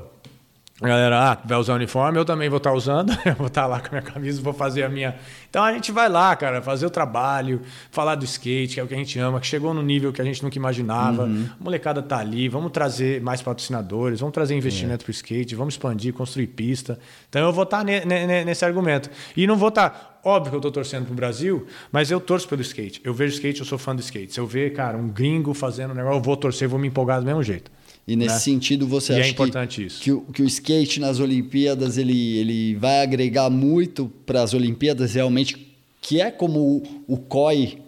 A 0.80 0.88
galera, 0.88 1.30
ah, 1.30 1.38
vai 1.44 1.56
usar 1.56 1.74
uniforme, 1.74 2.18
eu 2.18 2.24
também 2.24 2.48
vou 2.48 2.56
estar 2.56 2.72
usando, 2.72 3.16
eu 3.24 3.34
vou 3.36 3.46
estar 3.46 3.64
lá 3.66 3.78
com 3.78 3.86
a 3.86 3.90
minha 3.92 4.02
camisa, 4.02 4.42
vou 4.42 4.52
fazer 4.52 4.82
a 4.82 4.88
minha. 4.88 5.14
Então 5.48 5.62
a 5.62 5.72
gente 5.72 5.92
vai 5.92 6.09
lá, 6.09 6.34
cara, 6.34 6.60
fazer 6.60 6.84
o 6.84 6.90
trabalho, 6.90 7.62
falar 7.92 8.16
do 8.16 8.24
skate, 8.24 8.74
que 8.74 8.80
é 8.80 8.82
o 8.82 8.88
que 8.88 8.92
a 8.94 8.96
gente 8.96 9.16
ama, 9.20 9.38
que 9.38 9.46
chegou 9.46 9.72
no 9.72 9.82
nível 9.84 10.12
que 10.12 10.20
a 10.20 10.24
gente 10.24 10.42
nunca 10.42 10.59
imaginava. 10.59 11.26
Uhum. 11.26 11.48
A 11.60 11.62
molecada 11.62 12.02
tá 12.02 12.18
ali, 12.18 12.48
vamos 12.48 12.72
trazer 12.72 13.20
mais 13.22 13.40
patrocinadores, 13.40 14.18
vamos 14.18 14.34
trazer 14.34 14.56
investimento 14.56 15.02
É. 15.02 15.05
para 15.05 15.10
o 15.10 15.12
skate, 15.12 15.55
vamos 15.55 15.74
expandir, 15.74 16.12
construir 16.12 16.48
pista. 16.48 16.98
Então 17.28 17.42
eu 17.42 17.52
vou 17.52 17.62
estar 17.62 17.84
ne- 17.84 18.05
ne- 18.05 18.26
ne- 18.26 18.44
nesse 18.44 18.64
argumento. 18.64 19.09
E 19.36 19.46
não 19.46 19.56
vou 19.56 19.68
estar. 19.68 20.18
Óbvio 20.24 20.51
que 20.51 20.56
eu 20.56 20.59
estou 20.59 20.72
torcendo 20.72 21.06
pro 21.06 21.14
Brasil, 21.14 21.66
mas 21.92 22.10
eu 22.10 22.18
torço 22.18 22.48
pelo 22.48 22.62
skate. 22.62 23.01
Eu 23.05 23.14
vejo 23.14 23.34
skate, 23.34 23.60
eu 23.60 23.66
sou 23.66 23.78
fã 23.78 23.94
do 23.94 24.01
skate. 24.01 24.32
Se 24.34 24.40
eu 24.40 24.46
ver, 24.46 24.72
cara, 24.72 24.98
um 24.98 25.06
gringo 25.09 25.55
fazendo 25.55 25.92
um 25.92 25.94
negócio, 25.94 26.18
eu 26.18 26.22
vou 26.22 26.36
torcer, 26.36 26.66
vou 26.68 26.80
me 26.80 26.88
empolgar 26.88 27.20
do 27.20 27.26
mesmo 27.26 27.44
jeito. 27.44 27.70
E 28.06 28.16
nesse 28.16 28.35
né? 28.35 28.39
sentido, 28.40 28.86
você 28.86 29.14
E 29.14 29.16
é 29.16 29.20
acha 29.20 29.31
importante 29.31 29.76
que, 29.81 29.86
isso. 29.86 30.01
Que, 30.01 30.12
o, 30.12 30.20
que 30.22 30.43
o 30.43 30.44
skate 30.47 31.01
nas 31.01 31.20
Olimpíadas 31.20 31.97
ele, 31.97 32.36
ele 32.36 32.74
vai 32.74 33.01
agregar 33.02 33.48
muito 33.48 34.12
para 34.26 34.43
as 34.43 34.52
Olimpíadas 34.52 35.14
realmente, 35.14 35.74
que 36.02 36.20
é 36.20 36.31
como 36.31 36.60
o, 37.09 37.14
o 37.14 37.16
COI 37.16 37.78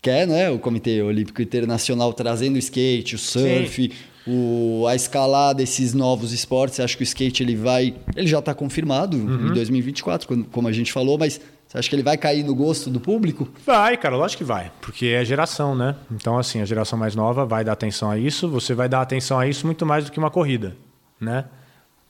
quer, 0.00 0.26
né? 0.26 0.48
O 0.50 0.58
Comitê 0.58 1.02
Olímpico 1.02 1.42
Internacional 1.42 2.12
trazendo 2.14 2.56
o 2.56 2.58
skate, 2.58 3.16
o 3.16 3.18
surf, 3.18 3.90
o, 4.26 4.86
a 4.88 4.94
escalada, 4.94 5.62
esses 5.62 5.92
novos 5.92 6.32
esportes. 6.32 6.80
Acha 6.80 6.96
que 6.96 7.02
o 7.02 7.04
skate 7.04 7.42
ele 7.42 7.54
vai. 7.54 7.94
Ele 8.16 8.26
já 8.26 8.38
está 8.38 8.54
confirmado 8.54 9.16
Uhum. 9.16 9.50
em 9.50 9.52
2024, 9.52 10.26
quando- 10.26 10.44
como 10.46 10.68
a 10.68 10.72
gente 10.72 10.90
falou, 10.92 11.18
mas 11.18 11.38
você 11.66 11.78
acha 11.78 11.88
que 11.88 11.94
ele 11.96 12.02
vai 12.02 12.16
cair 12.16 12.44
no 12.44 12.54
gosto 12.54 12.88
do 12.90 13.00
público? 13.00 13.48
Vai, 13.64 13.96
cara, 13.96 14.16
lógico 14.16 14.38
que 14.38 14.44
vai, 14.44 14.70
porque 14.80 15.06
é 15.06 15.24
geração, 15.24 15.74
né? 15.74 15.96
Então, 16.10 16.38
assim, 16.38 16.60
a 16.60 16.64
geração 16.64 16.98
mais 16.98 17.14
nova 17.14 17.44
vai 17.44 17.64
dar 17.64 17.72
atenção 17.72 18.10
a 18.10 18.16
isso, 18.18 18.48
você 18.48 18.72
vai 18.74 18.88
dar 18.88 19.00
atenção 19.00 19.38
a 19.38 19.46
isso 19.46 19.66
muito 19.66 19.84
mais 19.84 20.04
do 20.04 20.12
que 20.12 20.18
uma 20.18 20.30
corrida, 20.30 20.76
né? 21.20 21.44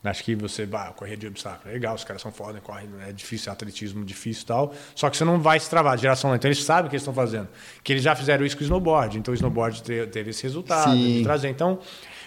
Acho 0.05 0.23
que 0.23 0.37
você 0.37 0.65
vai 0.67 0.93
correr 0.93 1.17
de 1.17 1.27
obstáculo, 1.27 1.69
é 1.69 1.73
legal, 1.73 1.93
os 1.97 2.05
caras 2.05 2.23
são 2.23 2.31
foda, 2.31 2.61
correm, 2.61 2.89
é 3.09 3.13
difícil, 3.13 3.51
atletismo 3.51 4.05
difícil 4.05 4.45
e 4.45 4.47
tal, 4.47 4.75
só 4.95 5.11
que 5.11 5.17
você 5.17 5.25
não 5.25 5.41
vai 5.41 5.59
se 5.59 5.69
travar, 5.69 5.95
a 5.95 5.97
geração. 5.97 6.33
Então, 6.37 6.49
eles 6.49 6.63
sabem 6.63 6.87
o 6.87 6.89
que 6.91 6.95
eles 6.95 7.03
estão 7.03 7.13
fazendo, 7.15 7.49
que 7.83 7.93
eles 7.93 8.05
já 8.05 8.15
fizeram 8.15 8.47
isso 8.47 8.57
com 8.57 8.61
o 8.63 8.65
snowboard, 8.65 9.19
então 9.19 9.33
o 9.33 9.35
snowboard 9.35 9.83
te- 9.83 10.07
teve 10.07 10.31
esse 10.31 10.45
resultado, 10.45 10.97
trazer. 11.25 11.49
Então, 11.49 11.81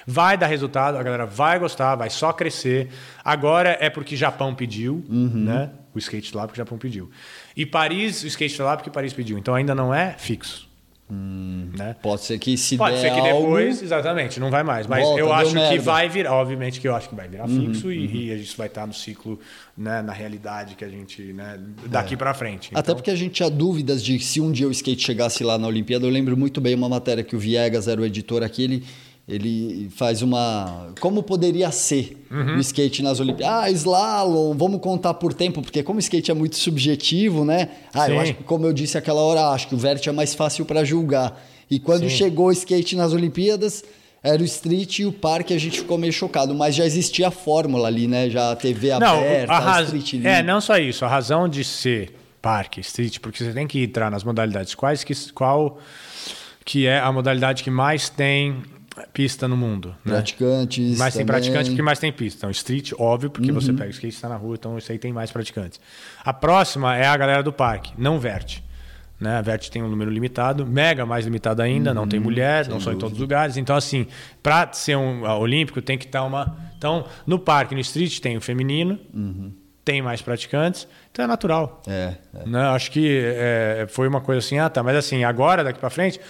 vai 0.10 0.38
dar 0.38 0.48
resultado, 0.48 0.98
a 0.98 1.04
galera 1.04 1.26
vai 1.26 1.60
gostar, 1.60 1.96
vai 1.96 2.10
só 2.10 2.34
crescer. 2.34 2.90
Agora 3.24 3.78
é 3.80 3.90
porque 3.90 4.16
Japão 4.16 4.56
pediu, 4.56 5.06
né? 5.08 5.70
O 5.94 6.00
skate 6.00 6.36
lá 6.36 6.48
porque 6.48 6.60
o 6.60 6.64
Japão 6.64 6.78
pediu. 6.78 7.10
E 7.56 7.66
Paris, 7.66 8.24
o 8.24 8.28
skate 8.28 8.62
lá 8.62 8.76
porque 8.76 8.90
Paris 8.90 9.14
pediu. 9.14 9.38
Então 9.38 9.54
ainda 9.54 9.76
não 9.76 9.94
é 9.94 10.16
fixo. 10.18 10.70
Né? 11.12 11.96
Pode 12.04 12.22
ser 12.22 12.38
que 12.38 12.56
se 12.56 12.78
Pode 12.78 13.00
ser 13.00 13.12
que 13.12 13.20
algo, 13.20 13.42
depois, 13.42 13.82
exatamente, 13.82 14.40
não 14.40 14.52
vai 14.52 14.62
mais. 14.62 14.86
Mas 14.86 15.04
Volta, 15.04 15.20
eu 15.20 15.34
acho 15.34 15.50
que 15.50 15.56
merda. 15.56 15.76
Uhum, 15.76 15.82
vai 15.82 16.08
virar, 16.08 16.34
obviamente 16.36 16.80
que 16.80 16.88
eu 16.88 16.96
acho 16.96 17.10
que 17.10 17.16
vai 17.16 17.28
virar 17.28 17.48
fixo 17.48 17.92
e, 17.92 18.28
e 18.28 18.32
a 18.32 18.38
gente 18.38 18.56
vai 18.56 18.68
estar 18.68 18.86
no 18.86 18.94
ciclo, 18.94 19.40
né, 19.76 20.04
na 20.04 20.14
realidade 20.14 20.76
que 20.76 20.86
a 20.86 20.88
gente, 20.88 21.34
né, 21.34 21.60
daqui 21.88 22.16
pra 22.16 22.32
frente. 22.36 22.70
Até 22.74 22.80
Então, 22.80 22.96
porque 22.96 23.10
a 23.10 23.16
gente 23.16 23.34
tinha 23.34 23.50
dúvidas 23.50 24.04
de 24.04 24.20
se 24.20 24.40
um 24.40 24.52
dia 24.52 24.68
o 24.68 24.72
skate 24.72 25.04
chegasse 25.04 25.44
lá 25.44 25.58
na 25.58 25.68
Olimpíada. 25.68 26.06
Eu 26.06 26.12
lembro 26.12 26.38
muito 26.38 26.62
bem 26.62 26.76
uma 26.76 26.88
matéria 26.88 27.24
que 27.24 27.36
o 27.36 27.40
Viegas 27.40 27.88
era 27.88 28.00
o 28.00 28.06
editor 28.06 28.44
aqui. 28.44 28.66
Ele, 28.66 28.86
ele 29.30 29.90
faz 29.96 30.22
uma. 30.22 30.88
Como 31.00 31.22
poderia 31.24 31.72
ser 31.72 32.18
Uhum. 32.32 32.58
o 32.58 32.60
skate 32.60 33.02
nas 33.04 33.20
Olimpíadas? 33.20 33.56
Ah, 33.64 33.70
slalom, 33.72 34.56
vamos 34.58 34.82
contar 34.82 35.14
por 35.14 35.34
tempo, 35.34 35.62
porque 35.62 35.82
como 35.84 35.98
o 35.98 36.00
skate 36.00 36.32
é 36.32 36.34
muito 36.34 36.56
subjetivo, 36.58 37.46
né? 37.46 37.70
Ah, 37.94 38.10
eu 38.10 38.16
Sim. 38.16 38.22
acho 38.22 38.34
que, 38.36 38.44
como 38.44 38.66
eu 38.66 38.74
disse 38.74 38.98
aquela 38.98 39.22
hora, 39.22 39.50
acho 39.50 39.68
que 39.68 39.76
o 39.76 39.78
vert 39.78 40.06
é 40.08 40.12
mais 40.12 40.34
fácil 40.36 40.66
para 40.66 40.84
julgar. 40.84 41.40
E 41.70 41.80
quando 41.80 42.10
Sim. 42.10 42.16
chegou 42.16 42.48
o 42.48 42.52
skate 42.52 42.96
nas 42.96 43.14
Olimpíadas. 43.14 43.84
Era 44.22 44.42
o 44.42 44.46
street 44.46 45.00
e 45.00 45.06
o 45.06 45.14
parque, 45.14 45.54
a 45.54 45.58
gente 45.58 45.80
ficou 45.80 45.98
meio 45.98 46.12
chocado, 46.12 46.54
mas 46.54 46.76
já 46.76 46.86
existia 46.86 47.30
a 47.30 47.32
fórmula 47.32 47.88
ali, 47.88 48.06
né? 48.06 48.30
Já 48.30 48.52
a 48.52 48.56
TV 48.58 48.90
Não, 49.00 49.18
aberta, 49.20 49.54
a 49.54 49.60
raz... 49.60 49.86
street 49.94 50.14
É, 50.16 50.18
livre. 50.18 50.44
não 50.44 50.60
só 50.60 50.78
isso. 50.78 51.06
A 51.06 51.08
razão 51.08 51.48
de 51.48 51.64
ser 51.64 52.14
parque, 52.42 52.82
street, 52.82 53.20
porque 53.20 53.42
você 53.42 53.54
tem 53.54 53.66
que 53.66 53.82
entrar 53.82 54.12
nas 54.12 54.22
modalidades. 54.26 54.76
Quais 54.76 55.06
que, 55.06 55.14
qual 55.32 55.80
que 56.66 56.86
é 56.86 57.00
a 57.00 57.10
modalidade 57.14 57.64
que 57.64 57.72
mais 57.72 58.10
tem 58.10 58.62
pista 59.14 59.48
no 59.48 59.56
mundo? 59.56 59.96
Né? 60.04 60.14
Praticantes. 60.14 60.98
Mais 60.98 61.14
tem 61.14 61.26
também. 61.26 61.42
praticantes 61.42 61.70
porque 61.70 61.82
mais 61.82 62.00
tem 62.00 62.12
pista. 62.12 62.40
Então, 62.40 62.52
street, 62.52 62.92
óbvio, 62.98 63.30
porque 63.30 63.52
você 63.52 63.72
pega 63.72 63.88
o 63.88 63.90
skate 63.90 64.08
e 64.08 64.10
está 64.10 64.30
na 64.30 64.36
rua, 64.36 64.56
então 64.56 64.78
isso 64.78 64.92
aí 64.92 64.98
tem 64.98 65.14
mais 65.14 65.32
praticantes. 65.32 65.80
A 66.24 66.34
próxima 66.34 66.96
é 66.96 67.06
a 67.06 67.18
galera 67.18 67.44
do 67.44 67.54
parque, 67.54 67.94
não 67.98 68.20
verte. 68.20 68.64
Né? 69.20 69.36
A 69.36 69.42
verte 69.42 69.70
tem 69.70 69.84
um 69.84 69.90
número 69.90 70.10
limitado, 70.10 70.66
mega 70.66 71.06
mais 71.06 71.26
limitado 71.26 71.62
ainda, 71.62 71.94
não 71.94 72.08
tem 72.08 72.20
mulher, 72.20 72.68
não 72.70 72.80
são 72.80 72.94
em 72.94 72.98
todos 72.98 73.16
os 73.16 73.20
lugares. 73.20 73.58
Então, 73.58 73.76
assim, 73.76 74.08
para 74.42 74.72
ser 74.72 74.96
um 74.96 75.26
ah, 75.26 75.38
olímpico, 75.38 75.82
tem 75.82 75.98
que 75.98 76.06
estar 76.06 76.24
uma. 76.24 76.58
Então, 76.78 77.06
no 77.28 77.38
parque, 77.38 77.76
no 77.76 77.82
street, 77.82 78.20
tem 78.20 78.38
o 78.38 78.42
feminino, 78.42 78.98
tem 79.84 80.02
mais 80.02 80.22
praticantes, 80.22 80.88
então 81.12 81.26
é 81.26 81.28
natural. 81.28 81.82
É, 81.88 82.14
é. 82.34 82.48
Né? 82.48 82.62
Acho 82.70 82.92
que 82.92 83.22
é, 83.22 83.88
foi 83.90 84.08
uma 84.08 84.22
coisa 84.22 84.40
assim, 84.40 84.58
ah, 84.58 84.70
tá, 84.70 84.82
mas 84.82 84.96
assim, 84.96 85.24
agora, 85.24 85.64
daqui 85.64 85.80
para 85.80 85.90
frente, 85.90 86.22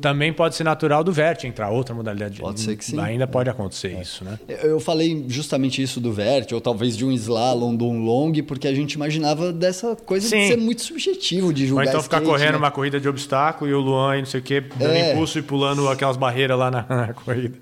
também 0.00 0.32
pode 0.32 0.54
ser 0.54 0.64
natural 0.64 1.04
do 1.04 1.12
vert 1.12 1.44
entrar 1.44 1.68
outra 1.68 1.94
modalidade. 1.94 2.40
Pode 2.40 2.60
ser 2.60 2.76
que 2.76 2.84
sim. 2.84 2.98
É. 2.98 3.02
Ainda 3.02 3.26
pode 3.26 3.50
acontecer 3.50 3.98
isso, 4.00 4.24
né? 4.24 4.38
Eu 4.48 4.80
falei 4.80 5.26
justamente 5.28 5.82
isso 5.82 6.00
do 6.00 6.12
vert, 6.12 6.50
ou 6.52 6.60
talvez 6.60 6.96
de 6.96 7.04
um 7.04 7.12
slalom, 7.12 7.76
de 7.76 7.84
um 7.84 8.02
long, 8.04 8.32
porque 8.46 8.66
a 8.66 8.74
gente 8.74 8.94
imaginava 8.94 9.52
dessa 9.52 9.94
coisa 9.96 10.24
de 10.26 10.30
Sim. 10.34 10.48
ser 10.48 10.56
muito 10.56 10.82
subjetivo 10.82 11.52
de 11.52 11.62
Ou 11.64 11.68
julgar 11.68 11.86
então 11.88 12.02
ficar 12.02 12.16
skate, 12.22 12.30
correndo 12.30 12.52
né? 12.52 12.58
uma 12.58 12.70
corrida 12.70 12.98
de 12.98 13.06
obstáculo 13.08 13.70
e 13.70 13.74
o 13.74 13.80
Luan 13.80 14.16
e 14.16 14.18
não 14.20 14.26
sei 14.26 14.40
o 14.40 14.42
quê, 14.42 14.62
dando 14.76 14.92
É. 14.94 15.12
impulso 15.12 15.38
e 15.38 15.42
pulando 15.42 15.86
aquelas 15.90 16.16
barreiras 16.16 16.58
lá 16.58 16.70
na, 16.70 16.86
na 16.88 17.12
corrida. 17.12 17.58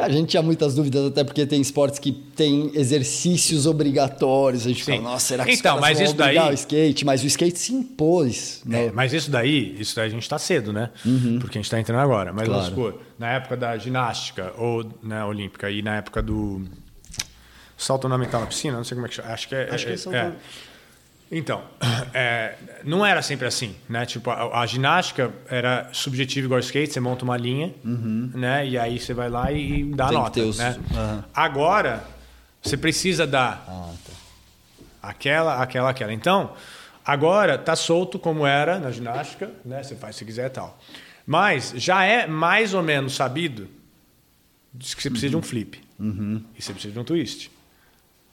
A 0.00 0.08
gente 0.08 0.28
tinha 0.30 0.42
muitas 0.42 0.74
dúvidas, 0.74 1.06
até 1.06 1.22
porque 1.22 1.44
tem 1.46 1.60
esportes 1.60 1.98
que 1.98 2.10
tem 2.12 2.70
exercícios 2.74 3.66
obrigatórios. 3.66 4.64
A 4.64 4.68
gente 4.70 4.84
Sim. 4.84 4.92
fala, 4.96 5.02
nossa, 5.10 5.26
será 5.26 5.44
que 5.44 5.52
Então, 5.52 5.78
mas 5.80 6.00
isso 6.00 6.14
daí- 6.14 6.38
o 6.38 6.52
skate? 6.52 7.04
Mas 7.04 7.22
o 7.22 7.26
skate 7.26 7.58
se 7.58 7.72
impôs. 7.74 8.62
Né? 8.64 8.86
É, 8.86 8.92
mas 8.92 9.12
isso 9.12 9.30
daí, 9.30 9.76
isso 9.78 9.94
daí 9.96 10.06
a 10.06 10.10
gente 10.10 10.22
está 10.22 10.38
cedo, 10.38 10.72
né? 10.72 10.90
Porque 11.40 11.58
a 11.58 11.60
gente 11.60 11.66
está 11.66 11.78
entrando 11.78 12.00
agora. 12.00 12.32
Mas 12.32 12.48
vamos 12.48 12.68
Uhum. 12.68 12.74
Claro. 12.74 12.92
supor, 12.92 13.02
na 13.18 13.32
época 13.32 13.56
da 13.56 13.76
ginástica 13.76 14.52
ou 14.56 14.84
né, 15.02 15.22
olímpica 15.24 15.70
e 15.70 15.82
na 15.82 15.96
época 15.96 16.22
do 16.22 16.62
salto 17.76 18.04
ornamental 18.04 18.40
na 18.40 18.46
piscina, 18.46 18.76
não 18.78 18.84
sei 18.84 18.94
como 18.94 19.06
é 19.06 19.10
que 19.10 19.16
chama. 19.16 19.28
Acho 19.28 19.48
que 19.48 19.54
é. 19.54 19.68
Acho 19.70 19.86
que 19.86 19.92
é 19.92 19.96
salto- 19.96 20.36
Então, 21.36 21.62
é, 22.14 22.54
não 22.84 23.04
era 23.04 23.20
sempre 23.20 23.46
assim, 23.46 23.74
né? 23.88 24.06
Tipo, 24.06 24.30
a, 24.30 24.60
a 24.60 24.66
ginástica 24.66 25.32
era 25.48 25.88
subjetiva 25.92 26.44
igual 26.46 26.58
ao 26.58 26.60
skate, 26.60 26.92
você 26.92 27.00
monta 27.00 27.24
uma 27.24 27.36
linha, 27.36 27.74
né? 27.82 28.66
E 28.66 28.78
aí 28.78 28.98
você 29.00 29.12
vai 29.12 29.28
lá 29.28 29.50
e 29.50 29.84
dá 29.94 30.04
Uhum. 30.04 30.10
Tem 30.10 30.18
nota, 30.18 30.40
os- 30.42 30.58
né? 30.58 30.76
Aham. 30.94 31.24
Agora, 31.34 32.04
você 32.62 32.76
precisa 32.76 33.26
dar 33.26 33.64
Ah, 33.68 33.92
tá. 34.06 34.12
aquela, 35.02 35.60
aquela, 35.62 35.90
aquela. 35.90 36.12
Então, 36.12 36.52
agora 37.04 37.58
tá 37.58 37.74
solto 37.74 38.16
como 38.18 38.46
era 38.46 38.78
na 38.78 38.90
ginástica, 38.92 39.50
né? 39.64 39.82
Você 39.82 39.96
faz 39.96 40.14
se 40.16 40.24
quiser 40.24 40.46
e 40.46 40.50
tal. 40.50 40.78
Mas 41.26 41.72
já 41.76 42.04
é 42.04 42.26
mais 42.28 42.74
ou 42.74 42.82
menos 42.82 43.14
sabido 43.16 43.68
que 44.78 45.02
você 45.02 45.10
precisa 45.10 45.30
de 45.30 45.36
um 45.36 45.42
flip. 45.42 45.80
E 45.98 46.62
você 46.62 46.72
precisa 46.72 46.92
de 46.92 46.98
um 46.98 47.04
twist. 47.04 47.50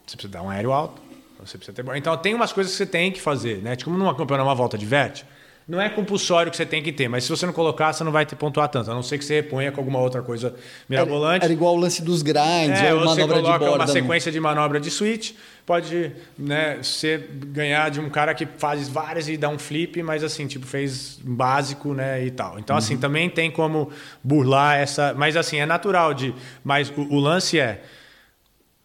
Você 0.05 0.17
precisa 0.17 0.33
dar 0.33 0.41
um 0.43 0.49
aéreo 0.49 0.71
alto. 0.71 1.01
Você 1.45 1.57
precisa 1.57 1.73
ter... 1.83 1.97
Então 1.97 2.15
tem 2.17 2.33
umas 2.33 2.53
coisas 2.53 2.71
que 2.71 2.77
você 2.77 2.85
tem 2.85 3.11
que 3.11 3.19
fazer, 3.21 3.57
né? 3.61 3.75
Tipo 3.75 3.91
numa 3.91 4.15
campeonato, 4.15 4.47
uma 4.47 4.55
volta 4.55 4.77
de 4.77 4.85
verte, 4.85 5.25
não 5.67 5.79
é 5.79 5.87
compulsório 5.89 6.51
que 6.51 6.57
você 6.57 6.65
tem 6.65 6.81
que 6.83 6.91
ter, 6.91 7.07
mas 7.07 7.23
se 7.23 7.29
você 7.29 7.45
não 7.45 7.53
colocar, 7.53 7.93
você 7.93 8.03
não 8.03 8.11
vai 8.11 8.25
ter 8.25 8.35
pontuar 8.35 8.67
tanto, 8.67 8.91
a 8.91 8.93
não 8.93 9.03
ser 9.03 9.17
que 9.17 9.23
você 9.23 9.35
reponha 9.35 9.71
com 9.71 9.79
alguma 9.79 9.99
outra 9.99 10.21
coisa 10.21 10.53
mirabolante. 10.89 11.35
Era, 11.37 11.45
era 11.45 11.53
igual 11.53 11.75
o 11.75 11.79
lance 11.79 12.01
dos 12.01 12.21
grinds, 12.21 12.81
É, 12.81 12.93
ou 12.93 13.01
você 13.01 13.25
coloca 13.25 13.59
borda. 13.59 13.75
uma 13.75 13.87
sequência 13.87 14.31
de 14.31 14.39
manobra 14.39 14.79
de 14.81 14.89
switch, 14.89 15.33
pode 15.65 16.11
né, 16.37 16.79
ser 16.81 17.29
ganhar 17.31 17.89
de 17.91 17.99
um 18.01 18.09
cara 18.09 18.33
que 18.33 18.45
faz 18.57 18.89
várias 18.89 19.29
e 19.29 19.37
dá 19.37 19.47
um 19.49 19.59
flip, 19.59 20.01
mas 20.03 20.23
assim, 20.23 20.47
tipo, 20.47 20.65
fez 20.65 21.19
básico, 21.23 21.93
né, 21.93 22.25
e 22.25 22.31
tal. 22.31 22.59
Então, 22.59 22.75
assim, 22.75 22.95
Uhum. 22.95 22.99
também 22.99 23.29
tem 23.29 23.49
como 23.49 23.91
burlar 24.21 24.77
essa... 24.77 25.13
Mas, 25.15 25.37
assim, 25.37 25.57
é 25.57 25.65
natural 25.65 26.13
de... 26.13 26.33
Mas 26.63 26.89
o, 26.89 27.01
o 27.01 27.19
lance 27.19 27.59
é, 27.59 27.81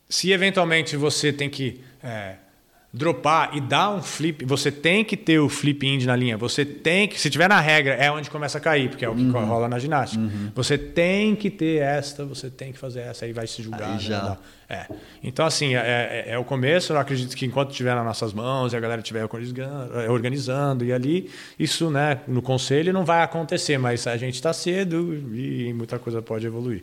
se 0.08 0.30
eventualmente 0.30 0.94
você 0.96 1.32
tem 1.32 1.48
que... 1.50 1.80
é, 2.04 2.34
dropar 2.96 3.50
e 3.56 3.60
dar 3.60 3.90
um 3.90 4.02
flip, 4.02 4.44
você 4.44 4.72
tem 4.72 5.04
que 5.04 5.16
ter 5.16 5.38
o 5.38 5.48
flip 5.48 5.86
indie 5.86 6.06
na 6.06 6.16
linha. 6.16 6.36
Você 6.38 6.64
tem 6.64 7.06
que, 7.06 7.20
se 7.20 7.28
tiver 7.28 7.48
na 7.48 7.60
regra, 7.60 7.94
é 7.94 8.10
onde 8.10 8.30
começa 8.30 8.56
a 8.58 8.60
cair, 8.60 8.88
porque 8.88 9.04
é 9.04 9.08
o 9.08 9.14
que 9.14 9.22
Uhum. 9.22 9.44
rola 9.44 9.68
na 9.68 9.78
ginástica. 9.78 10.22
Você 10.54 10.78
tem 10.78 11.36
que 11.36 11.50
ter 11.50 11.82
esta, 11.82 12.24
você 12.24 12.48
tem 12.50 12.72
que 12.72 12.78
fazer 12.78 13.00
essa, 13.00 13.24
aí 13.26 13.32
vai 13.32 13.46
se 13.46 13.62
julgar. 13.62 13.90
Né, 13.90 13.98
já. 14.00 14.38
É. 14.68 14.86
Então, 15.22 15.46
assim, 15.46 15.76
é, 15.76 16.24
é- 16.26 16.32
é 16.32 16.38
o 16.38 16.44
começo. 16.44 16.92
Eu 16.92 16.98
acredito 16.98 17.36
que 17.36 17.46
enquanto 17.46 17.70
estiver 17.70 17.94
nas 17.94 18.04
nossas 18.04 18.32
mãos 18.32 18.72
e 18.72 18.76
a 18.76 18.80
galera 18.80 19.00
estiver 19.00 19.22
organizando, 19.22 20.00
é, 20.00 20.10
organizando 20.10 20.84
e 20.84 20.92
ali, 20.92 21.30
isso, 21.58 21.90
né, 21.90 22.20
no 22.26 22.42
conselho 22.42 22.92
não 22.92 23.04
vai 23.04 23.22
acontecer, 23.22 23.78
mas 23.78 24.06
a 24.06 24.16
gente 24.16 24.34
está 24.34 24.52
cedo 24.52 25.14
e 25.34 25.72
muita 25.72 25.98
coisa 25.98 26.20
pode 26.22 26.46
evoluir. 26.46 26.82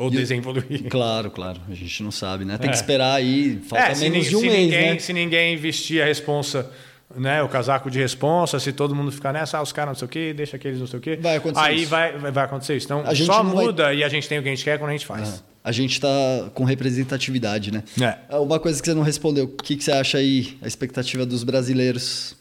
Ou 0.00 0.08
E 0.08 0.16
desenvoluir. 0.16 0.84
Claro, 0.88 1.30
claro. 1.30 1.60
A 1.68 1.74
gente 1.74 2.02
não 2.02 2.10
sabe, 2.10 2.44
né? 2.44 2.56
Tem 2.58 2.68
É. 2.68 2.70
que 2.72 2.76
esperar 2.76 3.14
aí. 3.14 3.60
Falta 3.68 3.84
É, 3.84 3.94
se, 3.94 4.02
menos 4.08 4.24
ni- 4.24 4.30
de 4.30 4.36
um 4.36 4.40
se 4.40 4.46
mês, 4.46 4.58
ninguém, 4.64 4.90
né? 4.94 4.98
se 4.98 5.12
ninguém 5.12 5.56
vestir 5.56 6.02
a 6.02 6.06
responsa, 6.06 6.70
né, 7.16 7.42
o 7.42 7.48
casaco 7.48 7.90
de 7.90 7.98
responsa, 7.98 8.58
se 8.60 8.72
todo 8.72 8.94
mundo 8.94 9.10
ficar 9.12 9.32
nessa, 9.32 9.58
ah, 9.58 9.62
os 9.62 9.72
caras 9.72 9.88
não 9.90 9.94
sei 9.96 10.06
o 10.06 10.08
quê, 10.08 10.32
deixa 10.32 10.56
aqueles 10.56 10.78
não 10.78 10.86
sei 10.86 10.98
o 10.98 11.02
quê, 11.02 11.16
Vai 11.20 11.36
acontecer 11.36 11.66
aí 11.66 11.82
isso. 11.82 11.90
Vai, 11.90 12.16
vai 12.18 12.44
acontecer 12.44 12.76
isso. 12.76 12.86
Então, 12.86 13.02
A 13.04 13.12
gente 13.14 13.26
só 13.26 13.42
não 13.42 13.52
vai- 13.54 13.64
muda 13.66 13.92
e 13.92 14.02
a 14.04 14.08
gente 14.08 14.28
tem 14.28 14.38
o 14.38 14.42
que 14.42 14.48
a 14.48 14.52
gente 14.54 14.64
quer 14.64 14.78
quando 14.78 14.90
a 14.90 14.92
gente 14.92 15.06
faz. 15.06 15.44
a 15.62 15.72
gente 15.72 15.92
está 15.92 16.08
com 16.54 16.64
representatividade, 16.64 17.70
né? 17.72 17.82
É. 18.00 18.36
Uma 18.38 18.58
coisa 18.58 18.80
que 18.80 18.86
você 18.88 18.94
não 18.94 19.02
respondeu, 19.02 19.44
o 19.44 19.48
que, 19.48 19.76
que 19.76 19.84
você 19.84 19.92
acha 19.92 20.16
aí, 20.18 20.56
a 20.62 20.66
expectativa 20.66 21.26
dos 21.26 21.44
brasileiros 21.44 22.34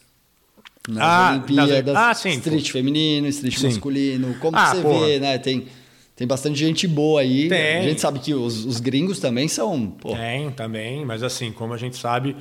nas 0.87 1.03
Ah, 1.03 1.31
Olimpíadas? 1.31 1.93
nas- 1.93 1.97
ah, 2.03 2.13
sim, 2.13 2.29
Street 2.37 2.67
pô. 2.67 2.73
feminino, 2.73 3.27
street 3.27 3.57
Sim. 3.57 3.67
masculino, 3.67 4.35
como 4.39 4.55
Ah, 4.55 4.73
você 4.75 4.81
porra. 4.81 5.05
vê, 5.05 5.19
né? 5.19 5.37
Tem, 5.37 5.65
tem 6.19 6.27
bastante 6.27 6.59
gente 6.59 6.85
boa 6.85 7.21
aí. 7.21 7.47
Tem. 7.47 7.77
A 7.77 7.81
gente 7.81 8.01
sabe 8.01 8.19
que 8.19 8.33
os, 8.33 8.65
os 8.65 8.81
gringos 8.81 9.19
também 9.19 9.47
são, 9.47 9.89
pô, 9.89 10.13
Tem 10.17 10.51
também, 10.51 11.05
mas 11.05 11.23
assim, 11.23 11.49
como 11.49 11.73
a 11.73 11.77
gente 11.77 11.95
sabe, 11.95 12.35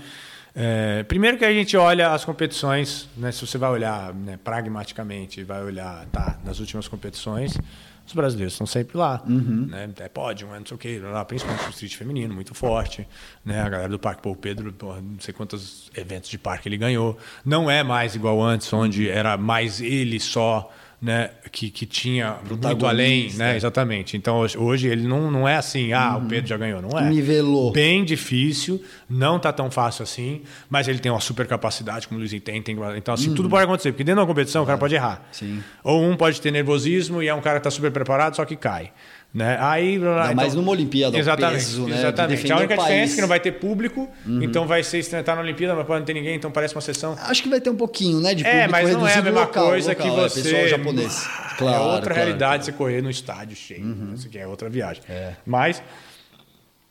é, 0.52 1.04
primeiro 1.04 1.38
que 1.38 1.44
a 1.44 1.52
gente 1.52 1.76
olha 1.76 2.10
as 2.10 2.24
competições, 2.24 3.08
né, 3.16 3.30
se 3.30 3.46
você 3.46 3.56
vai 3.56 3.70
olhar 3.70 4.12
né, 4.12 4.36
pragmaticamente, 4.42 5.44
vai 5.44 5.62
olhar, 5.62 6.04
tá, 6.06 6.40
nas 6.44 6.58
últimas 6.58 6.88
competições, 6.88 7.56
os 8.04 8.12
brasileiros 8.12 8.54
estão 8.54 8.66
sempre 8.66 8.98
lá, 8.98 9.22
né, 9.24 9.88
é 10.00 10.08
pódio, 10.08 10.48
não 10.48 10.66
sei 10.66 10.74
o 10.74 10.78
que, 10.78 10.98
lá, 10.98 11.24
principalmente 11.24 11.68
o 11.68 11.70
street 11.70 11.94
feminino, 11.94 12.34
muito 12.34 12.54
forte, 12.54 13.06
né, 13.44 13.60
a 13.60 13.68
galera 13.68 13.88
do 13.88 13.98
Parque 13.98 14.26
o 14.26 14.34
Pedro, 14.34 14.72
porra, 14.72 15.00
não 15.00 15.20
sei 15.20 15.32
quantos 15.32 15.88
eventos 15.96 16.28
de 16.28 16.36
parque 16.36 16.68
ele 16.68 16.76
ganhou, 16.76 17.16
não 17.44 17.70
é 17.70 17.84
mais 17.84 18.16
igual 18.16 18.42
antes, 18.42 18.72
onde 18.72 19.08
era 19.08 19.36
mais 19.36 19.80
ele 19.80 20.18
só, 20.18 20.68
né, 21.00 21.30
que, 21.52 21.70
que 21.70 21.86
tinha 21.86 22.38
muito 22.48 22.86
além, 22.86 23.32
né, 23.34 23.56
exatamente. 23.56 24.16
Então 24.16 24.44
hoje, 24.56 24.88
ele 24.88 25.06
não, 25.06 25.30
não 25.30 25.48
é 25.48 25.56
assim, 25.56 25.92
ah, 25.92 26.16
o 26.16 26.26
Pedro 26.26 26.48
já 26.48 26.56
ganhou, 26.56 26.82
não 26.82 26.98
é. 26.98 27.08
Nivelou. 27.08 27.72
Bem 27.72 28.04
difícil, 28.04 28.82
não 29.08 29.38
tá 29.38 29.52
tão 29.52 29.70
fácil 29.70 30.02
assim, 30.02 30.42
mas 30.68 30.88
ele 30.88 30.98
tem 30.98 31.10
uma 31.10 31.20
super 31.20 31.46
capacidade, 31.46 32.08
como 32.08 32.18
o 32.18 32.20
Luizinho 32.20 32.42
tem. 32.42 32.60
tem 32.60 32.76
então, 32.96 33.14
assim, 33.14 33.32
tudo 33.32 33.48
pode 33.48 33.64
acontecer, 33.64 33.92
porque 33.92 34.02
dentro 34.02 34.16
de 34.16 34.20
uma 34.22 34.26
competição 34.26 34.64
o 34.64 34.66
cara 34.66 34.78
pode 34.78 34.94
errar. 34.94 35.26
Sim. 35.30 35.62
Ou 35.84 36.02
um 36.02 36.16
pode 36.16 36.40
ter 36.40 36.50
nervosismo 36.50 37.22
e 37.22 37.28
é 37.28 37.34
um 37.34 37.40
cara 37.40 37.58
que 37.58 37.64
tá 37.64 37.70
super 37.70 37.92
preparado, 37.92 38.34
só 38.34 38.44
que 38.44 38.56
cai. 38.56 38.92
Né? 39.32 39.58
Aí, 39.60 39.94
Ainda 39.96 40.34
mais 40.34 40.54
numa 40.54 40.70
Olimpíada, 40.70 41.16
Exatamente. 41.16 41.64
peso, 41.64 41.86
né, 41.86 41.98
exatamente. 41.98 42.50
A 42.50 42.56
única 42.56 42.76
diferença 42.76 43.12
é 43.12 43.14
que 43.14 43.20
não 43.20 43.28
vai 43.28 43.38
ter 43.38 43.52
público, 43.52 44.08
então 44.26 44.66
vai 44.66 44.82
ser 44.82 44.98
estar 44.98 45.22
na 45.36 45.42
Olimpíada, 45.42 45.74
mas 45.74 45.86
pode 45.86 45.98
não 46.00 46.06
ter 46.06 46.14
ninguém, 46.14 46.34
então 46.34 46.50
parece 46.50 46.74
uma 46.74 46.80
sessão. 46.80 47.14
Acho 47.20 47.42
que 47.42 47.48
vai 47.48 47.60
ter 47.60 47.68
um 47.68 47.76
pouquinho, 47.76 48.20
né? 48.20 48.34
De 48.34 48.42
É, 48.44 48.66
público 48.66 48.72
mas 48.72 48.92
não 48.96 49.06
é 49.06 49.14
a 49.14 49.22
mesma 49.22 49.40
local, 49.40 49.66
coisa 49.66 49.90
local, 49.90 50.06
que 50.06 50.12
é, 50.12 50.28
você. 50.28 50.42
pessoal 50.42 50.68
japonês. 50.68 51.26
é 51.26 51.56
Claro, 51.58 51.82
outra 51.84 52.00
claro, 52.00 52.14
realidade 52.14 52.64
você 52.64 52.72
correr 52.72 53.02
no 53.02 53.10
estádio 53.10 53.54
cheio. 53.56 53.84
né? 53.84 54.14
Isso 54.14 54.28
aqui 54.28 54.38
é 54.38 54.46
outra 54.46 54.68
viagem. 54.70 55.02
Mas 55.44 55.82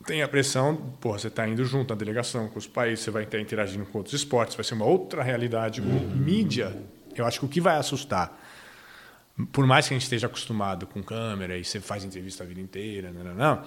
tem 0.06 0.22
a 0.22 0.28
pressão, 0.28 0.76
porra, 1.00 1.18
você 1.18 1.26
está 1.28 1.46
indo 1.46 1.64
junto 1.64 1.92
na 1.92 1.98
delegação 1.98 2.48
com 2.48 2.58
os 2.58 2.66
países, 2.68 3.00
você 3.04 3.10
vai 3.10 3.24
estar 3.24 3.40
interagindo 3.40 3.84
com 3.84 3.98
outros 3.98 4.14
esportes, 4.14 4.54
vai 4.54 4.64
ser 4.64 4.74
uma 4.74 4.86
outra 4.86 5.22
realidade. 5.24 5.80
O 5.80 5.84
mídia, 6.16 6.74
eu 7.16 7.26
acho 7.26 7.40
que 7.40 7.44
o 7.46 7.48
que 7.48 7.60
vai 7.60 7.76
assustar, 7.76 8.32
por 9.52 9.66
mais 9.66 9.86
que 9.86 9.94
a 9.94 9.96
gente 9.96 10.04
esteja 10.04 10.26
acostumado 10.26 10.86
com 10.86 11.02
câmera 11.02 11.56
e 11.56 11.64
você 11.64 11.80
faz 11.80 12.04
entrevista 12.04 12.44
a 12.44 12.46
vida 12.46 12.60
inteira, 12.60 13.12
não, 13.12 13.24
não, 13.24 13.34
não, 13.34 13.64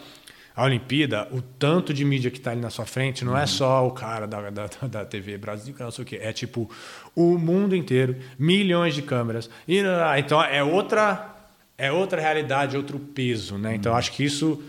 a 0.56 0.66
Olimpíada, 0.66 1.28
o 1.32 1.42
tanto 1.42 1.94
de 1.94 2.04
mídia 2.04 2.30
que 2.30 2.38
está 2.38 2.52
ali 2.52 2.60
na 2.60 2.70
sua 2.70 2.86
frente, 2.86 3.24
não 3.24 3.38
é 3.38 3.46
só 3.46 3.88
o 3.88 3.92
cara 3.92 4.28
da, 4.28 4.50
da, 4.50 4.68
da 4.88 5.06
TV 5.06 5.38
Brasil, 5.38 5.74
que 5.74 5.82
não 5.82 5.92
sei 5.92 6.04
o 6.04 6.06
quê, 6.06 6.20
é 6.22 6.34
tipo 6.34 6.70
o 7.16 7.38
mundo 7.38 7.76
inteiro, 7.76 8.18
milhões 8.38 8.94
de 8.94 9.02
câmeras. 9.02 9.50
E, 9.68 9.82
então 10.18 10.44
é 10.44 10.62
outra, 10.62 11.36
é 11.78 11.92
outra 11.92 12.20
realidade, 12.20 12.76
outro 12.76 13.00
peso, 13.00 13.58
né? 13.58 13.76
Então 13.76 13.96
acho 13.96 14.12
que 14.12 14.26
isso 14.26 14.62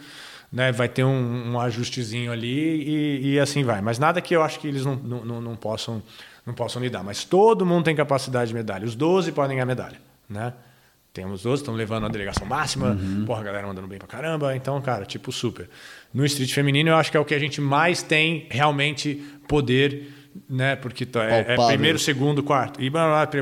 né, 0.53 0.71
vai 0.71 0.89
ter 0.89 1.03
um, 1.03 1.53
um 1.53 1.61
ajustezinho 1.61 2.31
ali 2.31 2.85
e, 2.85 3.33
e 3.33 3.41
assim 3.41 3.65
vai. 3.65 3.81
Mas 3.81 3.99
nada 3.99 4.21
que 4.21 4.37
eu 4.37 4.43
acho 4.43 4.61
que 4.61 4.69
eles 4.69 4.85
não, 4.85 4.95
não, 4.95 5.25
não, 5.25 5.41
não 5.41 5.57
possam 5.57 6.03
não 6.45 6.55
possam 6.55 6.83
lidar. 6.83 7.03
Mas 7.03 7.25
todo 7.25 7.65
mundo 7.65 7.85
tem 7.85 7.95
capacidade 7.95 8.49
de 8.49 8.55
medalha. 8.55 8.85
Os 8.85 8.95
12 8.95 9.33
podem 9.33 9.57
ganhar 9.57 9.67
medalha, 9.67 10.01
né? 10.29 10.53
Temos 11.13 11.43
12, 11.43 11.61
estão 11.63 11.75
levando 11.75 12.07
a 12.07 12.09
delegação 12.09 12.47
máxima, 12.47 12.99
porra, 13.27 13.43
a 13.43 13.45
galera 13.45 13.67
mandando 13.67 13.87
bem 13.87 13.99
pra 13.99 14.09
caramba. 14.09 14.57
Então, 14.57 14.81
cara, 14.81 15.05
tipo, 15.05 15.31
super. 15.31 15.69
No 16.13 16.25
street 16.25 16.53
feminino, 16.55 16.89
eu 16.89 16.97
acho 16.97 17.11
que 17.11 17.17
é 17.19 17.21
o 17.21 17.25
que 17.25 17.35
a 17.35 17.39
gente 17.39 17.61
mais 17.61 18.03
tem 18.03 18.47
realmente 18.51 19.23
poder, 19.47 20.11
né? 20.49 20.75
Porque 20.75 21.05
tá- 21.05 21.25
é, 21.25 21.41
é 21.53 21.67
primeiro, 21.67 21.99
segundo, 21.99 22.43
quarto. 22.43 22.81
E 22.81 22.91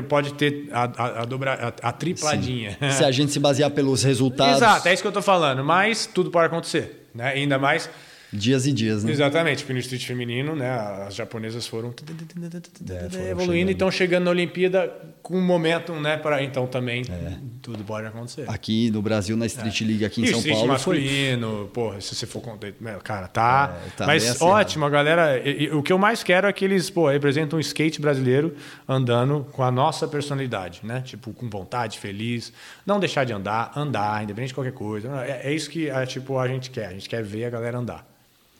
pode 0.09 0.33
ter 0.33 0.67
a, 0.73 0.83
a, 0.83 1.21
a, 1.21 1.25
dobra, 1.25 1.53
a, 1.81 1.89
a 1.89 1.91
tripladinha. 1.93 2.77
Se 2.91 3.05
a 3.05 3.11
gente 3.11 3.31
se 3.31 3.39
basear 3.39 3.71
pelos 3.71 4.03
resultados, 4.03 4.57
Exato, 4.57 4.89
é 4.89 4.93
isso 4.93 5.01
que 5.01 5.07
eu 5.07 5.13
tô 5.13 5.21
falando. 5.21 5.63
Mas 5.63 6.05
tudo 6.05 6.29
pode 6.29 6.47
acontecer, 6.47 7.07
né? 7.15 7.29
Ainda 7.29 7.57
mais 7.57 7.89
dias 8.33 8.65
e 8.65 8.71
dias, 8.71 9.03
né? 9.03 9.11
Exatamente, 9.11 9.63
porque 9.63 9.73
no 9.73 9.79
street 9.79 10.05
feminino, 10.05 10.55
né, 10.55 10.69
as 11.07 11.15
japonesas 11.15 11.67
foram 11.67 11.89
É, 11.89 13.09
foram 13.09 13.25
evoluindo 13.27 13.51
chegando. 13.51 13.69
e 13.69 13.71
estão 13.73 13.91
chegando 13.91 14.23
na 14.25 14.31
Olimpíada 14.31 14.91
com 15.21 15.37
um 15.37 15.41
momentum, 15.45 15.99
né, 15.99 16.17
para 16.17 16.41
então 16.43 16.65
também 16.65 17.03
É. 17.09 17.33
tudo 17.61 17.83
pode 17.83 18.07
acontecer. 18.07 18.45
Aqui 18.49 18.89
no 18.89 19.01
Brasil, 19.01 19.35
na 19.35 19.45
Street 19.45 19.81
League 19.81 20.05
aqui 20.05 20.21
em 20.21 20.25
É. 20.25 20.27
e 20.27 20.31
São 20.31 20.39
street 20.39 20.55
Paulo, 20.57 20.79
foi... 20.79 20.95
masculino, 20.97 21.69
porra, 21.73 21.99
se 22.01 22.15
você 22.15 22.25
for 22.25 22.41
meu, 22.79 22.99
cara, 22.99 23.27
tá, 23.27 23.77
É, 23.85 23.89
tá 23.97 24.05
mas 24.07 24.23
acirrado. 24.29 24.45
ótimo, 24.55 24.85
a 24.85 24.89
galera, 24.89 25.37
e- 25.47 25.63
e 25.65 25.69
o 25.71 25.83
que 25.83 25.91
eu 25.91 25.97
mais 25.97 26.23
quero 26.23 26.47
é 26.47 26.53
que 26.53 26.63
eles, 26.65 26.89
pô, 26.89 27.09
representam 27.09 27.57
um 27.57 27.59
skate 27.59 27.99
brasileiro 28.01 28.55
andando 28.87 29.45
com 29.51 29.61
a 29.63 29.71
nossa 29.71 30.07
personalidade, 30.07 30.81
né, 30.83 31.01
tipo, 31.01 31.33
com 31.33 31.49
vontade, 31.49 31.99
feliz, 31.99 32.51
não 32.85 32.99
deixar 32.99 33.25
de 33.25 33.33
andar, 33.33 33.71
andar, 33.75 34.23
independente 34.23 34.49
de 34.49 34.55
qualquer 34.55 34.73
coisa, 34.73 35.09
é, 35.25 35.41
é 35.49 35.53
isso 35.53 35.69
que, 35.69 35.89
é, 35.89 36.05
tipo, 36.05 36.37
a 36.37 36.47
gente 36.47 36.69
quer, 36.71 36.87
a 36.87 36.93
gente 36.93 37.09
quer 37.09 37.23
ver 37.23 37.45
a 37.45 37.49
galera 37.49 37.77
andar. 37.77 38.09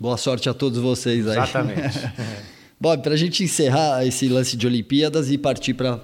Boa 0.02 0.18
sorte 0.18 0.50
a 0.50 0.54
todos 0.56 0.80
vocês 0.80 1.28
aí. 1.28 1.38
Exatamente. 1.38 2.00
Bob, 2.82 3.04
para 3.04 3.14
a 3.14 3.16
gente 3.16 3.44
encerrar 3.44 4.04
esse 4.04 4.28
lance 4.28 4.58
de 4.58 4.66
Olimpíadas 4.66 5.30
e 5.30 5.38
partir 5.38 5.76
para 5.76 6.00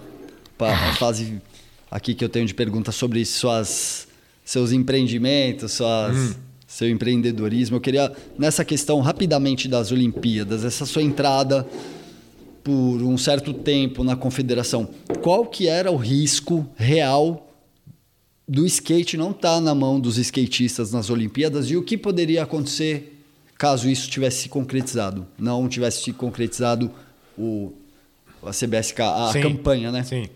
a 0.60 0.94
fase 0.98 1.42
aqui 1.90 2.14
que 2.14 2.24
eu 2.24 2.30
tenho 2.30 2.46
de 2.46 2.54
perguntas 2.54 2.94
sobre 2.94 3.26
suas, 3.26 4.08
seus 4.46 4.72
empreendimentos, 4.72 5.72
suas, 5.72 6.16
Hum. 6.16 6.34
seu 6.68 6.88
empreendedorismo, 6.88 7.78
eu 7.78 7.82
queria, 7.82 8.12
nessa 8.38 8.64
questão 8.64 9.00
rapidamente 9.00 9.68
das 9.68 9.92
Olimpíadas, 9.92 10.64
essa 10.64 10.86
sua 10.86 11.02
entrada 11.02 11.68
por 12.64 13.02
um 13.02 13.18
certo 13.18 13.52
tempo 13.52 14.04
na 14.04 14.16
confederação, 14.16 14.88
qual 15.24 15.44
que 15.44 15.68
era 15.68 15.92
o 15.92 15.98
risco 15.98 16.70
real 16.76 17.52
do 18.48 18.64
skate 18.64 19.18
não 19.18 19.32
estar 19.32 19.60
na 19.60 19.74
mão 19.74 20.00
dos 20.00 20.20
skatistas 20.20 20.92
nas 20.92 21.10
Olimpíadas 21.10 21.72
e 21.72 21.76
o 21.76 21.82
que 21.82 21.98
poderia 21.98 22.44
acontecer 22.44 23.16
caso 23.58 23.90
isso 23.90 24.10
tivesse 24.10 24.44
se 24.44 24.50
concretizado, 24.50 25.26
não 25.38 25.68
tivesse 25.68 26.04
se 26.04 26.14
concretizado 26.14 26.92
o 27.38 27.74
a 28.46 28.52
CBSK, 28.52 29.02
a 29.02 29.30
Sim, 29.34 29.42
campanha, 29.42 29.92
né? 29.92 30.04
Sim. 30.04 30.30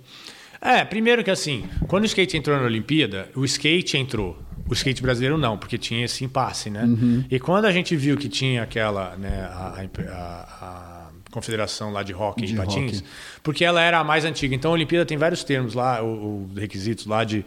É, 0.59 0.83
primeiro 0.83 1.23
que 1.23 1.31
assim, 1.31 1.65
quando 1.87 2.03
o 2.03 2.05
skate 2.07 2.35
entrou 2.37 2.57
na 2.57 2.63
Olimpíada, 2.63 3.29
o 3.35 3.45
skate 3.45 3.97
entrou. 3.97 4.37
O 4.67 4.73
skate 4.73 5.01
brasileiro 5.01 5.37
não, 5.37 5.57
porque 5.57 5.77
tinha 5.77 6.05
esse 6.05 6.23
impasse, 6.23 6.69
né? 6.69 6.83
Uhum. 6.83 7.23
E 7.29 7.39
quando 7.39 7.65
a 7.65 7.71
gente 7.71 7.95
viu 7.95 8.15
que 8.17 8.29
tinha 8.29 8.63
aquela, 8.63 9.15
né, 9.17 9.41
a, 9.51 9.83
a- 10.09 10.47
a 10.65 11.09
confederação 11.31 11.91
lá 11.91 12.03
de 12.03 12.13
hockey 12.13 12.45
De 12.45 12.53
e 12.53 12.57
patins, 12.57 12.97
hóquei. 12.99 13.03
porque 13.43 13.63
ela 13.65 13.81
era 13.81 13.99
a 13.99 14.03
mais 14.03 14.23
antiga. 14.25 14.53
Então 14.55 14.71
a 14.71 14.73
Olimpíada 14.73 15.05
tem 15.05 15.17
vários 15.17 15.43
termos 15.43 15.73
lá, 15.73 16.01
o, 16.03 16.07
o 16.07 16.49
requisitos 16.55 17.05
lá 17.05 17.23
de 17.23 17.45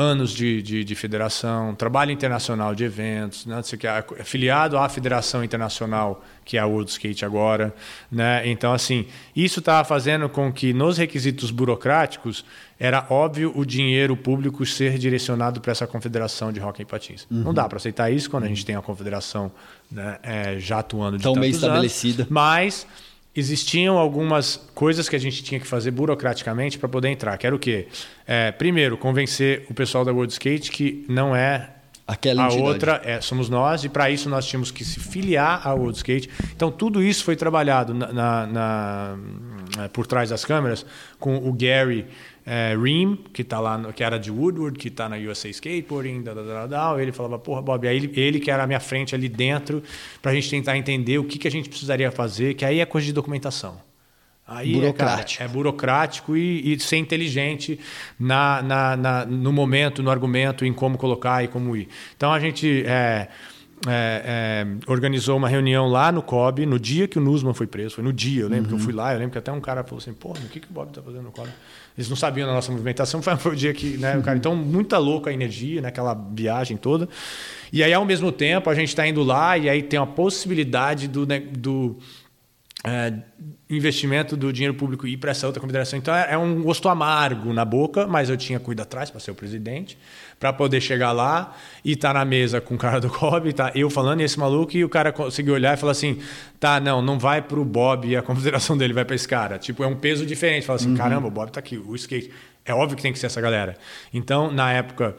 anos 0.00 0.32
de, 0.32 0.62
de, 0.62 0.82
de 0.82 0.94
federação, 0.94 1.74
trabalho 1.74 2.10
internacional 2.10 2.74
de 2.74 2.84
eventos, 2.84 3.44
né, 3.44 3.60
que, 3.78 3.86
afiliado 3.86 4.78
à 4.78 4.88
federação 4.88 5.44
internacional 5.44 6.24
que 6.44 6.56
é 6.56 6.60
a 6.60 6.66
World 6.66 6.90
Skate 6.90 7.24
agora, 7.24 7.72
né? 8.10 8.48
Então 8.48 8.72
assim, 8.72 9.06
isso 9.36 9.60
estava 9.60 9.84
fazendo 9.86 10.28
com 10.28 10.52
que 10.52 10.72
nos 10.72 10.96
requisitos 10.98 11.50
burocráticos 11.50 12.44
era 12.78 13.06
óbvio 13.10 13.52
o 13.54 13.64
dinheiro 13.64 14.16
público 14.16 14.64
ser 14.64 14.98
direcionado 14.98 15.60
para 15.60 15.70
essa 15.70 15.86
confederação 15.86 16.50
de 16.50 16.58
hockey 16.58 16.82
e 16.82 16.86
patins. 16.86 17.26
Não 17.30 17.52
dá 17.52 17.68
para 17.68 17.76
aceitar 17.76 18.10
isso 18.10 18.30
quando 18.30 18.44
a 18.44 18.48
gente 18.48 18.64
tem 18.64 18.74
a 18.74 18.80
confederação 18.80 19.52
né, 19.92 20.18
é, 20.22 20.58
já 20.58 20.78
atuando 20.78 21.18
de 21.18 21.22
Tão 21.22 21.34
bem 21.34 21.52
tantos 21.52 21.62
anos, 21.62 21.84
estabelecida. 21.92 22.26
mas 22.30 22.86
existiam 23.34 23.96
algumas 23.98 24.56
coisas 24.74 25.08
que 25.08 25.16
a 25.16 25.18
gente 25.18 25.42
tinha 25.42 25.60
que 25.60 25.66
fazer 25.66 25.90
burocraticamente 25.90 26.78
para 26.78 26.88
poder 26.88 27.08
entrar. 27.08 27.36
Que 27.38 27.46
era 27.46 27.54
o 27.54 27.58
quê? 27.58 27.86
É, 28.26 28.50
primeiro, 28.52 28.96
convencer 28.98 29.64
o 29.70 29.74
pessoal 29.74 30.04
da 30.04 30.12
World 30.12 30.32
Skate 30.32 30.70
que 30.70 31.04
não 31.08 31.34
é 31.34 31.70
Aquela 32.06 32.42
a 32.42 32.46
entidade. 32.46 32.68
outra 32.68 33.00
é, 33.04 33.20
somos 33.20 33.48
nós, 33.48 33.84
e 33.84 33.88
para 33.88 34.10
isso 34.10 34.28
nós 34.28 34.44
tínhamos 34.44 34.72
que 34.72 34.84
se 34.84 34.98
filiar 34.98 35.64
à 35.64 35.72
World 35.74 35.96
Skate. 35.96 36.28
Então, 36.56 36.68
tudo 36.70 37.00
isso 37.00 37.22
foi 37.22 37.36
trabalhado 37.36 37.94
na, 37.94 38.12
na- 38.12 38.46
na- 38.48 39.18
eh, 39.84 39.88
por 39.88 40.08
trás 40.08 40.30
das 40.30 40.44
câmeras 40.44 40.84
com 41.20 41.36
o 41.36 41.52
Gary 41.52 42.06
Ream, 42.82 43.16
que, 43.32 43.44
tá 43.44 43.60
lá 43.60 43.76
no- 43.78 43.92
que 43.92 44.02
era 44.02 44.18
de 44.18 44.30
Woodward, 44.30 44.78
que 44.78 44.88
está 44.88 45.08
na 45.08 45.16
USA 45.16 45.48
Skateboarding, 45.48 46.22
da, 46.22 46.34
da, 46.34 46.42
da, 46.42 46.66
da, 46.66 47.02
ele 47.02 47.12
falava, 47.12 47.38
porra, 47.38 47.60
Bob, 47.62 47.86
aí 47.86 47.96
ele, 47.96 48.12
ele 48.20 48.40
que 48.40 48.50
era 48.50 48.62
a 48.62 48.66
minha 48.66 48.80
frente 48.80 49.14
ali 49.14 49.28
dentro, 49.28 49.82
para 50.22 50.32
a 50.32 50.34
gente 50.34 50.48
tentar 50.50 50.76
entender 50.76 51.18
o 51.18 51.24
que, 51.24 51.38
que 51.38 51.46
a 51.46 51.50
gente 51.50 51.68
precisaria 51.68 52.10
fazer, 52.10 52.54
que 52.54 52.64
aí 52.64 52.80
é 52.80 52.86
coisa 52.86 53.06
de 53.06 53.12
documentação. 53.12 53.80
Aí 54.46 54.72
é, 54.74 54.92
cara, 54.92 55.10
Burocrático. 55.12 55.42
É, 55.44 55.48
burocrático 55.48 56.36
e, 56.36 56.72
e 56.72 56.80
ser 56.80 56.96
inteligente 56.96 57.78
na, 58.18 58.60
na- 58.62 58.96
na- 58.96 59.24
no 59.24 59.52
momento, 59.52 60.02
no 60.02 60.10
argumento, 60.10 60.64
em 60.64 60.72
como 60.72 60.98
colocar 60.98 61.44
e 61.44 61.48
como 61.48 61.76
ir. 61.76 61.86
Então 62.16 62.32
a 62.32 62.40
gente 62.40 62.82
é, 62.84 63.28
é, 63.86 64.66
é, 64.66 64.66
organizou 64.90 65.36
uma 65.36 65.48
reunião 65.48 65.86
lá 65.86 66.10
no 66.10 66.20
COB, 66.20 66.66
no 66.66 66.80
dia 66.80 67.06
que 67.06 67.16
o 67.16 67.20
Nusman 67.20 67.54
foi 67.54 67.68
preso. 67.68 67.94
Foi 67.94 68.02
no 68.04 68.12
dia, 68.12 68.42
eu 68.42 68.48
lembro 68.48 68.68
que 68.70 68.74
eu 68.74 68.78
fui 68.78 68.92
lá, 68.92 69.12
eu 69.12 69.18
lembro 69.20 69.32
que 69.32 69.38
até 69.38 69.52
um 69.52 69.60
cara 69.60 69.84
falou 69.84 69.98
assim, 69.98 70.12
pô, 70.12 70.30
o 70.30 70.48
que, 70.48 70.58
que 70.58 70.66
o 70.68 70.72
Bob 70.72 70.88
está 70.88 71.00
fazendo 71.00 71.22
no 71.22 71.30
COB? 71.30 71.48
Eles 72.00 72.08
não 72.08 72.16
sabiam 72.16 72.48
da 72.48 72.54
nossa 72.54 72.72
movimentação, 72.72 73.20
foi, 73.22 73.36
foi 73.36 73.52
o 73.52 73.56
dia 73.56 73.74
que, 73.74 73.98
né, 73.98 74.20
cara, 74.24 74.36
então, 74.36 74.56
muita 74.56 74.96
louca 74.96 75.28
a 75.28 75.32
energia, 75.32 75.82
né, 75.82 75.88
aquela 75.88 76.14
viagem 76.14 76.76
toda. 76.76 77.08
E 77.72 77.84
aí, 77.84 77.92
ao 77.92 78.04
mesmo 78.04 78.32
tempo, 78.32 78.70
a 78.70 78.74
gente 78.74 78.88
está 78.88 79.06
indo 79.06 79.22
lá 79.22 79.58
e 79.58 79.68
aí 79.68 79.82
tem 79.82 79.98
a 80.00 80.06
possibilidade 80.06 81.06
do, 81.06 81.26
né, 81.26 81.38
do 81.38 81.96
é, 82.82 83.12
investimento 83.68 84.36
do 84.36 84.52
dinheiro 84.52 84.74
público 84.74 85.06
ir 85.06 85.18
para 85.18 85.30
essa 85.30 85.46
outra 85.46 85.60
confederação. 85.60 85.98
Então 85.98 86.14
é, 86.14 86.32
é, 86.32 86.38
um 86.38 86.62
gosto 86.62 86.88
amargo 86.88 87.52
na 87.52 87.64
boca, 87.64 88.06
mas 88.06 88.30
eu 88.30 88.36
tinha 88.36 88.58
cuidado 88.58 88.86
atrás 88.86 89.10
para 89.10 89.20
ser 89.20 89.30
o 89.30 89.34
presidente, 89.34 89.98
para 90.38 90.52
poder 90.52 90.80
chegar 90.80 91.12
lá 91.12 91.54
e 91.84 91.92
estar 91.92 92.08
tá 92.08 92.20
na 92.20 92.24
mesa 92.24 92.60
com 92.60 92.74
o 92.74 92.78
cara 92.78 92.98
do 92.98 93.10
COB, 93.10 93.52
tá 93.52 93.70
eu 93.74 93.90
falando 93.90 94.20
e 94.20 94.24
esse 94.24 94.38
maluco, 94.38 94.76
e 94.76 94.84
o 94.84 94.88
cara 94.88 95.12
conseguiu 95.12 95.54
olhar 95.54 95.74
e 95.74 95.76
falar 95.76 95.92
assim: 95.92 96.18
tá, 96.58 96.80
não, 96.80 97.02
não 97.02 97.18
vai 97.18 97.42
para 97.42 97.60
o 97.60 97.64
Bob 97.64 98.08
e 98.08 98.16
a 98.16 98.22
confederação 98.22 98.76
dele 98.76 98.94
vai 98.94 99.04
para 99.04 99.14
esse 99.14 99.28
cara. 99.28 99.58
Tipo, 99.58 99.84
é 99.84 99.86
um 99.86 99.96
peso 99.96 100.24
diferente. 100.24 100.66
Fala 100.66 100.78
assim: 100.78 100.90
uhum. 100.90 100.96
caramba, 100.96 101.28
o 101.28 101.30
Bob 101.30 101.48
está 101.48 101.60
aqui, 101.60 101.76
o 101.76 101.94
skate. 101.94 102.30
É 102.64 102.74
óbvio 102.74 102.96
que 102.96 103.02
tem 103.02 103.12
que 103.12 103.18
ser 103.18 103.26
essa 103.26 103.40
galera. 103.40 103.76
Então, 104.12 104.50
na 104.50 104.72
época, 104.72 105.16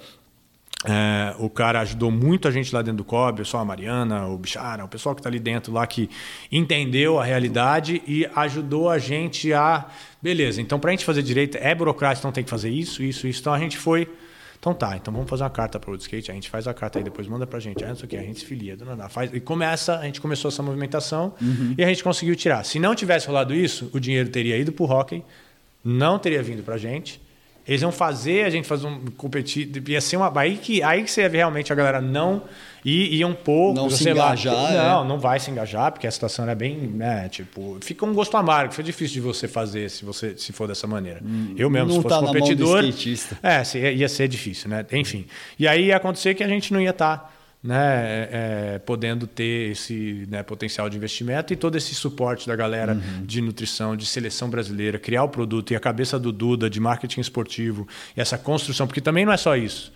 é, 0.84 1.36
o 1.38 1.50
cara 1.50 1.80
ajudou 1.82 2.10
muito 2.10 2.48
a 2.48 2.52
gente 2.52 2.74
lá 2.74 2.82
dentro 2.82 2.98
do 2.98 3.04
COB, 3.04 3.34
o 3.34 3.44
pessoal, 3.44 3.62
a 3.62 3.66
Mariana, 3.66 4.28
o 4.28 4.38
Bichara, 4.38 4.84
o 4.84 4.88
pessoal 4.88 5.14
que 5.14 5.20
está 5.20 5.30
ali 5.30 5.40
dentro 5.40 5.72
lá 5.72 5.86
que 5.86 6.10
entendeu 6.52 7.20
a 7.20 7.24
realidade 7.24 8.02
e 8.08 8.28
ajudou 8.36 8.90
a 8.90 8.98
gente 8.98 9.54
a. 9.54 9.86
Beleza, 10.22 10.62
então 10.62 10.80
para 10.80 10.90
a 10.90 10.94
gente 10.94 11.06
fazer 11.06 11.22
direito 11.22 11.58
é 11.60 11.74
burocrático, 11.76 12.22
então 12.22 12.32
tem 12.32 12.44
que 12.44 12.50
fazer 12.50 12.70
isso, 12.70 13.04
isso, 13.04 13.28
isso. 13.28 13.42
Então 13.42 13.54
a 13.54 13.60
gente 13.60 13.78
foi. 13.78 14.10
Então 14.60 14.74
tá, 14.74 14.96
então 14.96 15.12
vamos 15.12 15.30
fazer 15.30 15.44
uma 15.44 15.50
carta 15.50 15.80
para 15.80 15.90
o 15.90 15.96
skate, 15.96 16.30
a 16.30 16.34
gente 16.36 16.50
faz 16.50 16.68
a 16.68 16.74
carta 16.74 17.00
aí, 17.00 17.04
depois 17.04 17.28
manda 17.28 17.48
para 17.48 17.58
a 17.58 17.62
gente, 17.62 17.84
ah, 17.84 17.94
isso 17.94 18.06
aqui, 18.06 18.16
a 18.16 18.22
gente 18.22 18.42
se 18.42 18.46
filia, 18.46 18.78
do 18.78 18.86
nada, 18.86 19.10
faz, 19.10 19.34
e 19.34 19.40
começa, 19.40 19.98
a 19.98 20.06
gente 20.06 20.22
começou 20.22 20.50
essa 20.50 20.62
movimentação 20.62 21.34
uhum. 21.42 21.74
e 21.76 21.84
a 21.84 21.88
gente 21.88 22.04
conseguiu 22.04 22.36
tirar. 22.36 22.64
Se 22.64 22.78
não 22.78 22.94
tivesse 22.94 23.26
rolado 23.26 23.56
isso, 23.56 23.90
o 23.92 24.00
dinheiro 24.00 24.30
teria 24.30 24.56
ido 24.58 24.72
para 24.72 24.84
o 24.84 24.88
hockey, 24.88 25.24
não 25.84 26.20
teria 26.20 26.44
vindo 26.44 26.62
para 26.62 26.76
a 26.76 26.78
gente, 26.78 27.20
eles 27.68 27.82
iam 27.82 27.92
fazer 27.92 28.46
a 28.46 28.50
gente 28.50 28.68
fazer 28.68 28.88
um 28.88 29.06
competir. 29.18 29.72
Ia 29.88 30.02
ser 30.02 30.18
uma. 30.18 30.32
Aí 30.40 30.58
que, 30.58 30.82
aí 30.82 31.04
que 31.04 31.12
você 31.12 31.22
ia 31.22 31.30
ver 31.30 31.38
realmente 31.38 31.72
a 31.72 31.76
galera 31.76 32.02
não. 32.02 32.44
E 32.84 33.18
iam 33.18 33.36
pouco, 33.36 33.76
não 33.76 33.92
se 33.92 34.10
engajar. 34.10 34.56
Lá, 34.56 34.72
não, 34.72 35.04
é. 35.04 35.08
não 35.08 35.20
vai 35.20 35.40
se 35.40 35.52
engajar, 35.52 35.92
porque 35.92 36.08
a 36.08 36.12
situação 36.12 36.50
é 36.50 36.56
bem. 36.56 36.76
Né, 36.76 37.30
tipo, 37.30 37.78
fica 37.82 38.04
um 38.04 38.14
gosto 38.14 38.36
amargo, 38.36 38.74
foi 38.74 38.84
difícil 38.84 39.14
de 39.14 39.22
você 39.22 39.48
fazer 39.48 39.88
se 39.92 40.04
você 40.04 40.36
se 40.36 40.52
for 40.52 40.68
dessa 40.68 40.88
maneira. 40.88 41.22
Hum, 41.24 41.54
eu 41.56 41.70
mesmo, 41.70 41.92
se 41.92 42.02
fosse 42.02 42.20
tá 42.20 42.26
competidor. 42.26 42.84
É, 43.44 43.94
ia 43.94 44.10
ser 44.10 44.28
difícil, 44.28 44.68
né? 44.68 44.84
Enfim. 44.94 45.28
E 45.60 45.68
aí 45.68 45.86
ia 45.86 45.98
acontecer 45.98 46.34
que 46.34 46.44
a 46.44 46.48
gente 46.48 46.74
não 46.74 46.82
ia 46.82 46.90
estar. 46.90 47.18
Tá 47.18 47.30
né, 47.64 47.76
é, 47.76 48.30
é, 48.32 48.80
podendo 48.80 49.28
ter 49.28 49.72
esse 49.72 50.26
né, 50.30 50.42
potencial 50.42 50.90
de 50.90 50.98
investimento 50.98 51.54
e 51.54 51.56
todo 51.56 51.78
esse 51.78 51.94
suporte 51.94 52.48
da 52.48 52.56
galera 52.56 52.94
uhum. 52.94 53.26
de 53.26 53.40
nutrição, 53.40 53.96
de 53.96 54.06
seleção 54.06 54.50
brasileira, 54.50 54.98
criar 54.98 55.24
o 55.24 55.30
produto 55.30 55.72
e 55.72 55.76
a 55.76 55.80
cabeça 55.80 56.18
do 56.18 56.32
Duda 56.32 56.70
de 56.70 56.80
marketing 56.80 57.22
esportivo 57.22 57.88
e 58.18 58.22
essa 58.22 58.38
construção, 58.38 58.88
porque 58.88 59.02
também 59.02 59.26
não 59.26 59.34
é 59.34 59.38
só 59.38 59.56
isso. 59.56 59.94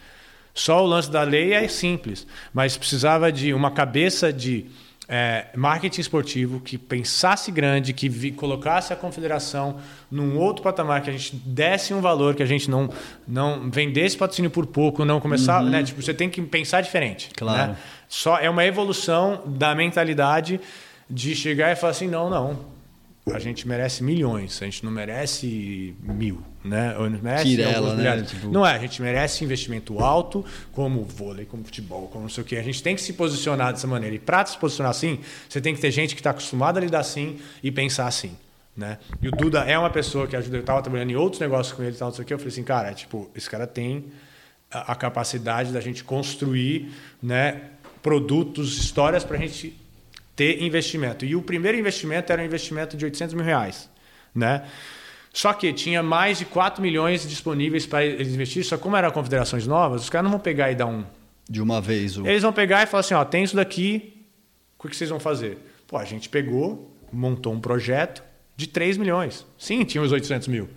Só 0.54 0.84
o 0.84 0.88
lance 0.88 1.12
da 1.12 1.24
lei 1.24 1.54
é 1.54 1.68
simples, 1.68 2.26
mas 2.54 2.78
precisava 2.78 3.32
de 3.32 3.54
uma 3.54 3.72
cabeça 3.72 4.32
de 4.32 4.68
é, 5.08 5.48
marketing 5.56 6.02
esportivo 6.02 6.60
que 6.60 6.78
pensasse 6.78 7.52
grande, 7.52 7.94
que 7.94 8.10
vi, 8.10 8.32
colocasse 8.32 8.92
a 8.92 8.96
confederação 8.96 9.78
num 10.10 10.38
outro 10.38 10.64
patamar, 10.64 11.02
que 11.02 11.10
a 11.10 11.14
gente 11.14 11.36
desse 11.36 11.94
um 11.94 12.02
valor, 12.02 12.36
que 12.36 12.44
a 12.44 12.46
gente 12.46 12.70
não, 12.70 12.90
não 13.28 13.70
vendesse 13.70 14.18
patrocínio 14.18 14.50
por 14.50 14.66
pouco, 14.66 15.06
não 15.06 15.20
começar. 15.20 15.64
Uhum. 15.64 15.70
Né? 15.70 15.84
Tipo, 15.84 16.02
você 16.02 16.14
tem 16.14 16.30
que 16.30 16.42
pensar 16.42 16.82
diferente. 16.82 17.30
Claro. 17.36 17.72
Né? 17.72 17.78
Só 18.08 18.38
é 18.38 18.50
uma 18.50 18.66
evolução 18.66 19.44
da 19.46 19.76
mentalidade 19.76 20.60
de 21.10 21.36
chegar 21.36 21.72
e 21.72 21.76
falar 21.76 21.92
assim: 21.92 22.08
não, 22.08 22.30
não 22.30 22.75
a 23.34 23.40
gente 23.40 23.68
merece 23.68 24.04
milhões, 24.04 24.62
a 24.62 24.66
gente 24.66 24.86
não 24.86 24.92
merece 24.92 25.96
mil, 26.00 26.44
né? 26.64 26.96
Ou 26.98 27.10
não 27.10 27.20
merece 27.20 27.58
né? 27.58 28.22
Tipo... 28.22 28.48
Não 28.50 28.66
é, 28.66 28.76
a 28.76 28.78
gente 28.78 29.02
merece 29.02 29.44
investimento 29.44 30.00
alto, 30.00 30.46
como 30.72 31.04
vôlei, 31.04 31.46
como 31.46 31.64
futebol, 31.64 32.08
como 32.08 32.24
não 32.24 32.30
sei 32.30 32.44
o 32.44 32.46
quê. 32.46 32.58
A 32.58 32.64
gente 32.64 32.84
tem 32.84 32.96
que 32.96 33.02
se 33.02 33.14
posicionar 33.14 33.74
dessa 33.74 33.88
maneira. 33.88 34.16
E 34.16 34.20
para 34.20 34.46
se 34.46 34.58
posicionar 34.58 34.92
assim, 34.92 35.20
você 35.50 35.60
tem 35.60 35.74
que 35.74 35.82
ter 35.82 35.90
gente 35.90 36.14
que 36.14 36.20
está 36.20 36.30
acostumada 36.30 36.80
a 36.80 36.84
lidar 36.84 37.00
assim 37.00 37.40
e 37.64 37.72
pensar 37.72 38.06
assim. 38.06 38.38
Né? 38.78 39.00
E 39.22 39.28
o 39.28 39.32
Duda 39.32 39.62
é 39.62 39.78
uma 39.78 39.90
pessoa 39.90 40.28
que 40.28 40.36
ajuda. 40.36 40.58
Eu 40.58 40.62
estava 40.62 40.82
trabalhando 40.84 41.10
em 41.10 41.16
outros 41.16 41.40
negócios 41.40 41.76
com 41.76 41.82
ele 41.82 41.96
e 41.96 41.98
tal, 41.98 42.10
não 42.10 42.16
sei 42.16 42.24
o 42.24 42.28
quê. 42.28 42.34
Eu 42.34 42.38
falei 42.38 42.52
assim, 42.52 42.64
cara, 42.64 42.94
tipo, 42.94 43.32
esse 43.34 43.50
cara 43.50 43.66
tem 43.66 44.06
a, 44.70 44.92
a 44.92 44.96
capacidade 44.96 45.72
da 45.72 45.82
gente 45.82 46.04
construir 46.04 46.92
né, 47.24 47.62
produtos, 48.04 48.78
histórias 48.78 49.24
para 49.24 49.38
a 49.38 49.40
gente 49.40 49.76
ter 50.36 50.62
investimento. 50.62 51.26
E 51.26 51.36
o 51.36 51.42
primeiro 51.42 51.78
investimento 51.78 52.32
era 52.32 52.42
um 52.42 52.46
investimento 52.46 52.98
de 52.98 53.06
800 53.06 53.34
mil 53.34 53.44
reais. 53.44 53.90
Né? 54.34 54.64
Só 55.32 55.54
que 55.54 55.72
tinha 55.74 56.02
mais 56.02 56.38
de 56.40 56.46
4 56.46 56.82
milhões 56.82 57.28
disponíveis 57.28 57.86
para 57.86 58.06
eles 58.06 58.34
investir. 58.34 58.64
Só 58.64 58.78
como 58.78 58.96
eram 58.96 59.12
confederações 59.12 59.68
novas, 59.68 60.04
os 60.04 60.10
caras 60.10 60.24
não 60.24 60.32
vão 60.32 60.40
pegar 60.40 60.72
e 60.72 60.76
dar 60.76 60.86
um. 60.86 61.04
De 61.48 61.62
uma 61.62 61.80
vez. 61.80 62.18
O... 62.18 62.26
Eles 62.26 62.42
vão 62.42 62.52
pegar 62.52 62.84
e 62.84 62.86
falar 62.86 63.02
assim: 63.02 63.14
ó, 63.14 63.24
tem 63.24 63.44
isso 63.44 63.56
daqui, 63.56 64.16
o 64.86 64.88
que 64.88 64.96
vocês 64.96 65.10
vão 65.10 65.20
fazer? 65.20 65.58
Pô, 65.88 65.98
a 65.98 66.06
gente 66.06 66.30
pegou, 66.30 66.96
montou 67.12 67.54
um 67.54 67.60
projeto 67.60 68.24
de 68.56 68.68
3 68.68 68.98
milhões. 68.98 69.46
Sim, 69.58 69.84
tinha 69.84 70.02
os 70.02 70.12
800 70.12 70.48
mil. 70.48 70.70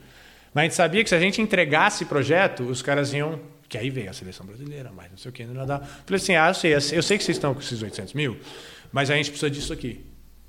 Mas 0.52 0.62
a 0.62 0.64
gente 0.64 0.74
sabia 0.74 1.02
que 1.02 1.08
se 1.08 1.14
a 1.14 1.20
gente 1.20 1.40
entregasse 1.40 2.04
projeto, 2.04 2.64
os 2.64 2.82
caras 2.82 3.12
iam. 3.12 3.40
Que 3.68 3.76
aí 3.76 3.90
veio 3.90 4.08
a 4.08 4.14
seleção 4.14 4.46
brasileira, 4.46 4.90
mas 4.96 5.10
não 5.10 5.18
sei 5.18 5.28
o 5.28 5.32
que, 5.32 5.44
não 5.44 5.66
dá. 5.66 5.80
Falei 5.80 6.16
assim: 6.16 6.34
ah, 6.34 6.48
eu 6.48 6.54
sei, 6.54 6.74
eu 6.74 7.02
sei 7.02 7.18
que 7.18 7.24
vocês 7.24 7.36
estão 7.36 7.52
com 7.52 7.60
esses 7.60 7.82
800 7.82 8.14
mil. 8.14 8.36
Mas 8.92 9.10
a 9.10 9.16
gente 9.16 9.30
precisa 9.30 9.50
disso 9.50 9.72
aqui. 9.72 10.04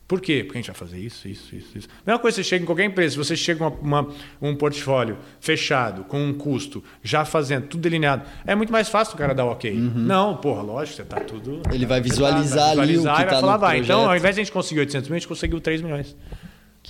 Por 0.10 0.20
quê? 0.20 0.44
Porque 0.44 0.58
a 0.58 0.62
gente 0.62 0.72
vai 0.72 0.76
fazer 0.76 0.98
isso, 0.98 1.28
isso, 1.28 1.56
isso, 1.56 1.78
isso. 1.78 1.88
Mesma 2.04 2.20
coisa, 2.20 2.38
você 2.38 2.44
chega 2.44 2.64
em 2.64 2.66
qualquer 2.66 2.86
empresa, 2.86 3.12
se 3.12 3.18
você 3.18 3.36
chega 3.36 3.60
com 3.60 3.86
uma, 3.86 4.02
uma, 4.02 4.16
um 4.42 4.56
portfólio 4.56 5.20
fechado, 5.40 6.04
com 6.04 6.20
um 6.20 6.34
custo, 6.34 6.84
já 7.04 7.24
fazendo, 7.26 7.68
tudo 7.68 7.82
delineado, 7.82 8.24
é 8.44 8.56
muito 8.56 8.72
mais 8.72 8.90
fácil 8.90 9.14
o 9.14 9.18
cara 9.20 9.36
dar 9.36 9.46
o 9.46 9.52
ok. 9.52 9.72
Uhum. 9.72 9.92
Não, 9.94 10.36
porra, 10.38 10.64
lógico, 10.64 10.96
você 10.96 11.04
está 11.04 11.20
tudo... 11.20 11.62
Ele 11.72 11.86
vai 11.86 12.02
visualizar, 12.02 12.76
vai 12.76 12.88
visualizar 12.88 12.88
ali 12.88 12.98
o 12.98 13.02
que 13.04 13.08
e 13.08 13.14
vai 13.14 13.28
tá 13.28 13.40
falar, 13.40 13.58
vai. 13.58 13.80
Então, 13.82 14.10
ao 14.10 14.18
invés 14.18 14.34
de 14.34 14.42
a 14.42 14.44
gente 14.44 14.52
conseguir 14.52 14.80
800 14.80 15.10
mil, 15.10 15.16
a 15.16 15.20
gente 15.20 15.28
conseguiu 15.28 15.62
3 15.62 15.80
milhões. 15.84 16.18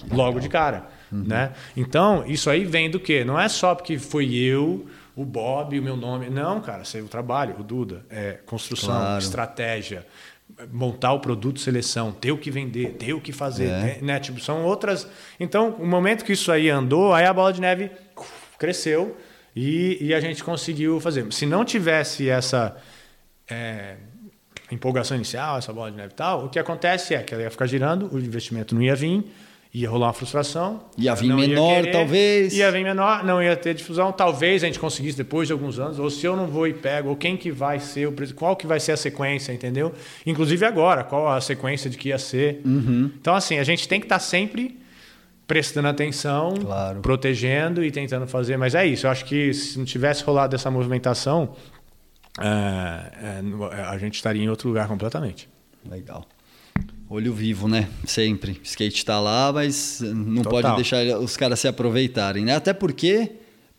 Logo 0.10 0.40
de 0.40 0.48
cara. 0.48 0.88
Uhum. 1.12 1.26
Né? 1.28 1.52
Então, 1.76 2.24
isso 2.26 2.50
aí 2.50 2.64
vem 2.64 2.90
do 2.90 3.02
quê? 3.02 3.26
Não 3.26 3.38
é 3.38 3.50
só 3.50 3.76
porque 3.76 3.98
foi 3.98 4.34
eu 4.34 4.88
o 5.16 5.26
Bob, 5.26 5.78
o 5.78 5.84
meu 5.84 5.98
nome. 5.98 6.30
Não, 6.30 6.62
cara, 6.62 6.86
sei 6.86 7.02
o 7.02 7.08
trabalho, 7.10 7.56
o 7.60 7.64
Duda. 7.64 8.06
É 8.10 8.40
construção, 8.46 8.96
claro. 8.96 9.20
estratégia, 9.20 10.08
montar 10.72 11.14
o 11.14 11.20
produto 11.20 11.60
seleção, 11.60 12.12
ter 12.12 12.32
o 12.32 12.38
que 12.38 12.52
vender, 12.52 12.94
ter 12.94 13.14
o 13.14 13.22
que 13.22 13.32
fazer, 13.32 13.70
é. 13.70 14.00
né? 14.02 14.20
Tipo, 14.20 14.40
são 14.40 14.64
outras. 14.66 15.08
Então, 15.40 15.76
o 15.80 15.86
momento 15.86 16.26
que 16.26 16.34
isso 16.34 16.52
aí 16.52 16.70
andou, 16.70 17.14
aí 17.14 17.26
a 17.26 17.34
bola 17.34 17.54
de 17.54 17.62
neve 17.62 17.92
cresceu 18.58 19.16
e, 19.56 19.98
e 20.02 20.14
a 20.14 20.20
gente 20.20 20.44
conseguiu 20.44 21.00
fazer. 21.00 21.32
Se 21.32 21.46
não 21.46 21.64
tivesse 21.64 22.30
essa 22.30 22.76
é, 23.50 23.96
empolgação 24.72 25.16
inicial, 25.16 25.58
essa 25.58 25.72
bola 25.72 25.92
de 25.92 25.98
neve 25.98 26.12
e 26.14 26.16
tal, 26.16 26.46
o 26.46 26.50
que 26.50 26.60
acontece 26.60 27.14
é 27.14 27.24
que 27.24 27.34
ela 27.34 27.44
ia 27.44 27.52
ficar 27.52 27.66
girando, 27.66 28.14
o 28.14 28.20
investimento 28.20 28.76
não 28.76 28.82
ia 28.82 28.96
vir 28.96 29.26
ia 29.74 29.90
rolar 29.90 30.08
uma 30.08 30.14
frustração. 30.14 30.82
Ia 30.98 31.14
vir 31.14 31.34
menor, 31.34 31.76
ia 31.76 31.82
querer, 31.82 31.92
talvez. 31.92 32.54
Ia 32.54 32.72
vir 32.72 32.84
menor, 32.84 33.24
não 33.24 33.42
ia 33.42 33.56
ter 33.56 33.76
difusão. 33.76 34.12
Talvez 34.12 34.64
a 34.64 34.68
gente 34.68 34.80
conseguisse 34.80 35.16
depois 35.16 35.48
de 35.48 35.54
alguns 35.54 35.78
anos, 35.78 36.00
ou 36.00 36.10
se 36.10 36.26
eu 36.26 36.36
não 36.36 36.48
vou 36.48 36.68
e 36.68 36.74
pego, 36.74 37.10
ou 37.10 37.16
quem 37.16 37.38
que 37.38 37.52
vai 37.52 37.80
ser, 37.80 38.08
o 38.08 38.34
qual 38.34 38.56
que 38.56 38.66
vai 38.66 38.80
ser 38.80 38.94
a 38.94 38.98
sequência, 38.98 39.54
entendeu? 39.54 39.94
Inclusive 40.26 40.66
agora, 40.66 41.04
qual 41.04 41.30
a 41.30 41.40
sequência 41.40 41.90
de 41.90 41.98
que 41.98 42.10
ia 42.10 42.18
ser. 42.18 42.62
Uhum. 42.66 43.12
Então, 43.20 43.36
assim, 43.36 43.60
a 43.60 43.64
gente 43.64 43.88
tem 43.88 44.00
que 44.00 44.06
estar 44.06 44.16
tá 44.16 44.20
sempre 44.20 44.80
prestando 45.46 45.88
atenção, 45.88 46.54
claro. 46.62 47.00
protegendo 47.02 47.84
e 47.84 47.92
tentando 47.92 48.28
fazer. 48.28 48.58
Mas 48.58 48.74
é 48.74 48.86
isso, 48.86 49.06
eu 49.06 49.12
acho 49.12 49.26
que 49.26 49.54
se 49.54 49.78
não 49.78 49.86
tivesse 49.86 50.24
rolado 50.24 50.56
essa 50.56 50.70
movimentação, 50.72 51.56
é, 52.40 53.42
é, 53.76 53.82
a 53.84 53.98
gente 53.98 54.16
estaria 54.16 54.44
em 54.44 54.50
outro 54.50 54.68
lugar 54.68 54.88
completamente. 54.88 55.50
Legal. 55.90 56.26
Olho 57.10 57.34
vivo, 57.34 57.68
né? 57.68 57.90
Sempre. 58.06 58.62
Skate 58.64 59.04
tá 59.04 59.20
lá, 59.20 59.52
mas 59.52 60.00
não 60.00 60.44
Total. 60.44 60.62
pode 60.62 60.76
deixar 60.76 61.04
os 61.18 61.36
caras 61.36 61.60
se 61.60 61.68
aproveitarem, 61.68 62.46
né? 62.46 62.56
Até 62.56 62.72
porque 62.72 63.32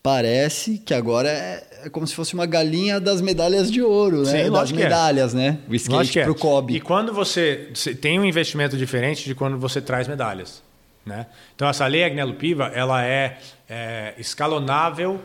parece 0.02 0.78
que 0.78 0.92
agora 0.92 1.28
é, 1.28 1.64
é 1.84 1.88
como 1.88 2.04
se 2.08 2.14
fosse 2.14 2.34
uma 2.34 2.44
galinha 2.44 2.98
das 2.98 3.20
medalhas 3.20 3.70
de 3.70 3.80
ouro, 3.80 4.22
né? 4.24 4.44
Sim, 4.44 4.50
das 4.50 4.72
é. 4.72 4.74
medalhas, 4.74 5.32
é. 5.32 5.36
né? 5.36 5.58
O 5.68 5.74
skate 5.76 6.18
é. 6.18 6.24
pro 6.24 6.34
Kobe. 6.34 6.74
E 6.74 6.80
quando 6.80 7.12
você 7.12 7.70
tem 8.00 8.18
um 8.18 8.24
investimento 8.24 8.76
diferente 8.76 9.24
de 9.24 9.34
quando 9.34 9.56
você 9.56 9.80
traz 9.80 10.08
medalhas, 10.08 10.60
né? 11.06 11.26
Então 11.54 11.68
essa 11.68 11.86
lei 11.86 12.02
Agnello 12.02 12.34
Piva, 12.34 12.72
ela 12.74 13.04
é, 13.04 13.38
é 13.68 14.14
escalonável 14.18 15.20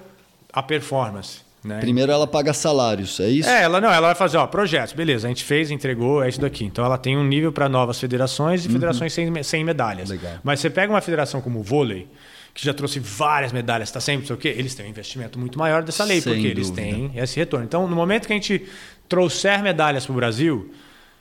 a 0.53 0.61
performance. 0.61 1.44
Né? 1.65 1.79
Primeiro 1.79 2.11
ela 2.11 2.27
paga 2.27 2.53
salários, 2.53 3.19
é 3.19 3.27
isso? 3.27 3.49
É, 3.49 3.63
ela 3.63 3.81
não, 3.81 3.91
ela 3.91 4.07
vai 4.07 4.15
fazer, 4.15 4.37
ó, 4.37 4.45
projetos, 4.45 4.93
beleza, 4.93 5.25
a 5.25 5.29
gente 5.29 5.43
fez, 5.43 5.71
entregou, 5.71 6.23
é 6.23 6.29
isso 6.29 6.39
daqui. 6.39 6.63
Então 6.63 6.85
ela 6.85 6.95
tem 6.95 7.17
um 7.17 7.23
nível 7.23 7.51
para 7.51 7.67
novas 7.67 7.99
federações 7.99 8.63
e 8.63 8.67
uhum. 8.67 8.73
federações 8.73 9.11
sem, 9.11 9.43
sem 9.43 9.63
medalhas. 9.63 10.11
Legal. 10.11 10.33
Mas 10.43 10.59
você 10.59 10.69
pega 10.69 10.93
uma 10.93 11.01
federação 11.01 11.41
como 11.41 11.59
o 11.59 11.63
vôlei, 11.63 12.07
que 12.53 12.63
já 12.63 12.71
trouxe 12.71 12.99
várias 12.99 13.51
medalhas, 13.51 13.89
está 13.89 13.99
sempre, 13.99 14.27
sei 14.27 14.35
o 14.35 14.37
quê, 14.37 14.53
eles 14.55 14.75
têm 14.75 14.85
um 14.85 14.89
investimento 14.89 15.39
muito 15.39 15.57
maior 15.57 15.81
dessa 15.81 16.03
lei, 16.03 16.21
sem 16.21 16.33
porque 16.33 16.53
dúvida. 16.53 16.59
eles 16.59 16.69
têm 16.69 17.11
esse 17.15 17.35
retorno. 17.37 17.65
Então, 17.65 17.87
no 17.87 17.95
momento 17.95 18.27
que 18.27 18.33
a 18.33 18.35
gente 18.35 18.63
trouxer 19.09 19.63
medalhas 19.63 20.05
para 20.05 20.13
o 20.13 20.15
Brasil, 20.15 20.71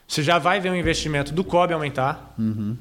você 0.06 0.22
já 0.22 0.38
vai 0.38 0.60
ver 0.60 0.68
o 0.68 0.76
investimento 0.76 1.32
do 1.32 1.42
COB 1.42 1.72
aumentar, 1.72 2.34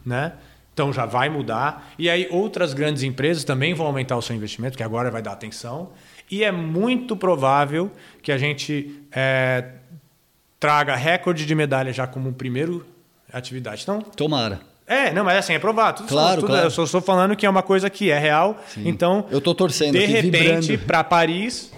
né? 0.05 0.33
Então 0.73 0.91
já 0.91 1.05
vai 1.05 1.29
mudar. 1.29 1.93
E 1.97 2.09
aí 2.09 2.27
outras 2.29 2.73
grandes 2.73 3.03
empresas 3.03 3.43
também 3.43 3.73
vão 3.73 3.85
aumentar 3.85 4.17
o 4.17 4.21
seu 4.21 4.35
investimento, 4.35 4.75
que 4.75 4.83
agora 4.83 5.09
vai 5.09 5.21
dar 5.21 5.31
atenção. 5.31 5.91
E 6.33 6.43
é 6.43 6.51
muito 6.51 7.15
provável 7.15 7.91
que 8.23 8.31
a 8.31 8.39
gente 8.39 8.91
é, 9.11 9.65
traga 10.59 10.95
recorde 10.95 11.45
de 11.45 11.53
medalha 11.53 11.93
já 11.93 12.07
como 12.07 12.33
primeiro 12.33 12.83
atividade. 13.31 13.83
Então, 13.83 14.01
Tomara. 14.01 14.59
é, 14.87 15.13
não, 15.13 15.23
mas 15.23 15.37
assim, 15.37 15.53
é 15.53 15.59
provado. 15.59 15.97
Tudo 15.97 16.09
Claro, 16.09 16.41
tudo, 16.41 16.47
claro. 16.47 16.65
Eu 16.65 16.71
só 16.71 16.85
estou 16.85 17.01
falando 17.01 17.35
que 17.35 17.45
é 17.45 17.49
uma 17.49 17.61
coisa 17.61 17.87
que 17.87 18.09
é 18.09 18.17
real. 18.17 18.59
Então, 18.77 19.27
Eu 19.29 19.39
tô 19.39 19.53
torcendo 19.53 19.91
de 19.91 20.05
repente, 20.07 20.75
para 20.75 21.03
Paris, 21.03 21.71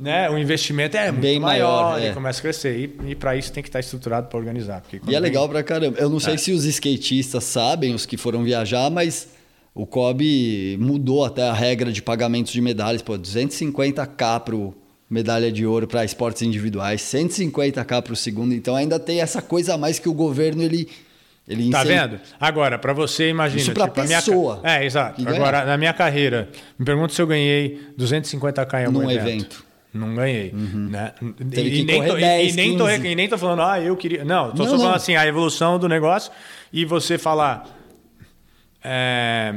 né, 0.00 0.28
o 0.28 0.36
investimento 0.36 0.96
é 0.96 1.12
muito 1.12 1.22
Bem 1.22 1.38
maior, 1.38 1.92
maior, 1.92 2.02
e 2.02 2.06
é. 2.06 2.12
começa 2.12 2.40
a 2.40 2.42
crescer. 2.42 2.76
E, 2.76 3.10
e 3.12 3.14
para 3.14 3.36
isso 3.36 3.52
tem 3.52 3.62
que 3.62 3.68
estar 3.68 3.78
estruturado 3.78 4.26
para 4.26 4.36
organizar. 4.36 4.82
E 5.06 5.14
é 5.14 5.20
legal 5.20 5.48
pra 5.48 5.62
caramba. 5.62 5.96
Eu 6.00 6.10
não 6.10 6.18
sei 6.18 6.36
se 6.38 6.50
os 6.50 6.64
skatistas 6.64 7.44
sabem, 7.44 7.94
os 7.94 8.04
que 8.04 8.16
foram 8.16 8.42
viajar, 8.42 8.90
mas 8.90 9.28
o 9.74 9.86
COB 9.86 10.76
mudou 10.80 11.24
até 11.24 11.48
a 11.48 11.52
regra 11.52 11.90
de 11.92 12.02
pagamentos 12.02 12.52
de 12.52 12.60
medalhas. 12.60 13.02
Pô, 13.02 13.18
250k 13.18 14.40
pro 14.40 14.74
medalha 15.08 15.52
de 15.52 15.66
ouro 15.66 15.86
para 15.86 16.04
esportes 16.04 16.42
individuais, 16.42 17.00
150k 17.02 18.02
pro 18.02 18.16
segundo. 18.16 18.54
Então 18.54 18.74
ainda 18.74 18.98
tem 18.98 19.20
essa 19.20 19.42
coisa 19.42 19.74
a 19.74 19.78
mais 19.78 19.98
que 19.98 20.08
o 20.08 20.14
governo 20.14 20.62
ele 20.62 20.88
ele 21.48 21.70
Tá 21.70 21.82
vendo? 21.82 22.20
Agora, 22.40 22.78
para 22.78 22.92
você, 22.92 23.28
imagina. 23.28 23.60
Isso 23.60 23.72
pra 23.72 23.88
tipo, 23.88 24.00
a 24.00 24.04
minha 24.04 24.18
pessoa 24.22 24.60
É, 24.62 24.84
exato. 24.86 25.26
Agora, 25.28 25.64
na 25.64 25.76
minha 25.76 25.92
carreira, 25.92 26.48
me 26.78 26.84
pergunta 26.86 27.12
se 27.12 27.20
eu 27.20 27.26
ganhei 27.26 27.80
250k 27.98 28.82
em 28.82 28.84
algum 28.86 29.00
Num 29.02 29.10
evento. 29.10 29.26
evento. 29.28 29.64
Uhum. 29.94 30.00
Não 30.00 30.14
ganhei. 30.14 30.52
Né? 30.52 31.12
Teve 31.50 31.80
E, 31.80 31.84
nem 31.84 32.06
tô, 32.06 32.16
e- 32.16 32.20
10, 32.20 32.52
e, 32.52 32.56
nem 32.56 32.76
tô, 32.78 32.86
15. 32.86 33.06
e 33.08 33.14
nem 33.14 33.28
tô 33.28 33.36
falando, 33.36 33.60
ah, 33.62 33.78
eu 33.80 33.94
queria. 33.96 34.24
Não, 34.24 34.50
tô 34.52 34.58
Não, 34.58 34.64
só 34.64 34.70
falando 34.76 34.88
não. 34.90 34.94
assim, 34.94 35.16
a 35.16 35.26
evolução 35.26 35.78
do 35.78 35.88
negócio 35.88 36.30
e 36.72 36.84
você 36.84 37.18
falar. 37.18 37.68
É, 38.82 39.54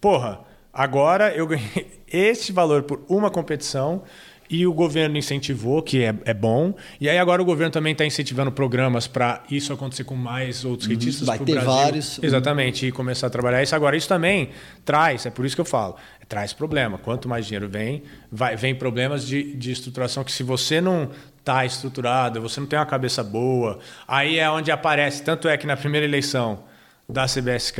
porra, 0.00 0.40
agora 0.72 1.34
eu 1.34 1.46
ganhei 1.46 2.00
esse 2.10 2.52
valor 2.52 2.82
por 2.82 3.04
uma 3.08 3.30
competição 3.30 4.02
e 4.50 4.66
o 4.66 4.72
governo 4.72 5.16
incentivou, 5.16 5.80
que 5.80 6.02
é, 6.02 6.12
é 6.24 6.34
bom. 6.34 6.74
E 7.00 7.08
aí 7.08 7.16
agora 7.16 7.40
o 7.40 7.44
governo 7.44 7.70
também 7.70 7.92
está 7.92 8.04
incentivando 8.04 8.50
programas 8.50 9.06
para 9.06 9.44
isso 9.48 9.72
acontecer 9.72 10.02
com 10.02 10.16
mais 10.16 10.64
outros 10.64 10.88
skatistas 10.88 11.20
Uhum. 11.20 11.26
Vai 11.26 11.36
pro 11.36 11.46
ter 11.46 11.52
Brasil. 11.52 11.70
vários. 11.70 12.20
Exatamente, 12.20 12.86
e 12.86 12.90
começar 12.90 13.28
a 13.28 13.30
trabalhar 13.30 13.62
isso. 13.62 13.76
Agora, 13.76 13.96
isso 13.96 14.08
também 14.08 14.50
traz, 14.84 15.24
é 15.24 15.30
por 15.30 15.46
isso 15.46 15.54
que 15.54 15.60
eu 15.60 15.64
falo, 15.64 15.94
traz 16.28 16.52
problema. 16.52 16.98
Quanto 16.98 17.28
mais 17.28 17.46
dinheiro 17.46 17.68
vem, 17.68 18.02
vai, 18.30 18.56
vem 18.56 18.74
problemas 18.74 19.24
de, 19.24 19.54
de 19.54 19.70
estruturação 19.70 20.24
que 20.24 20.32
se 20.32 20.42
você 20.42 20.80
não 20.80 21.10
está 21.38 21.64
estruturado, 21.64 22.40
você 22.40 22.58
não 22.58 22.66
tem 22.66 22.78
uma 22.78 22.86
cabeça 22.86 23.22
boa, 23.22 23.78
aí 24.08 24.38
é 24.38 24.50
onde 24.50 24.72
aparece. 24.72 25.22
Tanto 25.22 25.46
é 25.46 25.56
que 25.56 25.66
na 25.66 25.76
primeira 25.76 26.04
eleição 26.04 26.64
da 27.12 27.26
CBSK 27.26 27.78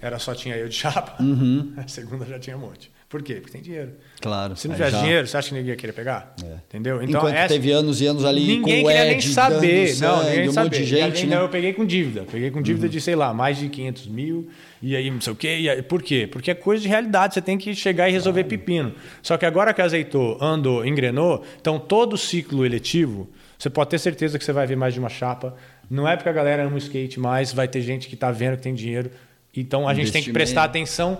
era 0.00 0.18
só 0.18 0.34
tinha 0.34 0.56
eu 0.56 0.68
de 0.68 0.74
chapa, 0.76 1.20
Uhum. 1.22 1.72
a 1.76 1.86
segunda 1.88 2.24
já 2.24 2.38
tinha 2.38 2.56
um 2.56 2.60
monte. 2.60 2.90
Por 3.08 3.22
quê? 3.22 3.36
Porque 3.36 3.52
tem 3.52 3.62
dinheiro. 3.62 3.92
Claro. 4.20 4.54
Se 4.54 4.68
não 4.68 4.74
tivesse 4.74 4.92
já- 4.92 5.00
dinheiro, 5.00 5.26
você 5.26 5.34
acha 5.38 5.48
que 5.48 5.54
ninguém 5.54 5.70
ia 5.70 5.76
querer 5.76 5.94
pegar? 5.94 6.34
É. 6.44 6.56
Entendeu? 6.68 7.02
Então, 7.02 7.20
Enquanto 7.26 7.48
teve 7.48 7.72
anos 7.72 8.02
e 8.02 8.06
anos 8.06 8.22
ali 8.22 8.40
ninguém 8.46 8.82
com 8.82 8.88
o 8.88 8.92
queria 8.92 9.06
Ed 9.06 9.10
nem 9.12 9.20
saber. 9.22 9.96
Não, 9.98 10.24
ninguém 10.24 10.48
um 10.50 10.52
sabia. 10.52 10.64
monte 10.70 10.78
de 10.78 10.84
gente, 10.84 11.22
ainda 11.22 11.36
né? 11.36 11.42
eu 11.42 11.48
peguei 11.48 11.72
com 11.72 11.86
dívida. 11.86 12.26
Peguei 12.30 12.50
com 12.50 12.60
dívida 12.60 12.86
de, 12.86 13.00
sei 13.00 13.16
lá, 13.16 13.32
mais 13.32 13.56
de 13.56 13.70
500 13.70 14.08
mil. 14.08 14.50
E 14.82 14.94
aí, 14.94 15.10
não 15.10 15.22
sei 15.22 15.32
o 15.32 15.36
quê. 15.36 15.56
E 15.58 15.70
aí, 15.70 15.80
por 15.80 16.02
quê? 16.02 16.28
Porque 16.30 16.50
é 16.50 16.54
coisa 16.54 16.82
de 16.82 16.88
realidade. 16.88 17.32
Você 17.32 17.40
tem 17.40 17.56
que 17.56 17.74
chegar 17.74 18.10
e 18.10 18.12
resolver 18.12 18.44
pepino. 18.44 18.92
Só 19.22 19.38
que 19.38 19.46
agora 19.46 19.72
que 19.72 19.80
azeitou, 19.80 20.36
andou, 20.38 20.84
engrenou, 20.84 21.42
então 21.58 21.78
todo 21.78 22.14
ciclo 22.18 22.66
eletivo, 22.66 23.26
você 23.58 23.70
pode 23.70 23.88
ter 23.88 23.98
certeza 23.98 24.38
que 24.38 24.44
você 24.44 24.52
vai 24.52 24.66
ver 24.66 24.76
mais 24.76 24.92
de 24.92 25.00
uma 25.00 25.08
chapa. 25.08 25.56
Não 25.90 26.06
é 26.06 26.16
porque 26.16 26.28
a 26.28 26.32
galera 26.32 26.64
ama 26.64 26.74
o 26.74 26.78
skate 26.78 27.18
mais, 27.18 27.52
vai 27.52 27.66
ter 27.68 27.80
gente 27.80 28.08
que 28.08 28.14
está 28.14 28.30
vendo 28.30 28.56
que 28.56 28.62
tem 28.62 28.74
dinheiro. 28.74 29.10
Então 29.56 29.88
a 29.88 29.94
gente 29.94 30.12
tem 30.12 30.22
que 30.22 30.32
prestar 30.32 30.64
atenção 30.64 31.18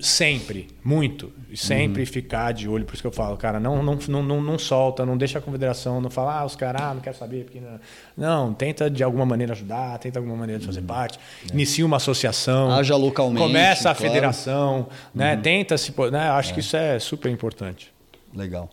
sempre, 0.00 0.68
muito. 0.82 1.32
Sempre 1.54 2.02
Uhum. 2.02 2.06
ficar 2.06 2.52
de 2.52 2.68
olho. 2.68 2.84
Por 2.84 2.94
isso 2.94 3.02
que 3.02 3.06
eu 3.06 3.12
falo, 3.12 3.36
cara, 3.36 3.58
não, 3.58 3.82
não, 3.82 3.96
não, 3.96 4.40
não, 4.42 4.58
solta, 4.58 5.04
não 5.04 5.16
deixa 5.16 5.38
a 5.38 5.42
confederação, 5.42 6.00
não 6.00 6.10
fala, 6.10 6.40
ah, 6.40 6.44
os 6.44 6.54
caras, 6.54 6.80
ah, 6.80 6.94
não 6.94 7.00
quero 7.00 7.16
saber. 7.16 7.44
Porque 7.44 7.60
não... 7.60 7.80
não, 8.16 8.54
tenta 8.54 8.88
de 8.88 9.02
alguma 9.02 9.26
maneira 9.26 9.52
ajudar, 9.52 9.98
tenta 9.98 10.12
de 10.12 10.18
alguma 10.18 10.36
maneira 10.36 10.60
de 10.60 10.66
fazer 10.66 10.82
parte. 10.82 11.18
Inicia 11.52 11.84
uma 11.84 11.96
associação. 11.96 12.68
Uhum. 12.68 12.76
É. 12.76 12.80
Haja 12.80 12.96
localmente, 12.96 13.46
Começa 13.46 13.90
a 13.90 13.94
claro. 13.94 13.98
Uhum. 13.98 14.14
federação, 14.14 14.88
né? 15.14 15.36
Tenta 15.36 15.76
se. 15.76 15.92
Né? 16.12 16.28
Acho 16.30 16.54
que 16.54 16.60
isso 16.60 16.76
é 16.76 16.98
super 16.98 17.30
importante. 17.30 17.92
Legal. 18.34 18.70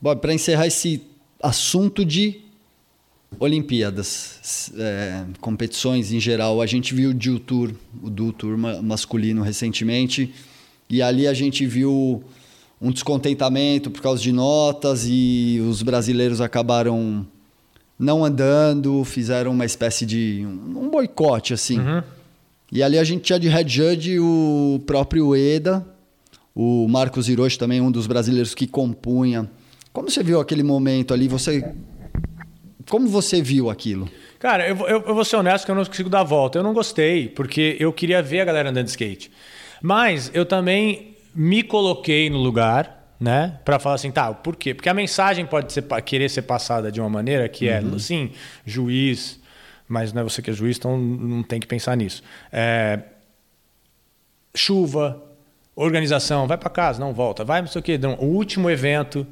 Bob, 0.00 0.20
para 0.20 0.32
encerrar 0.32 0.66
esse 0.66 1.02
assunto 1.42 2.04
de 2.04 2.47
Olimpíadas, 3.38 4.72
é, 4.76 5.24
competições 5.40 6.12
em 6.12 6.18
geral, 6.20 6.60
a 6.60 6.66
gente 6.66 6.94
viu 6.94 7.10
o 7.10 7.14
Dual 7.14 7.38
Tour, 7.38 7.70
o 8.02 8.10
Dual 8.10 8.32
Tour 8.32 8.56
ma- 8.58 8.82
masculino 8.82 9.42
recentemente, 9.42 10.32
e 10.88 11.02
ali 11.02 11.26
a 11.26 11.34
gente 11.34 11.66
viu 11.66 12.22
um 12.80 12.90
descontentamento 12.90 13.90
por 13.90 14.00
causa 14.00 14.22
de 14.22 14.32
notas 14.32 15.04
e 15.08 15.60
os 15.68 15.82
brasileiros 15.82 16.40
acabaram 16.40 17.26
não 17.98 18.24
andando, 18.24 19.04
fizeram 19.04 19.50
uma 19.50 19.64
espécie 19.64 20.06
de 20.06 20.44
um, 20.46 20.88
boicote 20.88 21.52
assim. 21.52 21.78
E 22.72 22.82
ali 22.82 22.98
a 22.98 23.04
gente 23.04 23.22
tinha 23.22 23.38
de 23.38 23.48
head 23.48 23.70
judge 23.70 24.18
o 24.20 24.80
próprio 24.86 25.34
Eda, 25.34 25.84
o 26.54 26.86
Marcos 26.88 27.28
Hiroshi 27.28 27.58
também, 27.58 27.80
um 27.80 27.90
dos 27.90 28.06
brasileiros 28.06 28.54
que 28.54 28.66
compunha. 28.66 29.50
Como 29.92 30.10
você 30.10 30.22
viu 30.22 30.40
aquele 30.40 30.62
momento 30.62 31.12
ali? 31.12 31.26
Você 31.28 31.74
como 32.88 33.08
você 33.08 33.40
viu 33.42 33.70
aquilo? 33.70 34.08
Cara, 34.38 34.68
eu, 34.68 34.74
vou- 34.76 34.88
eu, 34.88 35.02
eu 35.06 35.14
vou 35.14 35.24
ser 35.24 35.36
honesto 35.36 35.64
que 35.64 35.70
eu 35.70 35.74
não 35.74 35.84
consigo 35.84 36.08
dar 36.08 36.20
a 36.20 36.24
volta. 36.24 36.58
Eu 36.58 36.62
não 36.62 36.72
gostei, 36.72 37.28
porque 37.28 37.76
eu 37.80 37.92
queria 37.92 38.22
ver 38.22 38.40
a 38.40 38.44
galera 38.44 38.70
andando 38.70 38.84
de 38.84 38.90
skate. 38.90 39.30
Mas 39.82 40.30
eu 40.34 40.44
também 40.46 41.16
me 41.34 41.62
coloquei 41.62 42.28
no 42.30 42.38
lugar, 42.38 43.14
né? 43.20 43.58
Pra 43.64 43.78
falar 43.78 43.96
assim, 43.96 44.10
tá, 44.10 44.32
por 44.32 44.56
quê? 44.56 44.74
Porque 44.74 44.88
a 44.88 44.94
mensagem 44.94 45.44
pode 45.46 45.72
ser, 45.72 45.82
querer 46.04 46.28
ser 46.28 46.42
passada 46.42 46.90
de 46.90 47.00
uma 47.00 47.08
maneira 47.10 47.48
que 47.48 47.68
é, 47.68 47.82
sim, 47.98 48.30
juiz, 48.64 49.40
mas 49.88 50.12
não 50.12 50.22
é 50.22 50.24
você 50.24 50.40
que 50.42 50.50
é 50.50 50.52
juiz, 50.52 50.76
então 50.76 50.96
não 50.98 51.42
tem 51.42 51.58
que 51.60 51.66
pensar 51.66 51.96
nisso. 51.96 52.22
É, 52.52 53.00
chuva, 54.54 55.22
organização, 55.76 56.46
vai 56.46 56.56
para 56.58 56.70
casa, 56.70 56.98
não 57.00 57.12
volta, 57.12 57.44
vai 57.44 57.60
não 57.60 57.68
sei 57.68 57.80
o 57.80 57.82
quê. 57.82 57.98
Não, 57.98 58.14
o 58.14 58.24
último 58.26 58.68
evento, 58.70 59.26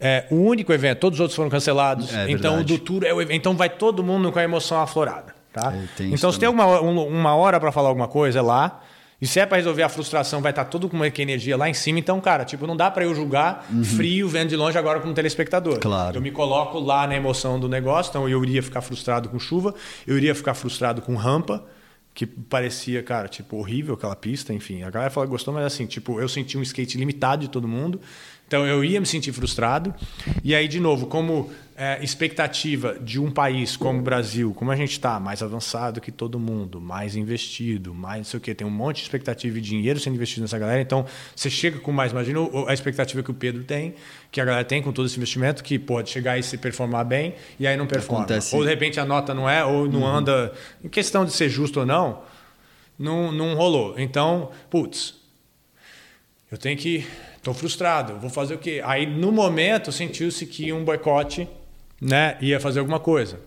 é, 0.00 0.26
o 0.30 0.36
único 0.36 0.72
evento, 0.72 0.98
todos 1.00 1.18
os 1.18 1.20
outros 1.20 1.36
foram 1.36 1.48
cancelados. 1.50 2.12
É 2.14 2.30
então 2.30 2.54
o 2.54 2.56
verdade. 2.58 2.78
do 2.78 2.84
tour 2.84 3.04
é 3.04 3.12
o 3.14 3.20
evento. 3.22 3.36
Então 3.36 3.56
vai 3.56 3.68
todo 3.70 4.02
mundo 4.02 4.30
com 4.32 4.38
a 4.38 4.42
emoção 4.42 4.80
aflorada. 4.80 5.34
Tá? 5.52 5.72
É, 5.74 5.84
tem 5.96 6.12
então 6.12 6.32
se 6.32 6.38
tem 6.38 6.48
também. 6.50 6.64
uma, 6.66 6.80
um- 6.80 7.06
uma 7.08 7.34
hora 7.36 7.60
para 7.60 7.70
falar 7.70 7.88
alguma 7.88 8.08
coisa, 8.08 8.38
é 8.40 8.42
lá. 8.42 8.80
E 9.22 9.26
se 9.26 9.38
é 9.40 9.46
para 9.46 9.56
resolver 9.56 9.82
a 9.84 9.88
frustração, 9.88 10.42
vai 10.42 10.50
estar 10.50 10.64
tudo 10.64 10.88
com 10.88 10.96
uma 10.96 11.06
energia 11.06 11.56
lá 11.56 11.70
em 11.70 11.72
cima. 11.72 11.98
Então, 11.98 12.20
cara, 12.20 12.44
tipo, 12.44 12.66
não 12.66 12.76
dá 12.76 12.90
para 12.90 13.04
eu 13.04 13.14
julgar 13.14 13.64
frio 13.96 14.28
vendo 14.28 14.48
de 14.50 14.56
longe 14.56 14.76
agora 14.76 15.00
como 15.00 15.14
telespectador. 15.14 15.74
Uhum. 15.74 15.80
Claro. 15.80 16.16
Eu 16.18 16.20
me 16.22 16.30
coloco 16.32 16.78
lá 16.80 17.06
na 17.06 17.14
emoção 17.14 17.58
do 17.58 17.68
negócio, 17.68 18.10
então 18.10 18.28
eu 18.28 18.42
iria 18.44 18.62
ficar 18.62 18.82
frustrado 18.82 19.28
com 19.28 19.38
chuva, 19.38 19.72
eu 20.06 20.16
iria 20.18 20.34
ficar 20.34 20.52
frustrado 20.52 21.00
com 21.00 21.14
rampa, 21.14 21.64
que 22.12 22.26
parecia, 22.26 23.02
cara, 23.02 23.26
tipo, 23.28 23.56
horrível 23.56 23.94
aquela 23.94 24.14
pista, 24.16 24.52
enfim. 24.52 24.82
A 24.82 24.90
galera 24.90 25.10
fala 25.10 25.26
que 25.26 25.30
gostou, 25.30 25.54
mas 25.54 25.64
assim, 25.64 25.86
tipo, 25.86 26.20
eu 26.20 26.28
senti 26.28 26.58
um 26.58 26.62
skate 26.62 26.98
limitado 26.98 27.42
de 27.42 27.48
todo 27.48 27.66
mundo. 27.66 28.00
Então 28.54 28.64
eu 28.64 28.84
ia 28.84 29.00
me 29.00 29.06
sentir 29.06 29.32
frustrado. 29.32 29.92
E 30.44 30.54
aí, 30.54 30.68
de 30.68 30.78
novo, 30.78 31.08
como 31.08 31.50
é, 31.76 31.98
expectativa 32.04 32.96
de 33.00 33.18
um 33.18 33.28
país 33.28 33.76
como 33.76 33.98
o 33.98 34.02
Brasil, 34.02 34.54
como 34.54 34.70
a 34.70 34.76
gente 34.76 34.92
está, 34.92 35.18
mais 35.18 35.42
avançado 35.42 36.00
que 36.00 36.12
todo 36.12 36.38
mundo, 36.38 36.80
mais 36.80 37.16
investido, 37.16 37.92
mais 37.92 38.18
não 38.18 38.24
sei 38.24 38.38
o 38.38 38.40
quê, 38.40 38.54
tem 38.54 38.64
um 38.64 38.70
monte 38.70 38.98
de 38.98 39.02
expectativa 39.02 39.58
e 39.58 39.60
dinheiro 39.60 39.98
sendo 39.98 40.14
investido 40.14 40.42
nessa 40.42 40.56
galera. 40.56 40.80
Então 40.80 41.04
você 41.34 41.50
chega 41.50 41.80
com 41.80 41.90
mais, 41.90 42.12
imagina 42.12 42.38
a 42.68 42.72
expectativa 42.72 43.24
que 43.24 43.30
o 43.32 43.34
Pedro 43.34 43.64
tem, 43.64 43.96
que 44.30 44.40
a 44.40 44.44
galera 44.44 44.64
tem 44.64 44.80
com 44.80 44.92
todo 44.92 45.06
esse 45.06 45.16
investimento, 45.16 45.64
que 45.64 45.76
pode 45.76 46.10
chegar 46.10 46.38
e 46.38 46.42
se 46.44 46.56
performar 46.56 47.04
bem, 47.04 47.34
e 47.58 47.66
aí 47.66 47.76
não 47.76 47.88
performa. 47.88 48.22
Acontece. 48.22 48.54
Ou 48.54 48.62
de 48.62 48.68
repente 48.68 49.00
a 49.00 49.04
nota 49.04 49.34
não 49.34 49.50
é, 49.50 49.64
ou 49.64 49.88
não 49.88 50.06
anda. 50.06 50.52
Em 50.84 50.88
questão 50.88 51.24
de 51.24 51.32
ser 51.32 51.48
justo 51.48 51.80
ou 51.80 51.86
não, 51.86 52.22
não, 52.96 53.32
não 53.32 53.56
rolou. 53.56 53.98
Então, 53.98 54.52
putz, 54.70 55.16
eu 56.52 56.56
tenho 56.56 56.78
que. 56.78 57.04
Estou 57.44 57.52
frustrado, 57.52 58.14
vou 58.18 58.30
fazer 58.30 58.54
o 58.54 58.58
quê? 58.58 58.80
Aí, 58.82 59.04
no 59.04 59.30
momento, 59.30 59.92
sentiu-se 59.92 60.46
que 60.46 60.72
um 60.72 60.82
boicote 60.82 61.46
né, 62.00 62.38
ia 62.40 62.58
fazer 62.58 62.78
alguma 62.78 62.98
coisa. 62.98 63.38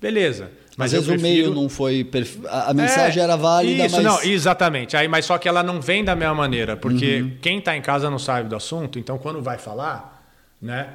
Beleza. 0.00 0.48
Mas 0.76 0.94
Às 0.94 1.04
vezes 1.04 1.08
o 1.08 1.20
prefiro... 1.20 1.50
meio 1.50 1.52
não 1.52 1.68
foi. 1.68 2.08
A, 2.48 2.72
mensagem 2.72 3.20
É, 3.20 3.24
era 3.24 3.36
válida, 3.36 3.86
isso, 3.86 3.96
mas. 3.96 4.04
não, 4.04 4.22
exatamente. 4.22 4.96
Aí, 4.96 5.08
mas 5.08 5.24
só 5.24 5.38
que 5.38 5.48
ela 5.48 5.60
não 5.60 5.80
vem 5.80 6.04
da 6.04 6.14
mesma 6.14 6.36
maneira, 6.36 6.76
porque 6.76 7.32
quem 7.42 7.58
está 7.58 7.76
em 7.76 7.82
casa 7.82 8.08
não 8.08 8.18
sabe 8.18 8.48
do 8.48 8.54
assunto, 8.54 8.96
então 8.96 9.18
quando 9.18 9.42
vai 9.42 9.58
falar, 9.58 10.24
né? 10.62 10.90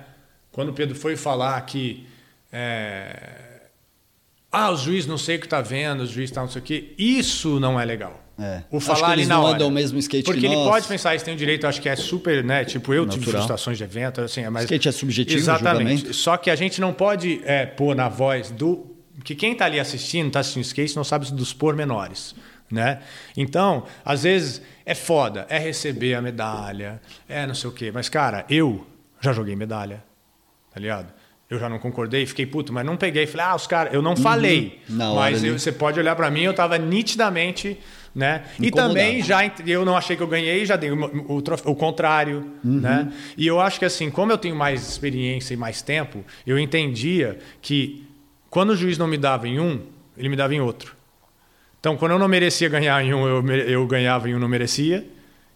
Quando 0.50 0.69
o 0.69 0.74
Pedro 0.74 0.95
foi 0.95 1.17
falar 1.17 1.59
que. 1.66 2.08
é, 2.50 3.64
ah, 4.50 4.72
o 4.72 4.77
juiz 4.77 5.06
não 5.06 5.17
sei 5.17 5.35
o 5.35 5.40
que 5.42 5.48
está 5.48 5.59
vendo, 5.59 6.03
o 6.03 6.08
juiz 6.08 6.30
está 6.30 6.40
não 6.40 6.50
sei 6.50 6.61
o 6.61 6.64
quê, 6.64 6.93
isso 6.98 7.59
não 7.59 7.77
é 7.77 7.84
legal. 7.84 8.24
É. 8.40 8.61
O 8.69 8.77
Acho 8.77 8.85
falar 8.85 8.99
que 8.99 9.06
ali 9.06 9.14
eles 9.22 9.27
na 9.27 9.35
não 9.35 9.43
hora. 9.45 9.56
andam 9.56 9.67
o 9.67 9.72
mesmo 9.72 9.98
skate 9.98 10.24
que 10.24 10.32
Porque 10.32 10.45
ele 10.45 10.56
nós. 10.56 10.67
pode 10.67 10.88
pensar 10.88 11.16
isso, 11.16 11.25
tem 11.25 11.33
o 11.33 11.38
direito, 11.38 11.66
acho 11.66 11.82
que 11.82 11.90
é 11.90 11.95
super, 11.95 12.43
né? 12.43 12.64
Tipo, 12.64 12.93
eu 12.93 13.06
tive 13.06 13.19
Natural. 13.19 13.41
frustrações 13.41 13.77
de 13.77 13.83
evento, 13.83 14.22
assim, 14.22 14.41
é 14.41 14.49
mais. 14.49 14.66
Skate 14.66 14.88
é 14.88 14.91
subjetivo, 14.91 15.40
Exatamente. 15.40 16.14
Só 16.14 16.38
que 16.38 16.51
a 16.51 16.56
gente 16.56 16.80
não 16.80 16.93
pode 16.93 17.41
é, 17.45 17.66
pôr 17.66 17.95
na 17.95 18.07
voz 18.07 18.51
do 18.51 18.95
Porque 19.16 19.33
quem 19.33 19.53
está 19.53 19.66
ali 19.66 19.80
assistindo, 19.80 20.27
está 20.27 20.41
assistindo 20.41 20.64
skate, 20.64 20.95
não 20.95 21.03
sabe 21.03 21.32
dos 21.32 21.51
pormenores. 21.51 22.35
Né? 22.69 22.99
Então, 23.35 23.85
às 24.03 24.24
vezes 24.24 24.61
é 24.85 24.93
foda, 24.93 25.45
é 25.49 25.57
receber 25.57 26.16
a 26.16 26.22
medalha, 26.22 27.01
é 27.27 27.48
não 27.48 27.56
sei 27.56 27.69
o 27.69 27.74
quê. 27.74 27.91
Mas, 27.93 28.09
cara, 28.09 28.45
eu 28.49 28.85
já 29.22 29.32
joguei 29.32 29.56
medalha, 29.56 30.03
tá 30.74 30.80
ligado? 30.80 31.14
Eu 31.49 31.57
já 31.57 31.69
não 31.69 31.80
concordei, 31.80 32.25
fiquei 32.25 32.45
puto, 32.45 32.74
mas 32.74 32.85
não 32.85 32.98
peguei. 32.98 33.25
Falei, 33.25 33.45
ah, 33.45 33.56
os 33.56 33.66
caras, 33.66 33.93
eu 33.93 34.01
não 34.01 34.11
uhum. 34.11 34.17
falei. 34.17 34.82
Na 34.90 35.14
mas 35.14 35.43
eu, 35.45 35.57
você 35.57 35.72
pode 35.72 35.98
olhar 35.98 36.14
para 36.14 36.30
mim, 36.30 36.41
eu 36.41 36.53
tava 36.53 36.77
nitidamente 36.77 37.80
né? 38.17 38.45
E 38.59 38.71
também 38.71 39.21
já 39.21 39.39
eu 39.65 39.85
não 39.85 39.95
achei 39.95 40.17
que 40.17 40.23
eu 40.23 40.27
ganhei, 40.27 40.65
já 40.65 40.75
dei 40.75 40.89
o, 40.89 41.05
o, 41.05 41.37
o 41.37 41.75
contrário, 41.75 42.51
uhum. 42.65 42.79
né? 42.81 43.13
E 43.37 43.45
eu 43.45 43.61
acho 43.61 43.77
que 43.77 43.85
assim, 43.85 44.09
como 44.09 44.31
eu 44.31 44.39
tenho 44.39 44.55
mais 44.55 44.89
experiência 44.89 45.53
e 45.53 45.57
mais 45.57 45.83
tempo, 45.83 46.25
eu 46.45 46.57
entendia 46.57 47.37
que 47.61 48.03
quando 48.49 48.71
o 48.71 48.75
juiz 48.75 48.97
não 48.97 49.07
me 49.07 49.17
dava 49.17 49.47
em 49.47 49.59
um, 49.59 49.81
ele 50.17 50.29
me 50.29 50.35
dava 50.35 50.55
em 50.55 50.59
outro. 50.59 50.95
Então, 51.79 51.95
quando 51.95 52.13
eu 52.13 52.19
não 52.19 52.27
merecia 52.27 52.67
ganhar 52.67 53.01
em 53.05 53.13
um, 53.13 53.27
eu, 53.27 53.47
eu 53.47 53.85
ganhava 53.85 54.27
em 54.27 54.33
um, 54.33 54.39
não 54.39 54.47
merecia 54.47 55.07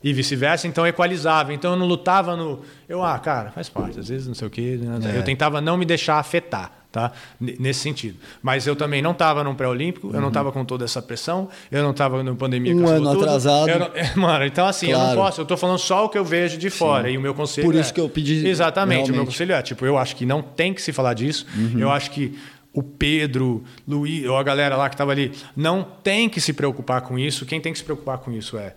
e 0.03 0.13
vice-versa, 0.13 0.67
então 0.67 0.85
equalizava. 0.85 1.51
Então 1.51 1.71
eu 1.71 1.79
não 1.79 1.87
lutava 1.87 2.37
no. 2.37 2.61
Eu, 2.87 3.03
ah, 3.03 3.17
cara, 3.17 3.49
faz 3.49 3.69
parte, 3.69 3.99
às 3.99 4.07
vezes 4.07 4.27
não 4.27 4.35
sei 4.35 4.47
o 4.47 4.51
quê. 4.51 4.79
Né? 4.79 5.13
É. 5.15 5.17
Eu 5.17 5.23
tentava 5.23 5.59
não 5.59 5.77
me 5.77 5.85
deixar 5.85 6.19
afetar 6.19 6.80
tá? 6.91 7.11
nesse 7.39 7.79
sentido. 7.79 8.17
Mas 8.41 8.67
eu 8.67 8.75
também 8.75 9.01
não 9.01 9.11
estava 9.11 9.43
no 9.43 9.55
pré-olímpico, 9.55 10.07
uhum. 10.07 10.15
eu 10.15 10.21
não 10.21 10.27
estava 10.27 10.49
uhum. 10.49 10.53
com 10.53 10.65
toda 10.65 10.85
essa 10.85 11.01
pressão, 11.01 11.49
eu 11.71 11.81
não 11.81 11.91
estava 11.91 12.21
na 12.21 12.35
pandemia. 12.35 12.75
Um 12.75 12.87
ano 12.87 13.11
tudo. 13.11 13.23
atrasado. 13.23 13.67
Não, 13.67 13.89
mano, 14.21 14.45
então 14.45 14.65
assim, 14.65 14.87
claro. 14.87 15.03
eu 15.03 15.07
não 15.07 15.23
posso, 15.23 15.41
eu 15.41 15.43
estou 15.43 15.57
falando 15.57 15.79
só 15.79 16.05
o 16.05 16.09
que 16.09 16.17
eu 16.17 16.25
vejo 16.25 16.57
de 16.57 16.69
fora 16.69 17.07
Sim. 17.07 17.13
e 17.13 17.17
o 17.17 17.21
meu 17.21 17.33
conselho 17.33 17.65
Por 17.65 17.75
isso 17.75 17.91
é, 17.91 17.93
que 17.93 18.01
eu 18.01 18.09
pedi 18.09 18.47
Exatamente, 18.47 18.95
realmente. 18.95 19.11
o 19.11 19.15
meu 19.15 19.25
conselho 19.25 19.53
é, 19.53 19.61
tipo, 19.61 19.85
eu 19.85 19.97
acho 19.97 20.15
que 20.15 20.25
não 20.25 20.41
tem 20.41 20.73
que 20.73 20.81
se 20.81 20.91
falar 20.91 21.13
disso, 21.13 21.45
uhum. 21.55 21.79
eu 21.79 21.89
acho 21.89 22.11
que 22.11 22.37
o 22.73 22.81
Pedro, 22.81 23.63
Luiz, 23.87 24.25
ou 24.25 24.37
a 24.37 24.43
galera 24.43 24.77
lá 24.77 24.87
que 24.89 24.95
estava 24.95 25.11
ali, 25.11 25.31
não 25.55 25.83
tem 25.83 26.29
que 26.29 26.39
se 26.39 26.53
preocupar 26.53 27.01
com 27.01 27.19
isso. 27.19 27.45
Quem 27.45 27.59
tem 27.59 27.73
que 27.73 27.79
se 27.79 27.83
preocupar 27.83 28.19
com 28.19 28.31
isso 28.31 28.57
é 28.57 28.75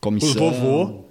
Comissão. 0.00 0.30
o 0.30 0.34
vovô, 0.34 1.04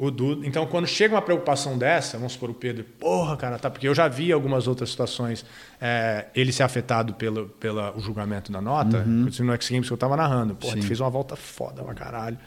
o. 0.00 0.44
Então, 0.44 0.66
quando 0.66 0.86
chega 0.86 1.14
uma 1.14 1.20
preocupação 1.22 1.76
dessa, 1.76 2.16
vamos 2.16 2.32
supor 2.32 2.50
o 2.50 2.54
Pedro, 2.54 2.84
porra, 2.98 3.36
cara, 3.36 3.58
tá, 3.58 3.68
porque 3.68 3.86
eu 3.86 3.94
já 3.94 4.08
vi 4.08 4.32
algumas 4.32 4.66
outras 4.66 4.90
situações, 4.90 5.44
é, 5.80 6.26
ele 6.34 6.52
ser 6.52 6.62
afetado 6.62 7.12
pelo, 7.14 7.48
pelo 7.48 7.98
julgamento 8.00 8.50
da 8.50 8.60
nota, 8.60 8.98
uhum. 8.98 9.28
no 9.40 9.52
X 9.52 9.70
Games 9.70 9.86
que 9.86 9.92
eu 9.92 9.96
estava 9.96 10.16
narrando. 10.16 10.54
Pô, 10.54 10.68
ele 10.68 10.82
fez 10.82 11.00
uma 11.00 11.10
volta 11.10 11.36
foda 11.36 11.82
pra 11.82 11.94
caralho. 11.94 12.38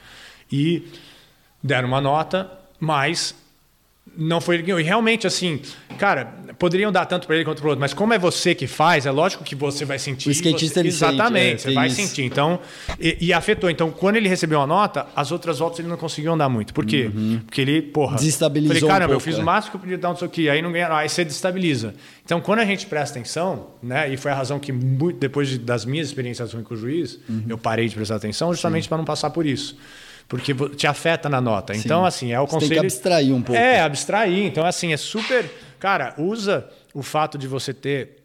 E 0.52 0.92
deram 1.64 1.88
uma 1.88 2.02
nota, 2.02 2.52
mas 2.80 3.36
não 4.16 4.42
foi 4.42 4.56
ele 4.56 4.72
E 4.72 4.84
realmente, 4.84 5.26
assim, 5.26 5.60
cara, 5.98 6.26
poderiam 6.60 6.92
dar 6.92 7.06
tanto 7.06 7.26
para 7.26 7.36
ele 7.36 7.46
quanto 7.46 7.60
para 7.60 7.68
o 7.68 7.70
outro, 7.70 7.80
mas 7.80 7.94
como 7.94 8.14
é 8.14 8.20
você 8.20 8.54
que 8.54 8.68
faz, 8.68 9.06
é 9.06 9.12
lógico 9.12 9.44
que 9.44 9.56
você 9.56 9.86
vai 9.86 9.98
sentir. 9.98 10.30
O 10.30 10.32
skatista 10.32 10.76
você, 10.76 10.80
ele 10.82 10.90
Exatamente, 10.90 11.62
sente, 11.62 11.68
é, 11.68 11.70
você 11.70 11.74
vai 11.74 11.88
isso. 11.88 11.96
sentir. 11.96 12.24
Então, 12.24 12.60
e, 13.00 13.18
e, 13.20 13.34
afetou. 13.34 13.70
Então, 13.70 13.92
quando 13.92 14.18
ele 14.18 14.30
recebeu 14.30 14.62
a 14.62 14.68
nota, 14.68 15.08
as 15.16 15.32
outras 15.32 15.60
voltas 15.60 15.80
ele 15.80 15.88
não 15.88 15.98
conseguiu 15.98 16.34
andar 16.34 16.50
muito. 16.50 16.74
Por 16.74 16.86
quê? 16.86 17.10
Uhum. 17.14 17.42
Porque 17.46 17.62
ele, 17.62 17.82
porra. 17.82 18.18
Desestabilizou. 18.18 18.76
Falei, 18.76 18.90
caramba, 18.90 19.14
um 19.14 19.16
pouco, 19.16 19.30
eu 19.30 19.32
fiz 19.32 19.40
é. 19.40 19.42
o 19.42 19.46
máximo 19.46 19.72
que 19.72 19.78
eu 19.78 19.82
podia 19.82 19.98
dar 19.98 20.12
um 20.12 20.14
isso 20.14 20.26
aqui, 20.26 20.50
aí 20.50 20.62
não 20.62 20.72
ganharam, 20.72 20.96
aí 20.96 21.10
você 21.10 21.26
destabiliza. 21.26 21.96
Então, 22.24 22.40
quando 22.40 22.60
a 22.60 22.66
gente 22.66 22.86
presta 22.86 23.18
atenção, 23.18 23.72
né, 23.82 24.14
e 24.14 24.18
foi 24.18 24.32
a 24.32 24.36
razão 24.36 24.60
que, 24.60 24.72
depois 24.72 25.50
de, 25.50 25.58
das 25.58 25.86
minhas 25.86 26.08
experiências 26.08 26.54
com 26.54 26.74
o 26.74 26.78
juiz, 26.78 27.20
uhum. 27.28 27.46
eu 27.50 27.58
parei 27.58 27.88
de 27.88 27.96
prestar 27.96 28.16
atenção 28.16 28.54
justamente 28.54 28.88
para 28.88 28.98
não 28.98 29.06
passar 29.06 29.30
por 29.30 29.46
isso 29.46 29.78
porque 30.28 30.54
te 30.76 30.88
afeta 30.88 31.30
na 31.30 31.40
nota. 31.40 31.74
Sim. 31.74 31.82
Então, 31.84 32.06
assim, 32.06 32.32
é 32.32 32.40
o 32.40 32.48
conselho. 32.48 32.62
Você 32.62 32.68
tem 32.70 32.80
que 32.80 32.86
abstrair 32.86 33.34
um 33.34 33.42
pouco. 33.42 33.62
É, 33.62 33.82
abstrair. 33.82 34.46
Então, 34.46 34.66
assim, 34.66 34.94
é 34.94 34.98
super. 34.98 35.50
Cara, 35.80 36.14
usa 36.18 36.68
o 36.94 37.04
fato 37.04 37.38
de 37.38 37.48
você 37.48 37.74
ter 37.74 38.24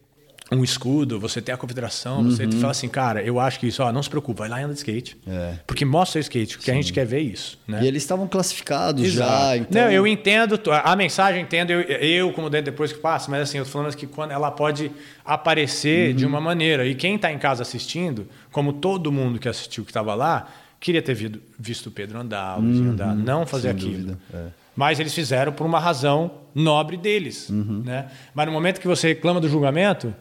um 0.51 0.65
escudo, 0.65 1.20
você 1.20 1.43
ter 1.43 1.52
a 1.52 1.57
confederação, 1.57 2.18
uhum. 2.18 2.31
você 2.31 2.51
fala 2.52 2.70
assim, 2.70 2.89
cara, 2.89 3.23
eu 3.23 3.39
acho 3.39 3.60
que 3.60 3.67
isso, 3.67 3.83
ó, 3.83 3.93
não 3.93 4.02
se 4.02 4.09
preocupa, 4.09 4.44
vai 4.44 4.49
lá 4.49 4.60
e 4.60 4.65
anda 4.65 4.73
de 4.73 4.78
skate. 4.78 5.17
É. 5.27 5.55
Porque 5.67 5.85
mostra 5.85 6.12
seu 6.12 6.20
skate, 6.20 6.57
porque 6.57 6.70
Sim. 6.70 6.78
a 6.78 6.81
gente 6.81 6.93
quer 6.93 7.05
ver 7.05 7.20
isso. 7.20 7.59
Né? 7.68 7.81
E 7.83 7.86
eles 7.86 8.02
estavam 8.02 8.27
classificados 8.27 9.05
Exato. 9.05 9.31
já. 9.31 9.57
Então... 9.57 9.83
Não, 9.83 9.91
eu 9.91 10.07
entendo, 10.07 10.59
a 10.73 10.97
mensagem 10.97 11.43
entendo, 11.43 11.70
eu, 11.70 11.83
eu 11.83 12.33
como 12.33 12.49
dentro 12.49 12.70
depois 12.70 12.93
que 12.93 12.99
passa, 12.99 13.31
mas 13.31 13.43
assim, 13.43 13.59
eu 13.59 13.65
tô 13.65 13.70
falando 13.70 13.94
que 13.94 14.07
quando 14.07 14.31
ela 14.31 14.51
pode 14.51 14.91
aparecer 15.25 16.10
uhum. 16.10 16.17
de 16.17 16.27
uma 16.27 16.41
maneira. 16.41 16.86
E 16.86 16.94
quem 16.94 17.17
está 17.17 17.31
em 17.31 17.39
casa 17.39 17.62
assistindo, 17.62 18.27
como 18.51 18.73
todo 18.73 19.12
mundo 19.12 19.39
que 19.39 19.49
assistiu 19.49 19.85
que 19.85 19.91
estava 19.91 20.15
lá, 20.15 20.49
Queria 20.81 21.02
ter 21.02 21.15
visto, 21.58 21.89
o 21.89 21.90
Pedro 21.90 22.20
andar, 22.20 22.58
o 22.58 22.62
uhum, 22.62 22.90
andar, 22.90 23.15
não 23.15 23.44
fazer 23.44 23.70
aquilo. 23.70 24.16
É. 24.32 24.47
Mas 24.76 25.00
eles 25.00 25.12
fizeram 25.12 25.52
por 25.52 25.66
uma 25.66 25.81
razão 25.81 26.31
nobre 26.55 26.97
deles. 26.97 27.48
Uhum. 27.50 27.82
Né? 27.84 28.08
Mas 28.32 28.47
no 28.47 28.52
momento 28.52 28.81
que 28.81 28.86
você 28.86 29.08
reclama 29.08 29.40
do 29.40 29.48
julgamento, 29.48 30.15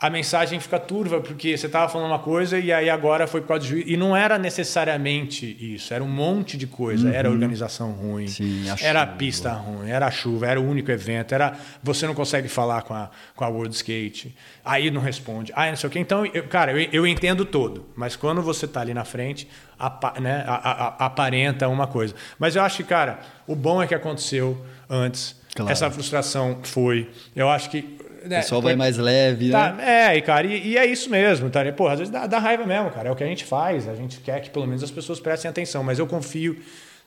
a 0.00 0.08
mensagem 0.08 0.60
fica 0.60 0.78
turva, 0.78 1.20
porque 1.20 1.58
você 1.58 1.66
estava 1.66 1.90
falando 1.90 2.06
uma 2.06 2.20
coisa 2.20 2.56
e 2.56 2.72
aí 2.72 2.88
agora 2.88 3.26
foi 3.26 3.40
por 3.40 3.48
causa 3.48 3.64
do 3.64 3.68
juiz. 3.68 3.84
E 3.88 3.96
não 3.96 4.16
era 4.16 4.38
necessariamente 4.38 5.56
isso, 5.74 5.92
era 5.92 6.04
um 6.04 6.08
monte 6.08 6.56
de 6.56 6.68
coisa. 6.68 7.08
Uhum. 7.08 7.12
Era 7.12 7.28
organização 7.28 7.90
ruim, 7.90 8.28
Sim, 8.28 8.70
a 8.70 8.76
era 8.80 9.02
a 9.02 9.06
pista 9.08 9.50
ruim, 9.50 9.90
era 9.90 10.06
a 10.06 10.10
chuva, 10.10 10.46
era 10.46 10.60
o 10.60 10.64
único 10.64 10.88
evento, 10.92 11.34
era 11.34 11.58
você 11.82 12.06
não 12.06 12.14
consegue 12.14 12.46
falar 12.46 12.82
com 12.82 12.94
a, 12.94 13.10
com 13.34 13.44
a 13.44 13.48
World 13.48 13.74
Skate, 13.74 14.36
aí 14.64 14.88
não 14.88 15.00
responde, 15.00 15.52
aí 15.56 15.70
não 15.70 15.76
sei 15.76 15.88
o 15.88 15.90
quê. 15.90 15.98
Então, 15.98 16.24
eu, 16.26 16.44
cara, 16.44 16.70
eu, 16.70 16.88
eu 16.92 17.04
entendo 17.04 17.44
todo, 17.44 17.84
mas 17.96 18.14
quando 18.14 18.40
você 18.40 18.66
está 18.66 18.82
ali 18.82 18.94
na 18.94 19.04
frente, 19.04 19.48
apa, 19.76 20.20
né, 20.20 20.44
a, 20.46 20.54
a, 20.54 21.06
aparenta 21.06 21.66
uma 21.66 21.88
coisa. 21.88 22.14
Mas 22.38 22.54
eu 22.54 22.62
acho 22.62 22.76
que, 22.76 22.84
cara, 22.84 23.18
o 23.48 23.56
bom 23.56 23.82
é 23.82 23.86
que 23.88 23.96
aconteceu 23.96 24.64
antes. 24.88 25.36
Claro. 25.56 25.72
Essa 25.72 25.90
frustração 25.90 26.60
foi. 26.62 27.10
Eu 27.34 27.48
acho 27.48 27.68
que 27.68 27.98
né, 28.24 28.38
o 28.38 28.40
pessoal 28.42 28.62
vai 28.62 28.76
mais 28.76 28.96
leve, 28.96 29.50
tá, 29.50 29.72
né? 29.72 30.16
É, 30.16 30.20
cara, 30.20 30.46
e, 30.46 30.68
e, 30.68 30.76
é 30.76 30.86
isso 30.86 31.10
mesmo, 31.10 31.50
tá? 31.50 31.60
Porra, 31.72 31.92
às 31.92 31.98
vezes 31.98 32.12
dá, 32.12 32.26
dá, 32.26 32.38
raiva 32.38 32.64
mesmo, 32.64 32.90
cara. 32.90 33.08
É 33.08 33.12
o 33.12 33.16
que 33.16 33.24
a 33.24 33.26
gente 33.26 33.44
faz. 33.44 33.88
A 33.88 33.94
gente 33.94 34.20
quer 34.20 34.40
que 34.40 34.50
pelo 34.50 34.66
menos 34.66 34.82
as 34.82 34.90
pessoas 34.90 35.20
prestem 35.20 35.48
atenção. 35.48 35.82
Mas 35.82 35.98
eu 35.98 36.06
confio 36.06 36.56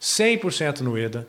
100% 0.02 0.82
no 0.82 0.98
EDA, 0.98 1.28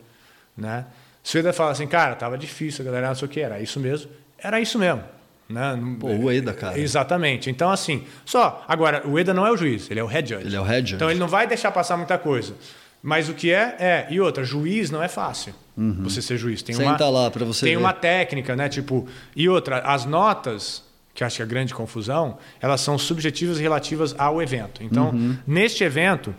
né? 0.57 0.86
Se 1.23 1.36
o 1.36 1.41
EDA 1.41 1.52
fala 1.52 1.70
assim, 1.70 1.86
cara, 1.86 2.15
tava 2.15 2.36
difícil, 2.36 2.83
a 2.83 2.86
galera 2.86 3.09
não 3.09 3.15
sei 3.15 3.27
o 3.27 3.28
que, 3.28 3.41
era 3.41 3.61
isso 3.61 3.78
mesmo. 3.78 4.11
Era 4.39 4.61
isso 4.61 4.78
mesmo. 4.78 5.02
Né? 5.49 5.78
Pô, 6.01 6.09
o 6.09 6.33
EDA, 6.33 6.52
cara. 6.52 6.78
Exatamente. 6.78 7.51
Então, 7.51 7.70
assim, 7.70 8.05
só. 8.25 8.65
Agora, 8.67 9.07
o 9.07 9.19
EDA 9.19 9.35
não 9.35 9.47
é 9.47 9.51
o 9.51 9.57
juiz, 9.57 9.91
ele 9.91 10.01
é 10.01 10.05
o 10.05 10.07
head 10.07 10.28
judge. 10.28 10.47
Ele 10.47 10.57
é 10.57 10.61
o 10.61 10.65
head 10.65 10.81
judge. 10.81 10.94
Então, 10.97 11.11
ele 11.11 11.20
não 11.20 11.28
vai 11.28 11.47
deixar 11.47 11.70
passar 11.70 11.97
muita 11.97 12.19
coisa. 12.19 12.55
Mas 13.02 13.28
o 13.28 13.34
que 13.34 13.50
é, 13.50 13.76
é. 13.81 14.06
E 14.10 14.20
outra, 14.20 14.44
juiz 14.44 14.90
não 14.90 15.02
é 15.02 15.08
fácil. 15.08 15.52
Uhum. 15.76 16.05
Você 16.05 16.22
ser 16.22 16.36
juiz. 16.36 16.62
Tem 16.62 16.74
Senta 16.74 17.05
uma, 17.05 17.22
lá 17.22 17.31
para 17.31 17.44
você 17.44 17.66
Tem 17.66 17.76
ver. 17.76 17.82
uma 17.82 17.92
técnica, 17.92 18.55
né? 18.55 18.68
Tipo, 18.68 19.08
e 19.34 19.48
outra, 19.48 19.78
as 19.81 20.05
notas, 20.05 20.84
que 21.12 21.24
acho 21.24 21.36
que 21.36 21.42
é 21.42 21.44
a 21.44 21.48
grande 21.48 21.74
confusão, 21.74 22.39
elas 22.60 22.81
são 22.81 22.97
subjetivas 22.97 23.58
e 23.58 23.62
relativas 23.62 24.14
ao 24.16 24.40
evento. 24.40 24.84
Então, 24.84 25.10
uhum. 25.10 25.36
neste 25.47 25.82
evento, 25.82 26.32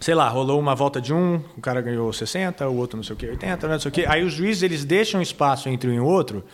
sei 0.00 0.14
lá, 0.14 0.28
rolou 0.28 0.58
uma 0.58 0.74
volta 0.74 1.00
de 1.00 1.12
um, 1.14 1.36
o 1.56 1.60
cara 1.60 1.80
ganhou 1.80 2.12
60, 2.12 2.68
o 2.68 2.76
outro 2.76 2.96
não 2.96 3.04
sei 3.04 3.14
o 3.14 3.16
que, 3.16 3.26
80, 3.26 3.68
não 3.68 3.78
sei 3.78 3.88
o 3.88 3.92
que. 3.92 4.06
Aí 4.06 4.24
os 4.24 4.32
juízes 4.32 4.62
eles 4.62 4.84
deixam 4.84 5.22
espaço 5.22 5.68
entre 5.68 5.90
um 5.90 5.94
e 5.94 6.00
outro 6.00 6.44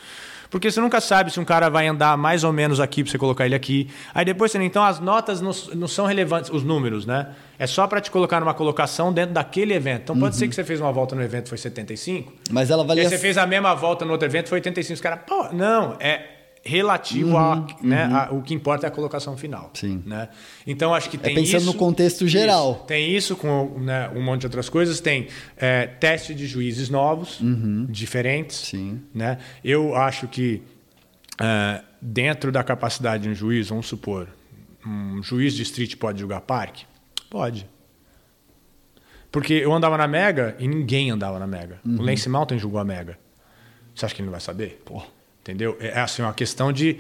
porque 0.51 0.71
você 0.71 0.81
nunca 0.81 1.01
sabe 1.01 1.31
se 1.31 1.41
um 1.41 1.45
cara 1.45 1.69
vai 1.69 1.87
andar 1.87 2.17
mais 2.17 2.45
ou 2.45 2.53
menos 2.53 2.81
aqui 2.81 3.03
para 3.03 3.11
você 3.11 3.19
colocar 3.19 3.47
ele 3.47 3.55
aqui. 3.55 3.89
Aí 4.15 4.25
depois 4.25 4.53
você 4.53 4.63
então 4.63 4.85
as 4.85 5.01
notas 5.01 5.41
não, 5.41 5.53
não 5.75 5.89
são 5.89 6.07
relevantes, 6.07 6.51
os 6.51 6.63
números, 6.63 7.07
né? 7.07 7.29
É 7.59 7.67
só 7.67 7.87
para 7.87 8.01
te 8.01 8.11
colocar 8.11 8.41
numa 8.41 8.55
colocação 8.55 9.13
dentro 9.13 9.35
daquele 9.35 9.75
evento. 9.75 10.03
Então 10.03 10.19
pode 10.19 10.35
uhum. 10.35 10.39
ser 10.39 10.49
que 10.49 10.55
você 10.55 10.65
fez 10.65 10.81
uma 10.81 10.93
volta 10.93 11.15
no 11.15 11.23
evento 11.23 11.49
foi 11.49 11.59
75. 11.59 12.33
Mas 12.51 12.71
ela 12.71 12.85
valia. 12.85 13.05
E 13.05 13.09
você 13.09 13.19
fez 13.19 13.39
a 13.39 13.47
mesma 13.47 13.75
volta 13.75 14.05
no 14.05 14.13
outro 14.13 14.27
evento 14.27 14.49
foi 14.49 14.57
85. 14.59 14.95
Os 14.95 15.01
caras, 15.01 15.21
pô, 15.27 15.49
não, 15.53 15.97
é 16.01 16.34
relativo 16.65 17.31
uhum, 17.31 17.39
a, 17.39 17.67
né, 17.83 18.07
uhum. 18.07 18.17
a, 18.17 18.33
o 18.33 18.43
que 18.43 18.55
importa 18.55 18.87
é 18.87 18.89
a 18.89 18.91
colocação 18.91 19.37
final. 19.37 19.71
Sim. 19.75 20.03
Né? 20.07 20.29
Então 20.67 20.95
acho 20.95 21.11
que 21.11 21.19
tem 21.19 21.33
é 21.33 21.35
pensando 21.35 21.63
isso, 21.63 21.73
no 21.73 21.75
contexto 21.75 22.27
geral. 22.27 22.73
Isso, 22.73 22.85
tem 22.87 23.15
isso 23.15 23.37
com 23.37 23.79
né, 23.81 24.11
um 24.15 24.23
monte 24.23 24.41
de 24.41 24.47
outras 24.47 24.69
coisas. 24.69 25.01
Tem 25.01 25.29
é, 25.57 25.87
teste 25.87 26.35
de 26.35 26.47
juízes 26.47 26.89
novos, 26.89 27.41
uhum. 27.41 27.87
diferentes. 27.89 28.57
Sim. 28.57 29.03
Né? 29.15 29.39
Eu 29.63 29.95
acho 29.95 30.27
que 30.27 30.63
é, 31.41 31.83
dentro 32.01 32.51
da 32.51 32.65
capacidade 32.65 33.25
de 33.25 33.29
um 33.29 33.35
juiz, 33.35 33.69
vamos 33.69 33.87
supor, 33.87 34.29
um 34.87 35.23
juiz 35.23 35.55
de 35.55 35.63
street 35.63 35.97
pode 35.97 36.21
julgar 36.21 36.41
parque? 36.41 36.87
Pode. 37.29 37.67
Porque 39.31 39.55
eu 39.55 39.73
andava 39.73 39.99
na 39.99 40.07
Mega 40.07 40.55
e 40.59 40.69
ninguém 40.69 41.11
andava 41.11 41.39
na 41.39 41.47
Mega. 41.47 41.81
Uhum. 41.85 41.99
O 41.99 42.03
Lance 42.03 42.29
Mountain 42.29 42.59
julgou 42.59 42.79
a 42.79 42.85
Mega. 42.85 43.19
Você 43.95 44.07
acha 44.07 44.15
que 44.15 44.21
ele 44.21 44.27
não 44.27 44.33
vai 44.33 44.41
saber? 44.41 44.81
Pô. 44.85 45.03
Entendeu? 45.45 45.77
É 45.79 46.01
assim, 46.01 46.23
uma 46.23 46.33
questão 46.33 46.73
de 46.73 46.97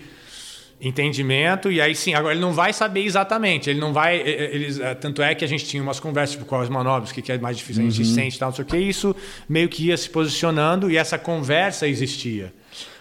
entendimento 0.78 1.73
e 1.73 1.81
aí 1.81 1.94
sim, 1.94 2.12
agora 2.12 2.34
ele 2.34 2.42
não 2.42 2.52
vai 2.52 2.74
saber 2.74 3.02
exatamente, 3.05 3.70
ele 3.70 3.81
não 3.81 3.90
vai, 3.90 4.18
eles, 4.18 4.78
tanto 5.00 5.23
é 5.23 5.34
que 5.34 5.42
a 5.42 5.48
gente 5.48 5.64
tinha 5.64 5.82
umas 5.82 5.98
conversas 5.98 6.36
tipo, 6.36 6.44
com 6.44 6.56
as 6.56 6.68
manobras, 6.68 7.10
o 7.10 7.14
que 7.14 7.32
é 7.32 7.39
mais 7.39 7.56
difícil, 7.56 7.86
a 7.86 7.89
gente 7.89 8.06
uhum. 8.06 8.14
sente 8.14 8.39
tal, 8.39 8.50
não 8.50 8.56
sei 8.56 8.64
o 8.64 8.68
que, 8.68 8.76
isso 8.76 9.16
meio 9.48 9.66
que 9.66 9.86
ia 9.86 9.97
se 9.97 10.10
posicionando 10.10 10.90
e 10.90 10.98
essa 10.98 11.16
conversa 11.16 11.89
existia. 11.89 12.52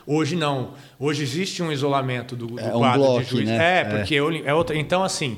Hoje 0.05 0.35
não. 0.35 0.75
Hoje 0.97 1.23
existe 1.23 1.61
um 1.61 1.71
isolamento 1.71 2.35
do, 2.35 2.47
do 2.47 2.59
é 2.59 2.69
quadro 2.69 3.01
um 3.01 3.05
bloco, 3.05 3.23
de 3.23 3.29
juiz. 3.29 3.49
Né? 3.49 3.81
É, 3.81 3.83
porque 3.83 4.15
é. 4.15 4.19
é 4.45 4.53
outra. 4.53 4.77
Então, 4.77 5.03
assim, 5.03 5.37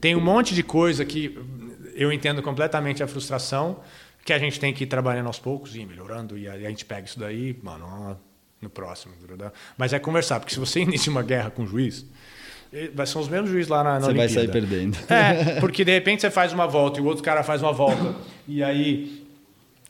tem 0.00 0.14
um 0.14 0.20
monte 0.20 0.54
de 0.54 0.62
coisa 0.62 1.04
que 1.04 1.38
eu 1.94 2.12
entendo 2.12 2.42
completamente 2.42 3.02
a 3.02 3.06
frustração, 3.06 3.80
que 4.24 4.32
a 4.32 4.38
gente 4.38 4.60
tem 4.60 4.72
que 4.72 4.84
ir 4.84 4.86
trabalhando 4.86 5.26
aos 5.26 5.38
poucos 5.38 5.74
e 5.74 5.80
ir 5.80 5.86
melhorando, 5.86 6.38
e 6.38 6.48
a, 6.48 6.58
gente 6.70 6.84
pega 6.84 7.06
isso 7.06 7.18
daí, 7.18 7.58
mano, 7.62 8.18
no 8.62 8.70
próximo. 8.70 9.12
Mas 9.76 9.92
é 9.92 9.98
conversar, 9.98 10.38
porque 10.40 10.54
se 10.54 10.60
você 10.60 10.80
inicia 10.82 11.10
uma 11.10 11.22
guerra 11.22 11.50
com 11.50 11.64
o 11.64 11.66
juiz, 11.66 12.06
vai 12.94 13.06
ser 13.06 13.18
os 13.18 13.28
mesmos 13.28 13.50
juízes 13.50 13.68
lá 13.68 13.82
na, 13.84 13.94
na 13.94 14.00
Você 14.00 14.14
vai 14.14 14.26
Olimpíada. 14.26 14.34
sair 14.34 14.48
perdendo. 14.52 14.96
É, 15.10 15.58
porque 15.60 15.84
de 15.84 15.92
repente 15.92 16.22
você 16.22 16.30
faz 16.30 16.52
uma 16.52 16.66
volta 16.66 16.98
e 17.00 17.02
o 17.02 17.06
outro 17.06 17.22
cara 17.22 17.42
faz 17.42 17.60
uma 17.60 17.72
volta. 17.72 18.14
E 18.48 18.62
aí, 18.62 19.26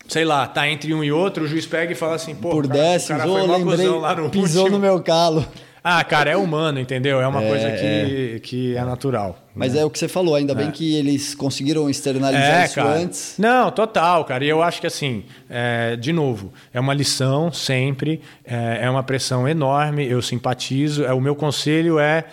sei 0.09 0.25
lá, 0.25 0.47
tá 0.49 0.69
entre 0.69 0.93
um 0.93 1.05
e 1.05 1.13
outro, 1.13 1.45
o 1.45 1.47
juiz 1.47 1.67
pega 1.67 1.93
e 1.93 1.95
fala 1.95 2.17
assim, 2.17 2.35
pô, 2.35 2.51
Por 2.51 2.65
o 2.65 2.69
cara, 2.69 2.81
o 2.81 2.83
décimos, 2.83 3.19
cara 3.23 3.31
ô, 3.31 3.39
foi 3.39 3.47
mó 3.47 3.57
lembrei, 3.57 3.89
lá 3.89 4.15
no 4.17 4.31
pisou 4.31 4.63
último. 4.65 4.79
no 4.79 4.83
meu 4.85 5.01
calo. 5.03 5.47
Ah, 5.85 6.05
cara, 6.05 6.31
é 6.31 6.37
humano, 6.37 6.79
entendeu? 6.79 7.21
É 7.21 7.27
uma 7.27 7.43
É, 7.43 7.49
coisa 7.49 7.71
que, 7.73 8.41
que 8.41 8.77
é 8.77 8.85
natural. 8.85 9.37
Mas 9.55 9.75
é 9.75 9.85
o 9.85 9.91
que 9.91 9.99
você 9.99 10.07
falou, 10.07 10.35
ainda 10.37 10.55
bem 10.55 10.71
que 10.71 10.95
eles 10.95 11.35
conseguiram 11.35 11.91
externalizar 11.91 12.63
É, 12.63 12.65
isso 12.67 12.75
cara. 12.77 12.91
antes. 12.99 13.35
Não, 13.37 13.71
total, 13.71 14.25
cara. 14.25 14.45
E 14.45 14.49
eu 14.49 14.63
acho 14.63 14.81
que 14.81 14.87
assim, 14.87 15.25
é, 15.51 15.97
de 15.97 16.13
novo, 16.13 16.53
é 16.73 16.79
uma 16.79 16.95
lição 16.95 17.53
sempre, 17.53 18.21
é, 18.45 18.81
é 18.83 18.91
uma 18.91 19.03
pressão 19.03 19.49
enorme. 19.49 20.07
Eu 20.09 20.23
simpatizo. 20.23 21.05
É, 21.05 21.13
o 21.13 21.21
meu 21.21 21.35
conselho 21.35 21.99
é, 21.99 22.25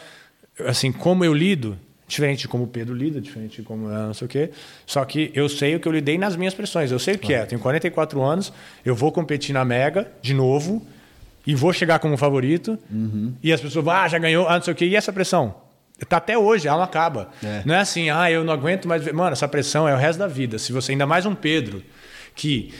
assim, 0.67 0.91
como 0.91 1.25
eu 1.25 1.33
lido, 1.33 1.75
diferente 2.07 2.41
de 2.41 2.47
como 2.47 2.65
o 2.65 2.67
Pedro 2.67 2.93
lida, 2.95 3.19
diferente 3.19 3.57
de 3.57 3.63
como 3.63 3.89
é, 3.89 3.93
não 3.95 4.13
sei 4.13 4.25
o 4.25 4.29
quê. 4.29 4.51
Só 4.85 5.03
que 5.05 5.31
eu 5.33 5.49
sei 5.49 5.75
o 5.75 5.79
que 5.79 5.87
eu 5.87 5.91
lidei 5.91 6.19
nas 6.19 6.35
minhas 6.35 6.53
pressões. 6.53 6.91
Eu 6.91 6.99
sei 6.99 7.15
o 7.15 7.17
que 7.19 7.33
é. 7.33 7.45
Tenho 7.45 7.59
44 7.59 8.21
anos, 8.21 8.53
eu 8.85 8.93
vou 8.95 9.11
competir 9.11 9.53
na 9.53 9.65
Mega 9.65 10.07
de 10.21 10.35
novo 10.35 10.85
e 11.49 11.55
vou 11.55 11.73
chegar 11.73 11.97
como 11.97 12.15
favorito. 12.15 12.77
E 13.41 13.51
as 13.51 13.59
pessoas 13.59 13.83
vão, 13.83 13.91
ah, 13.91 14.07
já 14.07 14.19
ganhou, 14.19 14.47
ah, 14.47 14.53
não 14.53 14.61
sei 14.61 14.71
o 14.71 14.75
quê. 14.75 14.85
E 14.85 14.95
essa 14.95 15.11
pressão? 15.11 15.55
Tá 16.07 16.17
até 16.17 16.37
hoje, 16.37 16.67
ela 16.67 16.77
não 16.77 16.83
acaba. 16.83 17.31
É. 17.43 17.63
Não 17.65 17.73
é 17.73 17.79
assim, 17.79 18.07
ah, 18.11 18.29
eu 18.29 18.43
não 18.43 18.53
aguento 18.53 18.87
mais. 18.87 19.03
ver. 19.03 19.15
Mano, 19.15 19.33
essa 19.33 19.47
pressão 19.47 19.87
é 19.87 19.93
o 19.95 19.97
resto 19.97 20.19
da 20.19 20.27
vida. 20.27 20.59
Se 20.59 20.71
você 20.71 20.91
ainda 20.91 21.07
mais 21.07 21.25
um 21.25 21.33
Pedro 21.33 21.81
que 22.35 22.71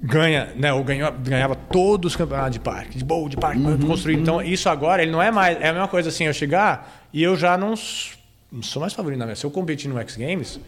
ganha, 0.00 0.54
né, 0.56 0.72
ou 0.72 0.82
ganhou, 0.82 1.12
ganhava 1.12 1.54
todos 1.54 2.12
os 2.12 2.16
campeonatos 2.16 2.52
de 2.52 2.60
parque, 2.60 2.96
de 2.96 3.04
bowl, 3.04 3.28
de 3.28 3.36
parque 3.36 3.60
construído. 3.86 4.22
Então, 4.22 4.40
isso 4.40 4.70
agora, 4.70 5.02
ele 5.02 5.12
não 5.12 5.20
é 5.20 5.30
mais. 5.30 5.60
É 5.60 5.68
a 5.68 5.72
mesma 5.74 5.88
coisa 5.88 6.08
assim, 6.08 6.24
eu 6.24 6.32
chegar 6.32 7.06
e 7.12 7.22
eu 7.22 7.36
já 7.36 7.58
não, 7.58 7.74
não 8.50 8.62
sou 8.62 8.80
mais 8.80 8.94
favorito 8.94 9.18
na 9.18 9.26
minha. 9.26 9.36
Se 9.36 9.44
eu 9.44 9.50
competir 9.50 9.90
no 9.90 10.00
X 10.00 10.16
Games. 10.16 10.58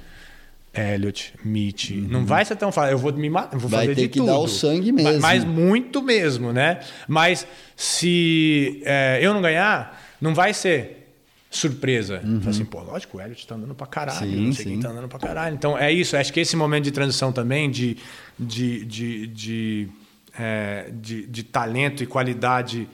Elliot, 0.75 1.35
Mitch, 1.45 1.91
não 1.93 2.27
vai 2.27 2.45
ser 2.45 2.57
tão 2.57 2.73
fácil. 2.73 2.93
Eu 2.93 2.99
vou 2.99 3.13
me 3.13 3.31
matar, 3.31 3.57
vou 3.59 3.69
Vai 3.71 3.83
fazer 3.83 3.95
ter 3.95 4.03
de 4.03 4.09
que 4.09 4.19
tudo. 4.19 4.27
dar 4.27 4.39
o 4.39 4.49
sangue 4.49 4.91
mesmo. 4.93 5.21
Mas 5.21 5.45
muito 5.45 6.03
mesmo, 6.03 6.53
né? 6.53 6.81
Mas 7.07 7.47
se 7.77 8.83
é, 8.85 9.19
eu 9.23 9.33
não 9.33 9.41
ganhar, 9.41 10.03
não 10.21 10.35
vai 10.35 10.53
ser 10.53 11.03
surpresa. 11.51 12.21
Fala 12.21 12.51
Assim, 12.51 12.65
pô, 12.65 12.83
lógico, 12.83 13.19
o 13.19 13.21
Elliot 13.21 13.47
tá 13.47 13.55
andando 13.55 13.75
pra 13.75 13.87
caralho, 13.87 14.19
Sim, 14.29 14.47
não 14.47 14.53
sei 14.53 14.65
sim. 14.65 14.71
quem 14.73 14.81
tá 14.81 14.89
andando 14.89 15.09
pra 15.09 15.19
caralho. 15.21 15.55
Então 15.55 15.79
é 15.79 15.93
isso, 15.93 16.17
acho 16.17 16.33
que 16.33 16.41
esse 16.41 16.57
momento 16.57 16.85
de 16.85 16.91
transição 16.91 17.31
também, 17.33 17.71
de, 17.71 17.97
de, 18.37 18.85
de, 18.85 19.27
de, 19.29 19.89
é, 20.37 20.91
de, 20.93 21.27
de 21.27 21.43
talento 21.45 22.03
e 22.03 22.07
qualidade, 22.07 22.89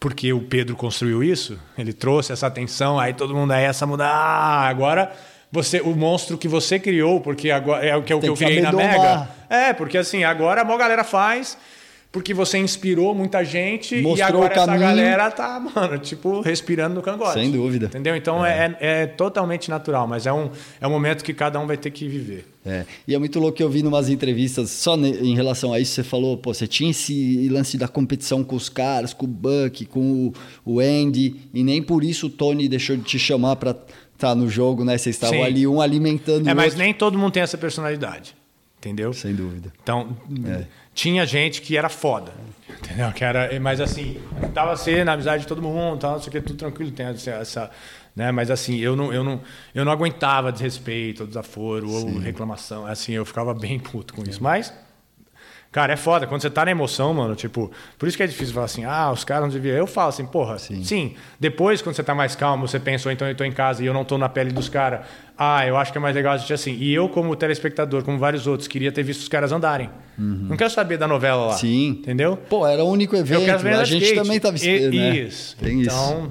porque 0.00 0.32
o 0.32 0.40
Pedro 0.40 0.74
construiu 0.74 1.22
isso, 1.22 1.56
ele 1.78 1.92
trouxe 1.92 2.32
essa 2.32 2.48
atenção, 2.48 2.98
aí 2.98 3.14
todo 3.14 3.32
mundo 3.34 3.52
aí 3.52 3.62
essa 3.64 3.86
muda. 3.86 4.04
Ah, 4.04 4.66
agora 4.68 5.12
você, 5.56 5.80
o 5.80 5.96
monstro 5.96 6.36
que 6.36 6.46
você 6.46 6.78
criou, 6.78 7.20
porque 7.20 7.50
agora 7.50 7.84
é 7.84 7.96
o 7.96 8.02
que, 8.02 8.12
é 8.12 8.16
o 8.16 8.20
que 8.20 8.28
eu 8.28 8.34
criei 8.34 8.60
na 8.60 8.72
Mega. 8.72 9.28
É, 9.48 9.72
porque 9.72 9.96
assim, 9.96 10.22
agora 10.22 10.60
a 10.60 10.64
maior 10.64 10.78
galera 10.78 11.02
faz. 11.02 11.56
Porque 12.12 12.32
você 12.32 12.56
inspirou 12.56 13.14
muita 13.14 13.44
gente 13.44 13.96
e 13.96 14.00
Mostrou 14.00 14.42
agora 14.42 14.58
o 14.58 14.62
essa 14.62 14.76
galera 14.78 15.30
tá, 15.30 15.60
mano, 15.60 15.98
tipo, 15.98 16.40
respirando 16.40 16.94
no 16.94 17.02
cangote. 17.02 17.34
Sem 17.34 17.50
dúvida. 17.50 17.86
Entendeu? 17.86 18.16
Então 18.16 18.46
é. 18.46 18.74
É, 18.80 19.06
totalmente 19.06 19.68
natural, 19.68 20.06
mas 20.06 20.24
é 20.24 20.32
um, 20.32 20.48
é 20.80 20.86
um 20.86 20.90
momento 20.90 21.22
que 21.22 21.34
cada 21.34 21.60
um 21.60 21.66
vai 21.66 21.76
ter 21.76 21.90
que 21.90 22.08
viver. 22.08 22.46
É. 22.64 22.86
E 23.06 23.14
é 23.14 23.18
muito 23.18 23.38
louco 23.38 23.58
que 23.58 23.62
eu 23.62 23.68
vi 23.68 23.80
em 23.80 23.86
umas 23.86 24.08
entrevistas, 24.08 24.70
só 24.70 24.96
em 24.96 25.34
relação 25.34 25.74
a 25.74 25.78
isso, 25.78 25.92
você 25.92 26.02
falou, 26.02 26.38
pô, 26.38 26.54
você 26.54 26.66
tinha 26.66 26.90
esse 26.90 27.48
lance 27.50 27.76
da 27.76 27.86
competição 27.86 28.42
com 28.42 28.56
os 28.56 28.70
caras, 28.70 29.12
com 29.12 29.26
o 29.26 29.28
Buck, 29.28 29.84
com 29.84 30.32
o, 30.64 30.72
o 30.72 30.80
Andy, 30.80 31.36
e 31.52 31.62
nem 31.62 31.82
por 31.82 32.02
isso 32.02 32.28
o 32.28 32.30
Tony 32.30 32.66
deixou 32.66 32.96
de 32.96 33.02
te 33.02 33.18
chamar 33.18 33.56
pra 33.56 33.76
estar 34.16 34.34
no 34.34 34.48
jogo, 34.48 34.84
né? 34.84 34.96
Vocês 34.98 35.14
estavam 35.16 35.38
Sim. 35.38 35.44
ali, 35.44 35.66
um 35.66 35.80
alimentando 35.80 36.48
É, 36.48 36.52
o 36.52 36.56
mas 36.56 36.66
outro. 36.66 36.78
nem 36.80 36.92
todo 36.94 37.18
mundo 37.18 37.32
tem 37.32 37.42
essa 37.42 37.56
personalidade. 37.58 38.34
Entendeu? 38.78 39.12
Sem 39.12 39.34
dúvida. 39.34 39.72
Então, 39.82 40.16
É. 40.46 40.64
tinha 40.94 41.24
gente 41.26 41.60
que 41.62 41.76
era 41.76 41.88
foda. 41.88 42.32
Entendeu? 42.68 43.10
Que 43.12 43.24
era, 43.24 43.58
mas 43.60 43.80
assim, 43.80 44.20
tava 44.54 44.76
sendo 44.76 45.04
na 45.06 45.12
amizade 45.14 45.42
de 45.42 45.48
todo 45.48 45.60
mundo, 45.62 45.98
tal, 45.98 46.12
não 46.12 46.20
sei 46.20 46.28
o 46.28 46.32
que, 46.32 46.40
tudo 46.40 46.56
tranquilo, 46.58 46.90
tem 46.90 47.06
essa. 47.06 47.30
essa 47.30 47.70
né? 48.14 48.30
Mas 48.32 48.50
assim, 48.50 48.76
eu 48.78 48.94
não, 48.96 49.12
eu, 49.12 49.22
não, 49.22 49.40
eu 49.74 49.84
não 49.84 49.92
aguentava 49.92 50.50
desrespeito, 50.50 51.22
ou 51.22 51.26
desaforo, 51.26 51.90
ou 51.90 52.18
reclamação. 52.18 52.86
Assim, 52.86 53.12
eu 53.12 53.24
ficava 53.26 53.52
bem 53.52 53.78
puto 53.78 54.14
com 54.14 54.22
isso. 54.22 54.42
Mas, 54.42 54.72
cara, 55.76 55.92
é 55.92 55.96
foda. 55.96 56.26
Quando 56.26 56.40
você 56.40 56.48
tá 56.48 56.64
na 56.64 56.70
emoção, 56.70 57.12
mano, 57.12 57.36
tipo, 57.36 57.70
por 57.98 58.08
isso 58.08 58.16
que 58.16 58.22
é 58.22 58.26
difícil 58.26 58.54
falar 58.54 58.64
assim, 58.64 58.86
ah, 58.86 59.12
os 59.12 59.24
caras 59.24 59.42
não 59.42 59.50
deviam. 59.50 59.76
Eu 59.76 59.86
falo 59.86 60.08
assim, 60.08 60.24
porra, 60.24 60.58
sim. 60.58 61.14
Depois, 61.38 61.82
quando 61.82 61.94
você 61.94 62.02
tá 62.02 62.14
mais 62.14 62.34
calmo, 62.34 62.66
você 62.66 62.80
pensa, 62.80 63.10
ou 63.10 63.12
então 63.12 63.28
eu 63.28 63.34
tô 63.34 63.44
em 63.44 63.52
casa 63.52 63.84
e 63.84 63.86
eu 63.86 63.92
não 63.92 64.02
tô 64.02 64.16
na 64.16 64.26
pele 64.26 64.52
dos 64.52 64.70
caras. 64.70 65.00
Ah, 65.36 65.66
eu 65.66 65.76
acho 65.76 65.92
que 65.92 65.98
é 65.98 66.00
mais 66.00 66.14
legal 66.16 66.32
assistir 66.32 66.54
assim. 66.54 66.72
E 66.80 66.94
eu, 66.94 67.10
como 67.10 67.36
telespectador, 67.36 68.02
como 68.02 68.18
vários 68.18 68.46
outros, 68.46 68.66
queria 68.66 68.90
ter 68.90 69.02
visto 69.02 69.20
os 69.20 69.28
caras 69.28 69.52
andarem. 69.52 69.90
Não 70.16 70.56
quero 70.56 70.70
saber 70.70 70.96
da 70.96 71.06
novela 71.06 71.48
lá. 71.48 71.52
Sim. 71.52 71.88
Entendeu? 71.88 72.38
Pô, 72.48 72.66
era 72.66 72.82
o 72.82 72.90
único 72.90 73.14
Eu 73.14 73.20
evento, 73.20 73.44
quero 73.44 73.58
ver 73.58 73.74
a 73.74 73.84
gente 73.84 74.02
skate. 74.02 74.22
também 74.22 74.40
tava 74.40 74.56
esperando, 74.56 74.94
né? 74.96 75.16
Isso. 75.18 75.56
Tem 75.58 75.82
isso. 75.82 75.90
então, 75.90 76.30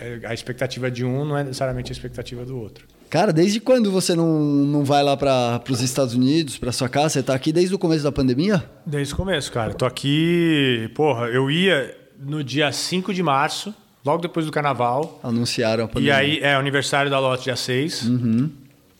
é, 0.00 0.20
a 0.28 0.32
expectativa 0.32 0.88
de 0.92 1.04
um 1.04 1.24
não 1.24 1.36
é 1.36 1.42
necessariamente 1.42 1.90
a 1.90 1.92
expectativa 1.92 2.44
do 2.44 2.56
outro. 2.56 2.86
Cara, 3.08 3.32
desde 3.32 3.60
quando 3.60 3.90
você 3.90 4.14
não, 4.14 4.40
não 4.40 4.84
vai 4.84 5.02
lá 5.02 5.16
para 5.16 5.62
os 5.70 5.80
Estados 5.80 6.14
Unidos, 6.14 6.58
para 6.58 6.72
sua 6.72 6.88
casa? 6.88 7.10
Você 7.10 7.22
tá 7.22 7.34
aqui 7.34 7.52
desde 7.52 7.74
o 7.74 7.78
começo 7.78 8.02
da 8.02 8.10
pandemia? 8.12 8.64
Desde 8.84 9.14
o 9.14 9.16
começo, 9.16 9.50
cara. 9.52 9.72
Tô 9.74 9.86
aqui. 9.86 10.90
Porra, 10.94 11.26
eu 11.26 11.50
ia 11.50 11.96
no 12.20 12.42
dia 12.42 12.70
5 12.72 13.14
de 13.14 13.22
março, 13.22 13.72
logo 14.04 14.20
depois 14.22 14.44
do 14.44 14.50
carnaval. 14.52 15.20
Anunciaram 15.22 15.84
a 15.84 15.86
E 15.86 15.88
pandemia. 15.90 16.16
aí, 16.16 16.38
é 16.40 16.54
aniversário 16.54 17.10
da 17.10 17.18
Lotte 17.20 17.44
dia 17.44 17.56
6. 17.56 18.08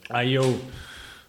Aí 0.09 0.35
eu. 0.35 0.61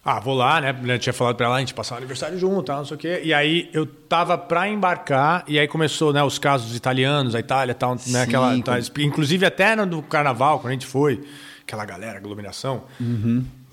Ah, 0.04 0.20
vou 0.20 0.34
lá, 0.34 0.58
né? 0.60 0.74
Eu 0.86 0.98
tinha 0.98 1.12
falado 1.12 1.34
pra 1.36 1.46
ela, 1.46 1.56
a 1.56 1.58
gente 1.60 1.74
passar 1.74 1.96
o 1.96 1.98
aniversário 1.98 2.38
junto, 2.38 2.62
tal, 2.62 2.78
não 2.78 2.84
sei 2.86 2.94
o 2.94 2.98
quê. 2.98 3.20
E 3.24 3.34
aí 3.34 3.68
eu 3.74 3.84
tava 3.84 4.38
pra 4.38 4.66
embarcar, 4.68 5.44
e 5.46 5.58
aí 5.58 5.68
começou, 5.68 6.14
né, 6.14 6.22
os 6.22 6.38
casos 6.38 6.74
italianos, 6.74 7.34
a 7.34 7.40
Itália 7.40 7.74
tal, 7.74 7.98
Sim, 7.98 8.12
né? 8.12 8.22
Aquela, 8.22 8.54
com- 8.54 8.62
tá, 8.62 8.78
inclusive 9.00 9.44
até 9.44 9.76
no 9.76 9.84
do 9.84 10.00
carnaval, 10.02 10.60
quando 10.60 10.68
a 10.70 10.72
gente 10.72 10.86
foi, 10.86 11.22
aquela 11.68 11.84
galera, 11.84 12.16
aglomeração, 12.16 12.84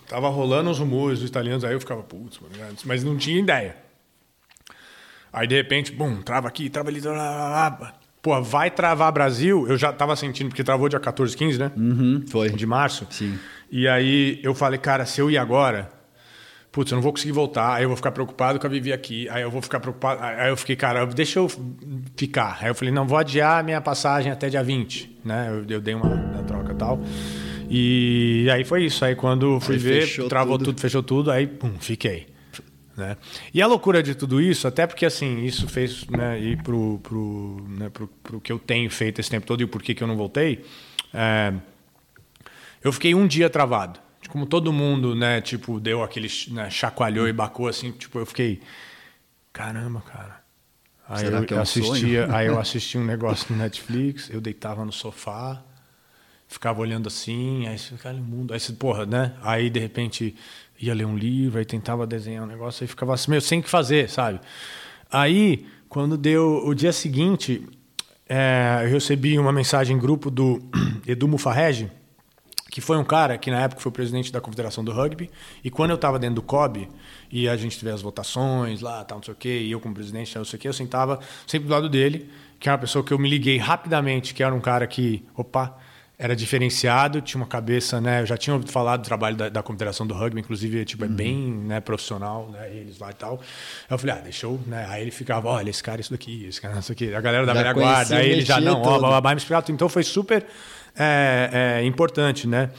tava 0.07 0.27
rolando 0.27 0.69
os 0.69 0.79
rumores 0.79 1.19
dos 1.19 1.29
italianos, 1.29 1.63
aí 1.63 1.73
eu 1.73 1.79
ficava, 1.79 2.03
putz, 2.03 2.39
mas 2.83 3.03
não 3.05 3.15
tinha 3.15 3.39
ideia. 3.39 3.77
Aí 5.31 5.47
de 5.47 5.55
repente, 5.55 5.93
bum, 5.93 6.21
trava 6.21 6.47
aqui, 6.49 6.69
trava 6.69 6.89
ali, 6.89 6.99
trava 6.99 7.17
lá. 7.17 7.93
Pô, 8.21 8.41
vai 8.41 8.69
travar 8.69 9.11
Brasil, 9.11 9.65
eu 9.67 9.77
já 9.77 9.93
tava 9.93 10.15
sentindo, 10.15 10.49
porque 10.49 10.63
travou 10.63 10.89
dia 10.89 10.99
14, 10.99 11.37
15, 11.37 11.59
né? 11.59 11.71
Uhum, 11.77 12.25
foi. 12.27 12.49
de 12.49 12.65
março. 12.65 13.07
Sim. 13.09 13.37
E 13.71 13.87
aí 13.87 14.39
eu 14.43 14.53
falei, 14.53 14.79
cara, 14.79 15.05
se 15.05 15.21
eu 15.21 15.29
ir 15.29 15.37
agora, 15.37 15.89
putz, 16.71 16.91
eu 16.91 16.95
não 16.95 17.03
vou 17.03 17.13
conseguir 17.13 17.31
voltar, 17.31 17.75
aí 17.75 17.83
eu 17.83 17.89
vou 17.89 17.95
ficar 17.95 18.11
preocupado 18.11 18.59
com 18.59 18.67
a 18.67 18.69
Vivi 18.69 18.91
aqui, 18.91 19.29
aí 19.29 19.43
eu 19.43 19.51
vou 19.51 19.61
ficar 19.61 19.79
preocupado. 19.79 20.21
Aí 20.21 20.49
eu 20.49 20.57
fiquei, 20.57 20.75
cara, 20.75 21.05
deixa 21.05 21.39
eu 21.39 21.49
ficar. 22.17 22.57
Aí 22.61 22.67
eu 22.67 22.75
falei, 22.75 22.93
não, 22.93 23.07
vou 23.07 23.17
adiar 23.17 23.59
a 23.59 23.63
minha 23.63 23.79
passagem 23.79 24.31
até 24.31 24.49
dia 24.49 24.63
20, 24.63 25.19
né? 25.23 25.47
Eu, 25.49 25.75
eu 25.75 25.81
dei 25.81 25.93
uma, 25.93 26.07
uma 26.07 26.43
troca 26.43 26.73
e 26.73 26.75
tal. 26.75 26.99
E 27.69 28.47
aí 28.51 28.63
foi 28.63 28.85
isso. 28.85 29.03
Aí 29.05 29.15
quando 29.15 29.59
fui 29.59 29.75
Aí 29.75 29.81
ver, 29.81 30.27
travou 30.29 30.57
tudo. 30.57 30.67
tudo. 30.67 30.81
fechou 30.81 31.03
tudo, 31.03 31.31
aí, 31.31 31.47
pum, 31.47 31.73
fiquei. 31.79 32.27
Né? 32.95 33.17
E 33.53 33.61
a 33.61 33.67
loucura 33.67 34.01
de 34.01 34.15
tudo 34.15 34.39
isso, 34.41 34.67
até 34.67 34.87
porque 34.87 35.05
assim, 35.05 35.43
isso 35.43 35.67
fez 35.67 36.05
né, 36.07 36.39
ir 36.39 36.63
pro, 36.63 36.99
pro, 37.03 37.65
né, 37.67 37.89
pro, 37.89 38.07
pro 38.07 38.39
que 38.39 38.49
eu 38.51 38.57
tenho 38.57 38.89
feito 38.89 39.19
esse 39.19 39.29
tempo 39.29 39.45
todo 39.45 39.59
e 39.59 39.65
o 39.65 39.67
porquê 39.67 39.93
que 39.93 40.01
eu 40.01 40.07
não 40.07 40.15
voltei. 40.15 40.63
é, 41.13 41.53
eu 42.83 42.91
fiquei 42.93 43.13
um 43.15 43.27
dia 43.27 43.49
travado. 43.49 43.99
Como 44.29 44.45
todo 44.45 44.71
mundo, 44.71 45.13
né, 45.15 45.41
tipo, 45.41 45.79
deu 45.79 46.03
aquele, 46.03 46.29
né, 46.51 46.69
chacoalhou 46.69 47.27
e 47.27 47.33
bacou 47.33 47.67
assim, 47.67 47.91
tipo, 47.91 48.17
eu 48.19 48.25
fiquei, 48.25 48.61
caramba, 49.51 50.01
cara. 50.01 50.41
Aí 51.07 51.19
Será 51.25 51.37
eu 51.39 51.45
que 51.45 51.53
é 51.53 51.57
um 51.57 51.61
assistia, 51.61 52.25
sonho? 52.25 52.35
aí 52.35 52.47
eu 52.47 52.57
assisti 52.59 52.97
um 52.97 53.05
negócio 53.05 53.47
no 53.53 53.61
Netflix, 53.61 54.29
eu 54.29 54.39
deitava 54.41 54.83
no 54.85 54.91
sofá, 54.91 55.63
ficava 56.47 56.81
olhando 56.81 57.07
assim, 57.07 57.67
aí 57.67 57.77
você 57.77 57.95
ficava 57.95 58.15
no 58.15 58.23
mundo, 58.23 58.53
aí 58.53 58.59
você, 58.59 58.73
porra, 58.73 59.05
né? 59.05 59.33
Aí 59.41 59.69
de 59.69 59.79
repente 59.79 60.35
ia 60.79 60.93
ler 60.93 61.05
um 61.05 61.17
livro, 61.17 61.59
aí 61.59 61.65
tentava 61.65 62.05
desenhar 62.05 62.43
um 62.43 62.47
negócio, 62.47 62.83
aí 62.83 62.87
ficava 62.87 63.13
assim, 63.13 63.31
meio 63.31 63.41
sem 63.41 63.59
o 63.59 63.63
que 63.63 63.69
fazer, 63.69 64.09
sabe? 64.09 64.39
Aí, 65.11 65.65
quando 65.87 66.17
deu 66.17 66.61
o 66.65 66.73
dia 66.73 66.91
seguinte, 66.91 67.67
é, 68.27 68.81
eu 68.83 68.89
recebi 68.89 69.37
uma 69.37 69.51
mensagem 69.51 69.95
em 69.95 69.99
grupo 69.99 70.29
do 70.29 70.61
Edu 71.07 71.27
Mufarrege, 71.27 71.89
que 72.69 72.81
foi 72.81 72.97
um 72.97 73.05
cara 73.05 73.37
que 73.37 73.49
na 73.49 73.61
época 73.61 73.79
foi 73.79 73.91
presidente 73.91 74.31
da 74.33 74.41
Confederação 74.41 74.83
do 74.83 74.91
Rugby, 74.91 75.31
e 75.63 75.69
quando 75.69 75.91
eu 75.91 75.95
estava 75.95 76.19
dentro 76.19 76.35
do 76.35 76.41
COB, 76.41 76.89
e 77.31 77.47
a 77.47 77.55
gente 77.55 77.79
teve 77.79 77.91
as 77.91 78.01
votações 78.01 78.81
lá, 78.81 79.03
tal, 79.05 79.19
não 79.19 79.23
sei 79.23 79.33
o 79.33 79.37
quê, 79.37 79.61
e 79.61 79.71
eu 79.71 79.79
como 79.79 79.93
presidente, 79.93 80.35
não 80.37 80.43
sei 80.43 80.57
o 80.57 80.61
quê, 80.61 80.67
eu 80.67 80.73
sentava 80.73 81.19
sempre 81.47 81.67
do 81.67 81.71
lado 81.71 81.87
dele, 81.87 82.29
que 82.59 82.67
era 82.67 82.75
uma 82.75 82.81
pessoa 82.81 83.03
que 83.03 83.13
eu 83.13 83.19
me 83.19 83.29
liguei 83.29 83.57
rapidamente, 83.57 84.33
que 84.33 84.43
era 84.43 84.53
um 84.53 84.59
cara 84.59 84.85
que, 84.87 85.23
opa, 85.35 85.77
era 86.17 86.35
diferenciado, 86.35 87.21
tinha 87.21 87.41
uma 87.41 87.47
cabeça, 87.47 87.99
né, 87.99 88.21
eu 88.21 88.25
já 88.25 88.37
tinha 88.37 88.53
ouvido 88.53 88.71
falar 88.71 88.97
do 88.97 89.03
trabalho 89.03 89.35
da, 89.35 89.49
da 89.49 89.61
Confederação 89.61 90.07
do 90.07 90.13
Rugby, 90.13 90.39
inclusive, 90.39 90.85
tipo, 90.85 91.03
é 91.03 91.07
bem 91.07 91.35
né, 91.37 91.79
profissional, 91.81 92.49
né, 92.49 92.69
eles 92.73 92.99
lá 92.99 93.11
e 93.11 93.13
tal. 93.13 93.41
Eu 93.89 93.97
falei, 93.97 94.15
ah, 94.15 94.19
deixa 94.19 94.45
eu, 94.45 94.59
né, 94.65 94.85
aí 94.89 95.01
ele 95.01 95.11
ficava, 95.11 95.49
olha, 95.49 95.69
esse 95.69 95.83
cara, 95.83 95.99
isso 95.99 96.11
daqui, 96.11 96.45
esse 96.45 96.61
cara, 96.61 96.79
isso 96.79 96.91
aqui, 96.91 97.13
a 97.13 97.19
galera 97.19 97.45
da 97.45 97.53
Já 97.53 97.59
velha 97.59 97.73
guarda, 97.73 98.17
aí 98.17 98.29
ele 98.29 98.41
já, 98.41 98.61
não, 98.61 98.79
ó, 98.79 98.83
todo. 98.83 98.99
blá, 98.99 99.09
blá, 99.09 99.21
blá, 99.21 99.31
me 99.31 99.37
explicava 99.37 99.65
tudo. 99.65 99.75
Então 99.75 99.89
foi 99.89 100.03
super 100.03 100.45
é, 100.97 101.79
é 101.81 101.85
importante, 101.85 102.47
né? 102.47 102.69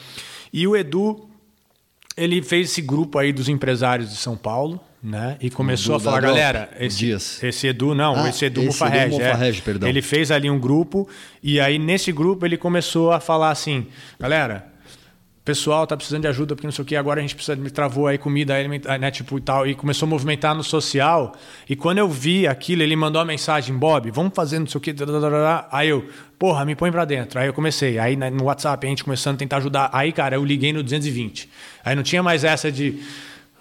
E 0.53 0.67
o 0.67 0.75
Edu, 0.75 1.29
ele 2.17 2.41
fez 2.43 2.71
esse 2.71 2.81
grupo 2.81 3.19
aí 3.19 3.33
dos 3.33 3.49
empresários 3.49 4.11
de 4.11 4.17
São 4.17 4.37
Paulo, 4.37 4.81
né? 5.03 5.37
E 5.41 5.51
começou 5.51 5.97
Edu 5.97 6.09
a 6.09 6.13
falar, 6.13 6.21
galera, 6.23 6.71
esse, 6.81 6.99
Dias. 6.99 7.43
esse 7.43 7.67
Edu, 7.67 7.95
não, 7.95 8.17
Ah, 8.17 8.29
esse 8.29 8.45
Edu 8.47 8.61
esse 8.61 8.69
Mufarrege. 8.69 9.15
Edu 9.15 9.23
é. 9.23 9.27
Mufarrege, 9.29 9.63
perdão. 9.63 9.89
Ele 9.89 10.03
fez 10.03 10.31
ali 10.31 10.49
um 10.51 10.59
grupo 10.59 11.09
e 11.43 11.61
aí 11.61 11.79
nesse 11.79 12.11
grupo 12.13 12.47
ele 12.47 12.57
começou 12.57 13.13
a 13.13 13.21
falar 13.21 13.51
assim, 13.51 13.87
galera, 14.19 14.67
pessoal 15.47 15.87
tá 15.87 15.97
precisando 15.97 16.23
de 16.23 16.29
ajuda 16.29 16.57
porque 16.57 16.67
não 16.67 16.73
sei 16.73 16.83
o 16.83 16.85
que, 16.85 16.97
agora 16.97 17.21
a 17.21 17.23
gente 17.23 17.37
precisa 17.37 17.57
me 17.57 17.71
travou 17.71 18.09
aí 18.09 18.19
comida, 18.19 18.53
alimentar, 18.55 18.99
né, 18.99 19.13
tipo 19.13 19.39
e 19.39 19.41
tal, 19.41 19.65
e 19.65 19.77
começou 19.77 20.07
a 20.07 20.11
movimentar 20.11 20.57
no 20.57 20.65
social. 20.65 21.37
E 21.71 21.77
quando 21.77 21.99
eu 21.99 22.09
vi 22.09 22.49
aquilo, 22.49 22.83
ele 22.83 22.97
mandou 22.97 23.21
uma 23.21 23.27
mensagem, 23.27 23.75
Bob, 23.75 24.11
vamos 24.11 24.35
fazer 24.35 24.59
não 24.59 24.67
sei 24.67 24.79
o 24.79 24.81
que, 24.81 24.93
aí 25.71 25.89
eu, 25.89 26.05
porra, 26.37 26.65
me 26.65 26.75
põe 26.75 26.91
pra 26.91 27.05
dentro. 27.05 27.39
Aí 27.39 27.47
eu 27.47 27.53
comecei, 27.53 27.97
aí 27.97 28.17
né, 28.17 28.29
no 28.29 28.45
WhatsApp 28.45 28.85
a 28.85 28.91
gente 28.91 29.05
começando 29.05 29.37
a 29.37 29.39
tentar 29.39 29.59
ajudar. 29.59 29.89
Aí, 29.93 30.11
cara, 30.11 30.35
eu 30.35 30.45
liguei 30.45 30.73
no 30.73 30.83
220. 30.83 31.49
Aí 31.85 31.95
não 31.95 32.03
tinha 32.03 32.25
mais 32.25 32.43
essa 32.43 32.71
de 32.71 33.01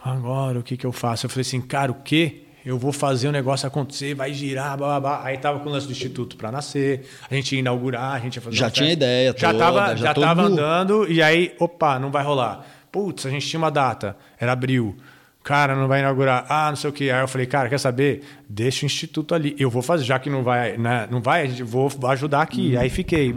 agora 0.03 0.57
o 0.57 0.63
que 0.63 0.75
que 0.75 0.87
eu 0.87 0.91
faço? 0.91 1.27
Eu 1.27 1.29
falei 1.29 1.41
assim, 1.41 1.61
cara, 1.61 1.91
o 1.91 1.95
quê? 2.03 2.44
Eu 2.65 2.79
vou 2.79 2.91
fazer 2.91 3.27
o 3.27 3.31
negócio 3.31 3.67
acontecer, 3.67 4.15
vai 4.15 4.33
girar, 4.33 4.75
blá, 4.75 4.87
blá, 4.87 4.99
blá. 4.99 5.21
Aí 5.27 5.37
tava 5.37 5.59
com 5.59 5.69
o 5.69 5.71
lance 5.71 5.85
do 5.85 5.91
Instituto 5.91 6.35
para 6.35 6.51
nascer, 6.51 7.07
a 7.29 7.35
gente 7.35 7.53
ia 7.53 7.59
inaugurar, 7.59 8.13
a 8.15 8.19
gente 8.19 8.37
ia 8.37 8.41
fazer 8.41 8.55
Já 8.57 8.69
tinha 8.71 8.91
ideia 8.91 9.35
já 9.37 9.51
toda, 9.51 9.63
tava, 9.63 9.87
já 9.89 9.95
já 10.07 10.13
tava 10.13 10.41
andando 10.41 11.11
e 11.11 11.21
aí, 11.21 11.53
opa, 11.59 11.99
não 11.99 12.09
vai 12.09 12.23
rolar. 12.23 12.65
Putz, 12.91 13.25
a 13.25 13.29
gente 13.29 13.47
tinha 13.47 13.59
uma 13.59 13.69
data, 13.69 14.17
era 14.39 14.51
abril. 14.53 14.95
Cara, 15.43 15.75
não 15.75 15.87
vai 15.87 15.99
inaugurar. 15.99 16.43
Ah, 16.49 16.69
não 16.69 16.75
sei 16.75 16.89
o 16.89 16.93
que. 16.93 17.11
Aí 17.11 17.21
eu 17.21 17.27
falei, 17.27 17.45
cara, 17.45 17.69
quer 17.69 17.77
saber? 17.77 18.23
Deixa 18.49 18.83
o 18.83 18.87
instituto 18.87 19.35
ali. 19.35 19.55
Eu 19.59 19.69
vou 19.69 19.83
fazer, 19.83 20.03
já 20.03 20.17
que 20.17 20.27
não 20.27 20.41
vai, 20.41 20.75
né? 20.75 21.07
Não 21.11 21.21
vai, 21.21 21.43
a 21.43 21.45
gente- 21.45 21.61
vou 21.61 21.87
ajudar 22.09 22.41
aqui. 22.41 22.75
Aí 22.75 22.89
fiquei. 22.89 23.31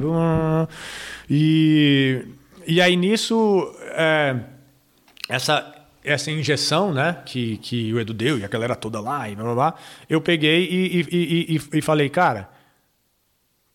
E, 1.28 2.24
e 2.66 2.80
aí 2.80 2.96
nisso, 2.96 3.70
é, 3.92 4.36
essa, 5.28 5.70
essa 6.08 6.30
injeção, 6.30 6.92
né, 6.92 7.18
que, 7.24 7.56
que 7.58 7.92
o 7.92 8.00
Edu 8.00 8.14
deu 8.14 8.38
e 8.38 8.44
a 8.44 8.48
galera 8.48 8.74
toda 8.74 9.00
lá 9.00 9.28
e 9.28 9.34
blá 9.34 9.44
blá 9.44 9.54
blá, 9.54 9.74
eu 10.08 10.20
peguei 10.20 10.64
e, 10.64 11.00
e, 11.10 11.56
e, 11.56 11.78
e, 11.78 11.82
falei, 11.82 12.08
cara, 12.08 12.48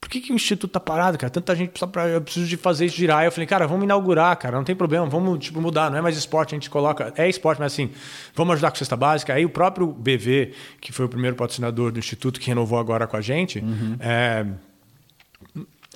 por 0.02 0.10
que, 0.10 0.20
que 0.20 0.34
o 0.34 0.36
Instituto 0.36 0.72
tá 0.72 0.80
parado, 0.80 1.18
cara? 1.18 1.30
Tanta 1.30 1.56
gente 1.56 1.70
precisa 1.70 1.90
pra, 1.90 2.10
eu 2.10 2.22
preciso 2.22 2.46
de 2.46 2.58
fazer 2.58 2.86
isso 2.86 2.98
girar. 2.98 3.24
Eu 3.24 3.32
falei, 3.32 3.48
cara, 3.48 3.66
vamos 3.66 3.86
inaugurar, 3.86 4.36
cara, 4.36 4.58
não 4.58 4.64
tem 4.64 4.76
problema, 4.76 5.06
vamos 5.06 5.40
tipo, 5.40 5.62
mudar, 5.62 5.90
não 5.90 5.98
é 5.98 6.02
mais 6.02 6.18
esporte, 6.18 6.54
a 6.54 6.58
gente 6.58 6.70
coloca. 6.70 7.14
É 7.16 7.30
esporte, 7.30 7.60
mas 7.60 7.72
assim, 7.72 7.90
vamos 8.36 8.54
ajudar 8.54 8.72
com 8.72 8.78
cesta 8.78 8.98
básica. 8.98 9.34
Aí 9.34 9.46
o 9.46 9.50
próprio 9.50 9.88
BV, 9.88 10.54
que 10.82 10.92
foi 10.92 11.06
o 11.06 11.10
primeiro 11.10 11.38
patrocinador 11.38 11.92
do 11.92 12.00
Instituto, 12.00 12.40
que 12.40 12.48
renovou 12.48 12.78
agora 12.78 13.08
com 13.08 13.16
a 13.16 13.22
gente, 13.22 13.64
é, 14.00 14.46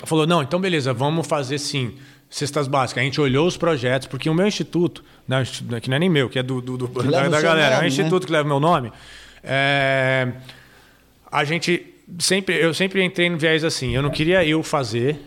falou: 0.06 0.26
não, 0.26 0.42
então 0.42 0.60
beleza, 0.60 0.94
vamos 0.94 1.28
fazer 1.28 1.58
sim. 1.58 1.96
Cestas 2.30 2.68
básicas. 2.68 3.02
A 3.02 3.06
gente 3.06 3.22
olhou 3.22 3.48
os 3.48 3.56
projetos, 3.58 4.08
porque 4.08 4.30
o 4.30 4.34
meu 4.34 4.46
instituto, 4.48 5.04
não, 5.28 5.42
que 5.82 5.90
não 5.90 5.96
é 5.96 6.00
nem 6.00 6.10
meu, 6.10 6.30
que 6.30 6.38
é 6.38 6.44
do, 6.44 6.60
do- 6.62 6.78
do- 6.78 6.88
leva 7.02 7.12
da, 7.12 7.28
o 7.28 7.32
da 7.32 7.42
galera, 7.42 7.68
é 7.68 7.70
um 7.70 7.72
nome, 7.76 7.82
né? 7.82 7.88
instituto 7.88 8.26
que 8.28 8.32
leva 8.34 8.48
meu 8.48 8.60
nome. 8.60 8.92
É, 9.44 10.34
a 11.32 11.44
gente 11.44 11.86
sempre, 12.20 12.56
eu 12.56 12.74
sempre 12.74 13.04
entrei 13.04 13.30
no 13.30 13.38
viés 13.38 13.64
assim, 13.64 13.96
eu 13.96 14.02
não 14.02 14.10
queria 14.10 14.46
eu 14.46 14.62
fazer 14.62 15.20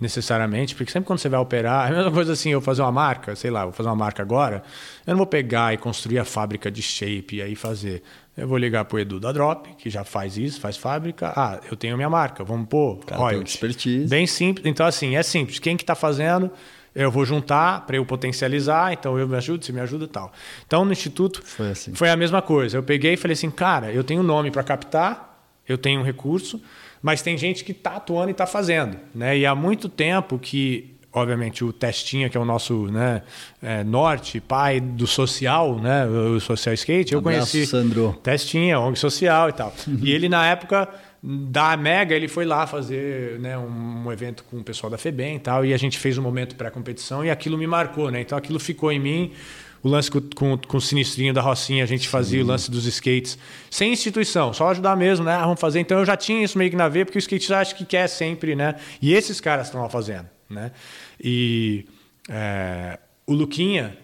necessariamente, 0.00 0.74
porque 0.74 0.90
sempre 0.90 1.06
quando 1.06 1.18
você 1.18 1.28
vai 1.28 1.38
operar, 1.40 1.86
é 1.90 1.92
a 1.92 1.96
mesma 1.96 2.10
coisa 2.10 2.32
assim, 2.32 2.50
eu 2.50 2.60
fazer 2.60 2.82
uma 2.82 2.92
marca, 2.92 3.36
sei 3.36 3.50
lá, 3.50 3.64
vou 3.64 3.72
fazer 3.72 3.88
uma 3.88 3.96
marca 3.96 4.22
agora, 4.22 4.62
eu 5.06 5.10
não 5.12 5.18
vou 5.18 5.26
pegar 5.26 5.74
e 5.74 5.76
construir 5.76 6.18
a 6.18 6.24
fábrica 6.24 6.70
de 6.70 6.82
shape 6.82 7.36
e 7.36 7.42
aí 7.42 7.54
fazer. 7.54 8.02
Eu 8.40 8.48
vou 8.48 8.56
ligar 8.56 8.86
pro 8.86 8.98
Edu 8.98 9.20
da 9.20 9.30
Drop, 9.32 9.68
que 9.76 9.90
já 9.90 10.02
faz 10.02 10.38
isso, 10.38 10.60
faz 10.60 10.76
fábrica. 10.76 11.32
Ah, 11.36 11.60
eu 11.70 11.76
tenho 11.76 11.94
minha 11.94 12.08
marca, 12.08 12.42
vamos 12.42 12.68
pôr 12.68 12.98
Cara, 13.04 13.36
expertise. 13.36 14.08
Bem 14.08 14.26
simples. 14.26 14.64
Então, 14.66 14.86
assim, 14.86 15.14
é 15.14 15.22
simples. 15.22 15.58
Quem 15.58 15.76
que 15.76 15.82
está 15.82 15.94
fazendo, 15.94 16.50
eu 16.94 17.10
vou 17.10 17.26
juntar 17.26 17.84
para 17.86 17.96
eu 17.96 18.06
potencializar, 18.06 18.94
então 18.94 19.18
eu 19.18 19.28
me 19.28 19.36
ajudo, 19.36 19.62
você 19.62 19.72
me 19.72 19.80
ajuda 19.80 20.06
e 20.06 20.08
tal. 20.08 20.32
Então, 20.66 20.86
no 20.86 20.92
Instituto, 20.92 21.42
Foi 21.44 21.70
assim. 21.70 21.94
foi 21.94 22.08
a 22.08 22.16
mesma 22.16 22.40
coisa. 22.40 22.78
Eu 22.78 22.82
peguei 22.82 23.12
e 23.12 23.16
falei 23.18 23.34
assim, 23.34 23.50
cara, 23.50 23.92
eu 23.92 24.02
tenho 24.02 24.20
um 24.20 24.24
nome 24.24 24.50
para 24.50 24.62
captar, 24.62 25.44
eu 25.68 25.76
tenho 25.76 26.00
um 26.00 26.02
recurso, 26.02 26.62
mas 27.02 27.20
tem 27.20 27.36
gente 27.36 27.62
que 27.62 27.72
está 27.72 27.96
atuando 27.96 28.28
e 28.28 28.32
está 28.32 28.46
fazendo. 28.46 28.96
Né? 29.14 29.36
E 29.36 29.44
há 29.44 29.54
muito 29.54 29.86
tempo 29.86 30.38
que, 30.38 30.94
obviamente, 31.12 31.64
o 31.64 31.72
Testinha, 31.72 32.28
que 32.28 32.36
é 32.36 32.40
o 32.40 32.44
nosso 32.44 32.86
né, 32.86 33.22
é, 33.62 33.82
norte, 33.82 34.40
pai 34.40 34.80
do 34.80 35.06
social, 35.06 35.78
né, 35.78 36.06
o 36.06 36.40
social 36.40 36.74
skate, 36.74 37.12
eu 37.12 37.18
Abraço, 37.18 37.52
conheci... 37.52 37.66
Sandro. 37.66 38.18
Testinha, 38.22 38.78
ONG 38.78 38.98
social 38.98 39.48
e 39.48 39.52
tal. 39.52 39.74
E 40.02 40.12
ele, 40.12 40.28
na 40.28 40.46
época 40.46 40.88
da 41.22 41.76
Mega, 41.76 42.14
ele 42.14 42.28
foi 42.28 42.44
lá 42.46 42.66
fazer 42.66 43.38
né, 43.40 43.56
um, 43.58 44.06
um 44.06 44.12
evento 44.12 44.44
com 44.44 44.58
o 44.58 44.64
pessoal 44.64 44.90
da 44.90 44.96
FEBEM 44.96 45.36
e 45.36 45.40
tal, 45.40 45.64
e 45.64 45.74
a 45.74 45.76
gente 45.76 45.98
fez 45.98 46.16
um 46.16 46.22
momento 46.22 46.56
pré-competição 46.56 47.24
e 47.24 47.30
aquilo 47.30 47.58
me 47.58 47.66
marcou, 47.66 48.10
né? 48.10 48.20
Então 48.20 48.36
aquilo 48.38 48.58
ficou 48.58 48.90
em 48.90 48.98
mim. 48.98 49.32
O 49.82 49.88
lance 49.88 50.10
com, 50.10 50.20
com, 50.20 50.58
com 50.58 50.76
o 50.76 50.80
sinistrinho 50.80 51.32
da 51.32 51.40
Rocinha, 51.40 51.82
a 51.82 51.86
gente 51.86 52.06
fazia 52.06 52.42
o 52.42 52.46
lance 52.46 52.70
dos 52.70 52.84
skates 52.84 53.38
sem 53.70 53.92
instituição, 53.92 54.52
só 54.52 54.68
ajudar 54.68 54.94
mesmo, 54.94 55.24
né? 55.24 55.32
Ah, 55.32 55.42
vamos 55.42 55.60
fazer. 55.60 55.80
Então 55.80 55.98
eu 55.98 56.04
já 56.04 56.16
tinha 56.16 56.42
isso 56.44 56.58
meio 56.58 56.70
que 56.70 56.76
na 56.76 56.88
veia, 56.88 57.04
porque 57.06 57.18
o 57.18 57.20
skatista 57.20 57.58
acha 57.58 57.74
que 57.74 57.84
quer 57.84 58.06
sempre, 58.06 58.54
né? 58.54 58.74
E 59.00 59.14
esses 59.14 59.40
caras 59.40 59.66
estão 59.66 59.80
lá 59.80 59.88
fazendo, 59.88 60.26
né? 60.50 60.72
E 61.22 61.86
é, 62.28 62.98
o 63.26 63.32
Luquinha, 63.32 63.96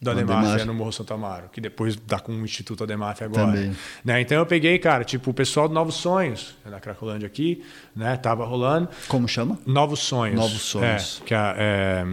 do 0.00 0.10
é 0.10 0.64
no 0.64 0.74
Morro 0.74 0.92
Santo 0.92 1.14
Amaro, 1.14 1.48
que 1.52 1.60
depois 1.60 1.94
tá 1.94 2.18
com 2.18 2.32
o 2.32 2.44
Instituto 2.44 2.82
Ademaf 2.82 3.22
agora. 3.22 3.46
Também. 3.46 3.76
Né? 4.04 4.20
Então 4.20 4.36
eu 4.36 4.44
peguei, 4.44 4.76
cara, 4.80 5.04
tipo, 5.04 5.30
o 5.30 5.34
pessoal 5.34 5.68
do 5.68 5.74
Novos 5.74 5.94
Sonhos, 5.94 6.56
da 6.68 6.80
Cracolândia 6.80 7.26
aqui, 7.28 7.62
né? 7.94 8.16
Tava 8.16 8.44
rolando. 8.44 8.88
Como 9.06 9.28
chama? 9.28 9.60
Novos 9.64 10.00
Sonhos. 10.00 10.34
Novos 10.34 10.60
Sonhos. 10.62 11.20
É, 11.22 11.24
que 11.24 11.34
a- 11.34 11.54
é, 11.56 12.06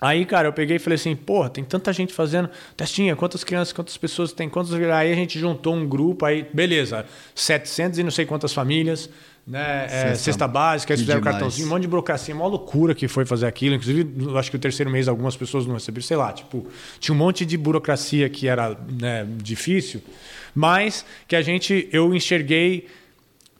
Aí, 0.00 0.26
cara, 0.26 0.48
eu 0.48 0.52
peguei 0.52 0.76
e 0.76 0.78
falei 0.78 0.96
assim, 0.96 1.16
porra, 1.16 1.48
tem 1.48 1.64
tanta 1.64 1.90
gente 1.92 2.12
fazendo. 2.12 2.50
Testinha, 2.76 3.16
quantas 3.16 3.42
crianças, 3.42 3.72
quantas 3.72 3.96
pessoas 3.96 4.32
tem, 4.32 4.50
quantos. 4.50 4.74
Aí 4.74 5.10
a 5.12 5.14
gente 5.14 5.38
juntou 5.38 5.74
um 5.74 5.86
grupo, 5.88 6.26
aí, 6.26 6.46
beleza, 6.52 7.06
700 7.34 7.98
e 7.98 8.02
não 8.02 8.10
sei 8.10 8.26
quantas 8.26 8.52
famílias, 8.52 9.08
né? 9.46 9.84
é, 9.84 9.88
Cesta- 9.88 10.16
cesta 10.16 10.48
básica, 10.48 10.92
eles 10.92 11.00
fizeram 11.02 11.20
demais. 11.20 11.34
cartãozinho, 11.36 11.66
um 11.66 11.70
monte 11.70 11.82
de 11.82 11.88
burocracia, 11.88 12.34
uma 12.34 12.46
loucura 12.46 12.94
que 12.94 13.06
foi 13.08 13.24
fazer 13.26 13.46
aquilo. 13.46 13.74
Inclusive, 13.74 14.38
acho 14.38 14.50
que 14.50 14.56
o 14.56 14.60
terceiro 14.60 14.90
mês 14.90 15.06
algumas 15.08 15.36
pessoas 15.36 15.66
não 15.66 15.74
receberam, 15.74 16.02
sei 16.06 16.16
lá, 16.16 16.32
tipo, 16.32 16.66
tinha 16.98 17.14
um 17.14 17.18
monte 17.18 17.44
de 17.44 17.56
burocracia 17.56 18.28
que 18.28 18.48
era 18.48 18.76
né, 19.00 19.26
difícil, 19.42 20.00
mas 20.54 21.04
que 21.28 21.36
a 21.36 21.42
gente, 21.42 21.88
eu 21.92 22.14
enxerguei 22.14 22.88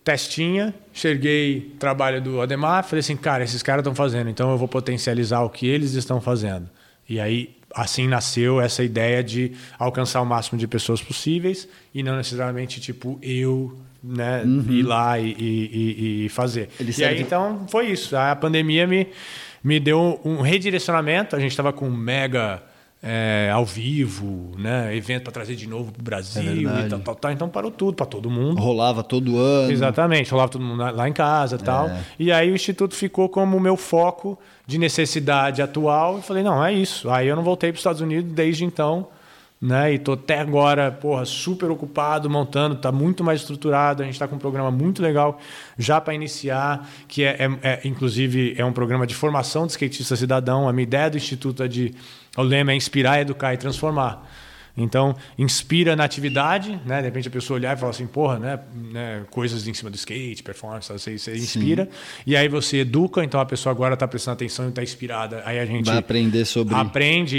testinha, 0.03 0.75
enxerguei 0.95 1.75
trabalho 1.79 2.21
do 2.21 2.41
Ademar, 2.41 2.85
falei 2.85 3.01
assim, 3.01 3.17
cara, 3.17 3.43
esses 3.43 3.63
caras 3.63 3.81
estão 3.81 3.95
fazendo, 3.95 4.29
então 4.29 4.51
eu 4.51 4.59
vou 4.59 4.69
potencializar 4.69 5.41
o 5.43 5.49
que 5.49 5.67
eles 5.67 5.95
estão 5.95 6.21
fazendo. 6.21 6.69
E 7.09 7.19
aí, 7.19 7.57
assim 7.75 8.07
nasceu 8.07 8.61
essa 8.61 8.85
ideia 8.85 9.23
de 9.25 9.53
alcançar 9.79 10.21
o 10.21 10.27
máximo 10.27 10.59
de 10.59 10.67
pessoas 10.67 11.03
possíveis 11.03 11.67
e 11.95 12.03
não 12.03 12.17
necessariamente, 12.17 12.81
tipo, 12.81 13.19
eu 13.23 13.77
né, 14.05 14.42
ir 14.68 14.83
lá 14.83 15.18
e, 15.18 15.31
e- 15.39 16.24
e- 16.26 16.28
fazer. 16.28 16.68
Ele 16.78 16.92
e 16.97 17.05
aí, 17.05 17.23
então, 17.23 17.65
foi 17.68 17.86
isso. 17.86 18.15
A 18.16 18.36
pandemia 18.36 18.86
me, 18.86 19.07
me 19.62 19.81
deu 19.81 20.20
um 20.24 20.41
redirecionamento, 20.42 21.34
a 21.34 21.41
gente 21.41 21.50
estava 21.52 21.73
com 21.73 21.86
um 21.89 21.97
mega... 21.97 22.62
é, 23.07 23.50
ao 23.52 23.66
vivo, 23.66 24.52
né? 24.58 24.97
evento 24.97 25.24
para 25.24 25.33
trazer 25.33 25.55
de 25.57 25.68
novo 25.68 25.92
para 25.92 26.00
o 26.00 26.02
Brasil 26.05 26.70
É 26.70 26.86
e 26.86 26.89
tal, 26.89 27.00
tal, 27.00 27.15
tal. 27.15 27.33
Então 27.33 27.49
parou 27.50 27.70
tudo 27.70 27.94
para 27.94 28.07
todo 28.07 28.31
mundo. 28.31 28.58
Rolava 28.58 29.02
todo 29.02 29.36
ano. 29.36 29.70
Exatamente, 29.70 30.31
rolava 30.31 30.50
todo 30.50 30.65
mundo 30.65 30.78
lá- 30.83 31.07
em 31.07 31.12
casa 31.12 31.57
e 31.57 31.58
tal. 31.58 31.89
É. 31.89 32.00
E 32.18 32.33
aí 32.33 32.50
o 32.50 32.55
Instituto 32.55 32.94
ficou 32.94 33.28
como 33.28 33.58
o 33.58 33.60
meu 33.60 33.76
foco 33.76 34.39
de 34.66 34.78
necessidade 34.78 35.60
atual. 35.60 36.18
E 36.18 36.23
falei, 36.23 36.42
não, 36.42 36.65
é 36.65 36.73
isso. 36.73 37.10
Aí 37.10 37.28
eu 37.28 37.36
não 37.36 37.42
voltei 37.42 37.70
para 37.70 37.76
os 37.76 37.81
Estados 37.81 38.00
Unidos 38.00 38.33
desde 38.33 38.65
então. 38.65 39.07
Né? 39.65 39.94
E 39.94 39.99
tô 39.99 40.12
até 40.12 40.41
agora, 40.41 40.93
porra, 40.93 41.25
super 41.25 41.70
ocupado, 41.70 42.28
montando, 42.28 42.76
tá 42.76 42.93
muito 42.93 43.25
mais 43.25 43.41
estruturado. 43.41 44.02
A 44.02 44.05
gente 44.05 44.12
está 44.12 44.28
com 44.28 44.36
um 44.36 44.39
programa 44.39 44.70
muito 44.70 45.01
legal 45.01 45.39
já 45.78 45.99
para 46.02 46.12
iniciar, 46.12 46.86
que 47.09 47.25
é, 47.25 47.31
é- 47.41 47.59
é, 47.62 47.81
inclusive 47.89 48.55
é 48.59 48.65
um 48.65 48.75
programa 48.75 49.07
de 49.07 49.15
formação 49.15 49.65
de 49.65 49.73
skatista 49.73 50.17
cidadão. 50.17 50.68
A 50.68 50.73
minha 50.75 50.83
ideia 50.83 51.09
do 51.09 51.17
Instituto 51.17 51.62
é 51.62 51.68
de. 51.68 51.94
O 52.36 52.43
lema 52.43 52.73
é 52.73 52.76
inspirar, 52.76 53.23
educar 53.23 53.55
e 53.55 53.57
transformar. 53.57 54.31
Então, 54.77 55.15
inspira 55.39 55.94
na 55.94 56.03
atividade, 56.05 56.81
né? 56.85 56.99
De 56.99 57.05
repente 57.05 57.28
a 57.28 57.31
pessoa 57.31 57.57
olhar 57.59 57.77
e 57.77 57.78
falar 57.78 57.91
assim, 57.91 58.07
porra, 58.07 58.39
né? 58.41 58.59
né, 58.75 59.23
Coisas 59.31 59.69
em 59.69 59.73
cima 59.75 59.89
do 59.91 59.94
skate, 59.97 60.43
performance, 60.43 60.93
você, 60.93 61.17
você 61.17 61.36
inspira. 61.36 61.89
E 62.27 62.36
aí 62.36 62.49
você 62.49 62.78
educa, 62.78 63.23
então 63.23 63.39
a 63.41 63.47
pessoa 63.47 63.70
agora 63.73 63.94
está 63.94 64.09
prestando 64.09 64.35
atenção 64.35 64.67
e 64.67 64.69
está 64.70 64.83
inspirada. 64.83 65.43
Aí 65.44 65.61
a 65.61 65.67
gente 65.67 65.86
Vai 65.86 65.99
aprender 65.99 66.44
sobre- 66.44 66.75
aprende 66.75 67.36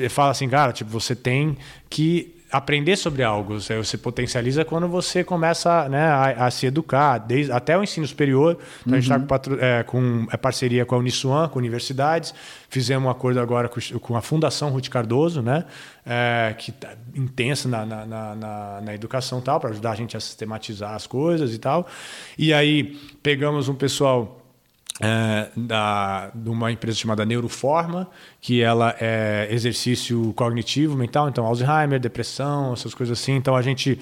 e 0.00 0.08
fala 0.08 0.30
assim, 0.30 0.48
cara, 0.48 0.72
tipo, 0.72 0.90
você 0.90 1.14
tem 1.14 1.58
que 1.90 2.34
aprender 2.50 2.96
sobre 2.96 3.22
algo. 3.22 3.60
Você, 3.60 3.98
potencializa 3.98 4.64
quando 4.64 4.88
você 4.88 5.22
começa 5.22 5.88
né, 5.88 6.06
a, 6.06 6.46
a 6.46 6.50
se 6.50 6.66
educar, 6.66 7.18
desde, 7.18 7.52
até 7.52 7.76
o 7.76 7.82
ensino 7.82 8.06
superior. 8.06 8.58
Então, 8.80 8.94
A 8.94 9.00
gente 9.00 9.04
está 9.04 9.18
com, 9.18 9.26
patro- 9.26 9.58
é, 9.60 9.82
com 9.82 10.26
é, 10.30 10.36
parceria 10.36 10.84
com 10.86 10.94
a 10.94 10.98
Uniswan, 10.98 11.48
com 11.48 11.58
universidades. 11.58 12.34
Fizemos 12.70 13.06
um 13.06 13.10
acordo 13.10 13.40
agora 13.40 13.68
com, 13.68 13.80
com 14.00 14.16
a 14.16 14.22
Fundação 14.22 14.70
Ruth 14.70 14.88
Cardoso, 14.88 15.42
né, 15.42 15.64
é, 16.06 16.54
que 16.56 16.72
tá 16.72 16.88
intensa 17.14 17.68
na, 17.68 17.84
na, 17.84 18.06
na, 18.06 18.80
na- 18.82 18.94
educação 18.94 19.40
tal, 19.40 19.60
para 19.60 19.70
ajudar 19.70 19.92
a 19.92 19.94
gente 19.94 20.16
a 20.16 20.20
sistematizar 20.20 20.94
as 20.94 21.06
coisas 21.06 21.54
e 21.54 21.58
tal. 21.58 21.86
E 22.38 22.52
aí 22.52 22.98
pegamos 23.22 23.68
um 23.68 23.74
pessoal 23.74 24.37
é, 25.00 25.48
da, 25.56 26.30
de 26.34 26.48
uma 26.48 26.72
empresa 26.72 26.98
chamada 26.98 27.24
Neuroforma, 27.24 28.08
que 28.40 28.62
ela 28.62 28.94
é 29.00 29.48
exercício 29.50 30.32
cognitivo, 30.34 30.96
mental, 30.96 31.28
então 31.28 31.44
Alzheimer, 31.46 32.00
depressão, 32.00 32.72
essas 32.72 32.94
coisas 32.94 33.18
assim. 33.18 33.34
Então 33.34 33.54
a 33.54 33.62
gente 33.62 33.98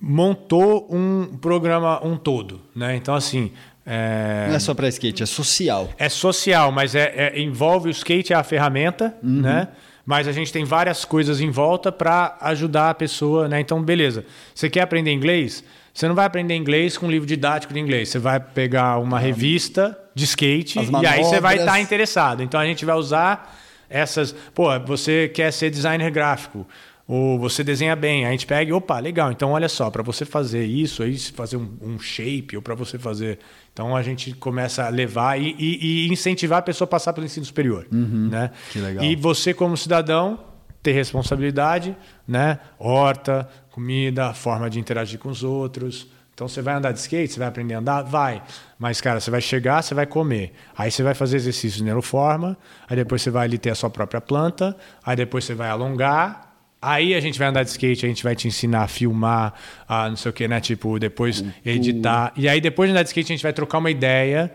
montou 0.00 0.86
um 0.90 1.36
programa 1.40 2.04
um 2.04 2.16
todo, 2.16 2.60
né? 2.74 2.94
Então 2.94 3.14
assim 3.14 3.52
é... 3.90 4.48
Não 4.48 4.54
é 4.54 4.58
só 4.58 4.74
para 4.74 4.86
skate, 4.88 5.22
é 5.22 5.26
social. 5.26 5.88
É 5.96 6.10
social, 6.10 6.70
mas 6.70 6.94
é, 6.94 7.12
é, 7.16 7.40
envolve 7.40 7.88
o 7.88 7.90
skate 7.90 8.34
é 8.34 8.36
a 8.36 8.42
ferramenta, 8.42 9.16
uhum. 9.22 9.40
né? 9.40 9.68
Mas 10.04 10.28
a 10.28 10.32
gente 10.32 10.52
tem 10.52 10.62
várias 10.62 11.06
coisas 11.06 11.40
em 11.40 11.50
volta 11.50 11.90
para 11.90 12.36
ajudar 12.42 12.90
a 12.90 12.94
pessoa, 12.94 13.48
né? 13.48 13.60
Então, 13.60 13.82
beleza. 13.82 14.26
Você 14.54 14.68
quer 14.68 14.82
aprender 14.82 15.10
inglês? 15.10 15.64
Você 15.98 16.06
não 16.06 16.14
vai 16.14 16.26
aprender 16.26 16.54
inglês 16.54 16.96
com 16.96 17.06
um 17.06 17.10
livro 17.10 17.26
didático 17.26 17.74
de 17.74 17.80
inglês. 17.80 18.08
Você 18.08 18.20
vai 18.20 18.38
pegar 18.38 18.98
uma 18.98 19.18
revista 19.18 19.98
de 20.14 20.22
skate 20.26 20.78
e 20.78 21.06
aí 21.08 21.24
você 21.24 21.40
vai 21.40 21.56
estar 21.56 21.72
tá 21.72 21.80
interessado. 21.80 22.40
Então 22.40 22.60
a 22.60 22.64
gente 22.64 22.84
vai 22.84 22.94
usar 22.94 23.58
essas. 23.90 24.32
Pô, 24.54 24.66
você 24.78 25.28
quer 25.28 25.52
ser 25.52 25.70
designer 25.70 26.08
gráfico 26.12 26.64
ou 27.04 27.36
você 27.36 27.64
desenha 27.64 27.96
bem. 27.96 28.24
A 28.26 28.30
gente 28.30 28.46
pega 28.46 28.70
e, 28.70 28.72
opa, 28.72 29.00
legal. 29.00 29.32
Então, 29.32 29.50
olha 29.50 29.68
só, 29.68 29.90
para 29.90 30.04
você 30.04 30.24
fazer 30.24 30.64
isso, 30.64 31.02
aí 31.02 31.18
fazer 31.18 31.56
um, 31.56 31.68
um 31.82 31.98
shape, 31.98 32.54
ou 32.54 32.62
para 32.62 32.76
você 32.76 32.96
fazer. 32.96 33.40
Então, 33.72 33.96
a 33.96 34.02
gente 34.02 34.32
começa 34.34 34.84
a 34.84 34.90
levar 34.90 35.40
e, 35.40 35.56
e, 35.58 36.06
e, 36.06 36.12
incentivar 36.12 36.60
a 36.60 36.62
pessoa 36.62 36.86
a 36.86 36.88
passar 36.88 37.12
pelo 37.12 37.26
ensino 37.26 37.44
superior. 37.44 37.88
Uhum, 37.90 38.28
né? 38.30 38.52
Que 38.70 38.78
legal. 38.78 39.02
E 39.02 39.16
você, 39.16 39.52
como 39.52 39.76
cidadão, 39.76 40.38
ter 40.82 40.92
responsabilidade, 40.92 41.96
né? 42.26 42.58
Horta, 42.78 43.48
comida, 43.78 44.34
forma 44.34 44.68
de 44.68 44.80
interagir 44.80 45.20
com 45.20 45.28
os 45.28 45.44
outros. 45.44 46.08
Então 46.34 46.48
você 46.48 46.60
vai 46.60 46.74
andar 46.74 46.90
de 46.90 46.98
skate, 46.98 47.32
você 47.32 47.38
vai 47.38 47.48
aprender 47.48 47.74
a 47.74 47.78
andar? 47.78 48.02
Vai. 48.02 48.42
Mas, 48.76 49.00
cara, 49.00 49.20
você 49.20 49.30
vai 49.30 49.40
chegar, 49.40 49.82
você 49.82 49.94
vai 49.94 50.04
comer. 50.04 50.52
Aí 50.76 50.90
você 50.90 51.02
vai 51.02 51.14
fazer 51.14 51.36
exercício 51.36 51.78
de 51.78 51.84
neuroforma, 51.84 52.56
aí 52.88 52.96
depois 52.96 53.22
você 53.22 53.30
vai 53.30 53.46
ali 53.46 53.56
ter 53.56 53.70
a 53.70 53.74
sua 53.76 53.88
própria 53.88 54.20
planta, 54.20 54.76
aí 55.04 55.14
depois 55.16 55.44
você 55.44 55.54
vai 55.54 55.70
alongar, 55.70 56.46
Aí 56.80 57.12
a 57.12 57.18
gente 57.18 57.36
vai 57.36 57.48
andar 57.48 57.64
de 57.64 57.70
skate, 57.70 58.06
a 58.06 58.08
gente 58.08 58.22
vai 58.22 58.36
te 58.36 58.46
ensinar 58.46 58.82
a 58.84 58.86
filmar, 58.86 59.52
a 59.88 60.08
não 60.08 60.16
sei 60.16 60.30
o 60.30 60.32
que, 60.32 60.46
né? 60.46 60.60
Tipo, 60.60 60.96
depois 60.96 61.44
editar. 61.64 62.32
E 62.36 62.48
aí 62.48 62.60
depois 62.60 62.88
de 62.88 62.92
andar 62.92 63.02
de 63.02 63.08
skate, 63.08 63.32
a 63.32 63.34
gente 63.34 63.42
vai 63.42 63.52
trocar 63.52 63.78
uma 63.78 63.90
ideia 63.90 64.54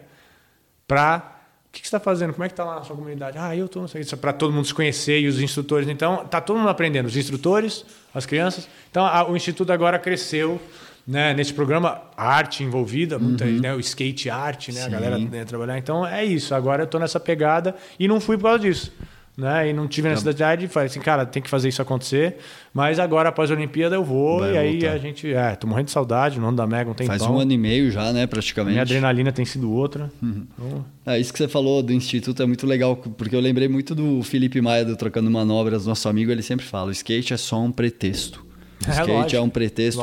pra 0.87 1.41
o 1.67 1.71
que, 1.73 1.81
que 1.81 1.87
você 1.87 1.97
está 1.97 1.99
fazendo? 1.99 2.31
Como 2.31 2.45
é 2.45 2.47
que 2.47 2.53
está 2.53 2.63
lá 2.63 2.75
na 2.75 2.83
sua 2.83 2.95
comunidade? 2.95 3.37
Ah, 3.37 3.53
eu 3.53 3.65
estou, 3.65 3.81
não 3.81 3.89
sei, 3.89 4.05
para 4.05 4.31
todo 4.31 4.53
mundo 4.53 4.65
se 4.65 4.73
conhecer 4.73 5.19
e 5.19 5.27
os 5.27 5.41
instrutores. 5.41 5.89
Então, 5.89 6.23
tá 6.25 6.39
todo 6.39 6.57
mundo 6.57 6.69
aprendendo, 6.69 7.07
os 7.07 7.17
instrutores, 7.17 7.83
as 8.13 8.25
crianças. 8.25 8.67
Então, 8.89 9.05
a, 9.05 9.29
o 9.29 9.35
instituto 9.35 9.71
agora 9.71 9.97
cresceu 9.97 10.61
né, 11.05 11.33
nesse 11.33 11.53
programa, 11.53 12.01
arte 12.15 12.63
envolvida, 12.63 13.19
muita, 13.19 13.43
uhum. 13.45 13.59
né, 13.59 13.73
o 13.73 13.79
skate 13.79 14.29
arte, 14.29 14.71
né, 14.71 14.83
a 14.83 14.89
galera 14.89 15.17
né, 15.17 15.43
trabalhar. 15.43 15.77
Então, 15.77 16.05
é 16.05 16.23
isso. 16.23 16.55
Agora 16.55 16.83
eu 16.83 16.85
estou 16.85 16.99
nessa 16.99 17.19
pegada 17.19 17.75
e 17.99 18.07
não 18.07 18.21
fui 18.21 18.37
por 18.37 18.43
causa 18.43 18.59
disso 18.59 18.91
né? 19.37 19.69
E 19.69 19.73
não 19.73 19.87
tive 19.87 20.09
necessidade, 20.09 20.67
falei 20.67 20.87
assim, 20.87 20.99
cara, 20.99 21.25
tem 21.25 21.41
que 21.41 21.49
fazer 21.49 21.69
isso 21.69 21.81
acontecer. 21.81 22.37
Mas 22.73 22.99
agora, 22.99 23.29
após 23.29 23.49
a 23.49 23.53
Olimpíada, 23.53 23.95
eu 23.95 24.03
vou 24.03 24.39
Vai 24.39 24.53
e 24.53 24.57
aí 24.57 24.79
voltar. 24.79 24.91
a 24.93 24.97
gente. 24.97 25.33
É, 25.33 25.55
tô 25.55 25.67
morrendo 25.67 25.85
de 25.85 25.91
saudade, 25.91 26.39
no 26.39 26.47
ano 26.47 26.57
da 26.57 26.67
Mega 26.67 26.89
um 26.89 26.93
tempão. 26.93 27.17
Faz 27.17 27.29
um 27.29 27.39
ano 27.39 27.51
e 27.51 27.57
meio 27.57 27.91
já, 27.91 28.13
né, 28.13 28.27
praticamente. 28.27 28.73
Minha 28.73 28.83
adrenalina 28.83 29.31
tem 29.31 29.45
sido 29.45 29.71
outra. 29.71 30.11
Uhum. 30.21 30.45
Então... 30.57 30.85
É, 31.05 31.19
isso 31.19 31.33
que 31.33 31.39
você 31.39 31.47
falou 31.47 31.81
do 31.81 31.91
Instituto 31.91 32.41
é 32.41 32.45
muito 32.45 32.65
legal, 32.67 32.95
porque 32.95 33.35
eu 33.35 33.39
lembrei 33.39 33.67
muito 33.67 33.95
do 33.95 34.21
Felipe 34.23 34.61
Maia 34.61 34.85
do 34.85 34.95
Trocando 34.95 35.29
Manobras, 35.29 35.85
nosso 35.85 36.07
amigo, 36.07 36.31
ele 36.31 36.43
sempre 36.43 36.65
fala: 36.65 36.89
o 36.89 36.91
skate 36.91 37.33
é 37.33 37.37
só 37.37 37.59
um 37.59 37.71
pretexto. 37.71 38.45
O 38.85 38.89
é, 38.89 38.91
skate 38.91 39.11
lógico. 39.11 39.35
é 39.35 39.41
um 39.41 39.49
pretexto 39.49 40.01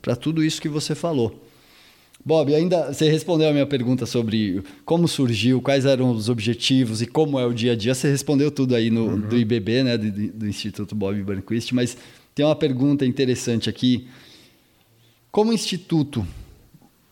para 0.00 0.16
tudo 0.16 0.42
isso 0.42 0.60
que 0.62 0.68
você 0.68 0.94
falou. 0.94 1.45
Bob, 2.26 2.52
ainda 2.52 2.92
você 2.92 3.08
respondeu 3.08 3.48
a 3.48 3.52
minha 3.52 3.66
pergunta 3.66 4.04
sobre 4.04 4.60
como 4.84 5.06
surgiu, 5.06 5.62
quais 5.62 5.86
eram 5.86 6.10
os 6.10 6.28
objetivos 6.28 7.00
e 7.00 7.06
como 7.06 7.38
é 7.38 7.46
o 7.46 7.54
dia 7.54 7.70
a 7.70 7.76
dia. 7.76 7.94
Você 7.94 8.10
respondeu 8.10 8.50
tudo 8.50 8.74
aí 8.74 8.90
no, 8.90 9.06
uhum. 9.06 9.20
do 9.20 9.36
IBB, 9.36 9.84
né, 9.84 9.96
do, 9.96 10.10
do 10.32 10.48
Instituto 10.48 10.92
Bob 10.96 11.22
Burnquist, 11.22 11.72
mas 11.72 11.96
tem 12.34 12.44
uma 12.44 12.56
pergunta 12.56 13.06
interessante 13.06 13.70
aqui. 13.70 14.08
Como 15.30 15.52
instituto, 15.52 16.26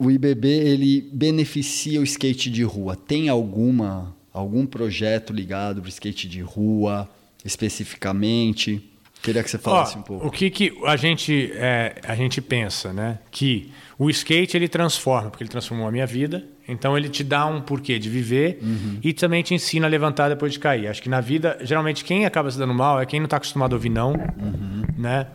o 0.01 0.11
IBB 0.11 0.49
ele 0.49 1.09
beneficia 1.13 2.01
o 2.01 2.03
skate 2.03 2.51
de 2.51 2.65
rua? 2.65 2.97
Tem 2.97 3.29
alguma 3.29 4.13
algum 4.33 4.67
projeto 4.67 5.33
ligado 5.33 5.81
para 5.81 5.87
o 5.87 5.91
skate 5.91 6.29
de 6.29 6.41
rua 6.41 7.09
especificamente? 7.45 8.83
Queria 9.23 9.45
que 9.45 9.51
você 9.51 9.59
falasse 9.59 9.97
Ó, 9.97 10.01
um 10.01 10.03
pouco. 10.03 10.27
O 10.27 10.31
que, 10.33 10.51
que 10.51 10.77
a, 10.85 10.97
gente, 10.97 11.53
é, 11.55 12.01
a 12.03 12.17
gente 12.17 12.43
pensa, 12.43 12.93
né? 12.93 13.21
Que 13.31 13.71
o 13.99 14.11
skate 14.11 14.57
ele 14.57 14.69
transforma, 14.69 15.31
porque 15.31 15.43
ele 15.43 15.51
transformou 15.51 15.87
a 15.87 15.93
minha 15.93 16.07
vida. 16.07 16.45
Então 16.67 16.97
ele 16.97 17.09
te 17.09 17.23
dá 17.23 17.47
um 17.47 17.61
porquê 17.61 17.99
de 17.99 18.09
viver 18.09 18.59
uhum. 18.63 18.99
e 19.03 19.13
também 19.13 19.43
te 19.43 19.55
ensina 19.55 19.87
a 19.87 19.91
levantar 19.91 20.29
depois 20.29 20.53
de 20.53 20.59
cair. 20.59 20.89
Acho 20.89 21.03
que 21.03 21.09
na 21.09 21.21
vida, 21.21 21.59
geralmente 21.61 22.05
quem 22.05 22.25
acaba 22.25 22.51
se 22.51 22.59
dando 22.59 22.75
mal 22.75 23.01
é 23.01 23.07
quem 23.07 23.21
não 23.21 23.27
está 23.27 23.37
acostumado 23.37 23.73
a 23.73 23.77
ouvir 23.77 23.91
não, 23.91 24.13
uhum. 24.13 24.85
né? 24.99 25.27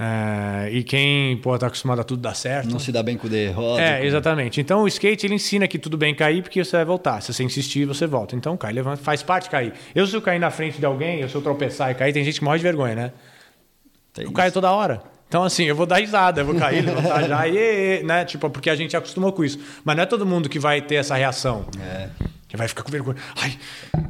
É, 0.00 0.70
e 0.70 0.84
quem 0.84 1.36
pô, 1.38 1.58
tá 1.58 1.66
acostumado 1.66 2.00
a 2.00 2.04
tudo 2.04 2.22
dar 2.22 2.34
certo. 2.34 2.70
Não 2.70 2.78
se 2.78 2.92
dá 2.92 3.02
bem 3.02 3.16
com 3.16 3.26
o 3.26 3.30
derrota. 3.30 3.82
É, 3.82 4.06
exatamente. 4.06 4.60
Então 4.60 4.82
o 4.82 4.86
skate 4.86 5.26
ele 5.26 5.34
ensina 5.34 5.66
que 5.66 5.76
tudo 5.76 5.98
bem 5.98 6.14
cair 6.14 6.40
porque 6.40 6.64
você 6.64 6.76
vai 6.76 6.84
voltar. 6.84 7.20
Se 7.20 7.34
você 7.34 7.42
insistir, 7.42 7.84
você 7.84 8.06
volta. 8.06 8.36
Então 8.36 8.56
cai, 8.56 8.72
levanta, 8.72 9.02
faz 9.02 9.24
parte 9.24 9.50
cair. 9.50 9.72
Eu 9.92 10.06
se 10.06 10.14
eu 10.14 10.22
cair 10.22 10.38
na 10.38 10.50
frente 10.50 10.78
de 10.78 10.86
alguém, 10.86 11.20
eu 11.20 11.28
se 11.28 11.34
eu 11.34 11.42
tropeçar 11.42 11.90
e 11.90 11.94
cair, 11.96 12.12
tem 12.12 12.22
gente 12.22 12.38
que 12.38 12.44
morre 12.44 12.58
de 12.58 12.62
vergonha, 12.62 12.94
né? 12.94 13.12
Tem 14.12 14.22
eu 14.22 14.28
isso. 14.28 14.36
caio 14.36 14.52
toda 14.52 14.70
hora. 14.70 15.02
Então, 15.28 15.44
assim, 15.44 15.64
eu 15.64 15.76
vou 15.76 15.84
dar 15.84 15.96
risada, 15.96 16.40
eu 16.40 16.46
vou 16.46 16.54
cair, 16.54 16.80
levantar 16.84 17.28
já, 17.28 17.46
e, 17.46 18.02
né? 18.02 18.24
Tipo, 18.24 18.48
porque 18.48 18.70
a 18.70 18.74
gente 18.74 18.96
acostumou 18.96 19.30
com 19.30 19.44
isso. 19.44 19.58
Mas 19.84 19.94
não 19.94 20.02
é 20.02 20.06
todo 20.06 20.24
mundo 20.24 20.48
que 20.48 20.58
vai 20.58 20.80
ter 20.80 20.96
essa 20.96 21.14
reação. 21.14 21.66
É. 21.78 22.08
Que 22.48 22.56
vai 22.56 22.66
ficar 22.66 22.82
com 22.82 22.90
vergonha. 22.90 23.18
Ai, 23.36 23.58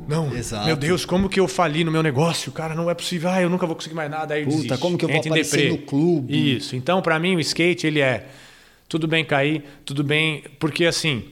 não, 0.06 0.32
Exato. 0.32 0.64
meu 0.64 0.76
Deus, 0.76 1.04
como 1.04 1.28
que 1.28 1.40
eu 1.40 1.48
fali 1.48 1.82
no 1.82 1.90
meu 1.90 2.04
negócio? 2.04 2.52
Cara, 2.52 2.72
não 2.72 2.88
é 2.88 2.94
possível. 2.94 3.28
Ah, 3.28 3.42
eu 3.42 3.50
nunca 3.50 3.66
vou 3.66 3.74
conseguir 3.74 3.96
mais 3.96 4.08
nada. 4.08 4.34
Aí 4.34 4.44
Puta, 4.44 4.56
desiste. 4.56 4.78
como 4.78 4.96
que 4.96 5.04
eu 5.04 5.08
vou 5.08 5.18
aparecer 5.18 5.70
no 5.72 5.78
clube? 5.78 6.56
Isso. 6.56 6.76
Então, 6.76 7.02
para 7.02 7.18
mim, 7.18 7.34
o 7.34 7.40
skate, 7.40 7.88
ele 7.88 7.98
é 7.98 8.28
tudo 8.88 9.08
bem 9.08 9.24
cair, 9.24 9.64
tudo 9.84 10.04
bem... 10.04 10.44
Porque, 10.60 10.84
assim, 10.84 11.24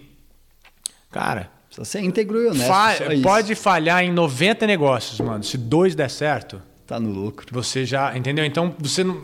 cara... 1.13 1.49
Você 1.77 1.99
é 1.99 2.05
íntegro 2.05 2.43
e 2.43 2.47
honesto. 2.47 2.67
Fa 2.67 2.95
pode 3.23 3.55
falhar 3.55 4.03
em 4.03 4.11
90 4.11 4.67
negócios, 4.67 5.21
mano. 5.21 5.45
Se 5.45 5.57
dois 5.57 5.95
der 5.95 6.11
certo... 6.11 6.61
Tá 6.87 6.99
no 6.99 7.11
lucro. 7.11 7.47
Você 7.53 7.85
já... 7.85 8.17
Entendeu? 8.17 8.45
Então, 8.45 8.75
você 8.79 9.05
não 9.05 9.23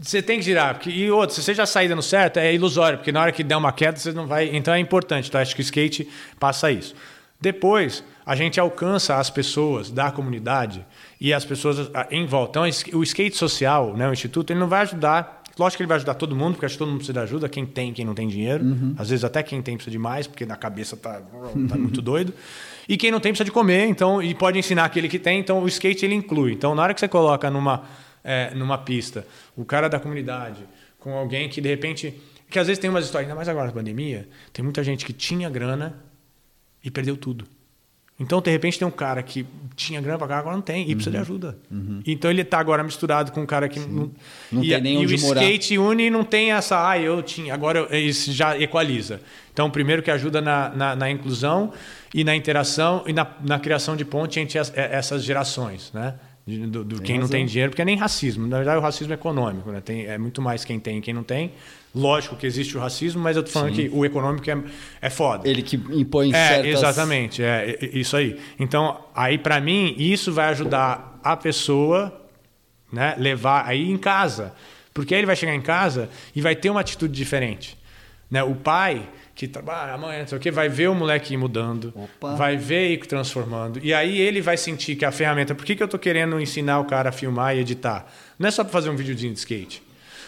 você 0.00 0.22
tem 0.22 0.38
que 0.38 0.44
girar. 0.44 0.74
Porque, 0.74 0.90
e 0.90 1.10
outro, 1.10 1.34
se 1.34 1.42
você 1.42 1.54
já 1.54 1.66
sair 1.66 1.88
dando 1.88 2.02
certo, 2.02 2.38
é 2.38 2.54
ilusório, 2.54 2.98
porque 2.98 3.12
na 3.12 3.20
hora 3.20 3.32
que 3.32 3.44
der 3.44 3.56
uma 3.56 3.72
queda, 3.72 3.98
você 3.98 4.12
não 4.12 4.26
vai. 4.26 4.54
Então 4.54 4.72
é 4.72 4.78
importante. 4.78 5.28
Então, 5.28 5.40
acho 5.40 5.54
que 5.54 5.60
o 5.60 5.62
skate 5.62 6.08
passa 6.38 6.70
isso. 6.70 6.94
Depois, 7.40 8.04
a 8.24 8.36
gente 8.36 8.60
alcança 8.60 9.16
as 9.16 9.30
pessoas 9.30 9.90
da 9.90 10.10
comunidade 10.10 10.84
e 11.20 11.32
as 11.32 11.44
pessoas 11.44 11.90
em 12.10 12.26
volta. 12.26 12.68
Então, 12.68 12.98
o 12.98 13.02
skate 13.02 13.36
social, 13.36 13.96
né, 13.96 14.08
o 14.08 14.12
Instituto, 14.12 14.52
ele 14.52 14.60
não 14.60 14.68
vai 14.68 14.82
ajudar. 14.82 15.42
Lógico 15.58 15.78
que 15.78 15.82
ele 15.82 15.88
vai 15.88 15.96
ajudar 15.96 16.14
todo 16.14 16.36
mundo, 16.36 16.54
porque 16.54 16.66
acho 16.66 16.74
que 16.74 16.78
todo 16.78 16.88
mundo 16.88 16.98
precisa 16.98 17.14
de 17.14 17.18
ajuda, 17.18 17.48
quem 17.48 17.66
tem, 17.66 17.92
quem 17.92 18.04
não 18.04 18.14
tem 18.14 18.28
dinheiro. 18.28 18.64
Uhum. 18.64 18.94
Às 18.96 19.10
vezes 19.10 19.24
até 19.24 19.42
quem 19.42 19.60
tem 19.62 19.74
precisa 19.74 19.90
de 19.90 19.98
mais, 19.98 20.26
porque 20.26 20.46
na 20.46 20.56
cabeça 20.56 20.96
tá, 20.96 21.20
tá 21.68 21.76
muito 21.76 22.00
doido. 22.02 22.32
E 22.88 22.96
quem 22.96 23.10
não 23.10 23.20
tem 23.20 23.32
precisa 23.32 23.44
de 23.44 23.52
comer, 23.52 23.86
então, 23.86 24.22
e 24.22 24.34
pode 24.34 24.58
ensinar 24.58 24.84
aquele 24.84 25.08
que 25.08 25.18
tem. 25.18 25.38
Então, 25.40 25.62
o 25.62 25.68
skate 25.68 26.04
ele 26.04 26.14
inclui. 26.14 26.52
Então, 26.52 26.74
na 26.74 26.82
hora 26.82 26.94
que 26.94 27.00
você 27.00 27.08
coloca 27.08 27.50
numa 27.50 27.84
é, 28.22 28.54
numa 28.54 28.78
pista, 28.78 29.26
o 29.56 29.64
cara 29.64 29.88
da 29.88 29.98
comunidade, 29.98 30.64
com 30.98 31.14
alguém 31.14 31.48
que 31.48 31.60
de 31.60 31.68
repente. 31.68 32.14
Que 32.48 32.58
às 32.58 32.66
vezes 32.66 32.80
tem 32.80 32.90
umas 32.90 33.04
histórias, 33.04 33.28
ainda 33.28 33.36
mais 33.36 33.48
agora 33.48 33.68
na 33.68 33.72
pandemia, 33.72 34.28
tem 34.52 34.64
muita 34.64 34.82
gente 34.82 35.04
que 35.06 35.12
tinha 35.12 35.48
grana 35.48 35.94
e 36.82 36.90
perdeu 36.90 37.16
tudo. 37.16 37.46
Então, 38.20 38.38
de 38.42 38.50
repente, 38.50 38.78
tem 38.78 38.86
um 38.86 38.90
cara 38.90 39.22
que 39.22 39.46
tinha 39.74 39.98
grana 39.98 40.18
para 40.18 40.28
cá, 40.28 40.38
agora 40.38 40.54
não 40.54 40.60
tem, 40.60 40.82
e 40.82 40.88
uhum. 40.88 40.94
precisa 40.94 41.10
de 41.10 41.16
uhum. 41.16 41.22
ajuda. 41.22 41.58
Uhum. 41.70 42.02
Então, 42.06 42.30
ele 42.30 42.42
está 42.42 42.58
agora 42.58 42.82
misturado 42.82 43.32
com 43.32 43.40
um 43.40 43.46
cara 43.46 43.66
que 43.66 43.80
não, 43.80 44.10
não 44.52 44.62
e, 44.62 44.68
tem 44.68 44.80
nem 44.82 44.98
onde 44.98 45.14
E 45.14 45.16
o 45.16 45.20
morar. 45.22 45.42
skate 45.42 45.78
une 45.78 46.10
não 46.10 46.22
tem 46.22 46.52
essa, 46.52 46.86
ah, 46.86 46.98
eu 46.98 47.22
tinha, 47.22 47.54
agora 47.54 47.96
isso 47.96 48.30
já 48.30 48.58
equaliza. 48.58 49.22
Então, 49.54 49.70
primeiro 49.70 50.02
que 50.02 50.10
ajuda 50.10 50.42
na, 50.42 50.68
na, 50.68 50.96
na 50.96 51.10
inclusão 51.10 51.72
e 52.12 52.22
na 52.22 52.36
interação 52.36 53.04
e 53.06 53.12
na, 53.14 53.26
na 53.40 53.58
criação 53.58 53.96
de 53.96 54.04
ponte 54.04 54.38
entre 54.38 54.58
as, 54.58 54.70
essas 54.76 55.24
gerações, 55.24 55.90
né? 55.94 56.14
Do, 56.58 56.84
do 56.84 57.02
quem 57.02 57.16
razão. 57.16 57.22
não 57.22 57.28
tem 57.28 57.46
dinheiro, 57.46 57.70
porque 57.70 57.82
é 57.82 57.84
nem 57.84 57.96
racismo. 57.96 58.46
Na 58.46 58.56
verdade, 58.58 58.78
o 58.78 58.80
racismo 58.80 59.12
é 59.12 59.14
econômico, 59.14 59.70
né? 59.70 59.80
Tem, 59.80 60.06
é 60.06 60.18
muito 60.18 60.40
mais 60.40 60.64
quem 60.64 60.78
tem 60.78 60.98
e 60.98 61.00
quem 61.00 61.14
não 61.14 61.22
tem. 61.22 61.52
Lógico 61.94 62.36
que 62.36 62.46
existe 62.46 62.76
o 62.76 62.80
racismo, 62.80 63.20
mas 63.20 63.36
eu 63.36 63.42
tô 63.42 63.50
falando 63.50 63.74
Sim. 63.74 63.88
que 63.88 63.94
o 63.94 64.04
econômico 64.04 64.48
é, 64.48 64.62
é 65.02 65.10
foda. 65.10 65.48
Ele 65.48 65.62
que 65.62 65.76
impõe 65.76 66.30
é, 66.30 66.32
certas... 66.32 66.66
Exatamente, 66.66 67.42
é, 67.42 67.78
é 67.80 67.86
isso 67.92 68.16
aí. 68.16 68.38
Então, 68.58 69.04
aí 69.14 69.36
para 69.36 69.60
mim, 69.60 69.94
isso 69.98 70.32
vai 70.32 70.48
ajudar 70.48 71.18
a 71.22 71.36
pessoa 71.36 72.20
né, 72.92 73.14
levar 73.18 73.66
aí 73.66 73.90
em 73.90 73.98
casa. 73.98 74.54
Porque 74.94 75.14
aí 75.14 75.20
ele 75.20 75.26
vai 75.26 75.36
chegar 75.36 75.54
em 75.54 75.60
casa 75.60 76.08
e 76.34 76.40
vai 76.40 76.54
ter 76.54 76.70
uma 76.70 76.80
atitude 76.80 77.12
diferente. 77.12 77.76
Né? 78.30 78.42
O 78.42 78.54
pai 78.54 79.08
que 79.40 79.48
trabalha 79.48 79.94
amanhã, 79.94 80.20
não 80.20 80.26
sei 80.26 80.36
o 80.36 80.40
que, 80.40 80.50
vai 80.50 80.68
ver 80.68 80.90
o 80.90 80.94
moleque 80.94 81.34
mudando, 81.34 81.94
Opa. 81.96 82.34
vai 82.34 82.58
ver 82.58 82.92
ir 82.92 82.98
transformando. 83.06 83.80
E 83.82 83.94
aí 83.94 84.20
ele 84.20 84.42
vai 84.42 84.58
sentir 84.58 84.96
que 84.96 85.04
a 85.04 85.10
ferramenta. 85.10 85.54
Por 85.54 85.64
que, 85.64 85.74
que 85.74 85.82
eu 85.82 85.86
estou 85.86 85.98
querendo 85.98 86.38
ensinar 86.38 86.78
o 86.78 86.84
cara 86.84 87.08
a 87.08 87.12
filmar 87.12 87.56
e 87.56 87.60
editar? 87.60 88.04
Não 88.38 88.48
é 88.48 88.50
só 88.50 88.62
para 88.62 88.70
fazer 88.70 88.90
um 88.90 88.96
videozinho 88.96 89.32
de 89.32 89.38
skate. 89.38 89.82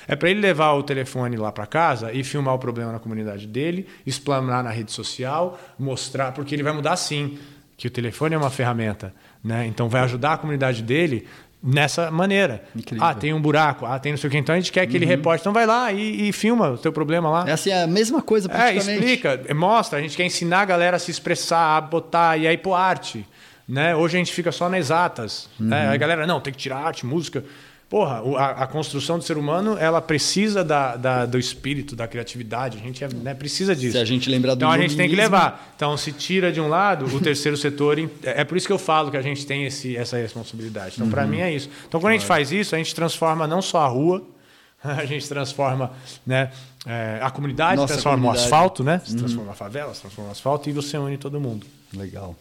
é 0.09 0.17
para 0.17 0.31
ele 0.31 0.41
levar 0.41 0.73
o 0.73 0.83
telefone 0.83 1.37
lá 1.37 1.53
para 1.53 1.67
casa 1.67 2.11
e 2.11 2.25
filmar 2.25 2.55
o 2.55 2.59
problema 2.59 2.91
na 2.91 2.99
comunidade 2.99 3.47
dele, 3.47 3.87
explanar 4.07 4.65
na 4.65 4.71
rede 4.71 4.91
social, 4.91 5.61
mostrar, 5.79 6.33
porque 6.33 6.55
ele 6.55 6.63
vai 6.63 6.73
mudar 6.73 6.97
sim, 6.97 7.39
que 7.77 7.89
o 7.89 7.91
telefone 7.91 8.35
é 8.35 8.39
uma 8.39 8.49
ferramenta, 8.49 9.13
né? 9.45 9.67
Então 9.67 9.91
vai 9.91 10.01
ajudar 10.05 10.33
a 10.33 10.37
comunidade 10.39 10.83
dele 10.83 11.29
nessa 11.63 12.11
maneira. 12.11 12.65
Incrível. 12.75 13.07
Ah, 13.07 13.15
tem 13.15 13.33
um 13.33 13.41
buraco, 13.41 13.87
ah, 13.87 13.99
tem 13.99 14.13
não 14.13 14.17
sei 14.19 14.29
o 14.29 14.31
que, 14.31 14.39
então 14.39 14.55
a 14.55 14.59
gente 14.59 14.73
quer 14.73 14.87
que 14.87 14.97
ele 14.97 15.07
reporte. 15.07 15.41
Então 15.43 15.53
vai 15.53 15.65
lá 15.65 15.93
e, 15.93 16.29
e 16.29 16.33
filma 16.33 16.71
o 16.71 16.79
teu 16.79 16.93
problema 16.93 17.31
lá. 17.31 17.45
É 17.49 17.53
assim, 17.53 17.71
é 17.71 17.85
a 17.85 17.87
mesma 17.87 18.21
coisa 18.21 18.49
É, 18.49 18.51
praticamente. 18.51 19.05
explica, 19.05 19.55
mostra. 19.55 19.99
A 19.99 20.03
gente 20.03 20.17
quer 20.17 20.25
ensinar 20.25 20.63
a 20.63 20.65
galera 20.65 20.97
a 20.97 21.01
se 21.01 21.11
expressar, 21.11 21.77
a 21.77 21.81
botar 21.81 22.37
e 22.37 22.49
aí 22.49 22.59
pôr 22.59 22.75
arte. 22.75 23.27
Né? 23.69 23.95
Hoje 23.95 24.17
a 24.17 24.19
gente 24.19 24.33
fica 24.33 24.51
só 24.51 24.69
nas 24.69 24.81
exatas. 24.81 25.49
Né? 25.59 25.87
Uhum. 25.87 25.93
A 25.93 25.97
galera, 25.97 26.27
não, 26.27 26.41
tem 26.41 26.53
que 26.53 26.59
tirar 26.59 26.79
arte, 26.79 27.07
música. 27.07 27.45
Porra, 27.93 28.23
a, 28.39 28.63
a 28.63 28.67
construção 28.67 29.19
do 29.19 29.23
ser 29.25 29.37
humano, 29.37 29.77
ela 29.79 30.01
precisa 30.01 30.65
da, 30.65 30.97
da- 30.97 31.27
do 31.27 31.39
espírito, 31.39 31.95
da 31.95 32.09
criatividade. 32.09 32.79
A 32.79 32.81
gente 32.81 33.05
é, 33.05 33.09
né, 33.13 33.35
precisa 33.35 33.77
disso. 33.77 33.93
Se 33.93 33.99
a 33.99 34.05
gente 34.07 34.31
lembrar 34.31 34.55
do 34.55 34.61
Então 34.61 34.71
a 34.71 34.79
gente 34.79 34.97
tem 34.97 35.11
que 35.11 35.15
levar. 35.15 35.75
Então, 35.77 35.95
se 35.99 36.11
tira 36.11 36.51
de 36.51 36.59
um 36.59 36.69
lado, 36.69 37.05
o 37.05 37.21
terceiro 37.21 37.55
setor. 37.55 37.99
É 37.99 38.41
é 38.41 38.45
por 38.45 38.57
isso 38.57 38.67
que 38.67 38.73
eu 38.73 38.79
falo 38.79 39.11
que 39.11 39.17
a 39.19 39.21
gente 39.21 39.45
tem 39.45 39.65
esse, 39.67 39.95
essa 39.95 40.17
responsabilidade. 40.17 40.95
Então, 40.95 41.05
Uhum. 41.05 41.13
para 41.13 41.27
mim, 41.27 41.41
é 41.41 41.53
isso. 41.55 41.69
Então, 41.87 42.01
quando 42.01 42.13
a 42.13 42.17
gente 42.17 42.25
faz 42.25 42.51
isso, 42.51 42.75
a 42.75 42.79
gente 42.79 42.95
transforma 42.95 43.47
não 43.47 43.61
só 43.61 43.81
a 43.81 43.89
rua, 43.89 44.23
a 44.83 45.05
gente 45.05 45.29
transforma 45.29 45.93
né, 46.27 46.51
é, 46.87 47.19
a 47.21 47.31
comunidade, 47.31 47.77
Nossa 47.77 47.93
transforma 47.93 48.17
comunidade. 48.23 48.43
o 48.43 48.47
asfalto, 48.47 48.83
né? 48.83 49.03
Se 49.05 49.15
transforma 49.15 49.53
a 49.53 49.55
favela, 49.55 49.93
se 49.95 50.01
transforma 50.01 50.31
o 50.31 50.33
asfalto 50.33 50.71
e 50.71 50.73
você 50.73 50.97
une 50.97 51.19
todo 51.19 51.39
mundo. 51.39 51.67
Legal. 51.95 52.35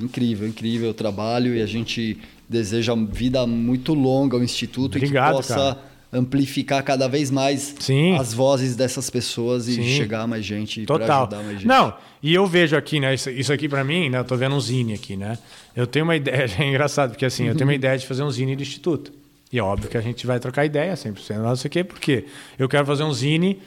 Incrível, 0.00 0.46
incrível 0.46 0.90
o 0.90 0.94
trabalho 0.94 1.54
e 1.54 1.62
a 1.62 1.66
gente 1.66 2.18
deseja 2.48 2.94
vida 2.94 3.46
muito 3.46 3.94
longa 3.94 4.36
ao 4.36 4.42
Instituto 4.42 4.96
Obrigado, 4.96 5.34
e 5.34 5.42
que 5.42 5.48
possa 5.48 5.54
cara. 5.54 5.78
amplificar 6.12 6.82
cada 6.82 7.08
vez 7.08 7.30
mais 7.30 7.74
Sim. 7.78 8.16
as 8.16 8.32
vozes 8.32 8.74
dessas 8.76 9.10
pessoas 9.10 9.68
e 9.68 9.74
Sim. 9.74 9.96
chegar 9.96 10.22
a 10.22 10.26
mais 10.26 10.44
gente 10.44 10.86
Total. 10.86 11.22
ajudar 11.22 11.42
mais 11.42 11.56
gente. 11.56 11.66
Não, 11.66 11.94
e 12.22 12.32
eu 12.32 12.46
vejo 12.46 12.76
aqui, 12.76 13.00
né? 13.00 13.14
Isso, 13.14 13.28
isso 13.30 13.52
aqui 13.52 13.68
para 13.68 13.84
mim, 13.84 14.08
né? 14.08 14.18
Eu 14.18 14.24
tô 14.24 14.36
vendo 14.36 14.54
um 14.54 14.60
zine 14.60 14.94
aqui, 14.94 15.16
né? 15.16 15.36
Eu 15.76 15.86
tenho 15.86 16.04
uma 16.04 16.16
ideia, 16.16 16.46
é 16.58 16.68
engraçado, 16.68 17.10
porque 17.10 17.26
assim, 17.26 17.44
eu 17.44 17.54
tenho 17.54 17.68
uma 17.68 17.74
ideia 17.74 17.98
de 17.98 18.06
fazer 18.06 18.22
um 18.22 18.30
zine 18.30 18.56
do 18.56 18.62
Instituto. 18.62 19.12
E 19.52 19.58
é 19.58 19.62
óbvio 19.62 19.88
que 19.88 19.96
a 19.96 20.00
gente 20.00 20.26
vai 20.26 20.38
trocar 20.38 20.64
ideia 20.64 20.94
100%. 20.94 21.36
Não 21.38 21.56
sei 21.56 21.68
o 21.68 21.70
quê, 21.70 21.84
porque 21.84 22.26
eu 22.58 22.68
quero 22.68 22.86
fazer 22.86 23.02
um 23.02 23.12
zine 23.12 23.58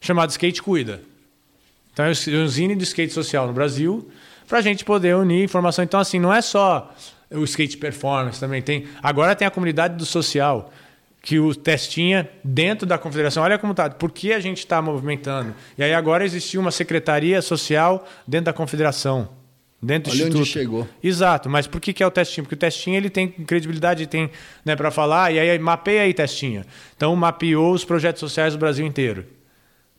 chamado 0.00 0.30
Skate 0.30 0.62
Cuida. 0.62 1.02
Então, 1.92 2.04
é 2.06 2.10
um 2.10 2.48
zine 2.48 2.74
do 2.74 2.84
skate 2.84 3.12
social 3.12 3.46
no 3.46 3.52
Brasil, 3.52 4.08
para 4.50 4.58
a 4.58 4.62
gente 4.62 4.84
poder 4.84 5.14
unir 5.14 5.44
informação. 5.44 5.84
Então, 5.84 6.00
assim, 6.00 6.18
não 6.18 6.34
é 6.34 6.42
só 6.42 6.92
o 7.30 7.44
skate 7.44 7.76
performance 7.76 8.40
também. 8.40 8.60
tem 8.60 8.84
Agora 9.00 9.36
tem 9.36 9.46
a 9.46 9.50
comunidade 9.50 9.96
do 9.96 10.04
social, 10.04 10.72
que 11.22 11.38
o 11.38 11.54
Testinha, 11.54 12.28
dentro 12.42 12.84
da 12.84 12.98
confederação, 12.98 13.44
olha 13.44 13.56
como 13.58 13.72
tá, 13.72 13.88
por 13.88 14.10
que 14.10 14.32
a 14.32 14.40
gente 14.40 14.58
está 14.58 14.82
movimentando? 14.82 15.54
E 15.78 15.84
aí 15.84 15.94
agora 15.94 16.24
existiu 16.24 16.60
uma 16.60 16.72
secretaria 16.72 17.40
social 17.40 18.06
dentro 18.26 18.46
da 18.46 18.52
confederação. 18.52 19.28
Dentro 19.80 20.10
do 20.10 20.16
Olha 20.16 20.26
onde 20.26 20.38
instituto. 20.38 20.52
chegou. 20.52 20.88
Exato, 21.02 21.48
mas 21.48 21.66
por 21.66 21.80
que, 21.80 21.92
que 21.92 22.02
é 22.02 22.06
o 22.06 22.10
testinho? 22.10 22.44
Porque 22.44 22.56
o 22.56 22.58
testinho 22.58 22.96
ele 22.96 23.08
tem 23.08 23.28
credibilidade, 23.28 24.06
tem 24.08 24.30
né, 24.64 24.74
para 24.74 24.90
falar, 24.90 25.32
e 25.32 25.38
aí 25.38 25.58
mapeia 25.58 26.02
aí 26.02 26.12
testinha. 26.12 26.66
Então 26.96 27.14
mapeou 27.14 27.72
os 27.72 27.84
projetos 27.84 28.18
sociais 28.18 28.52
do 28.52 28.58
Brasil 28.58 28.84
inteiro. 28.84 29.24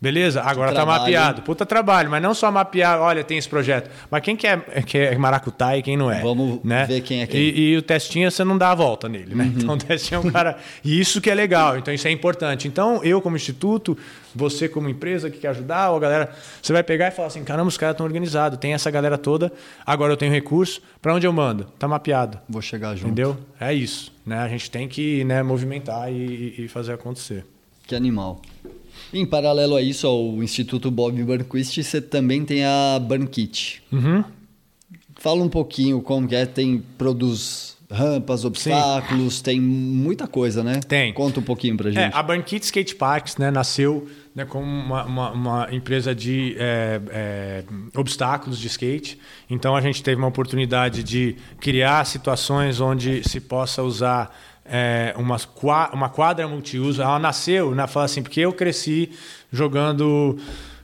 Beleza? 0.01 0.41
Agora 0.41 0.69
tá 0.69 0.77
trabalho, 0.77 1.01
mapeado. 1.01 1.41
Puta 1.43 1.63
trabalho, 1.63 2.09
mas 2.09 2.23
não 2.23 2.33
só 2.33 2.51
mapear, 2.51 2.99
olha, 2.99 3.23
tem 3.23 3.37
esse 3.37 3.47
projeto. 3.47 3.87
Mas 4.09 4.23
quem 4.23 4.35
que 4.35 4.47
é, 4.47 4.57
que 4.57 4.97
é 4.97 5.15
maracutaia 5.15 5.77
e 5.77 5.83
quem 5.83 5.95
não 5.95 6.11
é? 6.11 6.21
Vamos 6.21 6.59
né? 6.63 6.85
ver 6.85 7.01
quem 7.01 7.21
é 7.21 7.27
quem. 7.27 7.39
E, 7.39 7.73
e 7.73 7.77
o 7.77 7.83
testinha 7.83 8.31
você 8.31 8.43
não 8.43 8.57
dá 8.57 8.71
a 8.71 8.75
volta 8.75 9.07
nele, 9.07 9.35
né? 9.35 9.53
Então 9.55 9.75
o 9.75 9.77
testinha 9.77 10.17
é 10.17 10.19
um 10.19 10.31
cara. 10.31 10.57
E 10.83 10.99
isso 10.99 11.21
que 11.21 11.29
é 11.29 11.35
legal, 11.35 11.77
então 11.77 11.93
isso 11.93 12.07
é 12.07 12.11
importante. 12.11 12.67
Então, 12.67 13.03
eu, 13.03 13.21
como 13.21 13.35
instituto, 13.35 13.95
você 14.33 14.67
como 14.67 14.89
empresa 14.89 15.29
que 15.29 15.37
quer 15.37 15.49
ajudar, 15.49 15.91
ou 15.91 15.97
a 15.97 15.99
galera, 15.99 16.31
você 16.59 16.73
vai 16.73 16.81
pegar 16.81 17.09
e 17.09 17.11
falar 17.11 17.27
assim: 17.27 17.43
caramba, 17.43 17.67
os 17.67 17.77
caras 17.77 17.93
estão 17.93 18.05
organizados, 18.05 18.57
tem 18.57 18.73
essa 18.73 18.89
galera 18.89 19.19
toda, 19.19 19.53
agora 19.85 20.13
eu 20.13 20.17
tenho 20.17 20.31
recurso, 20.31 20.81
para 20.99 21.13
onde 21.13 21.27
eu 21.27 21.33
mando? 21.33 21.65
Tá 21.77 21.87
mapeado. 21.87 22.39
Vou 22.49 22.61
chegar 22.61 22.95
junto. 22.95 23.07
Entendeu? 23.11 23.37
É 23.59 23.71
isso. 23.71 24.11
Né? 24.25 24.39
A 24.39 24.47
gente 24.47 24.71
tem 24.71 24.87
que 24.87 25.23
né, 25.25 25.43
movimentar 25.43 26.11
e, 26.11 26.55
e 26.57 26.67
fazer 26.67 26.93
acontecer. 26.93 27.45
Que 27.85 27.93
animal. 27.93 28.41
Em 29.13 29.25
paralelo 29.25 29.75
a 29.75 29.81
isso, 29.81 30.07
ao 30.07 30.41
Instituto 30.41 30.89
Bob 30.89 31.21
Burnquist, 31.23 31.83
você 31.83 32.01
também 32.01 32.45
tem 32.45 32.63
a 32.65 32.97
Burnkit. 32.99 33.83
Uhum. 33.91 34.23
Fala 35.17 35.43
um 35.43 35.49
pouquinho 35.49 36.01
como 36.01 36.27
que 36.27 36.35
é, 36.35 36.45
tem 36.45 36.81
produz 36.97 37.77
rampas, 37.91 38.45
obstáculos, 38.45 39.41
tem 39.41 39.59
muita 39.59 40.25
coisa, 40.25 40.63
né? 40.63 40.79
Tem. 40.87 41.11
Conta 41.13 41.41
um 41.41 41.43
pouquinho 41.43 41.75
pra 41.75 41.89
É, 41.89 41.91
gente. 41.91 42.15
a 42.15 42.23
Banquete 42.23 42.63
Skate 42.63 42.95
Parks 42.95 43.35
né, 43.37 43.51
nasceu 43.51 44.07
né, 44.33 44.45
como 44.45 44.65
uma, 44.65 45.03
uma- 45.03 45.31
uma 45.31 45.67
empresa 45.75 46.15
de 46.15 46.55
é, 46.57 47.01
é, 47.09 47.63
obstáculos 47.93 48.57
de 48.57 48.67
skate. 48.67 49.19
Então 49.49 49.75
a 49.75 49.81
gente 49.81 50.01
teve 50.01 50.15
uma 50.17 50.29
oportunidade 50.29 51.03
de 51.03 51.35
criar 51.59 52.05
situações 52.05 52.79
onde 52.79 53.27
se 53.27 53.41
possa 53.41 53.83
usar 53.83 54.33
é, 54.65 55.13
uma, 55.17 55.37
uma 55.93 56.09
quadra 56.09 56.47
multiuso. 56.47 57.01
Ela 57.01 57.19
nasceu, 57.19 57.73
né, 57.75 57.85
fala 57.87 58.05
assim, 58.05 58.21
porque 58.21 58.39
eu 58.41 58.53
cresci 58.53 59.11
jogando 59.51 60.37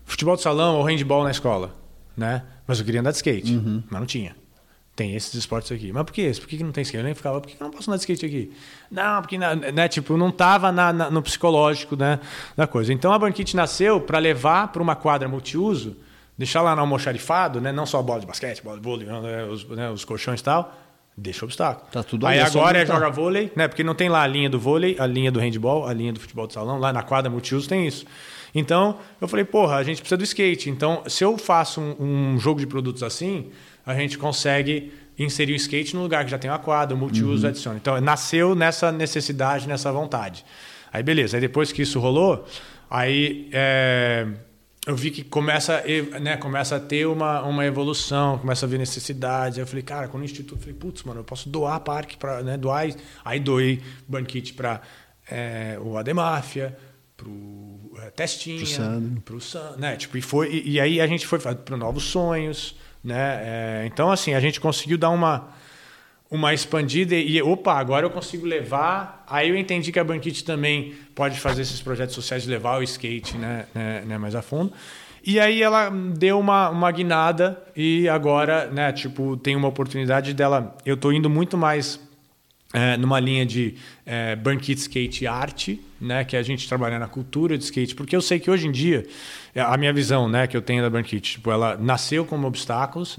futebol 0.05 0.35
de 0.35 0.41
salão 0.41 0.77
ou 0.77 0.83
handball 0.83 1.23
na 1.23 1.31
escola, 1.31 1.73
né? 2.15 2.43
Mas 2.65 2.79
eu 2.79 2.85
queria 2.85 2.99
andar 2.99 3.11
de 3.11 3.17
skate, 3.17 3.53
mas 3.89 3.99
não 3.99 4.05
tinha. 4.07 4.35
Tem 4.95 5.15
esses 5.15 5.33
esportes 5.35 5.71
aqui. 5.71 5.91
Mas 5.93 6.03
por 6.03 6.11
que 6.11 6.21
esse? 6.21 6.41
Por 6.41 6.47
que 6.49 6.57
que 6.57 6.63
não 6.63 6.71
tem 6.71 6.81
skate? 6.81 6.97
Eu 6.97 7.03
nem 7.03 7.13
ficava, 7.13 7.39
por 7.39 7.47
que 7.47 7.55
que 7.55 7.61
eu 7.61 7.65
não 7.65 7.71
posso 7.71 7.89
andar 7.89 7.97
de 7.97 8.01
skate 8.01 8.25
aqui? 8.25 8.51
Não, 8.89 9.21
porque 9.21 9.37
na- 9.37 9.55
né, 9.55 9.87
tipo, 9.87 10.17
não 10.17 10.29
estava 10.29 10.71
no 11.11 11.21
psicológico 11.21 11.95
né, 11.95 12.19
da 12.57 12.65
coisa. 12.67 12.91
Então 12.91 13.13
a 13.13 13.19
banquete 13.19 13.55
nasceu 13.55 14.01
para 14.01 14.17
levar 14.17 14.69
para 14.69 14.81
uma 14.81 14.95
quadra 14.95 15.27
multiuso, 15.29 15.95
deixar 16.37 16.61
lá 16.61 16.75
no 16.75 16.81
almoxarifado, 16.81 17.61
né, 17.61 17.71
não 17.71 17.85
só 17.85 18.01
bola 18.01 18.19
de 18.21 18.25
basquete, 18.25 18.61
bola 18.63 18.77
de 18.77 18.83
vôlei, 18.83 19.07
né, 19.07 19.43
os, 19.45 19.63
né, 19.69 19.89
os 19.91 20.03
colchões 20.03 20.39
e 20.39 20.43
tal, 20.43 20.75
deixa 21.17 21.43
o 21.43 21.47
obstáculo. 21.47 21.87
Tá 21.91 22.03
tudo 22.03 22.27
Aí 22.27 22.37
é 22.37 22.43
agora 22.43 22.77
é 22.77 22.85
joga 22.85 23.09
vôlei, 23.09 23.51
né? 23.55 23.67
Porque 23.67 23.83
não 23.83 23.95
tem 23.95 24.07
lá 24.07 24.21
a 24.21 24.27
linha 24.27 24.49
do 24.49 24.59
vôlei, 24.59 24.95
a 24.99 25.05
linha 25.07 25.31
do 25.31 25.39
handball, 25.39 25.87
a 25.87 25.93
linha 25.93 26.13
do 26.13 26.19
futebol 26.19 26.45
de 26.45 26.53
salão, 26.53 26.77
lá 26.79 26.93
na 26.93 27.01
quadra 27.01 27.29
multiuso 27.29 27.67
tem 27.67 27.87
isso. 27.87 28.05
Então, 28.53 28.97
eu 29.19 29.27
falei, 29.27 29.43
porra, 29.43 29.75
a 29.75 29.83
gente 29.83 29.99
precisa 29.99 30.17
do 30.17 30.23
skate. 30.23 30.69
Então, 30.69 31.03
se 31.07 31.23
eu 31.23 31.37
faço 31.37 31.81
um, 31.81 32.33
um 32.35 32.39
jogo 32.39 32.59
de 32.59 32.67
produtos 32.67 33.03
assim, 33.03 33.49
a 33.85 33.93
gente 33.93 34.17
consegue 34.17 34.91
inserir 35.19 35.53
o 35.53 35.55
skate 35.55 35.95
no 35.95 36.03
lugar 36.03 36.23
que 36.23 36.31
já 36.31 36.37
tem 36.37 36.49
uma 36.49 36.59
quadra, 36.59 36.95
o 36.95 36.97
multiuso 36.97 37.43
Uhum. 37.43 37.49
adiciona. 37.49 37.77
Então, 37.77 37.99
nasceu 37.99 38.53
nessa 38.55 38.91
necessidade, 38.91 39.67
nessa 39.67 39.91
vontade. 39.91 40.45
Aí, 40.93 41.01
beleza. 41.03 41.37
Aí, 41.37 41.41
depois 41.41 41.71
que 41.71 41.81
isso 41.81 41.99
rolou, 41.99 42.45
aí 42.89 43.49
é, 43.51 44.27
eu 44.87 44.95
vi 44.95 45.11
que 45.11 45.21
começa, 45.21 45.83
a 46.15 46.19
né, 46.19 46.37
começa 46.37 46.77
a 46.77 46.79
ter 46.79 47.05
uma, 47.05 47.41
uma 47.43 47.65
evolução, 47.65 48.39
começa 48.39 48.65
a 48.65 48.69
ver 48.69 48.77
necessidades. 48.77 49.57
Aí 49.57 49.63
eu 49.63 49.67
falei, 49.67 49.83
cara, 49.83 50.07
quando 50.07 50.21
o 50.21 50.25
instituto, 50.25 50.55
eu 50.55 50.59
falei, 50.59 50.75
putz, 50.75 51.03
mano, 51.03 51.19
eu 51.19 51.23
posso 51.25 51.49
doar 51.49 51.79
parque 51.81 52.15
para, 52.15 52.41
né, 52.41 52.57
doar. 52.57 52.87
Aí 53.25 53.39
doei 53.39 53.83
banquete 54.07 54.53
para 54.53 54.81
o 55.81 55.97
Ademáfia, 55.97 56.77
pro 57.17 57.91
é, 57.97 58.11
Testinha, 58.11 58.59
Pro 58.59 58.67
Sandro. 58.67 59.21
pro 59.21 59.41
Sam, 59.41 59.75
né? 59.77 59.95
Tipo, 59.97 60.17
e 60.17 60.21
foi 60.21 60.49
e, 60.51 60.71
e 60.71 60.79
aí 60.79 61.01
a 61.01 61.07
gente 61.07 61.27
foi 61.27 61.39
para 61.39 61.75
novos 61.75 62.03
sonhos, 62.03 62.75
né? 63.03 63.41
É, 63.41 63.85
então 63.87 64.11
assim 64.11 64.35
a 64.35 64.39
gente 64.39 64.61
conseguiu 64.61 64.97
dar 64.97 65.09
uma 65.09 65.49
uma 66.29 66.53
expandida 66.53 67.15
e 67.15 67.41
opa, 67.41 67.73
agora 67.73 68.05
eu 68.05 68.09
consigo 68.09 68.45
levar. 68.45 69.23
Aí 69.27 69.49
eu 69.49 69.55
entendi 69.55 69.91
que 69.91 69.99
a 69.99 70.03
Banquete 70.03 70.43
também 70.43 70.93
pode 71.15 71.39
fazer 71.39 71.61
esses 71.61 71.81
projetos 71.81 72.15
sociais 72.15 72.43
de 72.43 72.49
levar 72.49 72.79
o 72.79 72.83
skate, 72.83 73.37
né, 73.37 73.65
né, 73.73 74.03
né, 74.05 74.17
mais 74.17 74.35
a 74.35 74.41
fundo. 74.41 74.73
E 75.23 75.39
aí 75.39 75.61
ela 75.61 75.89
deu 75.89 76.39
uma, 76.39 76.69
uma 76.69 76.91
guinada 76.91 77.61
e 77.75 78.07
agora, 78.07 78.67
né, 78.67 78.91
tipo, 78.91 79.35
tem 79.37 79.55
uma 79.55 79.67
oportunidade 79.67 80.33
dela. 80.33 80.75
Eu 80.85 80.95
tô 80.95 81.11
indo 81.11 81.29
muito 81.29 81.57
mais 81.57 81.99
é, 82.73 82.97
numa 82.97 83.19
linha 83.19 83.45
de 83.45 83.75
é, 84.05 84.35
Banquete 84.35 84.81
Skate 84.81 85.27
Arte, 85.27 85.81
né, 85.99 86.23
que 86.23 86.35
é 86.35 86.39
a 86.39 86.43
gente 86.43 86.67
trabalhar 86.67 86.99
na 86.99 87.07
cultura 87.07 87.57
de 87.57 87.63
skate, 87.63 87.95
porque 87.95 88.15
eu 88.15 88.21
sei 88.21 88.39
que 88.39 88.49
hoje 88.51 88.67
em 88.67 88.71
dia 88.71 89.05
é, 89.55 89.61
a 89.61 89.75
minha 89.77 89.91
visão, 89.91 90.29
né, 90.29 90.45
que 90.45 90.55
eu 90.55 90.61
tenho 90.61 90.83
da 90.83 90.89
Banquete, 90.89 91.33
tipo, 91.33 91.49
ela 91.51 91.75
nasceu 91.77 92.23
como 92.25 92.45
obstáculos, 92.47 93.17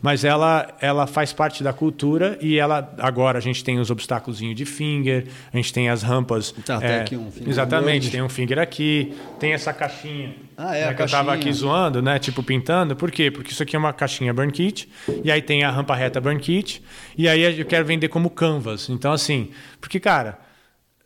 mas 0.00 0.24
ela 0.24 0.74
ela 0.80 1.06
faz 1.06 1.32
parte 1.32 1.62
da 1.62 1.72
cultura 1.72 2.38
e 2.40 2.58
ela 2.58 2.94
agora 2.98 3.38
a 3.38 3.40
gente 3.40 3.62
tem 3.62 3.78
os 3.78 3.90
obstáculos 3.90 4.38
de 4.38 4.64
finger, 4.64 5.26
a 5.52 5.56
gente 5.56 5.72
tem 5.72 5.90
as 5.90 6.02
rampas, 6.02 6.52
Tá, 6.64 6.78
é, 6.82 7.00
aqui 7.00 7.16
um 7.16 7.30
finger 7.30 7.48
exatamente, 7.50 8.10
tem 8.10 8.22
um 8.22 8.28
finger 8.28 8.58
aqui, 8.58 9.14
tem 9.38 9.52
essa 9.52 9.72
caixinha, 9.72 10.34
Ah, 10.56 10.74
é, 10.76 10.80
né, 10.86 10.88
a 10.90 10.94
que 10.94 11.02
eu 11.02 11.08
tava 11.08 11.32
caixinha. 11.32 11.50
aqui 11.50 11.58
zoando, 11.58 12.00
né? 12.00 12.18
Tipo, 12.18 12.42
pintando. 12.42 12.94
Por 12.96 13.10
quê? 13.10 13.30
Porque 13.30 13.50
isso 13.52 13.62
aqui 13.62 13.74
é 13.76 13.78
uma 13.78 13.92
caixinha 13.92 14.32
burn 14.32 14.50
kit. 14.52 14.88
E 15.24 15.30
aí 15.30 15.42
tem 15.42 15.64
a 15.64 15.70
rampa 15.70 15.94
reta 15.96 16.20
burn 16.20 16.38
kit. 16.40 16.80
E 17.18 17.28
aí 17.28 17.58
eu 17.58 17.66
quero 17.66 17.84
vender 17.84 18.08
como 18.08 18.30
canvas. 18.30 18.88
Então, 18.88 19.12
assim, 19.12 19.50
porque, 19.80 19.98
cara, 19.98 20.38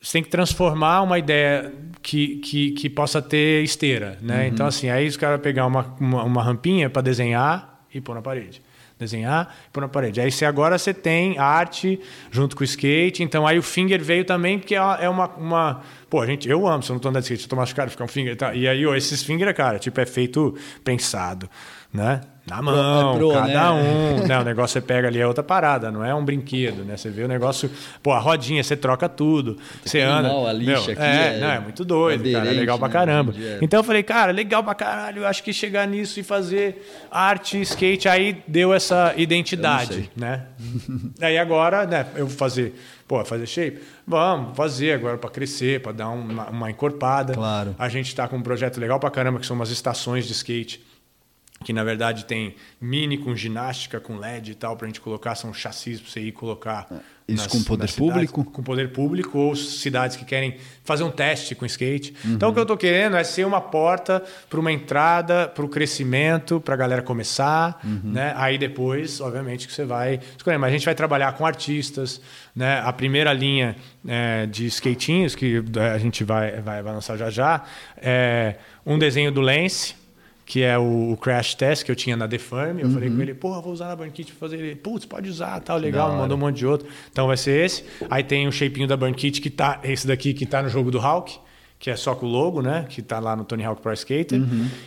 você 0.00 0.12
tem 0.12 0.22
que 0.22 0.28
transformar 0.28 1.02
uma 1.02 1.18
ideia 1.18 1.72
que, 2.02 2.36
que, 2.36 2.70
que 2.72 2.88
possa 2.88 3.20
ter 3.20 3.64
esteira, 3.64 4.16
né? 4.22 4.46
Então, 4.46 4.66
assim, 4.66 4.88
aí 4.88 5.06
os 5.06 5.16
caras 5.16 5.40
pegar 5.40 5.66
uma, 5.66 5.94
uma, 6.00 6.22
uma 6.24 6.42
rampinha 6.42 6.88
para 6.88 7.02
desenhar 7.02 7.84
e 7.92 8.00
pôr 8.00 8.14
na 8.14 8.22
parede. 8.22 8.62
desenhar 8.98 9.54
e 9.68 9.70
pôr 9.72 9.80
na 9.80 9.88
parede. 9.88 10.20
Aí 10.20 10.30
você 10.30 10.44
agora 10.44 10.78
você 10.78 10.94
tem 10.94 11.38
arte 11.38 12.00
junto 12.30 12.54
com 12.56 12.62
o 12.62 12.64
skate, 12.64 13.22
então 13.22 13.46
aí 13.46 13.58
o 13.58 13.62
finger 13.62 14.02
veio 14.02 14.24
também, 14.24 14.58
porque 14.58 14.74
é 14.74 14.80
uma. 14.80 15.02
é 15.02 15.08
uma, 15.08 15.82
pô, 16.08 16.24
gente, 16.24 16.48
eu 16.48 16.66
amo, 16.66 16.82
se 16.82 16.90
eu 16.90 16.94
não 16.94 17.00
tô 17.00 17.08
andando 17.08 17.22
de 17.22 17.26
skate, 17.26 17.40
se 17.42 17.46
eu 17.46 17.50
tô 17.50 17.56
machucado, 17.56 17.90
ficar 17.90 18.04
um 18.04 18.08
finger 18.08 18.32
e 18.32 18.36
tal. 18.36 18.54
E 18.54 18.68
aí, 18.68 18.86
ó, 18.86 18.94
esses 18.94 19.22
finger, 19.22 19.52
cara, 19.54 19.78
tipo, 19.78 20.00
é 20.00 20.06
feito 20.06 20.56
pensado, 20.84 21.50
né? 21.92 22.20
Na 22.48 22.62
mão, 22.62 23.14
é 23.14 23.16
pro, 23.16 23.32
cada 23.32 23.46
né? 23.46 23.70
um. 23.70 24.08
Né, 24.28 24.38
o 24.38 24.44
negócio 24.44 24.74
você 24.74 24.80
pega 24.80 25.08
ali 25.08 25.18
é 25.18 25.26
outra 25.26 25.42
parada, 25.42 25.90
não 25.90 26.04
é 26.04 26.14
um 26.14 26.24
brinquedo, 26.24 26.84
né? 26.84 26.96
Você 26.96 27.08
vê 27.08 27.22
o 27.22 27.28
negócio, 27.28 27.70
pô, 28.02 28.12
a 28.12 28.18
rodinha, 28.18 28.62
você 28.62 28.76
troca 28.76 29.08
tudo. 29.08 29.56
Você 29.84 30.00
anda. 30.00 30.28
animal, 30.28 30.46
a 30.46 30.52
lixa 30.52 30.92
aqui 30.92 31.00
é, 31.00 31.36
é 31.36 31.40
não, 31.40 31.50
é 31.50 31.60
muito 31.60 31.84
doido, 31.84 32.24
cara. 32.24 32.36
É 32.36 32.40
aderente, 32.40 32.60
legal 32.60 32.78
pra 32.78 32.88
né? 32.88 32.92
caramba. 32.92 33.34
Então 33.62 33.80
eu 33.80 33.84
falei, 33.84 34.02
cara, 34.02 34.32
legal 34.32 34.62
pra 34.62 34.74
caralho. 34.74 35.22
Eu 35.22 35.26
acho 35.26 35.42
que 35.42 35.52
chegar 35.52 35.86
nisso 35.86 36.20
e 36.20 36.22
fazer 36.22 36.86
arte, 37.10 37.60
skate, 37.62 38.08
aí 38.08 38.42
deu 38.46 38.74
essa 38.74 39.14
identidade, 39.16 40.10
né? 40.16 40.46
aí 41.20 41.38
agora, 41.38 41.86
né, 41.86 42.06
eu 42.16 42.26
vou 42.26 42.36
fazer, 42.36 42.74
pô, 43.06 43.24
fazer 43.24 43.46
shape? 43.46 43.80
Vamos 44.06 44.56
fazer 44.56 44.92
agora 44.92 45.16
pra 45.16 45.30
crescer, 45.30 45.80
pra 45.80 45.92
dar 45.92 46.08
uma, 46.08 46.48
uma 46.48 46.70
encorpada. 46.70 47.34
Claro. 47.34 47.74
A 47.78 47.88
gente 47.88 48.14
tá 48.14 48.28
com 48.28 48.36
um 48.36 48.42
projeto 48.42 48.78
legal 48.78 48.98
pra 49.00 49.10
caramba, 49.10 49.38
que 49.38 49.46
são 49.46 49.56
umas 49.56 49.70
estações 49.70 50.26
de 50.26 50.32
skate 50.32 50.87
que 51.64 51.72
na 51.72 51.82
verdade 51.82 52.24
tem 52.24 52.54
mini 52.80 53.18
com 53.18 53.34
ginástica, 53.34 53.98
com 53.98 54.16
LED 54.16 54.52
e 54.52 54.54
tal, 54.54 54.76
pra 54.76 54.86
gente 54.86 55.00
colocar, 55.00 55.34
são 55.34 55.52
chassis 55.52 56.00
pra 56.00 56.10
você 56.10 56.20
ir 56.20 56.32
colocar. 56.32 56.86
Isso 57.26 57.46
com 57.50 57.62
poder 57.62 57.82
nas 57.82 57.90
cidades, 57.90 58.12
público? 58.14 58.44
Com 58.44 58.62
poder 58.62 58.90
público 58.90 59.38
ou 59.38 59.54
cidades 59.54 60.16
que 60.16 60.24
querem 60.24 60.56
fazer 60.82 61.02
um 61.02 61.10
teste 61.10 61.54
com 61.54 61.66
skate. 61.66 62.14
Uhum. 62.24 62.32
Então 62.32 62.48
o 62.48 62.54
que 62.54 62.58
eu 62.58 62.64
tô 62.64 62.74
querendo 62.74 63.18
é 63.18 63.24
ser 63.24 63.44
uma 63.46 63.60
porta 63.60 64.22
para 64.48 64.58
uma 64.58 64.72
entrada, 64.72 65.46
para 65.46 65.62
o 65.62 65.68
crescimento, 65.68 66.58
para 66.58 66.72
a 66.72 66.76
galera 66.76 67.02
começar, 67.02 67.80
Uhum. 67.84 68.00
né? 68.12 68.32
Aí 68.34 68.56
depois, 68.56 69.20
obviamente, 69.20 69.66
que 69.66 69.74
você 69.74 69.84
vai 69.84 70.20
escolher. 70.38 70.56
Mas 70.56 70.70
a 70.70 70.72
gente 70.72 70.86
vai 70.86 70.94
trabalhar 70.94 71.32
com 71.32 71.44
artistas, 71.44 72.18
né? 72.56 72.80
A 72.82 72.92
primeira 72.94 73.30
linha 73.34 73.76
é, 74.06 74.46
de 74.46 74.64
skatinhos 74.66 75.34
que 75.34 75.62
é, 75.76 75.90
a 75.90 75.98
gente 75.98 76.24
vai, 76.24 76.62
vai, 76.62 76.82
vai 76.82 76.94
lançar 76.94 77.18
já 77.18 77.28
já 77.28 77.62
é 77.98 78.54
um 78.86 78.98
desenho 78.98 79.30
do 79.30 79.42
Lance 79.42 79.97
que 80.48 80.62
é 80.62 80.78
o, 80.78 81.14
crash 81.20 81.54
test 81.54 81.84
que 81.84 81.90
eu 81.90 81.94
tinha 81.94 82.16
na 82.16 82.26
Defame. 82.26 82.80
Eu 82.80 82.88
falei 82.88 83.10
com 83.10 83.20
ele, 83.20 83.34
porra, 83.34 83.60
vou 83.60 83.70
usar 83.70 83.88
na 83.88 83.94
Burnkit 83.94 84.32
pra 84.32 84.48
fazer 84.48 84.58
ele. 84.58 84.74
Putz, 84.74 85.04
pode 85.04 85.28
usar, 85.28 85.60
tal, 85.60 85.76
legal, 85.76 86.16
mandou 86.16 86.38
um 86.38 86.40
monte 86.40 86.56
de 86.56 86.66
outro. 86.66 86.88
Então 87.12 87.26
vai 87.26 87.36
ser 87.36 87.66
esse. 87.66 87.84
Aí 88.08 88.24
tem 88.24 88.48
o 88.48 88.50
shapinho 88.50 88.88
da 88.88 88.96
Burnkit 88.96 89.42
que 89.42 89.50
tá, 89.50 89.78
esse 89.84 90.06
daqui 90.06 90.32
que 90.32 90.46
tá 90.46 90.62
no 90.62 90.70
jogo 90.70 90.90
do 90.90 90.98
Hulk, 90.98 91.38
que 91.78 91.90
é 91.90 91.96
só 91.96 92.14
com 92.14 92.24
o 92.24 92.28
logo, 92.30 92.62
né? 92.62 92.86
Que 92.88 93.02
tá 93.02 93.18
lá 93.18 93.36
no 93.36 93.44
Tony 93.44 93.62
Hawk 93.62 93.82
Pro 93.82 93.92
Skater. 93.92 94.40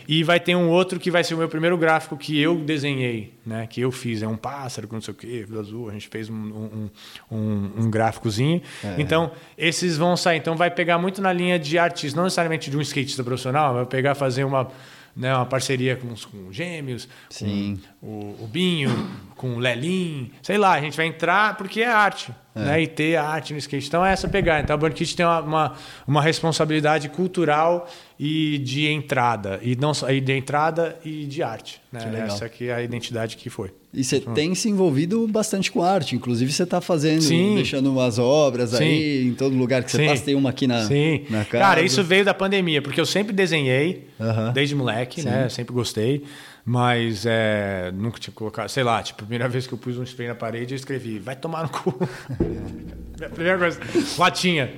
E 0.08 0.24
vai 0.24 0.40
ter 0.40 0.56
um 0.56 0.68
outro 0.68 0.98
que 0.98 1.12
vai 1.12 1.22
ser 1.22 1.34
o 1.34 1.38
meu 1.38 1.48
primeiro 1.48 1.78
gráfico 1.78 2.16
que 2.16 2.36
eu 2.40 2.56
desenhei, 2.56 3.32
né? 3.46 3.68
Que 3.68 3.82
eu 3.82 3.92
fiz. 3.92 4.20
É 4.20 4.26
um 4.26 4.36
pássaro 4.36 4.88
com 4.88 4.96
não 4.96 5.00
sei 5.00 5.14
o 5.14 5.16
quê, 5.16 5.46
azul. 5.60 5.88
A 5.88 5.92
gente 5.92 6.08
fez 6.08 6.28
um, 6.28 6.34
um, 6.34 6.90
um, 7.30 7.70
um 7.84 7.88
gráficozinho. 7.88 8.60
Então, 8.98 9.30
esses 9.56 9.96
vão 9.96 10.16
sair. 10.16 10.38
Então 10.38 10.56
vai 10.56 10.72
pegar 10.72 10.98
muito 10.98 11.22
na 11.22 11.32
linha 11.32 11.56
de 11.56 11.78
artista, 11.78 12.16
não 12.16 12.24
necessariamente 12.24 12.68
de 12.68 12.76
um 12.76 12.80
skatista 12.80 13.22
profissional, 13.22 13.74
vai 13.74 13.86
pegar 13.86 14.16
fazer 14.16 14.42
uma 14.42 14.68
né, 15.14 15.34
uma 15.34 15.44
parceria 15.46 15.94
com, 15.96 16.08
os- 16.12 16.24
com 16.24 16.50
gêmeos, 16.52 17.08
Sim. 17.28 17.78
com 18.00 18.06
o, 18.06 18.44
o 18.44 18.46
Binho, 18.46 18.90
com 19.36 19.54
o 19.54 19.58
Lelin, 19.58 20.30
sei 20.42 20.56
lá, 20.58 20.72
a 20.72 20.80
gente 20.80 20.96
vai 20.96 21.06
entrar 21.06 21.56
porque 21.56 21.82
é 21.82 21.88
arte, 21.88 22.32
né? 22.54 22.80
E 22.82 22.86
ter 22.86 23.16
a 23.16 23.24
arte 23.24 23.52
no 23.52 23.58
skate. 23.58 23.86
Então 23.88 24.04
é 24.04 24.12
essa 24.12 24.28
pegar. 24.28 24.60
Então 24.60 24.74
a 24.74 24.76
Burn 24.76 24.94
Kit 24.94 25.16
tem 25.16 25.24
uma, 25.26 25.40
uma, 25.40 25.72
uma 26.06 26.22
responsabilidade 26.22 27.08
cultural 27.08 27.88
e 28.18 28.58
de 28.58 28.86
entrada. 28.88 29.58
E 29.62 29.74
não 29.76 29.92
só 29.94 30.10
e 30.10 30.20
de 30.20 30.32
entrada 30.36 30.98
e 31.04 31.24
de 31.24 31.42
arte. 31.42 31.80
Né? 31.90 32.00
Que. 32.00 32.16
Essa 32.16 32.44
aqui 32.46 32.68
é 32.68 32.74
a 32.74 32.82
identidade 32.82 33.36
que 33.36 33.48
foi. 33.50 33.72
E 33.94 34.02
você 34.02 34.20
tem 34.20 34.54
se 34.54 34.70
envolvido 34.70 35.28
bastante 35.28 35.70
com 35.70 35.82
arte. 35.82 36.16
Inclusive, 36.16 36.50
você 36.50 36.62
está 36.62 36.80
fazendo, 36.80 37.20
Sim. 37.20 37.56
deixando 37.56 37.92
umas 37.92 38.18
obras 38.18 38.70
Sim. 38.70 38.84
aí 38.84 39.26
em 39.28 39.34
todo 39.34 39.54
lugar 39.54 39.84
que 39.84 39.90
você 39.90 39.98
Sim. 39.98 40.06
passa. 40.06 40.24
Tem 40.24 40.34
uma 40.34 40.48
aqui 40.48 40.66
na, 40.66 40.86
Sim. 40.86 41.26
na 41.28 41.44
casa. 41.44 41.62
Cara, 41.62 41.82
isso 41.82 42.02
veio 42.02 42.24
da 42.24 42.32
pandemia, 42.32 42.80
porque 42.80 42.98
eu 42.98 43.04
sempre 43.04 43.34
desenhei, 43.34 44.08
Aham. 44.18 44.52
desde 44.52 44.74
moleque, 44.74 45.22
né? 45.22 45.46
Sempre 45.50 45.74
gostei. 45.74 46.24
Mas 46.64 47.26
é, 47.26 47.92
nunca 47.92 48.18
tinha 48.20 48.32
colocado, 48.32 48.68
sei 48.68 48.84
lá, 48.84 49.02
tipo, 49.02 49.20
a 49.24 49.26
primeira 49.26 49.48
vez 49.48 49.66
que 49.66 49.74
eu 49.74 49.78
pus 49.78 49.98
um 49.98 50.04
spray 50.04 50.28
na 50.28 50.34
parede, 50.34 50.72
eu 50.72 50.76
escrevi, 50.76 51.18
vai 51.18 51.34
tomar 51.34 51.64
no 51.64 51.68
cu. 51.68 51.92
primeira 53.34 53.58
coisa, 53.58 53.80
latinha. 54.16 54.70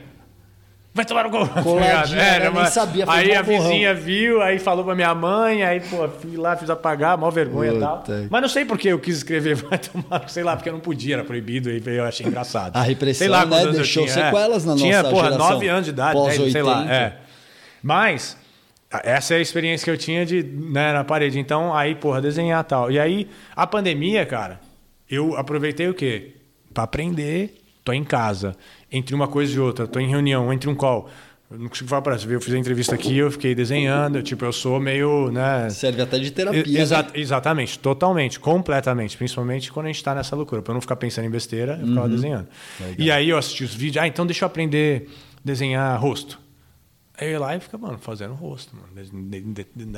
Vai 0.94 1.04
tomar 1.04 1.24
no 1.24 1.30
cu. 1.30 1.48
tá 1.48 1.60
Coladinha, 1.60 1.98
ligado? 2.04 2.14
né? 2.14 2.38
Nem 2.38 2.50
mas- 2.52 2.72
sabia, 2.72 3.04
Aí 3.08 3.28
mó 3.28 3.34
a 3.40 3.42
borrão. 3.42 3.62
vizinha 3.62 3.94
viu, 3.94 4.40
aí 4.40 4.60
falou 4.60 4.84
pra 4.84 4.94
minha 4.94 5.12
mãe, 5.12 5.64
aí, 5.64 5.80
pô, 5.80 6.08
fui 6.08 6.36
lá, 6.36 6.56
fiz 6.56 6.70
apagar, 6.70 7.18
mó 7.18 7.28
vergonha 7.30 7.72
e 7.72 7.80
tal. 7.80 8.04
Mas 8.30 8.42
não 8.42 8.48
sei 8.48 8.64
por 8.64 8.78
que 8.78 8.86
eu 8.88 8.98
quis 9.00 9.16
escrever, 9.16 9.56
vai 9.68 9.76
tomar, 9.76 10.28
sei 10.28 10.44
lá, 10.44 10.54
porque 10.54 10.68
eu 10.68 10.72
não 10.72 10.78
podia, 10.80 11.16
era 11.16 11.24
proibido, 11.24 11.68
e 11.68 11.82
eu 11.84 12.04
achei 12.04 12.24
engraçado. 12.24 12.76
A 12.76 12.82
repressão, 12.82 13.18
sei 13.18 13.28
lá 13.28 13.44
né, 13.44 13.66
deixou 13.72 14.06
tinha, 14.06 14.20
é. 14.20 14.24
sequelas 14.26 14.64
na 14.64 14.76
tinha, 14.76 15.02
nossa 15.02 15.10
porra, 15.14 15.32
geração. 15.32 15.50
9 15.54 15.68
anos 15.68 15.84
de 15.84 15.90
idade, 15.90 16.12
Pós 16.12 16.38
10, 16.38 16.52
sei 16.52 16.62
lá. 16.62 16.78
80. 16.78 16.94
É. 16.94 17.16
Mas 17.82 18.36
essa 19.02 19.34
é 19.34 19.38
a 19.38 19.40
experiência 19.40 19.84
que 19.84 19.90
eu 19.90 19.98
tinha 19.98 20.24
de, 20.24 20.44
né, 20.44 20.92
na 20.92 21.02
parede. 21.02 21.40
Então, 21.40 21.74
aí, 21.74 21.96
porra, 21.96 22.20
desenhar 22.22 22.62
e 22.62 22.66
tal. 22.68 22.90
E 22.92 23.00
aí, 23.00 23.28
a 23.56 23.66
pandemia, 23.66 24.24
cara, 24.24 24.60
eu 25.10 25.36
aproveitei 25.36 25.88
o 25.88 25.94
quê? 25.94 26.34
Pra 26.72 26.84
aprender, 26.84 27.60
tô 27.84 27.92
em 27.92 28.04
casa. 28.04 28.54
Entre 28.96 29.14
uma 29.14 29.26
coisa 29.26 29.54
e 29.56 29.58
outra, 29.58 29.86
tô 29.88 29.98
em 29.98 30.08
reunião, 30.08 30.52
entre 30.52 30.68
um 30.70 30.74
call. 30.74 31.08
Eu 31.50 31.58
não 31.58 31.68
consigo 31.68 31.88
falar 31.88 32.02
pra 32.02 32.18
você. 32.18 32.34
Eu 32.34 32.40
fiz 32.40 32.54
a 32.54 32.58
entrevista 32.58 32.94
aqui, 32.94 33.16
eu 33.18 33.30
fiquei 33.30 33.54
desenhando. 33.54 34.22
Tipo, 34.22 34.44
eu 34.44 34.52
sou 34.52 34.80
meio, 34.80 35.30
né... 35.30 35.68
Serve 35.70 36.00
até 36.02 36.18
de 36.18 36.30
terapia. 36.30 36.64
E- 36.66 36.78
exa- 36.78 37.02
né? 37.02 37.08
Exatamente, 37.14 37.78
totalmente, 37.78 38.40
completamente. 38.40 39.16
Principalmente 39.16 39.70
quando 39.72 39.86
a 39.86 39.88
gente 39.88 39.96
está 39.96 40.14
nessa 40.14 40.34
loucura. 40.34 40.62
Para 40.62 40.72
eu 40.72 40.74
não 40.74 40.80
ficar 40.80 40.96
pensando 40.96 41.26
em 41.26 41.30
besteira, 41.30 41.74
eu 41.74 41.82
Uhum. 41.82 41.88
ficava 41.88 42.08
desenhando. 42.08 42.48
E 42.98 43.10
aí 43.10 43.28
eu 43.28 43.36
assisti 43.36 43.62
os 43.64 43.74
vídeos. 43.74 44.02
Ah, 44.02 44.06
então 44.08 44.24
deixa 44.26 44.44
eu 44.44 44.46
aprender 44.46 45.08
a 45.36 45.40
desenhar 45.44 46.00
rosto. 46.00 46.40
Aí 47.18 47.28
eu 47.28 47.32
ia 47.32 47.38
lá 47.40 47.54
e 47.56 47.60
fica, 47.60 47.76
mano, 47.78 47.98
fazendo 47.98 48.34
rosto. 48.34 48.74
Mano. 48.74 48.88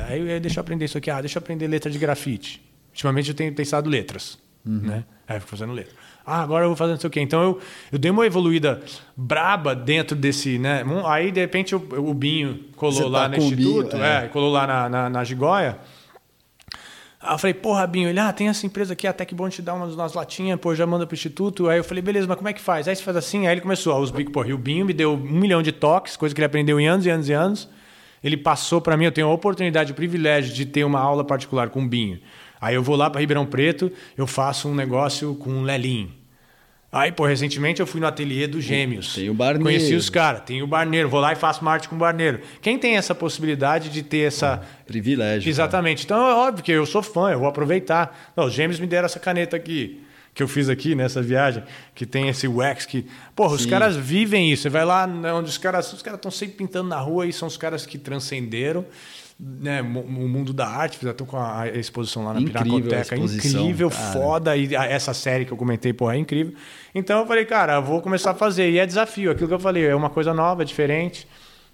Aí 0.08 0.20
eu 0.20 0.26
ia, 0.26 0.40
deixa 0.40 0.58
eu 0.58 0.62
aprender 0.62 0.84
isso 0.84 0.98
aqui. 0.98 1.10
Ah, 1.10 1.20
deixa 1.20 1.38
eu 1.38 1.40
aprender 1.42 1.66
letra 1.68 1.90
de 1.90 1.98
grafite. 1.98 2.62
Ultimamente 2.90 3.28
eu 3.30 3.34
tenho 3.34 3.52
pensado 3.54 3.88
letras. 3.88 4.38
Uhum. 4.66 4.80
Né? 4.80 5.04
Aí 5.28 5.36
eu 5.36 5.40
fico 5.40 5.50
fazendo 5.50 5.72
letra. 5.72 5.94
Ah, 6.26 6.42
agora 6.42 6.64
eu 6.64 6.68
vou 6.70 6.76
fazer 6.76 6.92
não 6.92 6.98
sei 7.00 7.06
o 7.06 7.10
quê. 7.10 7.20
Então 7.20 7.40
eu, 7.42 7.58
eu 7.92 7.98
dei 7.98 8.10
uma 8.10 8.26
evoluída 8.26 8.82
braba 9.16 9.74
dentro 9.76 10.16
desse. 10.16 10.58
Né? 10.58 10.82
Um- 10.84 11.06
Aí, 11.06 11.30
de 11.30 11.38
repente, 11.40 11.74
o, 11.76 11.78
o 11.78 12.12
Binho 12.12 12.64
colou 12.74 12.94
Você 12.94 13.04
lá 13.04 13.22
tá 13.22 13.28
no 13.28 13.36
com 13.36 13.46
o 13.46 13.50
Binho, 13.50 13.68
Instituto. 13.82 13.96
é. 13.96 14.24
é, 14.24 14.28
colou 14.28 14.50
lá 14.50 14.66
na, 14.66 14.88
na, 14.88 15.08
na 15.08 15.24
Gigóia. 15.24 15.78
Aí 17.20 17.34
eu 17.34 17.38
falei, 17.38 17.54
porra, 17.54 17.86
Binho, 17.86 18.08
ele, 18.08 18.20
ah, 18.20 18.32
tem 18.32 18.48
essa 18.48 18.66
empresa 18.66 18.92
aqui, 18.92 19.06
até 19.06 19.24
que 19.24 19.34
bom 19.34 19.48
te 19.48 19.60
dar 19.62 19.74
umas, 19.74 19.94
umas 19.94 20.14
latinhas, 20.14 20.60
pô, 20.60 20.74
já 20.74 20.86
manda 20.86 21.06
pro 21.06 21.14
instituto. 21.14 21.68
Aí 21.68 21.78
eu 21.78 21.84
falei, 21.84 22.02
beleza, 22.02 22.26
mas 22.26 22.36
como 22.36 22.48
é 22.48 22.52
que 22.52 22.60
faz? 22.60 22.86
Aí 22.86 22.94
você 22.94 23.02
faz 23.02 23.16
assim, 23.16 23.46
aí 23.46 23.54
ele 23.54 23.60
começou, 23.60 23.94
ó, 23.94 24.00
os 24.00 24.10
bicos, 24.10 24.32
porra, 24.32 24.48
e 24.48 24.52
o 24.52 24.58
Binho 24.58 24.84
me 24.84 24.92
deu 24.92 25.14
um 25.14 25.16
milhão 25.16 25.62
de 25.62 25.72
toques, 25.72 26.16
coisa 26.16 26.34
que 26.34 26.40
ele 26.40 26.46
aprendeu 26.46 26.78
em 26.78 26.86
anos 26.86 27.06
e 27.06 27.10
anos 27.10 27.28
e 27.28 27.32
anos. 27.32 27.68
Ele 28.22 28.36
passou 28.36 28.80
para 28.80 28.96
mim, 28.96 29.04
eu 29.06 29.12
tenho 29.12 29.28
a 29.28 29.32
oportunidade, 29.32 29.92
o 29.92 29.94
privilégio 29.94 30.52
de 30.54 30.66
ter 30.66 30.84
uma 30.84 31.00
aula 31.00 31.24
particular 31.24 31.68
com 31.70 31.82
o 31.84 31.88
Binho. 31.88 32.20
Aí 32.60 32.74
eu 32.74 32.82
vou 32.82 32.96
lá 32.96 33.10
para 33.10 33.20
Ribeirão 33.20 33.46
Preto, 33.46 33.90
eu 34.16 34.26
faço 34.26 34.68
um 34.68 34.74
negócio 34.74 35.34
com 35.34 35.50
o 35.58 35.62
Lelim. 35.62 36.10
Aí, 36.90 37.12
pô, 37.12 37.26
recentemente 37.26 37.80
eu 37.80 37.86
fui 37.86 38.00
no 38.00 38.06
ateliê 38.06 38.46
dos 38.46 38.64
Gêmeos. 38.64 39.14
Tem 39.14 39.28
o 39.28 39.34
Barneiro. 39.34 39.64
Conheci 39.64 39.94
os 39.94 40.08
caras, 40.08 40.42
tem 40.42 40.62
o 40.62 40.66
Barneiro, 40.66 41.10
vou 41.10 41.20
lá 41.20 41.32
e 41.32 41.36
faço 41.36 41.60
uma 41.60 41.72
arte 41.72 41.88
com 41.88 41.96
o 41.96 41.98
Barneiro. 41.98 42.40
Quem 42.62 42.78
tem 42.78 42.96
essa 42.96 43.14
possibilidade 43.14 43.90
de 43.90 44.02
ter 44.02 44.28
essa 44.28 44.62
Privilégio. 44.86 45.50
Exatamente. 45.50 46.04
Então 46.04 46.16
é 46.26 46.32
óbvio 46.32 46.64
que 46.64 46.72
eu 46.72 46.86
sou 46.86 47.02
fã, 47.02 47.30
eu 47.30 47.40
vou 47.40 47.48
aproveitar. 47.48 48.32
Não, 48.36 48.46
os 48.46 48.52
gêmeos 48.54 48.80
me 48.80 48.86
deram 48.86 49.04
essa 49.04 49.20
caneta 49.20 49.56
aqui, 49.56 50.00
que 50.32 50.42
eu 50.42 50.48
fiz 50.48 50.70
aqui 50.70 50.94
nessa 50.94 51.20
viagem, 51.20 51.62
que 51.94 52.06
tem 52.06 52.28
esse 52.28 52.48
wax 52.48 52.86
que. 52.86 53.04
Porra, 53.34 53.56
os 53.56 53.64
Sim. 53.64 53.68
caras 53.68 53.94
vivem 53.96 54.50
isso. 54.50 54.62
Você 54.62 54.70
vai 54.70 54.84
lá 54.84 55.06
né, 55.06 55.32
onde 55.32 55.50
os 55.50 55.58
caras. 55.58 55.92
Os 55.92 56.00
caras 56.00 56.18
estão 56.18 56.30
sempre 56.30 56.56
pintando 56.56 56.88
na 56.88 56.98
rua 56.98 57.26
e 57.26 57.32
são 57.32 57.48
os 57.48 57.56
caras 57.58 57.84
que 57.84 57.98
transcenderam. 57.98 58.86
Né, 59.38 59.82
o 59.82 59.86
mundo 60.28 60.54
da 60.54 60.66
arte, 60.66 60.98
já 61.02 61.10
estou 61.10 61.26
com 61.26 61.36
a 61.36 61.68
exposição 61.68 62.24
lá 62.24 62.32
na 62.32 62.40
Incrível 62.40 62.60
a 62.60 62.64
Pinacoteca, 62.64 63.14
exposição, 63.16 63.60
incrível, 63.60 63.90
cara. 63.90 64.12
foda, 64.12 64.56
e 64.56 64.74
essa 64.74 65.12
série 65.12 65.44
que 65.44 65.52
eu 65.52 65.58
comentei, 65.58 65.92
porra, 65.92 66.14
é 66.14 66.18
incrível. 66.18 66.54
Então 66.94 67.20
eu 67.20 67.26
falei, 67.26 67.44
cara, 67.44 67.74
eu 67.74 67.82
vou 67.82 68.00
começar 68.00 68.30
a 68.30 68.34
fazer, 68.34 68.70
e 68.70 68.78
é 68.78 68.86
desafio, 68.86 69.30
aquilo 69.30 69.46
que 69.48 69.52
eu 69.54 69.58
falei, 69.58 69.84
é 69.86 69.94
uma 69.94 70.08
coisa 70.08 70.32
nova, 70.32 70.64
diferente, 70.64 71.28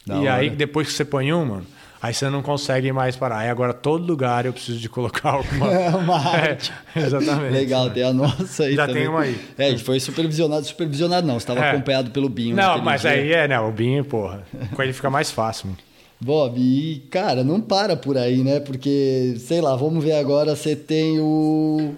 Da 0.05 0.16
e 0.18 0.26
aí 0.28 0.47
hora. 0.49 0.57
depois 0.57 0.89
que 0.89 0.92
você 0.94 1.05
põe 1.05 1.32
um, 1.32 1.44
mano, 1.44 1.66
aí 2.02 2.12
você 2.12 2.28
não 2.28 2.42
consegue 2.42 2.91
mais 2.91 3.15
parar. 3.15 3.39
Aí 3.39 3.49
agora 3.49 3.73
todo 3.73 4.05
lugar 4.05 4.44
eu 4.44 4.52
preciso 4.52 4.81
de 4.81 4.89
colocar 4.89 5.31
alguma. 5.39 5.68
Uma 5.97 6.16
É, 6.16 6.50
arte. 6.50 6.73
exatamente. 6.97 7.52
Legal, 7.52 7.91
tem 7.91 8.02
a 8.02 8.12
nossa 8.12 8.65
aí 8.65 8.74
Já 8.74 8.89
também. 8.89 9.02
tem 9.02 9.08
uma 9.08 9.20
aí. 9.20 9.41
É, 9.57 9.78
foi 9.78 10.00
supervisionado. 10.00 10.65
Supervisionado 10.66 11.24
não, 11.28 11.34
você 11.34 11.44
estava 11.44 11.60
É. 11.65 11.70
acompanhado 11.70 12.10
pelo 12.10 12.28
Binho. 12.28 12.57
Não, 12.57 12.65
naquele 12.65 12.84
mas 12.84 13.00
dia. 13.02 13.10
aí 13.12 13.32
é, 13.32 13.47
né? 13.47 13.60
O 13.60 13.70
Binho, 13.70 14.05
porra. 14.05 14.42
Com 14.74 14.82
ele 14.82 14.92
fica 14.92 15.08
mais 15.08 15.31
fácil. 15.31 15.68
mano. 15.68 15.78
Bob, 16.25 16.57
e 16.57 17.01
cara, 17.10 17.42
não 17.42 17.60
para 17.60 17.97
por 17.97 18.17
aí, 18.17 18.44
né? 18.44 18.60
Porque, 18.60 19.34
sei 19.39 19.60
lá, 19.60 19.75
vamos 19.75 20.05
ver 20.05 20.12
agora, 20.12 20.55
você 20.55 20.76
tem 20.76 21.18
o, 21.18 21.94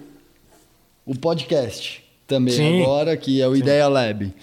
o 1.05 1.15
podcast 1.15 2.03
também 2.25 2.55
Sim. 2.55 2.81
agora, 2.81 3.15
que 3.15 3.39
é 3.39 3.47
o 3.47 3.55
Ideia 3.55 3.87
Lab. 3.87 4.33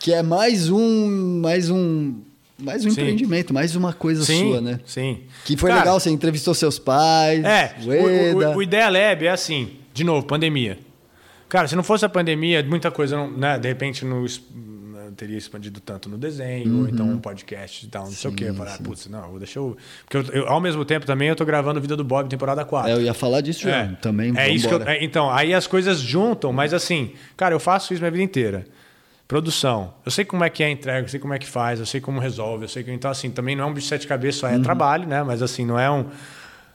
Que 0.00 0.12
é 0.12 0.20
mais 0.20 0.68
um, 0.68 1.40
mais 1.40 1.70
um, 1.70 2.14
mais 2.58 2.84
um 2.84 2.90
Sim. 2.90 3.00
empreendimento, 3.00 3.54
mais 3.54 3.76
uma 3.76 3.92
coisa 3.92 4.24
Sim, 4.24 4.48
sua, 4.48 4.60
né? 4.60 4.80
sim. 4.84 5.20
Que 5.44 5.56
foi 5.56 5.70
Cara, 5.70 5.82
legal, 5.82 6.00
você 6.00 6.10
entrevistou 6.10 6.52
seus 6.52 6.76
pais, 6.76 7.44
É, 7.44 7.76
o 7.84 8.36
o, 8.36 8.56
o, 8.56 8.62
Ideia 8.64 8.88
Lab 8.88 9.24
é 9.24 9.30
assim. 9.30 9.76
De 9.94 10.02
novo, 10.02 10.26
pandemia. 10.26 10.76
Cara, 11.48 11.68
se 11.68 11.76
não 11.76 11.84
fosse 11.84 12.04
a 12.04 12.08
pandemia, 12.08 12.64
muita 12.64 12.90
coisa, 12.90 13.16
não, 13.16 13.30
né? 13.30 13.58
De 13.60 13.68
repente, 13.68 14.04
não 14.04 14.24
teria 15.12 15.36
expandido 15.36 15.80
tanto 15.80 16.08
no 16.08 16.18
desenho, 16.18 16.72
uhum. 16.72 16.80
ou 16.80 16.88
então 16.88 17.06
um 17.08 17.18
podcast 17.18 17.84
e 17.84 17.88
tal, 17.88 18.04
não 18.04 18.10
sim, 18.10 18.16
sei 18.16 18.30
o 18.30 18.34
quê. 18.34 18.44
Eu 18.44 18.54
falei, 18.54 18.72
ah, 18.74 18.78
putz, 18.82 19.06
não, 19.08 19.38
deixa 19.38 19.58
eu. 19.58 19.76
Porque 20.04 20.16
eu, 20.16 20.42
eu, 20.42 20.48
ao 20.48 20.60
mesmo 20.60 20.84
tempo 20.84 21.06
também 21.06 21.28
eu 21.28 21.36
tô 21.36 21.44
gravando 21.44 21.80
Vida 21.80 21.96
do 21.96 22.04
Bob, 22.04 22.28
temporada 22.28 22.64
4. 22.64 22.90
É, 22.90 22.94
eu 22.94 23.02
ia 23.02 23.14
falar 23.14 23.40
disso 23.40 23.62
já, 23.62 23.76
é, 23.76 23.88
também. 24.00 24.32
É 24.36 24.50
isso 24.50 24.68
eu, 24.68 24.82
é, 24.82 25.02
Então, 25.04 25.30
aí 25.30 25.54
as 25.54 25.66
coisas 25.66 26.00
juntam, 26.00 26.52
mas 26.52 26.74
assim, 26.74 27.12
cara, 27.36 27.54
eu 27.54 27.60
faço 27.60 27.92
isso 27.92 28.02
minha 28.02 28.10
vida 28.10 28.24
inteira. 28.24 28.66
Produção. 29.26 29.94
Eu 30.04 30.10
sei 30.10 30.24
como 30.24 30.44
é 30.44 30.50
que 30.50 30.62
é 30.62 30.66
a 30.66 30.70
entrega, 30.70 31.06
eu 31.06 31.08
sei 31.08 31.18
como 31.18 31.32
é 31.32 31.38
que 31.38 31.46
faz, 31.46 31.80
eu 31.80 31.86
sei 31.86 32.00
como 32.00 32.20
resolve, 32.20 32.64
eu 32.64 32.68
sei 32.68 32.82
que. 32.82 32.92
Então, 32.92 33.10
assim, 33.10 33.30
também 33.30 33.56
não 33.56 33.64
é 33.64 33.66
um 33.66 33.72
bicho 33.72 33.84
de 33.84 33.88
sete 33.88 34.06
cabeças, 34.06 34.40
só 34.40 34.48
é 34.48 34.56
uhum. 34.56 34.62
trabalho, 34.62 35.06
né? 35.08 35.22
Mas 35.22 35.40
assim, 35.40 35.64
não 35.64 35.78
é 35.78 35.90
um. 35.90 36.06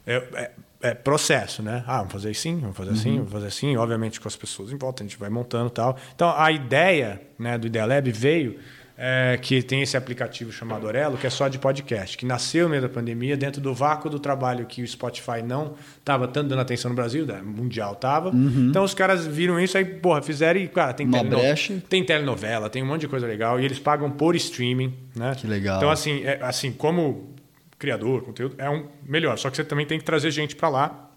É, 0.07 0.51
é, 0.81 0.93
processo, 0.93 1.63
né? 1.63 1.83
Ah, 1.87 1.97
vamos 1.97 2.13
fazer 2.13 2.29
assim, 2.29 2.59
vamos 2.59 2.77
fazer 2.77 2.91
assim, 2.91 3.09
uhum. 3.09 3.17
vamos 3.17 3.31
fazer 3.31 3.47
assim. 3.47 3.77
Obviamente 3.77 4.19
com 4.19 4.27
as 4.27 4.35
pessoas 4.35 4.71
em 4.71 4.77
volta, 4.77 5.03
a 5.03 5.05
gente 5.05 5.17
vai 5.17 5.29
montando 5.29 5.69
tal. 5.69 5.97
Então, 6.15 6.33
a 6.37 6.51
ideia 6.51 7.21
né, 7.37 7.57
do 7.57 7.67
Idealab 7.67 8.11
veio 8.11 8.59
é, 8.97 9.37
que 9.39 9.61
tem 9.61 9.83
esse 9.83 9.95
aplicativo 9.95 10.51
chamado 10.51 10.87
Orelo, 10.87 11.17
que 11.17 11.27
é 11.27 11.29
só 11.29 11.47
de 11.47 11.59
podcast, 11.59 12.17
que 12.17 12.25
nasceu 12.25 12.63
no 12.63 12.71
meio 12.71 12.81
da 12.81 12.89
pandemia, 12.89 13.37
dentro 13.37 13.61
do 13.61 13.73
vácuo 13.73 14.09
do 14.09 14.19
trabalho 14.19 14.65
que 14.65 14.81
o 14.81 14.87
Spotify 14.87 15.43
não 15.43 15.75
estava 15.99 16.27
tanto 16.27 16.49
dando 16.49 16.61
atenção 16.61 16.89
no 16.89 16.95
Brasil, 16.95 17.25
né? 17.25 17.39
mundial 17.43 17.93
estava. 17.93 18.29
Uhum. 18.29 18.67
Então 18.69 18.83
os 18.83 18.95
caras 18.95 19.25
viram 19.25 19.59
isso 19.59 19.77
aí, 19.77 19.85
porra, 19.85 20.21
fizeram 20.21 20.59
e, 20.59 20.67
cara, 20.67 20.93
tem, 20.93 21.09
teleno... 21.09 21.81
tem 21.87 22.03
telenovela, 22.03 22.69
tem 22.69 22.81
um 22.81 22.87
monte 22.87 23.01
de 23.01 23.07
coisa 23.07 23.27
legal, 23.27 23.59
e 23.59 23.65
eles 23.65 23.77
pagam 23.77 24.09
por 24.09 24.35
streaming, 24.35 24.93
né? 25.15 25.35
Que 25.35 25.45
legal. 25.45 25.77
Então, 25.77 25.91
assim, 25.91 26.23
é, 26.23 26.39
assim 26.41 26.71
como 26.71 27.36
criador, 27.77 28.23
conteúdo, 28.23 28.55
é 28.57 28.69
um 28.69 28.87
melhor. 29.03 29.37
Só 29.37 29.49
que 29.49 29.57
você 29.57 29.63
também 29.63 29.85
tem 29.85 29.99
que 29.99 30.05
trazer 30.05 30.31
gente 30.31 30.55
para 30.55 30.69
lá 30.69 31.09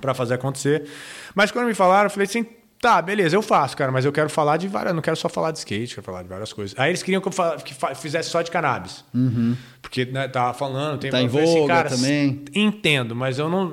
para 0.00 0.14
fazer 0.14 0.34
acontecer. 0.34 0.88
Mas 1.34 1.50
quando 1.50 1.66
me 1.66 1.74
falaram, 1.74 2.06
eu 2.06 2.10
falei 2.10 2.26
assim, 2.26 2.46
Tá, 2.80 3.02
beleza, 3.02 3.34
eu 3.34 3.42
faço, 3.42 3.76
cara, 3.76 3.90
mas 3.90 4.04
eu 4.04 4.12
quero 4.12 4.30
falar 4.30 4.56
de 4.56 4.68
várias. 4.68 4.94
Não 4.94 5.02
quero 5.02 5.16
só 5.16 5.28
falar 5.28 5.50
de 5.50 5.58
skate, 5.58 5.96
quero 5.96 6.04
falar 6.04 6.22
de 6.22 6.28
várias 6.28 6.52
coisas. 6.52 6.78
Aí 6.78 6.92
eles 6.92 7.02
queriam 7.02 7.20
que 7.20 7.26
eu 7.26 7.32
que 7.58 7.74
fizesse 7.96 8.30
só 8.30 8.40
de 8.40 8.52
cannabis. 8.52 9.04
Uhum. 9.12 9.56
Porque 9.82 10.04
né, 10.04 10.28
tava 10.28 10.54
falando, 10.54 11.00
tem 11.00 11.10
tá 11.10 11.20
em 11.20 11.26
assim, 11.26 11.38
voga 11.38 11.50
assim, 11.50 11.66
cara, 11.66 11.88
também. 11.88 12.44
Entendo, 12.54 13.16
mas 13.16 13.36
eu 13.36 13.48
não. 13.48 13.66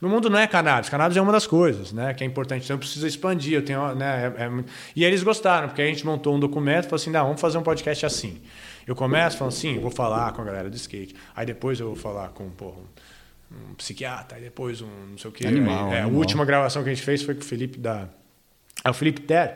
No 0.00 0.08
mundo 0.08 0.30
não 0.30 0.38
é 0.38 0.46
cannabis. 0.46 0.88
Cannabis 0.88 1.14
é 1.18 1.20
uma 1.20 1.32
das 1.32 1.46
coisas, 1.46 1.92
né? 1.92 2.14
Que 2.14 2.24
é 2.24 2.26
importante. 2.26 2.64
Então 2.64 2.76
eu 2.76 2.78
preciso 2.78 3.06
expandir. 3.06 3.52
Eu 3.52 3.62
tenho, 3.62 3.94
né, 3.94 4.32
é, 4.38 4.44
é... 4.44 4.50
E 4.96 5.04
eles 5.04 5.22
gostaram, 5.22 5.68
porque 5.68 5.82
a 5.82 5.86
gente 5.86 6.06
montou 6.06 6.34
um 6.34 6.40
documento 6.40 6.84
e 6.84 6.88
falou 6.88 6.96
assim: 6.96 7.10
não, 7.10 7.24
vamos 7.26 7.40
fazer 7.42 7.58
um 7.58 7.62
podcast 7.62 8.06
assim. 8.06 8.40
Eu 8.88 8.96
começo 8.96 9.36
falando 9.36 9.52
assim, 9.52 9.78
vou 9.78 9.90
falar 9.90 10.32
com 10.32 10.40
a 10.40 10.44
galera 10.44 10.70
do 10.70 10.76
skate. 10.76 11.14
Aí 11.36 11.44
depois 11.44 11.78
eu 11.78 11.88
vou 11.88 11.96
falar 11.96 12.28
com 12.30 12.48
porra, 12.48 12.78
um, 13.52 13.70
um 13.70 13.74
psiquiatra, 13.74 14.38
aí 14.38 14.42
depois 14.42 14.80
um 14.80 14.88
não 15.10 15.18
sei 15.18 15.30
o 15.30 15.32
quê. 15.32 15.46
Animal, 15.46 15.90
aí, 15.90 15.94
é, 15.94 16.00
animal. 16.00 16.16
A 16.16 16.18
última 16.18 16.44
gravação 16.44 16.82
que 16.82 16.88
a 16.88 16.94
gente 16.94 17.04
fez 17.04 17.22
foi 17.22 17.34
com 17.34 17.42
o 17.42 17.44
Felipe 17.44 17.78
da 17.78 18.08
é 18.84 18.90
o 18.90 18.94
Felipe 18.94 19.20
Ter? 19.20 19.54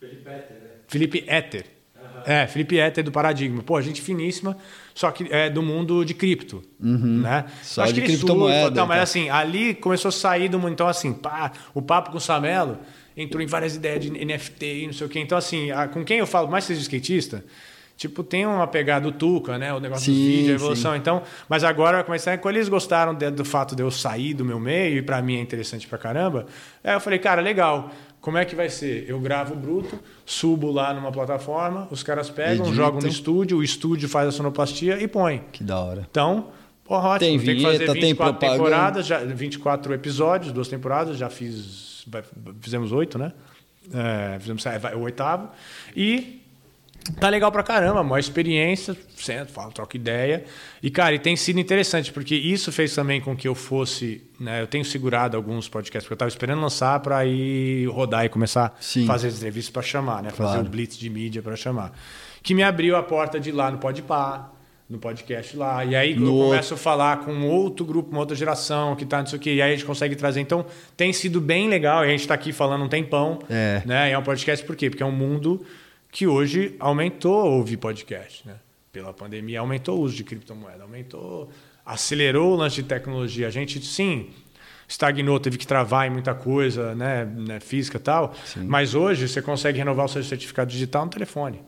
Felipe 0.00 0.28
Eter, 0.28 0.56
né? 0.56 0.70
Felipe 0.88 1.24
Eter. 1.28 1.66
Uhum. 1.96 2.22
É, 2.26 2.46
Felipe 2.46 2.76
Eter 2.76 3.04
do 3.04 3.12
Paradigma. 3.12 3.62
Pô, 3.62 3.80
gente 3.80 4.02
finíssima, 4.02 4.56
só 4.94 5.10
que 5.10 5.32
é 5.32 5.48
do 5.48 5.62
mundo 5.62 6.04
de 6.04 6.14
cripto. 6.14 6.62
Uhum. 6.80 7.20
Né? 7.20 7.44
Só 7.62 7.82
Acho 7.82 7.92
de 7.92 8.00
que 8.00 8.08
criptomoeda. 8.08 8.66
Surfa, 8.66 8.86
mas 8.86 9.02
assim, 9.02 9.30
ali 9.30 9.74
começou 9.74 10.08
a 10.08 10.12
sair 10.12 10.48
do 10.48 10.58
mundo. 10.58 10.72
Então, 10.72 10.88
assim, 10.88 11.12
pá, 11.12 11.52
o 11.72 11.80
papo 11.80 12.10
com 12.10 12.18
o 12.18 12.20
Samelo 12.20 12.78
entrou 13.16 13.42
em 13.42 13.46
várias 13.46 13.76
ideias 13.76 14.00
de 14.00 14.10
NFT 14.10 14.66
e 14.66 14.86
não 14.86 14.92
sei 14.92 15.06
o 15.06 15.10
quê. 15.10 15.20
Então, 15.20 15.38
assim, 15.38 15.70
a, 15.70 15.86
com 15.86 16.04
quem 16.04 16.18
eu 16.18 16.26
falo, 16.26 16.48
mais 16.48 16.64
seja 16.64 16.80
skatista, 16.80 17.44
Tipo, 17.96 18.24
tem 18.24 18.44
uma 18.44 18.66
pegada 18.66 19.08
do 19.08 19.12
Tuca, 19.12 19.56
né? 19.56 19.72
O 19.72 19.78
negócio 19.78 20.06
sim, 20.06 20.12
dos 20.12 20.20
vídeos, 20.20 20.50
a 20.50 20.54
evolução. 20.54 20.92
Sim. 20.92 20.98
Então, 20.98 21.22
mas 21.48 21.62
agora 21.62 21.98
vai 21.98 22.04
começar. 22.04 22.36
Quando 22.38 22.56
eles 22.56 22.68
gostaram 22.68 23.14
de, 23.14 23.30
do 23.30 23.44
fato 23.44 23.76
de 23.76 23.82
eu 23.82 23.90
sair 23.90 24.34
do 24.34 24.44
meu 24.44 24.58
meio, 24.58 24.98
e 24.98 25.02
para 25.02 25.22
mim 25.22 25.36
é 25.36 25.40
interessante 25.40 25.86
pra 25.86 25.96
caramba, 25.96 26.46
aí 26.82 26.94
eu 26.94 27.00
falei, 27.00 27.18
cara, 27.18 27.40
legal. 27.40 27.90
Como 28.20 28.38
é 28.38 28.44
que 28.46 28.56
vai 28.56 28.70
ser? 28.70 29.04
Eu 29.06 29.20
gravo 29.20 29.54
bruto, 29.54 30.00
subo 30.24 30.72
lá 30.72 30.94
numa 30.94 31.12
plataforma, 31.12 31.86
os 31.90 32.02
caras 32.02 32.30
pegam, 32.30 32.64
Edita. 32.64 32.74
jogam 32.74 33.00
no 33.00 33.06
estúdio, 33.06 33.58
o 33.58 33.62
estúdio 33.62 34.08
faz 34.08 34.26
a 34.28 34.32
sonoplastia 34.32 34.98
e 34.98 35.06
põe. 35.06 35.44
Que 35.52 35.62
da 35.62 35.78
hora. 35.78 36.06
Então, 36.10 36.48
porra, 36.84 37.10
ótimo. 37.10 37.28
Tem 37.28 37.38
vinheta, 37.38 37.62
tem 37.62 37.78
que 37.78 37.78
fazer 37.78 38.00
24 38.00 38.40
tem 38.40 38.50
temporadas, 38.50 39.06
já, 39.06 39.18
24 39.18 39.92
episódios, 39.92 40.52
duas 40.52 40.68
temporadas, 40.68 41.18
já 41.18 41.28
fiz. 41.28 42.06
Fizemos 42.62 42.92
oito, 42.92 43.18
né? 43.18 43.30
É, 43.92 44.38
fizemos 44.38 44.64
é, 44.64 44.96
o 44.96 45.00
oitavo. 45.00 45.50
E 45.94 46.43
Tá 47.20 47.28
legal 47.28 47.52
pra 47.52 47.62
caramba, 47.62 48.00
uma 48.00 48.18
experiência, 48.18 48.96
sento, 49.14 49.52
falo, 49.52 49.70
troco 49.70 49.94
ideia. 49.94 50.44
E, 50.82 50.90
cara, 50.90 51.14
e 51.14 51.18
tem 51.18 51.36
sido 51.36 51.60
interessante, 51.60 52.10
porque 52.10 52.34
isso 52.34 52.72
fez 52.72 52.94
também 52.94 53.20
com 53.20 53.36
que 53.36 53.46
eu 53.46 53.54
fosse. 53.54 54.22
Né, 54.40 54.62
eu 54.62 54.66
tenho 54.66 54.84
segurado 54.84 55.36
alguns 55.36 55.68
podcasts, 55.68 56.04
porque 56.04 56.14
eu 56.14 56.16
estava 56.16 56.30
esperando 56.30 56.62
lançar 56.62 56.98
para 57.00 57.24
ir 57.26 57.86
rodar 57.88 58.24
e 58.24 58.30
começar 58.30 58.74
a 58.78 59.06
fazer 59.06 59.28
as 59.28 59.36
entrevistas 59.36 59.70
para 59.70 59.82
chamar, 59.82 60.22
né? 60.22 60.30
Fazer 60.30 60.52
claro. 60.54 60.66
o 60.66 60.70
blitz 60.70 60.96
de 60.96 61.10
mídia 61.10 61.42
para 61.42 61.56
chamar. 61.56 61.92
Que 62.42 62.54
me 62.54 62.62
abriu 62.62 62.96
a 62.96 63.02
porta 63.02 63.38
de 63.38 63.50
ir 63.50 63.52
lá 63.52 63.70
no 63.70 63.76
Podpah, 63.76 64.50
no 64.88 64.98
podcast 64.98 65.54
lá. 65.56 65.84
E 65.84 65.94
aí 65.94 66.14
no... 66.14 66.26
eu 66.26 66.48
começo 66.48 66.72
a 66.72 66.76
falar 66.76 67.18
com 67.18 67.46
outro 67.48 67.84
grupo, 67.84 68.10
uma 68.10 68.20
outra 68.20 68.34
geração 68.34 68.96
que 68.96 69.04
tá 69.04 69.18
não 69.18 69.26
sei 69.26 69.38
o 69.38 69.42
quê, 69.42 69.54
e 69.54 69.62
aí 69.62 69.72
a 69.72 69.74
gente 69.74 69.84
consegue 69.84 70.16
trazer. 70.16 70.40
Então, 70.40 70.64
tem 70.96 71.12
sido 71.12 71.38
bem 71.38 71.68
legal. 71.68 72.02
E 72.04 72.08
a 72.08 72.10
gente 72.10 72.20
está 72.20 72.34
aqui 72.34 72.50
falando 72.50 72.84
um 72.84 72.88
tempão. 72.88 73.40
É. 73.50 73.82
Né? 73.84 74.08
E 74.08 74.12
é 74.12 74.18
um 74.18 74.22
podcast 74.22 74.64
por 74.64 74.74
quê? 74.74 74.88
Porque 74.88 75.02
é 75.02 75.06
um 75.06 75.12
mundo 75.12 75.64
que 76.14 76.28
hoje 76.28 76.76
aumentou 76.78 77.44
ouvir 77.54 77.76
podcast, 77.76 78.46
né? 78.46 78.54
Pela 78.92 79.12
pandemia 79.12 79.58
aumentou 79.58 79.98
o 79.98 80.02
uso 80.02 80.14
de 80.14 80.22
criptomoeda, 80.22 80.84
aumentou, 80.84 81.50
acelerou 81.84 82.52
o 82.52 82.54
lance 82.54 82.76
de 82.76 82.84
tecnologia. 82.84 83.48
A 83.48 83.50
gente 83.50 83.84
sim 83.84 84.30
estagnou, 84.86 85.40
teve 85.40 85.58
que 85.58 85.66
travar 85.66 86.06
em 86.06 86.10
muita 86.10 86.32
coisa, 86.32 86.94
né, 86.94 87.24
né 87.24 87.58
física 87.58 87.96
e 87.96 88.00
tal. 88.00 88.32
Sim. 88.44 88.64
Mas 88.64 88.94
hoje 88.94 89.26
você 89.26 89.42
consegue 89.42 89.76
renovar 89.78 90.06
o 90.06 90.08
seu 90.08 90.22
certificado 90.22 90.70
digital 90.70 91.04
no 91.04 91.10
telefone. 91.10 91.60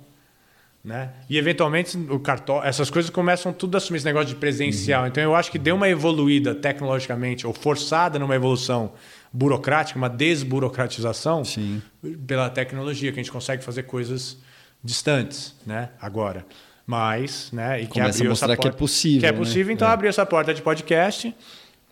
Né? 0.85 1.11
E 1.29 1.37
eventualmente 1.37 1.99
o 2.09 2.21
cartão, 2.21 2.63
essas 2.63 2.89
coisas 2.89 3.11
começam 3.11 3.53
tudo 3.53 3.75
a 3.75 3.79
assumir 3.79 3.97
esse 3.97 4.07
negócio 4.07 4.29
de 4.29 4.37
presencial. 4.37 5.03
Uhum. 5.03 5.09
Então 5.09 5.25
eu 5.25 5.35
acho 5.35 5.51
que 5.51 5.59
deu 5.59 5.75
uma 5.75 5.89
evoluída 5.89 6.55
tecnologicamente, 6.55 7.45
ou 7.45 7.53
forçada 7.53 8.17
numa 8.17 8.37
evolução 8.37 8.93
burocrática, 9.33 9.99
uma 9.99 10.09
desburocratização 10.09 11.45
Sim. 11.45 11.83
pela 12.27 12.49
tecnologia, 12.51 13.13
que 13.13 13.21
a 13.21 13.23
gente 13.23 13.33
consegue 13.33 13.63
fazer 13.63 13.85
coisas 13.85 14.39
distantes, 14.83 15.55
né? 15.67 15.91
Agora. 16.01 16.47
Mas, 16.87 17.51
né? 17.53 17.83
E 17.83 17.87
que 17.87 17.95
Começa 17.95 18.19
abriu 18.19 18.29
a 18.29 18.31
mostrar 18.31 18.47
essa 18.47 18.57
porta, 18.57 18.63
que 18.63 18.69
é 18.69 18.79
possível. 18.79 19.21
Que 19.21 19.27
é 19.27 19.33
possível, 19.33 19.67
né? 19.67 19.73
então 19.73 19.89
é. 19.89 19.91
abriu 19.91 20.09
essa 20.09 20.25
porta 20.25 20.55
de 20.55 20.63
podcast. 20.63 21.35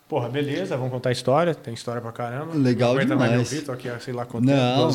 Porra, 0.09 0.29
beleza, 0.29 0.77
vamos 0.77 0.93
contar 0.93 1.11
história. 1.11 1.55
Tem 1.55 1.75
história 1.75 2.01
pra 2.01 2.13
caramba. 2.13 2.55
Legal 2.55 2.95
não 2.95 3.05
demais. 3.05 3.31
Mais 3.33 3.53
ouvir, 3.53 3.65
tô 3.65 3.73
aqui, 3.73 3.89
sei 4.01 4.13
lá, 4.13 4.25
contando. 4.25 4.55
Não, 4.55 4.91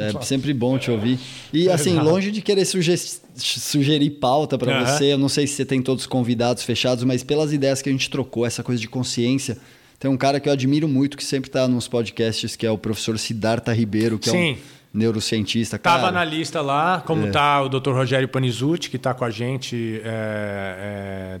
é 0.00 0.12
sempre 0.24 0.52
bom 0.52 0.76
te 0.78 0.90
ouvir. 0.90 1.20
E 1.52 1.68
assim, 1.68 1.96
longe 2.00 2.32
de 2.32 2.42
querer 2.42 2.64
sugerir, 2.64 2.98
sugerir 3.36 4.10
pauta 4.10 4.58
para 4.58 4.80
uhum. 4.80 4.86
você, 4.86 5.12
eu 5.12 5.18
não 5.18 5.28
sei 5.28 5.46
se 5.46 5.54
você 5.54 5.64
tem 5.64 5.82
todos 5.82 6.04
os 6.04 6.06
convidados 6.08 6.64
fechados, 6.64 7.04
mas 7.04 7.22
pelas 7.22 7.52
ideias 7.52 7.82
que 7.82 7.88
a 7.90 7.92
gente 7.92 8.10
trocou, 8.10 8.44
essa 8.46 8.62
coisa 8.64 8.80
de 8.80 8.88
consciência, 8.88 9.58
tem 10.04 10.10
um 10.10 10.18
cara 10.18 10.38
que 10.38 10.46
eu 10.46 10.52
admiro 10.52 10.86
muito, 10.86 11.16
que 11.16 11.24
sempre 11.24 11.48
está 11.48 11.66
nos 11.66 11.88
podcasts, 11.88 12.54
que 12.56 12.66
é 12.66 12.70
o 12.70 12.76
professor 12.76 13.18
Siddhartha 13.18 13.72
Ribeiro, 13.72 14.18
que 14.18 14.28
Sim. 14.28 14.50
é 14.50 14.52
um 14.52 14.56
neurocientista. 14.92 15.78
Cara. 15.78 15.98
Tava 15.98 16.12
na 16.12 16.22
lista 16.22 16.60
lá, 16.60 17.02
como 17.06 17.26
está 17.26 17.56
é. 17.56 17.60
o 17.60 17.70
Dr. 17.70 17.92
Rogério 17.92 18.28
Panizuti, 18.28 18.90
que 18.90 18.96
está 18.96 19.14
com 19.14 19.24
a 19.24 19.30
gente 19.30 20.02
é, 20.04 21.40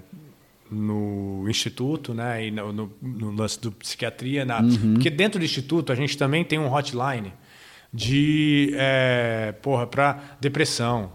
no 0.70 1.44
instituto, 1.46 2.14
né, 2.14 2.46
e 2.46 2.50
no, 2.50 2.72
no, 2.72 2.92
no 3.02 3.32
lance 3.32 3.60
do 3.60 3.70
psiquiatria, 3.70 4.46
na, 4.46 4.62
uhum. 4.62 4.94
porque 4.94 5.10
dentro 5.10 5.38
do 5.38 5.44
instituto 5.44 5.92
a 5.92 5.94
gente 5.94 6.16
também 6.16 6.42
tem 6.42 6.58
um 6.58 6.72
hotline 6.72 7.34
de 7.92 8.72
é, 8.78 9.52
porra 9.60 9.86
para 9.86 10.36
depressão, 10.40 11.12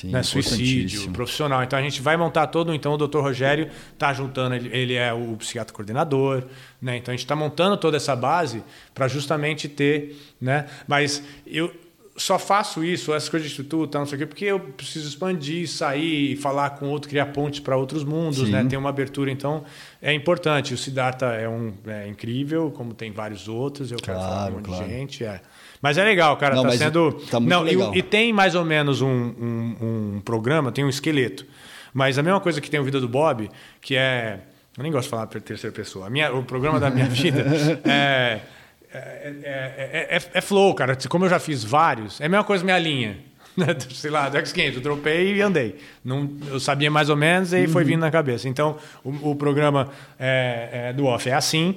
Sim, 0.00 0.12
né, 0.12 0.22
suicídio 0.22 1.10
profissional. 1.10 1.62
Então 1.62 1.78
a 1.78 1.82
gente 1.82 2.00
vai 2.00 2.16
montar 2.16 2.46
todo. 2.46 2.74
Então 2.74 2.94
o 2.94 2.96
Dr. 2.96 3.18
Rogério 3.18 3.68
está 3.92 4.14
juntando, 4.14 4.54
ele, 4.54 4.74
ele, 4.74 4.94
é 4.94 5.12
o 5.12 5.36
psiquiatra 5.36 5.74
coordenador, 5.74 6.44
né? 6.80 6.96
Então 6.96 7.12
a 7.12 7.16
gente 7.16 7.26
está 7.26 7.36
montando 7.36 7.76
toda 7.76 7.98
essa 7.98 8.16
base 8.16 8.64
para 8.94 9.08
justamente 9.08 9.68
ter, 9.68 10.16
né? 10.40 10.66
Mas 10.88 11.22
eu 11.46 11.70
só 12.16 12.38
faço 12.38 12.82
isso, 12.82 13.12
essas 13.12 13.28
coisas 13.28 13.48
de 13.48 13.54
instituto, 13.54 13.98
não 13.98 14.06
sei 14.06 14.16
o 14.16 14.18
quê, 14.18 14.26
porque 14.26 14.44
eu 14.46 14.60
preciso 14.60 15.06
expandir, 15.06 15.68
sair, 15.68 16.36
falar 16.36 16.70
com 16.70 16.88
outro, 16.88 17.08
criar 17.08 17.26
pontes 17.26 17.60
para 17.60 17.76
outros 17.76 18.02
mundos, 18.02 18.48
né? 18.48 18.64
Ter 18.64 18.78
uma 18.78 18.88
abertura. 18.88 19.30
Então 19.30 19.64
é 20.00 20.14
importante. 20.14 20.72
O 20.72 20.78
Siddhartha 20.78 21.26
é 21.26 21.46
um 21.46 21.74
é 21.86 22.08
incrível, 22.08 22.70
como 22.70 22.94
tem 22.94 23.12
vários 23.12 23.48
outros. 23.48 23.92
Eu 23.92 23.98
claro, 24.02 24.18
quero 24.18 24.30
falar 24.30 24.46
com 24.46 24.52
um 24.52 24.56
monte 24.56 24.66
claro. 24.66 24.84
de 24.84 24.90
gente. 24.90 25.24
É. 25.24 25.42
Mas 25.80 25.96
é 25.98 26.04
legal, 26.04 26.36
cara. 26.36 26.54
Não, 26.54 26.64
tá 26.64 26.72
sendo. 26.72 27.12
Tá 27.30 27.40
muito 27.40 27.50
não, 27.50 27.62
legal. 27.62 27.94
E, 27.94 27.98
e, 27.98 28.02
tem 28.02 28.32
mais 28.32 28.54
ou 28.54 28.64
menos 28.64 29.00
um, 29.00 29.08
um, 29.08 29.76
um, 30.16 30.20
programa, 30.24 30.70
tem 30.70 30.84
um 30.84 30.88
esqueleto. 30.88 31.46
Mas 31.92 32.18
a 32.18 32.22
mesma 32.22 32.40
coisa 32.40 32.60
que 32.60 32.70
tem 32.70 32.78
o 32.78 32.84
Vida 32.84 33.00
do 33.00 33.08
Bob, 33.08 33.50
que 33.80 33.96
é. 33.96 34.40
Eu 34.76 34.82
nem 34.82 34.92
gosto 34.92 35.04
de 35.04 35.10
falar 35.10 35.26
para 35.26 35.40
terceira 35.40 35.74
pessoa. 35.74 36.06
A 36.06 36.10
minha, 36.10 36.32
o 36.32 36.44
programa 36.44 36.78
da 36.78 36.90
minha 36.90 37.06
vida 37.10 37.44
é 37.84 38.40
é, 38.92 39.32
é, 39.44 40.16
é, 40.16 40.20
é, 40.34 40.40
flow, 40.40 40.74
cara. 40.74 40.96
Como 41.08 41.24
eu 41.24 41.28
já 41.28 41.38
fiz 41.38 41.62
vários, 41.62 42.20
é 42.20 42.26
a 42.26 42.28
mesma 42.28 42.44
coisa 42.44 42.64
minha 42.64 42.78
linha. 42.78 43.18
Sei 43.92 44.10
lá, 44.10 44.28
do 44.28 44.36
X500, 44.38 44.74
eu 44.74 44.80
dropei 44.80 45.36
e 45.36 45.42
andei. 45.42 45.76
Não, 46.04 46.28
eu 46.48 46.58
sabia 46.58 46.90
mais 46.90 47.08
ou 47.08 47.16
menos 47.16 47.52
e 47.52 47.62
uhum. 47.62 47.68
foi 47.68 47.84
vindo 47.84 48.00
na 48.00 48.10
cabeça. 48.10 48.48
Então, 48.48 48.76
o, 49.04 49.30
o 49.30 49.36
programa 49.36 49.88
do 50.96 51.06
off 51.06 51.28
é 51.28 51.34
assim 51.34 51.76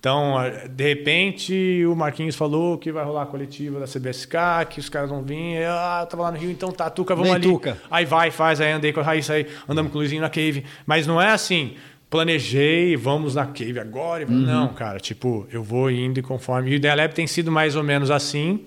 Então, 0.00 0.36
de 0.70 0.84
repente, 0.84 1.84
o 1.84 1.96
Marquinhos 1.96 2.36
falou 2.36 2.78
que 2.78 2.92
vai 2.92 3.04
rolar 3.04 3.22
a 3.22 3.26
coletiva 3.26 3.80
da 3.80 3.86
CBSK, 3.86 4.36
que 4.70 4.78
os 4.78 4.88
caras 4.88 5.10
vão 5.10 5.22
vir. 5.22 5.64
Ah, 5.66 6.00
eu 6.02 6.06
tava 6.06 6.22
lá 6.22 6.30
no 6.32 6.38
Rio, 6.38 6.50
então 6.52 6.70
tá, 6.70 6.88
Tuca, 6.88 7.14
vamos 7.16 7.28
Vem, 7.30 7.36
ali. 7.36 7.44
Tuca. 7.48 7.76
Aí 7.90 8.04
vai, 8.04 8.30
faz, 8.30 8.60
aí 8.60 8.70
andei 8.70 8.92
com 8.92 9.00
a 9.00 9.02
Raíssa, 9.02 9.32
aí 9.32 9.46
andamos 9.68 9.90
com 9.90 9.98
o 9.98 10.00
Luizinho 10.00 10.22
na 10.22 10.30
cave. 10.30 10.64
Mas 10.86 11.04
não 11.04 11.20
é 11.20 11.30
assim, 11.30 11.74
planejei, 12.08 12.96
vamos 12.96 13.34
na 13.34 13.46
cave 13.46 13.78
agora. 13.80 14.24
vamos- 14.24 14.46
Não, 14.46 14.68
cara, 14.68 15.00
tipo, 15.00 15.46
eu 15.50 15.62
vou 15.64 15.90
indo 15.90 16.20
e 16.20 16.22
conforme. 16.22 16.70
E 16.70 16.76
o 16.76 16.96
Lab 16.96 17.12
tem 17.12 17.26
sido 17.26 17.50
mais 17.50 17.74
ou 17.74 17.82
menos 17.82 18.10
assim. 18.10 18.66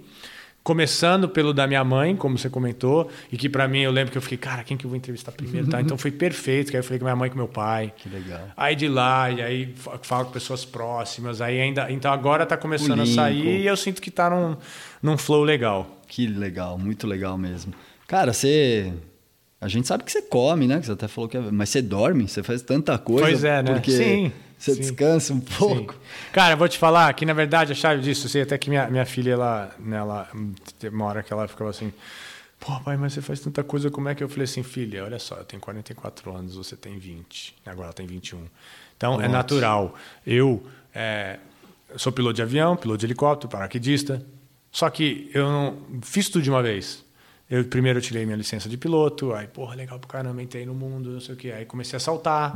Começando 0.64 1.28
pelo 1.28 1.54
da 1.56 1.66
minha 1.66 1.84
mãe, 1.84 2.16
como 2.16 2.38
você 2.38 2.48
comentou, 2.48 3.10
e 3.32 3.38
que 3.38 3.50
pra 3.50 3.68
mim 3.68 3.80
eu 3.80 3.92
lembro 3.92 4.12
que 4.12 4.18
eu 4.18 4.22
fiquei, 4.22 4.38
cara, 4.38 4.64
quem 4.64 4.78
que 4.78 4.86
eu 4.86 4.90
vou 4.90 4.96
entrevistar 4.98 5.32
primeiro? 5.32 5.68
Tá? 5.68 5.82
Então 5.82 5.98
foi 5.98 6.12
perfeito, 6.12 6.70
que 6.70 6.78
aí 6.78 6.82
eu 6.82 6.84
falei 6.84 7.00
com 7.00 7.06
minha 7.06 7.16
mãe 7.16 7.28
e 7.28 7.32
com 7.32 7.38
meu 7.38 7.48
pai. 7.48 7.92
Que 7.98 8.08
legal. 8.08 8.48
Aí 8.56 8.76
de 8.76 8.88
lá, 8.88 9.32
e 9.32 9.42
aí 9.42 9.74
fa- 9.76 9.98
falo 10.04 10.26
com 10.26 10.32
pessoas 10.32 10.64
próximas, 10.64 11.42
aí 11.42 11.60
ainda. 11.60 11.92
Então 11.92 12.14
agora 12.14 12.46
tá 12.46 12.56
começando 12.56 13.02
a 13.02 13.06
sair 13.08 13.62
e 13.62 13.66
eu 13.66 13.76
sinto 13.76 14.00
que 14.02 14.12
tá 14.12 14.30
num, 14.30 14.56
num 15.02 15.18
flow 15.18 15.44
legal. 15.44 16.00
Que 16.08 16.28
legal, 16.28 16.78
muito 16.78 17.08
legal 17.08 17.38
mesmo. 17.40 17.74
Cara, 18.08 18.32
você. 18.32 18.94
A 19.60 19.68
gente 19.68 19.88
sabe 19.88 20.04
que 20.04 20.12
você 20.12 20.22
come, 20.22 20.68
né? 20.68 20.80
Que 20.80 20.86
você 20.86 20.92
até 20.92 21.08
falou 21.08 21.28
que. 21.28 21.38
é- 21.38 21.52
Mas 21.52 21.70
você 21.70 21.82
dorme, 21.82 22.28
você 22.28 22.44
faz 22.44 22.62
tanta 22.62 22.98
coisa. 23.00 23.24
Pois 23.24 23.44
é, 23.44 23.64
né? 23.64 23.74
Porque 23.74 23.92
Sim, 23.92 24.32
você 24.62 24.76
sim. 24.76 24.82
descansa 24.82 25.34
um 25.34 25.40
pouco. 25.40 25.94
Sim. 25.94 26.00
Cara, 26.32 26.56
vou 26.56 26.70
te 26.70 26.78
falar 26.78 27.12
que, 27.14 27.26
na 27.26 27.34
verdade, 27.34 27.72
a 27.72 27.76
chave 27.76 28.02
disso, 28.02 28.28
eu 28.28 28.30
sei 28.30 28.42
até 28.44 28.58
que 28.58 28.70
minha, 28.70 28.88
minha 28.90 29.06
filha, 29.06 29.32
ela, 29.32 29.76
né, 29.80 29.98
ela, 29.98 30.30
teve 30.78 30.96
uma 30.96 31.06
hora 31.06 31.24
que 31.24 31.34
ela 31.34 31.48
ficava 31.48 31.72
assim, 31.72 31.92
pô, 32.60 32.80
pai, 32.82 32.96
mas 32.96 33.14
você 33.14 33.22
faz 33.22 33.40
tanta 33.40 33.64
coisa, 33.64 33.90
como 33.90 34.08
é 34.08 34.14
que 34.14 34.24
eu 34.24 34.30
falei 34.30 34.44
assim, 34.44 34.62
filha, 34.62 35.04
olha 35.04 35.18
só, 35.18 35.38
eu 35.38 35.46
tenho 35.46 35.60
44 35.60 36.36
anos, 36.36 36.56
você 36.56 36.76
tem 36.76 37.00
20, 37.00 37.56
agora 37.66 37.88
ela 37.88 37.94
tem 37.94 38.06
21. 38.06 38.46
Então, 38.96 39.16
é 39.16 39.24
Nossa. 39.24 39.30
natural. 39.30 39.96
Eu 40.26 40.64
é, 40.94 41.40
sou 41.98 42.12
piloto 42.12 42.36
de 42.36 42.44
avião, 42.44 42.78
piloto 42.78 43.00
de 43.00 43.08
helicóptero, 43.08 43.50
paraquedista, 43.50 44.24
só 44.72 44.90
que 44.92 45.32
eu 45.34 45.50
não 45.50 45.78
fiz 46.04 46.30
tudo 46.30 46.44
de 46.44 46.52
uma 46.52 46.62
vez. 46.62 47.04
Eu 47.52 47.66
primeiro 47.66 48.00
eu 48.00 48.02
tirei 48.02 48.26
minha 48.26 48.38
licença 48.38 48.70
de 48.70 48.78
piloto, 48.78 49.34
aí, 49.34 49.46
porra, 49.46 49.76
legal 49.76 50.00
pro 50.00 50.08
caramba, 50.08 50.42
entrei 50.42 50.66
no 50.66 50.74
mundo, 50.74 51.10
não 51.10 51.20
sei 51.20 51.36
o 51.36 51.38
quê. 51.38 51.52
Aí 51.52 51.66
comecei 51.66 51.98
a 51.98 52.00
saltar. 52.00 52.54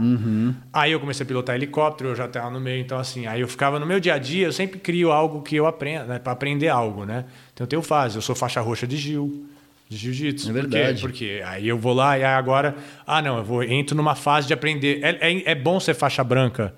Aí 0.72 0.94
eu 0.94 1.02
comecei 1.02 1.26
a 1.26 1.28
pilotar 1.28 1.54
helicóptero, 1.54 2.12
eu 2.12 2.16
já 2.16 2.26
estava 2.26 2.50
no 2.50 2.62
meio, 2.62 2.80
então 2.80 2.98
assim, 2.98 3.28
aí 3.28 3.42
eu 3.42 3.48
ficava 3.48 3.78
no 3.78 3.86
meu 3.86 4.00
dia 4.00 4.14
a 4.14 4.18
dia, 4.18 4.48
eu 4.48 4.54
sempre 4.54 4.80
crio 4.80 5.12
algo 5.12 5.42
que 5.42 5.54
eu 5.58 5.68
aprenda, 5.68 6.06
né, 6.06 6.18
para 6.20 6.32
aprender 6.32 6.70
algo, 6.70 7.04
né? 7.04 7.26
Então 7.54 7.66
eu 7.66 7.68
tenho 7.68 7.82
fase, 7.82 8.16
eu 8.16 8.22
sou 8.22 8.34
faixa 8.34 8.62
roxa 8.62 8.88
de 8.88 8.96
Gil, 8.96 9.46
de 9.90 9.98
jiu-jitsu. 9.98 10.50
É 10.50 10.54
Por 10.54 10.62
quê? 10.62 10.78
verdade. 10.78 11.02
Porque 11.02 11.42
aí 11.46 11.68
eu 11.68 11.78
vou 11.78 11.94
lá 11.94 12.18
e 12.18 12.24
aí 12.24 12.34
agora, 12.34 12.76
ah, 13.06 13.22
não, 13.22 13.38
eu 13.38 13.44
vou 13.44 13.64
entro 13.64 13.98
numa 13.98 14.16
fase 14.16 14.48
de 14.48 14.54
aprender. 14.54 15.02
É, 15.04 15.30
é, 15.30 15.52
é 15.52 15.56
bom 15.56 15.78
ser 15.78 15.94
faixa 15.94 16.24
branca. 16.24 16.74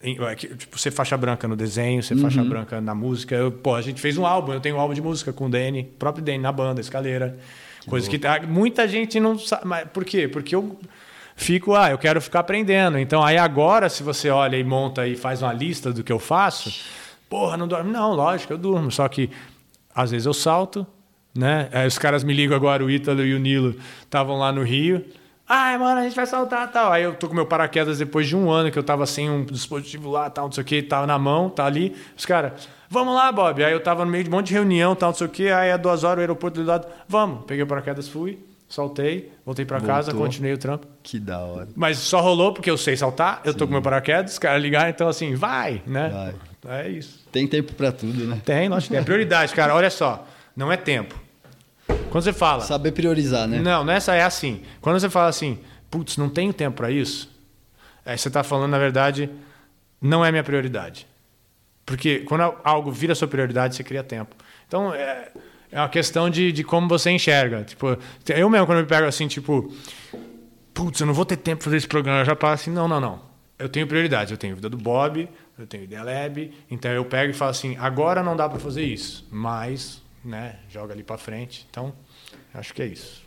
É 0.00 0.34
Tipo, 0.34 0.78
ser 0.78 0.90
faixa 0.90 1.16
branca 1.16 1.48
no 1.48 1.56
desenho, 1.56 2.02
ser 2.02 2.16
faixa 2.16 2.42
branca 2.44 2.80
na 2.80 2.94
música. 2.94 3.34
Eu, 3.34 3.50
pô, 3.50 3.74
a 3.74 3.82
gente 3.82 4.00
fez 4.00 4.16
um 4.16 4.24
álbum, 4.24 4.52
eu 4.52 4.60
tenho 4.60 4.76
um 4.76 4.80
álbum 4.80 4.94
de 4.94 5.02
música 5.02 5.32
com 5.32 5.46
o 5.46 5.48
Danny, 5.50 5.84
próprio 5.98 6.24
Danny 6.24 6.38
na 6.38 6.52
banda, 6.52 6.80
escaleira. 6.80 7.36
coisa 7.88 8.08
que 8.10 8.18
tá- 8.18 8.40
muita 8.46 8.86
gente 8.86 9.18
não 9.18 9.38
sabe. 9.38 9.66
Mas 9.66 9.88
por 9.88 10.04
quê? 10.04 10.28
Porque 10.28 10.54
eu 10.54 10.78
fico, 11.34 11.74
ah, 11.74 11.90
eu 11.90 11.96
quero 11.98 12.20
ficar 12.20 12.40
aprendendo. 12.40 12.98
Então 12.98 13.22
aí 13.24 13.38
agora, 13.38 13.88
se 13.88 14.02
você 14.02 14.28
olha 14.30 14.56
e 14.56 14.62
monta 14.64 15.06
e 15.06 15.16
faz 15.16 15.40
uma 15.42 15.52
lista 15.52 15.92
do 15.92 16.04
que 16.04 16.12
eu 16.12 16.18
faço, 16.18 16.70
porra, 17.30 17.56
não 17.56 17.66
dorme? 17.66 17.90
Não, 17.90 18.12
lógico, 18.12 18.52
eu 18.52 18.58
durmo. 18.58 18.90
Só 18.90 19.08
que 19.08 19.30
às 19.94 20.10
vezes 20.10 20.26
eu 20.26 20.34
salto, 20.34 20.86
né? 21.34 21.68
Aí 21.72 21.86
os 21.88 21.98
caras 21.98 22.22
me 22.22 22.32
ligam 22.34 22.54
agora, 22.56 22.84
o 22.84 22.90
Ítalo 22.90 23.24
e 23.24 23.32
o 23.34 23.38
Nilo 23.38 23.74
estavam 24.02 24.36
lá 24.38 24.52
no 24.52 24.62
Rio. 24.62 25.04
Ai, 25.48 25.78
mano, 25.78 26.00
a 26.00 26.02
gente 26.02 26.14
vai 26.14 26.26
saltar 26.26 26.70
tal. 26.70 26.92
Aí 26.92 27.02
eu 27.02 27.14
tô 27.14 27.26
com 27.26 27.34
meu 27.34 27.46
paraquedas 27.46 27.98
depois 27.98 28.28
de 28.28 28.36
um 28.36 28.50
ano 28.50 28.70
que 28.70 28.78
eu 28.78 28.82
tava 28.82 29.06
sem 29.06 29.30
um 29.30 29.44
dispositivo 29.44 30.10
lá, 30.10 30.28
tal, 30.28 30.46
não 30.46 30.52
sei 30.52 30.62
o 30.62 30.66
que, 30.66 30.82
tava 30.82 31.06
na 31.06 31.18
mão, 31.18 31.48
tá 31.48 31.64
ali. 31.64 31.96
Os 32.14 32.26
caras, 32.26 32.68
vamos 32.90 33.14
lá, 33.14 33.32
Bob. 33.32 33.64
Aí 33.64 33.72
eu 33.72 33.80
tava 33.80 34.04
no 34.04 34.10
meio 34.10 34.24
de 34.24 34.30
um 34.30 34.34
monte 34.34 34.48
de 34.48 34.54
reunião, 34.54 34.94
tal, 34.94 35.08
não 35.10 35.16
sei 35.16 35.26
o 35.26 35.30
que. 35.30 35.48
Aí 35.48 35.70
é 35.70 35.78
duas 35.78 36.04
horas, 36.04 36.18
o 36.18 36.20
aeroporto 36.20 36.62
do 36.62 36.66
lado, 36.66 36.86
vamos. 37.08 37.44
Peguei 37.46 37.62
o 37.62 37.66
paraquedas, 37.66 38.08
fui, 38.08 38.38
saltei, 38.68 39.32
voltei 39.46 39.64
pra 39.64 39.80
casa, 39.80 40.12
continuei 40.12 40.52
o 40.52 40.58
trampo. 40.58 40.86
Que 41.02 41.18
da 41.18 41.38
hora. 41.38 41.68
Mas 41.74 41.96
só 41.96 42.20
rolou 42.20 42.52
porque 42.52 42.70
eu 42.70 42.76
sei 42.76 42.94
saltar, 42.94 43.40
eu 43.42 43.54
tô 43.54 43.66
com 43.66 43.72
meu 43.72 43.82
paraquedas, 43.82 44.32
os 44.32 44.38
caras 44.38 44.60
ligaram, 44.60 44.90
então 44.90 45.08
assim, 45.08 45.34
vai, 45.34 45.80
né? 45.86 46.34
É 46.68 46.88
isso. 46.88 47.24
Tem 47.32 47.46
tempo 47.46 47.72
pra 47.72 47.90
tudo, 47.90 48.24
né? 48.24 48.38
Tem, 48.44 48.70
que 48.70 48.88
tem. 48.88 48.98
É 48.98 49.02
prioridade, 49.02 49.54
cara. 49.54 49.74
Olha 49.74 49.88
só, 49.88 50.26
não 50.54 50.70
é 50.70 50.76
tempo. 50.76 51.27
Quando 52.10 52.24
você 52.24 52.32
fala. 52.32 52.62
Saber 52.62 52.92
priorizar, 52.92 53.46
né? 53.46 53.58
Não, 53.60 53.84
nessa 53.84 54.14
é 54.14 54.22
assim. 54.22 54.62
Quando 54.80 54.98
você 54.98 55.10
fala 55.10 55.28
assim, 55.28 55.58
putz, 55.90 56.16
não 56.16 56.28
tenho 56.28 56.52
tempo 56.52 56.76
para 56.76 56.90
isso, 56.90 57.30
aí 58.04 58.16
você 58.16 58.28
está 58.28 58.42
falando, 58.42 58.70
na 58.70 58.78
verdade, 58.78 59.30
não 60.00 60.24
é 60.24 60.30
minha 60.30 60.44
prioridade. 60.44 61.06
Porque 61.84 62.20
quando 62.20 62.54
algo 62.64 62.92
vira 62.92 63.14
sua 63.14 63.28
prioridade, 63.28 63.74
você 63.74 63.82
cria 63.82 64.02
tempo. 64.02 64.34
Então, 64.66 64.94
é, 64.94 65.30
é 65.72 65.80
uma 65.80 65.88
questão 65.88 66.28
de, 66.28 66.52
de 66.52 66.62
como 66.62 66.88
você 66.88 67.10
enxerga. 67.10 67.64
Tipo, 67.64 67.96
eu 68.28 68.50
mesmo, 68.50 68.66
quando 68.66 68.78
eu 68.78 68.84
me 68.84 68.88
pego 68.88 69.06
assim, 69.06 69.26
tipo, 69.26 69.72
putz, 70.74 71.00
eu 71.00 71.06
não 71.06 71.14
vou 71.14 71.24
ter 71.24 71.36
tempo 71.36 71.58
para 71.58 71.64
fazer 71.64 71.76
esse 71.78 71.88
programa, 71.88 72.20
eu 72.20 72.24
já 72.24 72.36
passo 72.36 72.62
assim, 72.62 72.70
não, 72.70 72.86
não, 72.86 73.00
não. 73.00 73.28
Eu 73.58 73.68
tenho 73.68 73.86
prioridades. 73.86 74.30
Eu 74.30 74.36
tenho 74.36 74.54
vida 74.54 74.68
do 74.68 74.76
Bob, 74.76 75.28
eu 75.58 75.66
tenho 75.66 75.84
Ideia 75.84 76.04
Lab, 76.04 76.52
então 76.70 76.90
eu 76.90 77.04
pego 77.04 77.30
e 77.30 77.34
falo 77.34 77.50
assim, 77.50 77.76
agora 77.78 78.22
não 78.22 78.36
dá 78.36 78.48
para 78.48 78.60
fazer 78.60 78.84
isso, 78.84 79.26
mas, 79.30 80.00
né, 80.24 80.56
joga 80.70 80.92
ali 80.92 81.02
para 81.02 81.18
frente. 81.18 81.66
Então, 81.70 81.92
acho 82.52 82.74
que 82.74 82.82
é 82.82 82.86
isso. 82.86 83.22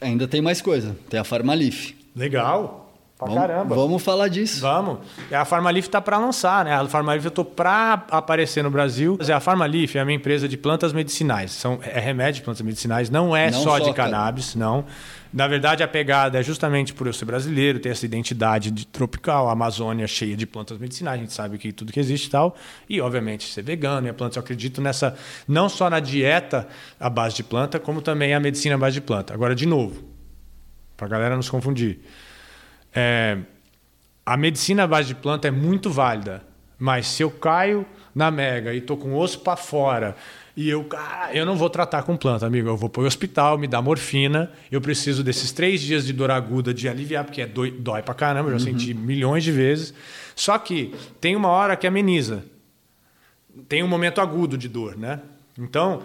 Ainda 0.00 0.28
tem 0.28 0.40
mais 0.42 0.60
coisa. 0.60 0.96
Tem 1.08 1.18
a 1.18 1.24
Farmalif. 1.24 1.94
Legal. 2.14 2.85
Pra 3.18 3.28
Vamos, 3.28 3.40
caramba. 3.40 3.74
vamos 3.74 4.02
falar 4.02 4.28
disso. 4.28 4.60
Vamos. 4.60 4.98
E 5.30 5.34
a 5.34 5.42
Farmalif 5.46 5.88
tá 5.88 6.02
para 6.02 6.18
lançar, 6.18 6.66
né? 6.66 6.74
A 6.74 6.86
Farmalif 6.86 7.24
eu 7.24 7.30
tô 7.30 7.46
para 7.46 8.04
aparecer 8.10 8.62
no 8.62 8.70
Brasil. 8.70 9.16
A 9.34 9.40
Farmalif 9.40 9.96
é 9.96 10.00
a 10.00 10.04
minha 10.04 10.16
empresa 10.16 10.46
de 10.46 10.56
plantas 10.58 10.92
medicinais. 10.92 11.52
São 11.52 11.78
é 11.82 11.98
remédio 11.98 12.40
de 12.40 12.42
plantas 12.42 12.60
medicinais, 12.60 13.08
não 13.08 13.34
é 13.34 13.50
Não 13.50 13.62
só, 13.62 13.78
só 13.78 13.78
de 13.78 13.94
can- 13.94 14.04
cannabis, 14.10 14.54
não. 14.54 14.84
Na 15.32 15.48
verdade, 15.48 15.82
a 15.82 15.88
pegada 15.88 16.38
é 16.38 16.42
justamente 16.42 16.92
por 16.92 17.06
eu 17.06 17.12
ser 17.12 17.24
brasileiro, 17.24 17.78
ter 17.78 17.88
essa 17.88 18.04
identidade 18.04 18.70
de 18.70 18.86
tropical, 18.86 19.48
a 19.48 19.52
Amazônia 19.52 20.06
cheia 20.06 20.36
de 20.36 20.46
plantas 20.46 20.78
medicinais, 20.78 21.18
a 21.18 21.22
gente 21.22 21.32
sabe 21.32 21.56
que 21.58 21.72
tudo 21.72 21.92
que 21.92 22.00
existe 22.00 22.26
e 22.26 22.30
tal. 22.30 22.54
E, 22.88 23.00
obviamente, 23.00 23.50
ser 23.50 23.62
vegano 23.62 24.06
e 24.06 24.10
a 24.10 24.14
planta, 24.14 24.38
eu 24.38 24.42
acredito 24.42 24.80
nessa, 24.82 25.16
não 25.48 25.70
só 25.70 25.88
na 25.88 26.00
dieta 26.00 26.68
à 27.00 27.08
base 27.08 27.36
de 27.36 27.42
planta, 27.42 27.78
como 27.78 28.02
também 28.02 28.34
a 28.34 28.40
medicina 28.40 28.74
à 28.74 28.78
base 28.78 28.94
de 28.94 29.00
planta. 29.00 29.32
Agora, 29.32 29.54
de 29.54 29.64
novo, 29.66 30.04
para 30.98 31.06
a 31.06 31.10
galera 31.10 31.34
não 31.34 31.42
se 31.42 31.50
confundir. 31.50 31.98
É, 32.96 33.38
a 34.24 34.36
medicina 34.36 34.84
à 34.84 34.86
base 34.86 35.08
de 35.08 35.14
planta 35.14 35.46
é 35.46 35.50
muito 35.50 35.90
válida, 35.90 36.42
mas 36.78 37.06
se 37.06 37.22
eu 37.22 37.30
caio 37.30 37.86
na 38.14 38.30
mega 38.30 38.72
e 38.74 38.80
tô 38.80 38.96
com 38.96 39.10
o 39.10 39.18
osso 39.18 39.40
para 39.40 39.56
fora 39.56 40.16
e 40.56 40.70
eu, 40.70 40.88
ah, 40.96 41.28
eu 41.34 41.44
não 41.44 41.54
vou 41.54 41.68
tratar 41.68 42.02
com 42.02 42.16
planta, 42.16 42.46
amigo. 42.46 42.66
Eu 42.66 42.76
vou 42.78 42.88
para 42.88 43.02
o 43.02 43.04
hospital, 43.04 43.58
me 43.58 43.68
dá 43.68 43.82
morfina. 43.82 44.50
Eu 44.72 44.80
preciso 44.80 45.22
desses 45.22 45.52
três 45.52 45.82
dias 45.82 46.06
de 46.06 46.14
dor 46.14 46.30
aguda 46.30 46.72
de 46.72 46.88
aliviar, 46.88 47.24
porque 47.24 47.42
é 47.42 47.46
dói, 47.46 47.70
dói 47.70 48.00
pra 48.00 48.14
caramba. 48.14 48.48
Eu 48.48 48.58
já 48.58 48.64
senti 48.64 48.94
milhões 48.94 49.44
de 49.44 49.52
vezes. 49.52 49.92
Só 50.34 50.56
que 50.56 50.94
tem 51.20 51.36
uma 51.36 51.48
hora 51.48 51.76
que 51.76 51.86
ameniza. 51.86 52.42
Tem 53.68 53.82
um 53.82 53.88
momento 53.88 54.18
agudo 54.18 54.56
de 54.56 54.66
dor, 54.66 54.96
né? 54.96 55.20
Então, 55.58 56.02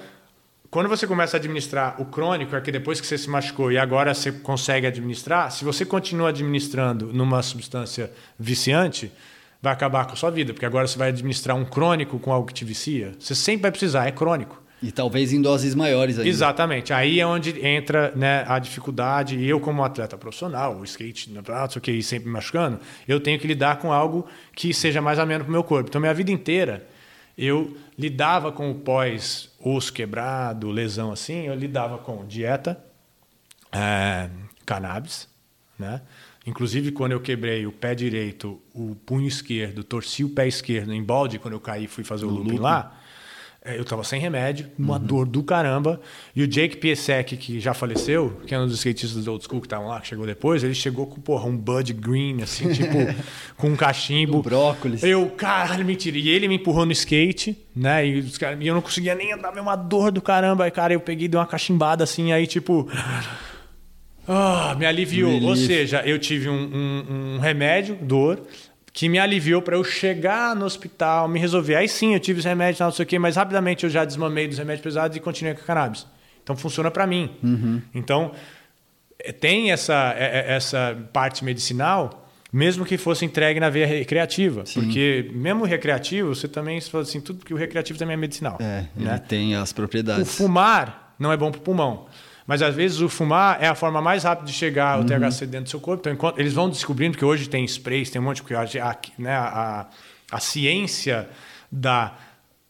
quando 0.72 0.88
você 0.88 1.06
começa 1.06 1.36
a 1.36 1.38
administrar 1.38 2.02
o 2.02 2.06
crônico, 2.06 2.56
é 2.56 2.62
que 2.62 2.72
depois 2.72 3.02
que 3.02 3.06
você 3.06 3.18
se 3.18 3.30
machucou 3.30 3.74
e 3.74 3.78
agora 3.78 4.14
você 4.14 4.32
consegue 4.32 4.88
administrar, 4.88 5.52
se 5.52 5.66
você 5.66 5.86
continua 5.86 6.30
administrando 6.30 7.12
numa 7.12 7.44
substância 7.44 8.10
viciante, 8.40 9.12
vai 9.62 9.74
acabar 9.74 10.06
com 10.06 10.14
a 10.14 10.16
sua 10.16 10.32
vida, 10.32 10.54
porque 10.54 10.66
agora 10.66 10.88
você 10.88 10.98
vai 10.98 11.10
administrar 11.10 11.58
um 11.58 11.66
crônico 11.66 12.18
com 12.20 12.32
algo 12.32 12.48
que 12.48 12.54
te 12.54 12.64
vicia. 12.64 13.12
Você 13.20 13.36
sempre 13.36 13.64
vai 13.64 13.72
precisar, 13.72 14.08
é 14.08 14.12
crônico. 14.12 14.64
E 14.82 14.94
talvez 14.94 15.34
em 15.34 15.42
doses 15.42 15.76
maiores 15.76 16.18
ainda. 16.18 16.30
Exatamente. 16.30 16.94
Aí 16.94 17.20
é 17.20 17.28
onde 17.28 17.64
entra 17.64 18.14
né, 18.16 18.46
a 18.48 18.58
dificuldade. 18.58 19.38
E 19.38 19.48
eu, 19.48 19.60
como 19.60 19.84
atleta 19.84 20.18
profissional, 20.18 20.78
o 20.78 20.86
skate, 20.86 21.32
não 21.32 21.44
sei 21.70 21.80
o 21.80 21.82
que, 21.82 22.02
sempre 22.02 22.28
me 22.28 22.34
machucando, 22.34 22.80
eu 23.06 23.20
tenho 23.20 23.38
que 23.38 23.46
lidar 23.46 23.78
com 23.78 23.92
algo 23.92 24.26
que 24.56 24.74
seja 24.74 25.02
mais 25.02 25.20
ameno 25.20 25.44
para 25.44 25.50
o 25.50 25.52
meu 25.52 25.66
corpo. 25.66 25.90
Então, 25.90 26.00
minha 26.00 26.14
vida 26.14 26.32
inteira, 26.32 26.88
eu 27.38 27.76
lidava 28.00 28.54
com 28.54 28.72
o 28.72 28.76
pós 28.76 29.51
osso 29.64 29.94
quebrado, 29.94 30.70
lesão 30.70 31.12
assim, 31.12 31.48
eu 31.48 31.56
lidava 31.56 31.98
com 31.98 32.26
dieta, 32.26 32.84
é, 33.72 34.30
cannabis, 34.66 35.28
né? 35.78 36.02
Inclusive, 36.46 36.92
quando 36.92 37.12
eu 37.12 37.22
quebrei 37.22 37.68
o 37.68 37.72
pé 37.72 37.94
direito, 37.94 38.60
o 38.74 38.96
punho 38.96 39.28
esquerdo, 39.28 39.84
torci 39.84 40.24
o 40.24 40.30
pé 40.30 40.48
esquerdo 40.48 40.92
em 40.92 41.04
balde, 41.04 41.38
quando 41.38 41.54
eu 41.54 41.60
caí 41.60 41.88
fui 41.88 42.04
fazer 42.04 42.26
o 42.26 42.30
looping 42.30 42.58
lá, 42.58 43.00
é, 43.00 43.01
eu 43.64 43.86
tava 43.86 44.04
sem 44.04 44.20
remédio, 44.20 44.68
uma 44.78 44.98
dor 44.98 45.28
do 45.28 45.44
caramba. 45.44 46.02
E 46.36 46.42
o 46.42 46.48
Jake 46.48 46.78
Piesek, 46.78 47.38
que 47.38 47.60
já 47.60 47.74
faleceu, 47.76 48.42
que 48.48 48.56
é 48.56 48.60
um 48.60 48.66
dos 48.66 48.78
skatistas 48.80 49.24
do 49.24 49.32
old 49.32 49.44
school 49.44 49.62
que 49.62 49.68
estavam 49.68 49.88
lá, 49.88 50.02
que 50.02 50.08
chegou 50.08 50.26
depois, 50.26 50.64
ele 50.64 50.74
chegou 50.74 51.06
com, 51.06 51.22
porra, 51.22 51.46
um 51.46 51.56
Bud 51.56 51.94
Green, 51.94 52.42
assim, 52.42 52.70
tipo, 52.74 52.98
com 53.58 53.70
um 53.70 53.76
cachimbo. 53.76 54.40
Um 54.40 54.42
brócolis. 54.42 55.04
Eu, 55.04 55.28
caralho, 55.30 55.86
mentira. 55.86 56.18
E 56.18 56.28
ele 56.30 56.48
me 56.48 56.56
empurrou 56.56 56.86
no 56.88 56.92
skate, 56.92 57.56
né? 57.76 58.06
E, 58.08 58.20
os 58.20 58.38
caras- 58.38 58.58
e 58.60 58.66
eu 58.66 58.74
não 58.74 58.82
conseguia 58.82 59.14
nem 59.14 59.32
andar, 59.32 59.54
uma 59.60 59.76
dor 59.76 60.12
do 60.12 60.22
caramba. 60.22 60.64
Aí, 60.64 60.72
cara, 60.72 60.94
eu 60.94 61.00
peguei 61.00 61.28
dei 61.28 61.40
uma 61.40 61.46
cachimbada 61.46 62.04
assim, 62.04 62.32
aí, 62.32 62.48
tipo. 62.48 62.90
Ah, 64.28 64.76
me 64.78 64.86
aliviou. 64.86 65.42
Ou 65.44 65.56
seja, 65.56 66.02
eu 66.06 66.18
tive 66.20 66.48
um, 66.50 66.54
um- 66.54 67.36
um 67.36 67.40
remédio, 67.40 67.96
dor, 68.02 68.40
que 68.94 69.08
me 69.08 69.18
aliviou 69.20 69.62
para 69.62 69.76
eu 69.76 69.84
chegar 69.84 70.56
no 70.56 70.66
hospital, 70.66 71.28
me 71.28 71.40
resolver. 71.40 71.76
Aí 71.76 71.88
sim, 71.88 72.14
eu 72.14 72.20
tive 72.20 72.40
os 72.40 72.46
remédios, 72.46 72.80
não 72.80 72.92
sei 72.92 73.04
o 73.04 73.08
quê, 73.08 73.18
mas 73.18 73.36
rapidamente 73.36 73.84
eu 73.86 73.90
já 73.90 74.04
desmamei 74.04 74.48
dos 74.48 74.58
remédios 74.58 74.84
pesados 74.84 75.16
e 75.16 75.20
continuei 75.20 75.56
com 75.56 75.62
a 75.62 75.64
cannabis. 75.66 76.06
Então 76.44 76.56
funciona 76.58 76.92
para 76.92 77.08
mim. 77.08 77.30
Uhum. 77.42 77.82
Então 77.96 78.32
eh, 79.20 79.32
tem 79.32 79.72
essa, 79.72 80.14
eh, 80.18 80.46
eh, 80.46 80.56
essa 80.56 80.98
parte 81.14 81.46
medicinal, 81.46 82.28
mesmo 82.52 82.84
que 82.86 82.98
fosse 82.98 83.24
entregue 83.24 83.62
na 83.62 83.70
veia 83.70 83.88
recreativa. 83.88 84.66
Sim. 84.66 84.82
Porque 84.82 85.30
mesmo 85.34 85.64
o 85.64 85.66
recreativo, 85.66 86.36
você 86.36 86.48
também 86.48 86.82
fala 86.82 87.04
assim, 87.04 87.22
tudo 87.22 87.46
que 87.46 87.54
o 87.54 87.58
recreativo 87.58 87.98
também 87.98 88.16
é 88.16 88.18
medicinal. 88.18 88.58
É, 88.60 88.88
ele 88.98 89.06
né? 89.06 89.18
tem 89.20 89.56
as 89.56 89.72
O 89.72 89.76
propriedades. 89.76 90.36
fumar 90.36 91.16
não 91.18 91.32
é 91.32 91.38
bom 91.38 91.50
para 91.50 91.60
o 91.60 91.62
pulmão. 91.62 92.08
Mas 92.52 92.62
às 92.62 92.76
vezes 92.76 93.00
o 93.00 93.08
fumar 93.08 93.64
é 93.64 93.68
a 93.70 93.74
forma 93.74 94.02
mais 94.02 94.26
rápida 94.26 94.46
de 94.46 94.52
chegar 94.52 94.98
Uhum. 95.00 95.04
ao 95.04 95.30
THC 95.32 95.46
dentro 95.46 95.64
do 95.64 95.70
seu 95.70 95.80
corpo. 95.80 96.02
Então, 96.02 96.12
enquanto 96.12 96.38
eles 96.38 96.52
vão 96.52 96.70
descobrindo 96.70 97.18
que 97.18 97.24
hoje 97.24 97.48
tem 97.48 97.64
sprays, 97.64 98.10
tem 98.10 98.22
um 98.22 98.26
monte 98.26 98.38
de 98.38 98.44
coisa. 98.44 98.84
A, 98.84 98.98
né, 99.18 99.34
a, 99.34 99.86
a 100.30 100.40
ciência 100.42 101.30
da 101.72 102.14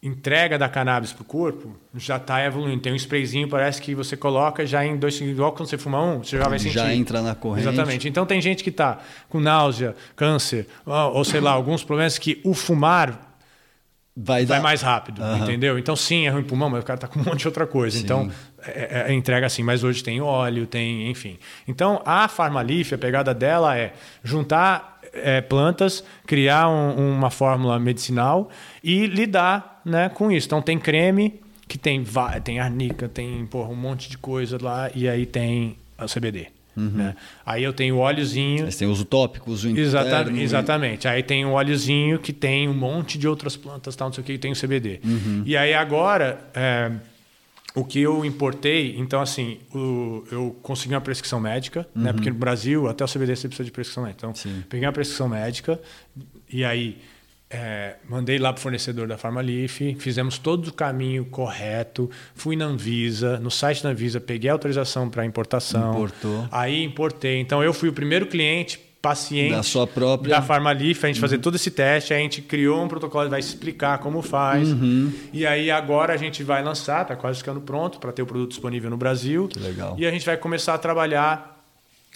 entrega 0.03 0.55
da 0.59 0.69
cannabis 0.69 1.11
para 1.13 1.23
o 1.23 1.25
corpo 1.25 1.75
já 1.95 2.17
está 2.17 2.45
evoluindo. 2.45 2.79
Tem 2.79 2.93
um 2.93 2.95
sprayzinho, 2.95 3.49
parece 3.49 3.81
que 3.81 3.95
você 3.95 4.15
coloca 4.15 4.67
já 4.67 4.85
em 4.85 4.97
dois 4.97 5.15
segundos. 5.15 5.35
Igual 5.39 5.51
quando 5.53 5.67
você 5.67 5.79
fuma 5.79 5.99
um, 5.99 6.23
você 6.23 6.37
já 6.37 6.47
vai 6.47 6.59
sentir. 6.59 6.75
Já 6.75 6.93
entra 6.93 7.19
na 7.23 7.33
corrente. 7.33 7.67
Exatamente. 7.67 8.07
Então 8.07 8.23
tem 8.23 8.39
gente 8.39 8.63
que 8.63 8.69
está 8.69 8.99
com 9.29 9.39
náusea, 9.39 9.95
câncer, 10.15 10.67
ou, 10.85 11.15
ou 11.15 11.25
sei 11.25 11.41
lá, 11.41 11.53
alguns 11.53 11.83
problemas 11.83 12.19
que 12.19 12.39
o 12.43 12.53
fumar 12.53 13.30
Vai, 14.15 14.45
vai 14.45 14.57
dar... 14.57 14.63
mais 14.63 14.81
rápido, 14.81 15.21
Aham. 15.23 15.37
entendeu? 15.43 15.79
Então 15.79 15.95
sim, 15.95 16.27
é 16.27 16.29
ruim 16.29 16.43
pulmão, 16.43 16.69
mas 16.69 16.83
o 16.83 16.85
cara 16.85 16.99
tá 16.99 17.07
com 17.07 17.19
um 17.19 17.23
monte 17.25 17.39
de 17.41 17.47
outra 17.47 17.65
coisa. 17.65 17.97
Então 17.97 18.29
é, 18.65 19.05
é- 19.07 19.11
é 19.11 19.13
entrega 19.13 19.45
assim, 19.45 19.63
mas 19.63 19.83
hoje 19.83 20.03
tem 20.03 20.19
óleo, 20.21 20.67
tem, 20.67 21.09
enfim. 21.09 21.37
Então 21.67 22.01
a 22.05 22.27
Farmalife, 22.27 22.93
a 22.93 22.97
pegada 22.97 23.33
dela 23.33 23.77
é 23.77 23.93
juntar 24.23 24.99
é, 25.13 25.41
plantas, 25.41 26.03
criar 26.25 26.69
um- 26.69 27.15
uma 27.17 27.29
fórmula 27.29 27.77
medicinal 27.79 28.49
e 28.83 29.07
lidar, 29.07 29.81
né, 29.85 30.07
com 30.09 30.31
isso. 30.31 30.47
Então 30.47 30.61
tem 30.61 30.77
creme 30.79 31.39
que 31.67 31.77
tem 31.77 32.03
tem 32.43 32.59
arnica, 32.59 33.07
tem 33.09 33.45
porra, 33.45 33.69
um 33.69 33.75
monte 33.75 34.09
de 34.09 34.17
coisa 34.17 34.57
lá 34.61 34.89
e 34.93 35.07
aí 35.07 35.25
tem 35.25 35.77
o 35.97 36.05
CBD. 36.07 36.47
Né? 36.75 37.15
Aí 37.45 37.63
eu 37.63 37.73
tenho 37.73 37.95
o 37.95 37.99
óleozinho 37.99 38.63
Mas 38.65 38.77
tem 38.77 38.87
os 38.87 39.01
utópicos, 39.01 39.63
o 39.65 39.69
Exata- 39.77 40.21
interno, 40.21 40.39
exatamente. 40.39 41.07
Aí 41.07 41.21
tem 41.21 41.45
um 41.45 41.51
óleozinho 41.53 42.17
que 42.19 42.31
tem 42.31 42.67
um 42.69 42.73
monte 42.73 43.17
de 43.17 43.27
outras 43.27 43.57
plantas, 43.57 43.95
tal, 43.95 44.07
não 44.07 44.13
sei 44.13 44.21
o 44.23 44.25
que, 44.25 44.33
e 44.33 44.37
tem 44.37 44.51
o 44.51 44.55
CBD. 44.55 44.99
Uhum. 45.03 45.43
E 45.45 45.57
aí 45.57 45.73
agora, 45.73 46.39
é, 46.53 46.89
o 47.75 47.83
que 47.83 47.99
eu 47.99 48.23
importei, 48.23 48.95
então 48.97 49.21
assim, 49.21 49.59
o- 49.73 50.23
eu 50.31 50.55
consegui 50.61 50.93
uma 50.93 51.01
prescrição 51.01 51.39
médica, 51.39 51.87
né? 51.95 52.13
Porque 52.13 52.29
no 52.29 52.35
Brasil, 52.37 52.87
até 52.87 53.03
o 53.03 53.07
CBD 53.07 53.35
você 53.35 53.47
precisa 53.47 53.65
de 53.65 53.71
prescrição 53.71 54.03
médica. 54.03 54.19
Então, 54.19 54.29
Uhum. 54.29 54.35
Sim. 54.35 54.63
peguei 54.69 54.85
uma 54.87 54.93
prescrição 54.93 55.27
médica 55.29 55.79
e 56.51 56.63
aí 56.63 56.97
é, 57.51 57.95
mandei 58.07 58.37
lá 58.39 58.53
para 58.53 58.59
o 58.59 58.61
fornecedor 58.63 59.07
da 59.07 59.17
Farmalife, 59.17 59.95
fizemos 59.99 60.37
todo 60.37 60.67
o 60.67 60.73
caminho 60.73 61.25
correto, 61.25 62.09
fui 62.33 62.55
na 62.55 62.65
Anvisa, 62.65 63.37
no 63.39 63.51
site 63.51 63.83
da 63.83 63.89
Anvisa, 63.89 64.19
peguei 64.21 64.49
a 64.49 64.53
autorização 64.53 65.09
para 65.09 65.25
importação. 65.25 65.91
Importou. 65.91 66.47
Aí 66.51 66.83
importei. 66.83 67.39
Então 67.41 67.61
eu 67.63 67.73
fui 67.73 67.89
o 67.89 67.93
primeiro 67.93 68.25
cliente 68.27 68.79
paciente 69.01 69.51
Da 69.55 69.63
sua 69.63 69.87
própria- 69.87 70.35
da 70.35 70.41
Farmalife, 70.43 71.03
a 71.05 71.09
gente 71.09 71.19
fazer 71.19 71.39
todo 71.39 71.55
esse 71.55 71.71
teste, 71.71 72.13
a 72.13 72.17
gente 72.17 72.39
criou 72.39 72.83
um 72.83 72.87
protocolo, 72.87 73.27
vai 73.31 73.39
explicar 73.39 73.97
como 73.97 74.21
faz. 74.21 74.71
Uhum. 74.71 75.11
E 75.33 75.43
aí 75.43 75.71
agora 75.71 76.13
a 76.13 76.17
gente 76.17 76.43
vai 76.43 76.63
lançar, 76.63 77.03
tá 77.05 77.15
quase 77.15 77.39
ficando 77.39 77.59
pronto 77.61 77.99
para 77.99 78.11
ter 78.11 78.21
o 78.21 78.27
produto 78.27 78.49
disponível 78.51 78.91
no 78.91 78.97
Brasil. 78.97 79.47
Que 79.47 79.57
legal. 79.59 79.95
E 79.97 80.05
a 80.05 80.11
gente 80.11 80.23
vai 80.25 80.37
começar 80.37 80.75
a 80.75 80.77
trabalhar 80.77 81.49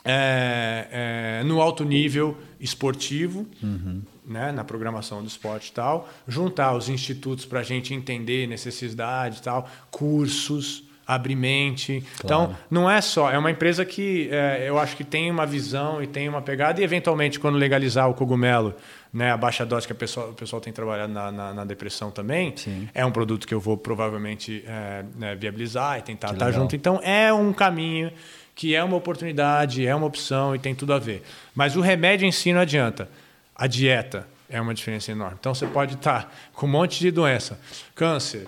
é, 0.08 1.40
é, 1.42 1.44
no 1.44 1.60
alto 1.60 1.84
nível 1.84 2.38
esportivo, 2.60 3.48
Uhum. 3.64 4.02
Né, 4.28 4.52
na 4.52 4.64
programação 4.64 5.22
do 5.22 5.28
esporte 5.28 5.70
e 5.70 5.72
tal, 5.74 6.10
juntar 6.28 6.74
os 6.76 6.90
institutos 6.90 7.46
para 7.46 7.60
a 7.60 7.64
gente 7.64 7.94
entender 7.94 8.48
necessidade 8.48 9.38
e 9.40 9.42
tal, 9.42 9.70
cursos, 9.92 10.84
abrir 11.08 11.36
mente. 11.36 12.04
Então, 12.24 12.56
não 12.70 12.90
é 12.90 13.00
só, 13.00 13.32
é 13.32 13.38
uma 13.38 13.52
empresa 13.52 13.86
que 13.86 14.28
é, 14.32 14.66
eu 14.68 14.80
acho 14.80 14.96
que 14.98 15.04
tem 15.04 15.30
uma 15.30 15.46
visão 15.46 16.02
e 16.02 16.08
tem 16.08 16.28
uma 16.28 16.42
pegada, 16.42 16.82
e 16.82 16.84
eventualmente, 16.84 17.40
quando 17.40 17.56
legalizar 17.60 18.10
o 18.10 18.14
cogumelo, 18.16 18.74
né, 19.14 19.32
a 19.32 19.38
baixa 19.38 19.64
dose 19.66 19.86
que 19.86 19.94
a 19.94 19.96
pessoa, 19.96 20.30
o 20.32 20.34
pessoal 20.34 20.60
tem 20.60 20.74
trabalhado 20.74 21.14
na, 21.14 21.32
na- 21.32 21.54
na 21.54 21.64
depressão 21.66 22.10
também, 22.10 22.54
Sim. 22.58 22.90
é 22.94 23.06
um 23.06 23.12
produto 23.12 23.48
que 23.48 23.54
eu 23.54 23.60
vou 23.60 23.78
provavelmente 23.78 24.64
é, 24.68 25.06
né, 25.16 25.36
viabilizar 25.36 26.00
e 26.00 26.02
tentar 26.02 26.30
Que 26.30 26.34
estar 26.34 26.46
legal. 26.48 26.62
junto. 26.62 26.76
Então, 26.76 27.00
é 27.04 27.32
um 27.32 27.54
caminho 27.54 28.12
que 28.56 28.74
é 28.74 28.84
uma 28.84 28.98
oportunidade, 28.98 29.86
é 29.86 29.94
uma 29.94 30.08
opção 30.08 30.56
e 30.56 30.60
tem 30.60 30.74
tudo 30.74 30.92
a 30.94 30.98
ver. 31.00 31.22
Mas 31.54 31.76
o 31.76 31.82
remédio 31.82 32.26
em 32.26 32.32
si 32.32 32.52
não 32.52 32.62
adianta. 32.62 33.08
A 33.56 33.68
dieta 33.68 34.28
é 34.50 34.60
uma 34.60 34.74
diferença 34.74 35.12
enorme. 35.12 35.38
Então, 35.40 35.54
você 35.56 35.66
pode 35.66 35.96
estar 35.96 36.34
com 36.54 36.66
um 36.66 36.70
monte 36.70 37.00
de 37.00 37.10
doença, 37.12 37.60
câncer. 37.96 38.48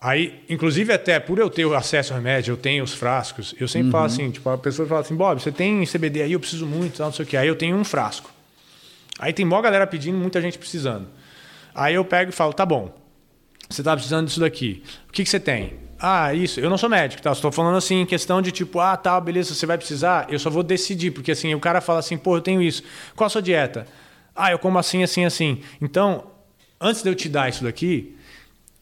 Aí, 0.00 0.44
inclusive, 0.48 0.92
até 0.92 1.18
por 1.18 1.38
eu 1.38 1.50
ter 1.50 1.64
o 1.64 1.74
acesso 1.74 2.12
ao 2.12 2.18
remédio, 2.18 2.52
eu 2.52 2.56
tenho 2.56 2.84
os 2.84 2.94
frascos, 2.94 3.54
eu 3.58 3.66
sempre 3.66 3.86
Uhum. 3.86 3.92
falo 3.92 4.04
assim, 4.04 4.30
tipo, 4.30 4.48
a 4.48 4.56
pessoa 4.58 4.86
fala 4.86 5.00
assim, 5.00 5.16
Bob, 5.16 5.40
você 5.42 5.50
tem 5.50 5.84
CBD 5.84 6.22
aí, 6.22 6.32
eu 6.32 6.40
preciso 6.40 6.66
muito, 6.66 7.02
não 7.02 7.12
sei 7.12 7.24
o 7.24 7.28
quê. 7.28 7.36
Aí 7.36 7.48
eu 7.48 7.56
tenho 7.56 7.76
um 7.76 7.84
frasco. 7.84 8.30
Aí 9.18 9.32
tem 9.32 9.44
mó 9.44 9.60
galera 9.60 9.86
pedindo, 9.86 10.16
muita 10.16 10.40
gente 10.40 10.56
precisando. 10.58 11.08
Aí 11.74 11.94
eu 11.94 12.04
pego 12.04 12.30
e 12.30 12.32
falo, 12.32 12.52
tá 12.52 12.64
bom, 12.64 12.94
você 13.68 13.80
está 13.80 13.92
precisando 13.94 14.26
disso 14.26 14.38
daqui. 14.40 14.82
O 15.08 15.12
que, 15.12 15.24
que 15.24 15.28
você 15.30 15.40
tem? 15.40 15.74
Ah, 15.98 16.32
isso. 16.32 16.60
Eu 16.60 16.70
não 16.70 16.78
sou 16.78 16.88
médico, 16.88 17.20
tá? 17.20 17.32
Estou 17.32 17.50
falando 17.50 17.76
assim 17.76 18.02
em 18.02 18.06
questão 18.06 18.40
de 18.40 18.52
tipo, 18.52 18.78
ah, 18.78 18.96
tá, 18.96 19.20
beleza, 19.20 19.52
você 19.52 19.66
vai 19.66 19.76
precisar. 19.76 20.26
Eu 20.30 20.38
só 20.38 20.48
vou 20.48 20.62
decidir, 20.62 21.10
porque 21.10 21.32
assim, 21.32 21.52
o 21.56 21.60
cara 21.60 21.80
fala 21.80 21.98
assim, 21.98 22.16
pô, 22.16 22.36
eu 22.36 22.40
tenho 22.40 22.62
isso. 22.62 22.84
Qual 23.16 23.26
a 23.26 23.30
sua 23.30 23.42
dieta? 23.42 23.84
Ah, 24.38 24.50
eu 24.52 24.58
como 24.58 24.78
assim, 24.78 25.02
assim, 25.02 25.24
assim. 25.24 25.60
Então, 25.80 26.24
antes 26.80 27.02
de 27.02 27.08
eu 27.10 27.14
te 27.14 27.28
dar 27.28 27.48
isso 27.48 27.64
daqui, 27.64 28.16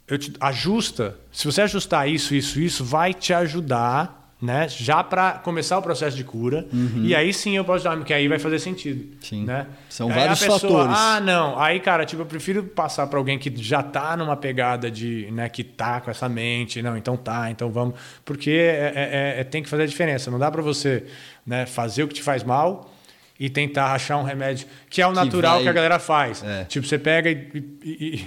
eu 0.07 0.19
te 0.19 0.33
ajusta. 0.41 1.17
Se 1.33 1.45
você 1.47 1.63
ajustar 1.63 2.09
isso, 2.09 2.35
isso, 2.35 2.61
isso, 2.61 2.85
vai 2.85 3.13
te 3.13 3.33
ajudar, 3.33 4.35
né? 4.41 4.69
Já 4.69 5.03
para 5.03 5.33
começar 5.33 5.79
o 5.79 5.83
processo 5.83 6.17
de 6.17 6.23
cura. 6.23 6.67
E 7.03 7.15
aí 7.15 7.33
sim 7.33 7.57
eu 7.57 7.65
posso 7.65 7.83
dar, 7.83 7.97
porque 7.97 8.13
aí 8.13 8.29
vai 8.29 8.39
fazer 8.39 8.59
sentido. 8.59 9.01
Uhum. 9.03 9.17
Sim. 9.21 9.45
Né? 9.45 9.67
São 9.89 10.09
Aí 10.09 10.15
vários 10.15 10.39
pessoa, 10.41 10.61
fatores. 10.61 10.97
Ah, 10.97 11.21
não. 11.21 11.59
Aí, 11.59 11.81
cara, 11.81 12.05
tipo, 12.05 12.23
eu 12.23 12.27
prefiro 12.27 12.63
passar 12.63 13.07
para 13.07 13.19
alguém 13.19 13.39
que 13.39 13.51
já 13.63 13.83
tá 13.83 14.17
numa 14.17 14.37
pegada 14.37 14.91
de, 14.91 15.29
né, 15.33 15.49
que 15.49 15.65
tá 15.65 16.01
com 16.03 16.11
essa 16.11 16.29
mente, 16.29 16.83
não, 16.83 16.97
então 16.97 17.17
tá, 17.17 17.51
então 17.51 17.71
vamos, 17.71 17.95
porque 18.25 18.51
é, 18.51 18.93
é- 18.95 19.41
é- 19.41 19.45
tem 19.45 19.63
que 19.63 19.69
fazer 19.69 19.85
a 19.85 19.87
diferença. 19.87 20.31
Não 20.31 20.39
dá 20.39 20.51
para 20.51 20.63
você, 20.63 21.05
né, 21.47 21.65
fazer 21.67 22.03
o 22.05 22.09
que 22.09 22.15
te 22.15 22.23
faz 22.23 22.45
mal 22.45 22.93
e 23.39 23.51
tentar 23.51 23.93
achar 23.93 24.17
um 24.17 24.23
remédio 24.23 24.67
que 24.89 25.03
é 25.03 25.07
o 25.07 25.13
natural 25.13 25.55
vai- 25.57 25.63
que 25.65 25.69
a 25.69 25.73
galera 25.73 25.99
faz. 25.99 26.43
É. 26.43 26.65
Tipo, 26.65 26.87
você 26.87 26.99
pega 26.99 27.31
e, 27.31 27.49
e- 27.85 28.25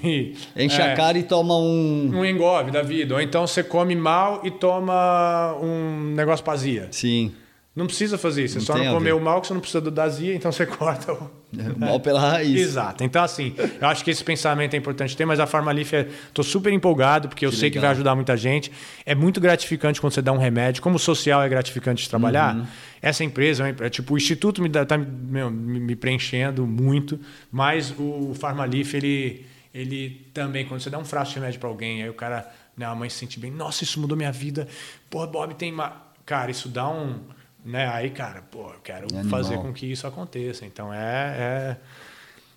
e- 0.55 0.63
Enche 0.65 0.81
é, 0.81 0.91
a 0.93 0.95
cara 0.95 1.17
e 1.17 1.23
toma 1.23 1.55
um. 1.57 2.11
um 2.13 2.25
engove 2.25 2.71
da 2.71 2.81
vida, 2.81 3.15
ou 3.15 3.21
então 3.21 3.45
você 3.47 3.63
come 3.63 3.95
mal 3.95 4.41
e 4.43 4.51
toma 4.51 5.55
um 5.61 6.13
negócio 6.15 6.43
pra 6.43 6.53
azia. 6.53 6.87
Sim. 6.91 7.33
Não 7.79 7.87
precisa 7.87 8.17
fazer 8.17 8.43
isso, 8.43 8.55
você 8.55 8.59
Não 8.59 8.65
só 8.77 8.83
não 8.83 8.93
comeu 8.93 9.17
ver. 9.17 9.23
mal 9.23 9.39
que 9.39 9.47
você 9.47 9.53
não 9.53 9.61
precisa 9.61 9.79
do 9.79 9.89
da 9.89 10.03
azia, 10.03 10.35
então 10.35 10.51
você 10.51 10.65
corta 10.67 11.13
o 11.13 11.31
Mal 11.77 11.99
pela 11.99 12.19
raiz. 12.19 12.59
Exato. 12.59 13.03
Então, 13.03 13.23
assim, 13.23 13.55
eu 13.81 13.87
acho 13.87 14.03
que 14.03 14.11
esse 14.11 14.23
pensamento 14.23 14.73
é 14.75 14.77
importante 14.77 15.15
ter, 15.17 15.25
mas 15.25 15.39
a 15.39 15.47
Farmalife, 15.47 15.95
estou 16.27 16.43
super 16.45 16.71
empolgado, 16.71 17.27
porque 17.29 17.43
eu 17.45 17.49
Que 17.49 17.55
sei 17.55 17.69
que 17.71 17.77
legal. 17.77 17.87
vai 17.89 17.95
ajudar 17.95 18.13
muita 18.15 18.35
gente. 18.37 18.71
É 19.05 19.15
muito 19.15 19.39
gratificante 19.41 19.99
quando 19.99 20.13
você 20.13 20.21
dá 20.21 20.31
um 20.31 20.37
remédio. 20.37 20.83
Como 20.83 20.97
o 20.97 20.99
social 20.99 21.41
é 21.41 21.49
gratificante 21.49 22.03
de 22.03 22.09
trabalhar, 22.09 22.55
Uhum. 22.55 22.67
essa 23.01 23.23
empresa, 23.23 23.65
é 23.65 23.71
empre- 23.71 23.89
tipo, 23.89 24.13
o 24.13 24.17
Instituto 24.17 24.61
me 24.61 24.67
está 24.69 24.97
me, 24.97 25.49
me 25.49 25.95
preenchendo 25.95 26.67
muito, 26.67 27.19
mas 27.51 27.91
o 27.97 28.33
Farmalife, 28.35 28.95
ele, 28.97 29.45
ele 29.73 30.27
também, 30.33 30.65
quando 30.67 30.81
você 30.81 30.89
dá 30.91 30.99
um 30.99 31.05
frasco 31.05 31.33
de 31.33 31.39
remédio 31.39 31.59
para 31.59 31.69
alguém, 31.69 32.03
aí 32.03 32.09
o 32.09 32.13
cara, 32.13 32.47
né, 32.77 32.85
a 32.85 32.93
mãe 32.93 33.09
se 33.09 33.17
sente 33.17 33.39
bem, 33.39 33.49
nossa, 33.49 33.83
isso 33.83 33.99
mudou 33.99 34.15
minha 34.17 34.31
vida. 34.31 34.67
Pô, 35.09 35.25
Bob 35.25 35.55
tem 35.55 35.71
uma. 35.73 35.93
Cara, 36.25 36.51
isso 36.51 36.69
dá 36.69 36.87
um. 36.87 37.21
Né? 37.69 37.87
Aí, 37.87 38.09
cara, 38.09 38.41
pô, 38.49 38.63
eu 38.69 38.79
quero 38.83 39.05
Animal. 39.13 39.25
fazer 39.29 39.57
com 39.57 39.71
que 39.71 39.85
isso 39.85 40.07
aconteça. 40.07 40.65
Então 40.65 40.93
é, 40.93 40.97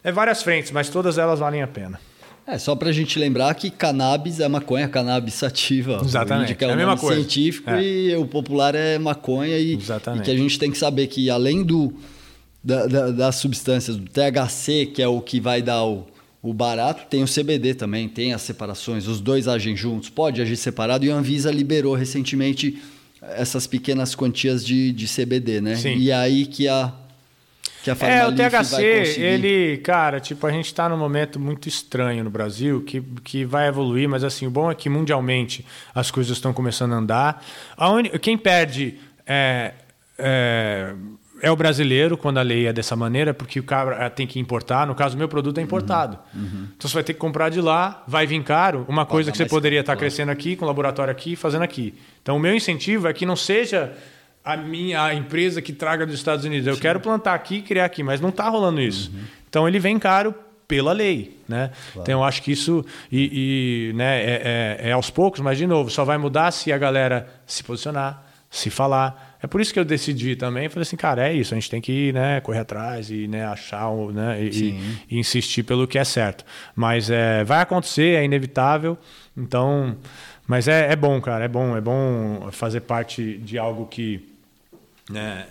é, 0.05 0.08
é 0.08 0.12
várias 0.12 0.42
frentes, 0.42 0.70
mas 0.70 0.89
todas 0.89 1.18
elas 1.18 1.39
valem 1.39 1.62
a 1.62 1.66
pena. 1.66 2.00
É, 2.47 2.58
só 2.58 2.74
pra 2.74 2.91
gente 2.91 3.18
lembrar 3.20 3.55
que 3.55 3.70
cannabis 3.70 4.41
é 4.41 4.49
maconha, 4.49 4.89
cannabis 4.89 5.34
sativa. 5.34 6.00
Exatamente, 6.02 6.50
índica 6.50 6.65
é, 6.65 6.68
é 6.68 6.73
a 6.73 6.74
o 6.76 6.81
nome 6.86 6.99
coisa. 7.00 7.15
científico 7.20 7.70
É. 7.70 7.82
e 7.82 8.16
o 8.16 8.26
popular 8.26 8.74
é 8.74 8.99
maconha. 8.99 9.57
E, 9.58 9.74
Exatamente. 9.74 10.23
e 10.23 10.24
que 10.24 10.31
a 10.31 10.36
gente 10.36 10.58
tem 10.58 10.70
que 10.70 10.78
saber 10.78 11.07
que 11.07 11.31
além 11.31 11.62
do, 11.62 11.94
da- 12.65 12.86
da- 12.86 13.10
das 13.12 13.36
substâncias, 13.36 13.97
do 13.97 14.08
THC, 14.10 14.86
que 14.86 15.00
é 15.02 15.07
o 15.07 15.20
que 15.20 15.39
vai 15.41 15.62
dar 15.62 15.84
o, 15.84 16.07
o 16.42 16.52
barato, 16.52 17.05
tem 17.08 17.23
o 17.23 17.26
CBD 17.28 17.74
também, 17.74 18.08
tem 18.08 18.32
as 18.32 18.42
separações. 18.42 19.07
Os 19.07 19.20
dois 19.20 19.47
agem 19.47 19.76
juntos, 19.76 20.08
pode 20.08 20.42
agir 20.42 20.57
separado. 20.57 21.05
E 21.05 21.10
a 21.12 21.15
Anvisa 21.15 21.49
liberou 21.50 21.94
recentemente 21.94 22.82
essas 23.36 23.67
pequenas 23.67 24.15
quantias 24.15 24.65
de, 24.65 24.92
de 24.92 25.07
CBD, 25.07 25.60
né? 25.60 25.76
Sim. 25.76 25.97
E 25.97 26.10
aí 26.12 26.44
que 26.47 26.67
a, 26.68 26.92
que 27.84 27.91
a 27.91 27.97
É, 28.01 28.26
o 28.26 28.33
THC, 28.33 28.83
ele, 29.20 29.76
cara, 29.78 30.18
tipo, 30.20 30.47
a 30.47 30.51
gente 30.51 30.67
está 30.67 30.89
num 30.89 30.97
momento 30.97 31.39
muito 31.39 31.68
estranho 31.68 32.25
no 32.25 32.31
Brasil, 32.31 32.83
que, 32.83 33.01
que 33.23 33.44
vai 33.44 33.68
evoluir, 33.68 34.09
mas 34.09 34.25
assim, 34.25 34.47
o 34.47 34.51
bom 34.51 34.70
é 34.70 34.75
que 34.75 34.89
mundialmente 34.89 35.65
as 35.94 36.10
coisas 36.10 36.36
estão 36.36 36.52
começando 36.52 36.92
a 36.92 36.97
andar. 36.97 37.44
A 37.76 37.91
uni- 37.91 38.10
quem 38.18 38.36
perde 38.36 38.99
é, 39.26 39.73
é, 40.18 40.94
é 41.42 41.50
o 41.50 41.56
brasileiro, 41.56 42.16
quando 42.16 42.38
a 42.38 42.42
lei 42.42 42.68
é 42.68 42.72
dessa 42.72 42.94
maneira, 42.94 43.34
porque 43.34 43.58
o 43.58 43.64
cara 43.64 44.08
tem 44.08 44.28
que 44.28 44.38
importar. 44.38 44.86
No 44.86 44.94
caso, 44.94 45.16
o 45.16 45.18
meu 45.18 45.28
produto 45.28 45.58
é 45.58 45.60
importado. 45.60 46.16
Uhum. 46.32 46.68
Então 46.76 46.88
você 46.88 46.94
vai 46.94 47.02
ter 47.02 47.14
que 47.14 47.18
comprar 47.18 47.48
de 47.48 47.60
lá, 47.60 48.04
vai 48.06 48.28
vir 48.28 48.40
caro, 48.44 48.86
uma 48.88 49.04
coisa 49.04 49.32
que 49.32 49.36
você 49.36 49.44
poderia 49.44 49.80
estar 49.80 49.96
crescendo 49.96 50.30
aqui, 50.30 50.54
com 50.54 50.64
laboratório 50.64 51.10
aqui, 51.10 51.34
fazendo 51.34 51.62
aqui. 51.62 51.94
Então 52.22 52.36
o 52.36 52.38
meu 52.38 52.54
incentivo 52.54 53.08
é 53.08 53.12
que 53.12 53.26
não 53.26 53.34
seja 53.34 53.92
a 54.44 54.56
minha 54.56 55.02
a 55.02 55.14
empresa 55.14 55.60
que 55.60 55.72
traga 55.72 56.06
dos 56.06 56.14
Estados 56.14 56.44
Unidos. 56.44 56.68
Eu 56.68 56.76
Sim. 56.76 56.80
quero 56.80 57.00
plantar 57.00 57.34
aqui 57.34 57.56
e 57.56 57.62
criar 57.62 57.86
aqui, 57.86 58.04
mas 58.04 58.20
não 58.20 58.28
está 58.28 58.48
rolando 58.48 58.80
isso. 58.80 59.10
Uhum. 59.12 59.22
Então 59.48 59.66
ele 59.66 59.80
vem 59.80 59.98
caro 59.98 60.32
pela 60.68 60.92
lei, 60.92 61.40
né? 61.48 61.72
Claro. 61.92 62.02
Então 62.02 62.20
eu 62.20 62.24
acho 62.24 62.40
que 62.40 62.52
isso 62.52 62.84
e, 63.10 63.90
e 63.90 63.96
né, 63.96 64.20
é, 64.20 64.78
é, 64.84 64.88
é 64.90 64.92
aos 64.92 65.10
poucos, 65.10 65.40
mas 65.40 65.58
de 65.58 65.66
novo 65.66 65.90
só 65.90 66.04
vai 66.04 66.18
mudar 66.18 66.52
se 66.52 66.72
a 66.72 66.78
galera 66.78 67.28
se 67.44 67.64
posicionar, 67.64 68.24
se 68.48 68.70
falar 68.70 69.31
é 69.42 69.46
por 69.48 69.60
isso 69.60 69.72
que 69.72 69.80
eu 69.80 69.84
decidi 69.84 70.36
também, 70.36 70.68
falei 70.68 70.82
assim, 70.82 70.96
cara, 70.96 71.28
é 71.28 71.32
isso, 71.32 71.52
a 71.52 71.56
gente 71.56 71.68
tem 71.68 71.80
que 71.80 72.12
né, 72.12 72.40
correr 72.40 72.60
atrás 72.60 73.10
e 73.10 73.26
né, 73.26 73.44
achar 73.44 73.90
né, 74.12 74.40
e, 74.40 74.78
e, 75.10 75.18
insistir 75.18 75.64
pelo 75.64 75.86
que 75.86 75.98
é 75.98 76.04
certo. 76.04 76.44
Mas 76.76 77.10
é, 77.10 77.42
vai 77.42 77.60
acontecer, 77.60 78.16
é 78.16 78.24
inevitável, 78.24 78.96
então. 79.36 79.96
Mas 80.46 80.68
é, 80.68 80.92
é 80.92 80.96
bom, 80.96 81.20
cara, 81.20 81.44
é 81.44 81.48
bom, 81.48 81.76
é 81.76 81.80
bom 81.80 82.48
fazer 82.52 82.82
parte 82.82 83.38
de 83.38 83.58
algo 83.58 83.86
que. 83.86 84.28
Né, 85.10 85.46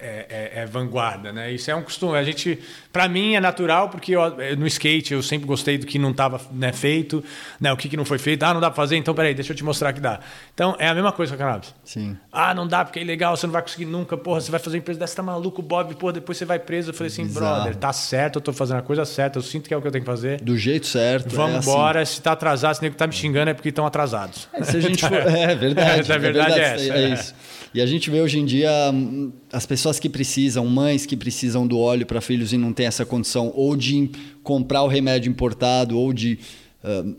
é, 0.00 0.26
é, 0.28 0.62
é, 0.62 0.66
vanguarda, 0.66 1.32
né? 1.32 1.52
Isso 1.52 1.70
é 1.70 1.74
um 1.74 1.82
costume. 1.82 2.16
A 2.16 2.22
gente, 2.22 2.58
para 2.92 3.08
mim, 3.08 3.34
é 3.34 3.40
natural 3.40 3.88
porque 3.88 4.12
eu, 4.12 4.36
no 4.56 4.66
skate 4.66 5.14
eu 5.14 5.22
sempre 5.22 5.46
gostei 5.46 5.78
do 5.78 5.86
que 5.86 5.98
não 5.98 6.10
estava 6.10 6.40
né, 6.52 6.72
feito, 6.72 7.22
né? 7.60 7.72
O 7.72 7.76
que, 7.76 7.88
que 7.88 7.96
não 7.96 8.04
foi 8.04 8.18
feito. 8.18 8.42
Ah, 8.42 8.52
não 8.52 8.60
dá 8.60 8.70
para 8.70 8.76
fazer. 8.76 8.96
Então, 8.96 9.14
peraí, 9.14 9.34
deixa 9.34 9.52
eu 9.52 9.56
te 9.56 9.64
mostrar 9.64 9.92
que 9.92 10.00
dá. 10.00 10.20
Então, 10.54 10.76
é 10.78 10.88
a 10.88 10.94
mesma 10.94 11.12
coisa 11.12 11.36
com 11.36 11.42
a 11.42 11.46
cannabis. 11.46 11.74
Sim. 11.84 12.16
Ah, 12.32 12.54
não 12.54 12.66
dá 12.66 12.84
porque 12.84 12.98
é 12.98 13.02
ilegal, 13.02 13.36
você 13.36 13.46
não 13.46 13.52
vai 13.52 13.62
conseguir 13.62 13.86
nunca. 13.86 14.16
Porra, 14.16 14.40
você 14.40 14.50
vai 14.50 14.60
fazer 14.60 14.76
uma 14.76 14.80
empresa 14.80 15.00
dessa, 15.00 15.16
tá 15.16 15.22
maluco, 15.22 15.62
Bob. 15.62 15.94
Porra, 15.96 16.14
depois 16.14 16.38
você 16.38 16.44
vai 16.44 16.58
preso. 16.58 16.90
Eu 16.90 16.94
falei 16.94 17.12
assim, 17.12 17.24
Bizarro. 17.24 17.56
brother, 17.56 17.76
tá 17.76 17.92
certo, 17.92 18.36
eu 18.36 18.40
tô 18.40 18.52
fazendo 18.52 18.78
a 18.78 18.82
coisa 18.82 19.04
certa. 19.04 19.38
Eu 19.38 19.42
sinto 19.42 19.68
que 19.68 19.74
é 19.74 19.76
o 19.76 19.80
que 19.80 19.86
eu 19.86 19.92
tenho 19.92 20.04
que 20.04 20.10
fazer. 20.10 20.40
Do 20.40 20.56
jeito 20.56 20.86
certo. 20.86 21.34
Vamos 21.34 21.66
é 21.66 21.70
embora. 21.70 22.02
Assim. 22.02 22.14
Se 22.16 22.22
tá 22.22 22.32
atrasado, 22.32 22.74
se 22.74 22.82
nego 22.82 22.96
tá 22.96 23.06
me 23.06 23.12
xingando 23.12 23.50
é 23.50 23.54
porque 23.54 23.68
estão 23.68 23.86
atrasados. 23.86 24.48
É, 24.52 24.64
se 24.64 24.76
a 24.76 24.80
gente 24.80 25.06
for... 25.06 25.14
é 25.14 25.54
verdade. 25.56 26.10
É, 26.10 26.14
é 26.14 26.18
verdade, 26.18 26.60
é, 26.60 26.74
essa. 26.74 26.92
é 26.92 27.08
isso. 27.08 27.34
E 27.74 27.80
a 27.80 27.86
gente 27.86 28.10
vê 28.10 28.20
hoje 28.20 28.38
em 28.38 28.44
dia 28.44 28.70
hum, 28.92 29.32
as 29.52 29.66
pessoas 29.66 30.00
que 30.00 30.08
precisam, 30.08 30.66
mães 30.66 31.04
que 31.04 31.16
precisam 31.16 31.66
do 31.66 31.78
óleo 31.78 32.06
para 32.06 32.20
filhos 32.20 32.52
e 32.52 32.56
não 32.56 32.72
tem 32.72 32.86
essa 32.86 33.04
condição, 33.04 33.52
ou 33.54 33.76
de 33.76 34.10
comprar 34.42 34.82
o 34.82 34.88
remédio 34.88 35.30
importado, 35.30 35.98
ou 35.98 36.12
de. 36.12 36.38
Uh, 36.82 37.16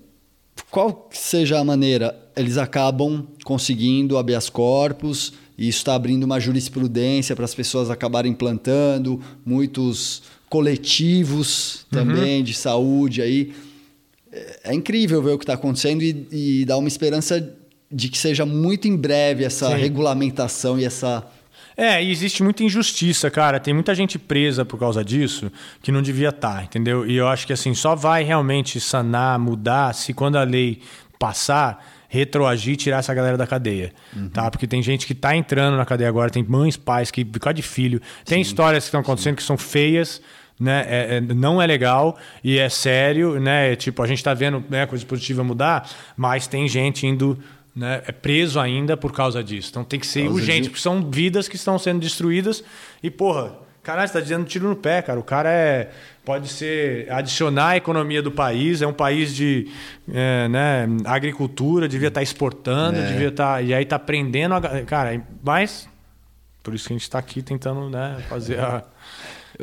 qual 0.72 1.10
seja 1.12 1.60
a 1.60 1.64
maneira, 1.64 2.16
eles 2.36 2.58
acabam 2.58 3.26
conseguindo 3.44 4.18
habeas 4.18 4.50
corpus, 4.50 5.34
e 5.58 5.68
isso 5.68 5.80
está 5.80 5.96
abrindo 5.96 6.24
uma 6.24 6.40
jurisprudência 6.40 7.36
para 7.36 7.46
as 7.46 7.56
pessoas 7.56 7.90
acabarem 7.90 8.34
plantando, 8.34 9.20
muitos 9.46 10.24
coletivos 10.50 11.86
também 11.92 12.40
uhum. 12.40 12.44
de 12.44 12.54
saúde 12.54 13.22
aí. 13.22 13.54
É, 14.32 14.60
é 14.66 14.74
incrível 14.74 15.22
ver 15.22 15.32
o 15.32 15.38
que 15.38 15.44
está 15.44 15.54
acontecendo 15.54 16.04
e, 16.04 16.28
e 16.32 16.66
dá 16.66 16.78
uma 16.78 16.88
esperança 16.88 17.56
de 17.92 18.10
que 18.10 18.18
seja 18.18 18.46
muito 18.46 18.88
em 18.88 18.96
breve 18.96 19.44
essa 19.44 19.70
Sim. 19.70 19.76
regulamentação 19.76 20.80
e 20.80 20.86
essa. 20.86 21.26
É, 21.76 22.04
e 22.04 22.12
existe 22.12 22.44
muita 22.44 22.64
injustiça, 22.64 23.32
cara. 23.32 23.60
Tem 23.60 23.74
muita 23.74 23.96
gente 23.96 24.20
presa 24.20 24.66
por 24.66 24.78
causa 24.78 25.04
disso 25.04 25.52
que 25.82 25.92
não 25.92 26.02
devia 26.02 26.30
estar, 26.30 26.58
tá, 26.58 26.64
entendeu? 26.64 27.08
E 27.08 27.16
eu 27.16 27.28
acho 27.28 27.48
que 27.48 27.54
assim, 27.54 27.74
só 27.74 27.96
vai 27.96 28.24
realmente 28.24 28.80
sanar, 28.80 29.40
mudar 29.40 29.94
se 29.94 30.14
quando 30.14 30.38
a 30.38 30.44
lei 30.44 30.82
passar, 31.18 31.84
retroagir 32.10 32.74
e 32.74 32.78
tirar 32.78 32.98
essa 32.98 33.14
galera 33.14 33.38
da 33.38 33.48
cadeia, 33.48 33.94
uhum. 34.16 34.30
tá? 34.30 34.50
Porque 34.50 34.68
tem 34.68 34.82
gente 34.82 35.06
que 35.06 35.14
está 35.14 35.36
entrando 35.36 35.78
na 35.78 35.86
cadeia 35.86 36.10
agora, 36.10 36.30
tem 36.30 36.44
mães, 36.44 36.76
pais 36.76 37.12
que 37.12 37.24
por 37.24 37.40
causa 37.40 37.54
de 37.54 37.62
filho, 37.62 38.02
tem 38.26 38.44
sim, 38.44 38.50
histórias 38.50 38.84
que 38.84 38.88
estão 38.88 39.02
acontecendo 39.02 39.34
sim. 39.34 39.38
que 39.38 39.44
são 39.44 39.58
feias, 39.58 40.22
né? 40.60 40.86
É, 40.88 41.18
é, 41.18 41.22
não 41.22 41.62
é 41.62 41.68
legal 41.68 42.18
e 42.44 42.58
é 42.58 42.68
sério, 42.68 43.40
né? 43.40 43.76
Tipo, 43.76 44.02
a 44.04 44.08
gente 44.08 44.18
está 44.18 44.34
vendo 44.34 44.64
né, 44.70 44.86
coisa 44.86 45.06
positiva 45.06 45.44
mudar, 45.44 45.90
mas 46.18 46.48
tem 46.48 46.68
gente 46.68 47.08
indo 47.08 47.38
né, 47.76 48.02
é 48.06 48.12
preso 48.12 48.60
ainda 48.60 48.98
por 48.98 49.12
causa 49.12 49.44
disso. 49.44 49.70
Então 49.72 49.84
tem 49.84 50.00
que 50.00 50.08
ser 50.08 50.28
urgente, 50.30 50.64
de... 50.64 50.70
porque 50.70 50.82
são 50.82 51.10
vidas 51.10 51.48
que 51.48 51.56
estão 51.56 51.78
sendo 51.78 52.00
destruídas. 52.00 52.64
E, 53.02 53.10
porra, 53.10 53.54
caralho, 53.84 54.08
você 54.08 54.20
está 54.20 54.36
dando 54.36 54.46
tiro 54.48 54.68
no 54.68 54.76
pé, 54.76 55.02
cara. 55.02 55.20
O 55.20 55.24
cara 55.24 55.50
é. 55.50 55.92
Pode 56.26 56.48
ser 56.50 57.12
adicionar 57.12 57.70
a 57.70 57.78
economia 57.78 58.22
do 58.22 58.32
país, 58.32 58.84
é 58.84 58.88
um 58.88 58.94
país 58.94 59.34
de 59.34 59.68
é, 60.14 60.48
né, 60.48 60.88
agricultura, 61.06 61.88
devia 61.88 62.10
estar 62.10 62.20
tá 62.20 62.24
exportando, 62.24 63.00
é. 63.00 63.08
devia 63.08 63.30
estar. 63.30 63.56
Tá, 63.56 63.62
e 63.62 63.74
aí 63.74 63.84
está 63.84 63.98
prendendo 63.98 64.54
a. 64.54 64.62
Cara, 64.86 65.26
mas. 65.44 65.90
Por 66.62 66.76
isso 66.76 66.88
que 66.88 66.94
a 66.94 66.96
gente 66.96 67.04
está 67.04 67.18
aqui 67.18 67.42
tentando 67.42 67.90
né, 67.90 68.24
fazer 68.30 68.60
a 68.60 68.84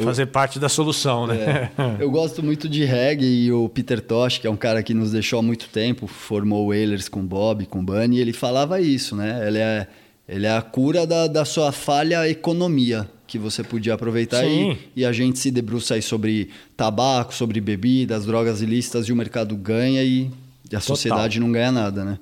fazer 0.02 0.26
parte 0.26 0.58
da 0.58 0.68
solução, 0.68 1.26
né? 1.26 1.70
É. 1.76 1.96
Eu 2.02 2.10
gosto 2.10 2.42
muito 2.42 2.68
de 2.68 2.84
reggae 2.84 3.46
e 3.46 3.52
o 3.52 3.68
Peter 3.68 4.00
Tosh, 4.00 4.38
que 4.38 4.46
é 4.46 4.50
um 4.50 4.56
cara 4.56 4.82
que 4.82 4.92
nos 4.92 5.12
deixou 5.12 5.38
há 5.38 5.42
muito 5.42 5.68
tempo, 5.68 6.06
formou 6.06 6.66
o 6.66 6.68
Wailers 6.68 7.08
com 7.08 7.24
Bob, 7.24 7.66
com 7.66 7.84
Bunny, 7.84 8.18
ele 8.18 8.32
falava 8.32 8.80
isso, 8.80 9.16
né? 9.16 9.46
Ele 9.46 9.58
é, 9.58 9.86
ele 10.28 10.46
é 10.46 10.56
a 10.56 10.62
cura 10.62 11.06
da, 11.06 11.26
da 11.26 11.44
sua 11.44 11.72
falha 11.72 12.28
economia 12.28 13.08
que 13.26 13.38
você 13.38 13.64
podia 13.64 13.94
aproveitar 13.94 14.46
e, 14.46 14.78
e, 14.94 15.04
a 15.04 15.12
gente 15.12 15.38
se 15.38 15.50
debruça 15.50 15.94
aí 15.94 16.02
sobre 16.02 16.50
tabaco, 16.76 17.34
sobre 17.34 17.60
bebidas, 17.60 18.24
drogas 18.24 18.62
ilícitas 18.62 19.08
e 19.08 19.12
o 19.12 19.16
mercado 19.16 19.56
ganha 19.56 20.02
e, 20.04 20.30
a 20.66 20.68
Total. 20.68 20.80
sociedade 20.80 21.40
não 21.40 21.50
ganha 21.50 21.72
nada, 21.72 22.04
né? 22.04 22.18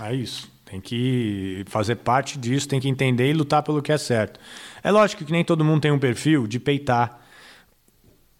É 0.00 0.14
isso. 0.14 0.48
Tem 0.64 0.80
que 0.80 1.64
fazer 1.66 1.96
parte 1.96 2.38
disso, 2.38 2.68
tem 2.68 2.80
que 2.80 2.88
entender 2.88 3.28
e 3.28 3.32
lutar 3.32 3.62
pelo 3.62 3.82
que 3.82 3.92
é 3.92 3.98
certo. 3.98 4.38
É 4.82 4.90
lógico 4.90 5.24
que 5.24 5.32
nem 5.32 5.44
todo 5.44 5.64
mundo 5.64 5.80
tem 5.80 5.90
um 5.90 5.98
perfil 5.98 6.46
de 6.46 6.58
peitar 6.58 7.20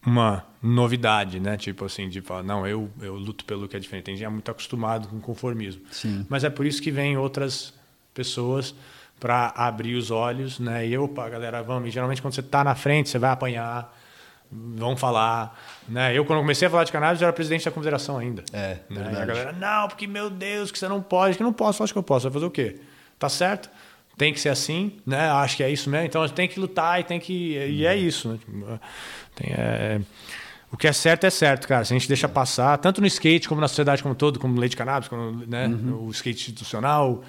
uma 0.05 0.45
novidade, 0.63 1.39
né? 1.39 1.57
Tipo 1.57 1.85
assim, 1.85 2.09
de 2.09 2.21
falar, 2.21 2.43
não, 2.43 2.67
eu, 2.67 2.91
eu 3.01 3.15
luto 3.15 3.45
pelo 3.45 3.69
que 3.69 3.77
é 3.77 3.81
diferente. 3.81 4.05
Tem 4.05 4.17
gente 4.17 4.27
é 4.27 4.29
muito 4.29 4.51
acostumado 4.51 5.09
com 5.09 5.21
conformismo. 5.21 5.83
Sim. 5.91 6.27
Mas 6.29 6.45
é 6.45 6.51
por 6.51 6.67
isso 6.67 6.83
que 6.83 6.91
vem 6.91 7.17
outras 7.17 7.73
pessoas 8.13 8.75
para 9.19 9.53
abrir 9.57 9.95
os 9.95 10.11
olhos, 10.11 10.59
né? 10.59 10.87
E 10.87 10.93
eu, 10.93 11.05
opa, 11.05 11.29
galera, 11.29 11.63
vamos. 11.63 11.89
E 11.89 11.93
geralmente 11.93 12.21
quando 12.21 12.35
você 12.35 12.41
está 12.41 12.65
na 12.65 12.75
frente, 12.75 13.09
você 13.09 13.19
vai 13.19 13.31
apanhar, 13.31 13.97
vão 14.51 14.97
falar. 14.97 15.57
Né? 15.89 16.17
Eu, 16.17 16.25
quando 16.25 16.41
comecei 16.41 16.67
a 16.67 16.71
falar 16.71 16.85
de 16.85 16.91
cannabis, 16.91 17.21
eu 17.21 17.27
era 17.27 17.33
presidente 17.33 17.65
da 17.65 17.71
confederação 17.71 18.19
ainda. 18.19 18.45
É, 18.53 18.79
né? 18.91 19.13
E 19.13 19.17
a 19.17 19.25
galera, 19.25 19.53
não, 19.53 19.87
porque, 19.87 20.09
meu 20.09 20.29
Deus, 20.29 20.73
que 20.73 20.79
você 20.79 20.89
não 20.89 21.01
pode. 21.01 21.37
Que 21.37 21.43
não 21.45 21.53
posso, 21.53 21.85
acho 21.85 21.93
que 21.93 21.99
eu 21.99 22.03
posso. 22.03 22.25
Vai 22.25 22.33
fazer 22.33 22.47
o 22.47 22.51
quê? 22.51 22.81
Tá 23.19 23.29
certo? 23.29 23.71
Tem 24.23 24.33
que 24.33 24.39
ser 24.39 24.51
assim, 24.51 24.93
né? 25.05 25.29
Acho 25.31 25.57
que 25.57 25.65
é 25.65 25.69
isso 25.69 25.91
mesmo. 25.91 26.07
Então, 26.07 26.29
tem 26.29 26.47
que 26.47 26.61
lutar 26.61 27.01
e 27.01 27.03
tem 27.03 27.19
que... 27.19 27.57
E 27.57 27.85
é 27.85 27.97
isso, 27.97 28.29
né? 28.29 28.39
Tipo, 28.39 28.81
tem, 29.35 29.51
é... 29.51 30.01
O 30.71 30.77
que 30.77 30.87
é 30.87 30.93
certo 30.93 31.25
é 31.25 31.31
certo, 31.31 31.67
cara. 31.67 31.85
Se 31.85 31.93
a 31.93 31.99
gente 31.99 32.07
deixa 32.07 32.29
passar, 32.29 32.79
tanto 32.79 33.01
no 33.01 33.07
skate 33.09 33.49
como 33.49 33.61
na 33.61 33.67
sociedade 33.67 34.01
como 34.01 34.15
todo, 34.15 34.39
como 34.39 34.61
leite 34.61 34.77
cannabis, 34.77 35.09
como 35.09 35.45
né, 35.45 35.67
uhum. 35.67 36.07
o 36.07 36.11
skate 36.13 36.41
institucional, 36.41 37.25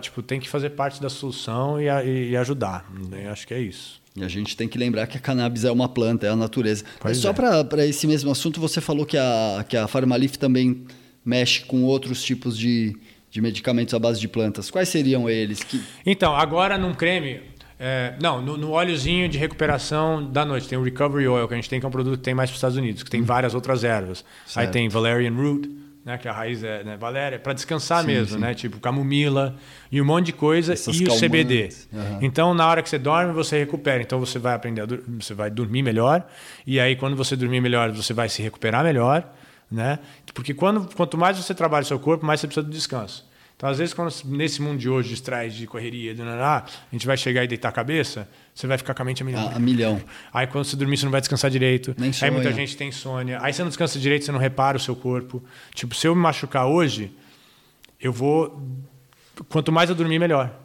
tipo, 0.00 0.22
tem 0.22 0.40
que 0.40 0.48
fazer 0.48 0.70
parte 0.70 0.98
da 0.98 1.10
solução 1.10 1.78
e, 1.78 1.88
e, 2.06 2.30
e 2.30 2.36
ajudar. 2.38 2.90
Né? 2.90 3.28
Acho 3.28 3.46
que 3.46 3.52
é 3.52 3.60
isso. 3.60 4.00
E 4.16 4.24
a 4.24 4.28
gente 4.28 4.56
tem 4.56 4.66
que 4.66 4.78
lembrar 4.78 5.06
que 5.08 5.18
a 5.18 5.20
cannabis 5.20 5.66
é 5.66 5.70
uma 5.70 5.90
planta, 5.90 6.26
é 6.26 6.30
a 6.30 6.36
natureza. 6.36 6.84
Pois 7.00 7.18
Mas 7.18 7.18
só 7.18 7.32
é. 7.32 7.64
para 7.64 7.86
esse 7.86 8.06
mesmo 8.06 8.30
assunto, 8.30 8.58
você 8.58 8.80
falou 8.80 9.04
que 9.04 9.18
a, 9.18 9.62
que 9.68 9.76
a 9.76 9.86
Farmalif 9.86 10.38
também 10.38 10.86
mexe 11.22 11.60
com 11.66 11.84
outros 11.84 12.22
tipos 12.22 12.56
de, 12.56 12.96
de 13.30 13.40
medicamentos 13.40 13.94
à 13.94 13.98
base 13.98 14.20
de 14.20 14.28
plantas. 14.28 14.70
Quais 14.70 14.88
seriam 14.88 15.28
eles? 15.28 15.62
Que... 15.62 15.80
Então, 16.04 16.34
agora 16.34 16.76
num 16.76 16.94
creme. 16.94 17.40
É, 17.82 18.14
não, 18.20 18.42
no, 18.42 18.58
no, 18.58 18.72
óleozinho 18.72 19.26
de 19.26 19.38
recuperação 19.38 20.22
da 20.30 20.44
noite. 20.44 20.68
Tem 20.68 20.76
o 20.76 20.82
Recovery 20.82 21.26
Oil, 21.26 21.48
que 21.48 21.54
a 21.54 21.56
gente 21.56 21.70
tem, 21.70 21.80
que 21.80 21.86
é 21.86 21.88
um 21.88 21.92
produto 21.92 22.18
que 22.18 22.24
tem 22.24 22.34
mais 22.34 22.50
para 22.50 22.54
os 22.54 22.58
Estados 22.58 22.76
Unidos, 22.76 23.02
que 23.02 23.10
tem 23.10 23.22
hum. 23.22 23.24
várias 23.24 23.54
outras 23.54 23.84
ervas. 23.84 24.22
Certo. 24.44 24.66
Aí 24.66 24.70
tem 24.70 24.86
Valerian 24.90 25.32
Root, 25.32 25.70
né, 26.04 26.18
que 26.18 26.28
a 26.28 26.32
raiz 26.32 26.62
é 26.62 26.82
né, 26.82 26.96
valéria, 26.96 27.38
para 27.38 27.52
descansar 27.52 28.02
sim, 28.02 28.08
mesmo, 28.08 28.34
sim. 28.34 28.40
né? 28.40 28.54
Tipo 28.54 28.80
camomila 28.80 29.56
e 29.90 30.00
um 30.00 30.04
monte 30.04 30.26
de 30.26 30.32
coisa 30.32 30.72
Essas 30.72 30.96
e 30.96 31.04
calmantes. 31.04 31.22
o 31.22 31.26
CBD. 31.26 31.68
Uhum. 31.92 32.18
Então, 32.22 32.52
na 32.52 32.66
hora 32.66 32.82
que 32.82 32.88
você 32.88 32.98
dorme, 32.98 33.32
você 33.32 33.58
recupera. 33.58 34.02
Então, 34.02 34.18
você 34.20 34.38
vai 34.38 34.54
aprender, 34.54 34.86
você 35.18 35.34
vai 35.34 35.50
dormir 35.50 35.82
melhor 35.82 36.26
e 36.66 36.80
aí 36.80 36.96
quando 36.96 37.16
você 37.16 37.36
dormir 37.36 37.60
melhor, 37.60 37.90
você 37.92 38.12
vai 38.12 38.28
se 38.28 38.42
recuperar 38.42 38.84
melhor, 38.84 39.26
né? 39.70 39.98
Porque 40.34 40.54
quando, 40.54 40.94
quanto 40.94 41.18
mais 41.18 41.36
você 41.36 41.54
trabalha 41.54 41.82
o 41.82 41.86
seu 41.86 41.98
corpo, 41.98 42.24
mais 42.24 42.40
você 42.40 42.46
precisa 42.46 42.66
do 42.66 42.72
descanso. 42.72 43.28
Então, 43.60 43.68
às 43.68 43.76
vezes, 43.76 43.92
quando 43.92 44.10
nesse 44.24 44.62
mundo 44.62 44.78
de 44.78 44.88
hoje, 44.88 45.10
distrai 45.10 45.50
de 45.50 45.66
correria, 45.66 46.14
de 46.14 46.22
a 46.22 46.64
gente 46.90 47.06
vai 47.06 47.14
chegar 47.14 47.44
e 47.44 47.46
deitar 47.46 47.68
a 47.68 47.72
cabeça, 47.72 48.26
você 48.54 48.66
vai 48.66 48.78
ficar 48.78 48.94
com 48.94 49.02
a 49.02 49.04
mente 49.04 49.22
a 49.22 49.26
milhão. 49.26 49.48
A, 49.48 49.56
a 49.56 49.58
milhão. 49.58 50.00
Aí, 50.32 50.46
quando 50.46 50.64
você 50.64 50.76
dormir, 50.76 50.96
você 50.96 51.04
não 51.04 51.12
vai 51.12 51.20
descansar 51.20 51.50
direito. 51.50 51.94
Nem 51.98 52.10
Aí, 52.22 52.30
muita 52.30 52.50
gente 52.52 52.74
tem 52.74 52.88
insônia. 52.88 53.38
Aí, 53.42 53.52
você 53.52 53.60
não 53.60 53.68
descansa 53.68 53.98
direito, 53.98 54.24
você 54.24 54.32
não 54.32 54.38
repara 54.38 54.78
o 54.78 54.80
seu 54.80 54.96
corpo. 54.96 55.44
Tipo, 55.74 55.94
se 55.94 56.06
eu 56.06 56.14
me 56.14 56.22
machucar 56.22 56.68
hoje, 56.68 57.12
eu 58.00 58.14
vou. 58.14 58.66
Quanto 59.50 59.70
mais 59.70 59.90
eu 59.90 59.94
dormir, 59.94 60.18
melhor. 60.18 60.58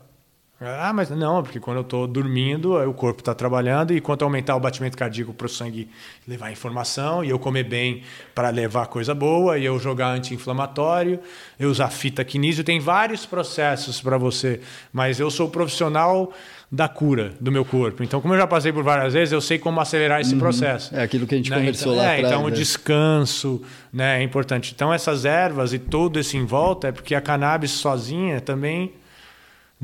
Ah, 0.59 0.93
mas 0.93 1.09
não, 1.09 1.43
porque 1.43 1.59
quando 1.59 1.77
eu 1.77 1.81
estou 1.81 2.07
dormindo, 2.07 2.77
o 2.77 2.93
corpo 2.93 3.19
está 3.19 3.35
trabalhando 3.35 3.93
e 3.93 3.99
quanto 3.99 4.23
aumentar 4.23 4.55
o 4.55 4.59
batimento 4.59 4.97
cardíaco 4.97 5.33
para 5.33 5.47
o 5.47 5.49
sangue 5.49 5.89
levar 6.25 6.49
informação 6.49 7.25
e 7.25 7.29
eu 7.29 7.37
comer 7.37 7.65
bem 7.65 8.03
para 8.33 8.49
levar 8.51 8.87
coisa 8.87 9.13
boa 9.13 9.57
e 9.57 9.65
eu 9.65 9.77
jogar 9.77 10.07
anti-inflamatório, 10.13 11.19
eu 11.59 11.69
usar 11.69 11.89
fita 11.89 12.23
quinísio, 12.23 12.63
tem 12.63 12.79
vários 12.79 13.25
processos 13.25 13.99
para 13.99 14.17
você, 14.17 14.61
mas 14.93 15.19
eu 15.19 15.29
sou 15.29 15.49
profissional 15.49 16.31
da 16.71 16.87
cura 16.87 17.33
do 17.39 17.51
meu 17.51 17.65
corpo. 17.65 18.01
Então, 18.01 18.21
como 18.21 18.33
eu 18.33 18.37
já 18.37 18.47
passei 18.47 18.71
por 18.71 18.83
várias 18.83 19.13
vezes, 19.13 19.33
eu 19.33 19.41
sei 19.41 19.59
como 19.59 19.81
acelerar 19.81 20.21
esse 20.21 20.33
uhum. 20.33 20.39
processo. 20.39 20.95
É 20.95 21.03
aquilo 21.03 21.27
que 21.27 21.35
a 21.35 21.37
gente 21.37 21.49
né? 21.49 21.57
conversou 21.57 21.93
então, 21.93 22.03
lá 22.03 22.11
é, 22.11 22.15
atrás. 22.15 22.33
Então, 22.33 22.41
né? 22.43 22.47
o 22.47 22.51
descanso 22.51 23.61
né, 23.91 24.19
é 24.21 24.23
importante. 24.23 24.71
Então, 24.73 24.93
essas 24.93 25.25
ervas 25.25 25.73
e 25.73 25.79
todo 25.79 26.17
esse 26.17 26.37
em 26.37 26.45
volta 26.45 26.87
é 26.87 26.91
porque 26.93 27.13
a 27.13 27.19
cannabis 27.19 27.71
sozinha 27.71 28.39
também 28.39 28.93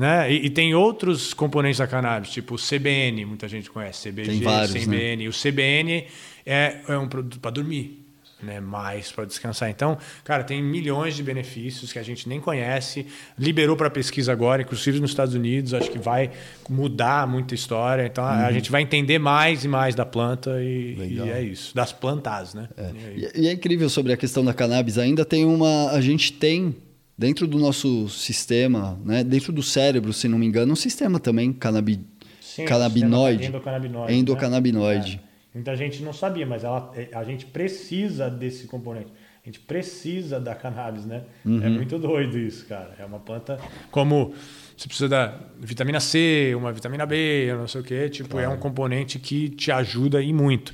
né? 0.02 0.34
E, 0.34 0.48
e, 0.48 0.50
tem 0.50 0.74
outros 0.74 1.32
componentes 1.32 1.78
da 1.78 1.86
cannabis, 1.86 2.32
tipo 2.32 2.56
o 2.56 2.58
CBN, 2.58 3.24
muita 3.24 3.48
gente 3.48 3.70
conhece, 3.70 4.10
CBG, 4.10 4.30
tem 4.32 4.42
vários, 4.42 4.72
CBN. 4.72 5.24
Né? 5.24 5.30
O 5.30 5.32
CBN 5.32 6.08
é, 6.44 6.78
é 6.88 6.98
um 6.98 7.08
produto 7.08 7.40
para 7.40 7.52
dormir, 7.52 8.04
né? 8.42 8.60
mais 8.60 9.12
para 9.12 9.26
descansar. 9.26 9.70
Então, 9.70 10.00
cara, 10.24 10.44
tem 10.44 10.60
milhões 10.60 11.16
de 11.16 11.22
benefícios 11.22 11.94
que 11.94 12.00
a 12.00 12.04
gente 12.04 12.28
nem 12.28 12.40
conhece. 12.40 13.06
Liberou 13.38 13.76
para 13.78 13.92
pesquisa 13.92 14.32
agora, 14.32 14.64
inclusive 14.64 15.00
nos 15.00 15.12
Estados 15.12 15.36
Unidos, 15.36 15.72
acho 15.72 15.92
que 15.92 16.00
vai 16.00 16.32
mudar 16.68 17.28
muita 17.28 17.54
história. 17.54 18.08
Então, 18.08 18.24
uhum. 18.24 18.32
a 18.32 18.52
gente 18.52 18.72
vai 18.72 18.82
entender 18.82 19.20
mais 19.20 19.64
e 19.64 19.68
mais 19.68 19.94
da 19.94 20.04
planta 20.04 20.64
e, 20.64 20.96
e 21.12 21.30
é 21.30 21.44
isso. 21.44 21.76
Das 21.76 21.94
plantas, 21.94 22.56
né? 22.56 22.68
É. 22.76 22.92
E, 23.16 23.42
e 23.44 23.48
é 23.48 23.52
incrível 23.52 23.88
sobre 23.88 24.12
a 24.12 24.18
questão 24.18 24.44
da 24.44 24.52
cannabis. 24.52 24.98
Ainda 24.98 25.24
tem 25.24 25.46
uma... 25.46 25.92
A 25.92 26.02
gente 26.02 26.34
tem 26.34 26.76
dentro 27.18 27.48
do 27.48 27.58
nosso 27.58 28.10
sistema, 28.10 29.00
né, 29.04 29.24
dentro 29.24 29.52
do 29.52 29.62
cérebro, 29.62 30.14
se 30.14 30.28
não 30.28 30.38
me 30.38 30.46
engano, 30.46 30.74
um 30.74 30.76
sistema 30.76 31.20
também 31.20 31.54
canabi, 31.54 32.00
Sim, 32.42 32.66
canabinoide, 32.66 33.46
endocannabinoide. 33.46 34.14
endocannabinoide. 34.14 35.16
Né? 35.18 35.22
É. 35.28 35.32
Muita 35.54 35.76
gente 35.76 36.02
não 36.02 36.14
sabia, 36.14 36.46
mas 36.46 36.64
ela, 36.64 36.92
é, 36.96 37.10
a 37.14 37.24
gente 37.24 37.46
precisa 37.46 38.30
desse 38.30 38.68
componente. 38.68 39.12
A 39.44 39.50
gente 39.50 39.60
precisa 39.60 40.40
da 40.40 40.54
cannabis, 40.54 41.04
né? 41.04 41.24
É 41.44 41.50
uhum. 41.50 41.64
É 41.64 41.70
muito 41.70 41.98
doido 41.98 42.38
isso, 42.38 42.66
cara. 42.68 42.96
É 43.00 43.04
uma 43.04 43.20
planta 43.20 43.60
como 43.90 44.36
você 44.78 44.88
precisa 44.88 45.10
da 45.10 45.40
vitamina 45.60 46.00
C, 46.00 46.54
uma 46.56 46.72
vitamina 46.72 47.08
B, 47.08 47.52
não 47.58 47.68
sei 47.68 47.82
o 47.82 47.84
quê. 47.84 48.08
Tipo, 48.08 48.30
claro. 48.30 48.46
é 48.46 48.50
um 48.50 48.58
componente 48.58 49.18
que 49.18 49.50
te 49.50 49.72
ajuda 49.72 50.22
e 50.22 50.32
muito. 50.32 50.74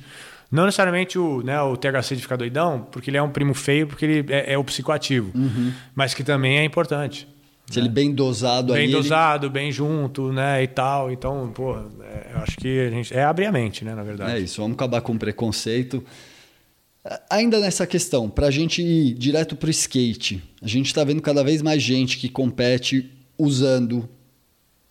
Não 0.50 0.64
necessariamente 0.64 1.18
o, 1.18 1.42
né, 1.42 1.60
o 1.60 1.76
THC 1.76 2.16
de 2.16 2.22
ficar 2.22 2.36
doidão, 2.36 2.86
porque 2.90 3.10
ele 3.10 3.18
é 3.18 3.22
um 3.22 3.30
primo 3.30 3.52
feio, 3.52 3.86
porque 3.86 4.04
ele 4.04 4.32
é, 4.32 4.54
é 4.54 4.58
o 4.58 4.64
psicoativo. 4.64 5.30
Uhum. 5.34 5.72
Mas 5.94 6.14
que 6.14 6.24
também 6.24 6.58
é 6.58 6.64
importante. 6.64 7.28
Se 7.66 7.78
né? 7.78 7.84
ele 7.84 7.92
bem 7.92 8.14
dosado 8.14 8.72
bem 8.72 8.86
aí. 8.86 8.92
Bem 8.92 8.96
dosado, 8.96 9.46
ele... 9.46 9.52
bem 9.52 9.70
junto, 9.70 10.32
né? 10.32 10.62
E 10.62 10.66
tal. 10.66 11.12
Então, 11.12 11.52
pô, 11.54 11.76
é, 11.76 12.30
eu 12.34 12.38
acho 12.38 12.56
que 12.56 12.80
a 12.80 12.90
gente. 12.90 13.14
É 13.14 13.24
abrir 13.24 13.46
a 13.46 13.52
mente, 13.52 13.84
né, 13.84 13.94
na 13.94 14.02
verdade. 14.02 14.32
É 14.32 14.40
isso, 14.40 14.62
vamos 14.62 14.74
acabar 14.74 15.02
com 15.02 15.12
o 15.12 15.18
preconceito. 15.18 16.02
Ainda 17.30 17.60
nessa 17.60 17.86
questão, 17.86 18.28
para 18.28 18.48
a 18.48 18.50
gente 18.50 18.82
ir 18.82 19.14
direto 19.14 19.54
para 19.56 19.68
o 19.68 19.70
skate, 19.70 20.42
a 20.62 20.66
gente 20.66 20.86
está 20.86 21.04
vendo 21.04 21.22
cada 21.22 21.42
vez 21.44 21.62
mais 21.62 21.82
gente 21.82 22.18
que 22.18 22.28
compete 22.28 23.10
usando 23.38 24.08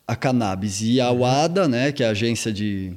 a 0.07 0.15
cannabis. 0.15 0.81
E 0.81 1.01
a 1.01 1.11
WADA, 1.11 1.63
uhum. 1.63 1.67
né, 1.67 1.91
que 1.91 2.03
é 2.03 2.07
a 2.07 2.11
agência 2.11 2.51
de, 2.51 2.93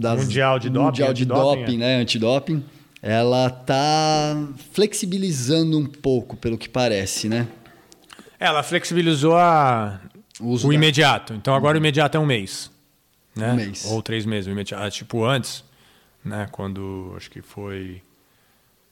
das 0.00 0.24
mundial 0.24 0.58
de 0.58 0.68
doping, 0.68 0.86
mundial 0.86 1.12
de 1.12 1.24
doping, 1.24 1.74
é. 1.74 1.78
né, 1.78 1.96
antidoping, 1.96 2.64
ela 3.02 3.48
tá 3.50 4.36
flexibilizando 4.72 5.78
um 5.78 5.86
pouco, 5.86 6.36
pelo 6.36 6.58
que 6.58 6.68
parece, 6.68 7.28
né? 7.28 7.46
Ela 8.38 8.62
flexibilizou 8.62 9.36
a 9.36 10.00
o, 10.40 10.54
o 10.54 10.68
da... 10.68 10.74
imediato. 10.74 11.34
Então 11.34 11.54
agora 11.54 11.76
o 11.76 11.80
imediato 11.80 12.16
é 12.16 12.20
um 12.20 12.26
mês, 12.26 12.70
né? 13.36 13.52
Um 13.52 13.56
mês. 13.56 13.84
Ou 13.84 14.02
três 14.02 14.24
meses. 14.24 14.48
O 14.48 14.50
imediato. 14.50 14.82
Ah, 14.82 14.90
tipo 14.90 15.24
antes, 15.24 15.62
né? 16.24 16.48
Quando 16.50 17.14
acho 17.16 17.30
que 17.30 17.42
foi 17.42 18.02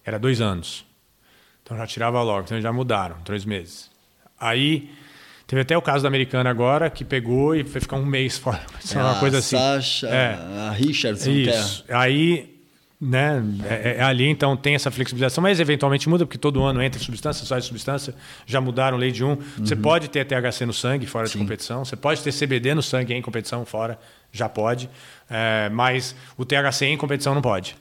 era 0.05 0.19
dois 0.19 0.41
anos. 0.41 0.85
Então 1.63 1.77
já 1.77 1.87
tirava 1.87 2.23
logo. 2.23 2.45
Então 2.45 2.61
já 2.61 2.73
mudaram, 2.73 3.21
três 3.23 3.45
meses. 3.45 3.91
Aí 4.39 4.91
Teve 5.49 5.63
até 5.63 5.75
o 5.75 5.81
caso 5.81 6.03
da 6.03 6.09
americana 6.09 6.51
agora, 6.51 6.91
que 6.91 7.03
pegou 7.03 7.57
e 7.57 7.65
foi 7.65 7.81
ficar 7.81 7.97
um 7.97 8.05
mês 8.05 8.37
fora. 8.37 8.61
É 8.95 8.99
uma 8.99 9.19
coisa 9.19 9.39
assim. 9.39 9.57
Sasha, 9.57 10.07
é. 10.07 10.35
a 10.69 10.71
Richardson. 10.73 11.31
Isso. 11.31 11.85
É. 11.89 11.95
Aí, 11.95 12.55
né, 13.01 13.43
é, 13.65 13.97
é, 13.97 14.03
ali 14.03 14.29
então 14.29 14.55
tem 14.57 14.75
essa 14.75 14.91
flexibilização, 14.91 15.41
mas 15.41 15.59
eventualmente 15.59 16.07
muda, 16.07 16.27
porque 16.27 16.37
todo 16.37 16.63
ano 16.63 16.83
entra 16.83 17.01
substância, 17.01 17.47
sai 17.47 17.63
substância, 17.63 18.15
já 18.45 18.61
mudaram 18.61 18.99
lei 18.99 19.11
de 19.11 19.25
um. 19.25 19.31
Uhum. 19.31 19.39
Você 19.59 19.75
pode 19.75 20.09
ter 20.09 20.27
THC 20.27 20.67
no 20.67 20.75
sangue 20.75 21.07
fora 21.07 21.27
Sim. 21.27 21.39
de 21.39 21.45
competição, 21.45 21.83
você 21.83 21.97
pode 21.97 22.23
ter 22.23 22.31
CBD 22.31 22.75
no 22.75 22.83
sangue 22.83 23.15
em 23.15 23.23
competição 23.23 23.65
fora, 23.65 23.99
já 24.31 24.51
pode, 24.51 24.91
é, 25.31 25.71
mas 25.71 26.15
o 26.37 26.45
THC 26.45 26.87
em 26.87 26.99
competição 26.99 27.35
não 27.35 27.43
pode. 27.43 27.75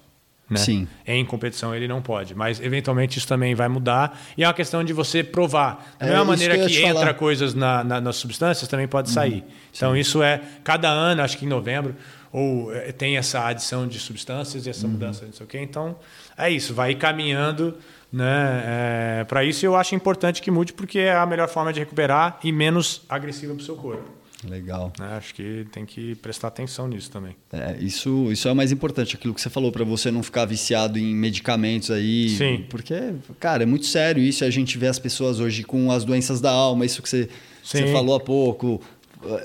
Né? 0.50 0.58
Sim. 0.58 0.88
Em 1.06 1.26
competição 1.26 1.76
ele 1.76 1.90
não 1.90 2.02
pode, 2.02 2.34
mas 2.34 2.62
eventualmente 2.62 3.18
isso 3.18 3.28
também 3.28 3.54
vai 3.54 3.68
mudar 3.68 4.18
e 4.38 4.46
é 4.46 4.48
uma 4.48 4.54
questão 4.54 4.82
de 4.82 4.94
você 4.94 5.22
provar. 5.22 5.94
Da 6.00 6.06
é, 6.06 6.10
mesma 6.10 6.26
maneira 6.26 6.58
que, 6.58 6.68
que 6.68 6.84
entra 6.84 7.00
falar. 7.02 7.14
coisas 7.16 7.54
na, 7.54 7.84
na, 7.84 8.00
nas 8.00 8.16
substâncias, 8.16 8.68
também 8.70 8.88
pode 8.88 9.10
sair. 9.10 9.42
Uhum. 9.42 9.52
Então 9.76 9.94
Sim. 9.94 10.00
isso 10.00 10.24
é 10.24 10.42
cada 10.64 10.90
ano, 10.90 11.22
acho 11.22 11.38
que 11.38 11.46
em 11.46 11.50
novembro, 11.50 11.96
ou 12.32 12.74
é, 12.74 12.94
tem 12.94 13.18
essa 13.18 13.46
adição 13.46 13.86
de 13.86 14.00
substâncias 14.00 14.66
e 14.66 14.70
essa 14.70 14.86
uhum. 14.86 14.94
mudança, 14.94 15.26
não 15.26 15.34
sei 15.34 15.46
o 15.46 15.50
quê. 15.50 15.60
Então 15.60 15.98
é 16.38 16.50
isso, 16.50 16.74
vai 16.74 16.96
caminhando 16.96 17.78
né, 18.12 18.64
é, 18.66 19.24
para 19.26 19.44
isso. 19.44 19.66
Eu 19.66 19.76
acho 19.76 19.96
importante 19.96 20.42
que 20.42 20.50
mude 20.50 20.72
porque 20.72 21.00
é 21.00 21.14
a 21.14 21.26
melhor 21.26 21.50
forma 21.50 21.74
de 21.74 21.80
recuperar 21.82 22.40
e 22.42 22.54
menos 22.54 23.02
agressiva 23.10 23.54
para 23.54 23.62
o 23.62 23.66
seu 23.66 23.76
corpo. 23.76 24.17
Legal. 24.50 24.92
É, 25.00 25.16
acho 25.18 25.34
que 25.34 25.66
tem 25.72 25.86
que 25.86 26.16
prestar 26.16 26.48
atenção 26.48 26.88
nisso 26.88 27.12
também. 27.12 27.36
É, 27.52 27.78
isso, 27.80 28.32
isso 28.32 28.48
é 28.48 28.52
o 28.52 28.56
mais 28.56 28.72
importante, 28.72 29.16
aquilo 29.16 29.34
que 29.34 29.42
você 29.42 29.50
falou, 29.50 29.72
para 29.72 29.84
você 29.84 30.10
não 30.10 30.24
ficar 30.24 30.46
viciado 30.46 30.98
em 30.98 31.14
medicamentos 31.16 31.92
aí. 31.92 32.30
Sim. 32.30 32.66
Porque, 32.70 32.96
cara, 33.40 33.64
é 33.64 33.66
muito 33.66 33.86
sério 33.86 34.24
isso. 34.24 34.44
A 34.44 34.50
gente 34.50 34.78
vê 34.78 34.88
as 34.88 35.00
pessoas 35.00 35.40
hoje 35.40 35.64
com 35.64 35.92
as 35.92 36.04
doenças 36.04 36.40
da 36.42 36.52
alma, 36.52 36.86
isso 36.86 37.02
que 37.02 37.10
você, 37.10 37.30
você 37.64 37.92
falou 37.92 38.16
há 38.16 38.20
pouco, 38.20 38.82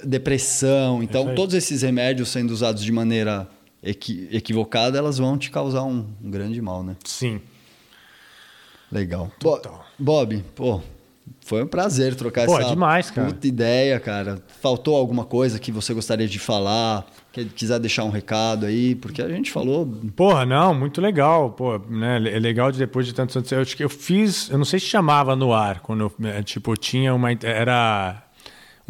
depressão. 0.05 1.03
Então, 1.03 1.35
todos 1.35 1.55
esses 1.55 1.83
remédios 1.83 2.29
sendo 2.29 2.51
usados 2.51 2.85
de 2.85 2.93
maneira 2.93 3.49
equi 3.83 4.29
equivocada, 4.31 4.97
elas 4.97 5.19
vão 5.19 5.37
te 5.37 5.51
causar 5.51 5.83
um, 5.83 6.07
um 6.23 6.31
grande 6.31 6.61
mal, 6.61 6.83
né? 6.83 6.97
Sim. 7.05 7.41
Legal. 8.91 9.33
Total. 9.39 9.87
Bob, 9.99 10.45
pô, 10.55 10.83
foi 11.45 11.63
um 11.63 11.67
prazer 11.67 12.15
trocar 12.15 12.47
Pô, 12.47 12.59
essa 12.59 12.69
demais, 12.69 13.11
cara. 13.11 13.29
puta 13.29 13.47
ideia, 13.47 13.99
cara. 13.99 14.43
Faltou 14.61 14.97
alguma 14.97 15.25
coisa 15.25 15.59
que 15.59 15.73
você 15.73 15.93
gostaria 15.93 16.29
de 16.29 16.39
falar? 16.39 17.07
Que 17.33 17.45
quiser 17.47 17.79
deixar 17.79 18.05
um 18.05 18.11
recado 18.11 18.67
aí, 18.67 18.95
porque 18.95 19.23
a 19.23 19.29
gente 19.29 19.51
falou. 19.51 19.87
Porra, 20.15 20.45
não, 20.45 20.75
muito 20.75 21.01
legal. 21.01 21.51
Pô, 21.51 21.79
né? 21.79 22.17
É 22.17 22.39
legal 22.39 22.71
de 22.71 22.79
depois 22.79 23.07
de 23.07 23.15
tantos 23.15 23.37
anos. 23.37 23.51
Eu 23.51 23.61
acho 23.61 23.77
que 23.77 23.85
eu 23.85 23.89
fiz, 23.89 24.51
eu 24.51 24.59
não 24.59 24.65
sei 24.65 24.79
se 24.79 24.87
chamava 24.87 25.35
no 25.35 25.53
ar, 25.53 25.81
quando 25.81 26.13
eu, 26.21 26.29
é, 26.29 26.43
tipo, 26.43 26.77
tinha 26.77 27.15
uma. 27.15 27.31
Era 27.43 28.22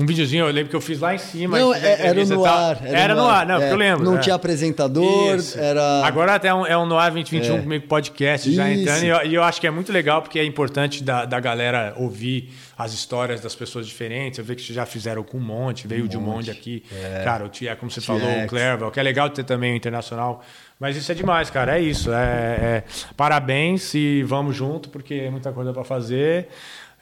um 0.03 0.07
videozinho, 0.07 0.45
eu 0.47 0.53
lembro 0.53 0.69
que 0.71 0.77
eu 0.77 0.81
fiz 0.81 0.99
lá 0.99 1.15
em 1.15 1.19
cima. 1.19 1.59
Não, 1.59 1.73
é, 1.75 2.07
era 2.07 2.25
no 2.25 2.45
ar. 2.45 2.79
Era, 2.85 2.99
era 2.99 3.15
no 3.15 3.27
ar, 3.27 3.47
não, 3.47 3.61
é, 3.61 3.73
eu 3.73 3.77
lembro. 3.77 4.05
Não 4.05 4.17
é. 4.17 4.21
tinha 4.21 4.35
apresentador, 4.35 5.37
Isso. 5.37 5.59
era... 5.59 6.05
Agora 6.05 6.35
até 6.35 6.49
é 6.49 6.55
um, 6.55 6.67
é 6.67 6.77
um 6.77 6.85
no 6.85 6.99
ar 6.99 7.11
2021 7.11 7.57
é. 7.57 7.61
meio 7.63 7.83
podcast 7.83 8.53
já 8.53 8.69
Isso. 8.69 8.83
entrando. 8.83 9.05
E 9.05 9.09
eu, 9.09 9.27
e 9.27 9.35
eu, 9.35 9.43
acho 9.43 9.61
que 9.61 9.67
é 9.67 9.71
muito 9.71 9.93
legal, 9.93 10.21
porque 10.21 10.39
é 10.39 10.45
importante 10.45 11.03
da, 11.03 11.25
da 11.25 11.39
galera 11.39 11.95
ouvir 11.97 12.51
as 12.77 12.93
histórias 12.93 13.41
das 13.41 13.55
pessoas 13.55 13.87
diferentes. 13.87 14.39
Eu 14.39 14.45
vejo 14.45 14.67
que 14.67 14.73
já 14.73 14.85
fizeram 14.85 15.23
com 15.23 15.39
um 15.39 15.41
monte, 15.41 15.87
veio 15.87 16.05
um 16.05 16.09
de 16.09 16.17
um 16.17 16.21
monte 16.21 16.51
aqui. 16.51 16.83
É. 16.93 17.23
Cara, 17.25 17.45
o 17.45 17.49
Tia, 17.49 17.77
como 17.77 17.91
você 17.91 18.01
falou, 18.01 18.29
o 18.45 18.47
Clerval, 18.47 18.91
que 18.91 18.99
é 18.99 19.03
legal 19.03 19.31
ter 19.31 19.45
também 19.45 19.73
o 19.73 19.77
internacional. 19.77 20.43
Mas 20.81 20.97
isso 20.97 21.13
é 21.13 21.15
demais, 21.15 21.49
cara. 21.49 21.79
É 21.79 21.81
isso. 21.81 22.13
É, 22.13 22.17
é... 22.17 22.85
Parabéns 23.17 23.95
e 23.95 24.25
vamos 24.25 24.57
junto, 24.57 24.89
porque 24.89 25.15
é 25.15 25.31
muita 25.31 25.53
coisa 25.53 25.73
para 25.73 25.85
fazer. 25.85 26.49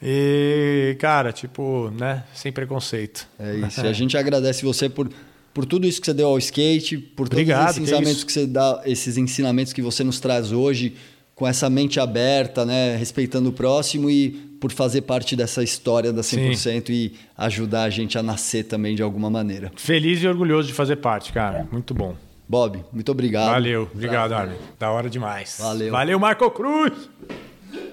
E, 0.01 0.95
cara, 0.99 1.31
tipo, 1.31 1.91
né? 1.97 2.23
Sem 2.33 2.51
preconceito. 2.51 3.27
É 3.39 3.55
isso. 3.55 3.81
A 3.81 3.93
gente 3.93 4.17
agradece 4.17 4.63
você 4.63 4.89
por, 4.89 5.09
por 5.53 5.65
tudo 5.65 5.85
isso 5.85 5.99
que 5.99 6.05
você 6.05 6.13
deu 6.13 6.27
ao 6.27 6.37
skate, 6.37 6.97
por 6.97 7.29
todos 7.29 7.41
Obrigado, 7.41 7.69
esses 7.69 7.83
ensinamentos 7.83 8.23
que, 8.23 8.25
que, 8.25 8.33
você 8.33 8.47
dá, 8.47 8.81
esses 8.85 9.17
ensinamentos 9.17 9.73
que 9.73 9.81
você 9.81 10.03
nos 10.03 10.19
traz 10.19 10.51
hoje, 10.51 10.95
com 11.35 11.47
essa 11.47 11.69
mente 11.69 11.99
aberta, 11.99 12.65
né? 12.65 12.95
Respeitando 12.95 13.49
o 13.49 13.53
próximo 13.53 14.09
e 14.09 14.31
por 14.59 14.71
fazer 14.71 15.01
parte 15.01 15.35
dessa 15.35 15.63
história 15.63 16.13
da 16.13 16.21
100% 16.21 16.55
Sim. 16.55 16.93
e 16.93 17.13
ajudar 17.37 17.83
a 17.83 17.89
gente 17.89 18.17
a 18.17 18.23
nascer 18.23 18.63
também 18.65 18.95
de 18.95 19.01
alguma 19.01 19.29
maneira. 19.29 19.71
Feliz 19.75 20.21
e 20.21 20.27
orgulhoso 20.27 20.67
de 20.67 20.73
fazer 20.73 20.97
parte, 20.97 21.33
cara. 21.33 21.67
Muito 21.71 21.93
bom. 21.93 22.15
Bob, 22.47 22.83
muito 22.91 23.11
obrigado. 23.11 23.51
Valeu, 23.51 23.89
obrigado, 23.93 24.33
Armin. 24.33 24.57
Da 24.77 24.91
hora 24.91 25.09
demais. 25.09 25.57
Valeu. 25.59 25.91
Valeu, 25.91 26.19
Marco 26.19 26.51
Cruz. 26.51 27.09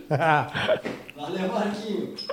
Valeu, 1.17 1.49
Marquinhos. 1.53 2.27